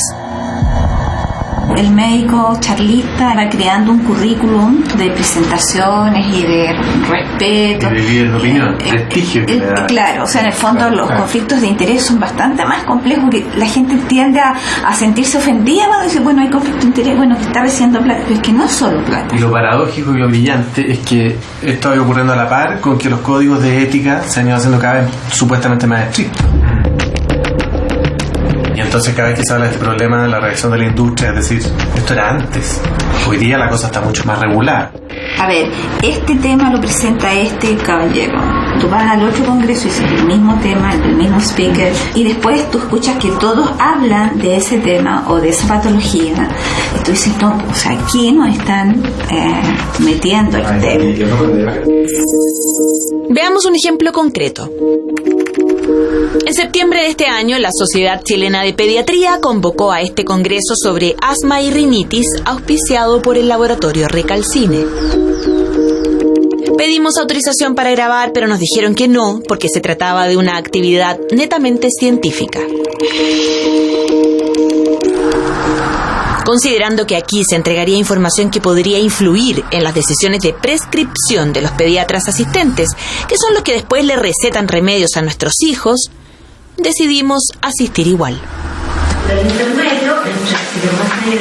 El 1.77 1.91
médico 1.91 2.57
charlista 2.61 3.33
va 3.35 3.49
creando 3.49 3.91
un 3.91 3.99
currículum 3.99 4.81
de 4.97 5.09
presentaciones 5.11 6.25
y 6.33 6.43
de 6.43 6.73
respeto. 7.09 7.87
Y 7.87 7.95
de 7.95 8.01
líderes 8.01 8.31
de 8.31 8.37
opinión, 8.37 8.77
prestigio 8.77 9.43
Eh. 9.47 9.73
Claro, 9.87 10.23
o 10.23 10.27
sea, 10.27 10.41
en 10.41 10.47
el 10.47 10.53
fondo 10.53 10.79
Claro, 10.79 10.95
los 10.95 11.07
claro. 11.07 11.21
conflictos 11.21 11.61
de 11.61 11.67
interés 11.67 12.03
son 12.05 12.19
bastante 12.19 12.63
más 12.65 12.83
complejos 12.85 13.29
que 13.29 13.45
la 13.57 13.65
gente 13.65 13.97
tiende 14.07 14.39
a, 14.39 14.55
a 14.85 14.93
sentirse 14.93 15.37
ofendida 15.37 15.85
cuando 15.87 16.05
dice, 16.05 16.19
bueno, 16.21 16.41
hay 16.41 16.49
conflicto 16.49 16.81
de 16.81 16.87
interés, 16.87 17.17
bueno, 17.17 17.35
que 17.35 17.43
está 17.43 17.61
recibiendo 17.61 17.99
plata, 18.01 18.21
pero 18.23 18.35
es 18.35 18.41
que 18.41 18.53
no 18.53 18.67
solo 18.67 19.03
plata. 19.03 19.35
Y 19.35 19.39
lo 19.39 19.51
paradójico 19.51 20.13
y 20.15 20.19
lo 20.19 20.27
brillante 20.27 20.91
es 20.91 20.99
que 20.99 21.35
esto 21.61 21.89
va 21.89 22.01
ocurriendo 22.01 22.33
a 22.33 22.35
la 22.37 22.47
par 22.49 22.79
con 22.79 22.97
que 22.97 23.09
los 23.09 23.19
códigos 23.19 23.61
de 23.61 23.83
ética 23.83 24.21
se 24.23 24.39
han 24.39 24.47
ido 24.47 24.55
haciendo 24.55 24.79
cada 24.79 25.01
vez 25.01 25.09
supuestamente 25.31 25.87
más 25.87 26.03
estrictos. 26.07 26.45
Entonces 28.95 29.13
cada 29.13 29.27
vez 29.27 29.39
que 29.39 29.43
se 29.45 29.51
habla 29.51 29.65
de 29.65 29.71
este 29.73 29.83
problema, 29.83 30.25
la 30.25 30.39
reacción 30.39 30.71
de 30.71 30.77
la 30.77 30.85
industria 30.85 31.31
es 31.31 31.35
decir, 31.35 31.73
esto 31.97 32.13
era 32.13 32.29
antes. 32.29 32.79
Hoy 33.27 33.35
día 33.35 33.57
la 33.57 33.67
cosa 33.67 33.87
está 33.87 33.99
mucho 33.99 34.23
más 34.23 34.39
regular. 34.39 34.89
A 35.37 35.47
ver, 35.49 35.69
este 36.01 36.35
tema 36.35 36.71
lo 36.71 36.79
presenta 36.79 37.33
este 37.33 37.75
caballero. 37.75 38.39
Tú 38.79 38.87
vas 38.87 39.03
al 39.03 39.27
otro 39.27 39.43
congreso 39.43 39.87
y 39.87 39.89
dices 39.89 40.09
el 40.09 40.23
mismo 40.23 40.57
tema, 40.61 40.93
el 40.93 41.17
mismo 41.17 41.41
speaker, 41.41 41.91
y 42.13 42.23
después 42.23 42.71
tú 42.71 42.77
escuchas 42.77 43.17
que 43.17 43.31
todos 43.31 43.69
hablan 43.79 44.39
de 44.39 44.55
ese 44.55 44.77
tema 44.77 45.25
o 45.27 45.41
de 45.41 45.49
esa 45.49 45.67
patología. 45.67 46.47
Y 46.97 47.03
tú 47.03 47.11
dices, 47.11 47.33
no, 47.41 47.61
o 47.69 47.73
sea, 47.73 47.99
aquí 47.99 48.31
no 48.31 48.45
están 48.45 49.03
eh, 49.29 49.61
metiendo 49.99 50.57
el 50.57 50.79
tema. 50.79 51.73
Veamos 53.29 53.65
un 53.65 53.75
ejemplo 53.75 54.13
concreto. 54.13 54.71
En 56.45 56.53
septiembre 56.53 57.01
de 57.01 57.07
este 57.09 57.25
año, 57.27 57.59
la 57.59 57.69
Sociedad 57.71 58.21
Chilena 58.23 58.63
de 58.63 58.73
Pediatría 58.73 59.39
convocó 59.39 59.91
a 59.91 60.01
este 60.01 60.25
congreso 60.25 60.73
sobre 60.75 61.15
asma 61.21 61.61
y 61.61 61.69
rinitis 61.69 62.25
auspiciado 62.45 63.21
por 63.21 63.37
el 63.37 63.47
laboratorio 63.47 64.07
Recalcine. 64.07 64.85
Pedimos 66.77 67.17
autorización 67.17 67.75
para 67.75 67.91
grabar, 67.91 68.31
pero 68.33 68.47
nos 68.47 68.59
dijeron 68.59 68.95
que 68.95 69.07
no, 69.07 69.41
porque 69.47 69.69
se 69.69 69.79
trataba 69.79 70.27
de 70.27 70.37
una 70.37 70.57
actividad 70.57 71.19
netamente 71.31 71.89
científica. 71.91 72.61
Considerando 76.45 77.07
que 77.07 77.17
aquí 77.17 77.43
se 77.43 77.55
entregaría 77.55 77.97
información 77.97 78.51
que 78.51 78.61
podría 78.61 78.99
influir 78.99 79.63
en 79.71 79.83
las 79.83 79.95
decisiones 79.95 80.41
de 80.41 80.53
prescripción 80.53 81.53
de 81.53 81.61
los 81.61 81.71
pediatras 81.71 82.27
asistentes, 82.27 82.89
que 83.27 83.37
son 83.37 83.55
los 83.55 83.63
que 83.63 83.73
después 83.73 84.05
le 84.05 84.15
recetan 84.15 84.67
remedios 84.67 85.17
a 85.17 85.23
nuestros 85.23 85.53
hijos, 85.61 86.11
decidimos 86.77 87.43
asistir 87.61 88.05
igual. 88.07 88.39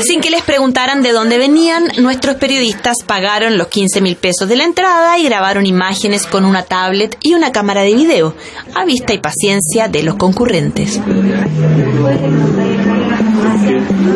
Sin 0.06 0.22
que 0.22 0.30
les 0.30 0.42
preguntaran 0.42 1.02
de 1.02 1.12
dónde 1.12 1.36
venían, 1.36 1.84
nuestros 1.98 2.36
periodistas 2.36 2.96
pagaron 3.06 3.58
los 3.58 3.68
15 3.68 4.00
mil 4.00 4.16
pesos 4.16 4.48
de 4.48 4.56
la 4.56 4.64
entrada 4.64 5.18
y 5.18 5.24
grabaron 5.24 5.66
imágenes 5.66 6.26
con 6.26 6.44
una 6.46 6.62
tablet 6.62 7.18
y 7.20 7.34
una 7.34 7.52
cámara 7.52 7.82
de 7.82 7.94
video, 7.94 8.34
a 8.74 8.84
vista 8.86 9.12
y 9.12 9.18
paciencia 9.18 9.88
de 9.88 10.02
los 10.02 10.14
concurrentes. 10.14 10.98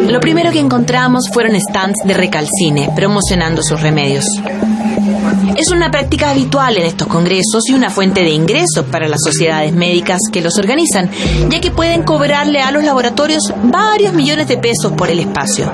Lo 0.09 0.21
primero 0.21 0.51
que 0.51 0.59
encontramos 0.59 1.29
fueron 1.31 1.55
stands 1.61 1.99
de 2.03 2.15
recalcine 2.15 2.91
promocionando 2.97 3.63
sus 3.63 3.81
remedios. 3.83 4.25
Es 5.55 5.71
una 5.71 5.91
práctica 5.91 6.31
habitual 6.31 6.79
en 6.79 6.87
estos 6.87 7.09
congresos 7.09 7.69
y 7.69 7.75
una 7.75 7.91
fuente 7.91 8.23
de 8.23 8.31
ingresos 8.31 8.87
para 8.91 9.07
las 9.07 9.21
sociedades 9.23 9.75
médicas 9.75 10.21
que 10.33 10.41
los 10.41 10.57
organizan, 10.59 11.11
ya 11.51 11.61
que 11.61 11.71
pueden 11.71 12.05
cobrarle 12.05 12.61
a 12.63 12.71
los 12.71 12.85
laboratorios 12.85 13.53
varios 13.65 14.15
millones 14.15 14.49
de 14.49 14.57
pesos 14.57 14.93
por 14.93 15.11
el 15.11 15.19
espacio. 15.19 15.71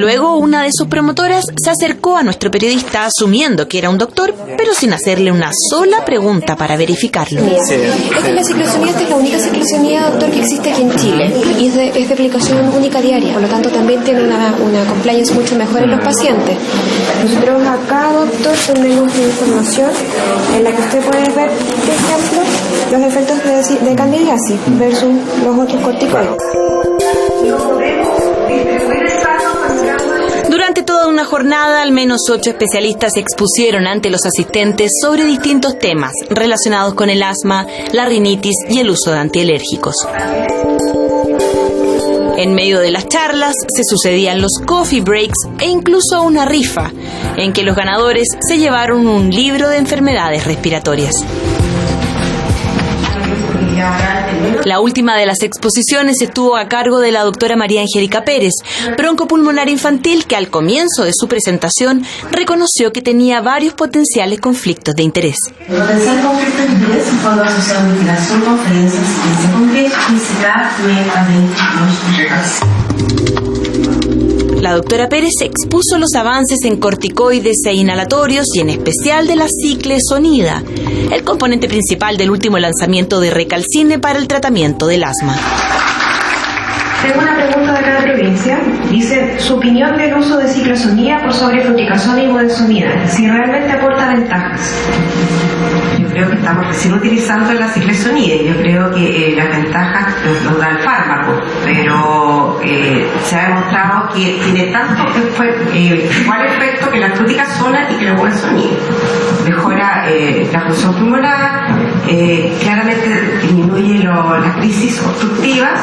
Luego, 0.00 0.38
una 0.38 0.62
de 0.62 0.70
sus 0.72 0.88
promotoras 0.88 1.44
se 1.62 1.68
acercó 1.68 2.16
a 2.16 2.22
nuestro 2.22 2.50
periodista 2.50 3.04
asumiendo 3.04 3.68
que 3.68 3.76
era 3.76 3.90
un 3.90 3.98
doctor, 3.98 4.34
pero 4.56 4.72
sin 4.72 4.94
hacerle 4.94 5.30
una 5.30 5.50
sola 5.68 6.06
pregunta 6.06 6.56
para 6.56 6.78
verificarlo. 6.78 7.42
Esta 7.42 7.74
es 7.74 8.34
la 8.34 8.42
ciclofonía, 8.42 8.88
esta 8.92 9.02
es 9.02 9.10
la 9.10 9.16
única 9.16 9.38
ciclofonía, 9.38 10.08
doctor, 10.08 10.30
que 10.30 10.40
existe 10.40 10.72
aquí 10.72 10.80
en 10.80 10.96
Chile 10.96 11.30
y 11.58 11.66
es 11.66 11.74
de, 11.74 11.88
es 11.88 12.08
de 12.08 12.14
aplicación 12.14 12.72
única 12.74 13.02
diaria, 13.02 13.34
por 13.34 13.42
lo 13.42 13.48
tanto 13.48 13.68
también 13.68 14.02
tiene 14.02 14.24
una, 14.24 14.54
una 14.64 14.86
compliance 14.86 15.34
mucho 15.34 15.54
mejor 15.56 15.82
en 15.82 15.90
los 15.90 16.00
pacientes. 16.00 16.56
Nosotros 17.22 17.62
acá, 17.66 18.10
doctor, 18.14 18.54
tenemos 18.72 19.14
información 19.14 19.90
en 20.56 20.64
la 20.64 20.70
que 20.76 20.80
usted 20.80 21.04
puede 21.04 21.28
ver, 21.28 21.50
por 21.50 21.94
ejemplo, 21.94 22.40
los 22.90 23.02
efectos 23.02 23.44
de, 23.44 23.90
de 23.90 23.94
candidiasis 23.94 24.58
versus 24.78 25.12
los 25.44 25.58
otros 25.58 25.82
corticoides. 25.82 26.36
Durante 30.70 30.86
toda 30.86 31.08
una 31.08 31.24
jornada, 31.24 31.82
al 31.82 31.90
menos 31.90 32.20
ocho 32.30 32.50
especialistas 32.50 33.16
expusieron 33.16 33.88
ante 33.88 34.08
los 34.08 34.24
asistentes 34.24 34.92
sobre 35.02 35.24
distintos 35.24 35.76
temas 35.80 36.12
relacionados 36.28 36.94
con 36.94 37.10
el 37.10 37.24
asma, 37.24 37.66
la 37.92 38.04
rinitis 38.04 38.54
y 38.68 38.78
el 38.78 38.90
uso 38.90 39.10
de 39.10 39.18
antialérgicos. 39.18 39.96
En 42.36 42.54
medio 42.54 42.78
de 42.78 42.92
las 42.92 43.08
charlas 43.08 43.56
se 43.66 43.82
sucedían 43.82 44.40
los 44.40 44.52
coffee 44.64 45.00
breaks 45.00 45.48
e 45.58 45.66
incluso 45.66 46.22
una 46.22 46.44
rifa, 46.44 46.92
en 47.36 47.52
que 47.52 47.64
los 47.64 47.74
ganadores 47.74 48.28
se 48.38 48.58
llevaron 48.58 49.08
un 49.08 49.28
libro 49.28 49.68
de 49.70 49.78
enfermedades 49.78 50.44
respiratorias. 50.44 51.16
La 54.64 54.80
última 54.80 55.16
de 55.16 55.26
las 55.26 55.42
exposiciones 55.42 56.20
estuvo 56.22 56.56
a 56.56 56.68
cargo 56.68 57.00
de 57.00 57.12
la 57.12 57.22
doctora 57.22 57.56
María 57.56 57.80
Angélica 57.82 58.24
Pérez, 58.24 58.54
broncopulmonar 58.96 59.68
infantil 59.68 60.26
que 60.26 60.36
al 60.36 60.48
comienzo 60.50 61.04
de 61.04 61.12
su 61.14 61.28
presentación 61.28 62.04
reconoció 62.30 62.92
que 62.92 63.02
tenía 63.02 63.40
varios 63.40 63.74
potenciales 63.74 64.40
conflictos 64.40 64.94
de 64.94 65.02
interés. 65.02 65.36
Potencial 65.68 66.22
de 66.22 66.62
interés 66.72 67.10
La 74.60 74.74
doctora 74.74 75.08
Pérez 75.08 75.32
expuso 75.40 75.96
los 75.98 76.12
avances 76.14 76.58
en 76.64 76.76
corticoides 76.76 77.64
e 77.64 77.72
inhalatorios 77.72 78.44
y 78.54 78.60
en 78.60 78.68
especial 78.68 79.26
de 79.26 79.36
la 79.36 79.46
ciclesonida, 79.48 80.62
el 81.10 81.24
componente 81.24 81.66
principal 81.66 82.18
del 82.18 82.30
último 82.30 82.58
lanzamiento 82.58 83.20
de 83.20 83.30
Recalcine 83.30 83.98
para 83.98 84.18
el 84.18 84.28
tratamiento 84.28 84.86
del 84.86 85.04
asma. 85.04 85.34
Tengo 87.00 87.20
una 87.20 87.36
pregunta 87.36 87.72
de 87.72 87.82
cada 87.82 88.02
provincia. 88.02 88.60
Dice 89.00 89.40
su 89.40 89.54
opinión 89.54 89.96
del 89.96 90.12
uso 90.12 90.36
de 90.36 90.46
ciclosomía 90.46 91.22
por 91.22 91.32
sobre 91.32 91.62
fluticasona 91.62 92.22
y 92.22 92.28
budesonida, 92.28 93.08
si 93.08 93.26
realmente 93.26 93.72
aporta 93.72 94.08
ventajas. 94.08 94.74
Yo 95.98 96.06
creo 96.08 96.28
que 96.28 96.36
estamos 96.36 96.66
recién 96.66 96.92
utilizando 96.92 97.50
la 97.54 97.68
ciclosonía 97.68 98.34
y 98.34 98.48
yo 98.48 98.56
creo 98.56 98.90
que 98.90 99.32
eh, 99.32 99.36
las 99.36 99.56
ventajas 99.56 100.14
nos, 100.44 100.58
da 100.58 100.68
el 100.72 100.78
fármaco, 100.80 101.32
pero 101.64 102.60
eh, 102.62 103.08
se 103.24 103.36
ha 103.36 103.48
demostrado 103.48 104.08
que 104.14 104.38
tiene 104.44 104.70
tanto 104.70 105.02
eh, 105.72 106.10
igual 106.22 106.46
efecto 106.46 106.90
que 106.90 106.98
la 107.00 107.10
fluticasona 107.12 107.90
y 107.90 107.94
que 107.96 108.04
la 108.04 108.12
budesonida. 108.16 108.76
Mejora 109.48 110.10
eh, 110.10 110.46
la 110.52 110.60
función 110.60 110.94
pulmonar, 110.96 111.70
claramente 112.60 113.38
disminuye 113.40 114.04
las 114.04 114.56
crisis 114.58 115.02
obstructivas, 115.02 115.80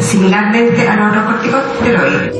similarmente 0.00 0.88
a 0.88 0.96
los 0.96 1.24
corticosteroides. 1.24 2.34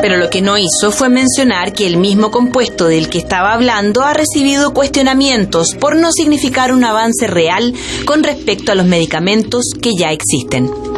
Pero 0.00 0.16
lo 0.16 0.30
que 0.30 0.40
no 0.40 0.56
hizo 0.56 0.90
fue 0.90 1.10
mencionar 1.10 1.74
que 1.74 1.86
el 1.86 1.98
mismo 1.98 2.30
compuesto 2.30 2.86
del 2.86 3.10
que 3.10 3.18
estaba 3.18 3.52
hablando 3.52 4.02
ha 4.02 4.14
recibido 4.14 4.72
cuestionamientos 4.72 5.74
por 5.78 5.96
no 5.96 6.10
significar 6.10 6.72
un 6.72 6.84
avance 6.84 7.26
real 7.26 7.74
con 8.06 8.22
respecto 8.22 8.72
a 8.72 8.74
los 8.74 8.86
medicamentos 8.86 9.66
que 9.80 9.92
ya 9.98 10.10
existen. 10.10 10.89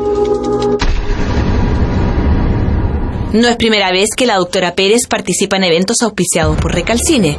No 3.32 3.48
es 3.48 3.56
primera 3.56 3.90
vez 3.90 4.10
que 4.14 4.26
la 4.26 4.36
doctora 4.36 4.74
Pérez 4.74 5.06
participa 5.08 5.56
en 5.56 5.64
eventos 5.64 6.02
auspiciados 6.02 6.58
por 6.60 6.74
Recalcine. 6.74 7.36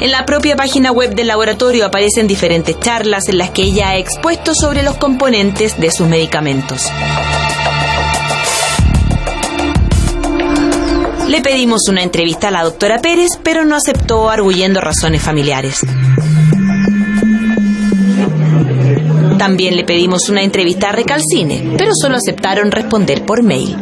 En 0.00 0.10
la 0.10 0.24
propia 0.24 0.56
página 0.56 0.92
web 0.92 1.14
del 1.14 1.26
laboratorio 1.26 1.84
aparecen 1.84 2.26
diferentes 2.26 2.80
charlas 2.80 3.28
en 3.28 3.36
las 3.36 3.50
que 3.50 3.62
ella 3.62 3.90
ha 3.90 3.98
expuesto 3.98 4.54
sobre 4.54 4.82
los 4.82 4.96
componentes 4.96 5.78
de 5.78 5.90
sus 5.90 6.08
medicamentos. 6.08 6.86
Le 11.28 11.42
pedimos 11.42 11.82
una 11.88 12.02
entrevista 12.02 12.48
a 12.48 12.52
la 12.52 12.62
doctora 12.62 13.00
Pérez, 13.00 13.32
pero 13.42 13.66
no 13.66 13.76
aceptó 13.76 14.30
arguyendo 14.30 14.80
razones 14.80 15.20
familiares. 15.20 15.80
También 19.36 19.76
le 19.76 19.84
pedimos 19.84 20.30
una 20.30 20.42
entrevista 20.42 20.88
a 20.88 20.92
Recalcine, 20.92 21.74
pero 21.76 21.90
solo 21.94 22.16
aceptaron 22.16 22.70
responder 22.70 23.26
por 23.26 23.42
mail. 23.42 23.76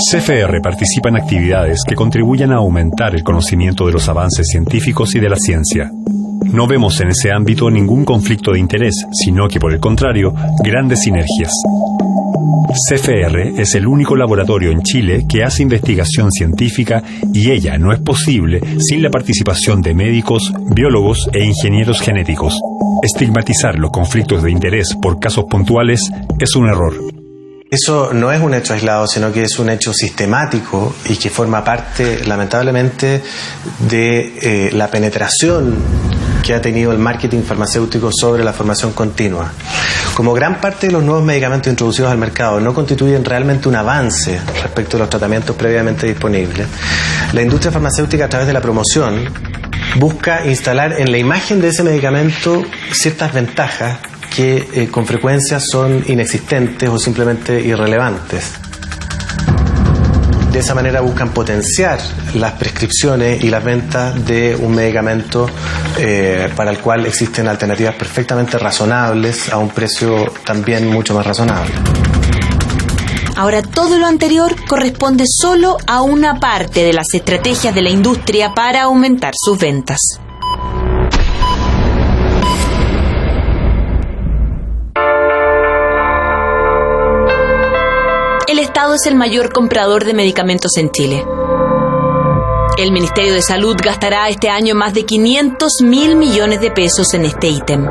CFR 0.00 0.62
participa 0.62 1.10
en 1.10 1.16
actividades 1.16 1.82
que 1.86 1.94
contribuyan 1.94 2.52
a 2.52 2.56
aumentar 2.56 3.14
el 3.14 3.22
conocimiento 3.22 3.86
de 3.86 3.92
los 3.92 4.08
avances 4.08 4.46
científicos 4.48 5.14
y 5.14 5.20
de 5.20 5.28
la 5.28 5.36
ciencia. 5.36 5.90
No 6.52 6.66
vemos 6.66 7.00
en 7.00 7.08
ese 7.08 7.30
ámbito 7.30 7.70
ningún 7.70 8.04
conflicto 8.06 8.52
de 8.52 8.60
interés, 8.60 8.94
sino 9.12 9.46
que 9.46 9.60
por 9.60 9.72
el 9.72 9.78
contrario, 9.78 10.32
grandes 10.64 11.02
sinergias. 11.02 11.52
CFR 12.88 13.60
es 13.60 13.74
el 13.74 13.86
único 13.86 14.16
laboratorio 14.16 14.70
en 14.70 14.82
Chile 14.82 15.26
que 15.28 15.44
hace 15.44 15.62
investigación 15.62 16.32
científica 16.32 17.02
y 17.34 17.50
ella 17.50 17.76
no 17.76 17.92
es 17.92 18.00
posible 18.00 18.60
sin 18.78 19.02
la 19.02 19.10
participación 19.10 19.82
de 19.82 19.94
médicos, 19.94 20.52
biólogos 20.74 21.28
e 21.32 21.44
ingenieros 21.44 22.00
genéticos. 22.00 22.58
Estigmatizar 23.02 23.78
los 23.78 23.90
conflictos 23.90 24.42
de 24.42 24.50
interés 24.50 24.96
por 25.00 25.20
casos 25.20 25.44
puntuales 25.44 26.10
es 26.38 26.56
un 26.56 26.68
error. 26.68 27.19
Eso 27.70 28.12
no 28.12 28.32
es 28.32 28.40
un 28.40 28.52
hecho 28.52 28.72
aislado, 28.72 29.06
sino 29.06 29.32
que 29.32 29.44
es 29.44 29.56
un 29.60 29.70
hecho 29.70 29.92
sistemático 29.92 30.92
y 31.08 31.16
que 31.16 31.30
forma 31.30 31.62
parte, 31.62 32.24
lamentablemente, 32.26 33.22
de 33.88 34.38
eh, 34.42 34.70
la 34.72 34.90
penetración 34.90 35.76
que 36.42 36.52
ha 36.52 36.60
tenido 36.60 36.90
el 36.90 36.98
marketing 36.98 37.42
farmacéutico 37.42 38.10
sobre 38.12 38.42
la 38.42 38.52
formación 38.52 38.92
continua. 38.92 39.52
Como 40.14 40.32
gran 40.32 40.60
parte 40.60 40.88
de 40.88 40.94
los 40.94 41.04
nuevos 41.04 41.22
medicamentos 41.22 41.70
introducidos 41.70 42.10
al 42.10 42.18
mercado 42.18 42.58
no 42.58 42.74
constituyen 42.74 43.24
realmente 43.24 43.68
un 43.68 43.76
avance 43.76 44.40
respecto 44.60 44.96
a 44.96 45.00
los 45.00 45.08
tratamientos 45.08 45.54
previamente 45.54 46.08
disponibles, 46.08 46.66
la 47.32 47.42
industria 47.42 47.70
farmacéutica 47.70 48.24
a 48.24 48.28
través 48.28 48.48
de 48.48 48.52
la 48.52 48.60
promoción 48.60 49.32
busca 49.94 50.44
instalar 50.44 51.00
en 51.00 51.12
la 51.12 51.18
imagen 51.18 51.60
de 51.60 51.68
ese 51.68 51.84
medicamento 51.84 52.64
ciertas 52.90 53.32
ventajas 53.32 54.09
que 54.34 54.68
eh, 54.72 54.88
con 54.88 55.06
frecuencia 55.06 55.58
son 55.60 56.04
inexistentes 56.06 56.88
o 56.88 56.98
simplemente 56.98 57.60
irrelevantes. 57.60 58.52
De 60.52 60.58
esa 60.58 60.74
manera 60.74 61.00
buscan 61.00 61.30
potenciar 61.30 62.00
las 62.34 62.52
prescripciones 62.52 63.44
y 63.44 63.50
las 63.50 63.62
ventas 63.62 64.24
de 64.26 64.56
un 64.56 64.74
medicamento 64.74 65.48
eh, 65.96 66.48
para 66.56 66.72
el 66.72 66.78
cual 66.78 67.06
existen 67.06 67.46
alternativas 67.46 67.94
perfectamente 67.94 68.58
razonables 68.58 69.48
a 69.48 69.58
un 69.58 69.68
precio 69.68 70.32
también 70.44 70.88
mucho 70.88 71.14
más 71.14 71.24
razonable. 71.24 71.72
Ahora, 73.36 73.62
todo 73.62 73.96
lo 73.96 74.06
anterior 74.06 74.54
corresponde 74.66 75.24
solo 75.26 75.78
a 75.86 76.02
una 76.02 76.40
parte 76.40 76.82
de 76.82 76.92
las 76.92 77.06
estrategias 77.14 77.74
de 77.74 77.82
la 77.82 77.90
industria 77.90 78.52
para 78.52 78.82
aumentar 78.82 79.32
sus 79.36 79.58
ventas. 79.58 80.20
Es 88.82 89.06
el 89.06 89.14
mayor 89.14 89.52
comprador 89.52 90.04
de 90.04 90.14
medicamentos 90.14 90.72
en 90.78 90.90
Chile. 90.90 91.24
El 92.76 92.90
Ministerio 92.90 93.34
de 93.34 93.42
Salud 93.42 93.76
gastará 93.80 94.28
este 94.30 94.48
año 94.48 94.74
más 94.74 94.94
de 94.94 95.04
500 95.04 95.70
mil 95.82 96.16
millones 96.16 96.60
de 96.60 96.72
pesos 96.72 97.12
en 97.12 97.26
este 97.26 97.48
ítem. 97.48 97.86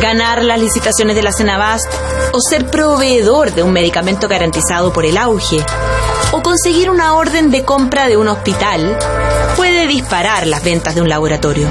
Ganar 0.00 0.44
las 0.44 0.58
licitaciones 0.60 1.16
de 1.16 1.22
la 1.22 1.32
Cenabast 1.32 1.92
o 2.32 2.40
ser 2.40 2.70
proveedor 2.70 3.52
de 3.52 3.62
un 3.62 3.72
medicamento 3.72 4.26
garantizado 4.26 4.90
por 4.90 5.04
el 5.04 5.18
auge 5.18 5.58
o 6.32 6.40
conseguir 6.40 6.88
una 6.88 7.14
orden 7.14 7.50
de 7.50 7.64
compra 7.64 8.06
de 8.06 8.16
un 8.16 8.28
hospital 8.28 8.96
puede 9.56 9.86
disparar 9.86 10.46
las 10.46 10.64
ventas 10.64 10.94
de 10.94 11.02
un 11.02 11.08
laboratorio. 11.10 11.68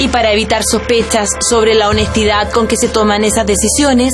Y 0.00 0.08
para 0.08 0.32
evitar 0.32 0.62
sospechas 0.64 1.28
sobre 1.48 1.74
la 1.74 1.88
honestidad 1.88 2.50
con 2.50 2.66
que 2.66 2.76
se 2.76 2.88
toman 2.88 3.24
esas 3.24 3.46
decisiones, 3.46 4.12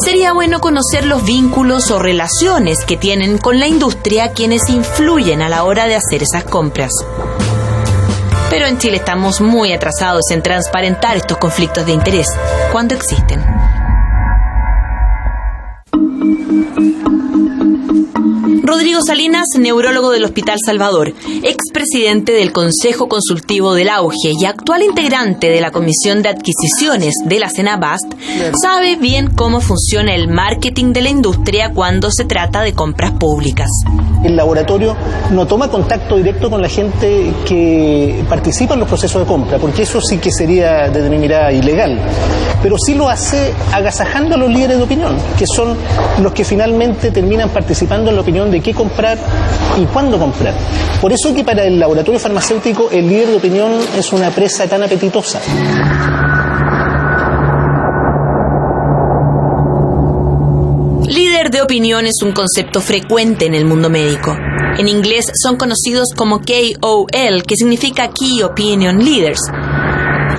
sería 0.00 0.32
bueno 0.32 0.60
conocer 0.60 1.04
los 1.04 1.24
vínculos 1.24 1.90
o 1.90 1.98
relaciones 1.98 2.84
que 2.86 2.96
tienen 2.96 3.38
con 3.38 3.58
la 3.58 3.66
industria 3.66 4.32
quienes 4.32 4.68
influyen 4.68 5.42
a 5.42 5.48
la 5.48 5.64
hora 5.64 5.86
de 5.86 5.96
hacer 5.96 6.22
esas 6.22 6.44
compras. 6.44 6.92
Pero 8.50 8.66
en 8.66 8.78
Chile 8.78 8.98
estamos 8.98 9.40
muy 9.40 9.72
atrasados 9.72 10.30
en 10.30 10.42
transparentar 10.42 11.16
estos 11.16 11.38
conflictos 11.38 11.84
de 11.84 11.92
interés, 11.92 12.28
cuando 12.72 12.94
existen. 12.94 13.44
Rodrigo 18.66 19.00
Salinas, 19.00 19.46
neurólogo 19.56 20.10
del 20.10 20.24
Hospital 20.24 20.58
Salvador, 20.58 21.14
expresidente 21.44 22.32
del 22.32 22.50
Consejo 22.50 23.06
Consultivo 23.06 23.74
del 23.74 23.88
Auge 23.88 24.32
y 24.36 24.44
actual 24.44 24.82
integrante 24.82 25.50
de 25.50 25.60
la 25.60 25.70
Comisión 25.70 26.20
de 26.20 26.30
Adquisiciones 26.30 27.14
de 27.24 27.38
la 27.38 27.48
Cenabast, 27.48 28.12
sabe 28.60 28.96
bien 28.96 29.30
cómo 29.30 29.60
funciona 29.60 30.16
el 30.16 30.26
marketing 30.26 30.92
de 30.92 31.02
la 31.02 31.10
industria 31.10 31.70
cuando 31.72 32.10
se 32.10 32.24
trata 32.24 32.62
de 32.62 32.72
compras 32.72 33.12
públicas. 33.12 33.68
El 34.24 34.34
laboratorio 34.34 34.96
no 35.30 35.46
toma 35.46 35.68
contacto 35.68 36.16
directo 36.16 36.50
con 36.50 36.60
la 36.60 36.68
gente 36.68 37.32
que 37.46 38.24
participa 38.28 38.74
en 38.74 38.80
los 38.80 38.88
procesos 38.88 39.22
de 39.22 39.28
compra, 39.28 39.58
porque 39.58 39.82
eso 39.82 40.00
sí 40.00 40.18
que 40.18 40.32
sería 40.32 40.88
desde 40.88 41.08
mi 41.08 41.18
mirada 41.18 41.52
ilegal. 41.52 42.00
Pero 42.62 42.76
sí 42.78 42.94
lo 42.94 43.08
hace 43.08 43.54
agasajando 43.72 44.34
a 44.34 44.38
los 44.38 44.50
líderes 44.50 44.78
de 44.78 44.82
opinión, 44.82 45.16
que 45.38 45.46
son 45.46 45.76
los 46.20 46.32
que 46.32 46.44
finalmente 46.44 47.12
terminan 47.12 47.50
participando 47.50 48.10
en 48.10 48.16
la 48.16 48.22
opinión 48.22 48.50
de 48.50 48.55
qué 48.60 48.74
comprar 48.74 49.18
y 49.76 49.84
cuándo 49.86 50.18
comprar. 50.18 50.54
Por 51.00 51.12
eso 51.12 51.34
que 51.34 51.44
para 51.44 51.64
el 51.64 51.78
laboratorio 51.78 52.18
farmacéutico 52.18 52.90
el 52.90 53.08
líder 53.08 53.28
de 53.28 53.36
opinión 53.36 53.72
es 53.96 54.12
una 54.12 54.30
presa 54.30 54.66
tan 54.66 54.82
apetitosa. 54.82 55.40
Líder 61.06 61.50
de 61.50 61.62
opinión 61.62 62.06
es 62.06 62.22
un 62.22 62.32
concepto 62.32 62.80
frecuente 62.80 63.46
en 63.46 63.54
el 63.54 63.64
mundo 63.64 63.88
médico. 63.88 64.36
En 64.78 64.88
inglés 64.88 65.30
son 65.42 65.56
conocidos 65.56 66.08
como 66.14 66.40
KOL, 66.40 67.42
que 67.46 67.56
significa 67.56 68.10
Key 68.10 68.42
Opinion 68.42 68.98
Leaders. 68.98 69.40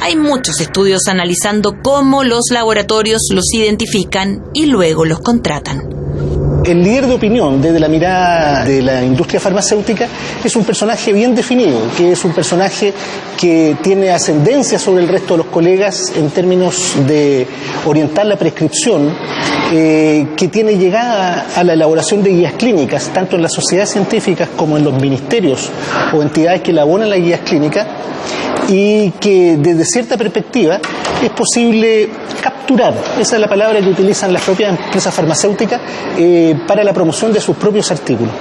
Hay 0.02 0.16
muchos 0.16 0.62
estudios 0.62 1.08
analizando 1.08 1.78
cómo 1.82 2.24
los 2.24 2.52
laboratorios 2.52 3.22
los 3.34 3.46
identifican 3.54 4.44
y 4.54 4.68
luego 4.68 5.06
los 5.06 5.20
contratan. 5.20 5.97
El 6.68 6.84
líder 6.84 7.08
de 7.08 7.14
opinión, 7.14 7.62
desde 7.62 7.80
la 7.80 7.88
mirada 7.88 8.66
de 8.66 8.82
la 8.82 9.02
industria 9.02 9.40
farmacéutica, 9.40 10.06
es 10.44 10.54
un 10.54 10.66
personaje 10.66 11.14
bien 11.14 11.34
definido, 11.34 11.80
que 11.96 12.12
es 12.12 12.26
un 12.26 12.34
personaje 12.34 12.94
que 13.40 13.78
tiene 13.82 14.10
ascendencia 14.10 14.78
sobre 14.78 15.02
el 15.02 15.08
resto 15.08 15.36
de 15.36 15.38
los 15.38 15.48
colegas 15.48 16.12
en 16.18 16.30
términos 16.30 16.96
de 17.08 17.48
orientar 17.86 18.26
la 18.26 18.36
prescripción 18.36 19.16
eh, 19.72 20.28
que 20.36 20.50
tiene 20.50 20.78
llegada 20.78 21.48
a 21.56 21.64
la 21.64 21.72
elaboración 21.72 22.22
de 22.22 22.32
guías 22.32 22.54
clínicas, 22.58 23.12
tanto 23.14 23.38
en 23.38 23.44
las 23.44 23.54
sociedades 23.54 23.92
científicas 23.92 24.50
como 24.58 24.76
en 24.76 24.84
los 24.84 24.94
ministerios 25.00 25.70
o 26.14 26.22
entidades 26.22 26.64
que 26.64 26.72
elaboran 26.72 27.10
las 27.10 27.20
guías 27.20 27.40
clínicas, 27.46 27.88
y 28.68 29.12
que 29.12 29.58
desde 29.58 29.86
cierta 29.86 30.18
perspectiva 30.18 30.80
es 31.24 31.30
posible 31.32 32.10
capturar, 32.42 32.94
esa 33.20 33.36
es 33.36 33.42
la 33.42 33.48
palabra 33.48 33.80
que 33.80 33.90
utilizan 33.90 34.34
las 34.34 34.44
propias 34.44 34.78
empresas 34.78 35.14
farmacéuticas, 35.14 35.82
eh, 36.18 36.56
para 36.66 36.84
la 36.84 36.94
promoción 36.94 37.34
de 37.34 37.42
sus 37.42 37.56
propios 37.58 37.92
artículos. 37.92 38.34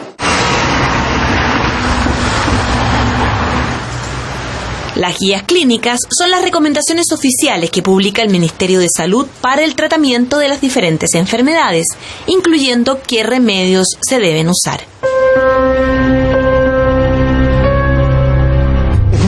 Las 4.97 5.19
guías 5.19 5.43
clínicas 5.43 6.01
son 6.09 6.31
las 6.31 6.43
recomendaciones 6.43 7.13
oficiales 7.13 7.71
que 7.71 7.83
publica 7.83 8.23
el 8.23 8.31
Ministerio 8.31 8.81
de 8.81 8.89
Salud 8.89 9.27
para 9.43 9.63
el 9.63 9.75
tratamiento 9.75 10.39
de 10.39 10.49
las 10.49 10.63
diferentes 10.63 11.15
enfermedades, 11.15 11.85
incluyendo 12.27 13.01
qué 13.07 13.23
remedios 13.23 13.87
se 14.01 14.19
deben 14.21 14.49
usar. 14.49 14.81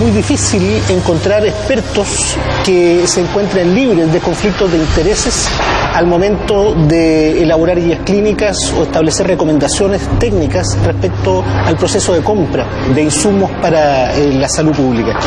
Muy 0.09 0.17
difícil 0.17 0.62
encontrar 0.89 1.45
expertos 1.45 2.35
que 2.65 3.07
se 3.07 3.20
encuentren 3.20 3.75
libres 3.75 4.11
de 4.11 4.20
conflictos 4.20 4.70
de 4.73 4.78
intereses 4.78 5.47
al 5.95 6.07
momento 6.07 6.75
de 6.75 7.43
elaborar 7.43 7.78
guías 7.78 8.01
clínicas 8.05 8.57
o 8.78 8.85
establecer 8.85 9.27
recomendaciones 9.27 10.01
técnicas 10.19 10.78
respecto 10.85 11.45
al 11.45 11.77
proceso 11.77 12.15
de 12.15 12.23
compra 12.23 12.67
de 12.95 13.03
insumos 13.03 13.51
para 13.61 14.15
eh, 14.17 14.33
la 14.33 14.49
salud 14.49 14.73
pública. 14.73 15.19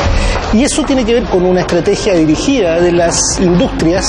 Y 0.53 0.63
eso 0.63 0.83
tiene 0.83 1.05
que 1.05 1.13
ver 1.13 1.23
con 1.25 1.45
una 1.45 1.61
estrategia 1.61 2.15
dirigida 2.15 2.79
de 2.79 2.91
las 2.91 3.39
industrias 3.39 4.07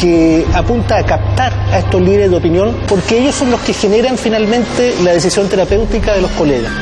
que 0.00 0.44
apunta 0.54 0.96
a 0.96 1.04
captar 1.04 1.52
a 1.70 1.78
estos 1.78 2.00
líderes 2.00 2.30
de 2.30 2.36
opinión 2.36 2.76
porque 2.88 3.18
ellos 3.18 3.36
son 3.36 3.52
los 3.52 3.60
que 3.60 3.72
generan 3.72 4.18
finalmente 4.18 4.96
la 5.04 5.12
decisión 5.12 5.48
terapéutica 5.48 6.14
de 6.14 6.22
los 6.22 6.30
colegas. 6.32 6.72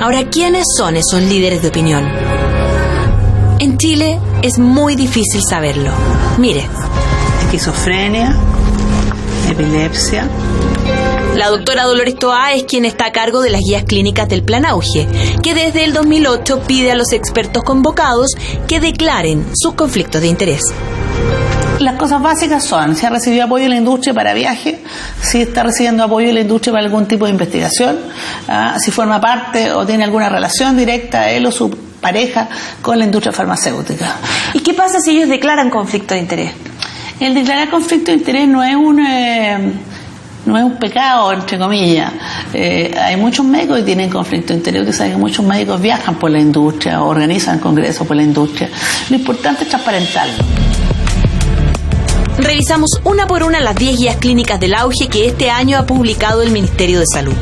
Ahora, 0.00 0.28
¿quiénes 0.28 0.66
son 0.76 0.96
esos 0.96 1.22
líderes 1.22 1.62
de 1.62 1.68
opinión? 1.68 2.04
En 3.58 3.78
Chile 3.78 4.20
es 4.42 4.58
muy 4.58 4.94
difícil 4.94 5.42
saberlo. 5.42 5.90
Mire. 6.38 6.66
Esquizofrenia, 7.44 8.36
epilepsia. 9.50 10.28
La 11.34 11.48
doctora 11.48 11.84
Dolores 11.84 12.16
Toa 12.16 12.52
es 12.52 12.64
quien 12.64 12.84
está 12.84 13.06
a 13.06 13.12
cargo 13.12 13.40
de 13.40 13.50
las 13.50 13.60
guías 13.60 13.84
clínicas 13.84 14.28
del 14.28 14.42
Plan 14.42 14.66
Auge, 14.66 15.08
que 15.42 15.54
desde 15.54 15.84
el 15.84 15.92
2008 15.92 16.60
pide 16.66 16.92
a 16.92 16.94
los 16.94 17.12
expertos 17.12 17.62
convocados 17.62 18.32
que 18.68 18.80
declaren 18.80 19.46
sus 19.54 19.74
conflictos 19.74 20.20
de 20.20 20.28
interés 20.28 20.62
las 21.78 21.96
cosas 21.96 22.22
básicas 22.22 22.64
son 22.64 22.96
si 22.96 23.06
ha 23.06 23.10
recibido 23.10 23.44
apoyo 23.44 23.64
de 23.64 23.70
la 23.70 23.76
industria 23.76 24.14
para 24.14 24.32
viaje, 24.34 24.80
si 25.20 25.42
está 25.42 25.62
recibiendo 25.62 26.04
apoyo 26.04 26.28
de 26.28 26.32
la 26.32 26.40
industria 26.40 26.72
para 26.72 26.84
algún 26.84 27.06
tipo 27.06 27.26
de 27.26 27.32
investigación, 27.32 27.98
¿ah? 28.48 28.76
si 28.78 28.90
forma 28.90 29.20
parte 29.20 29.72
o 29.72 29.84
tiene 29.84 30.04
alguna 30.04 30.28
relación 30.28 30.76
directa 30.76 31.30
él 31.30 31.46
o 31.46 31.52
su 31.52 31.70
pareja 32.00 32.48
con 32.82 32.98
la 32.98 33.04
industria 33.04 33.32
farmacéutica. 33.32 34.16
¿Y 34.54 34.60
qué 34.60 34.74
pasa 34.74 35.00
si 35.00 35.16
ellos 35.16 35.28
declaran 35.28 35.70
conflicto 35.70 36.14
de 36.14 36.20
interés? 36.20 36.52
El 37.20 37.34
declarar 37.34 37.70
conflicto 37.70 38.10
de 38.10 38.18
interés 38.18 38.48
no 38.48 38.62
es 38.62 38.76
un... 38.76 39.00
Eh, 39.00 39.72
no 40.46 40.56
es 40.56 40.62
un 40.62 40.76
pecado, 40.76 41.32
entre 41.32 41.58
comillas. 41.58 42.12
Eh, 42.54 42.94
hay 42.96 43.16
muchos 43.16 43.44
médicos 43.44 43.78
que 43.78 43.82
tienen 43.82 44.08
conflicto 44.08 44.52
de 44.52 44.58
interés, 44.60 44.86
que 44.86 44.92
saben 44.92 45.14
que 45.14 45.18
muchos 45.18 45.44
médicos 45.44 45.80
viajan 45.80 46.14
por 46.14 46.30
la 46.30 46.38
industria, 46.38 47.02
organizan 47.02 47.58
congresos 47.58 48.06
por 48.06 48.16
la 48.16 48.22
industria. 48.22 48.70
Lo 49.10 49.16
importante 49.16 49.64
es 49.64 49.70
transparentarlo. 49.70 50.44
Revisamos 52.38 53.00
una 53.04 53.26
por 53.26 53.42
una 53.42 53.60
las 53.60 53.76
10 53.76 53.98
guías 53.98 54.16
clínicas 54.16 54.60
del 54.60 54.74
auge 54.74 55.08
que 55.08 55.26
este 55.26 55.50
año 55.50 55.78
ha 55.78 55.86
publicado 55.86 56.42
el 56.42 56.50
Ministerio 56.50 57.00
de 57.00 57.06
Salud. 57.10 57.34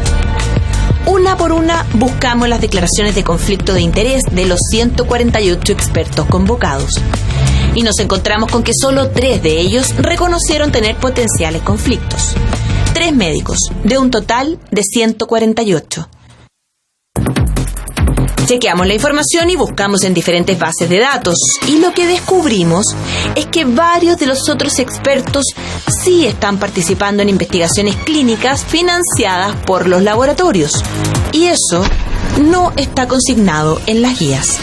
Una 1.06 1.36
por 1.36 1.52
una 1.52 1.84
buscamos 1.94 2.48
las 2.48 2.60
declaraciones 2.60 3.14
de 3.14 3.24
conflicto 3.24 3.74
de 3.74 3.80
interés 3.80 4.22
de 4.30 4.46
los 4.46 4.60
148 4.70 5.72
expertos 5.72 6.26
convocados. 6.26 6.90
Y 7.74 7.82
nos 7.82 7.98
encontramos 7.98 8.50
con 8.50 8.62
que 8.62 8.72
solo 8.72 9.10
tres 9.10 9.42
de 9.42 9.60
ellos 9.60 9.94
reconocieron 9.96 10.70
tener 10.70 10.96
potenciales 10.96 11.62
conflictos. 11.62 12.34
Tres 12.94 13.12
médicos, 13.12 13.58
de 13.82 13.98
un 13.98 14.10
total 14.10 14.58
de 14.70 14.82
148. 14.82 16.08
Chequeamos 18.46 18.86
la 18.86 18.92
información 18.92 19.48
y 19.48 19.56
buscamos 19.56 20.02
en 20.04 20.12
diferentes 20.12 20.58
bases 20.58 20.90
de 20.90 20.98
datos. 20.98 21.36
Y 21.66 21.78
lo 21.78 21.92
que 21.94 22.06
descubrimos 22.06 22.84
es 23.34 23.46
que 23.46 23.64
varios 23.64 24.18
de 24.18 24.26
los 24.26 24.50
otros 24.50 24.78
expertos 24.78 25.46
sí 26.02 26.26
están 26.26 26.58
participando 26.58 27.22
en 27.22 27.30
investigaciones 27.30 27.96
clínicas 27.96 28.62
financiadas 28.64 29.56
por 29.64 29.88
los 29.88 30.02
laboratorios. 30.02 30.84
Y 31.32 31.46
eso 31.46 31.84
no 32.42 32.72
está 32.76 33.08
consignado 33.08 33.80
en 33.86 34.02
las 34.02 34.18
guías. 34.18 34.58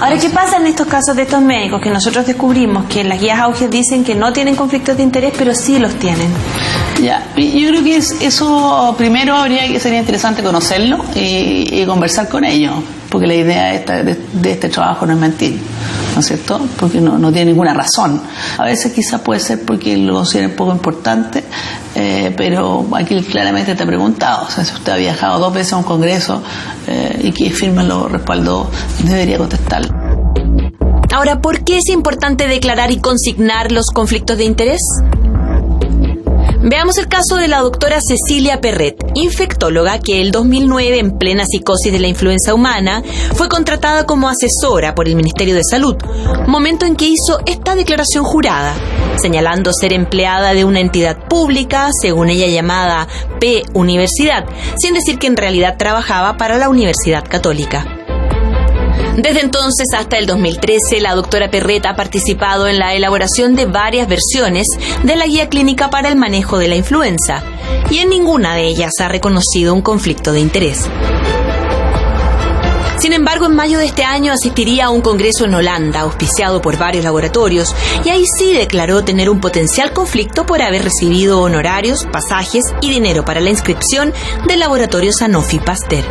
Ahora, 0.00 0.18
¿qué 0.18 0.30
pasa 0.30 0.56
en 0.58 0.66
estos 0.66 0.86
casos 0.86 1.16
de 1.16 1.22
estos 1.22 1.40
médicos 1.42 1.80
que 1.80 1.90
nosotros 1.90 2.26
descubrimos 2.26 2.86
que 2.86 3.00
en 3.00 3.08
las 3.08 3.20
guías 3.20 3.38
auges 3.40 3.70
dicen 3.70 4.04
que 4.04 4.14
no 4.14 4.32
tienen 4.32 4.54
conflictos 4.54 4.96
de 4.96 5.02
interés, 5.02 5.34
pero 5.36 5.54
sí 5.54 5.78
los 5.78 5.94
tienen? 5.94 6.28
Ya, 7.02 7.24
yo 7.36 7.68
creo 7.68 7.82
que 7.82 7.96
eso 7.96 8.94
primero 8.96 9.34
habría 9.34 9.78
sería 9.80 9.98
interesante 9.98 10.42
conocerlo 10.42 11.04
y, 11.14 11.84
conversar 11.86 12.28
con 12.28 12.44
ellos, 12.44 12.74
porque 13.10 13.26
la 13.26 13.34
idea 13.34 13.72
de, 13.72 14.16
este 14.50 14.68
trabajo 14.68 15.04
no 15.04 15.12
es 15.12 15.18
mentir, 15.18 15.60
¿no 16.14 16.20
es 16.20 16.26
cierto? 16.26 16.60
Porque 16.78 17.00
no, 17.00 17.18
tiene 17.32 17.46
ninguna 17.46 17.74
razón. 17.74 18.22
A 18.56 18.64
veces 18.64 18.92
quizás 18.92 19.20
puede 19.20 19.40
ser 19.40 19.64
porque 19.64 19.96
lo 19.96 20.14
consideren 20.14 20.54
poco 20.54 20.72
importante, 20.72 21.44
eh, 21.94 22.32
pero 22.36 22.86
aquí 22.94 23.20
claramente 23.22 23.74
te 23.74 23.84
preguntado, 23.84 24.46
o 24.46 24.50
sea, 24.50 24.64
si 24.64 24.72
usted 24.72 24.92
ha 24.92 24.96
viajado 24.96 25.40
dos 25.40 25.52
veces 25.52 25.72
a 25.72 25.76
un 25.78 25.82
congreso 25.82 26.42
eh, 26.86 27.20
y 27.24 27.32
que 27.32 27.50
firme 27.50 27.82
lo 27.82 28.08
respaldó, 28.08 28.70
debería 29.02 29.38
contestarlo. 29.38 29.92
Ahora, 31.12 31.40
¿por 31.40 31.64
qué 31.64 31.78
es 31.78 31.88
importante 31.88 32.46
declarar 32.46 32.92
y 32.92 33.00
consignar 33.00 33.72
los 33.72 33.86
conflictos 33.86 34.38
de 34.38 34.44
interés? 34.44 34.80
Veamos 36.62 36.98
el 36.98 37.08
caso 37.08 37.36
de 37.36 37.48
la 37.48 37.60
doctora 37.60 38.00
Cecilia 38.06 38.60
Perret, 38.60 39.02
infectóloga 39.14 39.98
que 39.98 40.20
el 40.20 40.30
2009, 40.30 40.98
en 40.98 41.16
plena 41.16 41.46
psicosis 41.46 41.90
de 41.90 41.98
la 41.98 42.06
influenza 42.06 42.52
humana, 42.52 43.02
fue 43.34 43.48
contratada 43.48 44.04
como 44.04 44.28
asesora 44.28 44.94
por 44.94 45.08
el 45.08 45.16
Ministerio 45.16 45.54
de 45.54 45.64
Salud, 45.64 45.96
momento 46.46 46.84
en 46.84 46.96
que 46.96 47.06
hizo 47.06 47.40
esta 47.46 47.74
declaración 47.74 48.24
jurada, 48.24 48.74
señalando 49.16 49.72
ser 49.72 49.94
empleada 49.94 50.52
de 50.52 50.66
una 50.66 50.80
entidad 50.80 51.26
pública, 51.28 51.88
según 51.98 52.28
ella 52.28 52.46
llamada 52.46 53.08
P 53.40 53.62
Universidad, 53.72 54.44
sin 54.76 54.92
decir 54.92 55.18
que 55.18 55.28
en 55.28 55.38
realidad 55.38 55.78
trabajaba 55.78 56.36
para 56.36 56.58
la 56.58 56.68
Universidad 56.68 57.24
Católica. 57.26 57.99
Desde 59.16 59.40
entonces 59.40 59.88
hasta 59.96 60.18
el 60.18 60.26
2013, 60.26 61.00
la 61.00 61.14
doctora 61.14 61.50
Perret 61.50 61.84
ha 61.86 61.96
participado 61.96 62.68
en 62.68 62.78
la 62.78 62.94
elaboración 62.94 63.54
de 63.54 63.66
varias 63.66 64.08
versiones 64.08 64.66
de 65.02 65.16
la 65.16 65.26
guía 65.26 65.48
clínica 65.48 65.90
para 65.90 66.08
el 66.08 66.16
manejo 66.16 66.58
de 66.58 66.68
la 66.68 66.76
influenza, 66.76 67.42
y 67.90 67.98
en 67.98 68.08
ninguna 68.08 68.54
de 68.54 68.66
ellas 68.66 68.92
ha 69.00 69.08
reconocido 69.08 69.74
un 69.74 69.82
conflicto 69.82 70.32
de 70.32 70.40
interés. 70.40 70.88
Sin 72.98 73.14
embargo, 73.14 73.46
en 73.46 73.54
mayo 73.54 73.78
de 73.78 73.86
este 73.86 74.04
año 74.04 74.32
asistiría 74.32 74.86
a 74.86 74.90
un 74.90 75.00
congreso 75.00 75.46
en 75.46 75.54
Holanda, 75.54 76.00
auspiciado 76.00 76.60
por 76.60 76.76
varios 76.76 77.02
laboratorios, 77.02 77.74
y 78.04 78.10
ahí 78.10 78.24
sí 78.38 78.52
declaró 78.52 79.04
tener 79.04 79.30
un 79.30 79.40
potencial 79.40 79.92
conflicto 79.92 80.44
por 80.44 80.60
haber 80.60 80.84
recibido 80.84 81.40
honorarios, 81.40 82.06
pasajes 82.12 82.62
y 82.82 82.90
dinero 82.90 83.24
para 83.24 83.40
la 83.40 83.50
inscripción 83.50 84.12
del 84.46 84.60
laboratorio 84.60 85.12
Sanofi 85.12 85.58
Pasteur 85.58 86.04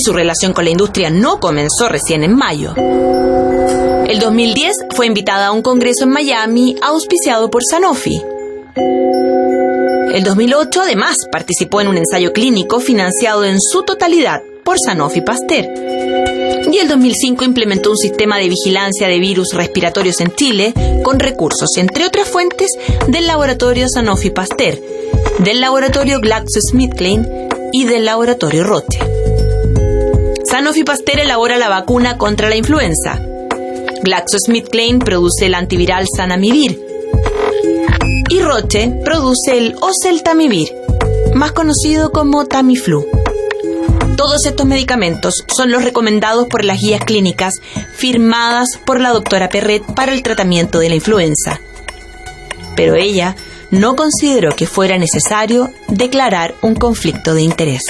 su 0.00 0.12
relación 0.12 0.52
con 0.52 0.64
la 0.64 0.70
industria 0.70 1.10
no 1.10 1.40
comenzó 1.40 1.88
recién 1.88 2.24
en 2.24 2.34
mayo. 2.34 2.74
El 2.76 4.18
2010 4.18 4.72
fue 4.96 5.06
invitada 5.06 5.46
a 5.46 5.52
un 5.52 5.62
congreso 5.62 6.04
en 6.04 6.10
Miami 6.10 6.76
auspiciado 6.82 7.50
por 7.50 7.62
Sanofi. 7.64 8.20
El 10.12 10.24
2008 10.24 10.80
además 10.82 11.16
participó 11.30 11.80
en 11.80 11.88
un 11.88 11.96
ensayo 11.96 12.32
clínico 12.32 12.80
financiado 12.80 13.44
en 13.44 13.60
su 13.60 13.82
totalidad 13.82 14.42
por 14.64 14.78
Sanofi 14.84 15.20
Pasteur. 15.20 15.68
Y 16.72 16.78
el 16.78 16.88
2005 16.88 17.44
implementó 17.44 17.90
un 17.90 17.96
sistema 17.96 18.38
de 18.38 18.48
vigilancia 18.48 19.08
de 19.08 19.18
virus 19.18 19.52
respiratorios 19.54 20.20
en 20.20 20.34
Chile 20.34 20.74
con 21.02 21.20
recursos, 21.20 21.70
entre 21.76 22.06
otras 22.06 22.28
fuentes, 22.28 22.70
del 23.08 23.26
laboratorio 23.26 23.88
Sanofi 23.88 24.30
Pasteur, 24.30 24.80
del 25.38 25.60
laboratorio 25.60 26.20
GlaxoSmithKline 26.20 27.48
y 27.72 27.84
del 27.84 28.04
laboratorio 28.04 28.64
Roche. 28.64 28.98
Sanofi 30.50 30.82
Pasteur 30.82 31.20
elabora 31.20 31.58
la 31.58 31.68
vacuna 31.68 32.18
contra 32.18 32.48
la 32.48 32.56
influenza. 32.56 33.20
GlaxoSmithKline 34.02 34.98
produce 34.98 35.46
el 35.46 35.54
antiviral 35.54 36.06
Sanamivir. 36.12 36.76
Y 38.28 38.40
Roche 38.40 38.92
produce 39.04 39.56
el 39.56 39.76
Oseltamivir, 39.80 40.72
más 41.34 41.52
conocido 41.52 42.10
como 42.10 42.46
Tamiflu. 42.46 43.06
Todos 44.16 44.44
estos 44.44 44.66
medicamentos 44.66 45.34
son 45.46 45.70
los 45.70 45.84
recomendados 45.84 46.48
por 46.48 46.64
las 46.64 46.80
guías 46.80 47.04
clínicas 47.04 47.54
firmadas 47.94 48.70
por 48.84 49.00
la 49.00 49.10
doctora 49.10 49.50
Perret 49.50 49.84
para 49.94 50.12
el 50.12 50.24
tratamiento 50.24 50.80
de 50.80 50.88
la 50.88 50.96
influenza. 50.96 51.60
Pero 52.74 52.96
ella 52.96 53.36
no 53.70 53.94
consideró 53.94 54.50
que 54.56 54.66
fuera 54.66 54.98
necesario 54.98 55.70
declarar 55.86 56.56
un 56.60 56.74
conflicto 56.74 57.34
de 57.34 57.42
interés. 57.42 57.82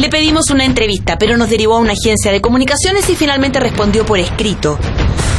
Le 0.00 0.08
pedimos 0.08 0.48
una 0.48 0.64
entrevista, 0.64 1.18
pero 1.18 1.36
nos 1.36 1.50
derivó 1.50 1.76
a 1.76 1.78
una 1.78 1.92
agencia 1.92 2.32
de 2.32 2.40
comunicaciones 2.40 3.10
y 3.10 3.16
finalmente 3.16 3.60
respondió 3.60 4.06
por 4.06 4.18
escrito, 4.18 4.78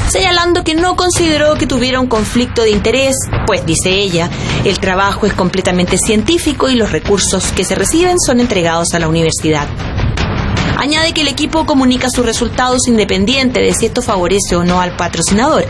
señalando 0.08 0.64
que 0.64 0.76
no 0.76 0.96
consideró 0.96 1.56
que 1.56 1.66
tuviera 1.66 2.00
un 2.00 2.06
conflicto 2.06 2.62
de 2.62 2.70
interés, 2.70 3.16
pues, 3.48 3.66
dice 3.66 3.90
ella, 3.90 4.30
el 4.64 4.78
trabajo 4.78 5.26
es 5.26 5.34
completamente 5.34 5.98
científico 5.98 6.70
y 6.70 6.76
los 6.76 6.92
recursos 6.92 7.52
que 7.54 7.64
se 7.64 7.74
reciben 7.74 8.20
son 8.20 8.40
entregados 8.40 8.94
a 8.94 9.00
la 9.00 9.08
universidad. 9.08 9.68
Añade 10.78 11.14
que 11.14 11.22
el 11.22 11.28
equipo 11.28 11.66
comunica 11.66 12.12
sus 12.12 12.24
resultados 12.24 12.88
independiente 12.88 13.62
de 13.62 13.74
si 13.74 13.88
esto 13.88 14.04
favorece 14.04 14.56
o 14.56 14.64
no 14.64 14.80
al 14.80 14.96
patrocinador. 14.96 15.66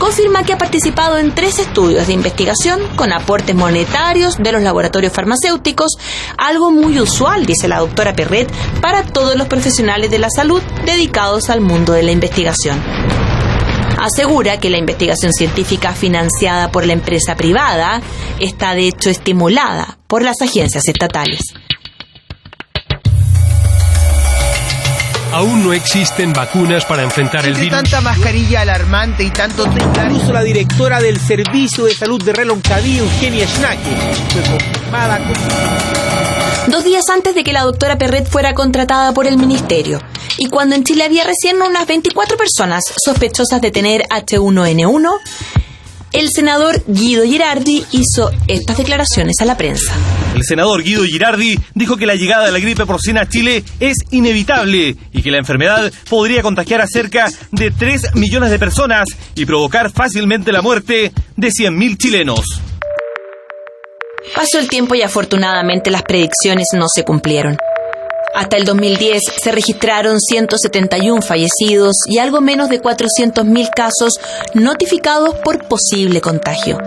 Confirma 0.00 0.42
que 0.42 0.54
ha 0.54 0.58
participado 0.58 1.18
en 1.18 1.34
tres 1.34 1.58
estudios 1.58 2.06
de 2.06 2.14
investigación 2.14 2.80
con 2.96 3.12
aportes 3.12 3.54
monetarios 3.54 4.38
de 4.38 4.50
los 4.50 4.62
laboratorios 4.62 5.12
farmacéuticos, 5.12 5.92
algo 6.38 6.70
muy 6.70 6.98
usual, 6.98 7.44
dice 7.44 7.68
la 7.68 7.80
doctora 7.80 8.14
Perret, 8.14 8.50
para 8.80 9.04
todos 9.04 9.36
los 9.36 9.46
profesionales 9.46 10.10
de 10.10 10.18
la 10.18 10.30
salud 10.30 10.62
dedicados 10.86 11.50
al 11.50 11.60
mundo 11.60 11.92
de 11.92 12.02
la 12.02 12.12
investigación 12.12 12.80
asegura 14.00 14.58
que 14.58 14.70
la 14.70 14.78
investigación 14.78 15.32
científica 15.34 15.92
financiada 15.92 16.70
por 16.72 16.86
la 16.86 16.94
empresa 16.94 17.36
privada 17.36 18.00
está 18.38 18.74
de 18.74 18.88
hecho 18.88 19.10
estimulada 19.10 19.98
por 20.06 20.22
las 20.22 20.40
agencias 20.40 20.88
estatales. 20.88 21.40
Aún 25.32 25.62
no 25.62 25.72
existen 25.72 26.32
vacunas 26.32 26.84
para 26.84 27.02
enfrentar 27.02 27.46
el 27.46 27.54
virus. 27.54 27.70
tanta 27.70 28.00
mascarilla 28.00 28.62
alarmante 28.62 29.22
y 29.22 29.30
tanto 29.30 29.64
hizo 30.12 30.32
la 30.32 30.42
directora 30.42 31.00
del 31.00 31.20
Servicio 31.20 31.84
de 31.84 31.94
Salud 31.94 32.22
de 32.22 32.32
Reloncaví, 32.32 32.98
Eugenia 32.98 33.46
Schnake. 33.46 33.78
Fue 34.32 34.42
confirmada 34.42 35.18
con... 35.18 36.72
Dos 36.72 36.84
días 36.84 37.08
antes 37.08 37.34
de 37.34 37.44
que 37.44 37.52
la 37.52 37.62
doctora 37.62 37.96
Perret 37.96 38.28
fuera 38.28 38.54
contratada 38.54 39.12
por 39.14 39.26
el 39.26 39.36
ministerio, 39.36 40.00
y 40.36 40.48
cuando 40.48 40.74
en 40.74 40.84
Chile 40.84 41.04
había 41.04 41.24
recién 41.24 41.62
unas 41.62 41.86
24 41.86 42.36
personas 42.36 42.82
sospechosas 43.02 43.60
de 43.60 43.70
tener 43.70 44.02
H1N1, 44.08 45.10
el 46.12 46.28
senador 46.30 46.82
Guido 46.86 47.24
Girardi 47.24 47.84
hizo 47.92 48.30
estas 48.48 48.78
declaraciones 48.78 49.36
a 49.40 49.44
la 49.44 49.56
prensa. 49.56 49.92
El 50.34 50.42
senador 50.44 50.82
Guido 50.82 51.04
Girardi 51.04 51.58
dijo 51.74 51.96
que 51.96 52.06
la 52.06 52.14
llegada 52.14 52.46
de 52.46 52.52
la 52.52 52.58
gripe 52.58 52.86
porcina 52.86 53.22
a 53.22 53.28
Chile 53.28 53.64
es 53.78 53.96
inevitable 54.10 54.96
y 55.12 55.22
que 55.22 55.30
la 55.30 55.38
enfermedad 55.38 55.92
podría 56.08 56.42
contagiar 56.42 56.80
a 56.80 56.86
cerca 56.86 57.30
de 57.50 57.70
3 57.70 58.14
millones 58.14 58.50
de 58.50 58.58
personas 58.58 59.08
y 59.34 59.46
provocar 59.46 59.90
fácilmente 59.90 60.52
la 60.52 60.62
muerte 60.62 61.12
de 61.36 61.48
100.000 61.48 61.96
chilenos. 61.96 62.44
Pasó 64.34 64.58
el 64.58 64.68
tiempo 64.68 64.94
y 64.94 65.02
afortunadamente 65.02 65.90
las 65.90 66.02
predicciones 66.02 66.68
no 66.74 66.86
se 66.88 67.04
cumplieron. 67.04 67.56
Hasta 68.34 68.56
el 68.56 68.64
2010 68.64 69.20
se 69.42 69.52
registraron 69.52 70.20
171 70.20 71.20
fallecidos 71.22 71.96
y 72.06 72.18
algo 72.18 72.40
menos 72.40 72.68
de 72.68 72.80
400.000 72.80 73.70
casos 73.74 74.20
notificados 74.54 75.34
por 75.36 75.66
posible 75.66 76.20
contagio. 76.20 76.78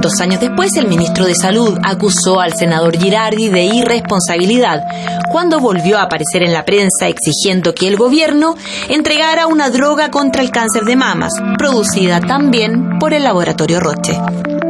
Dos 0.00 0.18
años 0.22 0.40
después, 0.40 0.70
el 0.76 0.88
ministro 0.88 1.26
de 1.26 1.34
Salud 1.34 1.76
acusó 1.82 2.40
al 2.40 2.54
senador 2.54 2.96
Girardi 2.96 3.50
de 3.50 3.64
irresponsabilidad 3.64 4.82
cuando 5.30 5.60
volvió 5.60 5.98
a 5.98 6.04
aparecer 6.04 6.42
en 6.42 6.54
la 6.54 6.64
prensa 6.64 7.08
exigiendo 7.08 7.74
que 7.74 7.86
el 7.86 7.96
gobierno 7.96 8.56
entregara 8.88 9.46
una 9.46 9.68
droga 9.68 10.10
contra 10.10 10.40
el 10.40 10.50
cáncer 10.50 10.84
de 10.84 10.96
mamas, 10.96 11.32
producida 11.58 12.18
también 12.20 12.98
por 12.98 13.12
el 13.12 13.24
laboratorio 13.24 13.78
Roche. 13.78 14.18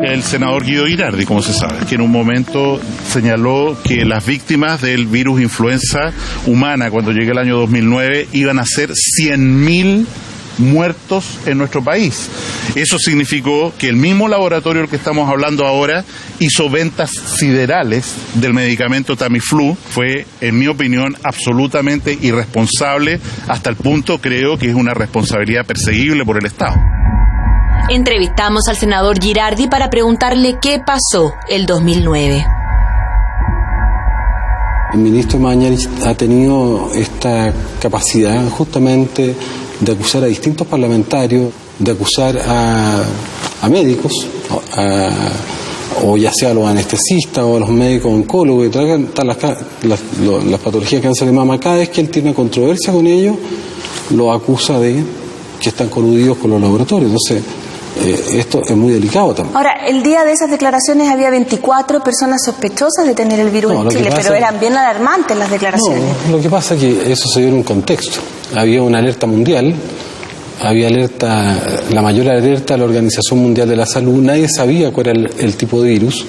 El 0.03 0.25
senador 0.25 0.65
Guido 0.65 0.87
Girardi, 0.87 1.25
como 1.25 1.43
se 1.43 1.53
sabe, 1.53 1.87
que 1.89 1.95
en 1.95 2.01
un 2.01 2.11
momento 2.11 2.81
señaló 3.09 3.77
que 3.85 4.05
las 4.05 4.27
víctimas 4.27 4.81
del 4.81 5.07
virus 5.07 5.41
influenza 5.41 6.13
humana 6.47 6.91
cuando 6.91 7.13
llegue 7.13 7.31
el 7.31 7.39
año 7.39 7.57
2009 7.57 8.29
iban 8.33 8.59
a 8.59 8.65
ser 8.67 8.91
100.000 8.91 10.07
muertos 10.59 11.39
en 11.47 11.59
nuestro 11.59 11.83
país. 11.83 12.29
Eso 12.75 12.99
significó 12.99 13.73
que 13.79 13.89
el 13.89 13.97
mismo 13.97 14.29
laboratorio 14.29 14.83
del 14.83 14.91
que 14.91 14.97
estamos 14.97 15.29
hablando 15.29 15.67
ahora 15.67 16.05
hizo 16.39 16.69
ventas 16.71 17.11
siderales 17.11 18.15
del 18.35 18.55
medicamento 18.55 19.17
Tamiflu. 19.17 19.75
Fue, 19.75 20.27
en 20.41 20.59
mi 20.59 20.67
opinión, 20.67 21.17
absolutamente 21.23 22.17
irresponsable, 22.21 23.21
hasta 23.49 23.71
el 23.71 23.77
punto 23.77 24.21
creo 24.21 24.59
que 24.59 24.69
es 24.69 24.75
una 24.75 24.95
responsabilidad 24.95 25.67
perseguible 25.67 26.25
por 26.25 26.39
el 26.39 26.47
Estado. 26.47 26.77
Entrevistamos 27.89 28.69
al 28.69 28.77
senador 28.77 29.21
Girardi 29.21 29.67
para 29.69 29.91
preguntarle 29.91 30.59
qué 30.61 30.79
pasó 30.85 31.35
el 31.49 31.67
2009. 31.67 32.47
El 34.93 34.99
ministro 35.01 35.39
Mañalich 35.39 35.89
ha 36.05 36.15
tenido 36.15 36.91
esta 36.95 37.53
capacidad 37.81 38.49
justamente 38.49 39.37
de 39.81 39.93
acusar 39.93 40.25
a 40.25 40.27
distintos 40.27 40.67
parlamentarios, 40.67 41.51
de 41.79 41.91
acusar 41.91 42.39
a, 42.47 43.05
médicos, 43.69 44.13
o 46.03 46.17
ya 46.17 46.33
sea 46.33 46.51
a 46.51 46.55
los 46.55 46.67
anestesistas 46.67 47.45
o 47.45 47.57
a 47.57 47.61
los 47.61 47.69
médicos 47.69 48.13
oncólogos 48.13 48.65
que 48.65 48.71
traigan 48.71 49.09
las, 49.25 49.37
las, 49.83 50.61
patologías 50.61 51.03
de 51.03 51.09
cáncer 51.09 51.27
de 51.27 51.33
mama. 51.33 51.59
Cada 51.59 51.77
vez 51.77 51.89
que 51.89 52.01
él 52.01 52.09
tiene 52.09 52.35
controversia 52.35 52.93
con 52.93 53.07
ellos, 53.07 53.37
lo 54.15 54.33
acusa 54.33 54.79
de 54.79 55.03
que 55.61 55.69
están 55.69 55.89
coludidos 55.89 56.39
con 56.39 56.51
los 56.51 56.61
laboratorios. 56.61 57.11
Entonces, 57.11 57.43
eh, 57.99 58.39
esto 58.39 58.63
es 58.67 58.77
muy 58.77 58.93
delicado 58.93 59.35
también. 59.35 59.57
Ahora, 59.57 59.73
el 59.87 60.03
día 60.03 60.25
de 60.25 60.33
esas 60.33 60.51
declaraciones 60.51 61.09
había 61.09 61.31
24 61.31 62.03
personas 62.03 62.43
sospechosas 62.45 63.07
de 63.07 63.15
tener 63.15 63.41
el 63.41 63.51
virus 63.51 63.73
en 63.73 63.89
Chile, 63.89 64.11
pero 64.15 64.35
eran 64.35 64.59
bien 64.61 64.75
alarmantes 64.77 65.37
las 65.37 65.51
declaraciones. 65.51 66.03
No, 66.27 66.37
lo 66.37 66.43
que 66.43 66.49
pasa 66.49 66.75
es 66.75 66.81
que 66.81 67.13
eso 67.13 67.29
se 67.29 67.41
dio 67.41 67.49
en 67.49 67.57
un 67.57 67.63
contexto. 67.63 68.21
Había 68.55 68.83
una 68.83 68.99
alerta 68.99 69.27
mundial, 69.27 69.75
había 70.61 70.89
alerta, 70.89 71.59
la 71.91 72.03
mayor 72.03 72.29
alerta 72.29 72.75
de 72.75 72.79
la 72.79 72.85
Organización 72.85 73.41
Mundial 73.41 73.69
de 73.69 73.77
la 73.77 73.87
Salud, 73.87 74.23
nadie 74.23 74.49
sabía 74.49 74.93
cuál 74.93 75.09
era 75.09 75.31
el, 75.39 75.57
tipo 75.57 75.83
de 75.83 75.91
virus 75.91 76.25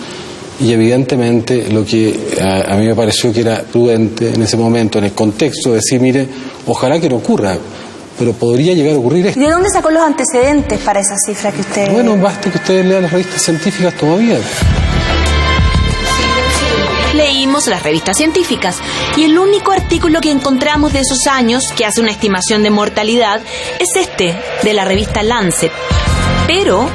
y 0.60 0.72
evidentemente 0.72 1.70
lo 1.72 1.86
que 1.86 2.18
a, 2.42 2.74
a, 2.74 2.78
mí 2.78 2.86
me 2.86 2.96
pareció 2.96 3.34
que 3.34 3.42
era 3.42 3.62
prudente 3.62 4.34
en 4.34 4.42
ese 4.42 4.58
momento, 4.58 5.00
en 5.00 5.06
el 5.06 5.14
contexto, 5.14 5.74
decir, 5.74 6.00
mire, 6.00 6.28
ojalá 6.68 7.00
que 7.00 7.10
no 7.10 7.18
ocurra 7.18 7.58
pero 8.22 8.34
podría 8.34 8.76
llegar 8.76 8.94
a 8.94 9.00
ocurrir 9.00 9.26
esto. 9.26 9.40
¿De 9.40 9.50
dónde 9.50 9.68
sacó 9.72 9.90
los 9.90 10.04
antecedentes 10.04 10.80
para 10.82 11.00
esa 11.00 11.16
cifra 11.26 11.52
que 11.52 11.62
usted... 11.62 11.92
Bueno, 11.92 12.16
basta 12.18 12.52
que 12.52 12.60
ustedes 12.60 12.86
lean 12.86 13.02
las 13.02 13.12
revistas 13.12 13.42
científicas 13.42 13.96
todavía. 13.96 14.38
Leímos 17.16 17.66
las 17.66 17.82
revistas 17.82 18.16
científicas 18.16 18.78
y 19.18 19.24
el 19.24 19.40
único 19.40 19.72
artículo 19.72 20.22
que 20.22 20.30
encontramos 20.30 20.94
de 20.94 21.00
esos 21.00 21.26
años 21.26 21.64
que 21.76 21.84
hace 21.84 22.00
una 22.00 22.12
estimación 22.12 22.62
de 22.62 22.70
mortalidad 22.70 23.42
es 23.80 23.90
este, 23.96 24.40
de 24.62 24.74
la 24.74 24.86
revista 24.86 25.24
Lancet. 25.24 25.72
Pero 26.46 26.88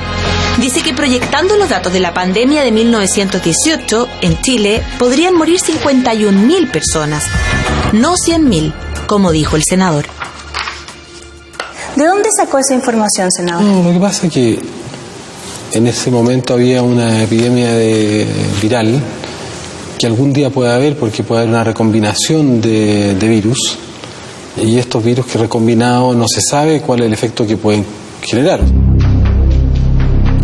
dice 0.61 0.83
que 0.83 0.95
proyectando 0.95 1.57
los 1.57 1.71
datos 1.71 1.93
de 1.93 1.99
la 1.99 2.15
pandemia 2.15 2.63
de 2.63 2.71
1918, 2.71 4.09
en 4.21 4.41
Chile 4.43 4.81
podrían 5.01 5.35
morir 5.35 5.59
51.000 5.59 6.71
personas, 6.71 7.25
no 7.93 8.15
100.000, 8.15 8.73
como 9.09 9.33
dijo 9.33 9.57
el 9.57 9.65
senador. 9.65 10.07
¿De 11.97 12.05
dónde 12.05 12.29
sacó 12.37 12.59
esa 12.59 12.75
información, 12.75 13.33
senador? 13.33 13.65
No, 13.65 13.83
lo 13.83 13.91
que 13.91 13.99
pasa 13.99 14.27
es 14.27 14.33
que 14.33 14.59
en 15.73 15.87
ese 15.87 16.11
momento 16.11 16.53
había 16.53 16.83
una 16.83 17.23
epidemia 17.23 17.73
de 17.73 18.27
viral 18.61 19.01
que 19.99 20.07
algún 20.07 20.31
día 20.31 20.51
puede 20.51 20.75
haber 20.75 20.97
porque 20.97 21.23
puede 21.23 21.41
haber 21.41 21.55
una 21.55 21.65
recombinación 21.65 22.61
de, 22.61 23.15
de 23.15 23.29
virus 23.29 23.79
y 24.63 24.79
estos 24.79 25.03
virus 25.03 25.25
que 25.25 25.39
recombinados 25.39 26.15
no 26.15 26.27
se 26.29 26.43
sabe 26.43 26.83
cuál 26.83 27.01
es 27.01 27.07
el 27.07 27.13
efecto 27.15 27.47
que 27.47 27.57
pueden 27.57 27.85
generar. 28.21 28.61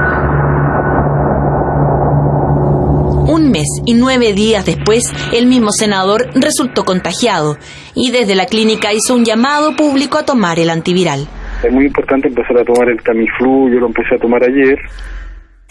Un 3.50 3.52
mes 3.52 3.66
y 3.84 3.94
nueve 3.94 4.32
días 4.32 4.64
después 4.64 5.04
el 5.32 5.46
mismo 5.46 5.72
senador 5.72 6.28
resultó 6.34 6.84
contagiado 6.84 7.56
y 7.94 8.12
desde 8.12 8.36
la 8.36 8.46
clínica 8.46 8.92
hizo 8.92 9.14
un 9.14 9.24
llamado 9.24 9.74
público 9.74 10.18
a 10.18 10.24
tomar 10.24 10.60
el 10.60 10.70
antiviral. 10.70 11.26
Es 11.62 11.72
muy 11.72 11.86
importante 11.86 12.28
empezar 12.28 12.58
a 12.58 12.64
tomar 12.64 12.88
el 12.88 13.02
Tamiflu, 13.02 13.68
yo 13.68 13.80
lo 13.80 13.86
empecé 13.86 14.14
a 14.14 14.18
tomar 14.18 14.42
ayer. 14.44 14.78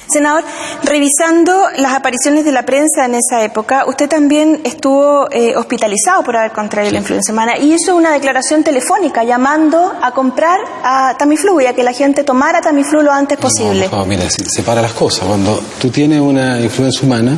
Senador, 0.07 0.43
revisando 0.83 1.53
las 1.77 1.93
apariciones 1.93 2.43
de 2.43 2.51
la 2.51 2.63
prensa 2.63 3.05
en 3.05 3.15
esa 3.15 3.43
época, 3.43 3.85
usted 3.85 4.09
también 4.09 4.61
estuvo 4.63 5.27
eh, 5.31 5.55
hospitalizado 5.55 6.23
por 6.23 6.35
haber 6.35 6.51
contraído 6.51 6.91
la 6.91 6.99
influenza 6.99 7.31
humana 7.31 7.57
y 7.57 7.73
hizo 7.73 7.95
una 7.95 8.13
declaración 8.13 8.63
telefónica 8.63 9.23
llamando 9.23 9.93
a 10.01 10.11
comprar 10.11 10.59
a 10.83 11.15
Tamiflu 11.17 11.61
y 11.61 11.65
a 11.67 11.73
que 11.73 11.83
la 11.83 11.93
gente 11.93 12.23
tomara 12.23 12.59
Tamiflu 12.61 13.03
lo 13.03 13.11
antes 13.11 13.37
posible. 13.37 13.87
No, 13.91 14.05
mira, 14.05 14.29
si 14.29 14.43
separa 14.45 14.81
las 14.81 14.93
cosas. 14.93 15.27
Cuando 15.27 15.59
tú 15.79 15.89
tienes 15.89 16.19
una 16.21 16.59
influenza 16.59 17.05
humana, 17.05 17.37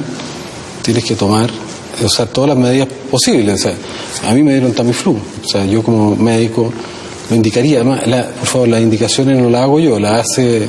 tienes 0.81 1.03
que 1.05 1.15
tomar, 1.15 1.49
usar 2.03 2.27
todas 2.27 2.49
las 2.49 2.57
medidas 2.57 2.87
posibles. 3.09 3.59
O 3.59 3.63
sea, 3.63 4.29
a 4.29 4.33
mí 4.33 4.43
me 4.43 4.51
dieron 4.53 4.73
Tamiflu. 4.73 5.11
O 5.11 5.47
sea, 5.47 5.65
yo 5.65 5.83
como 5.83 6.15
médico 6.15 6.71
lo 7.29 7.35
indicaría. 7.35 7.81
Además, 7.81 8.01
por 8.39 8.47
favor, 8.47 8.67
las 8.67 8.81
indicaciones 8.81 9.37
no 9.37 9.49
las 9.49 9.61
hago 9.63 9.79
yo, 9.79 9.99
las 9.99 10.21
hace. 10.21 10.67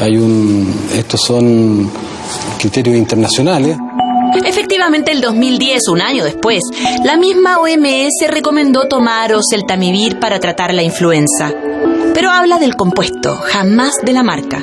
Hay 0.00 0.16
un. 0.16 0.72
Estos 0.96 1.20
son 1.26 1.90
criterios 2.58 2.96
internacionales. 2.96 3.76
Efectivamente, 4.44 5.12
el 5.12 5.20
2010, 5.20 5.88
un 5.88 6.00
año 6.00 6.24
después, 6.24 6.60
la 7.04 7.16
misma 7.16 7.58
OMS 7.58 8.28
recomendó 8.28 8.88
tomar 8.88 9.32
oseltamivir 9.34 10.18
para 10.18 10.40
tratar 10.40 10.74
la 10.74 10.82
influenza. 10.82 11.52
Pero 12.14 12.30
habla 12.30 12.58
del 12.58 12.76
compuesto, 12.76 13.36
jamás 13.36 13.92
de 14.02 14.12
la 14.12 14.22
marca. 14.22 14.62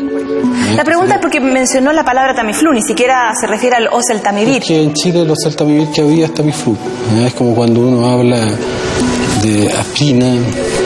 La 0.75 0.83
pregunta 0.83 1.15
es 1.15 1.21
porque 1.21 1.39
mencionó 1.39 1.93
la 1.93 2.03
palabra 2.03 2.35
Tamiflu, 2.35 2.73
ni 2.73 2.81
siquiera 2.81 3.31
se 3.39 3.47
refiere 3.47 3.77
al 3.77 3.87
oseltamivir. 3.87 4.63
Que 4.63 4.83
en 4.83 4.93
Chile 4.93 5.25
los 5.25 5.39
Altamivir 5.45 5.89
que 5.89 6.01
había 6.01 6.25
es 6.25 6.33
Tamiflu. 6.33 6.77
Es 7.25 7.33
como 7.33 7.55
cuando 7.55 7.81
uno 7.81 8.05
habla 8.05 8.47
de 9.41 9.71
aspirina, 9.71 10.33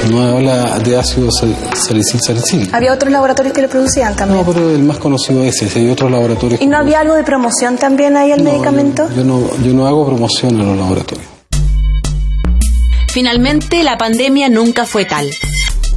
no 0.10 0.22
habla 0.22 0.80
de 0.80 0.98
ácido 0.98 1.30
sal- 1.32 1.56
salicil 1.76 2.20
salicil. 2.22 2.70
Había 2.74 2.94
otros 2.94 3.12
laboratorios 3.12 3.54
que 3.54 3.62
lo 3.62 3.70
producían 3.70 4.16
también. 4.16 4.46
No, 4.46 4.52
pero 4.54 4.70
el 4.70 4.84
más 4.84 4.98
conocido 4.98 5.44
es 5.44 5.62
ese. 5.62 5.80
Hay 5.80 5.90
otros 5.90 6.12
laboratorios. 6.12 6.62
¿Y 6.62 6.68
no 6.68 6.78
había 6.78 7.00
algo 7.02 7.14
de 7.16 7.24
promoción 7.24 7.78
también 7.78 8.18
ahí 8.18 8.32
al 8.32 8.42
medicamento? 8.44 9.08
Yo 9.16 9.24
no, 9.24 9.42
yo 9.64 9.74
no 9.74 9.88
hago 9.88 10.06
promoción 10.06 10.60
a 10.60 10.64
los 10.64 10.78
laboratorios. 10.78 11.28
Finalmente, 13.10 13.84
la 13.84 13.98
pandemia 13.98 14.50
nunca 14.50 14.86
fue 14.86 15.06
tal. 15.06 15.30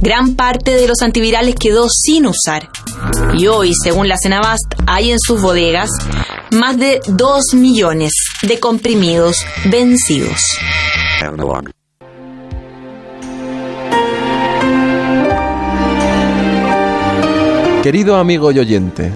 Gran 0.01 0.35
parte 0.35 0.75
de 0.75 0.87
los 0.87 1.01
antivirales 1.01 1.55
quedó 1.55 1.87
sin 1.89 2.25
usar. 2.25 2.67
Y 3.37 3.47
hoy, 3.47 3.71
según 3.81 4.07
la 4.09 4.17
Cenabast, 4.21 4.65
hay 4.87 5.11
en 5.11 5.19
sus 5.19 5.41
bodegas 5.41 5.89
más 6.51 6.77
de 6.77 6.99
2 7.07 7.53
millones 7.53 8.11
de 8.41 8.59
comprimidos 8.59 9.37
vencidos. 9.65 10.41
Querido 17.85 18.15
amigo 18.15 18.51
y 18.51 18.57
oyente, 18.57 19.11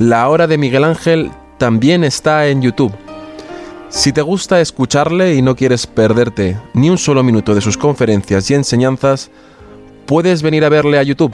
la 0.00 0.28
hora 0.28 0.48
de 0.48 0.58
Miguel 0.58 0.82
Ángel 0.82 1.30
también 1.56 2.02
está 2.02 2.48
en 2.48 2.60
YouTube. 2.60 2.92
Si 3.90 4.12
te 4.12 4.22
gusta 4.22 4.60
escucharle 4.60 5.36
y 5.36 5.40
no 5.40 5.54
quieres 5.54 5.86
perderte 5.86 6.58
ni 6.74 6.90
un 6.90 6.98
solo 6.98 7.22
minuto 7.22 7.54
de 7.54 7.60
sus 7.60 7.78
conferencias 7.78 8.50
y 8.50 8.54
enseñanzas, 8.54 9.30
puedes 10.04 10.42
venir 10.42 10.64
a 10.64 10.68
verle 10.68 10.98
a 10.98 11.04
YouTube, 11.04 11.32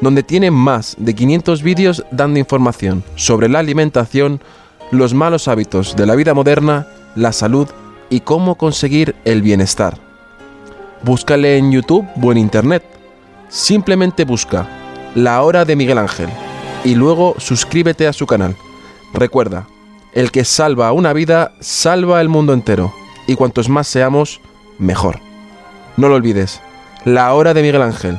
donde 0.00 0.24
tiene 0.24 0.50
más 0.50 0.96
de 0.98 1.14
500 1.14 1.62
vídeos 1.62 2.04
dando 2.10 2.40
información 2.40 3.04
sobre 3.14 3.48
la 3.48 3.60
alimentación, 3.60 4.40
los 4.90 5.14
malos 5.14 5.46
hábitos 5.46 5.94
de 5.94 6.06
la 6.06 6.16
vida 6.16 6.34
moderna, 6.34 6.88
la 7.14 7.30
salud 7.30 7.68
y 8.08 8.18
cómo 8.18 8.56
conseguir 8.56 9.14
el 9.24 9.42
bienestar. 9.42 9.96
Búscale 11.04 11.56
en 11.56 11.70
YouTube 11.70 12.08
o 12.20 12.32
en 12.32 12.38
Internet. 12.38 12.82
Simplemente 13.48 14.24
busca 14.24 14.79
La 15.14 15.42
Hora 15.42 15.64
de 15.64 15.76
Miguel 15.76 15.98
Ángel 15.98 16.28
y 16.84 16.94
luego 16.94 17.34
suscríbete 17.38 18.06
a 18.06 18.12
su 18.12 18.26
canal. 18.26 18.56
Recuerda, 19.12 19.66
el 20.12 20.30
que 20.30 20.44
salva 20.44 20.92
una 20.92 21.12
vida, 21.12 21.52
salva 21.60 22.20
el 22.20 22.28
mundo 22.28 22.52
entero. 22.52 22.92
Y 23.26 23.34
cuantos 23.34 23.68
más 23.68 23.86
seamos, 23.86 24.40
mejor. 24.78 25.20
No 25.96 26.08
lo 26.08 26.14
olvides, 26.14 26.60
La 27.04 27.32
Hora 27.34 27.54
de 27.54 27.62
Miguel 27.62 27.82
Ángel, 27.82 28.18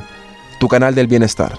tu 0.60 0.68
canal 0.68 0.94
del 0.94 1.06
bienestar. 1.06 1.58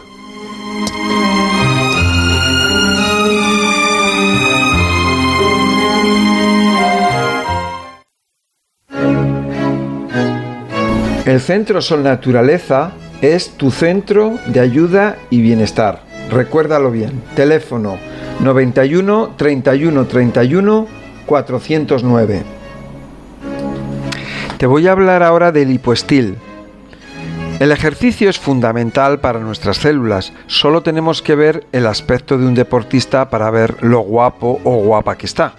El 11.26 11.40
Centro 11.40 11.82
Sol 11.82 12.04
Naturaleza 12.04 12.94
es 13.24 13.52
tu 13.52 13.72
centro 13.72 14.38
de 14.48 14.60
ayuda 14.60 15.18
y 15.30 15.40
bienestar. 15.40 16.04
Recuérdalo 16.30 16.92
bien. 16.92 17.24
Teléfono 17.36 17.98
91 18.42 19.36
31 19.38 20.06
31 20.06 20.88
409. 21.26 22.44
Te 24.58 24.66
voy 24.68 24.88
a 24.88 24.92
hablar 24.92 25.24
ahora 25.24 25.54
del 25.54 25.72
hipoestil. 25.72 26.36
El 27.62 27.72
ejercicio 27.72 28.30
es 28.30 28.38
fundamental 28.38 29.22
para 29.22 29.40
nuestras 29.40 29.78
células. 29.78 30.34
Solo 30.48 30.84
tenemos 30.84 31.22
que 31.22 31.36
ver 31.36 31.66
el 31.72 31.88
aspecto 31.88 32.38
de 32.38 32.46
un 32.46 32.56
deportista 32.56 33.30
para 33.30 33.50
ver 33.52 33.78
lo 33.82 34.02
guapo 34.02 34.60
o 34.66 34.84
guapa 34.84 35.18
que 35.18 35.28
está. 35.28 35.54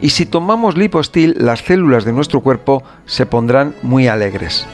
Y 0.00 0.10
si 0.10 0.26
tomamos 0.26 0.76
lipostil, 0.76 1.36
las 1.38 1.60
células 1.60 2.04
de 2.04 2.12
nuestro 2.12 2.40
cuerpo 2.40 2.82
se 3.04 3.26
pondrán 3.26 3.76
muy 3.82 4.08
alegres. 4.08 4.66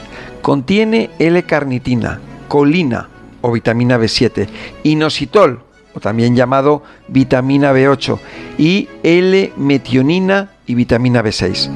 Contiene 0.43 1.09
L-carnitina, 1.19 2.19
colina 2.49 3.07
o 3.39 3.49
vitamina 3.53 3.97
B7, 3.97 4.49
inositol 4.83 5.63
o 5.93 6.01
también 6.01 6.35
llamado 6.35 6.83
vitamina 7.07 7.71
B8 7.71 8.19
y 8.57 8.89
L-metionina 9.03 10.51
y 10.67 10.75
vitamina 10.75 11.23
B6. 11.23 11.71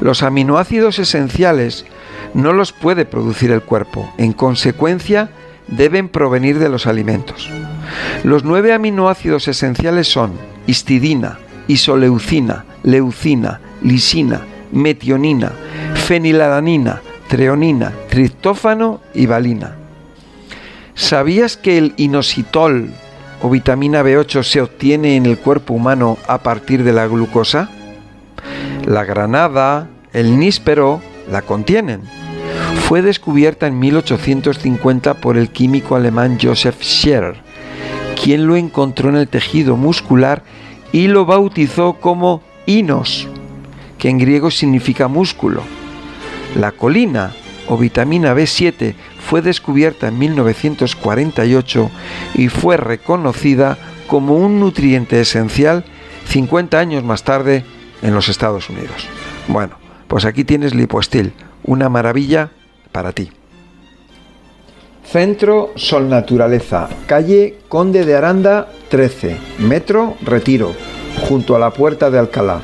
Los 0.00 0.24
aminoácidos 0.24 0.98
esenciales 0.98 1.86
no 2.34 2.52
los 2.52 2.72
puede 2.72 3.04
producir 3.04 3.52
el 3.52 3.62
cuerpo, 3.62 4.12
en 4.18 4.32
consecuencia 4.32 5.30
deben 5.68 6.08
provenir 6.08 6.58
de 6.58 6.68
los 6.68 6.88
alimentos. 6.88 7.48
Los 8.24 8.42
nueve 8.42 8.72
aminoácidos 8.72 9.46
esenciales 9.46 10.08
son 10.08 10.32
histidina, 10.66 11.38
isoleucina, 11.68 12.64
leucina, 12.82 13.60
lisina, 13.82 14.44
metionina, 14.72 15.52
fenilalanina, 15.94 17.02
treonina, 17.30 17.92
triptófano 18.08 19.00
y 19.14 19.26
valina. 19.26 19.76
¿Sabías 20.94 21.56
que 21.56 21.78
el 21.78 21.94
inositol 21.96 22.90
o 23.40 23.48
vitamina 23.48 24.02
B8 24.02 24.42
se 24.42 24.60
obtiene 24.60 25.14
en 25.14 25.26
el 25.26 25.38
cuerpo 25.38 25.74
humano 25.74 26.18
a 26.26 26.38
partir 26.38 26.82
de 26.82 26.92
la 26.92 27.06
glucosa? 27.06 27.70
La 28.84 29.04
granada, 29.04 29.88
el 30.12 30.40
níspero, 30.40 31.00
la 31.30 31.42
contienen. 31.42 32.00
Fue 32.88 33.00
descubierta 33.00 33.68
en 33.68 33.78
1850 33.78 35.14
por 35.14 35.36
el 35.38 35.50
químico 35.50 35.94
alemán 35.94 36.36
Joseph 36.42 36.82
Scherer, 36.82 37.36
quien 38.20 38.48
lo 38.48 38.56
encontró 38.56 39.08
en 39.08 39.14
el 39.14 39.28
tejido 39.28 39.76
muscular 39.76 40.42
y 40.90 41.06
lo 41.06 41.26
bautizó 41.26 41.92
como 42.00 42.42
inos, 42.66 43.28
que 43.98 44.08
en 44.08 44.18
griego 44.18 44.50
significa 44.50 45.06
músculo. 45.06 45.62
La 46.54 46.72
colina 46.72 47.32
o 47.68 47.76
vitamina 47.76 48.34
B7 48.34 48.94
fue 49.20 49.42
descubierta 49.42 50.08
en 50.08 50.18
1948 50.18 51.90
y 52.34 52.48
fue 52.48 52.76
reconocida 52.76 53.78
como 54.08 54.34
un 54.36 54.58
nutriente 54.58 55.20
esencial 55.20 55.84
50 56.26 56.78
años 56.78 57.04
más 57.04 57.22
tarde 57.22 57.64
en 58.02 58.14
los 58.14 58.28
Estados 58.28 58.68
Unidos. 58.68 59.06
Bueno, 59.46 59.76
pues 60.08 60.24
aquí 60.24 60.44
tienes 60.44 60.74
lipoestil, 60.74 61.32
una 61.62 61.88
maravilla 61.88 62.50
para 62.90 63.12
ti. 63.12 63.30
Centro 65.04 65.72
Sol 65.76 66.08
Naturaleza, 66.08 66.88
calle 67.06 67.58
Conde 67.68 68.04
de 68.04 68.14
Aranda 68.14 68.68
13, 68.90 69.36
Metro 69.58 70.16
Retiro, 70.22 70.72
junto 71.28 71.56
a 71.56 71.58
la 71.58 71.70
Puerta 71.70 72.10
de 72.10 72.18
Alcalá, 72.18 72.60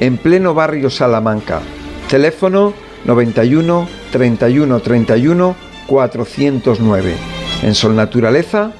en 0.00 0.18
pleno 0.18 0.52
barrio 0.54 0.90
Salamanca. 0.90 1.60
Teléfono 2.08 2.74
91 3.06 3.86
31 4.10 4.80
31 4.80 5.56
409. 5.86 7.14
En 7.62 7.74
Sol 7.74 7.94
Naturaleza 7.94 8.72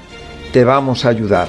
te 0.53 0.65
vamos 0.65 1.05
a 1.05 1.11
ayudar. 1.11 1.47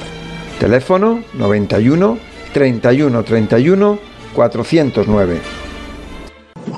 Teléfono 0.59 1.23
91 1.33 2.17
31 2.53 3.23
31 3.23 3.99
409. 4.35 5.37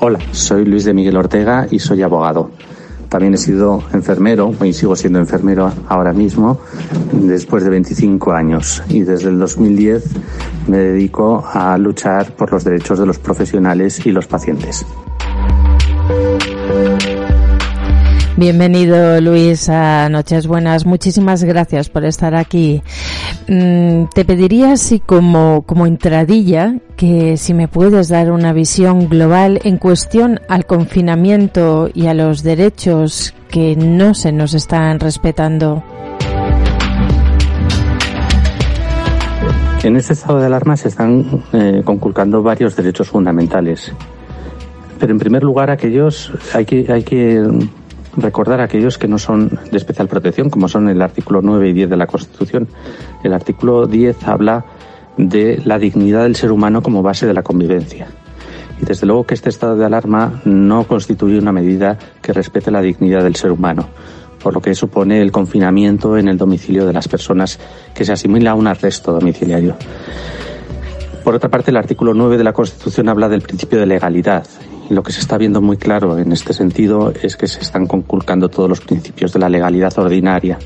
Hola, 0.00 0.18
soy 0.32 0.64
Luis 0.64 0.84
de 0.84 0.94
Miguel 0.94 1.16
Ortega 1.18 1.66
y 1.70 1.78
soy 1.78 2.02
abogado. 2.02 2.50
También 3.10 3.34
he 3.34 3.38
sido 3.38 3.82
enfermero 3.92 4.54
y 4.62 4.72
sigo 4.72 4.96
siendo 4.96 5.18
enfermero 5.18 5.70
ahora 5.88 6.12
mismo 6.12 6.60
después 7.12 7.64
de 7.64 7.70
25 7.70 8.32
años 8.32 8.82
y 8.88 9.00
desde 9.00 9.28
el 9.28 9.38
2010 9.38 10.04
me 10.68 10.78
dedico 10.78 11.44
a 11.52 11.76
luchar 11.76 12.32
por 12.36 12.52
los 12.52 12.64
derechos 12.64 13.00
de 13.00 13.06
los 13.06 13.18
profesionales 13.18 14.06
y 14.06 14.12
los 14.12 14.26
pacientes. 14.26 14.86
Bienvenido 18.40 19.20
Luis 19.20 19.68
a 19.68 20.08
Noches 20.08 20.46
Buenas. 20.46 20.86
Muchísimas 20.86 21.44
gracias 21.44 21.90
por 21.90 22.06
estar 22.06 22.34
aquí. 22.34 22.80
Mm, 23.48 24.04
te 24.14 24.24
pediría 24.24 24.72
así 24.72 24.98
como, 24.98 25.60
como 25.66 25.84
entradilla 25.84 26.76
que 26.96 27.36
si 27.36 27.52
me 27.52 27.68
puedes 27.68 28.08
dar 28.08 28.32
una 28.32 28.54
visión 28.54 29.10
global 29.10 29.60
en 29.64 29.76
cuestión 29.76 30.40
al 30.48 30.64
confinamiento 30.64 31.90
y 31.92 32.06
a 32.06 32.14
los 32.14 32.42
derechos 32.42 33.34
que 33.50 33.76
no 33.76 34.14
se 34.14 34.32
nos 34.32 34.54
están 34.54 35.00
respetando. 35.00 35.84
En 39.82 39.96
este 39.96 40.14
estado 40.14 40.38
de 40.38 40.46
alarma 40.46 40.78
se 40.78 40.88
están 40.88 41.44
eh, 41.52 41.82
conculcando 41.84 42.42
varios 42.42 42.74
derechos 42.74 43.06
fundamentales. 43.06 43.92
Pero 44.98 45.12
en 45.12 45.18
primer 45.18 45.42
lugar, 45.42 45.68
aquellos 45.70 46.32
hay 46.54 46.64
que, 46.64 46.90
hay 46.90 47.02
que 47.02 47.46
recordar 48.16 48.60
aquellos 48.60 48.98
que 48.98 49.08
no 49.08 49.18
son 49.18 49.58
de 49.70 49.76
especial 49.76 50.08
protección, 50.08 50.50
como 50.50 50.68
son 50.68 50.88
el 50.88 51.00
artículo 51.02 51.40
9 51.42 51.68
y 51.68 51.72
10 51.72 51.90
de 51.90 51.96
la 51.96 52.06
Constitución. 52.06 52.68
El 53.22 53.32
artículo 53.32 53.86
10 53.86 54.26
habla 54.26 54.64
de 55.16 55.60
la 55.64 55.78
dignidad 55.78 56.22
del 56.22 56.36
ser 56.36 56.52
humano 56.52 56.82
como 56.82 57.02
base 57.02 57.26
de 57.26 57.34
la 57.34 57.42
convivencia. 57.42 58.08
Y 58.80 58.84
desde 58.84 59.06
luego 59.06 59.24
que 59.24 59.34
este 59.34 59.50
estado 59.50 59.76
de 59.76 59.84
alarma 59.84 60.40
no 60.44 60.84
constituye 60.84 61.38
una 61.38 61.52
medida 61.52 61.98
que 62.22 62.32
respete 62.32 62.70
la 62.70 62.80
dignidad 62.80 63.22
del 63.22 63.36
ser 63.36 63.52
humano, 63.52 63.88
por 64.42 64.54
lo 64.54 64.62
que 64.62 64.74
supone 64.74 65.20
el 65.20 65.32
confinamiento 65.32 66.16
en 66.16 66.28
el 66.28 66.38
domicilio 66.38 66.86
de 66.86 66.92
las 66.92 67.08
personas 67.08 67.58
que 67.94 68.04
se 68.04 68.12
asimila 68.12 68.52
a 68.52 68.54
un 68.54 68.66
arresto 68.66 69.12
domiciliario. 69.12 69.76
Por 71.22 71.34
otra 71.34 71.50
parte, 71.50 71.70
el 71.70 71.76
artículo 71.76 72.14
9 72.14 72.38
de 72.38 72.44
la 72.44 72.54
Constitución 72.54 73.10
habla 73.10 73.28
del 73.28 73.42
principio 73.42 73.78
de 73.78 73.86
legalidad 73.86 74.46
lo 74.90 75.04
que 75.04 75.12
se 75.12 75.20
está 75.20 75.38
viendo 75.38 75.62
muy 75.62 75.76
claro 75.76 76.18
en 76.18 76.32
este 76.32 76.52
sentido 76.52 77.12
es 77.22 77.36
que 77.36 77.46
se 77.46 77.60
están 77.60 77.86
conculcando 77.86 78.48
todos 78.48 78.68
los 78.68 78.80
principios 78.80 79.32
de 79.32 79.38
la 79.38 79.48
legalidad 79.48 79.96
ordinaria. 79.96 80.58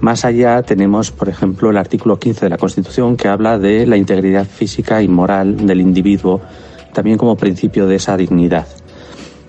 Más 0.00 0.24
allá 0.24 0.62
tenemos, 0.62 1.10
por 1.10 1.28
ejemplo, 1.28 1.70
el 1.70 1.76
artículo 1.76 2.18
15 2.18 2.46
de 2.46 2.50
la 2.50 2.56
Constitución 2.56 3.16
que 3.16 3.28
habla 3.28 3.58
de 3.58 3.86
la 3.86 3.96
integridad 3.96 4.46
física 4.46 5.02
y 5.02 5.08
moral 5.08 5.66
del 5.66 5.80
individuo, 5.80 6.40
también 6.94 7.18
como 7.18 7.36
principio 7.36 7.86
de 7.86 7.96
esa 7.96 8.16
dignidad. 8.16 8.66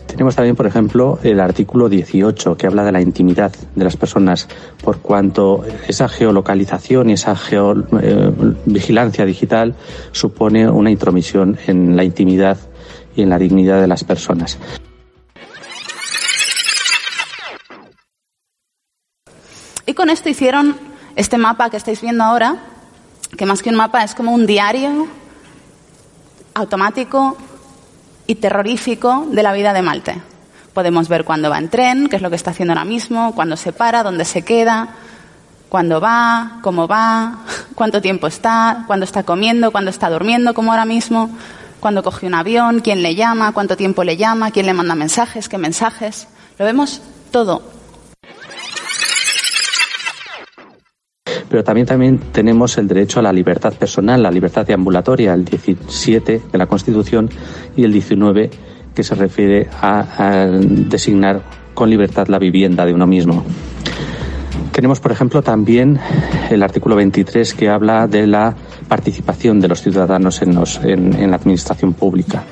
Tenemos 0.07 0.35
también, 0.35 0.55
por 0.55 0.65
ejemplo, 0.65 1.19
el 1.23 1.39
artículo 1.39 1.87
18 1.87 2.57
que 2.57 2.67
habla 2.67 2.83
de 2.83 2.91
la 2.91 2.99
intimidad 2.99 3.53
de 3.75 3.83
las 3.83 3.95
personas, 3.95 4.47
por 4.83 4.97
cuanto 4.97 5.63
esa 5.87 6.09
geolocalización 6.09 7.11
y 7.11 7.13
esa 7.13 7.37
vigilancia 8.65 9.25
digital 9.25 9.75
supone 10.11 10.67
una 10.69 10.91
intromisión 10.91 11.57
en 11.67 11.95
la 11.95 12.03
intimidad 12.03 12.57
y 13.15 13.21
en 13.21 13.29
la 13.29 13.37
dignidad 13.37 13.81
de 13.81 13.87
las 13.87 14.03
personas. 14.03 14.57
Y 19.85 19.93
con 19.93 20.09
esto 20.09 20.29
hicieron 20.29 20.77
este 21.15 21.37
mapa 21.37 21.69
que 21.69 21.77
estáis 21.77 22.01
viendo 22.01 22.23
ahora, 22.23 22.57
que 23.35 23.45
más 23.45 23.61
que 23.61 23.69
un 23.69 23.75
mapa 23.75 24.03
es 24.03 24.13
como 24.13 24.31
un 24.31 24.45
diario 24.45 25.07
automático 26.53 27.37
y 28.27 28.35
terrorífico 28.35 29.25
de 29.31 29.41
la 29.41 29.53
vida 29.53 29.73
de 29.73 29.81
Malte. 29.81 30.21
Podemos 30.73 31.09
ver 31.09 31.25
cuándo 31.25 31.49
va 31.49 31.57
en 31.57 31.69
tren, 31.69 32.07
qué 32.07 32.17
es 32.17 32.21
lo 32.21 32.29
que 32.29 32.35
está 32.35 32.51
haciendo 32.51 32.73
ahora 32.73 32.85
mismo, 32.85 33.33
cuándo 33.33 33.57
se 33.57 33.73
para, 33.73 34.03
dónde 34.03 34.25
se 34.25 34.43
queda, 34.43 34.89
cuándo 35.69 35.99
va, 35.99 36.59
cómo 36.61 36.87
va, 36.87 37.39
cuánto 37.75 38.01
tiempo 38.01 38.27
está, 38.27 38.83
cuándo 38.85 39.05
está 39.05 39.23
comiendo, 39.23 39.71
cuándo 39.71 39.89
está 39.89 40.09
durmiendo, 40.09 40.53
como 40.53 40.71
ahora 40.71 40.85
mismo, 40.85 41.31
cuando 41.79 42.03
coge 42.03 42.27
un 42.27 42.33
avión, 42.33 42.79
quién 42.79 43.01
le 43.01 43.15
llama, 43.15 43.51
cuánto 43.53 43.77
tiempo 43.77 44.03
le 44.03 44.17
llama, 44.17 44.51
quién 44.51 44.65
le 44.65 44.73
manda 44.73 44.95
mensajes, 44.95 45.49
qué 45.49 45.57
mensajes. 45.57 46.27
Lo 46.57 46.65
vemos 46.65 47.01
todo. 47.31 47.61
Pero 51.49 51.63
también, 51.63 51.87
también 51.87 52.19
tenemos 52.31 52.77
el 52.77 52.87
derecho 52.87 53.19
a 53.19 53.23
la 53.23 53.33
libertad 53.33 53.73
personal, 53.73 54.21
la 54.21 54.29
libertad 54.29 54.67
de 54.67 54.73
ambulatoria, 54.73 55.33
el 55.33 55.45
17 55.45 56.41
de 56.51 56.57
la 56.57 56.67
Constitución 56.67 57.29
y 57.75 57.83
el 57.83 57.91
19 57.91 58.51
que 58.93 59.03
se 59.03 59.15
refiere 59.15 59.67
a 59.81 60.47
designar 60.51 61.41
con 61.73 61.89
libertad 61.89 62.27
la 62.27 62.37
vivienda 62.37 62.85
de 62.85 62.93
uno 62.93 63.07
mismo. 63.07 63.43
Tenemos, 64.71 64.99
por 64.99 65.11
ejemplo, 65.11 65.41
también 65.41 65.99
el 66.49 66.61
artículo 66.61 66.95
23 66.95 67.53
que 67.53 67.69
habla 67.69 68.07
de 68.07 68.27
la 68.27 68.55
participación 68.89 69.61
de 69.61 69.69
los 69.69 69.81
ciudadanos 69.81 70.41
en, 70.41 70.57
en, 70.83 71.29
la 71.31 71.37
administración 71.37 71.93
pública. 71.93 72.43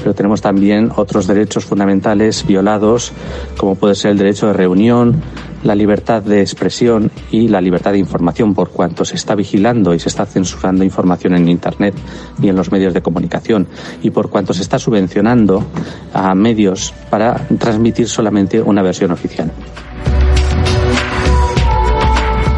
Pero 0.00 0.14
tenemos 0.14 0.42
también 0.42 0.90
otros 0.94 1.26
derechos 1.26 1.64
fundamentales 1.64 2.44
violados, 2.46 3.12
como 3.56 3.76
puede 3.76 3.94
ser 3.94 4.10
el 4.10 4.18
derecho 4.18 4.48
de 4.48 4.52
reunión, 4.52 5.22
la 5.62 5.74
libertad 5.74 6.22
de 6.22 6.42
expresión 6.42 7.10
y 7.30 7.48
la 7.48 7.60
libertad 7.60 7.92
de 7.92 7.98
información, 7.98 8.54
por 8.54 8.70
cuanto 8.70 9.04
se 9.04 9.14
está 9.14 9.34
vigilando 9.34 9.94
y 9.94 9.98
se 9.98 10.10
está 10.10 10.26
censurando 10.26 10.84
información 10.84 11.34
en 11.36 11.48
Internet 11.48 11.94
y 12.42 12.48
en 12.48 12.56
los 12.56 12.70
medios 12.70 12.92
de 12.92 13.00
comunicación, 13.00 13.66
y 14.02 14.10
por 14.10 14.28
cuanto 14.28 14.52
se 14.52 14.62
está 14.62 14.78
subvencionando 14.78 15.64
a 16.12 16.34
medios 16.34 16.92
para 17.08 17.46
transmitir 17.58 18.08
solamente 18.08 18.60
una 18.60 18.82
versión 18.82 19.12
oficial. 19.12 19.50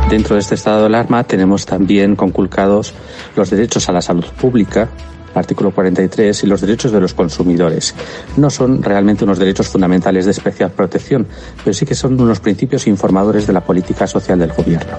Dentro 0.08 0.36
de 0.36 0.40
este 0.40 0.54
estado 0.54 0.80
de 0.80 0.86
alarma 0.86 1.24
tenemos 1.24 1.66
también 1.66 2.14
conculcados 2.14 2.94
los 3.34 3.50
derechos 3.50 3.88
a 3.88 3.92
la 3.92 4.00
salud 4.00 4.24
pública, 4.40 4.88
artículo 5.34 5.72
43, 5.72 6.44
y 6.44 6.46
los 6.46 6.60
derechos 6.60 6.92
de 6.92 7.00
los 7.00 7.12
consumidores. 7.12 7.92
No 8.36 8.48
son 8.48 8.84
realmente 8.84 9.24
unos 9.24 9.40
derechos 9.40 9.66
fundamentales 9.66 10.24
de 10.24 10.30
especial 10.30 10.70
protección, 10.70 11.26
pero 11.64 11.74
sí 11.74 11.84
que 11.84 11.96
son 11.96 12.20
unos 12.20 12.38
principios 12.38 12.86
informadores 12.86 13.48
de 13.48 13.52
la 13.52 13.62
política 13.62 14.06
social 14.06 14.38
del 14.38 14.52
Gobierno. 14.52 14.96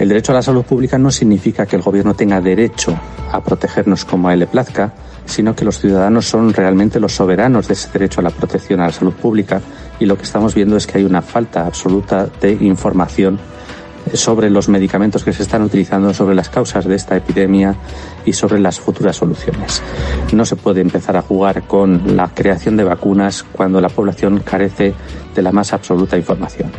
El 0.00 0.08
derecho 0.08 0.32
a 0.32 0.36
la 0.36 0.42
salud 0.42 0.64
pública 0.64 0.98
no 0.98 1.10
significa 1.10 1.66
que 1.66 1.76
el 1.76 1.82
Gobierno 1.82 2.14
tenga 2.14 2.40
derecho 2.40 2.98
a 3.30 3.44
protegernos 3.44 4.06
como 4.06 4.28
a 4.28 4.32
él 4.32 4.40
le 4.40 4.46
plazca, 4.46 4.94
sino 5.26 5.54
que 5.54 5.64
los 5.66 5.78
ciudadanos 5.78 6.26
son 6.26 6.54
realmente 6.54 7.00
los 7.00 7.12
soberanos 7.12 7.68
de 7.68 7.74
ese 7.74 7.90
derecho 7.92 8.20
a 8.20 8.24
la 8.24 8.30
protección 8.30 8.80
a 8.80 8.86
la 8.86 8.92
salud 8.92 9.12
pública 9.12 9.60
y 10.00 10.06
lo 10.06 10.16
que 10.16 10.22
estamos 10.22 10.54
viendo 10.54 10.76
es 10.78 10.86
que 10.86 10.98
hay 10.98 11.04
una 11.04 11.20
falta 11.20 11.66
absoluta 11.66 12.26
de 12.40 12.52
información 12.52 13.38
sobre 14.14 14.50
los 14.50 14.68
medicamentos 14.68 15.24
que 15.24 15.32
se 15.32 15.42
están 15.42 15.62
utilizando, 15.62 16.14
sobre 16.14 16.34
las 16.34 16.48
causas 16.48 16.84
de 16.84 16.94
esta 16.94 17.16
epidemia 17.16 17.74
y 18.24 18.32
sobre 18.32 18.60
las 18.60 18.80
futuras 18.80 19.16
soluciones. 19.16 19.82
No 20.32 20.44
se 20.44 20.56
puede 20.56 20.80
empezar 20.80 21.16
a 21.16 21.22
jugar 21.22 21.62
con 21.62 22.16
la 22.16 22.28
creación 22.28 22.76
de 22.76 22.84
vacunas 22.84 23.44
cuando 23.52 23.80
la 23.80 23.88
población 23.88 24.40
carece 24.40 24.94
de 25.34 25.42
la 25.42 25.52
más 25.52 25.72
absoluta 25.72 26.16
información. 26.16 26.70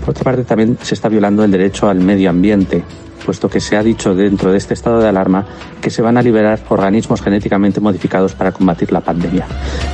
Por 0.00 0.10
otra 0.10 0.24
parte, 0.24 0.44
también 0.44 0.78
se 0.80 0.94
está 0.94 1.08
violando 1.08 1.44
el 1.44 1.50
derecho 1.50 1.88
al 1.88 2.00
medio 2.00 2.30
ambiente, 2.30 2.82
puesto 3.24 3.48
que 3.48 3.60
se 3.60 3.76
ha 3.76 3.82
dicho 3.82 4.14
dentro 4.14 4.50
de 4.50 4.58
este 4.58 4.74
estado 4.74 5.00
de 5.00 5.08
alarma 5.08 5.44
que 5.82 5.90
se 5.90 6.00
van 6.00 6.16
a 6.16 6.22
liberar 6.22 6.60
organismos 6.70 7.20
genéticamente 7.20 7.80
modificados 7.80 8.34
para 8.34 8.52
combatir 8.52 8.90
la 8.92 9.00
pandemia. 9.00 9.46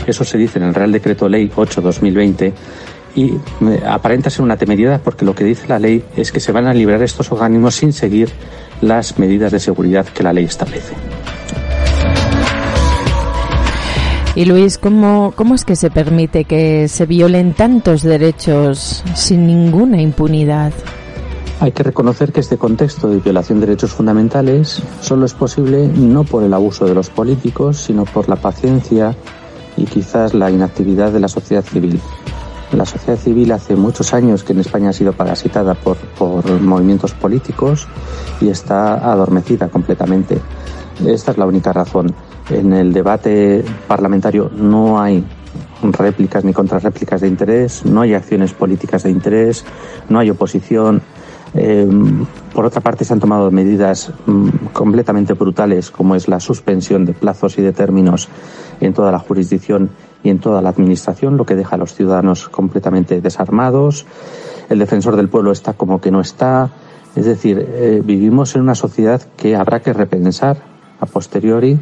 Eso 0.07 0.25
se 0.25 0.39
dice 0.39 0.59
en 0.59 0.67
el 0.67 0.75
Real 0.75 0.93
Decreto 0.93 1.29
Ley 1.29 1.51
8-2020 1.51 2.53
y 3.15 3.39
aparenta 3.86 4.31
ser 4.31 4.43
una 4.43 4.57
temeridad 4.57 5.01
porque 5.02 5.25
lo 5.25 5.34
que 5.34 5.44
dice 5.44 5.68
la 5.68 5.78
ley 5.78 6.05
es 6.17 6.33
que 6.33 6.41
se 6.41 6.52
van 6.52 6.67
a 6.67 6.75
liberar 6.75 7.02
estos 7.02 7.31
organismos 7.31 7.76
sin 7.76 7.93
seguir 7.93 8.31
las 8.81 9.18
medidas 9.18 9.52
de 9.52 9.60
seguridad 9.60 10.07
que 10.07 10.23
la 10.23 10.33
ley 10.33 10.44
establece. 10.44 10.94
Y 14.36 14.47
Luis, 14.47 14.78
¿cómo, 14.78 15.33
¿cómo 15.36 15.55
es 15.55 15.65
que 15.65 15.76
se 15.76 15.91
permite 15.91 16.44
que 16.44 16.89
se 16.89 17.07
violen 17.07 17.55
tantos 17.55 18.02
derechos 18.02 19.05
sin 19.15 19.47
ninguna 19.47 20.02
impunidad? 20.02 20.73
Hay 21.60 21.70
que 21.70 21.84
reconocer 21.84 22.33
que 22.33 22.41
este 22.41 22.59
contexto 22.59 23.09
de 23.09 23.18
violación 23.18 23.60
de 23.60 23.67
derechos 23.67 23.93
fundamentales 23.93 24.83
solo 25.01 25.25
es 25.25 25.34
posible 25.34 25.86
no 25.86 26.25
por 26.25 26.43
el 26.43 26.52
abuso 26.52 26.84
de 26.84 26.94
los 26.94 27.10
políticos, 27.10 27.78
sino 27.78 28.05
por 28.07 28.28
la 28.28 28.34
paciencia 28.34 29.15
y 29.76 29.84
quizás 29.84 30.34
la 30.34 30.51
inactividad 30.51 31.12
de 31.12 31.20
la 31.20 31.28
sociedad 31.28 31.65
civil. 31.65 32.01
La 32.77 32.85
sociedad 32.85 33.19
civil 33.19 33.53
hace 33.53 33.77
muchos 33.77 34.12
años 34.15 34.43
que 34.43 34.53
en 34.53 34.61
España 34.61 34.91
ha 34.91 34.93
sido 34.93 35.12
parasitada 35.12 35.75
por, 35.75 35.97
movimientos 36.61 37.12
políticos 37.12 37.86
y 38.41 38.49
está 38.49 38.94
adormecida 39.12 39.69
completamente. 39.69 40.41
Esta 41.07 41.31
es 41.33 41.39
la 41.39 41.47
única 41.47 41.73
razón. 41.73 42.12
En 42.51 42.73
el 42.73 42.93
debate 42.93 43.65
parlamentario 43.86 44.51
no 44.57 45.01
hay 45.01 45.25
réplicas 45.83 46.44
ni 46.44 46.53
contrarréplicas 46.53 47.20
de 47.20 47.28
interés, 47.28 47.85
no 47.85 48.01
hay 48.01 48.15
acciones 48.15 48.53
políticas 48.53 49.05
de 49.05 49.11
interés, 49.11 49.65
no 50.09 50.19
hay 50.19 50.31
oposición. 50.31 51.01
Eh, 51.55 51.89
por 52.53 52.65
otra 52.65 52.81
parte, 52.81 53.05
se 53.05 53.12
han 53.12 53.20
tomado 53.20 53.53
medidas 53.53 54.11
mm, 54.27 54.49
completamente 54.73 55.35
brutales, 55.35 55.93
como 55.93 56.17
es 56.17 56.27
la 56.27 56.41
suspensión 56.41 57.05
de 57.05 57.12
plazos 57.12 57.57
y 57.59 57.62
de 57.62 57.73
términos 57.73 58.28
en 58.81 58.93
toda 58.93 59.12
la 59.12 59.20
jurisdicción 59.20 59.91
y 60.25 60.31
en 60.31 60.41
toda 60.41 60.62
la 60.62 60.70
administración, 60.70 61.36
lo 61.36 61.44
que 61.44 61.55
deja 61.55 61.77
a 61.77 61.78
los 61.78 61.94
ciudadanos 61.94 62.49
completamente 62.49 63.20
desarmados. 63.20 64.07
El 64.70 64.78
defensor 64.78 65.15
del 65.17 65.28
pueblo 65.28 65.53
está 65.53 65.75
como 65.75 66.01
que 66.01 66.11
no 66.11 66.20
está. 66.20 66.70
Es 67.15 67.27
decir, 67.27 67.59
eh, 67.61 68.03
vivimos 68.03 68.57
en 68.57 68.62
una 68.62 68.75
sociedad 68.75 69.23
que 69.36 69.55
habrá 69.55 69.81
que 69.81 69.93
repensar 69.93 70.57
a 70.99 71.07
posteriori, 71.07 71.78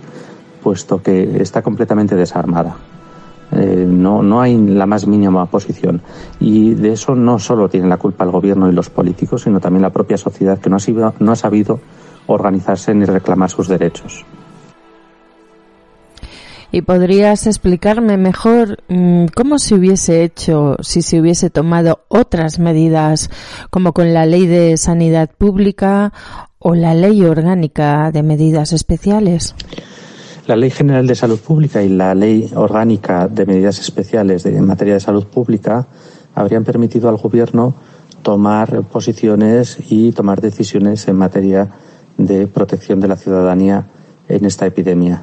puesto 0.60 1.00
que 1.00 1.40
está 1.40 1.62
completamente 1.62 2.16
desarmada. 2.16 2.76
Eh, 3.52 3.86
no, 3.88 4.22
no 4.22 4.40
hay 4.40 4.56
la 4.56 4.86
más 4.86 5.06
mínima 5.06 5.44
oposición. 5.44 6.02
Y 6.40 6.74
de 6.74 6.94
eso 6.94 7.14
no 7.14 7.38
solo 7.38 7.68
tiene 7.68 7.86
la 7.86 7.96
culpa 7.96 8.24
el 8.24 8.32
gobierno 8.32 8.68
y 8.68 8.72
los 8.72 8.90
políticos, 8.90 9.42
sino 9.42 9.60
también 9.60 9.82
la 9.82 9.90
propia 9.90 10.16
sociedad 10.16 10.58
que 10.58 10.68
no 10.68 10.76
ha, 10.76 10.80
sido, 10.80 11.14
no 11.20 11.30
ha 11.30 11.36
sabido 11.36 11.78
organizarse 12.26 12.92
ni 12.92 13.04
reclamar 13.04 13.50
sus 13.50 13.68
derechos. 13.68 14.24
¿Y 16.74 16.80
podrías 16.80 17.46
explicarme 17.46 18.16
mejor 18.16 18.78
mm, 18.88 19.26
cómo 19.34 19.58
se 19.58 19.74
hubiese 19.74 20.24
hecho 20.24 20.76
si 20.80 21.02
se 21.02 21.20
hubiese 21.20 21.50
tomado 21.50 22.00
otras 22.08 22.58
medidas, 22.58 23.28
como 23.68 23.92
con 23.92 24.14
la 24.14 24.24
ley 24.24 24.46
de 24.46 24.78
sanidad 24.78 25.28
pública 25.36 26.14
o 26.58 26.74
la 26.74 26.94
ley 26.94 27.22
orgánica 27.24 28.10
de 28.10 28.22
medidas 28.22 28.72
especiales? 28.72 29.54
La 30.46 30.56
Ley 30.56 30.70
General 30.70 31.06
de 31.06 31.14
Salud 31.14 31.38
Pública 31.38 31.82
y 31.82 31.90
la 31.90 32.14
Ley 32.14 32.50
Orgánica 32.54 33.28
de 33.28 33.46
Medidas 33.46 33.78
Especiales 33.78 34.44
en 34.46 34.66
materia 34.66 34.94
de 34.94 35.00
salud 35.00 35.26
pública 35.26 35.86
habrían 36.34 36.64
permitido 36.64 37.08
al 37.08 37.18
Gobierno 37.18 37.74
tomar 38.22 38.82
posiciones 38.84 39.78
y 39.88 40.10
tomar 40.12 40.40
decisiones 40.40 41.06
en 41.06 41.16
materia 41.16 41.68
de 42.16 42.46
protección 42.46 42.98
de 42.98 43.08
la 43.08 43.16
ciudadanía 43.16 43.84
en 44.28 44.44
esta 44.44 44.66
epidemia. 44.66 45.22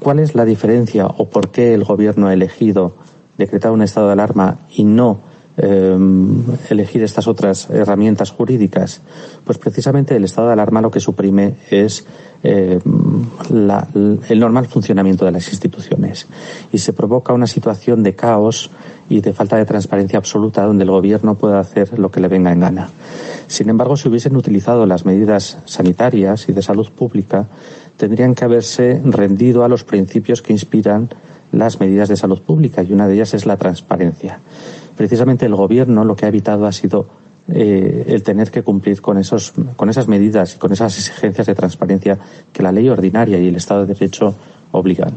¿Cuál 0.00 0.18
es 0.20 0.34
la 0.34 0.44
diferencia 0.44 1.06
o 1.06 1.28
por 1.28 1.50
qué 1.50 1.74
el 1.74 1.84
Gobierno 1.84 2.28
ha 2.28 2.34
elegido 2.34 2.94
decretar 3.36 3.72
un 3.72 3.82
estado 3.82 4.06
de 4.06 4.12
alarma 4.14 4.58
y 4.74 4.84
no 4.84 5.28
Em, 5.60 6.44
elegir 6.70 7.02
estas 7.02 7.26
otras 7.26 7.68
herramientas 7.68 8.30
jurídicas? 8.30 9.00
Pues 9.42 9.58
precisamente 9.58 10.14
el 10.14 10.22
estado 10.22 10.46
de 10.46 10.52
alarma 10.52 10.80
lo 10.80 10.92
que 10.92 11.00
suprime 11.00 11.56
es 11.68 12.06
em, 12.44 12.78
el 13.50 14.38
normal 14.38 14.68
funcionamiento 14.68 15.24
de 15.24 15.32
las 15.32 15.48
instituciones 15.48 16.28
y 16.70 16.78
se 16.78 16.92
provoca 16.92 17.32
una 17.32 17.48
situación 17.48 18.04
de 18.04 18.14
caos 18.14 18.70
y 19.08 19.20
de 19.20 19.32
falta 19.32 19.56
de 19.56 19.64
transparencia 19.64 20.20
absoluta 20.20 20.62
donde 20.62 20.84
el 20.84 20.92
gobierno 20.92 21.34
puede 21.34 21.58
hacer 21.58 21.98
lo 21.98 22.08
que 22.12 22.20
le 22.20 22.28
venga 22.28 22.52
en 22.52 22.60
gana. 22.60 22.90
Sin 23.48 23.68
embargo, 23.68 23.96
si 23.96 24.08
hubiesen 24.08 24.36
utilizado 24.36 24.86
las 24.86 25.04
medidas 25.04 25.58
sanitarias 25.64 26.48
y 26.48 26.52
de 26.52 26.62
salud 26.62 26.88
pública, 26.90 27.48
tendrían 27.98 28.34
que 28.34 28.44
haberse 28.44 29.02
rendido 29.04 29.64
a 29.64 29.68
los 29.68 29.84
principios 29.84 30.40
que 30.40 30.54
inspiran 30.54 31.10
las 31.52 31.80
medidas 31.80 32.08
de 32.08 32.16
salud 32.16 32.40
pública 32.40 32.82
y 32.82 32.92
una 32.92 33.06
de 33.06 33.14
ellas 33.14 33.34
es 33.34 33.44
la 33.44 33.58
transparencia 33.58 34.40
precisamente 34.98 35.46
el 35.46 35.54
gobierno 35.54 36.04
lo 36.04 36.16
que 36.16 36.26
ha 36.26 36.28
evitado 36.28 36.66
ha 36.66 36.72
sido 36.72 37.06
eh, 37.50 38.04
el 38.08 38.24
tener 38.24 38.50
que 38.50 38.62
cumplir 38.62 39.00
con, 39.00 39.16
esos, 39.16 39.54
con 39.76 39.88
esas 39.88 40.08
medidas 40.08 40.56
y 40.56 40.58
con 40.58 40.72
esas 40.72 40.98
exigencias 40.98 41.46
de 41.46 41.54
transparencia 41.54 42.18
que 42.52 42.64
la 42.64 42.72
ley 42.72 42.88
ordinaria 42.88 43.38
y 43.38 43.46
el 43.46 43.54
Estado 43.54 43.86
de 43.86 43.94
Derecho 43.94 44.34
obligan. 44.72 45.14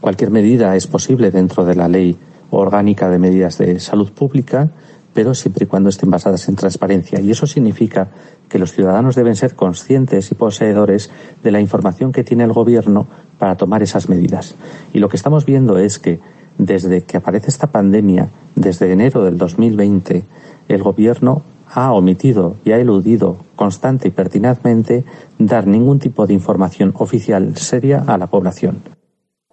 Cualquier 0.00 0.30
medida 0.30 0.76
es 0.76 0.86
posible 0.86 1.30
dentro 1.30 1.64
de 1.64 1.74
la 1.74 1.88
ley 1.88 2.16
orgánica 2.50 3.08
de 3.08 3.18
medidas 3.18 3.56
de 3.56 3.80
salud 3.80 4.12
pública, 4.12 4.68
pero 5.14 5.34
siempre 5.34 5.64
y 5.64 5.66
cuando 5.66 5.88
estén 5.88 6.10
basadas 6.10 6.46
en 6.48 6.56
transparencia. 6.56 7.18
Y 7.20 7.30
eso 7.30 7.46
significa 7.46 8.08
que 8.48 8.58
los 8.58 8.72
ciudadanos 8.72 9.14
deben 9.14 9.36
ser 9.36 9.54
conscientes 9.54 10.30
y 10.30 10.34
poseedores 10.34 11.10
de 11.42 11.50
la 11.50 11.60
información 11.60 12.12
que 12.12 12.24
tiene 12.24 12.44
el 12.44 12.52
Gobierno 12.52 13.06
para 13.38 13.56
tomar 13.56 13.82
esas 13.82 14.08
medidas. 14.08 14.54
Y 14.92 14.98
lo 14.98 15.08
que 15.08 15.16
estamos 15.16 15.44
viendo 15.44 15.78
es 15.78 15.98
que 15.98 16.20
desde 16.58 17.02
que 17.04 17.16
aparece 17.16 17.48
esta 17.48 17.66
pandemia, 17.66 18.28
desde 18.54 18.92
enero 18.92 19.24
del 19.24 19.38
2020, 19.38 20.24
el 20.68 20.82
Gobierno 20.82 21.42
ha 21.72 21.92
omitido 21.92 22.56
y 22.64 22.72
ha 22.72 22.78
eludido 22.78 23.38
constante 23.56 24.08
y 24.08 24.10
pertinazmente 24.10 25.04
dar 25.38 25.66
ningún 25.66 25.98
tipo 25.98 26.26
de 26.26 26.34
información 26.34 26.92
oficial 26.96 27.56
seria 27.56 28.04
a 28.06 28.16
la 28.18 28.28
población. 28.28 28.82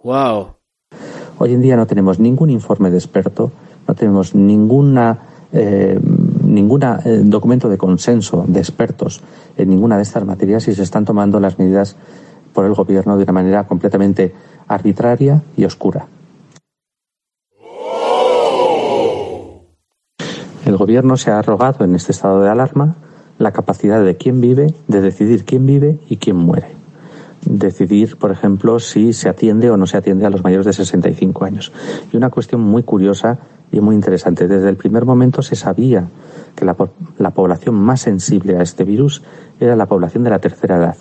Wow. 0.02 0.54
Hoy 1.38 1.52
en 1.52 1.60
día 1.60 1.76
no 1.76 1.86
tenemos 1.86 2.20
ningún 2.20 2.50
informe 2.50 2.90
de 2.90 2.98
experto, 2.98 3.50
no 3.88 3.94
tenemos 3.94 4.34
ninguna 4.34 5.18
eh, 5.52 5.98
ninguna 6.44 7.00
eh, 7.04 7.20
documento 7.24 7.68
de 7.68 7.78
consenso 7.78 8.44
de 8.46 8.60
expertos 8.60 9.20
en 9.56 9.68
ninguna 9.68 9.96
de 9.96 10.02
estas 10.02 10.24
materias 10.24 10.68
y 10.68 10.74
se 10.74 10.82
están 10.82 11.04
tomando 11.04 11.40
las 11.40 11.58
medidas 11.58 11.96
por 12.52 12.64
el 12.64 12.74
gobierno 12.74 13.16
de 13.16 13.24
una 13.24 13.32
manera 13.32 13.64
completamente 13.64 14.32
arbitraria 14.68 15.42
y 15.56 15.64
oscura. 15.64 16.06
El 20.64 20.78
Gobierno 20.78 21.18
se 21.18 21.30
ha 21.30 21.38
arrogado 21.38 21.84
en 21.84 21.94
este 21.94 22.12
estado 22.12 22.40
de 22.40 22.48
alarma 22.48 22.96
la 23.38 23.52
capacidad 23.52 24.02
de 24.02 24.16
quién 24.16 24.40
vive, 24.40 24.72
de 24.88 25.00
decidir 25.02 25.44
quién 25.44 25.66
vive 25.66 25.98
y 26.08 26.16
quién 26.16 26.36
muere. 26.36 26.68
Decidir, 27.44 28.16
por 28.16 28.30
ejemplo, 28.30 28.78
si 28.78 29.12
se 29.12 29.28
atiende 29.28 29.70
o 29.70 29.76
no 29.76 29.86
se 29.86 29.98
atiende 29.98 30.24
a 30.24 30.30
los 30.30 30.42
mayores 30.42 30.64
de 30.64 30.72
65 30.72 31.44
años. 31.44 31.72
Y 32.10 32.16
una 32.16 32.30
cuestión 32.30 32.62
muy 32.62 32.82
curiosa 32.82 33.38
y 33.72 33.80
muy 33.80 33.94
interesante. 33.94 34.46
Desde 34.46 34.68
el 34.68 34.76
primer 34.76 35.04
momento 35.04 35.42
se 35.42 35.56
sabía 35.56 36.08
que 36.54 36.64
la, 36.64 36.76
la 37.18 37.30
población 37.30 37.74
más 37.74 38.02
sensible 38.02 38.56
a 38.56 38.62
este 38.62 38.84
virus 38.84 39.22
era 39.60 39.76
la 39.76 39.86
población 39.86 40.24
de 40.24 40.30
la 40.30 40.38
tercera 40.38 40.76
edad. 40.76 40.96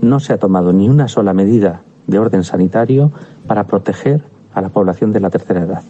No 0.00 0.20
se 0.20 0.32
ha 0.32 0.38
tomado 0.38 0.72
ni 0.72 0.88
una 0.88 1.08
sola 1.08 1.32
medida 1.32 1.82
de 2.06 2.18
orden 2.18 2.44
sanitario 2.44 3.10
para 3.46 3.64
proteger 3.64 4.24
a 4.54 4.60
la 4.60 4.68
población 4.68 5.12
de 5.12 5.20
la 5.20 5.30
tercera 5.30 5.62
edad. 5.62 5.82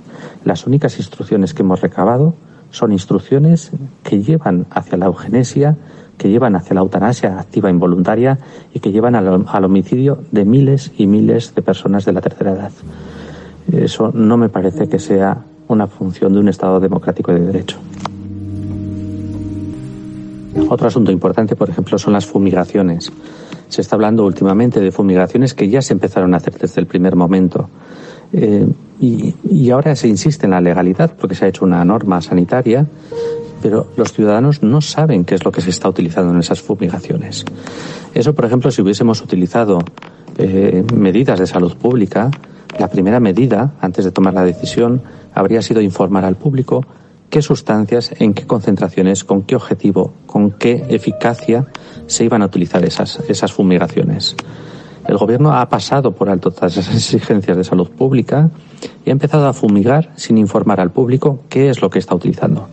Las 0.45 0.67
únicas 0.67 0.99
instrucciones 0.99 1.55
que 1.55 1.63
hemos 1.63 1.81
recabado 1.81 2.35
son 2.71 2.93
instrucciones 2.93 3.71
que 4.03 4.23
llevan 4.23 4.67
hacia 4.71 4.99
la 4.99 5.07
eugenesia, 5.07 5.77
que 6.19 6.29
llevan 6.29 6.57
hacia 6.57 6.75
la 6.75 6.81
eutanasia 6.81 7.39
activa 7.39 7.71
involuntaria 7.71 8.39
y 8.75 8.81
que 8.81 8.93
llevan 8.93 9.15
al, 9.15 9.65
homicidio 9.65 10.23
de 10.33 10.45
miles 10.45 10.93
y 10.99 11.07
miles 11.07 11.55
de 11.55 11.63
personas 11.63 12.05
de 12.05 12.13
la 12.13 12.21
tercera 12.21 12.53
edad. 12.53 12.73
Eso 13.73 14.11
no 14.13 14.37
me 14.37 14.49
parece 14.49 14.89
que 14.89 14.99
sea 14.99 15.39
una 15.69 15.87
función 15.87 16.33
de 16.33 16.41
un 16.41 16.49
Estado 16.49 16.81
democrático 16.81 17.33
de 17.33 17.41
derecho. 17.41 17.79
Otro 20.69 20.89
asunto 20.89 21.13
importante, 21.13 21.57
por 21.57 21.71
ejemplo, 21.71 21.99
son 21.99 22.13
las 22.13 22.27
fumigaciones. 22.27 23.13
Se 23.69 23.81
está 23.81 23.97
hablando 23.97 24.25
últimamente 24.25 24.81
de 24.81 24.91
fumigaciones 24.91 25.55
que 25.55 25.69
ya 25.69 25.83
se 25.83 25.93
empezaron 25.93 26.35
a 26.35 26.39
hacer 26.39 26.55
desde 26.55 26.81
el 26.81 26.87
primer 26.87 27.17
momento. 27.17 27.69
Eh, 28.33 28.67
y, 29.01 29.71
ahora 29.71 29.95
se 29.95 30.09
insiste 30.09 30.47
en 30.47 30.51
la 30.51 30.61
legalidad 30.61 31.13
porque 31.19 31.35
se 31.35 31.45
ha 31.45 31.49
hecho 31.49 31.65
una 31.65 31.85
norma 31.85 32.21
sanitaria, 32.21 32.87
pero 33.63 33.87
los 33.97 34.13
ciudadanos 34.13 34.63
no 34.63 34.81
saben 34.81 35.25
qué 35.25 35.37
es 35.37 35.45
lo 35.45 35.53
que 35.53 35.61
se 35.61 35.71
está 35.71 35.89
utilizando 35.89 36.33
en 36.33 36.41
esas 36.41 36.61
fumigaciones. 36.61 37.45
Eso, 38.15 38.35
por 38.35 38.45
ejemplo, 38.45 38.71
si 38.71 38.83
hubiésemos 38.83 39.23
utilizado 39.23 39.79
eh, 40.37 40.85
medidas 40.95 41.39
de 41.39 41.47
salud 41.47 41.77
pública, 41.77 42.31
la 42.79 42.89
primera 42.89 43.21
medida, 43.21 43.73
antes 43.81 44.05
de 44.05 44.11
tomar 44.11 44.35
la 44.35 44.45
decisión, 44.45 45.03
habría 45.39 45.63
sido 45.63 45.81
informar 45.81 46.25
al 46.25 46.37
público 46.37 46.85
qué 47.31 47.43
sustancias, 47.43 48.11
en 48.19 48.35
qué 48.35 48.47
concentraciones, 48.47 49.23
con 49.23 49.43
qué 49.43 49.55
objetivo, 49.55 50.13
con 50.27 50.51
qué 50.51 50.85
eficacia 50.89 51.67
se 52.07 52.25
iban 52.25 52.43
a 52.43 52.47
utilizar 52.47 52.85
esas, 52.85 53.21
esas 53.29 53.53
fumigaciones. 53.53 54.35
El 55.07 55.17
gobierno 55.17 55.53
ha 55.53 55.69
pasado 55.69 56.13
por 56.13 56.29
alto 56.29 56.51
todas 56.51 56.77
esas 56.77 56.95
exigencias 56.95 57.57
de 57.57 57.65
salud 57.65 57.89
pública 57.89 58.51
y 59.05 59.11
ha 59.11 59.13
empezado 59.13 59.47
a 59.47 59.53
fumigar 59.53 60.11
sin 60.17 60.39
informar 60.39 60.81
al 60.81 60.91
público 60.91 61.41
qué 61.49 61.71
es 61.71 61.81
lo 61.81 61.89
que 61.89 61.99
está 61.99 62.15
utilizando. 62.15 62.69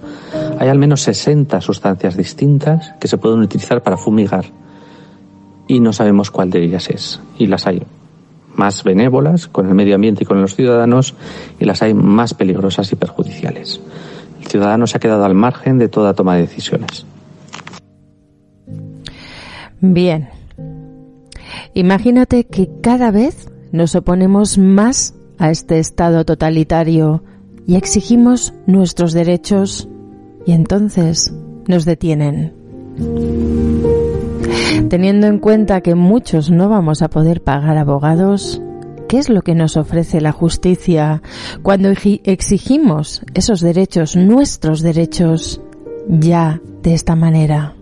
Hay 0.57 0.69
al 0.69 0.79
menos 0.79 1.01
60 1.01 1.61
sustancias 1.61 2.17
distintas 2.17 2.93
que 2.99 3.07
se 3.07 3.17
pueden 3.17 3.39
utilizar 3.39 3.83
para 3.83 3.97
fumigar 3.97 4.45
y 5.67 5.79
no 5.79 5.93
sabemos 5.93 6.31
cuál 6.31 6.49
de 6.49 6.63
ellas 6.63 6.89
es. 6.89 7.21
Y 7.37 7.47
las 7.47 7.67
hay 7.67 7.83
más 8.55 8.83
benévolas 8.83 9.47
con 9.47 9.67
el 9.67 9.75
medio 9.75 9.95
ambiente 9.95 10.23
y 10.23 10.27
con 10.27 10.41
los 10.41 10.55
ciudadanos 10.55 11.15
y 11.59 11.65
las 11.65 11.81
hay 11.81 11.93
más 11.93 12.33
peligrosas 12.33 12.91
y 12.91 12.95
perjudiciales. 12.95 13.81
El 14.41 14.47
ciudadano 14.47 14.87
se 14.87 14.97
ha 14.97 14.99
quedado 14.99 15.25
al 15.25 15.35
margen 15.35 15.77
de 15.77 15.89
toda 15.89 16.13
toma 16.13 16.35
de 16.35 16.41
decisiones. 16.41 17.05
Bien, 19.81 20.29
Imagínate 21.75 22.45
que 22.45 22.69
cada 22.81 23.11
vez 23.11 23.49
nos 23.73 23.95
oponemos 23.95 24.57
más 24.57 25.13
a 25.37 25.51
este 25.51 25.79
Estado 25.79 26.23
totalitario 26.23 27.21
y 27.67 27.75
exigimos 27.75 28.53
nuestros 28.65 29.11
derechos 29.11 29.89
y 30.45 30.53
entonces 30.53 31.33
nos 31.67 31.83
detienen. 31.83 32.53
Teniendo 34.89 35.27
en 35.27 35.39
cuenta 35.39 35.81
que 35.81 35.95
muchos 35.95 36.51
no 36.51 36.69
vamos 36.69 37.01
a 37.01 37.09
poder 37.09 37.41
pagar 37.41 37.77
abogados, 37.77 38.61
¿qué 39.07 39.17
es 39.17 39.29
lo 39.29 39.41
que 39.41 39.55
nos 39.55 39.77
ofrece 39.77 40.21
la 40.21 40.31
justicia 40.31 41.21
cuando 41.61 41.89
exigimos 41.89 43.21
esos 43.33 43.61
derechos, 43.61 44.15
nuestros 44.15 44.81
derechos, 44.81 45.61
ya 46.07 46.61
de 46.83 46.93
esta 46.93 47.15
manera? 47.15 47.75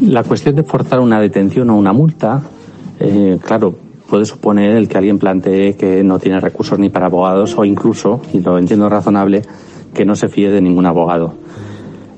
La 0.00 0.24
cuestión 0.24 0.56
de 0.56 0.62
forzar 0.64 1.00
una 1.00 1.20
detención 1.20 1.70
o 1.70 1.76
una 1.76 1.92
multa 1.92 2.42
eh, 3.00 3.38
claro, 3.42 3.74
puede 4.06 4.26
suponer 4.26 4.76
el 4.76 4.86
que 4.86 4.98
alguien 4.98 5.18
plantee 5.18 5.74
que 5.74 6.04
no 6.04 6.18
tiene 6.18 6.38
recursos 6.38 6.78
ni 6.78 6.90
para 6.90 7.06
abogados 7.06 7.56
o 7.56 7.64
incluso, 7.64 8.20
y 8.32 8.40
lo 8.40 8.58
entiendo 8.58 8.88
razonable, 8.90 9.42
que 9.94 10.04
no 10.04 10.14
se 10.14 10.28
fíe 10.28 10.50
de 10.50 10.60
ningún 10.60 10.84
abogado. 10.84 11.34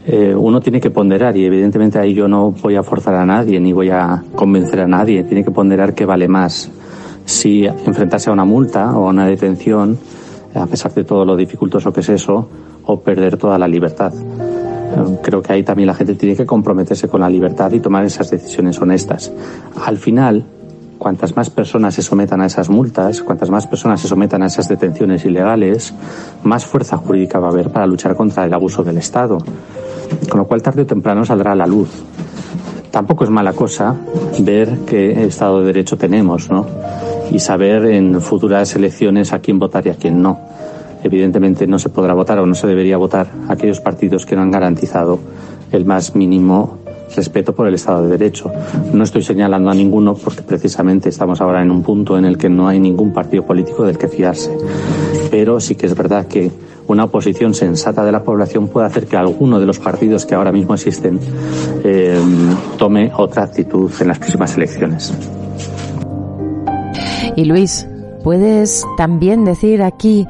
Eh, 0.04 0.34
uno 0.34 0.60
tiene 0.60 0.80
que 0.80 0.90
ponderar 0.90 1.36
y 1.36 1.44
evidentemente 1.44 1.98
ahí 1.98 2.12
yo 2.12 2.26
no 2.26 2.50
voy 2.50 2.74
a 2.74 2.82
forzar 2.82 3.14
a 3.14 3.24
nadie 3.24 3.60
ni 3.60 3.72
voy 3.72 3.90
a 3.90 4.22
convencer 4.34 4.80
a 4.80 4.86
nadie, 4.88 5.22
tiene 5.22 5.44
que 5.44 5.52
ponderar 5.52 5.94
qué 5.94 6.04
vale 6.04 6.26
más. 6.26 6.70
Si 7.24 7.64
enfrentarse 7.64 8.28
a 8.28 8.32
una 8.32 8.44
multa 8.44 8.96
o 8.96 9.06
a 9.06 9.10
una 9.10 9.26
detención, 9.26 9.96
a 10.54 10.66
pesar 10.66 10.92
de 10.92 11.04
todo 11.04 11.24
lo 11.24 11.36
dificultoso 11.36 11.92
que 11.92 12.00
es 12.00 12.08
eso, 12.08 12.48
o 12.84 13.00
perder 13.00 13.36
toda 13.36 13.58
la 13.58 13.68
libertad. 13.68 14.12
Eh, 14.12 15.18
creo 15.22 15.40
que 15.40 15.52
ahí 15.52 15.62
también 15.62 15.86
la 15.86 15.94
gente 15.94 16.14
tiene 16.14 16.34
que 16.34 16.46
comprometerse 16.46 17.08
con 17.08 17.20
la 17.20 17.28
libertad 17.28 17.70
y 17.72 17.80
tomar 17.80 18.04
esas 18.04 18.30
decisiones 18.30 18.80
honestas. 18.80 19.32
Al 19.84 19.98
final, 19.98 20.44
cuantas 20.98 21.36
más 21.36 21.50
personas 21.50 21.94
se 21.94 22.02
sometan 22.02 22.40
a 22.40 22.46
esas 22.46 22.68
multas, 22.68 23.22
cuantas 23.22 23.50
más 23.50 23.66
personas 23.66 24.00
se 24.00 24.08
sometan 24.08 24.42
a 24.42 24.46
esas 24.46 24.68
detenciones 24.68 25.24
ilegales, 25.24 25.94
más 26.42 26.66
fuerza 26.66 26.96
jurídica 26.96 27.38
va 27.38 27.48
a 27.48 27.50
haber 27.50 27.70
para 27.70 27.86
luchar 27.86 28.14
contra 28.16 28.44
el 28.44 28.52
abuso 28.52 28.82
del 28.82 28.98
Estado. 28.98 29.38
Con 30.28 30.38
lo 30.38 30.46
cual, 30.46 30.62
tarde 30.62 30.82
o 30.82 30.86
temprano 30.86 31.24
saldrá 31.24 31.52
a 31.52 31.56
la 31.56 31.66
luz. 31.66 31.88
Tampoco 32.90 33.24
es 33.24 33.30
mala 33.30 33.54
cosa 33.54 33.96
ver 34.40 34.80
qué 34.86 35.24
Estado 35.24 35.60
de 35.60 35.66
Derecho 35.66 35.96
tenemos, 35.96 36.50
¿no? 36.50 36.66
Y 37.30 37.38
saber 37.38 37.86
en 37.86 38.20
futuras 38.20 38.76
elecciones 38.76 39.32
a 39.32 39.38
quién 39.38 39.58
votar 39.58 39.86
y 39.86 39.90
a 39.90 39.94
quién 39.94 40.20
no. 40.20 40.38
Evidentemente 41.02 41.66
no 41.66 41.78
se 41.78 41.88
podrá 41.88 42.14
votar 42.14 42.38
o 42.38 42.46
no 42.46 42.54
se 42.54 42.66
debería 42.66 42.96
votar 42.96 43.28
a 43.48 43.54
aquellos 43.54 43.80
partidos 43.80 44.26
que 44.26 44.36
no 44.36 44.42
han 44.42 44.50
garantizado 44.50 45.18
el 45.72 45.84
más 45.86 46.14
mínimo 46.14 46.78
respeto 47.16 47.54
por 47.54 47.66
el 47.66 47.74
Estado 47.74 48.02
de 48.02 48.10
Derecho. 48.10 48.50
No 48.92 49.04
estoy 49.04 49.22
señalando 49.22 49.70
a 49.70 49.74
ninguno 49.74 50.14
porque 50.14 50.42
precisamente 50.42 51.08
estamos 51.08 51.40
ahora 51.40 51.62
en 51.62 51.70
un 51.70 51.82
punto 51.82 52.18
en 52.18 52.24
el 52.24 52.38
que 52.38 52.48
no 52.48 52.68
hay 52.68 52.78
ningún 52.78 53.12
partido 53.12 53.44
político 53.44 53.84
del 53.84 53.98
que 53.98 54.08
fiarse. 54.08 54.56
Pero 55.30 55.60
sí 55.60 55.74
que 55.74 55.86
es 55.86 55.94
verdad 55.94 56.26
que 56.26 56.50
una 56.92 57.04
oposición 57.04 57.54
sensata 57.54 58.04
de 58.04 58.12
la 58.12 58.22
población 58.22 58.68
puede 58.68 58.86
hacer 58.86 59.06
que 59.06 59.16
alguno 59.16 59.58
de 59.58 59.66
los 59.66 59.78
partidos 59.78 60.26
que 60.26 60.34
ahora 60.34 60.52
mismo 60.52 60.74
existen 60.74 61.18
eh, 61.82 62.20
tome 62.78 63.10
otra 63.16 63.44
actitud 63.44 63.90
en 64.00 64.08
las 64.08 64.18
próximas 64.18 64.56
elecciones. 64.56 65.12
Y 67.34 67.46
Luis, 67.46 67.88
¿puedes 68.22 68.84
también 68.96 69.44
decir 69.44 69.82
aquí 69.82 70.26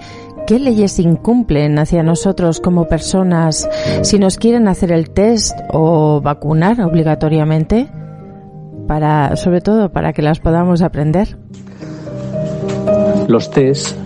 ¿Qué 0.47 0.58
leyes 0.58 0.99
incumplen 0.99 1.78
hacia 1.78 2.02
nosotros 2.02 2.60
como 2.60 2.89
personas 2.89 3.68
si 4.02 4.18
nos 4.18 4.39
quieren 4.39 4.66
hacer 4.66 4.91
el 4.91 5.10
test 5.10 5.57
o 5.70 6.20
vacunar 6.20 6.81
obligatoriamente? 6.81 7.89
Para, 8.89 9.36
sobre 9.36 9.60
todo 9.60 9.92
para 9.92 10.12
que 10.12 10.20
las 10.20 10.41
podamos 10.41 10.82
aprender. 10.82 11.39
Los 13.28 13.50
test 13.50 14.02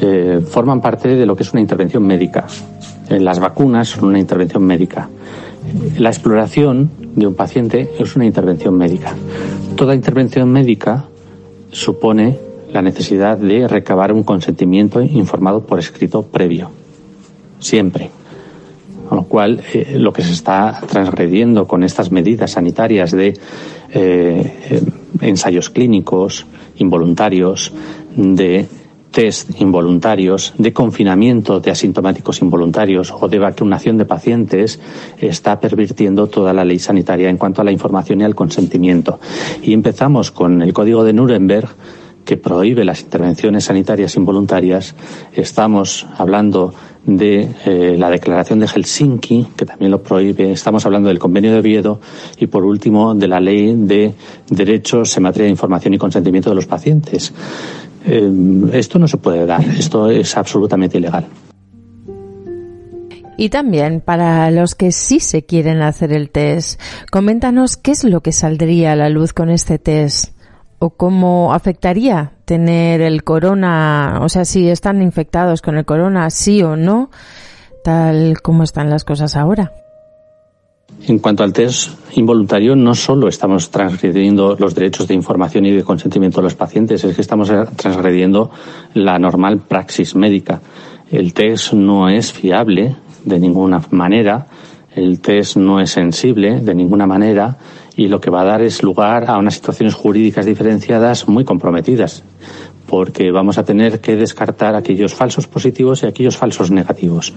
eh, 0.00 0.40
forman 0.46 0.80
parte 0.80 1.08
de 1.08 1.26
lo 1.26 1.36
que 1.36 1.42
es 1.42 1.52
una 1.52 1.60
intervención 1.60 2.06
médica. 2.06 2.46
Eh, 3.08 3.18
las 3.20 3.38
vacunas 3.38 3.88
son 3.88 4.04
una 4.04 4.18
intervención 4.18 4.64
médica. 4.64 5.08
La 5.98 6.10
exploración 6.10 6.90
de 7.14 7.26
un 7.26 7.34
paciente 7.34 7.90
es 7.98 8.14
una 8.14 8.26
intervención 8.26 8.76
médica. 8.76 9.14
Toda 9.74 9.94
intervención 9.94 10.50
médica 10.50 11.06
supone 11.70 12.38
la 12.72 12.82
necesidad 12.82 13.38
de 13.38 13.66
recabar 13.68 14.12
un 14.12 14.22
consentimiento 14.22 15.00
informado 15.00 15.62
por 15.62 15.78
escrito 15.78 16.22
previo. 16.22 16.70
Siempre. 17.58 18.10
Con 19.08 19.18
lo 19.18 19.24
cual, 19.24 19.62
eh, 19.72 19.96
lo 19.98 20.12
que 20.12 20.22
se 20.22 20.32
está 20.32 20.80
transgrediendo 20.86 21.66
con 21.66 21.84
estas 21.84 22.12
medidas 22.12 22.52
sanitarias 22.52 23.12
de 23.12 23.38
ensayos 25.20 25.70
clínicos 25.70 26.44
involuntarios, 26.76 27.72
de 28.16 28.66
test 29.16 29.58
involuntarios, 29.62 30.52
de 30.58 30.74
confinamiento 30.74 31.58
de 31.58 31.70
asintomáticos 31.70 32.42
involuntarios 32.42 33.14
o 33.18 33.28
de 33.28 33.38
vacunación 33.38 33.96
de 33.96 34.04
pacientes, 34.04 34.78
está 35.16 35.58
pervirtiendo 35.58 36.26
toda 36.26 36.52
la 36.52 36.66
ley 36.66 36.78
sanitaria 36.78 37.30
en 37.30 37.38
cuanto 37.38 37.62
a 37.62 37.64
la 37.64 37.72
información 37.72 38.20
y 38.20 38.24
al 38.24 38.34
consentimiento. 38.34 39.18
Y 39.62 39.72
empezamos 39.72 40.30
con 40.30 40.60
el 40.60 40.74
Código 40.74 41.02
de 41.02 41.14
Nuremberg, 41.14 41.70
que 42.26 42.36
prohíbe 42.36 42.84
las 42.84 43.00
intervenciones 43.00 43.64
sanitarias 43.64 44.16
involuntarias. 44.16 44.94
Estamos 45.32 46.06
hablando 46.18 46.74
de 47.06 47.48
eh, 47.64 47.96
la 47.96 48.10
Declaración 48.10 48.58
de 48.58 48.66
Helsinki, 48.66 49.46
que 49.56 49.64
también 49.64 49.92
lo 49.92 50.02
prohíbe. 50.02 50.50
Estamos 50.50 50.84
hablando 50.84 51.08
del 51.08 51.20
Convenio 51.20 51.52
de 51.52 51.60
Oviedo 51.60 52.00
y, 52.36 52.48
por 52.48 52.64
último, 52.64 53.14
de 53.14 53.28
la 53.28 53.40
Ley 53.40 53.76
de 53.76 54.12
Derechos 54.50 55.16
en 55.16 55.22
materia 55.22 55.44
de 55.44 55.52
información 55.52 55.94
y 55.94 55.98
consentimiento 55.98 56.50
de 56.50 56.56
los 56.56 56.66
pacientes. 56.66 57.32
Eh, 58.06 58.30
esto 58.72 58.98
no 58.98 59.08
se 59.08 59.16
puede 59.16 59.44
dar. 59.46 59.64
Esto 59.64 60.08
es 60.08 60.36
absolutamente 60.36 60.98
ilegal. 60.98 61.26
Y 63.38 63.50
también 63.50 64.00
para 64.00 64.50
los 64.50 64.74
que 64.74 64.92
sí 64.92 65.20
se 65.20 65.44
quieren 65.44 65.82
hacer 65.82 66.12
el 66.12 66.30
test, 66.30 66.80
coméntanos 67.10 67.76
qué 67.76 67.90
es 67.90 68.04
lo 68.04 68.22
que 68.22 68.32
saldría 68.32 68.92
a 68.92 68.96
la 68.96 69.10
luz 69.10 69.34
con 69.34 69.50
este 69.50 69.78
test 69.78 70.32
o 70.78 70.90
cómo 70.90 71.52
afectaría 71.52 72.32
tener 72.46 73.02
el 73.02 73.24
corona, 73.24 74.20
o 74.22 74.28
sea, 74.28 74.44
si 74.44 74.68
están 74.68 75.02
infectados 75.02 75.60
con 75.60 75.76
el 75.76 75.84
corona, 75.84 76.30
sí 76.30 76.62
o 76.62 76.76
no, 76.76 77.10
tal 77.84 78.40
como 78.40 78.62
están 78.62 78.88
las 78.88 79.04
cosas 79.04 79.36
ahora. 79.36 79.72
En 81.04 81.18
cuanto 81.18 81.44
al 81.44 81.52
test 81.52 81.90
involuntario, 82.16 82.74
no 82.74 82.94
solo 82.94 83.28
estamos 83.28 83.70
transgrediendo 83.70 84.56
los 84.58 84.74
derechos 84.74 85.06
de 85.06 85.14
información 85.14 85.66
y 85.66 85.72
de 85.72 85.84
consentimiento 85.84 86.40
de 86.40 86.44
los 86.44 86.54
pacientes, 86.54 87.04
es 87.04 87.14
que 87.14 87.20
estamos 87.20 87.52
transgrediendo 87.76 88.50
la 88.94 89.18
normal 89.18 89.60
praxis 89.60 90.16
médica. 90.16 90.60
El 91.10 91.32
test 91.34 91.74
no 91.74 92.08
es 92.08 92.32
fiable 92.32 92.96
de 93.24 93.38
ninguna 93.38 93.80
manera, 93.90 94.46
el 94.94 95.20
test 95.20 95.56
no 95.56 95.80
es 95.80 95.90
sensible 95.90 96.60
de 96.60 96.74
ninguna 96.74 97.06
manera 97.06 97.56
y 97.96 98.08
lo 98.08 98.20
que 98.20 98.30
va 98.30 98.40
a 98.40 98.44
dar 98.44 98.62
es 98.62 98.82
lugar 98.82 99.28
a 99.28 99.38
unas 99.38 99.54
situaciones 99.54 99.94
jurídicas 99.94 100.46
diferenciadas 100.46 101.28
muy 101.28 101.44
comprometidas, 101.44 102.24
porque 102.88 103.30
vamos 103.30 103.58
a 103.58 103.64
tener 103.64 104.00
que 104.00 104.16
descartar 104.16 104.74
aquellos 104.74 105.14
falsos 105.14 105.46
positivos 105.46 106.02
y 106.02 106.06
aquellos 106.06 106.36
falsos 106.36 106.70
negativos. 106.70 107.32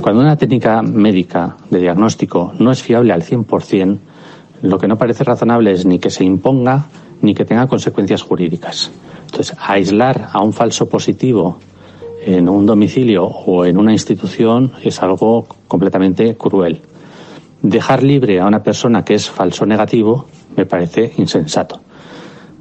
Cuando 0.00 0.20
una 0.20 0.36
técnica 0.36 0.82
médica 0.82 1.56
de 1.70 1.80
diagnóstico 1.80 2.52
no 2.58 2.70
es 2.70 2.82
fiable 2.82 3.12
al 3.12 3.22
100%, 3.22 3.98
lo 4.62 4.78
que 4.78 4.88
no 4.88 4.96
parece 4.96 5.24
razonable 5.24 5.72
es 5.72 5.86
ni 5.86 5.98
que 5.98 6.10
se 6.10 6.24
imponga 6.24 6.86
ni 7.22 7.34
que 7.34 7.44
tenga 7.44 7.66
consecuencias 7.66 8.22
jurídicas. 8.22 8.90
Entonces, 9.24 9.56
aislar 9.58 10.28
a 10.32 10.42
un 10.42 10.52
falso 10.52 10.88
positivo 10.88 11.58
en 12.24 12.48
un 12.48 12.66
domicilio 12.66 13.24
o 13.24 13.64
en 13.64 13.78
una 13.78 13.92
institución 13.92 14.72
es 14.82 15.02
algo 15.02 15.46
completamente 15.66 16.36
cruel 16.36 16.80
dejar 17.62 18.02
libre 18.02 18.40
a 18.40 18.46
una 18.46 18.62
persona 18.62 19.04
que 19.04 19.14
es 19.14 19.28
falso 19.28 19.66
negativo 19.66 20.26
me 20.56 20.66
parece 20.66 21.12
insensato. 21.16 21.80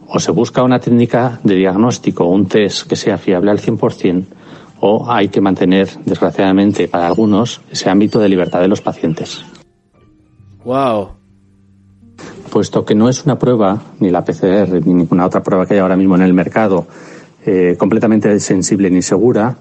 O 0.07 0.19
se 0.19 0.31
busca 0.31 0.63
una 0.63 0.79
técnica 0.79 1.39
de 1.43 1.55
diagnóstico, 1.55 2.25
un 2.25 2.47
test 2.47 2.87
que 2.87 2.95
sea 2.95 3.17
fiable 3.17 3.51
al 3.51 3.59
100%, 3.59 4.25
o 4.79 5.11
hay 5.11 5.29
que 5.29 5.41
mantener, 5.41 5.89
desgraciadamente 6.05 6.87
para 6.87 7.07
algunos, 7.07 7.61
ese 7.71 7.89
ámbito 7.89 8.19
de 8.19 8.29
libertad 8.29 8.61
de 8.61 8.67
los 8.67 8.81
pacientes. 8.81 9.43
Wow. 10.63 11.09
Puesto 12.49 12.85
que 12.85 12.95
no 12.95 13.09
es 13.09 13.25
una 13.25 13.37
prueba, 13.37 13.81
ni 13.99 14.09
la 14.09 14.23
PCR, 14.23 14.85
ni 14.85 14.93
ninguna 14.93 15.25
otra 15.25 15.43
prueba 15.43 15.65
que 15.65 15.73
hay 15.73 15.79
ahora 15.79 15.95
mismo 15.95 16.15
en 16.15 16.21
el 16.21 16.33
mercado, 16.33 16.87
eh, 17.45 17.75
completamente 17.77 18.39
sensible 18.39 18.89
ni 18.89 19.01
segura, 19.01 19.55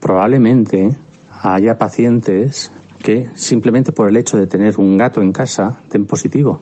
probablemente 0.00 0.96
haya 1.42 1.78
pacientes 1.78 2.72
que 3.02 3.30
simplemente 3.34 3.92
por 3.92 4.08
el 4.08 4.16
hecho 4.16 4.36
de 4.36 4.46
tener 4.46 4.78
un 4.78 4.96
gato 4.96 5.22
en 5.22 5.32
casa 5.32 5.80
den 5.90 6.06
positivo. 6.06 6.60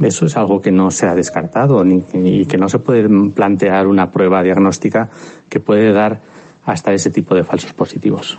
Eso 0.00 0.26
es 0.26 0.36
algo 0.36 0.60
que 0.60 0.70
no 0.70 0.90
se 0.90 1.06
ha 1.06 1.14
descartado 1.14 1.82
ni, 1.84 2.04
y 2.12 2.44
que 2.46 2.58
no 2.58 2.68
se 2.68 2.78
puede 2.78 3.08
plantear 3.30 3.86
una 3.86 4.10
prueba 4.10 4.42
diagnóstica 4.42 5.08
que 5.48 5.60
puede 5.60 5.92
dar 5.92 6.20
hasta 6.64 6.92
ese 6.92 7.10
tipo 7.10 7.34
de 7.34 7.44
falsos 7.44 7.72
positivos. 7.72 8.38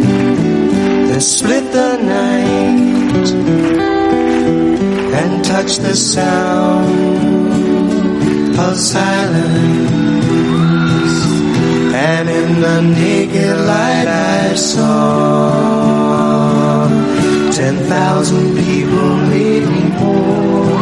that 1.21 1.27
split 1.27 1.71
the 1.71 1.97
night 1.97 3.29
and 5.21 5.45
touch 5.45 5.77
the 5.77 5.95
sound 5.95 6.89
of 8.57 8.75
silence. 8.75 9.11
And 11.93 12.29
in 12.29 12.61
the 12.61 12.81
naked 12.81 13.57
light 13.57 14.07
I 14.07 14.55
saw 14.55 15.51
ten 17.51 17.77
thousand 17.85 18.55
people, 18.55 19.17
maybe 19.33 19.79
more 19.99 20.79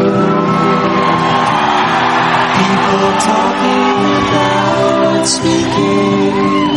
people 2.60 3.12
talking 3.28 3.94
without 4.14 5.26
speaking, 5.36 6.70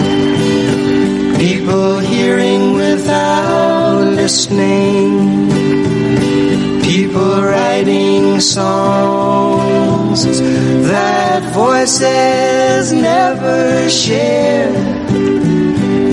people 1.42 1.98
hearing 1.98 2.74
without 2.74 4.04
listening, 4.04 5.50
people 6.82 7.42
writing 7.42 8.38
songs 8.38 10.22
that 10.86 11.42
voices 11.52 12.92
never 12.92 13.90
share, 13.90 14.72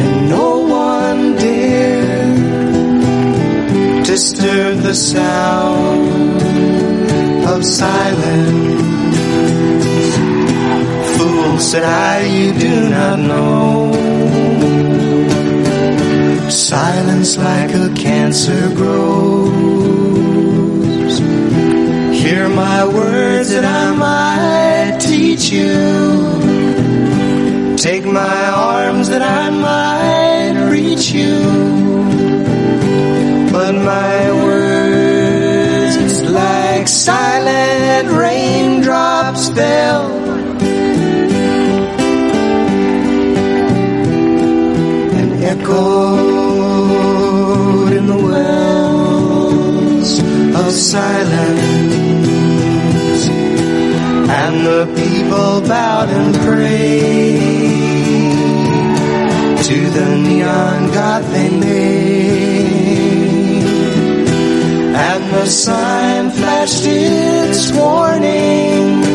and 0.04 0.30
no 0.30 0.48
one 0.88 1.36
dare 1.36 2.34
disturb 4.04 4.80
the 4.80 4.96
sound 4.96 6.42
of 7.54 7.64
silence. 7.64 8.82
Fool, 11.16 11.60
said 11.60 11.84
I, 11.84 12.26
you 12.26 12.52
do 12.58 12.90
not 12.90 13.20
know. 13.20 13.89
Silence 16.50 17.38
like 17.38 17.72
a 17.76 17.94
cancer 17.94 18.70
grows. 18.76 19.50
Hear 22.20 22.50
my 22.50 22.86
words 22.88 23.50
that 23.52 23.66
I 23.66 23.96
might 23.96 25.00
teach 25.00 25.52
you. 25.52 26.18
Take 27.78 28.04
my 28.04 28.50
arms 28.50 29.10
that 29.10 29.22
I 29.22 29.52
might 29.52 30.70
reach 30.72 31.12
you. 31.12 31.40
But 33.52 33.74
my 33.76 34.32
words, 34.44 36.22
like 36.24 36.88
silent 36.88 38.10
raindrops, 38.10 39.50
fell 39.50 40.19
echoed 45.70 46.74
in 47.94 48.08
the 48.08 48.18
wells 48.18 50.20
of 50.56 50.72
silence, 50.72 51.94
and 54.30 54.66
the 54.66 54.88
people 54.96 55.62
bowed 55.68 56.10
and 56.10 56.34
prayed. 56.36 57.78
To 59.70 59.90
the 59.92 60.16
neon 60.18 60.92
god 60.92 61.24
they 61.26 61.50
made, 61.50 62.74
and 64.96 65.24
the 65.32 65.46
sign 65.46 66.32
flashed 66.32 66.86
its 66.86 67.72
warning 67.74 69.09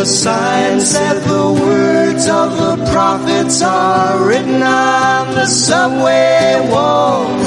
the 0.00 0.06
sign 0.06 0.80
said 0.80 1.20
the 1.24 1.52
words 1.52 2.26
of 2.26 2.56
the 2.56 2.90
prophets 2.90 3.60
are 3.60 4.26
written 4.26 4.62
on 4.62 5.34
the 5.34 5.44
subway 5.44 6.58
walls 6.72 7.46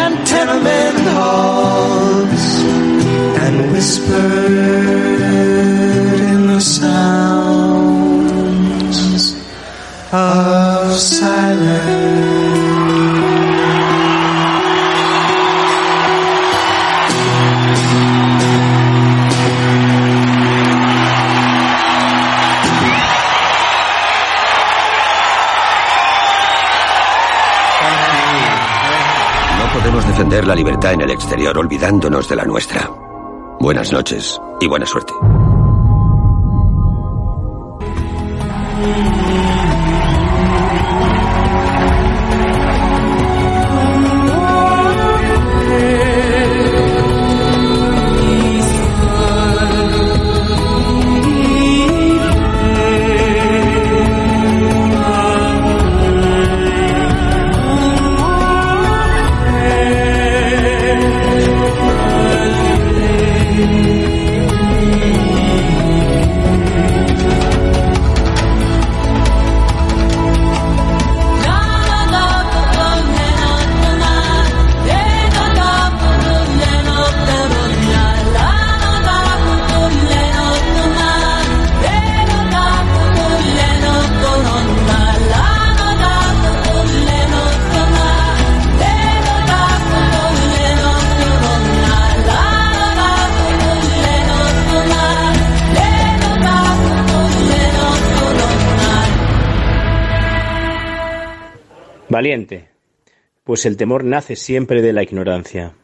and 0.00 0.24
tenement 0.24 1.00
halls 1.16 2.62
and 3.42 3.72
whispered 3.72 5.20
in 6.30 6.46
the 6.46 6.60
sounds 6.60 7.74
of 10.12 10.94
silence. 10.94 12.55
Defender 30.16 30.46
la 30.46 30.54
libertad 30.54 30.94
en 30.94 31.02
el 31.02 31.10
exterior 31.10 31.58
olvidándonos 31.58 32.26
de 32.26 32.36
la 32.36 32.46
nuestra. 32.46 32.90
Buenas 33.60 33.92
noches 33.92 34.40
y 34.62 34.66
buena 34.66 34.86
suerte. 34.86 35.12
Valiente, 102.16 102.70
pues 103.44 103.66
el 103.66 103.76
temor 103.76 104.02
nace 104.02 104.36
siempre 104.36 104.80
de 104.80 104.94
la 104.94 105.02
ignorancia. 105.02 105.74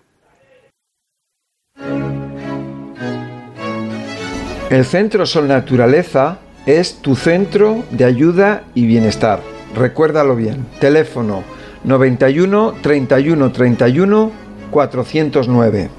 El 4.71 4.87
Centro 4.87 5.27
Sol 5.27 5.47
Naturaleza 5.47 6.39
es 6.65 7.03
tu 7.03 7.17
centro 7.17 7.85
de 7.91 8.07
ayuda 8.07 8.65
y 8.75 8.87
bienestar. 8.87 9.43
Recuérdalo 9.75 10.35
bien. 10.35 10.65
Teléfono 10.81 11.45
91 11.85 12.77
31 12.81 13.53
31 13.53 14.33
409. 14.71 15.91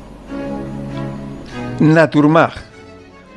Naturmag. 1.80 2.54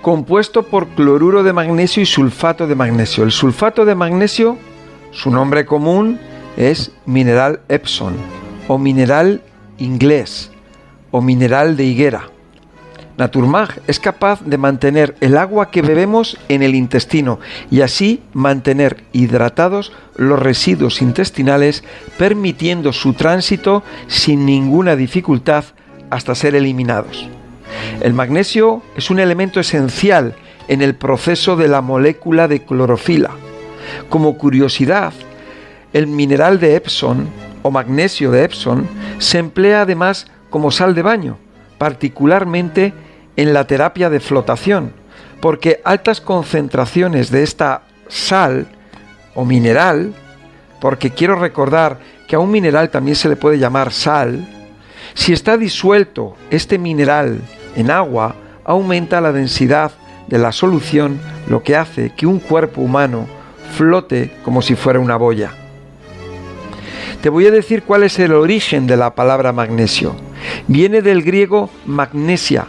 Compuesto 0.00 0.62
por 0.62 0.88
cloruro 0.88 1.42
de 1.42 1.52
magnesio 1.52 2.02
y 2.02 2.06
sulfato 2.06 2.66
de 2.66 2.74
magnesio. 2.74 3.22
El 3.22 3.32
sulfato 3.32 3.84
de 3.84 3.94
magnesio, 3.94 4.56
su 5.10 5.30
nombre 5.30 5.66
común, 5.66 6.18
es 6.56 6.92
mineral 7.04 7.60
Epson 7.68 8.14
o 8.68 8.78
mineral 8.78 9.42
inglés 9.78 10.50
o 11.10 11.20
mineral 11.20 11.76
de 11.76 11.84
higuera. 11.84 12.30
Naturmag 13.16 13.80
es 13.86 13.98
capaz 13.98 14.42
de 14.44 14.58
mantener 14.58 15.16
el 15.20 15.38
agua 15.38 15.70
que 15.70 15.80
bebemos 15.80 16.36
en 16.48 16.62
el 16.62 16.74
intestino 16.74 17.40
y 17.70 17.80
así 17.80 18.22
mantener 18.34 19.04
hidratados 19.12 19.92
los 20.16 20.38
residuos 20.38 21.00
intestinales 21.00 21.82
permitiendo 22.18 22.92
su 22.92 23.14
tránsito 23.14 23.82
sin 24.06 24.44
ninguna 24.44 24.96
dificultad 24.96 25.64
hasta 26.10 26.34
ser 26.34 26.54
eliminados. 26.54 27.26
El 28.02 28.12
magnesio 28.12 28.82
es 28.96 29.10
un 29.10 29.18
elemento 29.18 29.60
esencial 29.60 30.34
en 30.68 30.82
el 30.82 30.94
proceso 30.94 31.56
de 31.56 31.68
la 31.68 31.80
molécula 31.80 32.48
de 32.48 32.64
clorofila. 32.64 33.30
Como 34.10 34.36
curiosidad, 34.36 35.14
el 35.96 36.06
mineral 36.06 36.60
de 36.60 36.76
Epson 36.76 37.26
o 37.62 37.70
magnesio 37.70 38.30
de 38.30 38.44
Epson 38.44 38.86
se 39.18 39.38
emplea 39.38 39.80
además 39.80 40.26
como 40.50 40.70
sal 40.70 40.94
de 40.94 41.00
baño, 41.00 41.38
particularmente 41.78 42.92
en 43.36 43.54
la 43.54 43.66
terapia 43.66 44.10
de 44.10 44.20
flotación, 44.20 44.92
porque 45.40 45.80
altas 45.84 46.20
concentraciones 46.20 47.30
de 47.30 47.42
esta 47.42 47.84
sal 48.08 48.66
o 49.34 49.46
mineral, 49.46 50.12
porque 50.82 51.12
quiero 51.12 51.34
recordar 51.36 51.98
que 52.28 52.36
a 52.36 52.40
un 52.40 52.50
mineral 52.50 52.90
también 52.90 53.16
se 53.16 53.30
le 53.30 53.36
puede 53.36 53.58
llamar 53.58 53.90
sal, 53.90 54.46
si 55.14 55.32
está 55.32 55.56
disuelto 55.56 56.36
este 56.50 56.76
mineral 56.76 57.40
en 57.74 57.90
agua, 57.90 58.36
aumenta 58.66 59.22
la 59.22 59.32
densidad 59.32 59.92
de 60.26 60.36
la 60.36 60.52
solución, 60.52 61.18
lo 61.48 61.62
que 61.62 61.74
hace 61.74 62.10
que 62.10 62.26
un 62.26 62.38
cuerpo 62.38 62.82
humano 62.82 63.26
flote 63.72 64.36
como 64.44 64.60
si 64.60 64.74
fuera 64.74 65.00
una 65.00 65.16
boya. 65.16 65.65
Te 67.20 67.28
voy 67.28 67.46
a 67.46 67.50
decir 67.50 67.82
cuál 67.82 68.02
es 68.02 68.18
el 68.18 68.32
origen 68.32 68.86
de 68.86 68.96
la 68.96 69.14
palabra 69.14 69.52
magnesio. 69.52 70.16
Viene 70.68 71.02
del 71.02 71.22
griego 71.22 71.70
magnesia, 71.86 72.66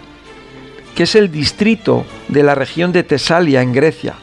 que 0.95 1.03
es 1.03 1.15
el 1.15 1.31
distrito 1.31 2.05
de 2.27 2.43
la 2.43 2.55
región 2.55 2.91
de 2.91 3.03
Tesalia 3.03 3.61
en 3.61 3.73
Grecia, 3.73 4.15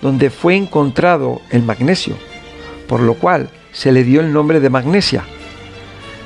donde 0.00 0.30
fue 0.30 0.56
encontrado 0.56 1.40
el 1.50 1.62
magnesio, 1.62 2.16
por 2.86 3.00
lo 3.00 3.14
cual 3.14 3.50
se 3.72 3.92
le 3.92 4.04
dio 4.04 4.20
el 4.20 4.32
nombre 4.32 4.60
de 4.60 4.70
magnesia. 4.70 5.24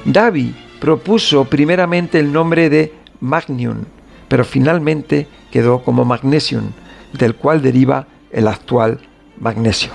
Davi 0.05 0.55
propuso 0.81 1.45
primeramente 1.45 2.19
el 2.19 2.33
nombre 2.33 2.69
de 2.69 2.93
magnium, 3.21 3.85
pero 4.29 4.45
finalmente 4.45 5.27
quedó 5.51 5.83
como 5.83 6.05
magnesium, 6.05 6.73
del 7.13 7.35
cual 7.35 7.63
deriva 7.63 8.07
el 8.31 8.49
actual 8.49 9.01
magnesio. 9.39 9.91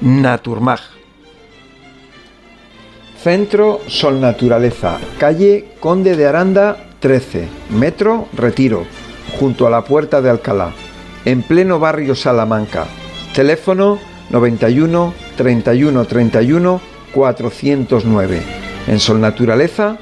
Naturmag. 0.00 0.95
Centro 3.26 3.80
Sol 3.88 4.20
Naturaleza, 4.20 4.98
calle 5.18 5.64
Conde 5.80 6.14
de 6.14 6.26
Aranda 6.26 6.76
13, 7.00 7.48
Metro 7.70 8.28
Retiro, 8.32 8.84
junto 9.40 9.66
a 9.66 9.70
la 9.70 9.82
Puerta 9.82 10.22
de 10.22 10.30
Alcalá, 10.30 10.70
en 11.24 11.42
pleno 11.42 11.80
barrio 11.80 12.14
Salamanca. 12.14 12.86
Teléfono 13.34 13.98
91 14.30 15.12
31 15.36 16.04
31 16.04 16.80
409. 17.12 18.42
En 18.86 19.00
Sol 19.00 19.20
Naturaleza 19.20 19.96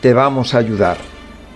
te 0.00 0.14
vamos 0.14 0.54
a 0.54 0.58
ayudar. 0.58 0.98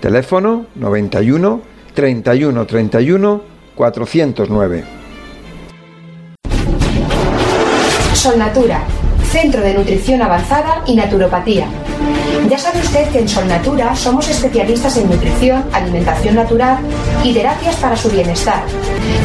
Teléfono 0.00 0.66
91 0.74 1.62
31 1.94 2.66
31 2.66 3.42
409. 3.76 4.84
Solnatura, 8.14 8.84
Centro 9.34 9.62
de 9.62 9.74
Nutrición 9.74 10.22
Avanzada 10.22 10.84
y 10.86 10.94
Naturopatía. 10.94 11.66
Ya 12.48 12.56
sabe 12.56 12.78
usted 12.78 13.08
que 13.08 13.18
en 13.18 13.28
Solnatura 13.28 13.96
somos 13.96 14.28
especialistas 14.28 14.96
en 14.96 15.10
nutrición, 15.10 15.64
alimentación 15.72 16.36
natural 16.36 16.78
y 17.24 17.34
terapias 17.34 17.74
para 17.74 17.96
su 17.96 18.08
bienestar. 18.10 18.62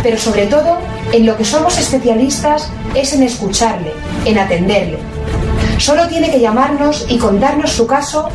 Pero 0.01 0.17
sobre 0.17 0.47
todo, 0.47 0.79
en 1.13 1.27
lo 1.27 1.37
que 1.37 1.45
somos 1.45 1.77
especialistas 1.77 2.71
es 2.95 3.13
en 3.13 3.21
escucharle, 3.21 3.91
en 4.25 4.39
atenderle. 4.39 4.97
Solo 5.77 6.07
tiene 6.07 6.31
que 6.31 6.39
llamarnos 6.39 7.05
y 7.07 7.19
contarnos 7.19 7.71
su 7.71 7.85
caso 7.85 8.29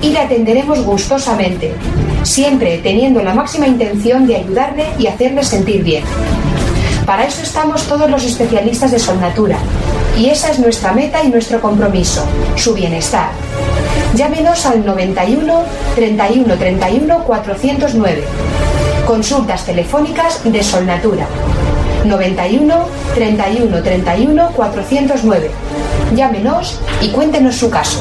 y 0.00 0.10
le 0.10 0.20
atenderemos 0.20 0.84
gustosamente, 0.84 1.74
siempre 2.22 2.78
teniendo 2.78 3.20
la 3.24 3.34
máxima 3.34 3.66
intención 3.66 4.28
de 4.28 4.36
ayudarle 4.36 4.84
y 4.96 5.08
hacerle 5.08 5.42
sentir 5.42 5.82
bien. 5.82 6.04
Para 7.04 7.26
eso 7.26 7.42
estamos 7.42 7.82
todos 7.88 8.08
los 8.08 8.24
especialistas 8.24 8.92
de 8.92 9.00
Solnatura 9.00 9.58
y 10.16 10.30
esa 10.30 10.50
es 10.50 10.58
nuestra 10.58 10.92
meta 10.92 11.22
y 11.22 11.28
nuestro 11.28 11.60
compromiso, 11.60 12.24
su 12.56 12.72
bienestar. 12.74 13.30
Llámenos 14.14 14.64
al 14.64 14.84
91 14.84 15.62
31 15.94 16.56
31 16.56 17.24
409. 17.24 18.24
Consultas 19.06 19.66
telefónicas 19.66 20.40
de 20.50 20.62
Solnatura. 20.62 21.26
91 22.04 22.74
31 23.14 23.82
31 23.82 24.50
409. 24.56 25.50
Llámenos 26.14 26.80
y 27.02 27.10
cuéntenos 27.10 27.56
su 27.56 27.70
caso. 27.70 28.00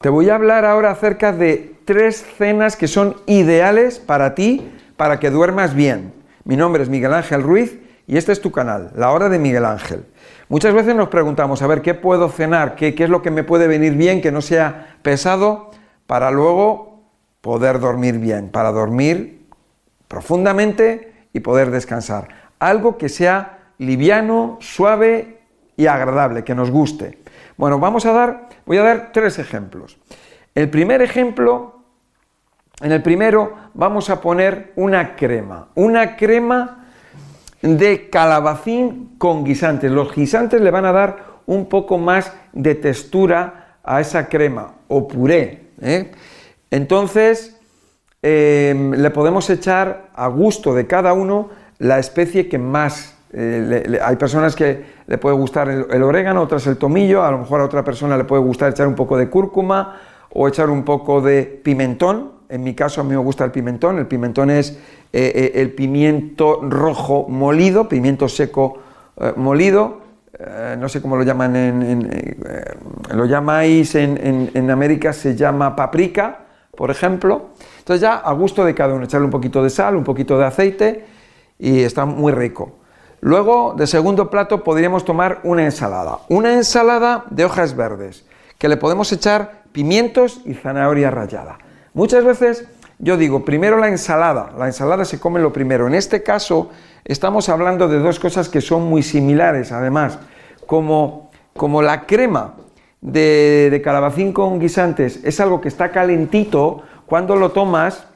Te 0.00 0.08
voy 0.08 0.28
a 0.28 0.34
hablar 0.34 0.64
ahora 0.66 0.90
acerca 0.90 1.32
de 1.32 1.74
tres 1.86 2.24
cenas 2.36 2.76
que 2.76 2.88
son 2.88 3.16
ideales 3.26 3.98
para 3.98 4.34
ti 4.34 4.68
para 4.96 5.18
que 5.20 5.30
duermas 5.30 5.74
bien. 5.74 6.12
Mi 6.44 6.56
nombre 6.56 6.82
es 6.82 6.88
Miguel 6.88 7.14
Ángel 7.14 7.42
Ruiz 7.42 7.78
y 8.12 8.18
este 8.18 8.30
es 8.30 8.42
tu 8.42 8.52
canal, 8.52 8.90
La 8.94 9.10
Hora 9.10 9.30
de 9.30 9.38
Miguel 9.38 9.64
Ángel. 9.64 10.04
Muchas 10.50 10.74
veces 10.74 10.94
nos 10.94 11.08
preguntamos, 11.08 11.62
a 11.62 11.66
ver, 11.66 11.80
¿qué 11.80 11.94
puedo 11.94 12.28
cenar? 12.28 12.74
¿Qué, 12.76 12.94
qué 12.94 13.04
es 13.04 13.08
lo 13.08 13.22
que 13.22 13.30
me 13.30 13.42
puede 13.42 13.66
venir 13.66 13.94
bien, 13.94 14.20
que 14.20 14.30
no 14.30 14.42
sea 14.42 14.98
pesado, 15.00 15.70
para 16.06 16.30
luego 16.30 17.00
poder 17.40 17.80
dormir 17.80 18.18
bien, 18.18 18.50
para 18.50 18.70
dormir 18.70 19.46
profundamente 20.08 21.14
y 21.32 21.40
poder 21.40 21.70
descansar? 21.70 22.28
Algo 22.58 22.98
que 22.98 23.08
sea 23.08 23.70
liviano, 23.78 24.58
suave 24.60 25.40
y 25.78 25.86
agradable, 25.86 26.44
que 26.44 26.54
nos 26.54 26.70
guste. 26.70 27.18
Bueno, 27.56 27.78
vamos 27.78 28.04
a 28.04 28.12
dar, 28.12 28.48
voy 28.66 28.76
a 28.76 28.82
dar 28.82 29.10
tres 29.14 29.38
ejemplos. 29.38 29.96
El 30.54 30.68
primer 30.68 31.00
ejemplo, 31.00 31.80
en 32.82 32.92
el 32.92 33.00
primero 33.00 33.54
vamos 33.72 34.10
a 34.10 34.20
poner 34.20 34.74
una 34.76 35.16
crema, 35.16 35.68
una 35.76 36.14
crema 36.14 36.81
de 37.62 38.10
calabacín 38.10 39.14
con 39.18 39.44
guisantes. 39.44 39.90
Los 39.90 40.14
guisantes 40.14 40.60
le 40.60 40.70
van 40.70 40.84
a 40.84 40.92
dar 40.92 41.32
un 41.46 41.66
poco 41.68 41.98
más 41.98 42.32
de 42.52 42.74
textura 42.74 43.76
a 43.84 44.00
esa 44.00 44.28
crema 44.28 44.74
o 44.88 45.08
puré. 45.08 45.70
¿eh? 45.80 46.12
Entonces, 46.70 47.56
eh, 48.22 48.92
le 48.96 49.10
podemos 49.10 49.48
echar 49.50 50.10
a 50.14 50.28
gusto 50.28 50.74
de 50.74 50.86
cada 50.86 51.12
uno 51.12 51.50
la 51.78 51.98
especie 51.98 52.48
que 52.48 52.58
más 52.58 53.16
eh, 53.32 53.84
le- 53.88 54.00
hay 54.00 54.16
personas 54.16 54.54
que 54.54 54.84
le 55.06 55.18
puede 55.18 55.34
gustar 55.36 55.68
el, 55.68 55.86
el 55.90 56.02
orégano, 56.02 56.42
otras 56.42 56.66
el 56.66 56.76
tomillo, 56.76 57.22
a 57.24 57.30
lo 57.30 57.38
mejor 57.38 57.60
a 57.60 57.64
otra 57.64 57.82
persona 57.82 58.16
le 58.16 58.24
puede 58.24 58.42
gustar 58.42 58.70
echar 58.70 58.86
un 58.86 58.94
poco 58.94 59.16
de 59.16 59.28
cúrcuma 59.30 59.98
o 60.30 60.46
echar 60.48 60.70
un 60.70 60.84
poco 60.84 61.20
de 61.20 61.42
pimentón. 61.64 62.32
En 62.52 62.62
mi 62.62 62.74
caso 62.74 63.00
a 63.00 63.04
mí 63.04 63.10
me 63.10 63.16
gusta 63.16 63.44
el 63.44 63.50
pimentón. 63.50 63.98
El 63.98 64.06
pimentón 64.06 64.50
es 64.50 64.72
eh, 65.12 65.32
eh, 65.34 65.52
el 65.54 65.72
pimiento 65.72 66.60
rojo 66.62 67.26
molido, 67.28 67.88
pimiento 67.88 68.28
seco 68.28 68.78
eh, 69.18 69.32
molido. 69.36 70.00
No 70.78 70.88
sé 70.88 71.00
cómo 71.00 71.16
lo 71.16 71.22
llaman 71.22 71.54
en, 71.54 72.10
lo 73.14 73.26
llamáis 73.26 73.94
en- 73.94 74.50
en 74.52 74.70
América 74.70 75.12
se 75.12 75.36
llama 75.36 75.76
paprika, 75.76 76.40
por 76.76 76.90
ejemplo. 76.90 77.50
Entonces 77.78 78.00
ya 78.00 78.14
a 78.16 78.32
gusto 78.32 78.64
de 78.64 78.74
cada 78.74 78.92
uno, 78.94 79.04
echarle 79.04 79.26
un 79.26 79.30
poquito 79.30 79.62
de 79.62 79.70
sal, 79.70 79.94
un 79.94 80.02
poquito 80.02 80.36
de 80.38 80.44
aceite 80.46 81.04
y 81.60 81.82
está 81.82 82.06
muy 82.06 82.32
rico. 82.32 82.72
Luego, 83.20 83.74
de 83.78 83.86
segundo 83.86 84.30
plato, 84.30 84.64
podríamos 84.64 85.04
tomar 85.04 85.40
una 85.44 85.62
ensalada. 85.64 86.18
Una 86.28 86.54
ensalada 86.54 87.24
de 87.30 87.44
hojas 87.44 87.76
verdes, 87.76 88.24
que 88.58 88.68
le 88.68 88.76
podemos 88.76 89.12
echar 89.12 89.62
pimientos 89.70 90.40
y 90.44 90.54
zanahoria 90.54 91.10
rallada. 91.10 91.58
Muchas 91.94 92.24
veces 92.24 92.66
yo 92.98 93.16
digo, 93.16 93.44
primero 93.44 93.78
la 93.78 93.88
ensalada. 93.88 94.52
La 94.56 94.66
ensalada 94.66 95.04
se 95.04 95.18
come 95.18 95.40
lo 95.40 95.52
primero. 95.52 95.88
En 95.88 95.94
este 95.94 96.22
caso, 96.22 96.70
estamos 97.04 97.48
hablando 97.48 97.88
de 97.88 97.98
dos 97.98 98.20
cosas 98.20 98.48
que 98.48 98.60
son 98.60 98.84
muy 98.84 99.02
similares, 99.02 99.72
además, 99.72 100.20
como, 100.66 101.30
como 101.54 101.82
la 101.82 102.06
crema 102.06 102.54
de, 103.00 103.68
de 103.70 103.82
calabacín 103.82 104.32
con 104.32 104.60
guisantes 104.60 105.18
es 105.24 105.40
algo 105.40 105.60
que 105.60 105.66
está 105.66 105.90
calentito, 105.90 106.82
cuando 107.06 107.34
lo 107.34 107.50
tomas, 107.50 108.06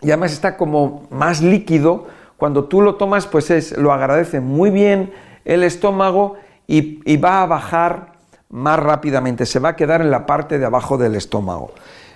y 0.00 0.10
además 0.10 0.32
está 0.32 0.56
como 0.56 1.08
más 1.10 1.42
líquido. 1.42 2.06
Cuando 2.36 2.64
tú 2.64 2.80
lo 2.80 2.94
tomas, 2.94 3.26
pues 3.26 3.50
es, 3.50 3.76
lo 3.76 3.92
agradece 3.92 4.40
muy 4.40 4.70
bien 4.70 5.12
el 5.44 5.64
estómago 5.64 6.36
y, 6.66 7.00
y 7.04 7.16
va 7.16 7.42
a 7.42 7.46
bajar 7.46 8.12
más 8.48 8.78
rápidamente, 8.78 9.46
se 9.46 9.58
va 9.58 9.70
a 9.70 9.76
quedar 9.76 10.00
en 10.00 10.10
la 10.10 10.26
parte 10.26 10.58
de 10.58 10.64
abajo 10.64 10.96
del 10.96 11.16
estómago. 11.16 11.72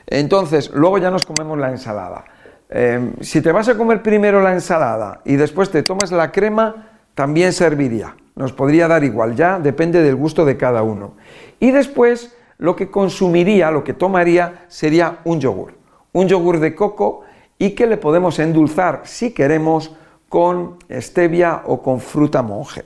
Entonces, 0.06 0.70
luego 0.72 0.98
ya 0.98 1.10
nos 1.10 1.24
comemos 1.24 1.58
la 1.58 1.70
ensalada. 1.70 2.24
Eh, 2.70 3.12
si 3.20 3.40
te 3.40 3.52
vas 3.52 3.68
a 3.68 3.76
comer 3.76 4.02
primero 4.02 4.42
la 4.42 4.52
ensalada 4.52 5.20
y 5.24 5.36
después 5.36 5.70
te 5.70 5.82
tomas 5.82 6.10
la 6.12 6.32
crema, 6.32 6.88
también 7.14 7.52
serviría. 7.52 8.16
Nos 8.34 8.52
podría 8.52 8.88
dar 8.88 9.04
igual, 9.04 9.36
ya 9.36 9.58
depende 9.58 10.02
del 10.02 10.16
gusto 10.16 10.44
de 10.44 10.56
cada 10.56 10.82
uno. 10.82 11.14
Y 11.60 11.70
después 11.70 12.36
lo 12.58 12.74
que 12.74 12.90
consumiría, 12.90 13.70
lo 13.70 13.84
que 13.84 13.94
tomaría 13.94 14.64
sería 14.68 15.18
un 15.24 15.40
yogur. 15.40 15.74
Un 16.12 16.28
yogur 16.28 16.58
de 16.58 16.74
coco 16.74 17.22
y 17.58 17.70
que 17.70 17.86
le 17.86 17.96
podemos 17.96 18.38
endulzar 18.38 19.02
si 19.04 19.32
queremos 19.32 19.94
con 20.28 20.78
stevia 20.90 21.62
o 21.66 21.80
con 21.80 22.00
fruta 22.00 22.42
monje. 22.42 22.84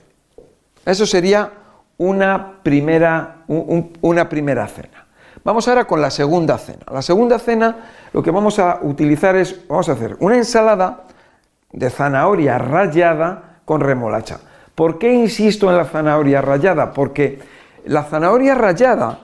Eso 0.85 1.05
sería 1.05 1.51
una 1.97 2.61
primera, 2.63 3.43
una 3.47 4.29
primera 4.29 4.67
cena. 4.67 4.98
Vamos 5.43 5.67
ahora 5.67 5.85
con 5.85 6.01
la 6.01 6.11
segunda 6.11 6.57
cena. 6.57 6.85
La 6.91 7.01
segunda 7.01 7.39
cena 7.39 7.77
lo 8.13 8.21
que 8.21 8.31
vamos 8.31 8.59
a 8.59 8.79
utilizar 8.81 9.35
es, 9.35 9.67
vamos 9.67 9.87
a 9.89 9.93
hacer 9.93 10.17
una 10.19 10.35
ensalada 10.35 11.05
de 11.71 11.89
zanahoria 11.89 12.57
rallada 12.57 13.59
con 13.65 13.81
remolacha. 13.81 14.39
¿Por 14.75 14.97
qué 14.97 15.13
insisto 15.13 15.69
en 15.69 15.77
la 15.77 15.85
zanahoria 15.85 16.41
rallada? 16.41 16.93
Porque 16.93 17.39
la 17.85 18.03
zanahoria 18.03 18.55
rallada 18.55 19.19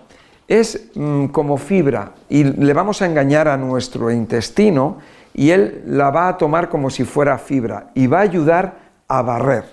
es 0.47 0.91
mm, 0.95 1.27
como 1.27 1.57
fibra 1.57 2.11
y 2.29 2.43
le 2.43 2.73
vamos 2.73 3.01
a 3.01 3.07
engañar 3.07 3.47
a 3.47 3.57
nuestro 3.57 4.11
intestino 4.11 4.97
y 5.33 5.51
él 5.51 5.83
la 5.87 6.11
va 6.11 6.27
a 6.29 6.37
tomar 6.37 6.69
como 6.69 6.89
si 6.89 7.03
fuera 7.03 7.37
fibra 7.37 7.87
y 7.93 8.07
va 8.07 8.19
a 8.19 8.21
ayudar 8.21 8.73
a 9.07 9.21
barrer. 9.21 9.65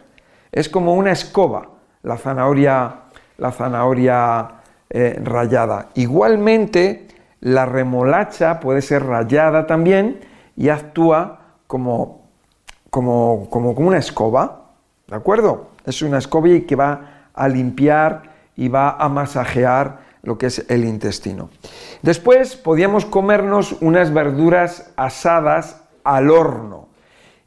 Es 0.51 0.69
como 0.69 0.95
una 0.95 1.13
escoba 1.13 1.69
la 2.03 2.17
zanahoria, 2.17 2.95
la 3.39 3.53
zanahoria 3.53 4.62
eh, 4.95 5.19
rallada. 5.25 5.89
Igualmente, 5.95 7.09
la 7.41 7.65
remolacha 7.65 8.61
puede 8.61 8.83
ser 8.83 9.07
rallada 9.07 9.67
también 9.67 10.21
y 10.55 10.69
actúa 10.69 11.57
como, 11.67 12.27
como, 12.91 13.49
como, 13.49 13.71
una 13.71 13.97
escoba, 13.97 14.67
¿de 15.07 15.17
acuerdo? 15.17 15.71
Es 15.87 16.03
una 16.03 16.19
escoba 16.19 16.49
que 16.69 16.77
va 16.77 17.29
a 17.33 17.49
limpiar 17.49 18.23
y 18.55 18.69
va 18.69 18.91
a 18.91 19.09
masajear 19.09 20.01
lo 20.23 20.37
que 20.37 20.47
es 20.47 20.67
el 20.69 20.85
intestino. 20.85 21.49
Después 22.03 22.55
podíamos 22.55 23.07
comernos 23.07 23.77
unas 23.81 24.13
verduras 24.13 24.93
asadas 24.97 25.81
al 26.05 26.31
horno. 26.31 26.89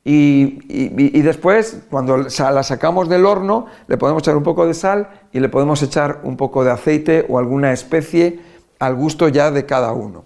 Y, 0.08 1.22
después, 1.24 1.82
cuando 1.90 2.18
la 2.18 2.62
sacamos 2.62 3.10
del 3.10 3.26
horno, 3.26 3.66
le 3.88 3.98
podemos 3.98 4.22
echar 4.22 4.38
un 4.38 4.44
poco 4.44 4.68
de 4.68 4.76
sal 4.76 5.10
y 5.34 5.40
le 5.40 5.50
podemos 5.50 5.82
echar 5.82 6.20
un 6.22 6.38
poco 6.38 6.64
de 6.64 6.70
aceite 6.70 7.26
o 7.28 7.40
alguna 7.40 7.74
especie 7.74 8.40
al 8.78 8.94
gusto 8.94 9.30
ya 9.30 9.50
de 9.50 9.66
cada 9.66 9.94
uno. 9.94 10.24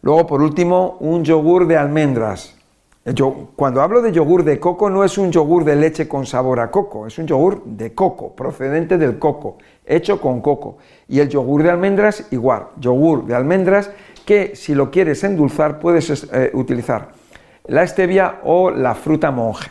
Luego, 0.00 0.26
por 0.26 0.40
último, 0.40 0.96
un 1.00 1.24
yogur 1.24 1.66
de 1.66 1.76
almendras. 1.76 2.56
Yo, 3.04 3.48
cuando 3.54 3.82
hablo 3.82 4.00
de 4.00 4.12
yogur 4.12 4.44
de 4.44 4.58
coco, 4.58 4.88
no 4.88 5.04
es 5.04 5.18
un 5.18 5.30
yogur 5.30 5.64
de 5.64 5.76
leche 5.76 6.08
con 6.08 6.24
sabor 6.24 6.60
a 6.60 6.70
coco, 6.70 7.06
es 7.06 7.18
un 7.18 7.26
yogur 7.26 7.64
de 7.64 7.92
coco, 7.92 8.34
procedente 8.34 8.96
del 8.96 9.18
coco, 9.18 9.58
hecho 9.84 10.22
con 10.22 10.40
coco. 10.40 10.78
Y 11.06 11.20
el 11.20 11.28
yogur 11.28 11.62
de 11.62 11.70
almendras, 11.70 12.28
igual, 12.30 12.68
yogur 12.80 13.26
de 13.26 13.34
almendras 13.34 13.90
que 14.24 14.56
si 14.56 14.74
lo 14.74 14.90
quieres 14.90 15.22
endulzar 15.22 15.80
puedes 15.80 16.28
eh, 16.32 16.50
utilizar 16.54 17.21
la 17.66 17.86
stevia 17.86 18.40
o 18.44 18.70
la 18.70 18.94
fruta 18.94 19.30
monje. 19.30 19.70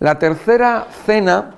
La 0.00 0.18
tercera 0.18 0.86
cena, 1.04 1.54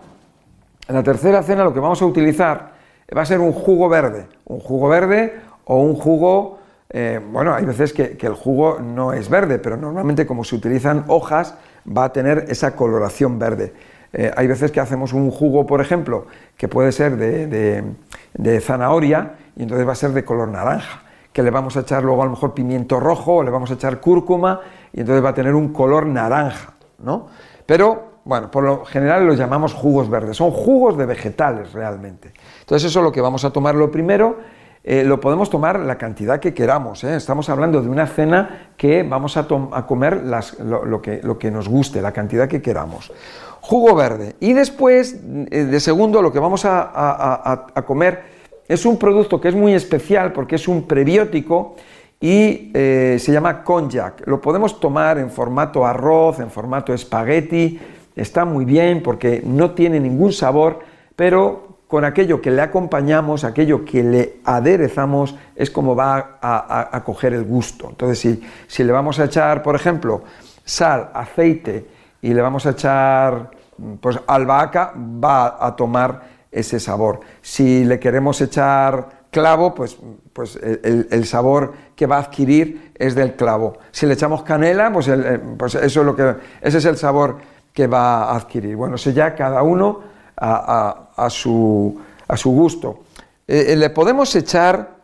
la 0.88 1.02
tercera 1.02 1.42
cena 1.42 1.64
lo 1.64 1.74
que 1.74 1.80
vamos 1.80 2.00
a 2.02 2.06
utilizar 2.06 2.70
va 3.16 3.22
a 3.22 3.26
ser 3.26 3.40
un 3.40 3.52
jugo 3.52 3.88
verde, 3.88 4.26
un 4.46 4.60
jugo 4.60 4.88
verde 4.88 5.40
o 5.64 5.76
un 5.82 5.94
jugo, 5.94 6.58
eh, 6.88 7.20
bueno, 7.32 7.54
hay 7.54 7.64
veces 7.64 7.92
que, 7.92 8.16
el 8.20 8.34
jugo 8.34 8.78
no 8.80 9.12
es 9.12 9.28
verde, 9.28 9.58
pero 9.58 9.76
normalmente 9.76 10.26
como 10.26 10.44
se 10.44 10.56
utilizan 10.56 11.04
hojas 11.08 11.54
va 11.86 12.04
a 12.04 12.12
tener 12.12 12.46
esa 12.48 12.74
coloración 12.74 13.38
verde. 13.38 13.72
Eh, 14.12 14.30
hay 14.36 14.46
veces 14.48 14.72
que 14.72 14.80
hacemos 14.80 15.12
un 15.12 15.30
jugo, 15.30 15.66
por 15.66 15.80
ejemplo, 15.80 16.26
que 16.56 16.66
puede 16.66 16.90
ser 16.90 17.16
de 17.16 18.60
zanahoria 18.60 19.34
y 19.56 19.62
entonces 19.62 19.86
va 19.86 19.92
a 19.92 19.96
ser 19.96 20.10
de 20.10 20.24
color 20.24 20.48
naranja 20.48 21.02
que 21.32 21.42
le 21.42 21.50
vamos 21.50 21.76
a 21.76 21.80
echar 21.80 22.02
luego 22.02 22.22
a 22.22 22.24
lo 22.24 22.32
mejor 22.32 22.54
pimiento 22.54 22.98
rojo 22.98 23.36
o 23.36 23.42
le 23.42 23.50
vamos 23.50 23.70
a 23.70 23.74
echar 23.74 24.00
cúrcuma 24.00 24.60
y 24.92 25.00
entonces 25.00 25.24
va 25.24 25.30
a 25.30 25.34
tener 25.34 25.54
un 25.54 25.72
color 25.72 26.06
naranja, 26.06 26.74
¿no? 26.98 27.26
Pero, 27.66 28.20
bueno, 28.24 28.50
por 28.50 28.64
lo 28.64 28.84
general 28.84 29.26
los 29.26 29.38
llamamos 29.38 29.74
jugos 29.74 30.10
verdes, 30.10 30.36
son 30.36 30.50
jugos 30.50 30.96
de 30.96 31.06
vegetales 31.06 31.72
realmente. 31.72 32.32
Entonces 32.60 32.90
eso 32.90 33.00
es 33.00 33.04
lo 33.04 33.12
que 33.12 33.20
vamos 33.20 33.44
a 33.44 33.50
tomar 33.50 33.74
lo 33.74 33.90
primero, 33.90 34.38
eh, 34.82 35.04
lo 35.04 35.20
podemos 35.20 35.50
tomar 35.50 35.78
la 35.80 35.96
cantidad 35.96 36.40
que 36.40 36.54
queramos, 36.54 37.04
¿eh? 37.04 37.14
estamos 37.14 37.48
hablando 37.48 37.82
de 37.82 37.88
una 37.88 38.06
cena 38.06 38.72
que 38.76 39.02
vamos 39.02 39.36
a, 39.36 39.46
comer 39.86 40.22
lo, 40.24 41.02
que, 41.02 41.20
lo, 41.22 41.38
que, 41.38 41.50
nos 41.50 41.68
guste, 41.68 42.00
la 42.00 42.12
cantidad 42.12 42.48
que 42.48 42.62
queramos. 42.62 43.12
Jugo 43.60 43.94
verde. 43.94 44.36
Y 44.40 44.54
después, 44.54 45.20
eh, 45.50 45.64
de 45.64 45.80
segundo, 45.80 46.22
lo 46.22 46.32
que 46.32 46.38
vamos 46.38 46.64
a 46.64 47.84
comer 47.86 48.40
es 48.70 48.86
un 48.86 48.98
producto 48.98 49.40
que 49.40 49.48
es 49.48 49.54
muy 49.56 49.74
especial 49.74 50.32
porque 50.32 50.54
es 50.54 50.68
un 50.68 50.86
prebiótico 50.86 51.74
y 52.20 52.70
eh, 52.74 53.16
se 53.18 53.32
llama 53.32 53.64
konjac. 53.64 54.26
Lo 54.26 54.40
podemos 54.40 54.78
tomar 54.78 55.18
en 55.18 55.30
formato 55.30 55.86
arroz, 55.86 56.38
en 56.40 56.50
formato 56.50 56.92
espagueti, 56.92 57.80
está 58.14 58.44
muy 58.44 58.64
bien 58.64 59.02
porque 59.02 59.42
no 59.44 59.70
tiene 59.70 59.98
ningún 59.98 60.32
sabor, 60.32 60.80
pero 61.16 61.78
con 61.88 62.04
aquello 62.04 62.40
que 62.40 62.50
le 62.50 62.62
acompañamos, 62.62 63.42
aquello 63.42 63.84
que 63.84 64.04
le 64.04 64.36
aderezamos, 64.44 65.34
es 65.56 65.70
como 65.70 65.96
va 65.96 66.38
a, 66.40 67.02
coger 67.04 67.32
el 67.32 67.44
gusto. 67.44 67.88
Entonces, 67.88 68.18
si, 68.18 68.42
si, 68.68 68.84
le 68.84 68.92
vamos 68.92 69.18
a 69.18 69.24
echar, 69.24 69.62
por 69.62 69.74
ejemplo, 69.74 70.22
sal, 70.64 71.10
aceite 71.14 71.86
y 72.22 72.32
le 72.32 72.42
vamos 72.42 72.64
a 72.66 72.70
echar 72.70 73.50
pues, 74.00 74.20
albahaca, 74.26 74.92
va 74.96 75.56
a 75.66 75.74
tomar 75.74 76.22
ese 76.52 76.78
sabor. 76.78 77.20
Si 77.40 77.84
le 77.84 77.98
queremos 77.98 78.40
echar 78.40 79.19
clavo, 79.30 79.74
pues, 79.74 79.96
pues 80.32 80.56
el, 80.56 81.24
sabor 81.26 81.74
que 81.96 82.06
va 82.06 82.16
a 82.16 82.20
adquirir 82.20 82.92
es 82.96 83.14
del 83.14 83.34
clavo. 83.34 83.78
Si 83.90 84.06
le 84.06 84.14
echamos 84.14 84.42
canela, 84.42 84.92
pues, 84.92 85.08
eh, 85.08 85.40
pues 85.56 85.74
eso 85.74 86.00
es 86.00 86.06
lo 86.06 86.14
que, 86.16 86.34
ese 86.60 86.78
es 86.78 86.84
el 86.84 86.96
sabor 86.96 87.38
que 87.72 87.86
va 87.86 88.24
a 88.24 88.36
adquirir. 88.36 88.76
Bueno, 88.76 88.96
eso 88.96 89.10
ya 89.10 89.34
cada 89.34 89.62
uno 89.62 90.00
a, 90.36 91.28
su, 91.28 92.00
a 92.26 92.36
su, 92.36 92.50
gusto. 92.50 93.00
Eh, 93.46 93.66
eh, 93.68 93.76
le 93.76 93.90
podemos 93.90 94.34
echar 94.34 94.96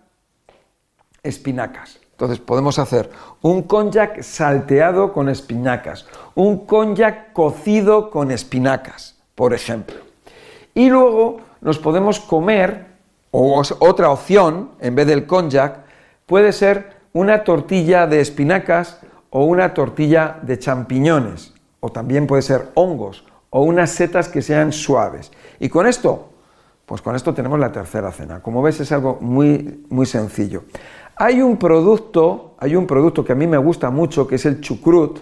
espinacas. 1.23 1.99
Entonces 2.13 2.39
podemos 2.39 2.79
hacer 2.79 3.11
un 3.43 3.65
konjac 3.65 4.23
salteado 4.23 5.13
con 5.13 5.29
espinacas, 5.29 6.07
un 6.35 6.65
konjac 6.65 7.35
cocido 7.35 8.11
con 8.11 8.31
espinacas, 8.31 9.17
por 9.35 9.53
ejemplo. 9.53 9.97
Y 10.73 10.89
luego 10.89 11.41
nos 11.61 11.79
podemos 11.79 12.19
comer, 12.21 12.87
o 13.31 13.63
otra 13.81 14.11
opción, 14.11 14.71
en 14.81 14.95
vez 14.95 15.07
del 15.07 15.27
konjac, 15.27 15.81
puede 16.27 16.53
ser 16.53 16.97
una 17.13 17.45
tortilla 17.45 18.07
de 18.07 18.21
espinacas 18.21 19.01
o 19.31 19.45
una 19.45 19.75
tortilla 19.75 20.39
de 20.43 20.59
champiñones, 20.59 21.55
o 21.81 21.91
también 21.91 22.27
puede 22.27 22.43
ser 22.43 22.71
hongos, 22.75 23.25
o 23.51 23.63
unas 23.63 23.91
setas 23.91 24.29
que 24.29 24.43
sean 24.43 24.73
suaves. 24.73 25.33
Y 25.61 25.69
con 25.69 25.87
esto, 25.87 26.31
pues 26.85 27.03
con 27.03 27.17
esto 27.17 27.35
tenemos 27.35 27.59
la 27.59 27.73
tercera 27.73 28.13
cena. 28.13 28.41
Como 28.41 28.63
ves 28.63 28.81
es 28.81 28.93
algo 28.93 29.19
muy, 29.21 29.85
muy 29.89 30.07
sencillo. 30.07 30.65
Hay 31.17 31.41
un 31.41 31.57
producto, 31.57 32.55
hay 32.59 32.77
un 32.77 32.87
producto 32.87 33.25
que 33.25 33.33
a 33.33 33.37
mí 33.37 33.47
me 33.47 33.59
gusta 33.59 33.91
mucho, 33.91 34.27
que 34.27 34.37
es 34.37 34.47
el 34.47 34.61
chucrut, 34.61 35.21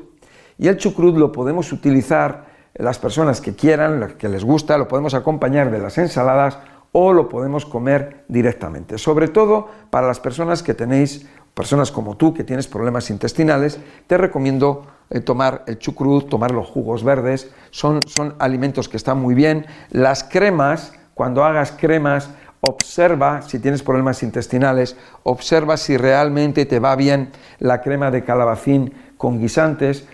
y 0.58 0.68
el 0.68 0.76
chucrut 0.76 1.16
lo 1.16 1.32
podemos 1.32 1.72
utilizar 1.72 2.46
las 2.74 2.98
personas 2.98 3.40
que 3.40 3.54
quieran, 3.54 4.14
que 4.18 4.28
les 4.28 4.44
gusta, 4.44 4.76
lo 4.76 4.88
podemos 4.88 5.14
acompañar 5.14 5.70
de 5.70 5.78
las 5.78 5.96
ensaladas 5.98 6.58
o 6.96 7.12
lo 7.12 7.28
podemos 7.28 7.66
comer 7.66 8.24
directamente. 8.28 8.98
Sobre 8.98 9.28
todo 9.28 9.68
para 9.90 10.06
las 10.06 10.20
personas 10.20 10.62
que 10.62 10.74
tenéis, 10.74 11.26
personas 11.52 11.90
como 11.90 12.16
tú 12.16 12.32
que 12.32 12.44
tienes 12.44 12.68
problemas 12.68 13.10
intestinales, 13.10 13.80
te 14.06 14.16
recomiendo 14.16 14.86
eh, 15.10 15.20
tomar 15.20 15.64
el 15.66 15.78
chucrut, 15.78 16.28
tomar 16.28 16.52
los 16.52 16.68
jugos 16.68 17.02
verdes, 17.02 17.50
son, 17.70 18.00
son 18.06 18.34
alimentos 18.38 18.88
que 18.88 18.96
están 18.96 19.20
muy 19.20 19.34
bien. 19.34 19.66
Las 19.90 20.22
cremas, 20.22 20.92
cuando 21.14 21.44
hagas 21.44 21.72
cremas, 21.72 22.30
observa 22.60 23.42
si 23.42 23.58
tienes 23.58 23.82
problemas 23.82 24.22
intestinales, 24.22 24.96
observa 25.24 25.76
si 25.76 25.96
realmente 25.96 26.64
te 26.64 26.78
va 26.78 26.94
bien 26.94 27.30
la 27.58 27.80
crema 27.82 28.12
de 28.12 28.22
calabacín 28.22 28.94
con 29.16 29.40
guisantes. 29.40 30.06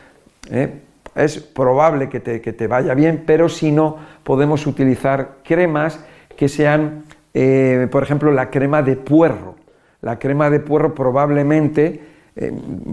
¿eh? 0.50 0.82
es 1.14 1.38
probable 1.38 2.08
que 2.08 2.20
te, 2.20 2.66
vaya 2.66 2.94
bien, 2.94 3.24
pero 3.26 3.48
si 3.48 3.72
no, 3.72 3.96
podemos 4.24 4.66
utilizar 4.66 5.38
cremas 5.44 6.00
que 6.40 6.48
sean, 6.48 7.04
eh, 7.34 7.86
por 7.90 8.02
ejemplo, 8.02 8.32
la 8.32 8.48
crema 8.48 8.80
de 8.80 8.96
puerro. 8.96 9.56
La 10.00 10.18
crema 10.18 10.48
de 10.48 10.58
puerro 10.58 10.94
probablemente 10.94 12.02
eh, 12.34 12.50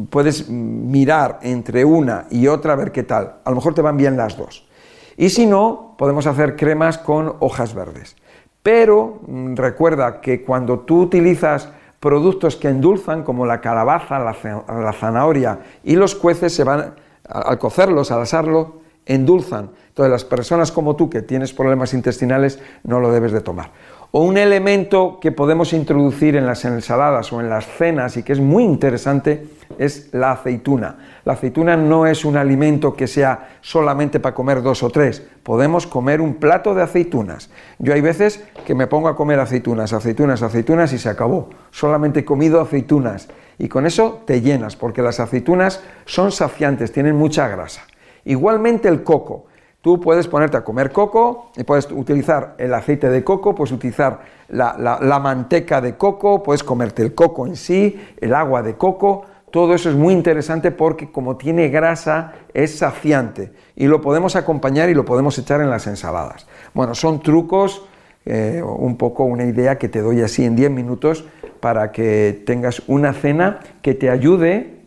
puedes 0.09 0.49
mirar 0.49 1.39
entre 1.43 1.85
una 1.85 2.25
y 2.29 2.47
otra 2.47 2.73
a 2.73 2.75
ver 2.75 2.91
qué 2.91 3.03
tal. 3.03 3.35
A 3.45 3.49
lo 3.49 3.55
mejor 3.55 3.73
te 3.73 3.81
van 3.81 3.95
bien 3.95 4.17
las 4.17 4.35
dos. 4.35 4.67
Y 5.15 5.29
si 5.29 5.45
no, 5.45 5.95
podemos 5.97 6.27
hacer 6.27 6.57
cremas 6.57 6.97
con 6.97 7.35
hojas 7.39 7.73
verdes. 7.73 8.17
Pero 8.61 9.21
mm, 9.25 9.55
recuerda 9.55 10.19
que 10.19 10.43
cuando 10.43 10.79
tú 10.79 11.03
utilizas 11.03 11.69
productos 12.01 12.57
que 12.57 12.67
endulzan, 12.67 13.23
como 13.23 13.45
la 13.45 13.61
calabaza, 13.61 14.19
la 14.19 14.93
zanahoria 14.93 15.59
y 15.85 15.95
los 15.95 16.15
cueces, 16.15 16.53
se 16.53 16.65
van 16.65 16.95
al 17.29 17.57
cocerlos, 17.57 18.11
al 18.11 18.23
asarlo, 18.23 18.81
endulzan. 19.07 19.71
Entonces 19.89 20.11
las 20.11 20.25
personas 20.25 20.71
como 20.71 20.95
tú 20.95 21.09
que 21.09 21.21
tienes 21.21 21.53
problemas 21.53 21.93
intestinales 21.93 22.59
no 22.83 22.99
lo 22.99 23.11
debes 23.11 23.31
de 23.31 23.41
tomar. 23.41 23.71
O 24.11 24.21
un 24.21 24.37
elemento 24.37 25.19
que 25.19 25.31
podemos 25.31 25.73
introducir 25.73 26.35
en 26.35 26.45
las 26.45 26.63
ensaladas 26.63 27.33
o 27.33 27.41
en 27.41 27.49
las 27.49 27.65
cenas 27.65 28.15
y 28.15 28.23
que 28.23 28.33
es 28.33 28.39
muy 28.39 28.63
interesante 28.63 29.47
es 29.77 30.13
la 30.13 30.31
aceituna. 30.31 30.97
La 31.25 31.33
aceituna 31.33 31.75
no 31.75 32.07
es 32.07 32.23
un 32.23 32.37
alimento 32.37 32.93
que 32.93 33.07
sea 33.07 33.57
solamente 33.61 34.19
para 34.19 34.33
comer 34.33 34.61
dos 34.61 34.81
o 34.81 34.89
tres. 34.89 35.27
Podemos 35.43 35.87
comer 35.87 36.21
un 36.21 36.35
plato 36.35 36.73
de 36.73 36.83
aceitunas. 36.83 37.49
Yo 37.79 37.93
hay 37.93 38.01
veces 38.01 38.43
que 38.65 38.75
me 38.75 38.87
pongo 38.87 39.09
a 39.09 39.15
comer 39.15 39.39
aceitunas, 39.39 39.91
aceitunas, 39.91 40.41
aceitunas 40.41 40.93
y 40.93 40.99
se 40.99 41.09
acabó. 41.09 41.49
Solamente 41.71 42.21
he 42.21 42.25
comido 42.25 42.61
aceitunas. 42.61 43.27
Y 43.59 43.67
con 43.67 43.85
eso 43.85 44.21
te 44.25 44.41
llenas, 44.41 44.75
porque 44.75 45.01
las 45.01 45.19
aceitunas 45.19 45.83
son 46.05 46.31
saciantes, 46.31 46.91
tienen 46.91 47.15
mucha 47.15 47.47
grasa. 47.47 47.81
Igualmente 48.27 48.89
el 48.89 49.03
coco. 49.03 49.45
Tú 49.81 50.01
puedes 50.01 50.27
ponerte 50.27 50.57
a 50.57 50.63
comer 50.63 50.91
coco 50.91 51.51
y 51.55 51.63
puedes 51.63 51.89
utilizar 51.91 52.55
el 52.57 52.73
aceite 52.73 53.09
de 53.09 53.23
coco, 53.23 53.55
puedes 53.55 53.71
utilizar 53.71 54.19
la, 54.49 55.19
manteca 55.21 55.79
de 55.79 55.95
coco, 55.95 56.43
puedes 56.43 56.63
comerte 56.63 57.03
el 57.03 57.15
coco 57.15 57.47
en 57.47 57.55
sí, 57.55 57.97
el 58.19 58.33
agua 58.33 58.61
de 58.63 58.75
coco. 58.75 59.25
Todo 59.49 59.73
eso 59.73 59.89
es 59.89 59.95
muy 59.95 60.13
interesante 60.13 60.71
porque 60.71 61.09
como 61.09 61.37
tiene 61.37 61.69
grasa 61.69 62.33
es 62.53 62.79
saciante 62.79 63.53
y 63.77 63.87
lo 63.87 64.01
podemos 64.01 64.35
acompañar 64.35 64.89
y 64.89 64.93
lo 64.93 65.05
podemos 65.05 65.37
echar 65.37 65.61
en 65.61 65.69
las 65.69 65.87
ensaladas. 65.87 66.47
Bueno, 66.73 66.95
son 66.95 67.21
trucos, 67.21 67.85
eh, 68.25 68.61
un 68.61 68.97
poco 68.97 69.23
una 69.23 69.45
idea 69.45 69.77
que 69.77 69.87
te 69.87 70.01
doy 70.01 70.21
así 70.21 70.43
en 70.43 70.57
10 70.57 70.69
minutos 70.71 71.23
para 71.61 71.93
que 71.93 72.43
tengas 72.45 72.81
una 72.87 73.13
cena 73.13 73.61
que 73.81 73.93
te 73.93 74.09
ayude 74.09 74.77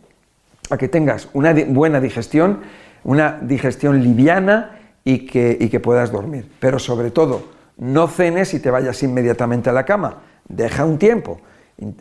a 0.69 0.77
que 0.77 0.87
tengas 0.87 1.27
una 1.33 1.53
buena 1.67 1.99
digestión, 1.99 2.61
una 3.03 3.39
digestión 3.41 4.03
liviana 4.03 4.79
y 5.03 5.25
que, 5.25 5.79
puedas 5.81 6.11
dormir. 6.11 6.49
Pero 6.59 6.79
sobre 6.79 7.11
todo, 7.11 7.43
no 7.77 8.07
cenes 8.07 8.53
y 8.53 8.59
te 8.59 8.71
vayas 8.71 9.01
inmediatamente 9.03 9.69
a 9.69 9.73
la 9.73 9.85
cama. 9.85 10.17
Deja 10.47 10.85
un 10.85 10.97
tiempo. 10.97 11.39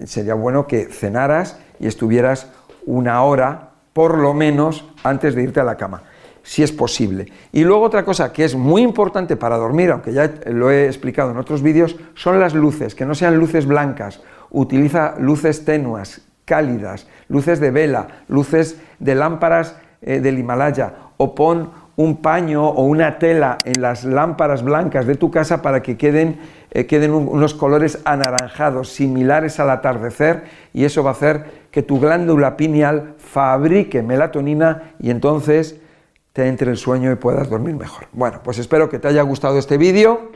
Sería 0.04 0.34
bueno 0.34 0.66
que 0.66 0.86
cenaras 0.86 1.58
y 1.78 1.86
estuvieras 1.86 2.48
una 2.84 3.22
hora, 3.22 3.70
por 3.92 4.18
lo 4.18 4.34
menos, 4.34 4.84
antes 5.02 5.34
de 5.34 5.42
irte 5.42 5.60
a 5.60 5.64
la 5.64 5.76
cama, 5.76 6.02
si 6.42 6.62
es 6.62 6.72
posible. 6.72 7.26
Y 7.52 7.64
luego 7.64 7.82
otra 7.82 8.04
cosa 8.04 8.32
que 8.32 8.44
es 8.44 8.54
muy 8.54 8.82
importante 8.82 9.36
para 9.36 9.56
dormir, 9.56 9.90
aunque 9.90 10.12
ya 10.12 10.30
lo 10.46 10.70
he 10.70 10.86
explicado 10.86 11.30
en 11.30 11.38
otros 11.38 11.62
vídeos, 11.62 11.96
son 12.14 12.38
las 12.38 12.54
luces, 12.54 12.94
que 12.94 13.06
no 13.06 13.14
sean 13.14 13.36
luces 13.36 13.64
blancas. 13.66 14.20
Utiliza 14.50 15.14
luces 15.18 15.64
tenuas, 15.64 16.20
cálidas, 16.44 17.06
luces 17.28 17.60
de 17.60 17.70
vela, 17.70 18.24
luces 18.28 18.76
de 18.98 19.14
lámparas 19.14 19.76
eh, 20.02 20.20
del 20.20 20.38
Himalaya, 20.38 20.94
o 21.16 21.34
pon 21.34 21.70
un 21.96 22.22
paño 22.22 22.66
o 22.66 22.84
una 22.84 23.18
tela 23.18 23.58
en 23.66 23.82
las 23.82 24.04
lámparas 24.04 24.62
blancas 24.62 25.06
de 25.06 25.16
tu 25.16 25.30
casa 25.30 25.60
para 25.60 25.82
que 25.82 25.98
queden, 25.98 26.40
eh, 26.70 26.86
queden 26.86 27.12
unos 27.12 27.52
colores 27.52 27.98
anaranjados, 28.04 28.88
similares 28.88 29.60
al 29.60 29.68
atardecer, 29.68 30.44
y 30.72 30.84
eso 30.84 31.02
va 31.02 31.10
a 31.10 31.12
hacer 31.12 31.44
que 31.70 31.82
tu 31.82 32.00
glándula 32.00 32.56
pineal 32.56 33.14
fabrique 33.18 34.02
melatonina 34.02 34.94
y 34.98 35.10
entonces 35.10 35.76
te 36.32 36.48
entre 36.48 36.70
el 36.70 36.78
sueño 36.78 37.12
y 37.12 37.16
puedas 37.16 37.50
dormir 37.50 37.74
mejor. 37.74 38.06
Bueno, 38.12 38.40
pues 38.42 38.58
espero 38.58 38.88
que 38.88 38.98
te 38.98 39.08
haya 39.08 39.22
gustado 39.22 39.58
este 39.58 39.76
vídeo, 39.76 40.32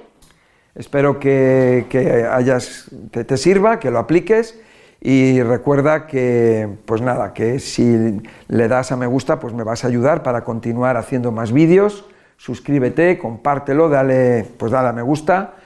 espero 0.75 1.19
que, 1.19 2.29
hayas, 2.31 2.91
te 3.11 3.37
sirva, 3.39 3.81
que 3.81 3.91
lo 3.91 4.01
apliques 4.01 4.61
y 5.07 5.43
recuerda 5.43 6.07
que, 6.07 6.67
pues 6.87 7.03
nada, 7.03 7.35
que 7.35 7.59
si 7.59 8.23
le 8.49 8.69
das 8.69 8.91
a 8.91 8.97
me 8.97 9.07
gusta, 9.07 9.39
pues 9.39 9.53
me 9.53 9.63
vas 9.63 9.85
a 9.85 9.89
ayudar 9.89 10.23
para 10.23 10.45
continuar 10.45 10.97
haciendo 10.97 11.31
más 11.31 11.53
vídeos. 11.53 12.07
Suscríbete, 12.39 13.19
compártelo, 13.19 13.91
dale, 13.91 14.47
pues 14.57 14.73
dale 14.73 14.89
a 14.89 14.93
me 14.95 15.03
gusta 15.03 15.57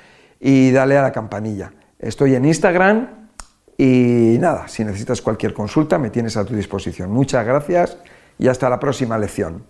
y 0.40 0.72
dale 0.72 0.98
a 0.98 1.02
la 1.02 1.12
campanilla. 1.12 1.72
Estoy 2.00 2.34
en 2.34 2.46
Instagram 2.46 3.28
y 3.76 4.38
nada, 4.40 4.66
si 4.66 4.84
necesitas 4.84 5.22
cualquier 5.22 5.54
consulta 5.54 5.98
me 5.98 6.10
tienes 6.10 6.36
a 6.36 6.44
tu 6.44 6.56
disposición. 6.56 7.12
Muchas 7.12 7.46
gracias 7.46 7.96
y 8.40 8.48
hasta 8.48 8.68
la 8.68 8.80
próxima 8.80 9.16
lección. 9.18 9.62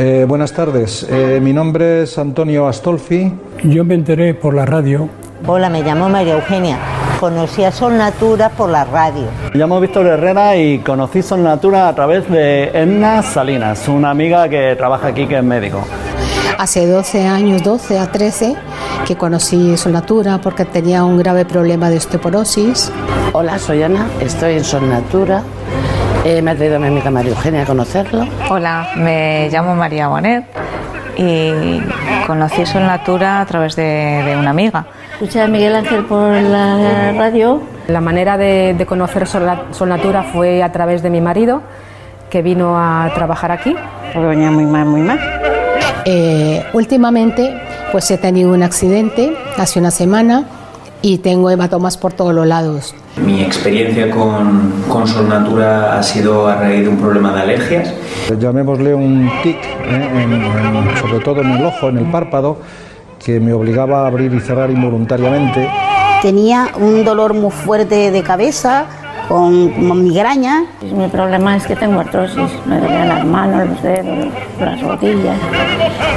Eh, 0.00 0.26
buenas 0.28 0.52
tardes, 0.52 1.04
eh, 1.10 1.40
mi 1.42 1.52
nombre 1.52 2.04
es 2.04 2.18
Antonio 2.18 2.68
Astolfi. 2.68 3.32
Yo 3.64 3.84
me 3.84 3.96
enteré 3.96 4.32
por 4.32 4.54
la 4.54 4.64
radio. 4.64 5.08
Hola, 5.44 5.68
me 5.68 5.82
llamo 5.82 6.08
María 6.08 6.34
Eugenia. 6.34 6.78
Conocí 7.18 7.64
a 7.64 7.72
Sol 7.72 7.98
Natura 7.98 8.48
por 8.50 8.70
la 8.70 8.84
radio. 8.84 9.24
Me 9.52 9.58
llamo 9.58 9.80
Víctor 9.80 10.06
Herrera 10.06 10.54
y 10.54 10.78
conocí 10.78 11.20
Sol 11.20 11.42
Natura 11.42 11.88
a 11.88 11.96
través 11.96 12.30
de 12.30 12.66
Edna 12.68 13.24
Salinas, 13.24 13.88
una 13.88 14.10
amiga 14.10 14.48
que 14.48 14.76
trabaja 14.76 15.08
aquí 15.08 15.26
que 15.26 15.38
es 15.38 15.42
médico. 15.42 15.80
Hace 16.58 16.86
12 16.86 17.26
años, 17.26 17.64
12 17.64 17.98
a 17.98 18.06
13, 18.06 18.54
que 19.04 19.16
conocí 19.16 19.76
Sol 19.76 19.94
Natura 19.94 20.40
porque 20.40 20.64
tenía 20.64 21.02
un 21.02 21.18
grave 21.18 21.44
problema 21.44 21.90
de 21.90 21.96
osteoporosis. 21.96 22.92
Hola, 23.32 23.58
soy 23.58 23.82
Ana, 23.82 24.06
estoy 24.20 24.58
en 24.58 24.64
Sol 24.64 24.88
Natura 24.88 25.42
eh, 26.28 26.42
me 26.42 26.50
ha 26.50 26.54
traído 26.54 26.78
mi 26.78 26.88
amiga 26.88 27.10
María 27.10 27.30
Eugenia 27.30 27.62
a 27.62 27.64
conocerlo. 27.64 28.26
Hola, 28.50 28.90
me 28.96 29.48
llamo 29.50 29.74
María 29.74 30.08
Bonet 30.08 30.44
y 31.16 31.80
conocí 32.26 32.66
Sol 32.66 32.82
Natura 32.82 33.40
a 33.40 33.46
través 33.46 33.76
de, 33.76 34.36
una 34.38 34.50
amiga. 34.50 34.84
Escuché 35.12 35.40
a 35.40 35.48
Miguel 35.48 35.74
Ángel 35.74 36.04
por 36.04 36.30
la 36.34 37.12
radio. 37.12 37.62
La 37.86 38.02
manera 38.02 38.36
de, 38.36 38.84
conocer 38.86 39.26
Sol, 39.26 39.88
Natura 39.88 40.22
fue 40.24 40.62
a 40.62 40.70
través 40.70 41.02
de 41.02 41.08
mi 41.08 41.22
marido, 41.22 41.62
que 42.28 42.42
vino 42.42 42.78
a 42.78 43.10
trabajar 43.14 43.50
aquí. 43.50 43.74
Porque 44.12 44.28
venía 44.28 44.50
muy 44.50 44.66
mal, 44.66 44.84
muy 44.84 45.00
mal. 45.00 45.18
Eh, 46.04 46.62
últimamente, 46.74 47.58
pues 47.90 48.10
he 48.10 48.18
tenido 48.18 48.52
un 48.52 48.62
accidente 48.62 49.34
hace 49.56 49.78
una 49.78 49.90
semana 49.90 50.44
y 51.02 51.18
tengo 51.18 51.50
hematomas 51.50 51.96
por 51.96 52.12
todos 52.12 52.34
los 52.34 52.46
lados. 52.46 52.94
Mi 53.24 53.42
experiencia 53.42 54.10
con, 54.10 54.82
con 54.88 55.06
Solnatura 55.06 55.98
ha 55.98 56.02
sido 56.02 56.46
a 56.46 56.56
raíz 56.56 56.82
de 56.82 56.88
un 56.88 56.96
problema 56.98 57.32
de 57.34 57.40
alergias. 57.42 57.94
Llamémosle 58.38 58.94
un 58.94 59.30
tic, 59.42 59.56
¿eh? 59.56 60.94
sobre 61.00 61.20
todo 61.20 61.40
en 61.40 61.50
el 61.52 61.64
ojo, 61.64 61.88
en 61.88 61.98
el 61.98 62.10
párpado, 62.10 62.58
que 63.24 63.40
me 63.40 63.52
obligaba 63.52 64.04
a 64.04 64.06
abrir 64.06 64.32
y 64.32 64.40
cerrar 64.40 64.70
involuntariamente. 64.70 65.68
Tenía 66.22 66.70
un 66.76 67.04
dolor 67.04 67.34
muy 67.34 67.50
fuerte 67.50 68.10
de 68.10 68.22
cabeza, 68.22 68.86
con, 69.26 70.02
migraña. 70.04 70.64
Mi 70.82 71.08
problema 71.08 71.56
es 71.56 71.66
que 71.66 71.76
tengo 71.76 72.00
artrosis, 72.00 72.50
me 72.66 72.78
duelen 72.78 73.08
las 73.08 73.24
manos, 73.24 73.68
los 73.68 73.82
dedos, 73.82 74.28
las 74.60 74.80
rodillas. 74.80 75.36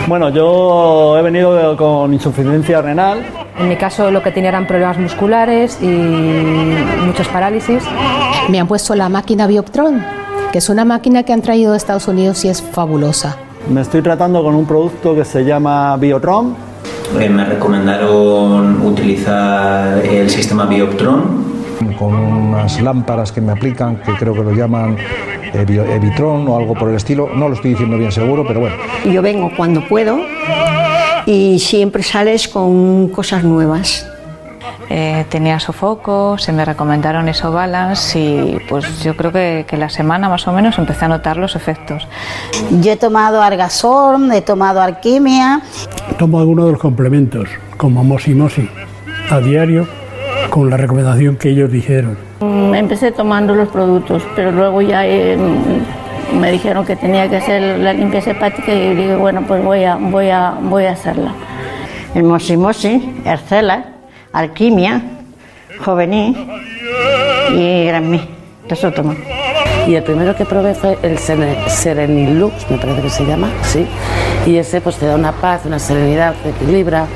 Bueno, 0.07 0.29
yo 0.29 1.17
he 1.17 1.21
venido 1.21 1.75
con 1.77 2.13
insuficiencia 2.13 2.81
renal. 2.81 3.25
En 3.59 3.69
mi 3.69 3.75
caso 3.75 4.11
lo 4.11 4.21
que 4.23 4.31
tenía 4.31 4.49
eran 4.49 4.67
problemas 4.67 4.97
musculares 4.97 5.77
y 5.81 5.87
muchas 7.05 7.27
parálisis. 7.27 7.83
Me 8.49 8.59
han 8.59 8.67
puesto 8.67 8.95
la 8.95 9.09
máquina 9.09 9.47
Bioptron, 9.47 10.03
que 10.51 10.57
es 10.57 10.69
una 10.69 10.85
máquina 10.85 11.23
que 11.23 11.33
han 11.33 11.41
traído 11.41 11.71
de 11.71 11.77
Estados 11.77 12.07
Unidos 12.07 12.43
y 12.45 12.49
es 12.49 12.61
fabulosa. 12.61 13.37
Me 13.69 13.81
estoy 13.81 14.01
tratando 14.01 14.43
con 14.43 14.55
un 14.55 14.65
producto 14.65 15.15
que 15.15 15.23
se 15.23 15.43
llama 15.43 15.95
Biotron. 15.97 16.55
Eh, 17.19 17.29
me 17.29 17.45
recomendaron 17.45 18.85
utilizar 18.85 19.99
el 19.99 20.29
sistema 20.29 20.65
Bioptron 20.65 21.50
con 21.89 22.13
unas 22.13 22.81
lámparas 22.81 23.31
que 23.31 23.41
me 23.41 23.51
aplican, 23.51 23.97
que 23.97 24.13
creo 24.13 24.33
que 24.33 24.43
lo 24.43 24.51
llaman 24.51 24.97
Evitron 25.53 26.47
o 26.47 26.57
algo 26.57 26.73
por 26.73 26.89
el 26.89 26.95
estilo. 26.95 27.29
No 27.33 27.49
lo 27.49 27.55
estoy 27.55 27.71
diciendo 27.71 27.97
bien 27.97 28.11
seguro, 28.11 28.45
pero 28.47 28.61
bueno. 28.61 28.75
Yo 29.05 29.21
vengo 29.21 29.51
cuando 29.55 29.87
puedo 29.87 30.19
y 31.25 31.59
siempre 31.59 32.03
sales 32.03 32.47
con 32.47 33.09
cosas 33.09 33.43
nuevas. 33.43 34.07
Eh, 34.89 35.25
tenía 35.29 35.57
sofoco, 35.59 36.37
se 36.37 36.51
me 36.51 36.65
recomendaron 36.65 37.29
eso 37.29 37.51
balas 37.51 38.13
y 38.13 38.57
pues 38.67 39.01
yo 39.03 39.15
creo 39.15 39.31
que, 39.31 39.65
que, 39.65 39.77
la 39.77 39.87
semana 39.87 40.27
más 40.27 40.45
o 40.49 40.51
menos 40.51 40.77
empecé 40.79 41.05
a 41.05 41.07
notar 41.07 41.37
los 41.37 41.55
efectos. 41.55 42.05
Yo 42.81 42.91
he 42.91 42.97
tomado 42.97 43.41
Argasorm, 43.41 44.29
he 44.33 44.41
tomado 44.41 44.81
Arquimia. 44.81 45.61
Tomo 46.19 46.41
algunos 46.41 46.65
de 46.65 46.71
los 46.73 46.81
complementos, 46.81 47.47
como 47.77 48.03
Mosimosi, 48.03 48.67
a 49.29 49.39
diario 49.39 49.87
con 50.51 50.69
la 50.69 50.75
recomendación 50.75 51.37
que 51.37 51.49
ellos 51.49 51.71
dijeron. 51.71 52.17
Mm, 52.41 52.75
empecé 52.75 53.11
tomando 53.13 53.55
los 53.55 53.69
productos, 53.69 54.21
pero 54.35 54.51
luego 54.51 54.81
ya 54.81 55.07
eh, 55.07 55.37
me 56.37 56.51
dijeron 56.51 56.85
que 56.85 56.97
tenía 56.97 57.29
que 57.29 57.37
hacer 57.37 57.79
la 57.79 57.93
limpieza 57.93 58.31
hepática 58.31 58.71
y 58.73 58.93
dije, 58.93 59.15
bueno, 59.15 59.43
pues 59.47 59.63
voy 59.63 59.85
a, 59.85 59.95
voy 59.95 60.29
a, 60.29 60.51
voy 60.61 60.85
a 60.85 60.91
hacerla. 60.91 61.33
El 62.13 62.23
Mosimosi, 62.23 63.21
Ercela, 63.23 63.85
Alquimia, 64.33 65.01
Juvenil 65.83 66.35
y 67.55 67.85
Granmí. 67.85 68.21
Eso 68.67 68.91
tomo. 68.91 69.15
Y 69.87 69.95
el 69.95 70.03
primero 70.03 70.35
que 70.35 70.43
probé 70.43 70.73
fue 70.75 70.97
el 71.01 71.17
Serenilux, 71.17 72.69
me 72.69 72.77
parece 72.77 73.01
que 73.01 73.09
se 73.09 73.25
llama, 73.25 73.49
sí. 73.63 73.87
Y 74.45 74.57
ese 74.57 74.81
pues 74.81 74.97
te 74.97 75.05
da 75.05 75.15
una 75.15 75.31
paz, 75.31 75.65
una 75.65 75.79
serenidad, 75.79 76.35
te 76.43 76.49
equilibra. 76.49 77.07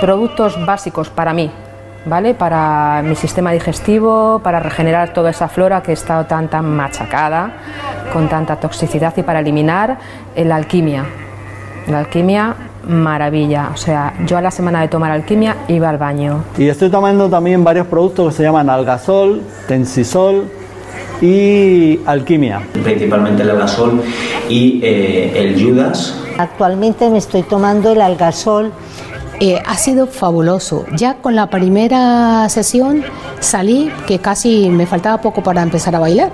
Productos 0.00 0.64
básicos 0.66 1.08
para 1.10 1.32
mí, 1.32 1.50
¿vale? 2.04 2.34
Para 2.34 3.02
mi 3.02 3.14
sistema 3.14 3.52
digestivo, 3.52 4.40
para 4.42 4.60
regenerar 4.60 5.12
toda 5.12 5.30
esa 5.30 5.48
flora 5.48 5.82
que 5.82 5.92
ha 5.92 5.94
estado 5.94 6.26
tan, 6.26 6.48
tan 6.48 6.64
machacada, 6.64 7.52
con 8.12 8.28
tanta 8.28 8.56
toxicidad 8.56 9.14
y 9.16 9.22
para 9.22 9.40
eliminar 9.40 9.98
la 10.36 10.56
alquimia. 10.56 11.04
La 11.86 12.00
alquimia, 12.00 12.54
maravilla. 12.86 13.70
O 13.72 13.76
sea, 13.76 14.14
yo 14.26 14.36
a 14.36 14.42
la 14.42 14.50
semana 14.50 14.80
de 14.80 14.88
tomar 14.88 15.10
alquimia 15.10 15.56
iba 15.68 15.88
al 15.88 15.98
baño. 15.98 16.44
Y 16.56 16.68
estoy 16.68 16.90
tomando 16.90 17.28
también 17.28 17.64
varios 17.64 17.86
productos 17.86 18.28
que 18.28 18.36
se 18.38 18.42
llaman 18.42 18.68
algasol, 18.68 19.42
tensisol 19.66 20.44
y 21.20 22.00
alquimia. 22.06 22.60
Principalmente 22.72 23.42
el 23.42 23.50
algasol 23.50 24.02
y 24.48 24.80
eh, 24.82 25.32
el 25.36 25.62
judas. 25.62 26.14
Actualmente 26.38 27.10
me 27.10 27.18
estoy 27.18 27.42
tomando 27.42 27.92
el 27.92 28.00
algasol 28.00 28.72
eh, 29.40 29.62
ha 29.64 29.76
sido 29.76 30.06
fabuloso. 30.06 30.84
Ya 30.96 31.14
con 31.14 31.36
la 31.36 31.48
primera 31.48 32.48
sesión 32.48 33.04
salí 33.40 33.90
que 34.06 34.18
casi 34.18 34.68
me 34.68 34.86
faltaba 34.86 35.20
poco 35.20 35.42
para 35.42 35.62
empezar 35.62 35.94
a 35.94 36.00
bailar. 36.00 36.32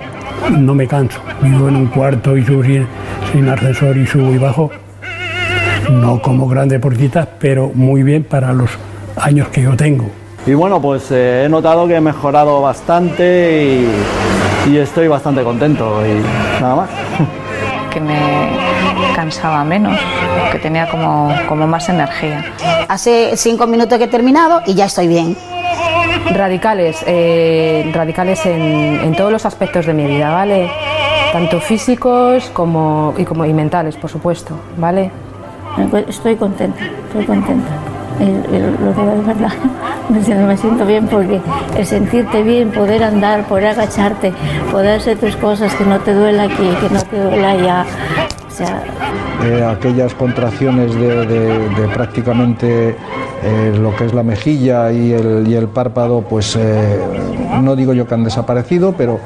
No 0.49 0.73
me 0.73 0.87
canso. 0.87 1.19
Vivo 1.41 1.67
en 1.67 1.75
un 1.75 1.87
cuarto 1.87 2.35
y 2.35 2.45
subo 2.45 2.63
sin, 2.63 2.87
sin 3.31 3.47
ascensor 3.49 3.97
y 3.97 4.07
subo 4.07 4.31
y 4.31 4.37
bajo. 4.37 4.71
No 5.91 6.21
como 6.21 6.47
gran 6.47 6.67
deportista, 6.67 7.27
pero 7.39 7.71
muy 7.73 8.01
bien 8.01 8.23
para 8.23 8.53
los 8.53 8.71
años 9.17 9.49
que 9.49 9.61
yo 9.61 9.75
tengo. 9.75 10.09
Y 10.47 10.53
bueno, 10.53 10.81
pues 10.81 11.11
eh, 11.11 11.43
he 11.45 11.49
notado 11.49 11.87
que 11.87 11.95
he 11.95 12.01
mejorado 12.01 12.61
bastante 12.61 13.85
y, 14.67 14.71
y 14.71 14.77
estoy 14.77 15.07
bastante 15.07 15.43
contento 15.43 16.01
y 16.05 16.61
nada 16.61 16.75
más. 16.75 16.89
Que 17.91 18.01
me 18.01 18.64
cansaba 19.19 19.63
menos, 19.63 19.97
que 20.51 20.59
tenía 20.59 20.89
como, 20.89 21.33
como 21.47 21.65
más 21.65 21.87
energía. 21.87 22.43
Hace 22.89 23.37
cinco 23.37 23.65
minutos 23.65 23.97
que 23.97 24.03
he 24.03 24.07
terminado 24.09 24.61
y 24.65 24.73
ya 24.75 24.85
estoy 24.85 25.07
bien. 25.07 25.37
Radicales, 26.33 26.97
eh, 27.07 27.89
radicales 27.93 28.45
en, 28.45 28.99
en 29.03 29.15
todos 29.15 29.31
los 29.31 29.45
aspectos 29.45 29.85
de 29.85 29.93
mi 29.93 30.05
vida, 30.05 30.31
¿vale? 30.31 30.69
Tanto 31.31 31.59
físicos 31.59 32.49
como 32.51 33.13
y, 33.17 33.23
como 33.23 33.45
y 33.45 33.53
mentales, 33.53 33.95
por 33.95 34.09
supuesto, 34.09 34.57
¿vale? 34.77 35.11
Estoy 36.07 36.35
contenta, 36.35 36.83
estoy 37.07 37.25
contenta. 37.25 37.69
El- 38.19 38.55
el- 38.55 38.75
lo 38.83 38.93
digo 38.93 39.11
de 39.11 39.21
verdad, 39.33 39.51
me 40.09 40.23
siento- 40.23 40.45
me 40.47 40.57
siento 40.57 40.85
bien 40.85 41.07
porque 41.07 41.39
el 41.77 41.85
sentirte 41.85 42.43
bien, 42.43 42.71
poder 42.71 43.03
andar, 43.03 43.43
poder 43.43 43.67
agacharte, 43.67 44.33
poder 44.71 44.99
hacer 44.99 45.17
tus 45.17 45.35
cosas, 45.35 45.73
que 45.75 45.83
no 45.85 45.99
te 45.99 46.13
duela 46.13 46.43
aquí, 46.43 46.55
que 46.81 46.89
no 46.93 47.01
te 47.01 47.19
duela 47.19 47.49
allá. 47.51 47.85
Sea, 48.55 48.83
Eh, 49.43 49.63
aquellas 49.63 50.13
contracciones 50.13 50.93
de, 50.95 51.25
de- 51.25 51.69
de 51.69 51.87
prácticamente 51.93 52.95
eh, 53.43 53.73
lo 53.79 53.95
que 53.95 54.05
es 54.05 54.13
la 54.13 54.23
mejilla 54.23 54.91
y 54.91 55.11
el, 55.11 55.45
y 55.47 55.55
el 55.55 55.67
párpado, 55.67 56.21
pues 56.21 56.55
eh, 56.55 56.97
no 57.61 57.75
digo 57.75 57.93
yo 57.93 58.07
que 58.07 58.13
han 58.13 58.23
desaparecido, 58.23 58.93
pero 58.97 59.19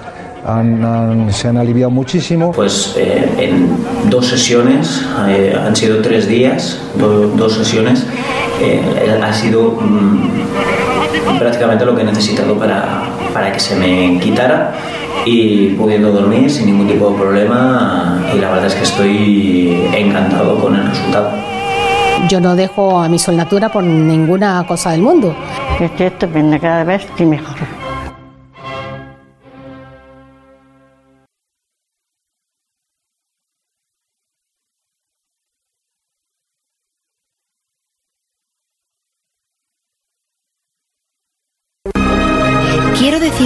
han- 0.46 0.84
han- 0.84 1.32
se 1.32 1.48
han 1.48 1.58
aliviado 1.58 1.92
muchísimo. 1.92 2.52
Pues 2.52 2.96
eh, 2.98 3.30
en 3.38 4.10
dos 4.10 4.26
sesiones, 4.26 5.06
eh, 5.28 5.56
han 5.58 5.76
sido 5.76 6.02
tres 6.02 6.28
días, 6.28 6.80
do- 6.98 7.28
dos 7.30 7.54
sesiones, 7.54 8.06
eh, 8.62 8.82
ha 9.22 9.32
sido 9.34 9.72
mm, 9.80 10.30
prácticamente 11.38 11.86
lo 11.86 11.96
que 11.96 12.02
he 12.02 12.06
necesitado 12.06 12.58
para, 12.58 13.04
para 13.34 13.52
que 13.52 13.60
se 13.60 13.76
me 13.76 14.20
quitara 14.20 14.74
y 15.26 15.70
pudiendo 15.70 16.12
dormir 16.12 16.50
sin 16.50 16.68
ningún 16.68 16.88
tipo 16.88 17.12
de 17.12 17.18
problema 17.18 18.24
y 18.34 18.40
la 18.40 18.50
verdad 18.52 18.68
es 18.68 18.76
que 18.76 18.84
estoy 18.84 19.90
encantado 19.94 20.60
con 20.60 20.76
el 20.76 20.88
resultado. 20.88 21.32
Yo 22.28 22.42
no 22.42 22.56
dejo 22.56 23.00
a 23.00 23.08
mi 23.08 23.18
solnatura 23.18 23.70
por 23.70 23.84
ninguna 23.84 24.64
cosa 24.68 24.92
del 24.92 25.02
mundo. 25.02 25.36
estoy 25.80 26.08
estupenda, 26.08 26.60
cada 26.60 26.84
vez 26.84 27.06
estoy 27.06 27.26
mejor. 27.26 27.79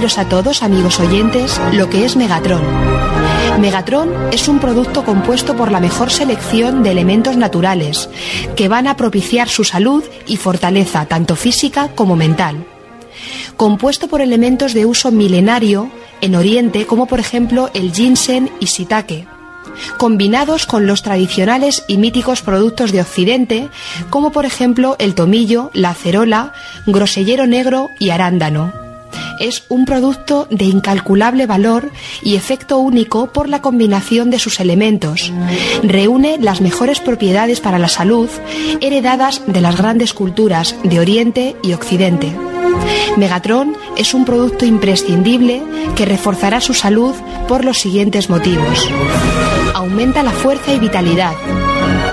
A 0.04 0.28
todos, 0.28 0.64
amigos 0.64 1.00
oyentes, 1.00 1.62
lo 1.72 1.90
que 1.90 2.04
es 2.04 2.18
Megatron. 2.18 2.62
Megatron 3.62 4.12
es 4.34 4.50
un 4.50 4.60
producto 4.60 5.06
compuesto 5.06 5.56
por 5.56 5.72
la 5.72 5.80
mejor 5.80 6.12
selección 6.12 6.84
de 6.84 6.92
elementos 6.92 7.38
naturales, 7.38 8.10
que 8.58 8.68
van 8.68 8.88
a 8.88 8.98
propiciar 8.98 9.48
su 9.48 9.64
salud 9.64 10.04
y 10.28 10.36
fortaleza, 10.36 11.06
tanto 11.06 11.38
física 11.38 11.88
como 11.96 12.18
mental. 12.18 12.66
Compuesto 13.56 14.10
por 14.10 14.20
elementos 14.20 14.74
de 14.74 14.86
uso 14.86 15.10
milenario 15.10 15.90
en 16.20 16.36
Oriente, 16.36 16.86
como 16.86 17.06
por 17.06 17.22
ejemplo 17.22 17.70
el 17.74 17.94
ginseng 17.94 18.52
y 18.60 18.66
shiitake, 18.66 19.26
combinados 19.98 20.66
con 20.66 20.86
los 20.86 21.02
tradicionales 21.02 21.86
y 21.88 21.96
míticos 21.96 22.42
productos 22.42 22.92
de 22.92 23.00
Occidente, 23.00 23.70
como 24.10 24.34
por 24.34 24.46
ejemplo 24.46 24.98
el 25.00 25.16
tomillo, 25.16 25.72
la 25.74 25.92
acerola, 25.92 26.52
grosellero 26.86 27.48
negro 27.48 27.90
y 28.00 28.10
arándano. 28.10 28.93
Es 29.40 29.64
un 29.70 29.86
producto 29.86 30.48
de 30.50 30.66
incalculable 30.66 31.46
valor 31.46 31.92
y 32.22 32.36
efecto 32.36 32.78
único 32.78 33.32
por 33.32 33.50
la 33.50 33.62
combinación 33.62 34.30
de 34.30 34.40
sus 34.40 34.60
elementos. 34.60 35.32
Reúne 35.84 36.38
las 36.40 36.62
mejores 36.62 37.00
propiedades 37.00 37.60
para 37.60 37.80
la 37.80 37.88
salud 37.88 38.30
heredadas 38.82 39.42
de 39.48 39.62
las 39.62 39.78
grandes 39.78 40.14
culturas 40.14 40.76
de 40.84 41.00
Oriente 41.00 41.56
y 41.64 41.74
Occidente. 41.74 42.34
Megatron 43.18 43.76
es 43.98 44.14
un 44.14 44.26
producto 44.26 44.66
imprescindible 44.66 45.62
que 45.96 46.06
reforzará 46.06 46.62
su 46.62 46.74
salud 46.74 47.14
por 47.48 47.64
los 47.64 47.78
siguientes 47.78 48.30
motivos. 48.30 48.90
Aumenta 49.74 50.24
la 50.24 50.32
fuerza 50.32 50.74
y 50.74 50.80
vitalidad. 50.80 51.34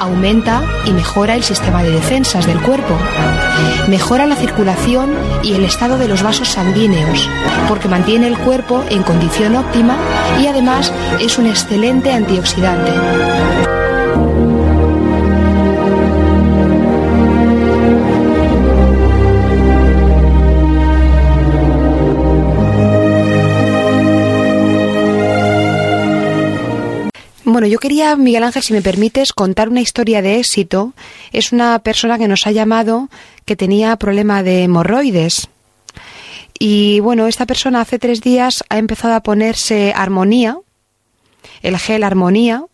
Aumenta 0.01 0.63
y 0.87 0.93
mejora 0.93 1.35
el 1.35 1.45
sistema 1.45 1.83
de 1.83 1.93
defensas 1.93 2.47
del 2.47 2.61
cuerpo. 2.63 2.97
Mejora 3.87 4.27
la 4.27 4.35
circulación 4.35 5.15
y 5.43 5.53
el 5.53 5.65
estado 5.65 5.99
de 5.99 6.09
los 6.09 6.23
vasos 6.23 6.49
sanguíneos, 6.49 7.29
porque 7.69 7.89
mantiene 7.89 8.27
el 8.27 8.39
cuerpo 8.39 8.83
en 8.89 9.03
condición 9.03 9.57
óptima 9.57 9.97
y 10.41 10.47
además 10.47 10.93
es 11.21 11.39
un 11.39 11.47
excelente 11.47 12.13
antioxidante. 12.13 13.80
Bueno, 27.45 27.67
yo 27.67 27.79
quería, 27.79 28.17
Miguel 28.17 28.45
Ángel, 28.45 28.63
si 28.63 28.73
me 28.75 28.83
permites, 28.83 29.33
contar 29.33 29.71
una 29.71 29.81
historia 29.81 30.21
de 30.21 30.39
éxito. 30.39 30.93
Es 31.33 31.53
una 31.53 31.79
persona 31.79 32.19
que 32.19 32.29
nos 32.29 32.47
ha 32.47 32.53
llamado 32.53 33.09
que 33.47 33.57
tenía 33.57 33.97
problema 33.97 34.43
de 34.43 34.65
hemorroides. 34.65 35.49
Y 36.59 37.01
bueno, 37.01 37.27
esta 37.27 37.47
persona 37.47 37.81
hace 37.81 37.99
tres 37.99 38.21
días 38.21 38.63
ha 38.69 38.77
empezado 38.77 39.15
a 39.15 39.23
ponerse 39.23 39.95
armonía, 39.97 40.59
el 41.63 41.79
gel 41.79 42.05
armonía, 42.05 42.65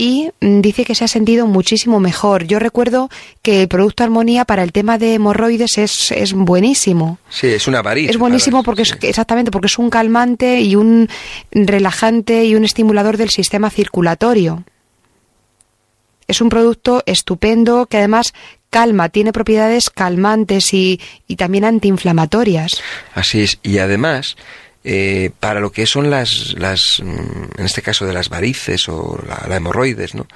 y 0.00 0.30
mm, 0.40 0.60
dice 0.60 0.84
que 0.84 0.94
se 0.94 1.04
ha 1.04 1.08
sentido 1.08 1.46
muchísimo 1.46 1.98
mejor. 2.00 2.44
Yo 2.44 2.60
recuerdo 2.60 3.10
que 3.42 3.62
el 3.62 3.68
producto 3.68 4.04
armonía 4.04 4.46
para 4.46 4.62
el 4.62 4.72
tema 4.72 4.96
de 4.96 5.14
hemorroides 5.14 5.76
es, 5.76 6.12
es 6.12 6.32
buenísimo. 6.32 7.18
Sí, 7.28 7.48
es 7.48 7.66
una 7.66 7.82
varita. 7.82 8.10
Es 8.10 8.16
buenísimo 8.16 8.62
porque 8.62 8.82
es 8.82 8.96
exactamente 9.02 9.50
porque 9.50 9.66
es 9.66 9.76
un 9.76 9.90
calmante 9.90 10.60
y 10.60 10.76
un 10.76 11.08
relajante 11.50 12.44
y 12.44 12.54
un 12.54 12.64
estimulador 12.64 13.16
del 13.16 13.30
sistema 13.30 13.70
circulatorio. 13.70 14.62
Es 16.28 16.40
un 16.40 16.48
producto 16.48 17.02
estupendo 17.04 17.86
que 17.86 17.96
además 17.96 18.34
calma, 18.70 19.08
tiene 19.08 19.32
propiedades 19.32 19.90
calmantes 19.90 20.72
y, 20.74 21.00
y 21.26 21.36
también 21.36 21.64
antiinflamatorias. 21.64 22.80
Así 23.14 23.40
es. 23.40 23.58
Y 23.64 23.78
además, 23.78 24.36
eh, 24.84 25.30
para 25.40 25.60
lo 25.60 25.70
que 25.72 25.86
son 25.86 26.10
las, 26.10 26.54
las, 26.58 27.00
mm, 27.02 27.58
en 27.58 27.64
este 27.66 27.82
caso 27.82 28.06
de 28.06 28.12
las 28.12 28.28
varices 28.28 28.88
o 28.88 29.18
la, 29.26 29.46
la 29.48 29.56
hemorroides, 29.56 30.14
¿no? 30.14 30.26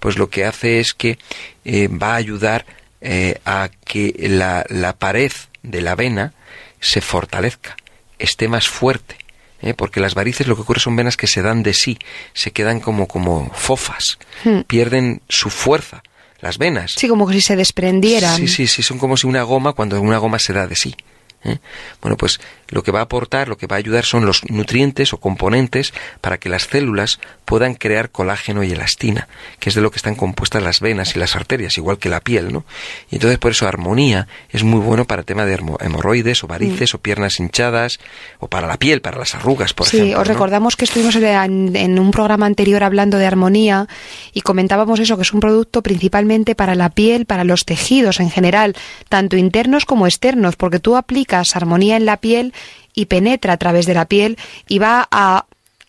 Pues 0.00 0.18
lo 0.18 0.28
que 0.28 0.44
hace 0.44 0.80
es 0.80 0.92
que 0.94 1.18
eh, 1.64 1.88
va 1.88 2.12
a 2.12 2.16
ayudar 2.16 2.66
eh, 3.00 3.40
a 3.44 3.70
que 3.84 4.14
la, 4.28 4.64
la 4.68 4.92
pared 4.94 5.32
de 5.62 5.80
la 5.80 5.94
vena 5.94 6.34
se 6.80 7.00
fortalezca, 7.00 7.76
esté 8.18 8.48
más 8.48 8.68
fuerte. 8.68 9.16
¿eh? 9.62 9.74
Porque 9.74 10.00
las 10.00 10.14
varices 10.14 10.46
lo 10.48 10.56
que 10.56 10.62
ocurre 10.62 10.80
son 10.80 10.96
venas 10.96 11.16
que 11.16 11.26
se 11.28 11.40
dan 11.42 11.62
de 11.62 11.72
sí, 11.72 11.98
se 12.32 12.50
quedan 12.50 12.80
como, 12.80 13.06
como 13.06 13.50
fofas, 13.54 14.18
Hmm. 14.44 14.62
pierden 14.66 15.22
su 15.28 15.50
fuerza. 15.50 16.02
Las 16.40 16.58
venas. 16.58 16.94
Sí, 16.96 17.06
como 17.06 17.28
que 17.28 17.34
si 17.34 17.40
se 17.40 17.54
desprendieran. 17.54 18.36
Sí, 18.36 18.48
sí, 18.48 18.66
sí, 18.66 18.82
son 18.82 18.98
como 18.98 19.16
si 19.16 19.28
una 19.28 19.44
goma, 19.44 19.74
cuando 19.74 20.00
una 20.00 20.18
goma 20.18 20.40
se 20.40 20.52
da 20.52 20.66
de 20.66 20.74
sí. 20.74 20.96
¿Eh? 21.44 21.58
Bueno, 22.00 22.16
pues 22.16 22.40
lo 22.68 22.82
que 22.82 22.90
va 22.90 23.00
a 23.00 23.02
aportar, 23.02 23.48
lo 23.48 23.58
que 23.58 23.66
va 23.66 23.76
a 23.76 23.78
ayudar 23.78 24.04
son 24.04 24.24
los 24.24 24.48
nutrientes 24.48 25.12
o 25.12 25.18
componentes 25.18 25.92
para 26.20 26.38
que 26.38 26.48
las 26.48 26.64
células 26.64 27.20
puedan 27.44 27.74
crear 27.74 28.10
colágeno 28.10 28.62
y 28.62 28.72
elastina, 28.72 29.28
que 29.58 29.68
es 29.68 29.74
de 29.74 29.82
lo 29.82 29.90
que 29.90 29.96
están 29.98 30.14
compuestas 30.14 30.62
las 30.62 30.80
venas 30.80 31.14
y 31.14 31.18
las 31.18 31.36
arterias, 31.36 31.76
igual 31.76 31.98
que 31.98 32.08
la 32.08 32.20
piel, 32.20 32.52
¿no? 32.52 32.64
Y 33.10 33.16
entonces 33.16 33.38
por 33.38 33.50
eso 33.50 33.68
armonía 33.68 34.26
es 34.50 34.62
muy 34.62 34.80
bueno 34.80 35.04
para 35.04 35.20
el 35.20 35.26
tema 35.26 35.44
de 35.44 35.58
hemorroides 35.80 36.44
o 36.44 36.46
varices 36.46 36.94
Mm. 36.94 36.96
o 36.96 36.98
piernas 37.00 37.40
hinchadas 37.40 37.98
o 38.38 38.48
para 38.48 38.66
la 38.66 38.76
piel, 38.76 39.00
para 39.02 39.18
las 39.18 39.34
arrugas, 39.34 39.74
por 39.74 39.86
sí, 39.86 39.98
ejemplo. 39.98 40.20
os 40.20 40.28
¿no? 40.28 40.32
recordamos 40.32 40.76
que 40.76 40.84
estuvimos 40.84 41.16
en, 41.16 41.76
en 41.76 41.98
un 41.98 42.10
programa 42.10 42.46
anterior 42.46 42.82
hablando 42.82 43.18
de 43.18 43.26
armonía 43.26 43.86
y 44.32 44.40
comentábamos 44.40 44.98
eso, 45.00 45.16
que 45.16 45.22
es 45.22 45.32
un 45.32 45.40
producto 45.40 45.82
principalmente 45.82 46.54
para 46.54 46.74
la 46.74 46.88
piel, 46.90 47.26
para 47.26 47.44
los 47.44 47.64
tejidos 47.64 48.20
en 48.20 48.30
general, 48.30 48.74
tanto 49.08 49.36
internos 49.36 49.84
como 49.84 50.06
externos, 50.06 50.56
porque 50.56 50.78
tú 50.78 50.96
aplicas 50.96 51.31
armonía 51.54 51.96
en 51.96 52.06
la 52.06 52.18
piel 52.18 52.52
y 52.94 53.06
penetra 53.06 53.54
a 53.54 53.56
través 53.56 53.86
de 53.86 53.94
la 53.94 54.06
piel 54.06 54.36
y 54.68 54.78
va 54.78 55.08
a 55.10 55.46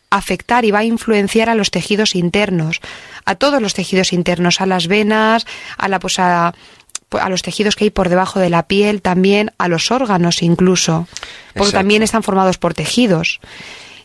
afectar 0.10 0.64
y 0.64 0.72
va 0.72 0.80
a 0.80 0.84
influenciar 0.84 1.50
a 1.50 1.56
los 1.56 1.72
tejidos 1.72 2.16
internos, 2.16 2.80
a 3.26 3.36
todos 3.36 3.62
los 3.62 3.74
tejidos 3.74 4.14
internos, 4.14 4.62
a 4.62 4.66
las 4.66 4.88
venas, 4.88 5.46
a 5.78 5.88
la 5.88 6.00
pues 6.00 6.20
a, 6.20 6.54
a 7.20 7.30
los 7.30 7.42
tejidos 7.42 7.76
que 7.76 7.86
hay 7.86 7.90
por 7.90 8.10
debajo 8.10 8.40
de 8.40 8.50
la 8.50 8.64
piel, 8.64 9.02
también 9.02 9.52
a 9.58 9.68
los 9.68 9.92
órganos 9.92 10.42
incluso, 10.44 11.08
porque 11.54 11.60
Exacto. 11.60 11.78
también 11.78 12.04
están 12.04 12.24
formados 12.24 12.58
por 12.58 12.74
tejidos. 12.74 13.40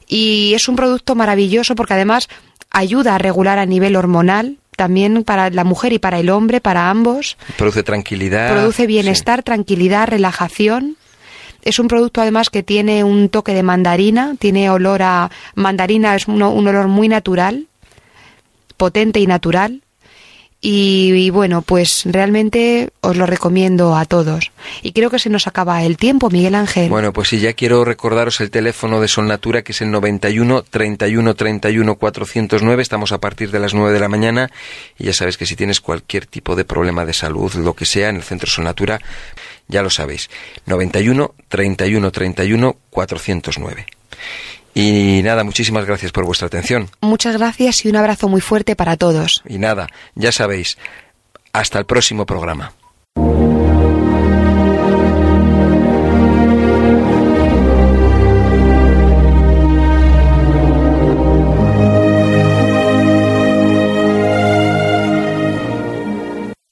Y 0.07 0.55
es 0.55 0.69
un 0.69 0.77
producto 0.77 1.15
maravilloso 1.15 1.75
porque 1.75 1.95
además 1.95 2.29
ayuda 2.71 3.15
a 3.15 3.19
regular 3.19 3.59
a 3.59 3.67
nivel 3.67 3.95
hormonal, 3.97 4.57
también 4.77 5.25
para 5.25 5.51
la 5.51 5.65
mujer 5.65 5.93
y 5.93 5.99
para 5.99 6.21
el 6.21 6.31
hombre, 6.31 6.61
para 6.61 6.89
ambos. 6.89 7.37
Produce 7.57 7.83
tranquilidad. 7.83 8.53
Produce 8.53 8.87
bienestar, 8.87 9.43
tranquilidad, 9.43 10.09
relajación. 10.09 10.97
Es 11.63 11.79
un 11.79 11.89
producto 11.89 12.21
además 12.21 12.51
que 12.51 12.63
tiene 12.63 13.05
un 13.05 13.29
toque 13.29 13.53
de 13.53 13.63
mandarina, 13.63 14.35
tiene 14.39 14.71
olor 14.71 15.03
a 15.03 15.31
mandarina, 15.55 16.15
es 16.15 16.29
un, 16.29 16.41
olor 16.43 16.89
muy 16.89 17.09
natural, 17.09 17.67
potente 18.77 19.21
y 19.21 19.27
natural. 19.27 19.83
Y, 20.61 21.31
bueno, 21.31 21.63
pues 21.63 22.03
realmente 22.05 22.91
os 23.01 23.17
lo 23.17 23.27
recomiendo 23.27 23.95
a 23.95 24.07
todos. 24.07 24.51
Y 24.83 24.91
creo 24.91 25.09
que 25.09 25.21
se 25.21 25.31
nos 25.31 25.47
acaba 25.47 25.85
el 25.85 25.97
tiempo, 25.97 26.31
Miguel 26.31 26.57
Ángel. 26.57 26.89
Bueno, 26.89 27.13
pues 27.13 27.29
sí, 27.29 27.39
ya 27.39 27.53
quiero 27.53 27.85
recordaros 27.85 28.41
el 28.41 28.51
teléfono 28.51 29.01
de 29.01 29.07
Sol 29.07 29.29
Natura, 29.29 29.63
que 29.63 29.71
es 29.71 29.81
el 29.83 29.93
91 29.93 30.65
31 30.69 31.35
31 31.37 31.95
409. 31.95 32.83
Estamos 32.83 33.13
a 33.13 33.19
partir 33.19 33.53
de 33.53 33.61
las 33.61 33.73
9 33.73 33.93
de 33.93 34.01
la 34.01 34.09
mañana. 34.09 34.51
Y 34.99 35.05
ya 35.05 35.13
sabes 35.13 35.37
que 35.37 35.47
si 35.47 35.55
tienes 35.55 35.81
cualquier 35.81 36.27
tipo 36.27 36.57
de 36.57 36.65
problema 36.65 37.07
de 37.07 37.13
salud, 37.13 37.55
lo 37.55 37.75
que 37.75 37.87
sea, 37.87 38.09
en 38.09 38.17
el 38.17 38.25
Centro 38.25 38.51
Sol 38.51 38.65
Natura, 38.65 38.99
ya 39.69 39.83
lo 39.83 39.91
sabéis. 39.91 40.29
91 40.67 41.35
31 41.49 42.11
31 42.11 42.77
409. 42.91 43.87
Y 44.75 45.23
nada, 45.25 45.43
muchísimas 45.45 45.85
gracias 45.87 46.13
por 46.13 46.25
vuestra 46.25 46.47
atención. 46.47 46.89
Muchas 47.01 47.37
gracias 47.37 47.85
y 47.85 47.89
un 47.89 47.97
abrazo 47.97 48.29
muy 48.29 48.41
fuerte 48.41 48.77
para 48.77 48.97
todos. 48.97 49.43
Y 49.49 49.59
nada, 49.59 49.89
ya 50.15 50.31
sabéis, 50.31 50.79
hasta 51.53 51.79
el 51.79 51.87
próximo 51.87 52.27
programa. 52.27 52.73